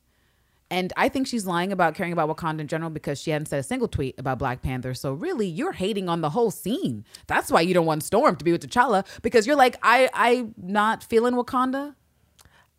And 0.72 0.91
I 0.98 1.07
think 1.07 1.27
she's 1.27 1.45
lying 1.45 1.72
about 1.72 1.94
caring 1.94 2.14
about 2.14 2.35
Wakanda 2.35 2.61
in 2.61 2.68
general 2.68 2.90
because 2.90 3.22
she 3.22 3.30
hadn't 3.30 3.45
said 3.45 3.60
a 3.60 3.64
single 3.64 3.88
tweet 3.88 4.15
about 4.18 4.40
Black 4.40 4.64
Panther. 4.64 4.95
So 4.95 5.14
really, 5.14 5.45
you're 5.45 5.73
hating 5.73 6.10
on 6.10 6.22
the 6.22 6.31
whole 6.31 6.49
scene. 6.49 7.06
That's 7.27 7.52
why 7.52 7.61
you 7.61 7.76
don't 7.76 7.85
want 7.85 8.02
Storm 8.03 8.35
to 8.38 8.44
be 8.44 8.52
with 8.52 8.68
T'Challa 8.68 9.06
because 9.22 9.45
you're 9.45 9.56
like, 9.56 9.77
I 9.84 10.10
I'm 10.15 10.56
not 10.57 11.03
feeling 11.03 11.35
Wakanda. 11.35 11.94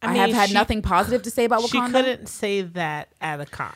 I, 0.03 0.15
have 0.15 0.27
mean, 0.27 0.35
had 0.35 0.49
she- 0.49 0.55
nothing 0.55 0.83
positive 0.83 1.23
to 1.23 1.31
say 1.31 1.45
about 1.45 1.63
Wakanda. 1.63 1.87
She 1.87 1.93
couldn't 1.93 2.27
say 2.27 2.63
that 2.63 3.09
at 3.21 3.41
a 3.41 3.47
con. 3.47 3.73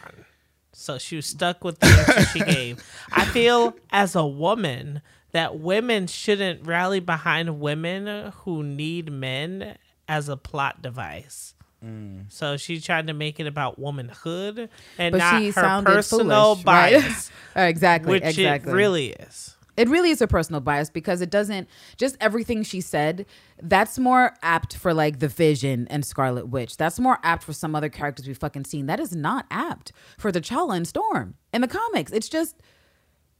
So 0.79 0.97
she 0.97 1.17
was 1.17 1.27
stuck 1.27 1.65
with 1.65 1.81
the 1.81 1.87
answer 1.87 2.25
she 2.27 2.41
gave. 2.41 2.85
I 3.13 3.25
feel 3.25 3.75
as 3.91 4.15
a 4.15 4.25
woman 4.25 5.03
that 5.33 5.59
women 5.59 6.07
shouldn't 6.07 6.65
rally 6.65 7.01
behind 7.01 7.61
women 7.61 8.33
who 8.45 8.63
need 8.63 9.11
men 9.11 9.77
as 10.09 10.29
a 10.29 10.37
plot 10.37 10.81
device. 10.81 11.55
Mm. 11.85 12.25
So 12.29 12.57
she 12.57 12.81
tried 12.81 13.09
to 13.09 13.13
make 13.13 13.41
it 13.41 13.47
about 13.47 13.79
womanhood 13.79 14.71
and 14.99 15.13
but 15.13 15.19
not 15.19 15.41
she 15.41 15.51
her 15.51 15.83
personal 15.83 16.55
foolish, 16.55 16.67
right? 16.67 16.93
bias, 16.93 17.31
uh, 17.57 17.61
exactly, 17.63 18.13
which 18.13 18.25
exactly. 18.25 18.73
it 18.73 18.75
really 18.75 19.07
is. 19.11 19.57
It 19.79 19.89
really 19.89 20.11
is 20.11 20.21
a 20.21 20.27
personal 20.27 20.61
bias 20.61 20.91
because 20.91 21.21
it 21.21 21.31
doesn't 21.31 21.69
just 21.97 22.17
everything 22.21 22.65
she 22.65 22.81
said. 22.81 23.27
That's 23.63 23.97
more 23.97 24.35
apt 24.43 24.77
for 24.77 24.93
like 24.93 25.21
the 25.21 25.29
Vision 25.29 25.87
and 25.89 26.05
Scarlet 26.05 26.49
Witch. 26.49 26.77
That's 26.77 26.99
more 26.99 27.19
apt 27.23 27.45
for 27.45 27.53
some 27.53 27.77
other 27.77 27.89
characters 27.89 28.27
we've 28.27 28.37
fucking 28.37 28.65
seen. 28.65 28.87
That 28.87 28.99
is 28.99 29.15
not 29.15 29.47
apt 29.53 29.93
for 30.19 30.33
the 30.33 30.41
T'Challa 30.41 30.77
and 30.77 30.89
Storm 30.89 31.37
in 31.53 31.61
the 31.61 31.69
comics. 31.69 32.11
It's 32.11 32.29
just 32.29 32.57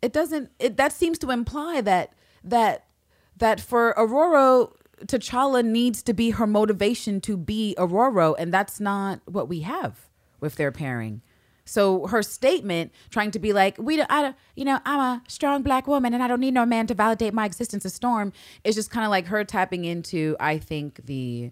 it 0.01 0.13
doesn't. 0.13 0.51
It 0.61 0.77
that 0.77 0.93
seems 0.93 1.19
to 1.19 1.31
imply 1.33 1.81
that 1.81 2.13
that 2.45 2.85
that 3.37 3.61
for 3.61 3.93
Ororo, 3.99 4.73
T'Challa 5.07 5.65
needs 5.65 6.05
to 6.05 6.15
be 6.15 6.31
her 6.31 6.47
motivation 6.47 7.21
to 7.23 7.37
be 7.37 7.75
Ororo, 7.77 8.37
and 8.39 8.55
that's 8.55 8.79
not 8.79 9.21
what 9.27 9.49
we 9.49 9.61
have 9.61 10.09
with 10.41 10.55
their 10.55 10.71
pairing. 10.71 11.21
So 11.69 12.07
her 12.07 12.23
statement, 12.23 12.93
trying 13.11 13.31
to 13.33 13.39
be 13.39 13.53
like, 13.53 13.77
we, 13.79 13.97
don't, 13.97 14.11
I 14.11 14.23
don't, 14.23 14.37
you 14.55 14.65
know, 14.65 14.81
I'm 14.85 14.99
a 14.99 15.23
strong 15.29 15.63
black 15.63 15.87
woman 15.87 16.15
and 16.15 16.23
I 16.23 16.29
don't 16.29 16.41
need 16.41 16.55
no 16.55 16.65
man 16.65 16.87
to 16.89 16.95
validate 16.95 17.35
my 17.35 17.45
existence 17.45 17.85
as 17.85 17.95
Storm, 17.95 18.33
is 18.65 18.75
just 18.75 18.91
kind 18.91 19.05
of 19.05 19.11
like 19.11 19.27
her 19.27 19.45
tapping 19.45 19.85
into, 19.85 20.37
I 20.41 20.59
think 20.59 21.05
the 21.07 21.51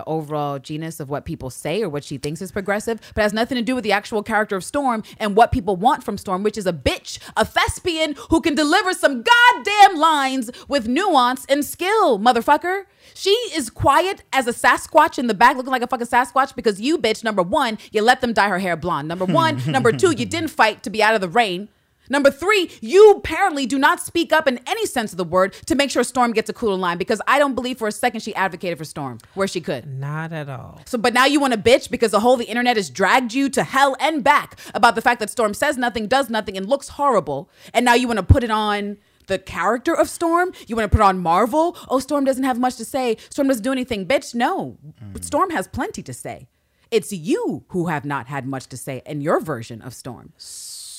the 0.00 0.08
overall 0.08 0.58
genus 0.58 0.98
of 0.98 1.10
what 1.10 1.26
people 1.26 1.50
say 1.50 1.82
or 1.82 1.88
what 1.90 2.02
she 2.02 2.16
thinks 2.16 2.40
is 2.40 2.50
progressive, 2.50 2.98
but 3.14 3.20
has 3.20 3.34
nothing 3.34 3.56
to 3.56 3.62
do 3.62 3.74
with 3.74 3.84
the 3.84 3.92
actual 3.92 4.22
character 4.22 4.56
of 4.56 4.64
Storm 4.64 5.02
and 5.18 5.36
what 5.36 5.52
people 5.52 5.76
want 5.76 6.02
from 6.02 6.16
Storm, 6.16 6.42
which 6.42 6.56
is 6.56 6.66
a 6.66 6.72
bitch, 6.72 7.18
a 7.36 7.44
thespian 7.44 8.14
who 8.30 8.40
can 8.40 8.54
deliver 8.54 8.94
some 8.94 9.22
goddamn 9.22 9.96
lines 9.96 10.50
with 10.68 10.88
nuance 10.88 11.44
and 11.50 11.66
skill, 11.66 12.18
motherfucker. 12.18 12.84
She 13.12 13.30
is 13.54 13.68
quiet 13.68 14.22
as 14.32 14.46
a 14.46 14.52
Sasquatch 14.52 15.18
in 15.18 15.26
the 15.26 15.34
back, 15.34 15.56
looking 15.58 15.72
like 15.72 15.82
a 15.82 15.86
fucking 15.86 16.06
Sasquatch 16.06 16.54
because 16.54 16.80
you, 16.80 16.96
bitch, 16.96 17.22
number 17.22 17.42
one, 17.42 17.76
you 17.92 18.00
let 18.00 18.22
them 18.22 18.32
dye 18.32 18.48
her 18.48 18.58
hair 18.58 18.76
blonde. 18.76 19.06
Number 19.06 19.26
one. 19.26 19.60
number 19.70 19.92
two, 19.92 20.12
you 20.12 20.24
didn't 20.24 20.48
fight 20.48 20.82
to 20.84 20.90
be 20.90 21.02
out 21.02 21.14
of 21.14 21.20
the 21.20 21.28
rain. 21.28 21.68
Number 22.10 22.30
three, 22.30 22.70
you 22.80 23.12
apparently 23.12 23.64
do 23.64 23.78
not 23.78 24.00
speak 24.00 24.32
up 24.32 24.46
in 24.46 24.58
any 24.66 24.84
sense 24.84 25.12
of 25.12 25.16
the 25.16 25.24
word 25.24 25.54
to 25.66 25.74
make 25.74 25.90
sure 25.90 26.04
Storm 26.04 26.32
gets 26.32 26.50
a 26.50 26.52
cooler 26.52 26.76
line 26.76 26.98
because 26.98 27.22
I 27.26 27.38
don't 27.38 27.54
believe 27.54 27.78
for 27.78 27.88
a 27.88 27.92
second 27.92 28.20
she 28.20 28.34
advocated 28.34 28.76
for 28.76 28.84
Storm 28.84 29.18
where 29.34 29.46
she 29.46 29.60
could. 29.60 29.86
Not 29.86 30.32
at 30.32 30.48
all. 30.48 30.80
So, 30.84 30.98
but 30.98 31.14
now 31.14 31.24
you 31.24 31.40
want 31.40 31.54
to 31.54 31.58
bitch 31.58 31.90
because 31.90 32.10
the 32.10 32.20
whole 32.20 32.36
the 32.36 32.44
internet 32.44 32.76
has 32.76 32.90
dragged 32.90 33.32
you 33.32 33.48
to 33.50 33.62
hell 33.62 33.96
and 34.00 34.22
back 34.24 34.58
about 34.74 34.96
the 34.96 35.02
fact 35.02 35.20
that 35.20 35.30
Storm 35.30 35.54
says 35.54 35.78
nothing, 35.78 36.08
does 36.08 36.28
nothing, 36.28 36.56
and 36.56 36.66
looks 36.66 36.88
horrible, 36.88 37.48
and 37.72 37.84
now 37.84 37.94
you 37.94 38.08
want 38.08 38.18
to 38.18 38.24
put 38.24 38.42
it 38.42 38.50
on 38.50 38.98
the 39.28 39.38
character 39.38 39.94
of 39.94 40.10
Storm. 40.10 40.52
You 40.66 40.74
want 40.74 40.90
to 40.90 40.96
put 40.96 41.04
on 41.04 41.20
Marvel. 41.20 41.76
Oh, 41.88 42.00
Storm 42.00 42.24
doesn't 42.24 42.42
have 42.42 42.58
much 42.58 42.76
to 42.76 42.84
say. 42.84 43.16
Storm 43.30 43.46
doesn't 43.46 43.62
do 43.62 43.72
anything, 43.72 44.04
bitch. 44.04 44.34
No, 44.34 44.76
mm. 45.02 45.24
Storm 45.24 45.50
has 45.50 45.68
plenty 45.68 46.02
to 46.02 46.12
say. 46.12 46.48
It's 46.90 47.12
you 47.12 47.64
who 47.68 47.86
have 47.86 48.04
not 48.04 48.26
had 48.26 48.46
much 48.46 48.66
to 48.66 48.76
say 48.76 49.00
in 49.06 49.20
your 49.20 49.40
version 49.40 49.80
of 49.80 49.94
Storm. 49.94 50.32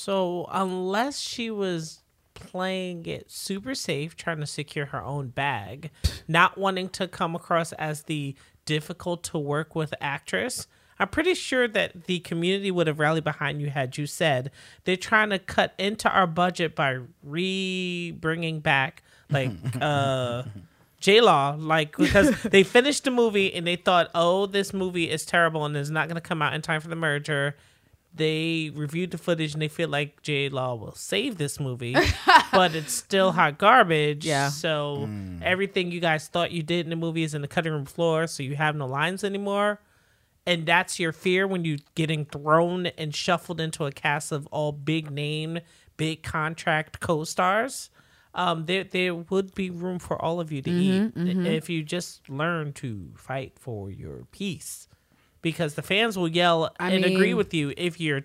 So 0.02 0.48
unless 0.52 1.20
she 1.20 1.52
was 1.52 2.00
playing 2.34 3.06
it 3.06 3.30
super 3.30 3.76
safe, 3.76 4.16
trying 4.16 4.40
to 4.40 4.48
secure 4.48 4.88
her 4.88 5.04
own 5.04 5.28
bag, 5.28 5.92
not 6.28 6.58
wanting 6.58 6.90
to 6.90 7.08
come 7.08 7.36
across 7.36 7.72
as 7.74 8.04
the 8.04 8.34
difficult 8.66 9.22
to 9.26 9.38
work 9.38 9.76
with 9.76 9.94
actress, 10.02 10.66
I'm 10.98 11.10
pretty 11.10 11.36
sure 11.36 11.68
that 11.68 12.06
the 12.06 12.18
community 12.20 12.72
would 12.72 12.88
have 12.88 12.98
rallied 12.98 13.24
behind 13.24 13.62
you 13.62 13.70
had 13.70 13.96
you 13.96 14.08
said 14.08 14.50
they're 14.86 14.98
trying 14.98 15.30
to 15.30 15.40
cut 15.40 15.76
into 15.78 16.10
our 16.10 16.28
budget 16.28 16.76
by 16.76 17.00
re 17.24 18.12
bringing 18.12 18.60
back 18.60 19.04
like 19.30 19.52
uh 19.82 20.44
J 21.00 21.22
Law, 21.22 21.56
like 21.60 21.96
because 21.98 22.42
they 22.44 22.64
finished 22.64 23.04
the 23.04 23.12
movie 23.12 23.54
and 23.54 23.68
they 23.68 23.76
thought, 23.76 24.10
oh, 24.16 24.48
this 24.48 24.74
movie 24.74 25.10
is 25.10 25.26
terrible 25.26 25.66
and 25.66 25.76
is 25.76 25.92
not 25.92 26.08
going 26.08 26.16
to 26.16 26.22
come 26.22 26.42
out 26.42 26.54
in 26.54 26.62
time 26.62 26.82
for 26.82 26.88
the 26.88 26.96
merger. 26.96 27.56
They 28.14 28.72
reviewed 28.74 29.12
the 29.12 29.18
footage 29.18 29.54
and 29.54 29.62
they 29.62 29.70
feel 29.70 29.88
like 29.88 30.22
J 30.22 30.50
Law 30.50 30.76
will 30.76 30.94
save 30.94 31.38
this 31.38 31.60
movie, 31.60 31.96
but 32.52 32.76
it's 32.76 32.94
still 32.94 33.32
hot 33.32 33.58
garbage. 33.58 34.26
Yeah. 34.26 34.50
So 34.50 35.10
everything 35.42 35.92
you 35.92 36.00
guys 36.02 36.28
thought 36.28 36.52
you 36.52 36.62
did 36.64 36.86
in 36.86 36.90
the 36.90 36.96
movie 36.98 37.24
is 37.24 37.34
in 37.34 37.42
the 37.42 37.48
cutting 37.48 37.72
room 37.72 37.86
floor, 37.86 38.28
so 38.28 38.44
you 38.44 38.56
have 38.56 38.76
no 38.76 38.86
lines 38.86 39.24
anymore. 39.24 39.80
And 40.46 40.66
that's 40.66 41.00
your 41.00 41.12
fear 41.12 41.48
when 41.48 41.64
you're 41.64 41.78
getting 41.96 42.26
thrown 42.26 42.88
and 42.88 43.16
shuffled 43.16 43.62
into 43.62 43.86
a 43.86 43.92
cast 43.92 44.32
of 44.32 44.48
all 44.48 44.72
big 44.72 45.12
name, 45.12 45.60
big 45.98 46.24
contract 46.24 47.00
co-stars 47.00 47.90
um, 48.34 48.66
there 48.66 48.86
there 48.86 49.14
would 49.14 49.54
be 49.56 49.70
room 49.70 50.00
for 50.00 50.20
all 50.22 50.40
of 50.40 50.52
you 50.54 50.62
to 50.62 50.70
Mm-hmm, 50.72 51.28
eat 51.28 51.46
if 51.46 51.70
you 51.70 51.84
just 51.84 52.30
learn 52.30 52.72
to 52.74 53.12
fight 53.18 53.60
for 53.60 53.92
your 53.92 54.26
peace, 54.32 54.88
because 55.42 55.76
the 55.76 55.82
fans 55.82 56.18
will 56.18 56.28
yell 56.28 56.74
I 56.80 56.92
and 56.92 57.06
agree 57.06 57.34
with 57.34 57.54
you 57.54 57.74
if 57.78 58.00
you're 58.00 58.22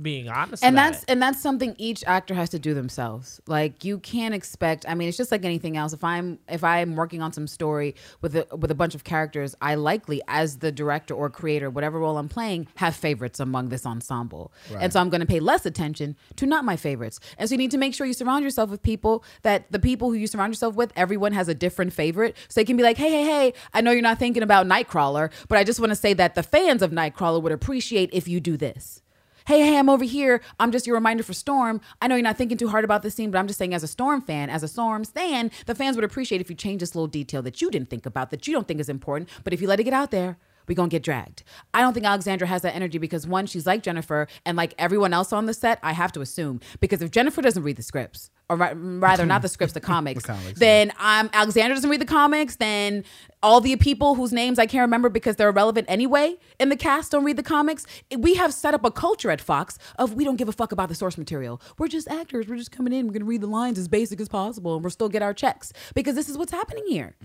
being 0.00 0.28
honest. 0.28 0.64
and 0.64 0.74
about 0.74 0.92
that's 0.92 1.02
it. 1.02 1.10
and 1.10 1.22
that's 1.22 1.40
something 1.40 1.74
each 1.78 2.02
actor 2.06 2.34
has 2.34 2.48
to 2.50 2.58
do 2.58 2.72
themselves. 2.72 3.40
Like 3.46 3.84
you 3.84 3.98
can't 3.98 4.34
expect 4.34 4.86
i 4.88 4.94
mean 4.94 5.08
it's 5.08 5.16
just 5.16 5.30
like 5.30 5.44
anything 5.44 5.76
else. 5.76 5.92
If 5.92 6.02
i'm 6.02 6.38
if 6.48 6.64
i'm 6.64 6.96
working 6.96 7.20
on 7.20 7.32
some 7.32 7.46
story 7.46 7.94
with 8.22 8.34
a 8.36 8.46
with 8.56 8.70
a 8.70 8.74
bunch 8.74 8.94
of 8.94 9.04
characters 9.04 9.54
i 9.60 9.74
likely 9.74 10.22
as 10.28 10.58
the 10.58 10.72
director 10.72 11.14
or 11.14 11.28
creator 11.28 11.68
whatever 11.68 11.98
role 11.98 12.16
i'm 12.16 12.28
playing 12.28 12.68
have 12.76 12.96
favorites 12.96 13.38
among 13.38 13.68
this 13.68 13.84
ensemble. 13.84 14.52
And 14.78 14.92
so 14.92 15.00
i'm 15.00 15.10
going 15.10 15.20
to 15.20 15.26
pay 15.26 15.40
less 15.40 15.66
attention 15.66 16.16
to 16.36 16.46
not 16.46 16.64
my 16.64 16.76
favorites. 16.76 17.20
And 17.36 17.48
so 17.48 17.54
you 17.54 17.58
need 17.58 17.70
to 17.72 17.78
make 17.78 17.94
sure 17.94 18.06
you 18.06 18.14
surround 18.14 18.44
yourself 18.44 18.70
with 18.70 18.82
people 18.82 19.24
that 19.42 19.70
the 19.70 19.78
people 19.78 20.08
who 20.10 20.16
you 20.16 20.26
surround 20.26 20.52
yourself 20.52 20.74
with 20.74 20.92
everyone 20.96 21.32
has 21.32 21.48
a 21.48 21.54
different 21.54 21.92
favorite. 21.92 22.36
So 22.48 22.60
they 22.60 22.64
can 22.64 22.76
be 22.76 22.82
like 22.82 22.96
hey 22.96 23.10
hey 23.10 23.24
hey 23.24 23.52
i 23.74 23.80
know 23.80 23.90
you're 23.90 24.02
not 24.02 24.18
thinking 24.18 24.42
about 24.42 24.66
nightcrawler 24.66 25.30
but 25.48 25.58
i 25.58 25.64
just 25.64 25.80
want 25.80 25.90
to 25.90 25.96
say 25.96 26.14
that 26.14 26.34
the 26.34 26.42
fans 26.42 26.80
of 26.80 26.90
nightcrawler 26.90 27.42
would 27.42 27.52
appreciate 27.52 28.08
if 28.12 28.26
you 28.26 28.40
do 28.40 28.56
this 28.56 29.02
hey, 29.46 29.60
hey, 29.60 29.78
I'm 29.78 29.88
over 29.88 30.04
here. 30.04 30.40
I'm 30.58 30.72
just 30.72 30.86
your 30.86 30.94
reminder 30.94 31.22
for 31.22 31.32
Storm. 31.32 31.80
I 32.00 32.06
know 32.06 32.14
you're 32.14 32.22
not 32.22 32.38
thinking 32.38 32.58
too 32.58 32.68
hard 32.68 32.84
about 32.84 33.02
this 33.02 33.14
scene, 33.14 33.30
but 33.30 33.38
I'm 33.38 33.46
just 33.46 33.58
saying, 33.58 33.74
as 33.74 33.82
a 33.82 33.88
Storm 33.88 34.20
fan, 34.20 34.50
as 34.50 34.62
a 34.62 34.68
Storm 34.68 35.04
fan, 35.04 35.50
the 35.66 35.74
fans 35.74 35.96
would 35.96 36.04
appreciate 36.04 36.40
if 36.40 36.50
you 36.50 36.56
change 36.56 36.80
this 36.80 36.94
little 36.94 37.06
detail 37.08 37.42
that 37.42 37.60
you 37.60 37.70
didn't 37.70 37.90
think 37.90 38.06
about, 38.06 38.30
that 38.30 38.46
you 38.46 38.52
don't 38.52 38.68
think 38.68 38.80
is 38.80 38.88
important. 38.88 39.28
But 39.44 39.52
if 39.52 39.60
you 39.60 39.68
let 39.68 39.80
it 39.80 39.84
get 39.84 39.92
out 39.92 40.10
there, 40.10 40.38
we 40.66 40.74
gonna 40.74 40.88
get 40.88 41.02
dragged. 41.02 41.42
I 41.74 41.80
don't 41.80 41.92
think 41.94 42.06
Alexandra 42.06 42.46
has 42.46 42.62
that 42.62 42.74
energy 42.74 42.98
because 42.98 43.26
one, 43.26 43.46
she's 43.46 43.66
like 43.66 43.82
Jennifer, 43.82 44.28
and 44.44 44.56
like 44.56 44.74
everyone 44.78 45.12
else 45.12 45.32
on 45.32 45.46
the 45.46 45.54
set, 45.54 45.78
I 45.82 45.92
have 45.92 46.12
to 46.12 46.20
assume 46.20 46.60
because 46.80 47.02
if 47.02 47.10
Jennifer 47.10 47.42
doesn't 47.42 47.62
read 47.62 47.76
the 47.76 47.82
scripts, 47.82 48.30
or 48.48 48.56
ri- 48.56 48.74
rather 48.74 49.24
not 49.24 49.42
the 49.42 49.48
scripts, 49.56 49.72
the 49.74 49.80
comics, 49.80 50.24
comics, 50.24 50.58
then 50.58 50.92
um, 50.98 51.30
Alexandra 51.32 51.74
doesn't 51.74 51.88
read 51.90 52.00
the 52.00 52.04
comics. 52.04 52.56
Then 52.56 53.04
all 53.42 53.60
the 53.60 53.74
people 53.76 54.14
whose 54.14 54.32
names 54.32 54.58
I 54.58 54.66
can't 54.66 54.82
remember 54.82 55.08
because 55.08 55.36
they're 55.36 55.48
irrelevant 55.48 55.86
anyway 55.88 56.36
in 56.60 56.68
the 56.68 56.76
cast 56.76 57.12
don't 57.12 57.24
read 57.24 57.36
the 57.36 57.42
comics. 57.42 57.86
We 58.16 58.34
have 58.34 58.52
set 58.54 58.74
up 58.74 58.84
a 58.84 58.90
culture 58.90 59.30
at 59.30 59.40
Fox 59.40 59.78
of 59.98 60.14
we 60.14 60.24
don't 60.24 60.36
give 60.36 60.48
a 60.48 60.52
fuck 60.52 60.70
about 60.72 60.88
the 60.88 60.94
source 60.94 61.16
material. 61.18 61.60
We're 61.78 61.88
just 61.88 62.08
actors. 62.08 62.46
We're 62.48 62.56
just 62.56 62.72
coming 62.72 62.92
in. 62.92 63.06
We're 63.06 63.14
gonna 63.14 63.24
read 63.24 63.40
the 63.40 63.46
lines 63.46 63.78
as 63.78 63.88
basic 63.88 64.20
as 64.20 64.28
possible, 64.28 64.74
and 64.74 64.84
we'll 64.84 64.90
still 64.90 65.08
get 65.08 65.22
our 65.22 65.34
checks 65.34 65.72
because 65.94 66.14
this 66.14 66.28
is 66.28 66.36
what's 66.38 66.52
happening 66.52 66.84
here. 66.88 67.16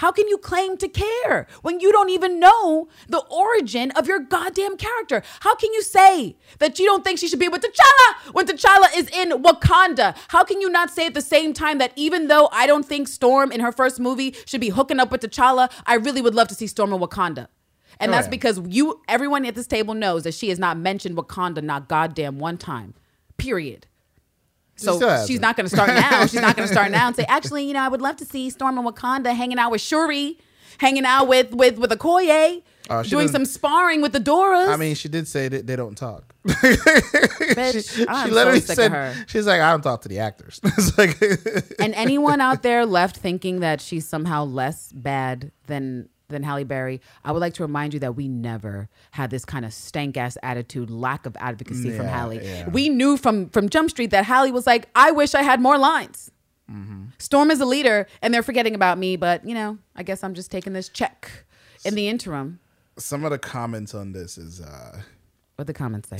How 0.00 0.10
can 0.10 0.28
you 0.28 0.38
claim 0.38 0.78
to 0.78 0.88
care 0.88 1.46
when 1.60 1.78
you 1.80 1.92
don't 1.92 2.08
even 2.08 2.40
know 2.40 2.88
the 3.08 3.18
origin 3.30 3.90
of 3.90 4.06
your 4.08 4.18
goddamn 4.18 4.78
character? 4.78 5.22
How 5.40 5.54
can 5.54 5.74
you 5.74 5.82
say 5.82 6.36
that 6.58 6.78
you 6.78 6.86
don't 6.86 7.04
think 7.04 7.18
she 7.18 7.28
should 7.28 7.38
be 7.38 7.48
with 7.48 7.60
T'Challa 7.60 8.32
when 8.32 8.46
T'Challa 8.46 8.96
is 8.96 9.10
in 9.10 9.42
Wakanda? 9.42 10.16
How 10.28 10.42
can 10.42 10.62
you 10.62 10.70
not 10.70 10.88
say 10.88 11.04
at 11.04 11.12
the 11.12 11.20
same 11.20 11.52
time 11.52 11.76
that 11.78 11.92
even 11.96 12.28
though 12.28 12.48
I 12.50 12.66
don't 12.66 12.86
think 12.86 13.08
Storm 13.08 13.52
in 13.52 13.60
her 13.60 13.72
first 13.72 14.00
movie 14.00 14.34
should 14.46 14.62
be 14.62 14.70
hooking 14.70 14.98
up 14.98 15.12
with 15.12 15.20
T'Challa, 15.20 15.70
I 15.84 15.96
really 15.96 16.22
would 16.22 16.34
love 16.34 16.48
to 16.48 16.54
see 16.54 16.66
Storm 16.66 16.94
in 16.94 16.98
Wakanda? 17.00 17.48
And 17.98 18.08
Oh, 18.08 18.12
that's 18.12 18.26
yeah. 18.26 18.30
because 18.30 18.58
you, 18.68 19.02
everyone 19.06 19.44
at 19.44 19.54
this 19.54 19.66
table 19.66 19.92
knows 19.92 20.22
that 20.22 20.32
she 20.32 20.48
has 20.48 20.58
not 20.58 20.78
mentioned 20.78 21.14
Wakanda 21.14 21.62
not 21.62 21.88
goddamn 21.90 22.38
one 22.38 22.56
time. 22.56 22.94
Period. 23.36 23.86
So 24.80 25.26
she's 25.26 25.40
not 25.40 25.56
going 25.56 25.68
to 25.68 25.74
start 25.74 25.88
now. 25.94 26.26
She's 26.26 26.40
not 26.40 26.56
going 26.56 26.68
to 26.68 26.72
start 26.72 26.90
now 26.90 27.06
and 27.06 27.16
say, 27.16 27.24
actually, 27.28 27.64
you 27.64 27.74
know, 27.74 27.80
I 27.80 27.88
would 27.88 28.02
love 28.02 28.16
to 28.16 28.24
see 28.24 28.50
Storm 28.50 28.78
and 28.78 28.86
Wakanda 28.86 29.34
hanging 29.34 29.58
out 29.58 29.70
with 29.70 29.80
Shuri, 29.80 30.38
hanging 30.78 31.04
out 31.04 31.28
with 31.28 31.52
with 31.54 31.78
with 31.78 31.90
Okoye, 31.90 32.62
uh, 32.90 33.04
she 33.04 33.10
doing 33.10 33.28
some 33.28 33.44
sparring 33.44 34.02
with 34.02 34.12
the 34.12 34.18
Doras. 34.18 34.68
I 34.68 34.76
mean, 34.76 34.96
she 34.96 35.08
did 35.08 35.28
say 35.28 35.48
that 35.48 35.64
they 35.64 35.76
don't 35.76 35.96
talk. 35.96 36.34
Bitch, 36.44 38.04
I'm 38.08 38.32
so 38.32 38.58
sick 38.58 38.78
of 38.78 38.92
her. 38.92 39.14
she's 39.28 39.46
like, 39.46 39.60
I 39.60 39.70
don't 39.70 39.82
talk 39.82 40.02
to 40.02 40.08
the 40.08 40.18
actors. 40.18 40.60
it's 40.64 40.98
like, 40.98 41.20
and 41.78 41.94
anyone 41.94 42.40
out 42.40 42.64
there 42.64 42.84
left 42.84 43.16
thinking 43.16 43.60
that 43.60 43.80
she's 43.80 44.08
somehow 44.08 44.44
less 44.44 44.90
bad 44.90 45.52
than 45.68 46.08
than 46.30 46.42
Halle 46.42 46.64
Berry, 46.64 47.00
I 47.24 47.32
would 47.32 47.40
like 47.40 47.54
to 47.54 47.62
remind 47.62 47.94
you 47.94 48.00
that 48.00 48.16
we 48.16 48.28
never 48.28 48.88
had 49.12 49.30
this 49.30 49.44
kind 49.44 49.64
of 49.64 49.72
stank 49.72 50.16
ass 50.16 50.36
attitude, 50.42 50.90
lack 50.90 51.26
of 51.26 51.36
advocacy 51.40 51.90
from 51.90 52.06
Yeah, 52.06 52.16
Halle. 52.18 52.42
yeah. 52.42 52.68
We 52.68 52.88
knew 52.88 53.16
from 53.16 53.48
from 53.50 53.68
Jump 53.68 53.90
Street 53.90 54.10
that 54.10 54.24
Halle 54.24 54.50
was 54.52 54.66
like, 54.66 54.88
I 54.94 55.10
wish 55.10 55.34
I 55.34 55.42
had 55.42 55.60
more 55.60 55.78
lines. 55.78 56.30
Mm-hmm. 56.70 57.06
Storm 57.18 57.50
is 57.50 57.60
a 57.60 57.66
leader, 57.66 58.06
and 58.22 58.32
they're 58.32 58.44
forgetting 58.44 58.74
about 58.74 58.96
me. 58.96 59.16
But 59.16 59.46
you 59.46 59.54
know, 59.54 59.78
I 59.96 60.02
guess 60.04 60.22
I'm 60.22 60.34
just 60.34 60.50
taking 60.50 60.72
this 60.72 60.88
check 60.88 61.44
in 61.84 61.94
the 61.94 62.08
interim. 62.08 62.60
some 62.98 63.24
of 63.24 63.30
the 63.30 63.38
comments 63.38 63.94
on 63.94 64.12
this 64.12 64.36
is 64.38 64.60
uh 64.60 65.00
What 65.60 65.66
the 65.66 65.74
comments 65.74 66.08
say? 66.08 66.16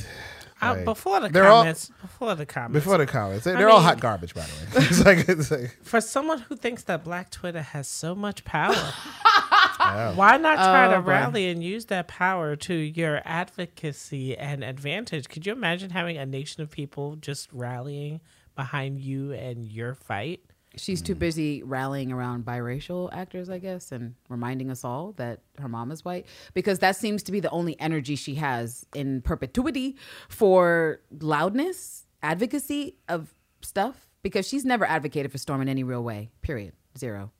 Uh, 0.61 0.75
like, 0.75 0.85
before 0.85 1.19
the 1.19 1.29
they're 1.29 1.47
all- 1.47 1.61
comments, 1.63 1.89
before 1.99 2.35
the 2.35 2.45
comments, 2.45 2.73
before 2.85 2.99
the 2.99 3.07
comments. 3.07 3.43
They, 3.45 3.53
are 3.53 3.67
all 3.69 3.77
mean- 3.79 3.87
hot 3.87 3.99
garbage, 3.99 4.35
by 4.35 4.41
the 4.41 4.79
way. 4.79 4.85
it's 4.87 5.03
like, 5.03 5.27
it's 5.27 5.49
like 5.49 5.79
for 5.83 5.99
someone 5.99 6.37
who 6.41 6.55
thinks 6.55 6.83
that 6.83 7.03
Black 7.03 7.31
Twitter 7.31 7.63
has 7.63 7.87
so 7.87 8.13
much 8.13 8.45
power, 8.45 8.75
why 10.13 10.37
not 10.37 10.57
try 10.57 10.85
Oh, 10.85 10.91
to 10.97 11.01
boy. 11.01 11.09
rally 11.09 11.49
and 11.49 11.63
use 11.63 11.85
that 11.85 12.07
power 12.07 12.55
to 12.55 12.73
your 12.75 13.21
advocacy 13.25 14.37
and 14.37 14.63
advantage? 14.63 15.27
Could 15.27 15.47
you 15.47 15.53
imagine 15.53 15.89
having 15.89 16.17
a 16.19 16.25
nation 16.27 16.61
of 16.61 16.69
people 16.69 17.15
just 17.15 17.49
rallying 17.51 18.21
behind 18.55 18.99
you 18.99 19.31
and 19.31 19.65
your 19.65 19.95
fight? 19.95 20.41
She's 20.77 21.01
Mm. 21.01 21.05
too 21.05 21.15
busy 21.15 21.63
rallying 21.63 22.11
around 22.11 22.45
biracial 22.45 23.09
actors, 23.11 23.49
I 23.49 23.59
guess, 23.59 23.91
and 23.91 24.15
reminding 24.29 24.69
us 24.71 24.83
all 24.85 25.11
that 25.17 25.41
her 25.59 25.67
mom 25.67 25.91
is 25.91 26.05
white 26.05 26.25
because 26.53 26.79
that 26.79 26.95
seems 26.95 27.23
to 27.23 27.31
be 27.31 27.39
the 27.41 27.49
only 27.49 27.77
energy 27.79 28.15
she 28.15 28.35
has 28.35 28.85
in 28.95 29.21
perpetuity 29.21 29.97
for 30.29 31.01
loudness, 31.19 32.05
advocacy 32.23 32.97
of 33.09 33.33
stuff. 33.61 34.07
because 34.23 34.47
she's 34.47 34.63
never 34.63 34.85
advocated 34.85 35.31
for 35.31 35.39
Storm 35.39 35.61
in 35.61 35.67
any 35.67 35.83
real 35.83 36.03
way. 36.03 36.29
Period. 36.43 36.73
Zero. 36.95 37.31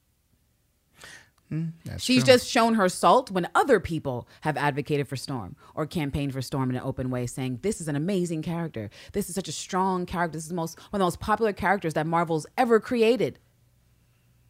She's 1.98 2.24
true. 2.24 2.34
just 2.34 2.48
shown 2.50 2.76
her 2.76 2.88
salt 2.88 3.30
when 3.30 3.48
other 3.54 3.80
people 3.80 4.28
have 4.42 4.56
advocated 4.56 5.08
for 5.08 5.16
Storm 5.18 5.56
or 5.76 5.86
campaigned 5.86 6.32
for 6.32 6.42
Storm 6.42 6.70
in 6.70 6.78
an 6.78 6.82
open 6.84 7.10
way, 7.10 7.28
saying, 7.28 7.60
This 7.62 7.82
is 7.82 7.88
an 7.88 7.96
amazing 7.96 8.42
character. 8.42 8.90
This 9.12 9.28
is 9.28 9.36
such 9.36 9.48
a 9.48 9.52
strong 9.52 10.06
character. 10.06 10.38
This 10.38 10.44
is 10.44 10.50
the 10.50 10.56
most 10.56 10.80
one 10.80 10.88
of 10.94 11.00
the 11.00 11.06
most 11.06 11.20
popular 11.20 11.52
characters 11.52 11.94
that 11.96 12.08
Marvel's 12.08 12.46
ever 12.58 12.80
created. 12.80 13.38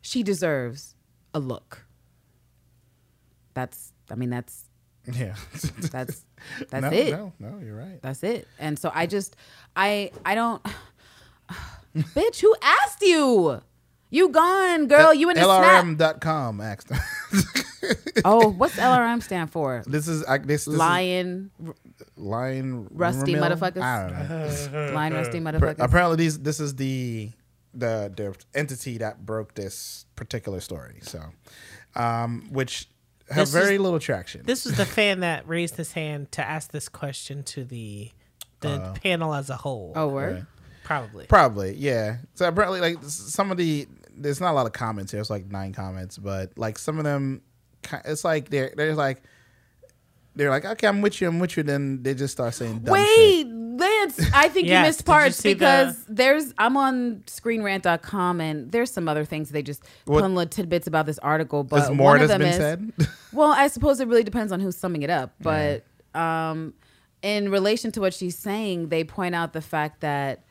She 0.01 0.21
deserves 0.21 0.95
a 1.33 1.39
look. 1.39 1.85
That's 3.53 3.93
I 4.09 4.15
mean, 4.15 4.29
that's 4.29 4.65
yeah. 5.11 5.35
that's 5.91 6.25
that's 6.69 6.81
no, 6.83 6.89
it. 6.91 7.11
no, 7.11 7.33
no, 7.39 7.59
you're 7.63 7.75
right. 7.75 7.99
That's 8.01 8.23
it. 8.23 8.47
And 8.59 8.77
so 8.77 8.91
I 8.93 9.07
just 9.07 9.35
I 9.75 10.11
I 10.23 10.35
don't 10.35 10.63
Bitch, 11.95 12.39
who 12.41 12.55
asked 12.61 13.01
you? 13.01 13.61
You 14.11 14.29
gone, 14.29 14.87
girl. 14.87 15.13
You 15.13 15.29
in 15.29 15.35
the 15.37 15.41
snap. 15.43 15.85
LRM.com 15.85 16.61
asked. 16.61 16.91
Oh, 18.23 18.49
what's 18.49 18.75
LRM 18.75 19.23
stand 19.23 19.51
for? 19.51 19.83
this 19.87 20.07
is 20.07 20.23
I, 20.25 20.37
this, 20.37 20.65
this 20.65 20.75
Lion, 20.77 21.49
is 21.59 21.73
lion 22.15 22.87
Rusty 22.91 23.33
rumor 23.33 23.49
motherfuckers. 23.55 23.81
I 23.81 24.07
don't 24.07 24.73
know. 24.73 24.93
lion, 24.93 25.13
rusty 25.13 25.39
motherfuckers. 25.39 25.79
Apparently, 25.79 26.17
these 26.17 26.37
this 26.39 26.59
is 26.59 26.75
the 26.75 27.31
the 27.73 28.13
the 28.15 28.35
entity 28.53 28.99
that 28.99 29.25
broke 29.25 29.55
this 29.55 30.05
particular 30.15 30.59
story. 30.59 30.99
So, 31.01 31.23
um, 31.95 32.49
which 32.51 32.87
have 33.29 33.37
This 33.47 33.51
very 33.53 33.75
is- 33.75 33.81
little 33.81 33.99
traction. 33.99 34.43
This 34.45 34.65
was 34.65 34.75
the 34.77 34.85
fan 34.97 35.21
that 35.21 35.47
raised 35.47 35.75
his 35.77 35.93
hand 35.93 36.31
to 36.33 36.47
ask 36.47 36.71
this 36.71 36.87
question 36.87 37.41
to 37.45 37.63
the 37.63 38.11
the 38.59 38.95
panel 39.01 39.33
as 39.33 39.49
a 39.49 39.55
whole. 39.57 39.93
Oh, 39.95 40.07
word. 40.09 40.33
Right. 40.35 40.43
probably. 40.83 41.25
Probably, 41.25 41.75
yeah. 41.77 42.17
So 42.35 42.47
apparently, 42.47 42.79
like 42.79 42.97
some 43.01 43.49
of 43.49 43.57
the 43.57 43.87
there's 44.21 44.41
not 44.41 44.51
a 44.51 44.53
lot 44.53 44.65
of 44.65 44.73
comments 44.73 45.11
here. 45.11 45.21
It's 45.21 45.29
like 45.29 45.51
nine 45.51 45.73
comments, 45.73 46.17
but 46.17 46.57
like 46.57 46.77
some 46.77 46.97
of 46.97 47.03
them, 47.03 47.41
it's 48.05 48.23
like 48.23 48.49
they're 48.49 48.73
they're 48.75 48.95
like 48.95 49.23
they're 50.35 50.49
like, 50.49 50.63
okay, 50.65 50.87
I'm 50.87 51.01
with 51.01 51.19
you, 51.19 51.27
I'm 51.27 51.39
with 51.39 51.57
you. 51.57 51.63
Then 51.63 52.03
they 52.03 52.13
just 52.13 52.31
start 52.31 52.53
saying, 52.53 52.79
dumb 52.79 52.93
Wait, 52.93 53.43
shit. 53.43 53.47
Lance, 53.47 54.19
I 54.33 54.47
think 54.47 54.67
you 54.67 54.79
missed 54.79 54.99
did 54.99 55.07
you 55.07 55.13
parts 55.13 55.41
the- 55.41 55.53
because 55.53 56.05
there's 56.07 56.53
I'm 56.57 56.77
on 56.77 57.23
screenrant.com 57.27 58.39
and 58.39 58.71
there's 58.71 58.91
some 58.91 59.07
other 59.09 59.25
things 59.25 59.49
they 59.49 59.63
just 59.63 59.83
What- 60.05 60.19
put 60.21 60.25
in 60.25 60.35
little 60.35 60.49
tidbits 60.49 60.87
about 60.87 61.05
this 61.05 61.19
article, 61.19 61.63
but 61.63 61.77
There's 61.77 61.89
more 61.91 62.11
one 62.11 62.21
of 62.21 62.27
them 62.29 62.39
been 62.39 62.49
is 62.49 62.55
said. 62.55 62.93
well, 63.33 63.51
I 63.51 63.67
suppose 63.67 63.99
it 63.99 64.07
really 64.07 64.23
depends 64.23 64.51
on 64.51 64.59
who's 64.59 64.77
summing 64.77 65.01
it 65.01 65.09
up, 65.09 65.33
but 65.41 65.83
um, 66.13 66.73
in 67.21 67.49
relation 67.49 67.91
to 67.93 68.01
what 68.01 68.13
she's 68.13 68.37
saying, 68.37 68.89
they 68.89 69.03
point 69.03 69.35
out 69.35 69.53
the 69.53 69.61
fact 69.61 70.01
that 70.01 70.43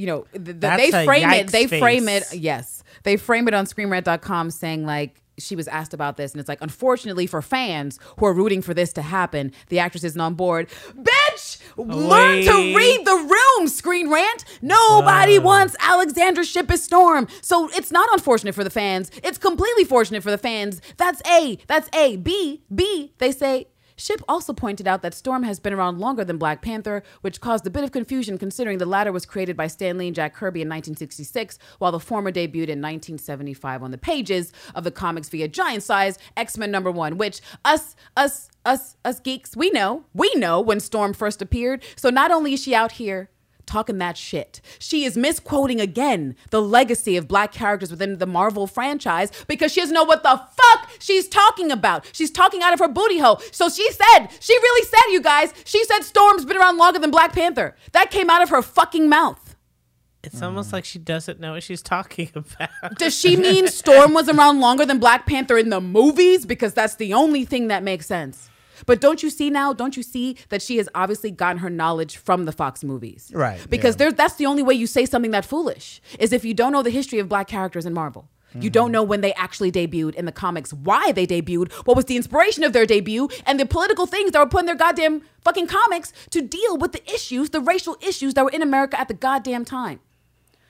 you 0.00 0.06
know 0.06 0.22
th- 0.32 0.44
th- 0.44 0.60
they 0.60 0.90
frame 1.04 1.30
it. 1.30 1.48
They 1.48 1.66
frame 1.66 2.08
it. 2.08 2.24
Yes, 2.34 2.82
they 3.02 3.16
frame 3.16 3.46
it 3.48 3.54
on 3.54 3.66
screenrant.com 3.66 4.50
saying 4.50 4.86
like 4.86 5.20
she 5.38 5.56
was 5.56 5.68
asked 5.68 5.94
about 5.94 6.16
this, 6.16 6.32
and 6.32 6.40
it's 6.40 6.48
like, 6.48 6.60
unfortunately 6.60 7.26
for 7.26 7.40
fans 7.42 7.98
who 8.18 8.26
are 8.26 8.32
rooting 8.34 8.62
for 8.62 8.74
this 8.74 8.92
to 8.94 9.02
happen, 9.02 9.52
the 9.68 9.78
actress 9.78 10.04
isn't 10.04 10.20
on 10.20 10.34
board. 10.34 10.68
Bitch, 10.94 11.58
learn 11.76 12.44
to 12.44 12.76
read 12.76 13.06
the 13.06 13.16
room. 13.16 13.68
Screen 13.68 14.10
rant. 14.10 14.44
Nobody 14.62 15.38
wants 15.38 15.76
Alexandra 15.80 16.44
Shipp 16.44 16.70
as 16.70 16.82
Storm, 16.84 17.26
so 17.40 17.68
it's 17.74 17.90
not 17.90 18.08
unfortunate 18.12 18.54
for 18.54 18.64
the 18.64 18.70
fans. 18.70 19.10
It's 19.22 19.38
completely 19.38 19.84
fortunate 19.84 20.22
for 20.22 20.30
the 20.30 20.38
fans. 20.38 20.80
That's 20.96 21.22
A. 21.26 21.58
That's 21.66 21.88
A. 21.94 22.16
B. 22.16 22.62
B. 22.74 23.12
They 23.18 23.32
say. 23.32 23.68
Shipp 24.00 24.22
also 24.26 24.54
pointed 24.54 24.88
out 24.88 25.02
that 25.02 25.12
Storm 25.12 25.42
has 25.42 25.60
been 25.60 25.74
around 25.74 25.98
longer 25.98 26.24
than 26.24 26.38
Black 26.38 26.62
Panther, 26.62 27.02
which 27.20 27.40
caused 27.40 27.66
a 27.66 27.70
bit 27.70 27.84
of 27.84 27.92
confusion 27.92 28.38
considering 28.38 28.78
the 28.78 28.86
latter 28.86 29.12
was 29.12 29.26
created 29.26 29.58
by 29.58 29.66
Stan 29.66 29.98
Lee 29.98 30.06
and 30.06 30.16
Jack 30.16 30.34
Kirby 30.34 30.62
in 30.62 30.68
1966, 30.68 31.58
while 31.78 31.92
the 31.92 32.00
former 32.00 32.32
debuted 32.32 32.70
in 32.70 32.80
1975 32.80 33.82
on 33.82 33.90
the 33.90 33.98
pages 33.98 34.52
of 34.74 34.84
the 34.84 34.90
comics 34.90 35.28
via 35.28 35.48
Giant 35.48 35.82
Size 35.82 36.18
X-Men 36.36 36.70
number 36.70 36.90
1, 36.90 37.18
which 37.18 37.42
us 37.64 37.94
us 38.16 38.48
us 38.64 38.96
us 39.04 39.20
geeks, 39.20 39.54
we 39.54 39.70
know. 39.70 40.04
We 40.14 40.32
know 40.34 40.60
when 40.60 40.80
Storm 40.80 41.12
first 41.12 41.42
appeared. 41.42 41.84
So 41.96 42.08
not 42.08 42.30
only 42.30 42.54
is 42.54 42.62
she 42.62 42.74
out 42.74 42.92
here 42.92 43.28
talking 43.70 43.98
that 43.98 44.16
shit. 44.16 44.60
She 44.78 45.04
is 45.04 45.16
misquoting 45.16 45.80
again 45.80 46.34
the 46.50 46.60
legacy 46.60 47.16
of 47.16 47.28
black 47.28 47.52
characters 47.52 47.90
within 47.90 48.18
the 48.18 48.26
Marvel 48.26 48.66
franchise 48.66 49.30
because 49.46 49.72
she 49.72 49.80
doesn't 49.80 49.94
know 49.94 50.04
what 50.04 50.22
the 50.22 50.40
fuck 50.56 50.90
she's 50.98 51.28
talking 51.28 51.70
about. 51.70 52.08
She's 52.12 52.30
talking 52.30 52.62
out 52.62 52.72
of 52.72 52.80
her 52.80 52.88
booty 52.88 53.18
hole. 53.18 53.40
So 53.52 53.68
she 53.68 53.90
said, 53.92 54.28
she 54.40 54.54
really 54.54 54.86
said, 54.86 55.12
you 55.12 55.20
guys, 55.20 55.54
she 55.64 55.84
said 55.84 56.00
Storm's 56.00 56.44
been 56.44 56.56
around 56.56 56.76
longer 56.76 56.98
than 56.98 57.10
Black 57.10 57.32
Panther. 57.32 57.76
That 57.92 58.10
came 58.10 58.28
out 58.28 58.42
of 58.42 58.48
her 58.50 58.62
fucking 58.62 59.08
mouth. 59.08 59.50
It's 60.22 60.42
almost 60.42 60.72
like 60.72 60.84
she 60.84 60.98
doesn't 60.98 61.40
know 61.40 61.52
what 61.52 61.62
she's 61.62 61.80
talking 61.82 62.30
about. 62.34 62.98
Does 62.98 63.18
she 63.18 63.36
mean 63.36 63.68
Storm 63.68 64.12
was 64.12 64.28
around 64.28 64.60
longer 64.60 64.84
than 64.84 64.98
Black 64.98 65.26
Panther 65.26 65.56
in 65.56 65.70
the 65.70 65.80
movies? 65.80 66.44
Because 66.44 66.74
that's 66.74 66.96
the 66.96 67.14
only 67.14 67.44
thing 67.44 67.68
that 67.68 67.82
makes 67.82 68.06
sense. 68.06 68.50
But 68.86 69.00
don't 69.00 69.22
you 69.22 69.30
see 69.30 69.50
now? 69.50 69.72
Don't 69.72 69.96
you 69.96 70.02
see 70.02 70.36
that 70.48 70.62
she 70.62 70.76
has 70.78 70.88
obviously 70.94 71.30
gotten 71.30 71.58
her 71.58 71.70
knowledge 71.70 72.16
from 72.16 72.44
the 72.44 72.52
Fox 72.52 72.82
movies? 72.84 73.30
Right, 73.34 73.60
Because 73.68 73.96
yeah. 74.00 74.10
that's 74.10 74.34
the 74.34 74.46
only 74.46 74.62
way 74.62 74.74
you 74.74 74.86
say 74.86 75.06
something 75.06 75.30
that 75.32 75.44
foolish 75.44 76.00
is 76.18 76.32
if 76.32 76.44
you 76.44 76.54
don't 76.54 76.72
know 76.72 76.82
the 76.82 76.90
history 76.90 77.18
of 77.18 77.28
black 77.28 77.48
characters 77.48 77.86
in 77.86 77.92
Marvel. 77.94 78.28
You 78.52 78.58
Mm-hmm. 78.62 78.68
don't 78.72 78.90
know 78.90 79.04
when 79.04 79.20
they 79.20 79.32
actually 79.34 79.70
debuted 79.70 80.16
in 80.16 80.24
the 80.24 80.32
comics, 80.32 80.72
why 80.72 81.12
they 81.12 81.24
debuted, 81.24 81.70
what 81.86 81.96
was 81.96 82.06
the 82.06 82.16
inspiration 82.16 82.64
of 82.64 82.72
their 82.72 82.84
debut, 82.84 83.28
and 83.46 83.60
the 83.60 83.64
political 83.66 84.06
things 84.06 84.32
that 84.32 84.40
were 84.40 84.46
put 84.48 84.60
in 84.60 84.66
their 84.66 84.74
goddamn 84.74 85.22
fucking 85.44 85.68
comics 85.68 86.12
to 86.30 86.42
deal 86.42 86.76
with 86.76 86.90
the 86.90 87.14
issues, 87.14 87.50
the 87.50 87.60
racial 87.60 87.96
issues 88.00 88.34
that 88.34 88.42
were 88.44 88.50
in 88.50 88.60
America 88.60 88.98
at 88.98 89.06
the 89.06 89.14
goddamn 89.14 89.64
time. 89.64 90.00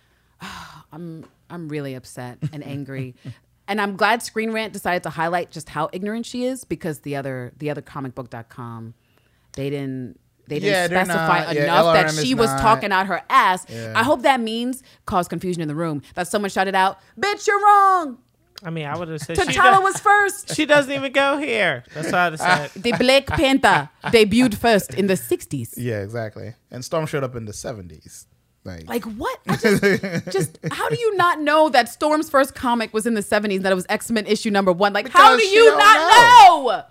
I'm 0.92 1.24
I'm 1.48 1.68
really 1.68 1.94
upset 1.94 2.38
and 2.52 2.64
angry. 2.66 3.14
And 3.70 3.80
I'm 3.80 3.96
glad 3.96 4.22
Screen 4.22 4.52
Rant 4.52 4.72
decided 4.74 5.02
to 5.04 5.10
highlight 5.10 5.50
just 5.50 5.70
how 5.70 5.88
ignorant 5.92 6.26
she 6.26 6.44
is 6.44 6.64
because 6.64 7.00
the 7.00 7.16
other 7.16 7.52
the 7.56 7.70
other 7.70 7.80
comicbook.com 7.82 8.92
they 9.54 9.70
didn't 9.70 10.18
they 10.48 10.58
didn't 10.58 10.72
Yeah, 10.72 10.86
specify 11.04 11.44
not- 11.44 11.54
yeah, 11.54 11.62
enough 11.64 11.94
that 11.94 12.24
she 12.24 12.34
was 12.34 12.50
not- 12.50 12.60
talking 12.60 12.90
out 12.92 13.06
her 13.06 13.22
ass. 13.30 13.64
Yeah. 13.68 13.92
I 13.96 14.02
hope 14.02 14.22
that 14.22 14.40
means 14.40 14.82
cause 15.06 15.28
confusion 15.28 15.62
in 15.62 15.68
the 15.68 15.74
room. 15.76 16.02
That 16.14 16.26
someone 16.28 16.50
shouted 16.50 16.74
out, 16.74 16.98
"Bitch, 17.18 17.46
you're 17.46 17.60
wrong. 17.62 18.18
I 18.62 18.68
mean, 18.70 18.84
I 18.86 18.94
would 18.98 19.08
have 19.08 19.20
said 19.22 19.36
she, 19.38 19.44
T'Challa 19.56 19.82
was 19.82 19.96
first. 20.00 20.54
she 20.54 20.66
doesn't 20.66 20.92
even 20.92 21.12
go 21.12 21.38
here. 21.38 21.82
That's 21.94 22.06
what 22.12 22.14
I'd 22.14 22.38
said. 22.38 22.70
The 22.82 22.92
Black 22.92 23.26
Panther 23.26 23.88
debuted 24.04 24.54
first 24.54 24.92
in 24.92 25.06
the 25.06 25.14
60s. 25.14 25.74
yeah, 25.78 26.00
exactly. 26.02 26.52
And 26.70 26.84
Storm 26.84 27.06
showed 27.06 27.24
up 27.24 27.34
in 27.36 27.46
the 27.46 27.52
70s. 27.52 28.26
Like, 28.64 28.88
Like 28.88 29.04
what? 29.04 29.38
Just, 29.60 29.82
just 30.30 30.58
how 30.70 30.88
do 30.90 30.98
you 30.98 31.16
not 31.16 31.40
know 31.40 31.70
that 31.70 31.88
Storm's 31.88 32.28
first 32.28 32.54
comic 32.54 32.92
was 32.92 33.06
in 33.06 33.14
the 33.14 33.22
70s 33.22 33.62
that 33.62 33.72
it 33.72 33.74
was 33.74 33.86
X-Men 33.88 34.26
issue 34.26 34.50
number 34.50 34.70
1? 34.72 34.92
Like 34.92 35.08
how 35.08 35.36
do 35.36 35.42
you 35.42 35.64
don't 35.64 35.78
know. 35.78 36.66
know? 36.68 36.82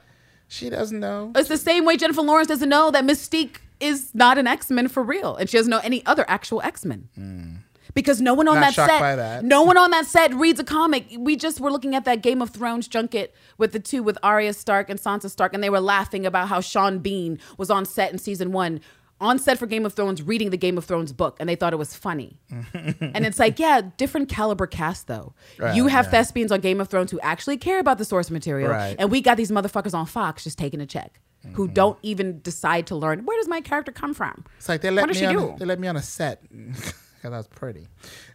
she 0.47 0.69
doesn't 0.69 0.99
know. 0.99 1.31
It's 1.35 1.47
the 1.49 1.57
same 1.57 1.85
way 1.85 1.95
Jennifer 1.95 2.21
Lawrence 2.23 2.47
doesn't 2.47 2.69
know 2.69 2.89
that 2.91 3.03
Mystique 3.03 3.57
is 3.79 4.09
not 4.15 4.37
an 4.39 4.47
X-Men 4.47 4.87
for 4.87 5.03
real 5.03 5.35
and 5.35 5.47
she 5.49 5.57
doesn't 5.57 5.69
know 5.69 5.79
any 5.83 6.03
other 6.07 6.25
actual 6.27 6.61
X-Men. 6.63 7.07
Hmm. 7.15 7.51
Because 7.95 8.21
no 8.21 8.35
one 8.35 8.47
on 8.47 8.59
Not 8.59 8.75
that 8.75 8.87
set, 8.87 9.15
that. 9.15 9.43
no 9.43 9.63
one 9.63 9.75
on 9.75 9.89
that 9.91 10.05
set 10.05 10.31
reads 10.33 10.59
a 10.59 10.63
comic. 10.63 11.05
We 11.17 11.35
just 11.35 11.59
were 11.59 11.71
looking 11.71 11.95
at 11.95 12.05
that 12.05 12.21
Game 12.21 12.39
of 12.41 12.51
Thrones 12.51 12.87
junket 12.87 13.33
with 13.57 13.71
the 13.71 13.79
two, 13.79 14.03
with 14.03 14.17
Arya 14.21 14.53
Stark 14.53 14.91
and 14.91 14.99
Sansa 14.99 15.29
Stark, 15.29 15.55
and 15.55 15.63
they 15.63 15.71
were 15.71 15.79
laughing 15.79 16.23
about 16.25 16.49
how 16.49 16.61
Sean 16.61 16.99
Bean 16.99 17.39
was 17.57 17.71
on 17.71 17.85
set 17.85 18.11
in 18.11 18.19
season 18.19 18.51
one, 18.51 18.79
on 19.21 19.37
set 19.39 19.57
for 19.59 19.65
Game 19.65 19.85
of 19.85 19.93
Thrones, 19.93 20.21
reading 20.21 20.49
the 20.49 20.57
Game 20.57 20.77
of 20.77 20.85
Thrones 20.85 21.11
book, 21.13 21.37
and 21.39 21.49
they 21.49 21.55
thought 21.55 21.73
it 21.73 21.77
was 21.77 21.95
funny. 21.95 22.37
and 22.73 23.25
it's 23.25 23.39
like, 23.39 23.59
yeah, 23.59 23.81
different 23.97 24.29
caliber 24.29 24.65
cast 24.67 25.07
though. 25.07 25.33
Right, 25.57 25.75
you 25.75 25.87
have 25.87 26.05
yeah. 26.05 26.11
thespians 26.11 26.51
on 26.51 26.59
Game 26.61 26.79
of 26.79 26.87
Thrones 26.87 27.11
who 27.11 27.19
actually 27.21 27.57
care 27.57 27.79
about 27.79 27.97
the 27.97 28.05
source 28.05 28.29
material, 28.31 28.69
Right. 28.71 28.95
and 28.99 29.11
we 29.11 29.21
got 29.21 29.37
these 29.37 29.51
motherfuckers 29.51 29.93
on 29.93 30.05
Fox 30.05 30.43
just 30.43 30.57
taking 30.57 30.81
a 30.81 30.85
check. 30.85 31.19
Who 31.53 31.65
Mm-hmm. 31.65 31.73
don't 31.73 31.99
even 32.01 32.41
decide 32.41 32.87
to 32.87 32.95
learn 32.97 33.25
where 33.25 33.37
does 33.39 33.47
my 33.47 33.61
character 33.61 33.93
come 33.93 34.13
from? 34.13 34.43
It's 34.57 34.67
like 34.67 34.81
they 34.81 34.91
let 34.91 35.07
What 35.07 35.15
me 35.15 35.25
on. 35.25 35.33
do? 35.35 35.55
They 35.57 35.65
let 35.65 35.79
me 35.79 35.87
on 35.87 35.95
a 35.95 36.01
set 36.01 36.41
because 36.51 36.93
I 37.23 37.29
was 37.29 37.47
pretty. 37.47 37.87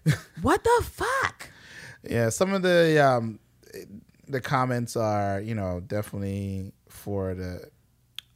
What 0.42 0.64
the 0.64 0.84
fuck? 0.84 1.50
Yeah, 2.02 2.30
some 2.30 2.52
of 2.54 2.62
the 2.62 2.98
um, 3.04 3.38
the 4.26 4.40
comments 4.40 4.96
are 4.96 5.40
you 5.40 5.54
know 5.54 5.80
definitely 5.80 6.72
for 6.88 7.34
the 7.34 7.68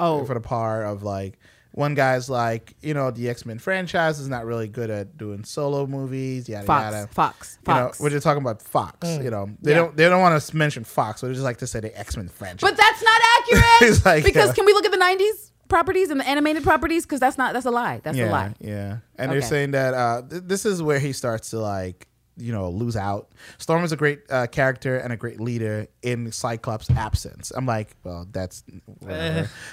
Oh, 0.00 0.24
for 0.26 0.34
the 0.34 0.40
part 0.40 0.86
of 0.86 1.02
like 1.02 1.38
one 1.72 1.94
guy's 1.94 2.28
like 2.30 2.74
you 2.80 2.94
know 2.94 3.10
the 3.10 3.28
X 3.28 3.44
Men 3.46 3.58
franchise 3.58 4.18
is 4.18 4.28
not 4.28 4.44
really 4.46 4.68
good 4.68 4.90
at 4.90 5.16
doing 5.16 5.44
solo 5.44 5.86
movies 5.86 6.48
yada 6.48 6.66
Fox, 6.66 6.84
yada. 6.94 7.06
Fox, 7.08 7.58
You 7.66 7.74
know, 7.74 7.80
Fox. 7.86 8.00
we're 8.00 8.10
just 8.10 8.24
talking 8.24 8.42
about 8.42 8.62
Fox. 8.62 9.06
You 9.08 9.30
know, 9.30 9.50
they 9.62 9.72
Yeah. 9.72 9.76
don't 9.78 9.96
they 9.96 10.08
don't 10.08 10.20
want 10.20 10.40
to 10.42 10.56
mention 10.56 10.84
Fox, 10.84 11.20
so 11.20 11.26
they 11.28 11.32
just 11.34 11.44
like 11.44 11.58
to 11.58 11.66
say 11.66 11.80
the 11.80 11.96
X 11.98 12.16
Men 12.16 12.28
franchise. 12.28 12.68
But 12.68 12.76
that's 12.76 13.02
not 13.02 13.20
accurate. 13.38 13.64
It's 13.82 14.04
like, 14.04 14.24
because 14.24 14.50
uh, 14.50 14.54
can 14.54 14.64
we 14.66 14.72
look 14.72 14.84
at 14.84 14.90
the 14.92 14.98
'90s 14.98 15.52
properties 15.68 16.10
and 16.10 16.18
the 16.20 16.26
animated 16.28 16.62
properties? 16.64 17.04
Because 17.06 17.20
that's 17.20 17.38
not 17.38 17.52
that's 17.52 17.66
a 17.66 17.70
lie. 17.70 18.00
That's 18.02 18.16
yeah, 18.16 18.30
a 18.30 18.32
lie. 18.32 18.54
yeah, 18.60 18.96
and 19.16 19.30
they're 19.30 19.42
saying 19.42 19.70
that 19.72 19.94
uh, 19.94 20.22
th- 20.28 20.42
this 20.46 20.64
is 20.66 20.82
where 20.82 20.98
he 20.98 21.12
starts 21.12 21.50
to 21.50 21.60
like 21.60 22.08
you 22.39 22.52
know 22.52 22.70
lose 22.70 22.97
out. 22.97 23.31
Storm 23.59 23.85
is 23.85 23.93
a 23.93 23.97
great 23.97 24.20
uh, 24.31 24.47
character 24.47 24.97
and 24.98 25.12
a 25.12 25.16
great 25.16 25.40
leader 25.40 25.86
in 26.02 26.32
Cyclops' 26.32 26.90
absence. 26.90 27.52
I'm 27.55 27.66
like, 27.66 27.97
well, 28.05 28.27
that's. 28.31 28.65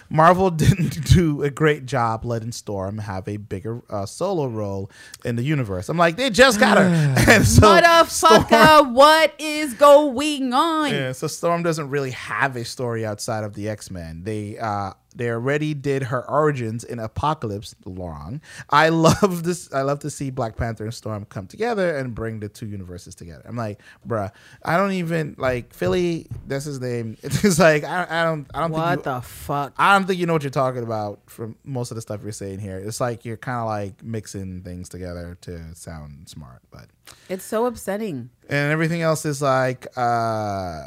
Marvel 0.10 0.50
didn't 0.52 1.04
do 1.06 1.44
a 1.44 1.50
great 1.50 1.86
job 1.86 2.26
letting 2.26 2.52
Storm 2.52 2.98
have 2.98 3.28
a 3.28 3.38
bigger 3.38 3.82
uh, 3.90 4.06
solo 4.06 4.48
role 4.48 4.92
in 5.24 5.36
the 5.36 5.44
universe. 5.44 5.90
I'm 5.90 5.98
like, 5.98 6.16
they 6.16 6.30
just 6.30 6.60
got 6.60 6.78
her. 6.78 7.16
so 7.44 7.62
Motherfucker, 7.62 8.92
what 8.94 9.34
is 9.40 9.74
going 9.74 10.54
on? 10.54 10.92
yeah, 10.92 11.12
so 11.12 11.28
Storm 11.28 11.64
doesn't 11.64 11.90
really 11.90 12.12
have 12.12 12.56
a 12.56 12.66
story 12.66 13.06
outside 13.06 13.44
of 13.44 13.54
the 13.54 13.70
X 13.70 13.92
Men. 13.92 14.24
They 14.24 14.58
uh 14.58 14.94
they 15.16 15.30
already 15.30 15.74
did 15.74 16.04
her 16.04 16.30
origins 16.30 16.84
in 16.84 17.00
Apocalypse 17.00 17.74
long. 17.86 18.42
I 18.70 18.90
love 18.90 19.44
this. 19.44 19.72
I 19.74 19.82
love 19.82 20.00
to 20.00 20.10
see 20.10 20.30
Black 20.30 20.56
Panther 20.58 20.84
and 20.84 20.94
Storm 20.94 21.26
come 21.26 21.48
together 21.48 21.96
and 21.98 22.14
bring 22.14 22.40
the 22.42 22.50
two 22.50 22.68
universes 22.68 23.16
together. 23.16 23.44
I'm 23.48 23.56
like, 23.56 23.80
bruh, 24.08 24.32
I 24.64 24.78
don't 24.78 24.92
even 24.94 25.36
like 25.38 25.74
Philly. 25.74 26.28
That's 26.48 26.66
his 26.66 26.80
name. 26.82 27.18
It's 27.24 27.60
like 27.60 27.84
I, 27.84 28.08
I 28.10 28.24
don't. 28.26 28.48
I 28.54 28.62
don't 28.62 28.72
What 28.72 28.88
think 28.90 29.06
you, 29.06 29.12
the 29.14 29.22
fuck? 29.22 29.74
I 29.78 29.98
don't 29.98 30.06
think 30.08 30.20
you 30.20 30.26
know 30.26 30.34
what 30.34 30.44
you're 30.44 30.50
talking 30.50 30.84
about 30.84 31.20
from 31.28 31.56
most 31.64 31.92
of 31.92 31.96
the 31.96 32.02
stuff 32.02 32.22
you're 32.24 32.32
saying 32.32 32.60
here. 32.60 32.78
It's 32.78 33.00
like 33.00 33.24
you're 33.26 33.38
kind 33.38 33.60
of 33.60 33.68
like 33.68 34.04
mixing 34.04 34.62
things 34.64 34.90
together 34.90 35.38
to 35.42 35.76
sound 35.76 36.28
smart, 36.28 36.62
but 36.72 36.88
It's 37.30 37.44
so 37.46 37.66
upsetting. 37.68 38.30
and 38.50 38.72
everything 38.72 39.02
else 39.02 39.26
is 39.26 39.42
like 39.42 39.88
uh 39.98 40.82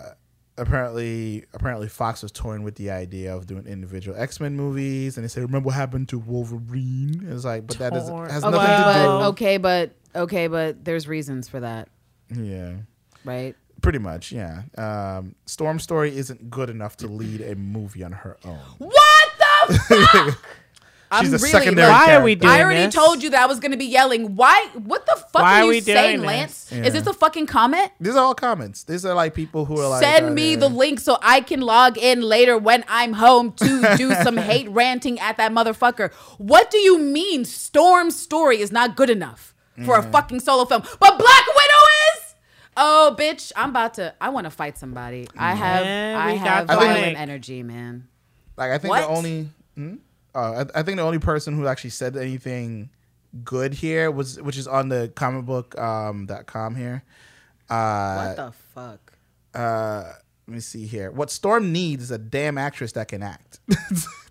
apparently 0.58 1.44
apparently 1.54 1.88
Fox 1.88 2.22
was 2.22 2.32
toying 2.32 2.62
with 2.62 2.74
the 2.74 2.90
idea 2.90 3.34
of 3.34 3.46
doing 3.46 3.66
individual 3.66 4.16
X-Men 4.18 4.56
movies 4.56 5.16
and 5.16 5.24
they 5.24 5.28
said 5.28 5.42
remember 5.42 5.66
what 5.66 5.74
happened 5.74 6.08
to 6.10 6.18
Wolverine 6.18 7.26
it's 7.30 7.44
like 7.44 7.66
but 7.66 7.78
that 7.78 7.92
doesn't 7.92 8.12
Torn. 8.14 8.28
has 8.30 8.44
Oh, 8.44 8.50
nothing 8.50 8.66
but 8.68 9.18
to 9.20 9.24
okay, 9.28 9.56
but 9.56 9.92
okay, 10.14 10.46
but 10.48 10.84
there's 10.84 11.06
reasons 11.08 11.48
for 11.48 11.60
that, 11.60 11.88
yeah 12.34 12.74
right? 13.24 13.54
pretty 13.80 13.98
much 13.98 14.32
yeah 14.32 14.62
um 14.76 15.34
Storm 15.46 15.78
story 15.78 16.16
isn't 16.16 16.50
good 16.50 16.68
enough 16.70 16.96
to 16.98 17.06
lead 17.06 17.40
a 17.40 17.54
movie 17.54 18.02
on 18.02 18.12
her 18.12 18.36
own 18.44 18.58
What 18.78 19.28
the 19.68 19.78
fuck? 20.34 20.44
I'm 21.10 21.24
She's 21.24 21.32
a 21.32 21.38
really 21.38 21.50
secondary 21.50 21.88
like- 21.88 22.06
Why 22.06 22.14
are 22.14 22.22
we 22.22 22.36
character. 22.36 22.46
doing 22.48 22.60
I 22.60 22.62
already 22.64 22.84
this? 22.86 22.94
told 22.94 23.22
you 23.22 23.30
that 23.30 23.40
I 23.42 23.46
was 23.46 23.60
going 23.60 23.70
to 23.70 23.76
be 23.78 23.86
yelling. 23.86 24.36
Why? 24.36 24.68
What 24.74 25.06
the 25.06 25.16
fuck 25.32 25.42
Why 25.42 25.60
are 25.60 25.60
are 25.60 25.62
you 25.64 25.68
we 25.70 25.80
saying, 25.80 26.18
this? 26.18 26.26
Lance? 26.26 26.68
Yeah. 26.72 26.84
Is 26.84 26.92
this 26.92 27.06
a 27.06 27.12
fucking 27.14 27.46
comment? 27.46 27.92
these 28.00 28.14
are 28.14 28.24
all 28.24 28.34
comments 28.34 28.84
these 28.84 29.06
are 29.06 29.14
like 29.14 29.34
people 29.34 29.64
who 29.64 29.80
are 29.80 29.88
like 29.88 30.02
Send 30.02 30.26
uh, 30.26 30.30
me 30.30 30.50
yeah. 30.52 30.56
the 30.58 30.68
link 30.68 31.00
so 31.00 31.16
I 31.22 31.40
can 31.40 31.60
log 31.62 31.96
in 31.96 32.20
later 32.20 32.58
when 32.58 32.84
I'm 32.88 33.14
home 33.14 33.52
to 33.52 33.94
do 33.96 34.12
some 34.22 34.36
hate 34.36 34.68
ranting 34.68 35.18
at 35.20 35.36
that 35.38 35.50
motherfucker. 35.52 36.12
What 36.38 36.70
do 36.70 36.78
you 36.78 36.98
mean 36.98 37.44
Storm's 37.46 38.20
story 38.20 38.60
is 38.60 38.70
not 38.70 38.94
good 38.96 39.10
enough 39.10 39.54
for 39.86 39.96
a 39.96 40.02
fucking 40.02 40.40
solo 40.40 40.64
film? 40.66 40.82
But 40.82 41.18
Black 41.18 41.46
Widow 41.46 41.84
is? 42.16 42.34
Oh, 42.76 43.16
bitch, 43.18 43.50
I'm 43.56 43.70
about 43.70 43.94
to 43.94 44.14
I 44.20 44.28
want 44.28 44.44
to 44.44 44.50
fight 44.50 44.76
somebody. 44.78 45.26
I 45.36 45.54
have 45.54 45.84
I 45.86 46.30
have 46.32 46.66
got 46.68 46.78
violent 46.80 47.00
Blake. 47.00 47.18
energy, 47.18 47.62
man. 47.62 48.08
Like 48.56 48.72
I 48.72 48.78
think 48.78 48.90
What? 48.90 49.00
the 49.00 49.08
only, 49.08 49.48
hmm? 49.74 49.94
Uh, 50.34 50.64
I, 50.74 50.80
I 50.80 50.82
think 50.82 50.96
the 50.96 51.02
only 51.02 51.18
person 51.18 51.54
who 51.56 51.66
actually 51.66 51.90
said 51.90 52.16
anything 52.16 52.90
good 53.44 53.74
here 53.74 54.10
was, 54.10 54.40
which 54.40 54.56
is 54.56 54.66
on 54.66 54.88
the 54.88 55.12
comic 55.14 55.44
book 55.44 55.78
um, 55.78 56.26
dot 56.26 56.46
com 56.46 56.74
here. 56.74 57.02
Uh, 57.70 58.24
What 58.34 58.36
the 58.36 58.52
fuck? 58.74 59.12
uh, 59.54 60.12
let 60.46 60.54
me 60.54 60.60
see 60.60 60.86
here. 60.86 61.10
What 61.10 61.30
Storm 61.30 61.72
needs 61.72 62.04
is 62.04 62.10
a 62.10 62.16
damn 62.18 62.56
actress 62.56 62.92
that 62.92 63.08
can 63.08 63.22
act. 63.22 63.60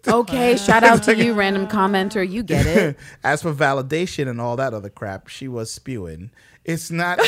Okay, 0.08 0.56
shout 0.56 0.86
out 0.86 1.04
to 1.04 1.16
you, 1.18 1.34
random 1.34 1.68
commenter. 1.68 2.26
You 2.28 2.42
get 2.42 2.66
it. 2.66 2.98
As 3.26 3.42
for 3.42 3.54
validation 3.54 4.30
and 4.30 4.40
all 4.40 4.56
that 4.56 4.74
other 4.74 4.90
crap, 4.90 5.28
she 5.28 5.50
was 5.50 5.70
spewing. 5.70 6.32
It's 6.64 6.90
not. 6.90 7.20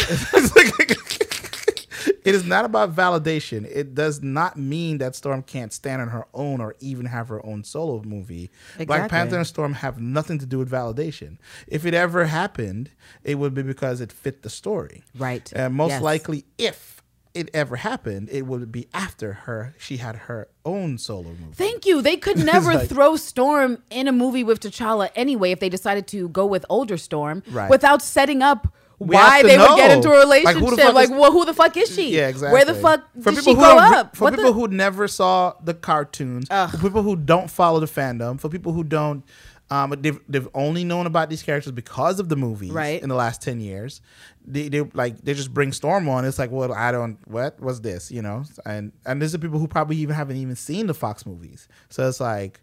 it 2.25 2.35
is 2.35 2.45
not 2.45 2.65
about 2.65 2.95
validation. 2.95 3.65
It 3.65 3.95
does 3.95 4.21
not 4.21 4.57
mean 4.57 4.97
that 4.99 5.15
Storm 5.15 5.41
can't 5.43 5.71
stand 5.73 6.01
on 6.01 6.09
her 6.09 6.25
own 6.33 6.61
or 6.61 6.75
even 6.79 7.05
have 7.05 7.27
her 7.29 7.45
own 7.45 7.63
solo 7.63 8.01
movie. 8.03 8.49
Black 8.85 9.09
Panther 9.09 9.37
and 9.37 9.47
Storm 9.47 9.73
have 9.73 9.99
nothing 9.99 10.39
to 10.39 10.45
do 10.45 10.57
with 10.59 10.69
validation. 10.69 11.37
If 11.67 11.85
it 11.85 11.93
ever 11.93 12.25
happened, 12.25 12.91
it 13.23 13.35
would 13.35 13.53
be 13.53 13.63
because 13.63 14.01
it 14.01 14.11
fit 14.11 14.41
the 14.41 14.49
story. 14.49 15.03
Right. 15.17 15.51
And 15.55 15.73
most 15.75 15.91
Yes. 15.91 16.01
likely, 16.01 16.45
if 16.57 17.01
it 17.35 17.49
ever 17.53 17.75
happened, 17.75 18.27
it 18.31 18.45
would 18.47 18.71
be 18.71 18.87
after 18.93 19.33
her. 19.33 19.75
She 19.77 19.97
had 19.97 20.15
her 20.15 20.47
own 20.65 20.97
solo 20.97 21.29
movie. 21.29 21.53
Thank 21.53 21.85
you. 21.85 22.01
They 22.01 22.17
could 22.17 22.37
never 22.45 22.73
like- 22.73 22.89
throw 22.89 23.15
Storm 23.17 23.83
in 23.91 24.07
a 24.07 24.11
movie 24.11 24.43
with 24.43 24.59
T'Challa 24.59 25.09
anyway 25.15 25.51
if 25.51 25.59
they 25.59 25.69
decided 25.69 26.07
to 26.07 26.27
go 26.29 26.45
with 26.45 26.65
older 26.69 26.97
Storm 26.97 27.43
Right. 27.51 27.69
without 27.69 28.01
setting 28.01 28.41
up 28.41 28.73
We 28.99 29.15
why 29.15 29.41
they 29.43 29.57
would 29.57 29.77
get 29.77 29.91
into 29.91 30.09
a 30.09 30.25
Like, 30.25 30.55
who 30.55 30.61
the 30.61 30.65
relationship. 30.71 30.93
Like, 30.93 31.05
is- 31.09 31.15
well, 31.15 31.31
who 31.31 31.45
the 31.45 31.53
fuck 31.53 31.75
is 31.77 31.89
she? 31.93 32.15
Yeah, 32.17 32.27
exactly. 32.27 32.53
Where 32.53 32.65
the 32.65 32.73
fuck 32.75 33.05
for 33.21 33.31
did 33.31 33.39
people 33.39 33.43
she 33.43 33.49
who 33.53 33.55
grow 33.61 33.77
up? 33.77 34.15
For 34.17 34.25
What 34.25 34.33
people 34.35 34.51
the- 34.51 34.59
who 34.59 34.67
never 34.67 35.07
saw 35.07 35.53
the 35.63 35.73
cartoons, 35.73 36.47
for 36.49 36.77
people 36.77 37.01
who 37.03 37.15
don't 37.15 37.49
follow 37.49 37.79
the 37.79 37.85
fandom, 37.85 38.39
for 38.41 38.49
people 38.49 38.73
who 38.73 38.83
don't, 38.83 39.23
um, 39.71 39.93
they've 40.01 40.19
they've 40.27 40.47
only 40.53 40.83
known 40.83 41.05
about 41.05 41.29
these 41.29 41.43
characters 41.43 41.71
because 41.71 42.19
of 42.19 42.27
the 42.27 42.35
movies, 42.35 42.71
Right. 42.71 43.01
In 43.01 43.07
the 43.07 43.15
last 43.15 43.41
ten 43.41 43.61
years, 43.61 44.01
they, 44.45 44.67
they 44.67 44.81
like 44.93 45.21
they 45.21 45.33
just 45.33 45.53
bring 45.53 45.71
Storm 45.71 46.09
on. 46.09 46.25
It's 46.25 46.37
like, 46.39 46.51
well, 46.51 46.73
I 46.73 46.91
don't 46.91 47.19
what 47.27 47.59
was 47.61 47.79
this, 47.81 48.11
you 48.11 48.21
know? 48.21 48.43
And 48.65 48.91
and 49.05 49.21
these 49.21 49.33
are 49.33 49.37
people 49.37 49.59
who 49.59 49.67
probably 49.67 49.95
even 49.97 50.15
haven't 50.15 50.37
even 50.37 50.55
seen 50.57 50.87
the 50.87 50.93
Fox 50.93 51.25
movies, 51.25 51.67
so 51.89 52.07
it's 52.07 52.19
like. 52.19 52.59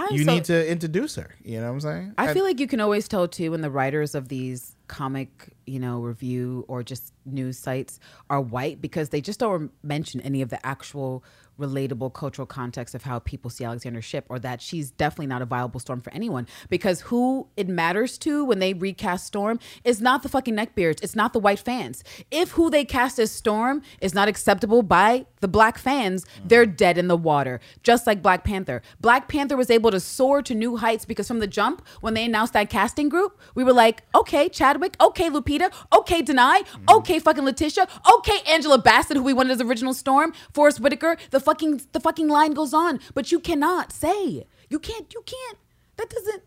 I'm 0.00 0.14
you 0.14 0.24
so- 0.24 0.32
need 0.32 0.44
to 0.44 0.70
introduce 0.70 1.16
her. 1.16 1.28
You 1.42 1.60
know 1.60 1.66
what 1.66 1.72
I'm 1.72 1.80
saying? 1.80 2.14
I 2.18 2.26
And- 2.26 2.32
feel 2.34 2.44
like 2.44 2.60
you 2.60 2.68
can 2.68 2.80
always 2.80 3.08
tell 3.08 3.26
too 3.26 3.50
when 3.50 3.62
the 3.62 3.70
writers 3.70 4.14
of 4.14 4.28
these 4.28 4.76
comic, 4.88 5.50
you 5.66 5.78
know, 5.78 6.00
review 6.00 6.64
or 6.68 6.82
just 6.82 7.12
news 7.24 7.58
sites 7.58 8.00
are 8.28 8.40
white 8.40 8.80
because 8.80 9.10
they 9.10 9.20
just 9.20 9.38
don't 9.38 9.70
mention 9.82 10.20
any 10.22 10.42
of 10.42 10.48
the 10.48 10.64
actual 10.66 11.22
relatable 11.58 12.12
cultural 12.12 12.46
context 12.46 12.94
of 12.94 13.02
how 13.02 13.18
people 13.18 13.50
see 13.50 13.64
Alexandra 13.64 14.02
Shipp 14.02 14.24
or 14.28 14.38
that 14.38 14.62
she's 14.62 14.90
definitely 14.90 15.26
not 15.26 15.42
a 15.42 15.46
viable 15.46 15.80
Storm 15.80 16.00
for 16.00 16.12
anyone 16.12 16.46
because 16.68 17.02
who 17.02 17.48
it 17.56 17.68
matters 17.68 18.18
to 18.18 18.44
when 18.44 18.58
they 18.58 18.74
recast 18.74 19.26
Storm 19.26 19.58
is 19.84 20.00
not 20.00 20.22
the 20.22 20.28
fucking 20.28 20.54
neckbeards, 20.54 21.02
it's 21.02 21.16
not 21.16 21.32
the 21.32 21.38
white 21.38 21.58
fans. 21.58 22.04
If 22.30 22.52
who 22.52 22.70
they 22.70 22.84
cast 22.84 23.18
as 23.18 23.30
Storm 23.30 23.82
is 24.00 24.14
not 24.14 24.28
acceptable 24.28 24.82
by 24.82 25.26
the 25.40 25.48
black 25.48 25.78
fans, 25.78 26.26
they're 26.44 26.66
dead 26.66 26.98
in 26.98 27.08
the 27.08 27.16
water. 27.16 27.60
Just 27.82 28.06
like 28.06 28.22
Black 28.22 28.44
Panther. 28.44 28.82
Black 29.00 29.28
Panther 29.28 29.56
was 29.56 29.70
able 29.70 29.90
to 29.90 30.00
soar 30.00 30.42
to 30.42 30.54
new 30.54 30.76
heights 30.76 31.04
because 31.04 31.28
from 31.28 31.38
the 31.38 31.46
jump, 31.46 31.86
when 32.00 32.14
they 32.14 32.24
announced 32.24 32.52
that 32.52 32.70
casting 32.70 33.08
group, 33.08 33.38
we 33.54 33.64
were 33.64 33.72
like, 33.72 34.02
okay, 34.14 34.48
Chadwick, 34.48 34.96
okay, 35.00 35.30
Lupita, 35.30 35.72
okay, 35.92 36.22
Danai, 36.22 36.64
okay, 36.90 37.18
fucking 37.18 37.44
Letitia, 37.44 37.86
okay, 38.14 38.38
Angela 38.48 38.78
Bassett, 38.78 39.16
who 39.16 39.22
we 39.22 39.32
wanted 39.32 39.52
as 39.52 39.60
original 39.60 39.94
Storm, 39.94 40.32
Forest 40.52 40.80
Whitaker, 40.80 41.16
the 41.30 41.40
fucking 41.48 41.80
the 41.92 42.00
fucking 42.00 42.28
line 42.28 42.52
goes 42.52 42.74
on. 42.74 43.00
But 43.14 43.32
you 43.32 43.40
cannot 43.40 43.92
say. 43.92 44.46
You 44.68 44.78
can't, 44.78 45.12
you 45.14 45.22
can't. 45.24 45.58
That 45.96 46.10
doesn't 46.10 46.42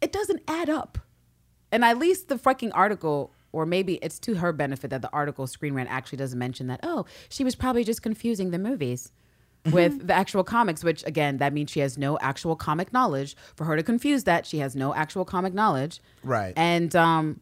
it 0.00 0.12
doesn't 0.12 0.42
add 0.48 0.70
up. 0.70 0.98
And 1.70 1.84
at 1.84 1.98
least 1.98 2.28
the 2.28 2.38
fucking 2.38 2.72
article, 2.72 3.32
or 3.52 3.66
maybe 3.66 3.94
it's 3.96 4.18
to 4.20 4.36
her 4.36 4.52
benefit 4.52 4.90
that 4.90 5.02
the 5.02 5.10
article 5.12 5.46
Screen 5.46 5.74
Rant 5.74 5.90
actually 5.90 6.18
doesn't 6.18 6.38
mention 6.38 6.66
that, 6.68 6.80
oh, 6.82 7.04
she 7.28 7.44
was 7.44 7.54
probably 7.54 7.84
just 7.84 8.02
confusing 8.02 8.50
the 8.50 8.58
movies 8.58 9.12
with 9.66 10.06
the 10.06 10.14
actual 10.14 10.44
comics, 10.44 10.82
which 10.82 11.04
again, 11.06 11.38
that 11.38 11.52
means 11.52 11.70
she 11.70 11.80
has 11.80 11.98
no 11.98 12.18
actual 12.20 12.56
comic 12.56 12.92
knowledge. 12.92 13.36
For 13.56 13.64
her 13.64 13.76
to 13.76 13.82
confuse 13.82 14.24
that, 14.24 14.46
she 14.46 14.58
has 14.58 14.74
no 14.74 14.94
actual 14.94 15.26
comic 15.26 15.52
knowledge. 15.52 16.00
Right. 16.22 16.54
And 16.56 16.94
um, 16.96 17.40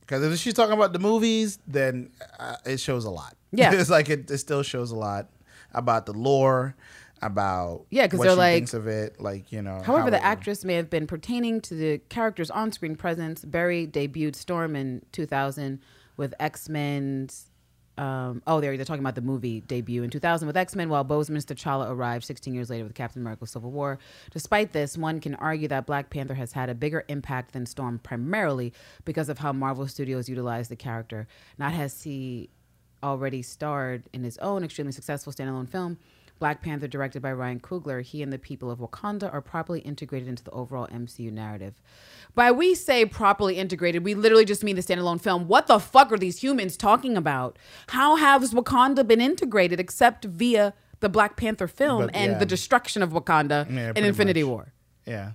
Because 0.00 0.24
if 0.24 0.38
she's 0.38 0.54
talking 0.54 0.72
about 0.72 0.94
the 0.94 0.98
movies, 0.98 1.58
then 1.66 2.12
uh, 2.38 2.56
it 2.64 2.80
shows 2.80 3.04
a 3.04 3.10
lot. 3.10 3.36
Yeah. 3.52 3.72
it's 3.74 3.90
like 3.90 4.08
it, 4.08 4.30
it 4.30 4.38
still 4.38 4.62
shows 4.62 4.90
a 4.90 4.96
lot 4.96 5.28
about 5.76 6.06
the 6.06 6.12
lore, 6.12 6.74
about 7.22 7.86
Yeah, 7.90 8.06
'cause 8.08 8.18
what 8.18 8.26
they're 8.26 8.34
like- 8.36 8.56
thinks 8.56 8.74
of 8.74 8.86
it, 8.86 9.20
like 9.20 9.52
you 9.52 9.62
know. 9.62 9.80
However, 9.82 10.10
the 10.10 10.22
actress 10.22 10.64
may 10.64 10.74
have 10.74 10.90
been 10.90 11.06
pertaining 11.06 11.60
to 11.62 11.74
the 11.74 11.98
character's 12.08 12.50
on 12.50 12.72
screen 12.72 12.96
presence. 12.96 13.44
Berry 13.44 13.86
debuted 13.86 14.34
Storm 14.36 14.74
in 14.76 15.02
2000 15.12 15.78
with 16.16 16.34
X 16.40 16.68
Men's. 16.68 17.50
Um, 17.98 18.42
oh, 18.46 18.60
they're, 18.60 18.76
they're 18.76 18.84
talking 18.84 19.00
about 19.02 19.14
the 19.14 19.22
movie 19.22 19.62
debut 19.62 20.02
in 20.02 20.10
2000 20.10 20.46
with 20.46 20.54
X 20.58 20.76
Men, 20.76 20.90
while 20.90 21.02
Boseman's 21.02 21.46
T'Challa 21.46 21.88
arrived 21.90 22.26
16 22.26 22.52
years 22.52 22.68
later 22.68 22.84
with 22.84 22.92
Captain 22.94 23.22
America 23.22 23.46
Civil 23.46 23.70
War. 23.70 23.98
Despite 24.32 24.72
this, 24.74 24.98
one 24.98 25.18
can 25.18 25.34
argue 25.36 25.66
that 25.68 25.86
Black 25.86 26.10
Panther 26.10 26.34
has 26.34 26.52
had 26.52 26.68
a 26.68 26.74
bigger 26.74 27.04
impact 27.08 27.52
than 27.52 27.64
Storm 27.64 27.98
primarily 27.98 28.74
because 29.06 29.30
of 29.30 29.38
how 29.38 29.50
Marvel 29.54 29.88
Studios 29.88 30.28
utilized 30.28 30.70
the 30.70 30.76
character. 30.76 31.26
Not 31.56 31.72
has 31.72 32.02
he 32.02 32.50
already 33.06 33.42
starred 33.42 34.04
in 34.12 34.24
his 34.24 34.36
own 34.38 34.64
extremely 34.64 34.92
successful 34.92 35.32
standalone 35.32 35.68
film, 35.68 35.98
Black 36.38 36.60
Panther, 36.60 36.86
directed 36.86 37.22
by 37.22 37.32
Ryan 37.32 37.60
Coogler, 37.60 38.02
he 38.02 38.22
and 38.22 38.30
the 38.32 38.38
people 38.38 38.70
of 38.70 38.78
Wakanda 38.78 39.32
are 39.32 39.40
properly 39.40 39.80
integrated 39.80 40.28
into 40.28 40.44
the 40.44 40.50
overall 40.50 40.86
MCU 40.88 41.32
narrative. 41.32 41.80
By 42.34 42.52
we 42.52 42.74
say 42.74 43.06
properly 43.06 43.56
integrated, 43.56 44.04
we 44.04 44.14
literally 44.14 44.44
just 44.44 44.62
mean 44.62 44.76
the 44.76 44.82
standalone 44.82 45.20
film. 45.20 45.48
What 45.48 45.66
the 45.66 45.78
fuck 45.78 46.12
are 46.12 46.18
these 46.18 46.42
humans 46.42 46.76
talking 46.76 47.16
about? 47.16 47.58
How 47.88 48.16
has 48.16 48.52
Wakanda 48.52 49.06
been 49.06 49.22
integrated 49.22 49.80
except 49.80 50.26
via 50.26 50.74
the 51.00 51.08
Black 51.08 51.36
Panther 51.36 51.68
film 51.68 52.06
But, 52.06 52.14
and 52.14 52.32
yeah. 52.32 52.38
the 52.38 52.46
destruction 52.46 53.02
of 53.02 53.10
Wakanda 53.10 53.70
Yeah, 53.74 53.92
in 53.96 54.04
Infinity 54.04 54.42
much. 54.42 54.50
War? 54.50 54.72
Yeah. 55.06 55.32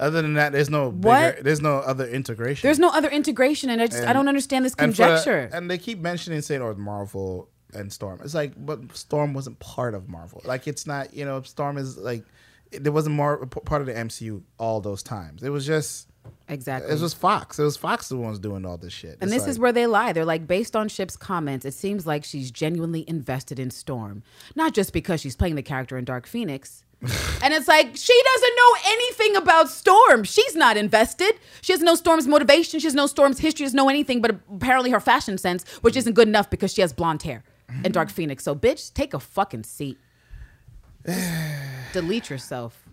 Other 0.00 0.22
than 0.22 0.34
that, 0.34 0.50
there's 0.52 0.70
no 0.70 0.90
What? 0.90 1.34
bigger, 1.36 1.42
there's 1.42 1.60
no 1.60 1.76
other 1.78 2.06
integration. 2.08 2.66
There's 2.66 2.78
no 2.78 2.88
other 2.90 3.08
integration, 3.10 3.70
and 3.70 3.80
I 3.82 3.86
just 3.86 4.02
I 4.02 4.12
don't 4.12 4.28
understand 4.28 4.64
this 4.64 4.74
and 4.78 4.92
the- 4.92 4.96
conjecture. 4.96 5.50
and 5.52 5.70
they 5.70 5.78
keep 5.78 5.98
mentioning 6.00 6.40
saying, 6.40 6.62
"Oh, 6.62 6.74
Marvel 6.74 7.48
and 7.74 7.92
Storm." 7.92 8.20
It's 8.24 8.34
like, 8.34 8.52
but 8.56 8.96
Storm 8.96 9.34
wasn't 9.34 9.58
part 9.60 9.94
of 9.94 10.08
Marvel. 10.08 10.40
Like, 10.44 10.66
it's 10.66 10.86
not. 10.86 11.14
You 11.14 11.24
know, 11.26 11.42
Storm 11.42 11.76
is 11.76 11.98
like, 11.98 12.24
there 12.72 12.92
wasn't 12.92 13.14
more 13.14 13.46
part 13.46 13.82
of 13.82 13.86
the 13.86 13.94
MCU 13.94 14.42
all 14.58 14.80
those 14.80 15.02
times. 15.02 15.42
It 15.42 15.50
was 15.50 15.66
just, 15.66 16.08
exactly. 16.48 16.90
it 16.90 17.00
was 17.00 17.12
Fox. 17.12 17.58
It 17.58 17.64
was 17.64 17.76
Fox 17.76 18.08
the 18.08 18.16
ones 18.16 18.38
doing 18.38 18.64
all 18.64 18.78
this 18.78 18.92
shit. 18.92 19.18
And 19.20 19.30
It's 19.30 19.44
this 19.44 19.46
is 19.48 19.58
where 19.58 19.72
they 19.72 19.86
lie. 19.86 20.12
They're 20.12 20.24
like, 20.24 20.46
based 20.46 20.74
on 20.76 20.88
Shipp's 20.88 21.16
comments, 21.16 21.66
it 21.66 21.74
seems 21.74 22.06
like 22.06 22.24
she's 22.24 22.50
genuinely 22.50 23.04
invested 23.08 23.58
in 23.58 23.70
Storm, 23.70 24.22
not 24.54 24.72
just 24.72 24.92
because 24.92 25.20
she's 25.20 25.36
playing 25.36 25.56
the 25.56 25.62
character 25.62 25.98
in 25.98 26.04
Dark 26.04 26.26
Phoenix. 26.26 26.84
and 27.42 27.54
it's 27.54 27.66
like 27.66 27.96
she 27.96 28.22
doesn't 28.34 28.54
know 28.56 28.74
anything 28.86 29.36
about 29.36 29.68
Storm. 29.70 30.24
She's 30.24 30.54
not 30.54 30.76
invested. 30.76 31.32
She 31.62 31.72
has 31.72 31.80
no 31.80 31.94
Storm's 31.94 32.26
motivation. 32.26 32.78
She 32.78 32.86
has 32.86 32.94
no 32.94 33.06
Storm's 33.06 33.38
history. 33.38 33.58
She 33.60 33.64
doesn't 33.64 33.76
know 33.76 33.88
anything 33.88 34.20
but 34.20 34.36
apparently 34.54 34.90
her 34.90 35.00
fashion 35.00 35.38
sense, 35.38 35.64
which 35.80 35.96
isn't 35.96 36.12
good 36.12 36.28
enough 36.28 36.50
because 36.50 36.72
she 36.74 36.82
has 36.82 36.92
blonde 36.92 37.22
hair 37.22 37.42
and 37.84 37.94
Dark 37.94 38.10
Phoenix. 38.10 38.44
So, 38.44 38.54
bitch, 38.54 38.92
take 38.92 39.14
a 39.14 39.20
fucking 39.20 39.64
seat. 39.64 39.98
Delete 41.92 42.28
yourself. 42.30 42.84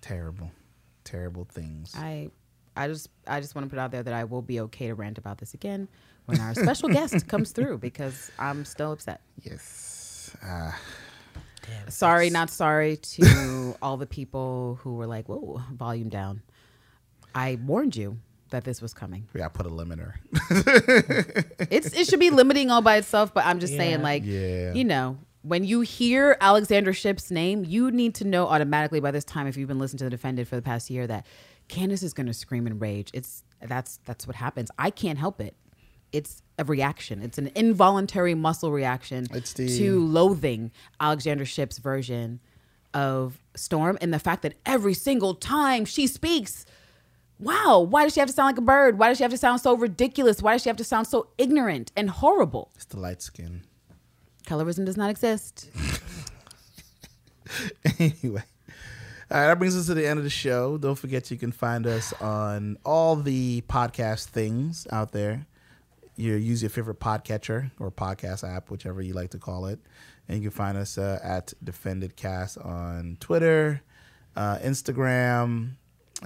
terrible, 0.00 0.50
terrible 1.04 1.44
things. 1.44 1.94
I 1.96 2.30
I 2.76 2.88
just 2.88 3.08
I 3.26 3.40
just 3.40 3.54
want 3.54 3.66
to 3.66 3.70
put 3.70 3.78
out 3.78 3.90
there 3.92 4.02
that 4.02 4.14
I 4.14 4.24
will 4.24 4.42
be 4.42 4.60
okay 4.60 4.88
to 4.88 4.94
rant 4.94 5.18
about 5.18 5.38
this 5.38 5.54
again 5.54 5.88
when 6.26 6.40
our 6.40 6.54
special 6.54 6.88
guest 6.88 7.28
comes 7.28 7.52
through 7.52 7.78
because 7.78 8.30
I'm 8.38 8.64
still 8.64 8.92
upset. 8.92 9.20
yes. 9.42 10.34
Uh, 10.44 10.72
Sorry, 11.88 12.30
not 12.30 12.50
sorry 12.50 12.96
to 12.96 13.74
all 13.82 13.96
the 13.96 14.06
people 14.06 14.78
who 14.82 14.94
were 14.94 15.06
like, 15.06 15.28
"Whoa, 15.28 15.60
volume 15.72 16.08
down." 16.08 16.42
I 17.34 17.58
warned 17.64 17.96
you 17.96 18.18
that 18.50 18.64
this 18.64 18.82
was 18.82 18.92
coming. 18.92 19.26
Yeah, 19.34 19.44
to 19.44 19.50
put 19.50 19.66
a 19.66 19.70
limiter. 19.70 20.14
It's 21.70 21.92
it 21.94 22.06
should 22.06 22.20
be 22.20 22.30
limiting 22.30 22.70
all 22.70 22.82
by 22.82 22.96
itself, 22.96 23.32
but 23.32 23.44
I'm 23.46 23.58
just 23.60 23.72
Yeah. 23.72 23.78
saying, 23.78 24.02
like, 24.02 24.22
Yeah. 24.24 24.72
you 24.74 24.84
know, 24.84 25.18
when 25.42 25.64
you 25.64 25.80
hear 25.80 26.36
Alexandra 26.40 26.92
Shipp's 26.92 27.30
name, 27.30 27.64
you 27.64 27.90
need 27.90 28.14
to 28.16 28.24
know 28.24 28.46
automatically 28.48 29.00
by 29.00 29.10
this 29.10 29.24
time, 29.24 29.46
if 29.46 29.56
you've 29.56 29.68
been 29.68 29.78
listening 29.78 29.98
to 29.98 30.04
the 30.04 30.10
defendant 30.10 30.48
for 30.48 30.56
the 30.56 30.62
past 30.62 30.90
year, 30.90 31.06
that 31.06 31.26
Candace 31.68 32.02
is 32.02 32.12
going 32.12 32.26
to 32.26 32.34
scream 32.34 32.66
and 32.66 32.80
rage. 32.80 33.10
It's 33.14 33.42
that's 33.60 33.98
that's 34.04 34.26
what 34.26 34.36
happens. 34.36 34.70
I 34.78 34.90
can't 34.90 35.18
help 35.18 35.40
it. 35.40 35.54
It's 36.12 36.42
a 36.58 36.64
reaction. 36.64 37.22
It's 37.22 37.38
an 37.38 37.50
involuntary 37.54 38.34
muscle 38.34 38.72
reaction 38.72 39.24
the- 39.24 39.40
to 39.78 40.04
loathing 40.04 40.70
Alexandra 41.00 41.46
Shipp's 41.46 41.78
version 41.78 42.40
of 42.94 43.38
Storm 43.54 43.96
and 44.00 44.12
the 44.12 44.18
fact 44.18 44.42
that 44.42 44.54
every 44.66 44.94
single 44.94 45.34
time 45.34 45.84
she 45.86 46.06
speaks, 46.06 46.66
wow, 47.38 47.80
why 47.80 48.04
does 48.04 48.12
she 48.14 48.20
have 48.20 48.28
to 48.28 48.34
sound 48.34 48.48
like 48.48 48.58
a 48.58 48.62
bird? 48.62 48.98
Why 48.98 49.08
does 49.08 49.16
she 49.18 49.24
have 49.24 49.30
to 49.30 49.38
sound 49.38 49.60
so 49.60 49.74
ridiculous? 49.74 50.42
Why 50.42 50.52
does 50.52 50.62
she 50.62 50.68
have 50.68 50.76
to 50.76 50.84
sound 50.84 51.06
so 51.06 51.28
ignorant 51.38 51.90
and 51.96 52.10
horrible? 52.10 52.70
it's 52.74 52.84
the 52.84 53.00
light 53.00 53.22
skin. 53.22 53.62
Colorism 54.46 54.84
does 54.84 54.96
not 54.96 55.10
exist. 55.10 55.70
anyway. 57.98 58.42
All 59.30 59.40
right, 59.40 59.46
that 59.46 59.58
brings 59.58 59.76
us 59.76 59.86
to 59.86 59.94
the 59.94 60.06
end 60.06 60.18
of 60.18 60.24
the 60.24 60.30
show. 60.30 60.76
Don't 60.76 60.98
forget 60.98 61.30
you 61.30 61.38
can 61.38 61.52
find 61.52 61.86
us 61.86 62.12
on 62.20 62.76
all 62.84 63.16
the 63.16 63.62
podcast 63.62 64.26
things 64.26 64.86
out 64.92 65.12
there. 65.12 65.46
You 66.16 66.34
use 66.34 66.62
your 66.62 66.68
favorite 66.70 67.00
podcatcher 67.00 67.70
or 67.80 67.90
podcast 67.90 68.46
app, 68.48 68.70
whichever 68.70 69.00
you 69.00 69.14
like 69.14 69.30
to 69.30 69.38
call 69.38 69.66
it, 69.66 69.80
and 70.28 70.36
you 70.38 70.42
can 70.50 70.56
find 70.56 70.76
us 70.76 70.98
uh, 70.98 71.18
at 71.22 71.52
Defended 71.64 72.16
Cast 72.16 72.58
on 72.58 73.16
Twitter, 73.18 73.80
uh, 74.36 74.58
Instagram, 74.58 75.72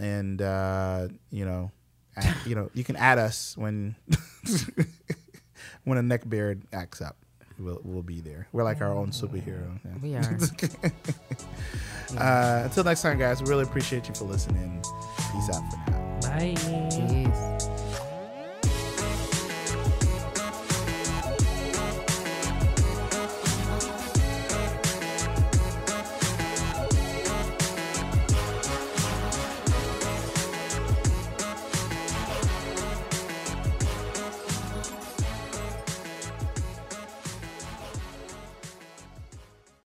and 0.01 0.43
uh, 0.43 1.09
you 1.31 1.45
know, 1.45 1.71
at- 2.17 2.37
you 2.47 2.55
know, 2.57 2.69
you 2.75 2.83
can 2.85 2.97
add 2.97 3.19
us 3.19 3.57
when 3.57 3.95
when 5.85 5.99
a 5.99 6.03
neckbeard 6.03 6.63
acts 6.73 7.01
up. 7.01 7.17
We'll, 7.59 7.81
we'll 7.85 8.03
be 8.03 8.21
there. 8.21 8.49
We're 8.53 8.65
like 8.65 8.83
our 8.83 8.93
own 8.93 9.13
superhero. 9.13 9.79
Yeah. 9.85 9.99
We 10.03 10.15
are. 10.17 10.93
Uh, 12.17 12.61
until 12.65 12.85
next 12.85 13.03
time, 13.03 13.19
guys, 13.19 13.43
we 13.43 13.49
really 13.49 13.65
appreciate 13.65 14.07
you 14.09 14.15
for 14.15 14.27
listening. 14.27 14.81
Peace 15.33 15.51
out 15.53 15.69
for 15.73 15.91
now. 15.91 16.21
Bye. 16.23 16.55
Peace. 16.89 17.67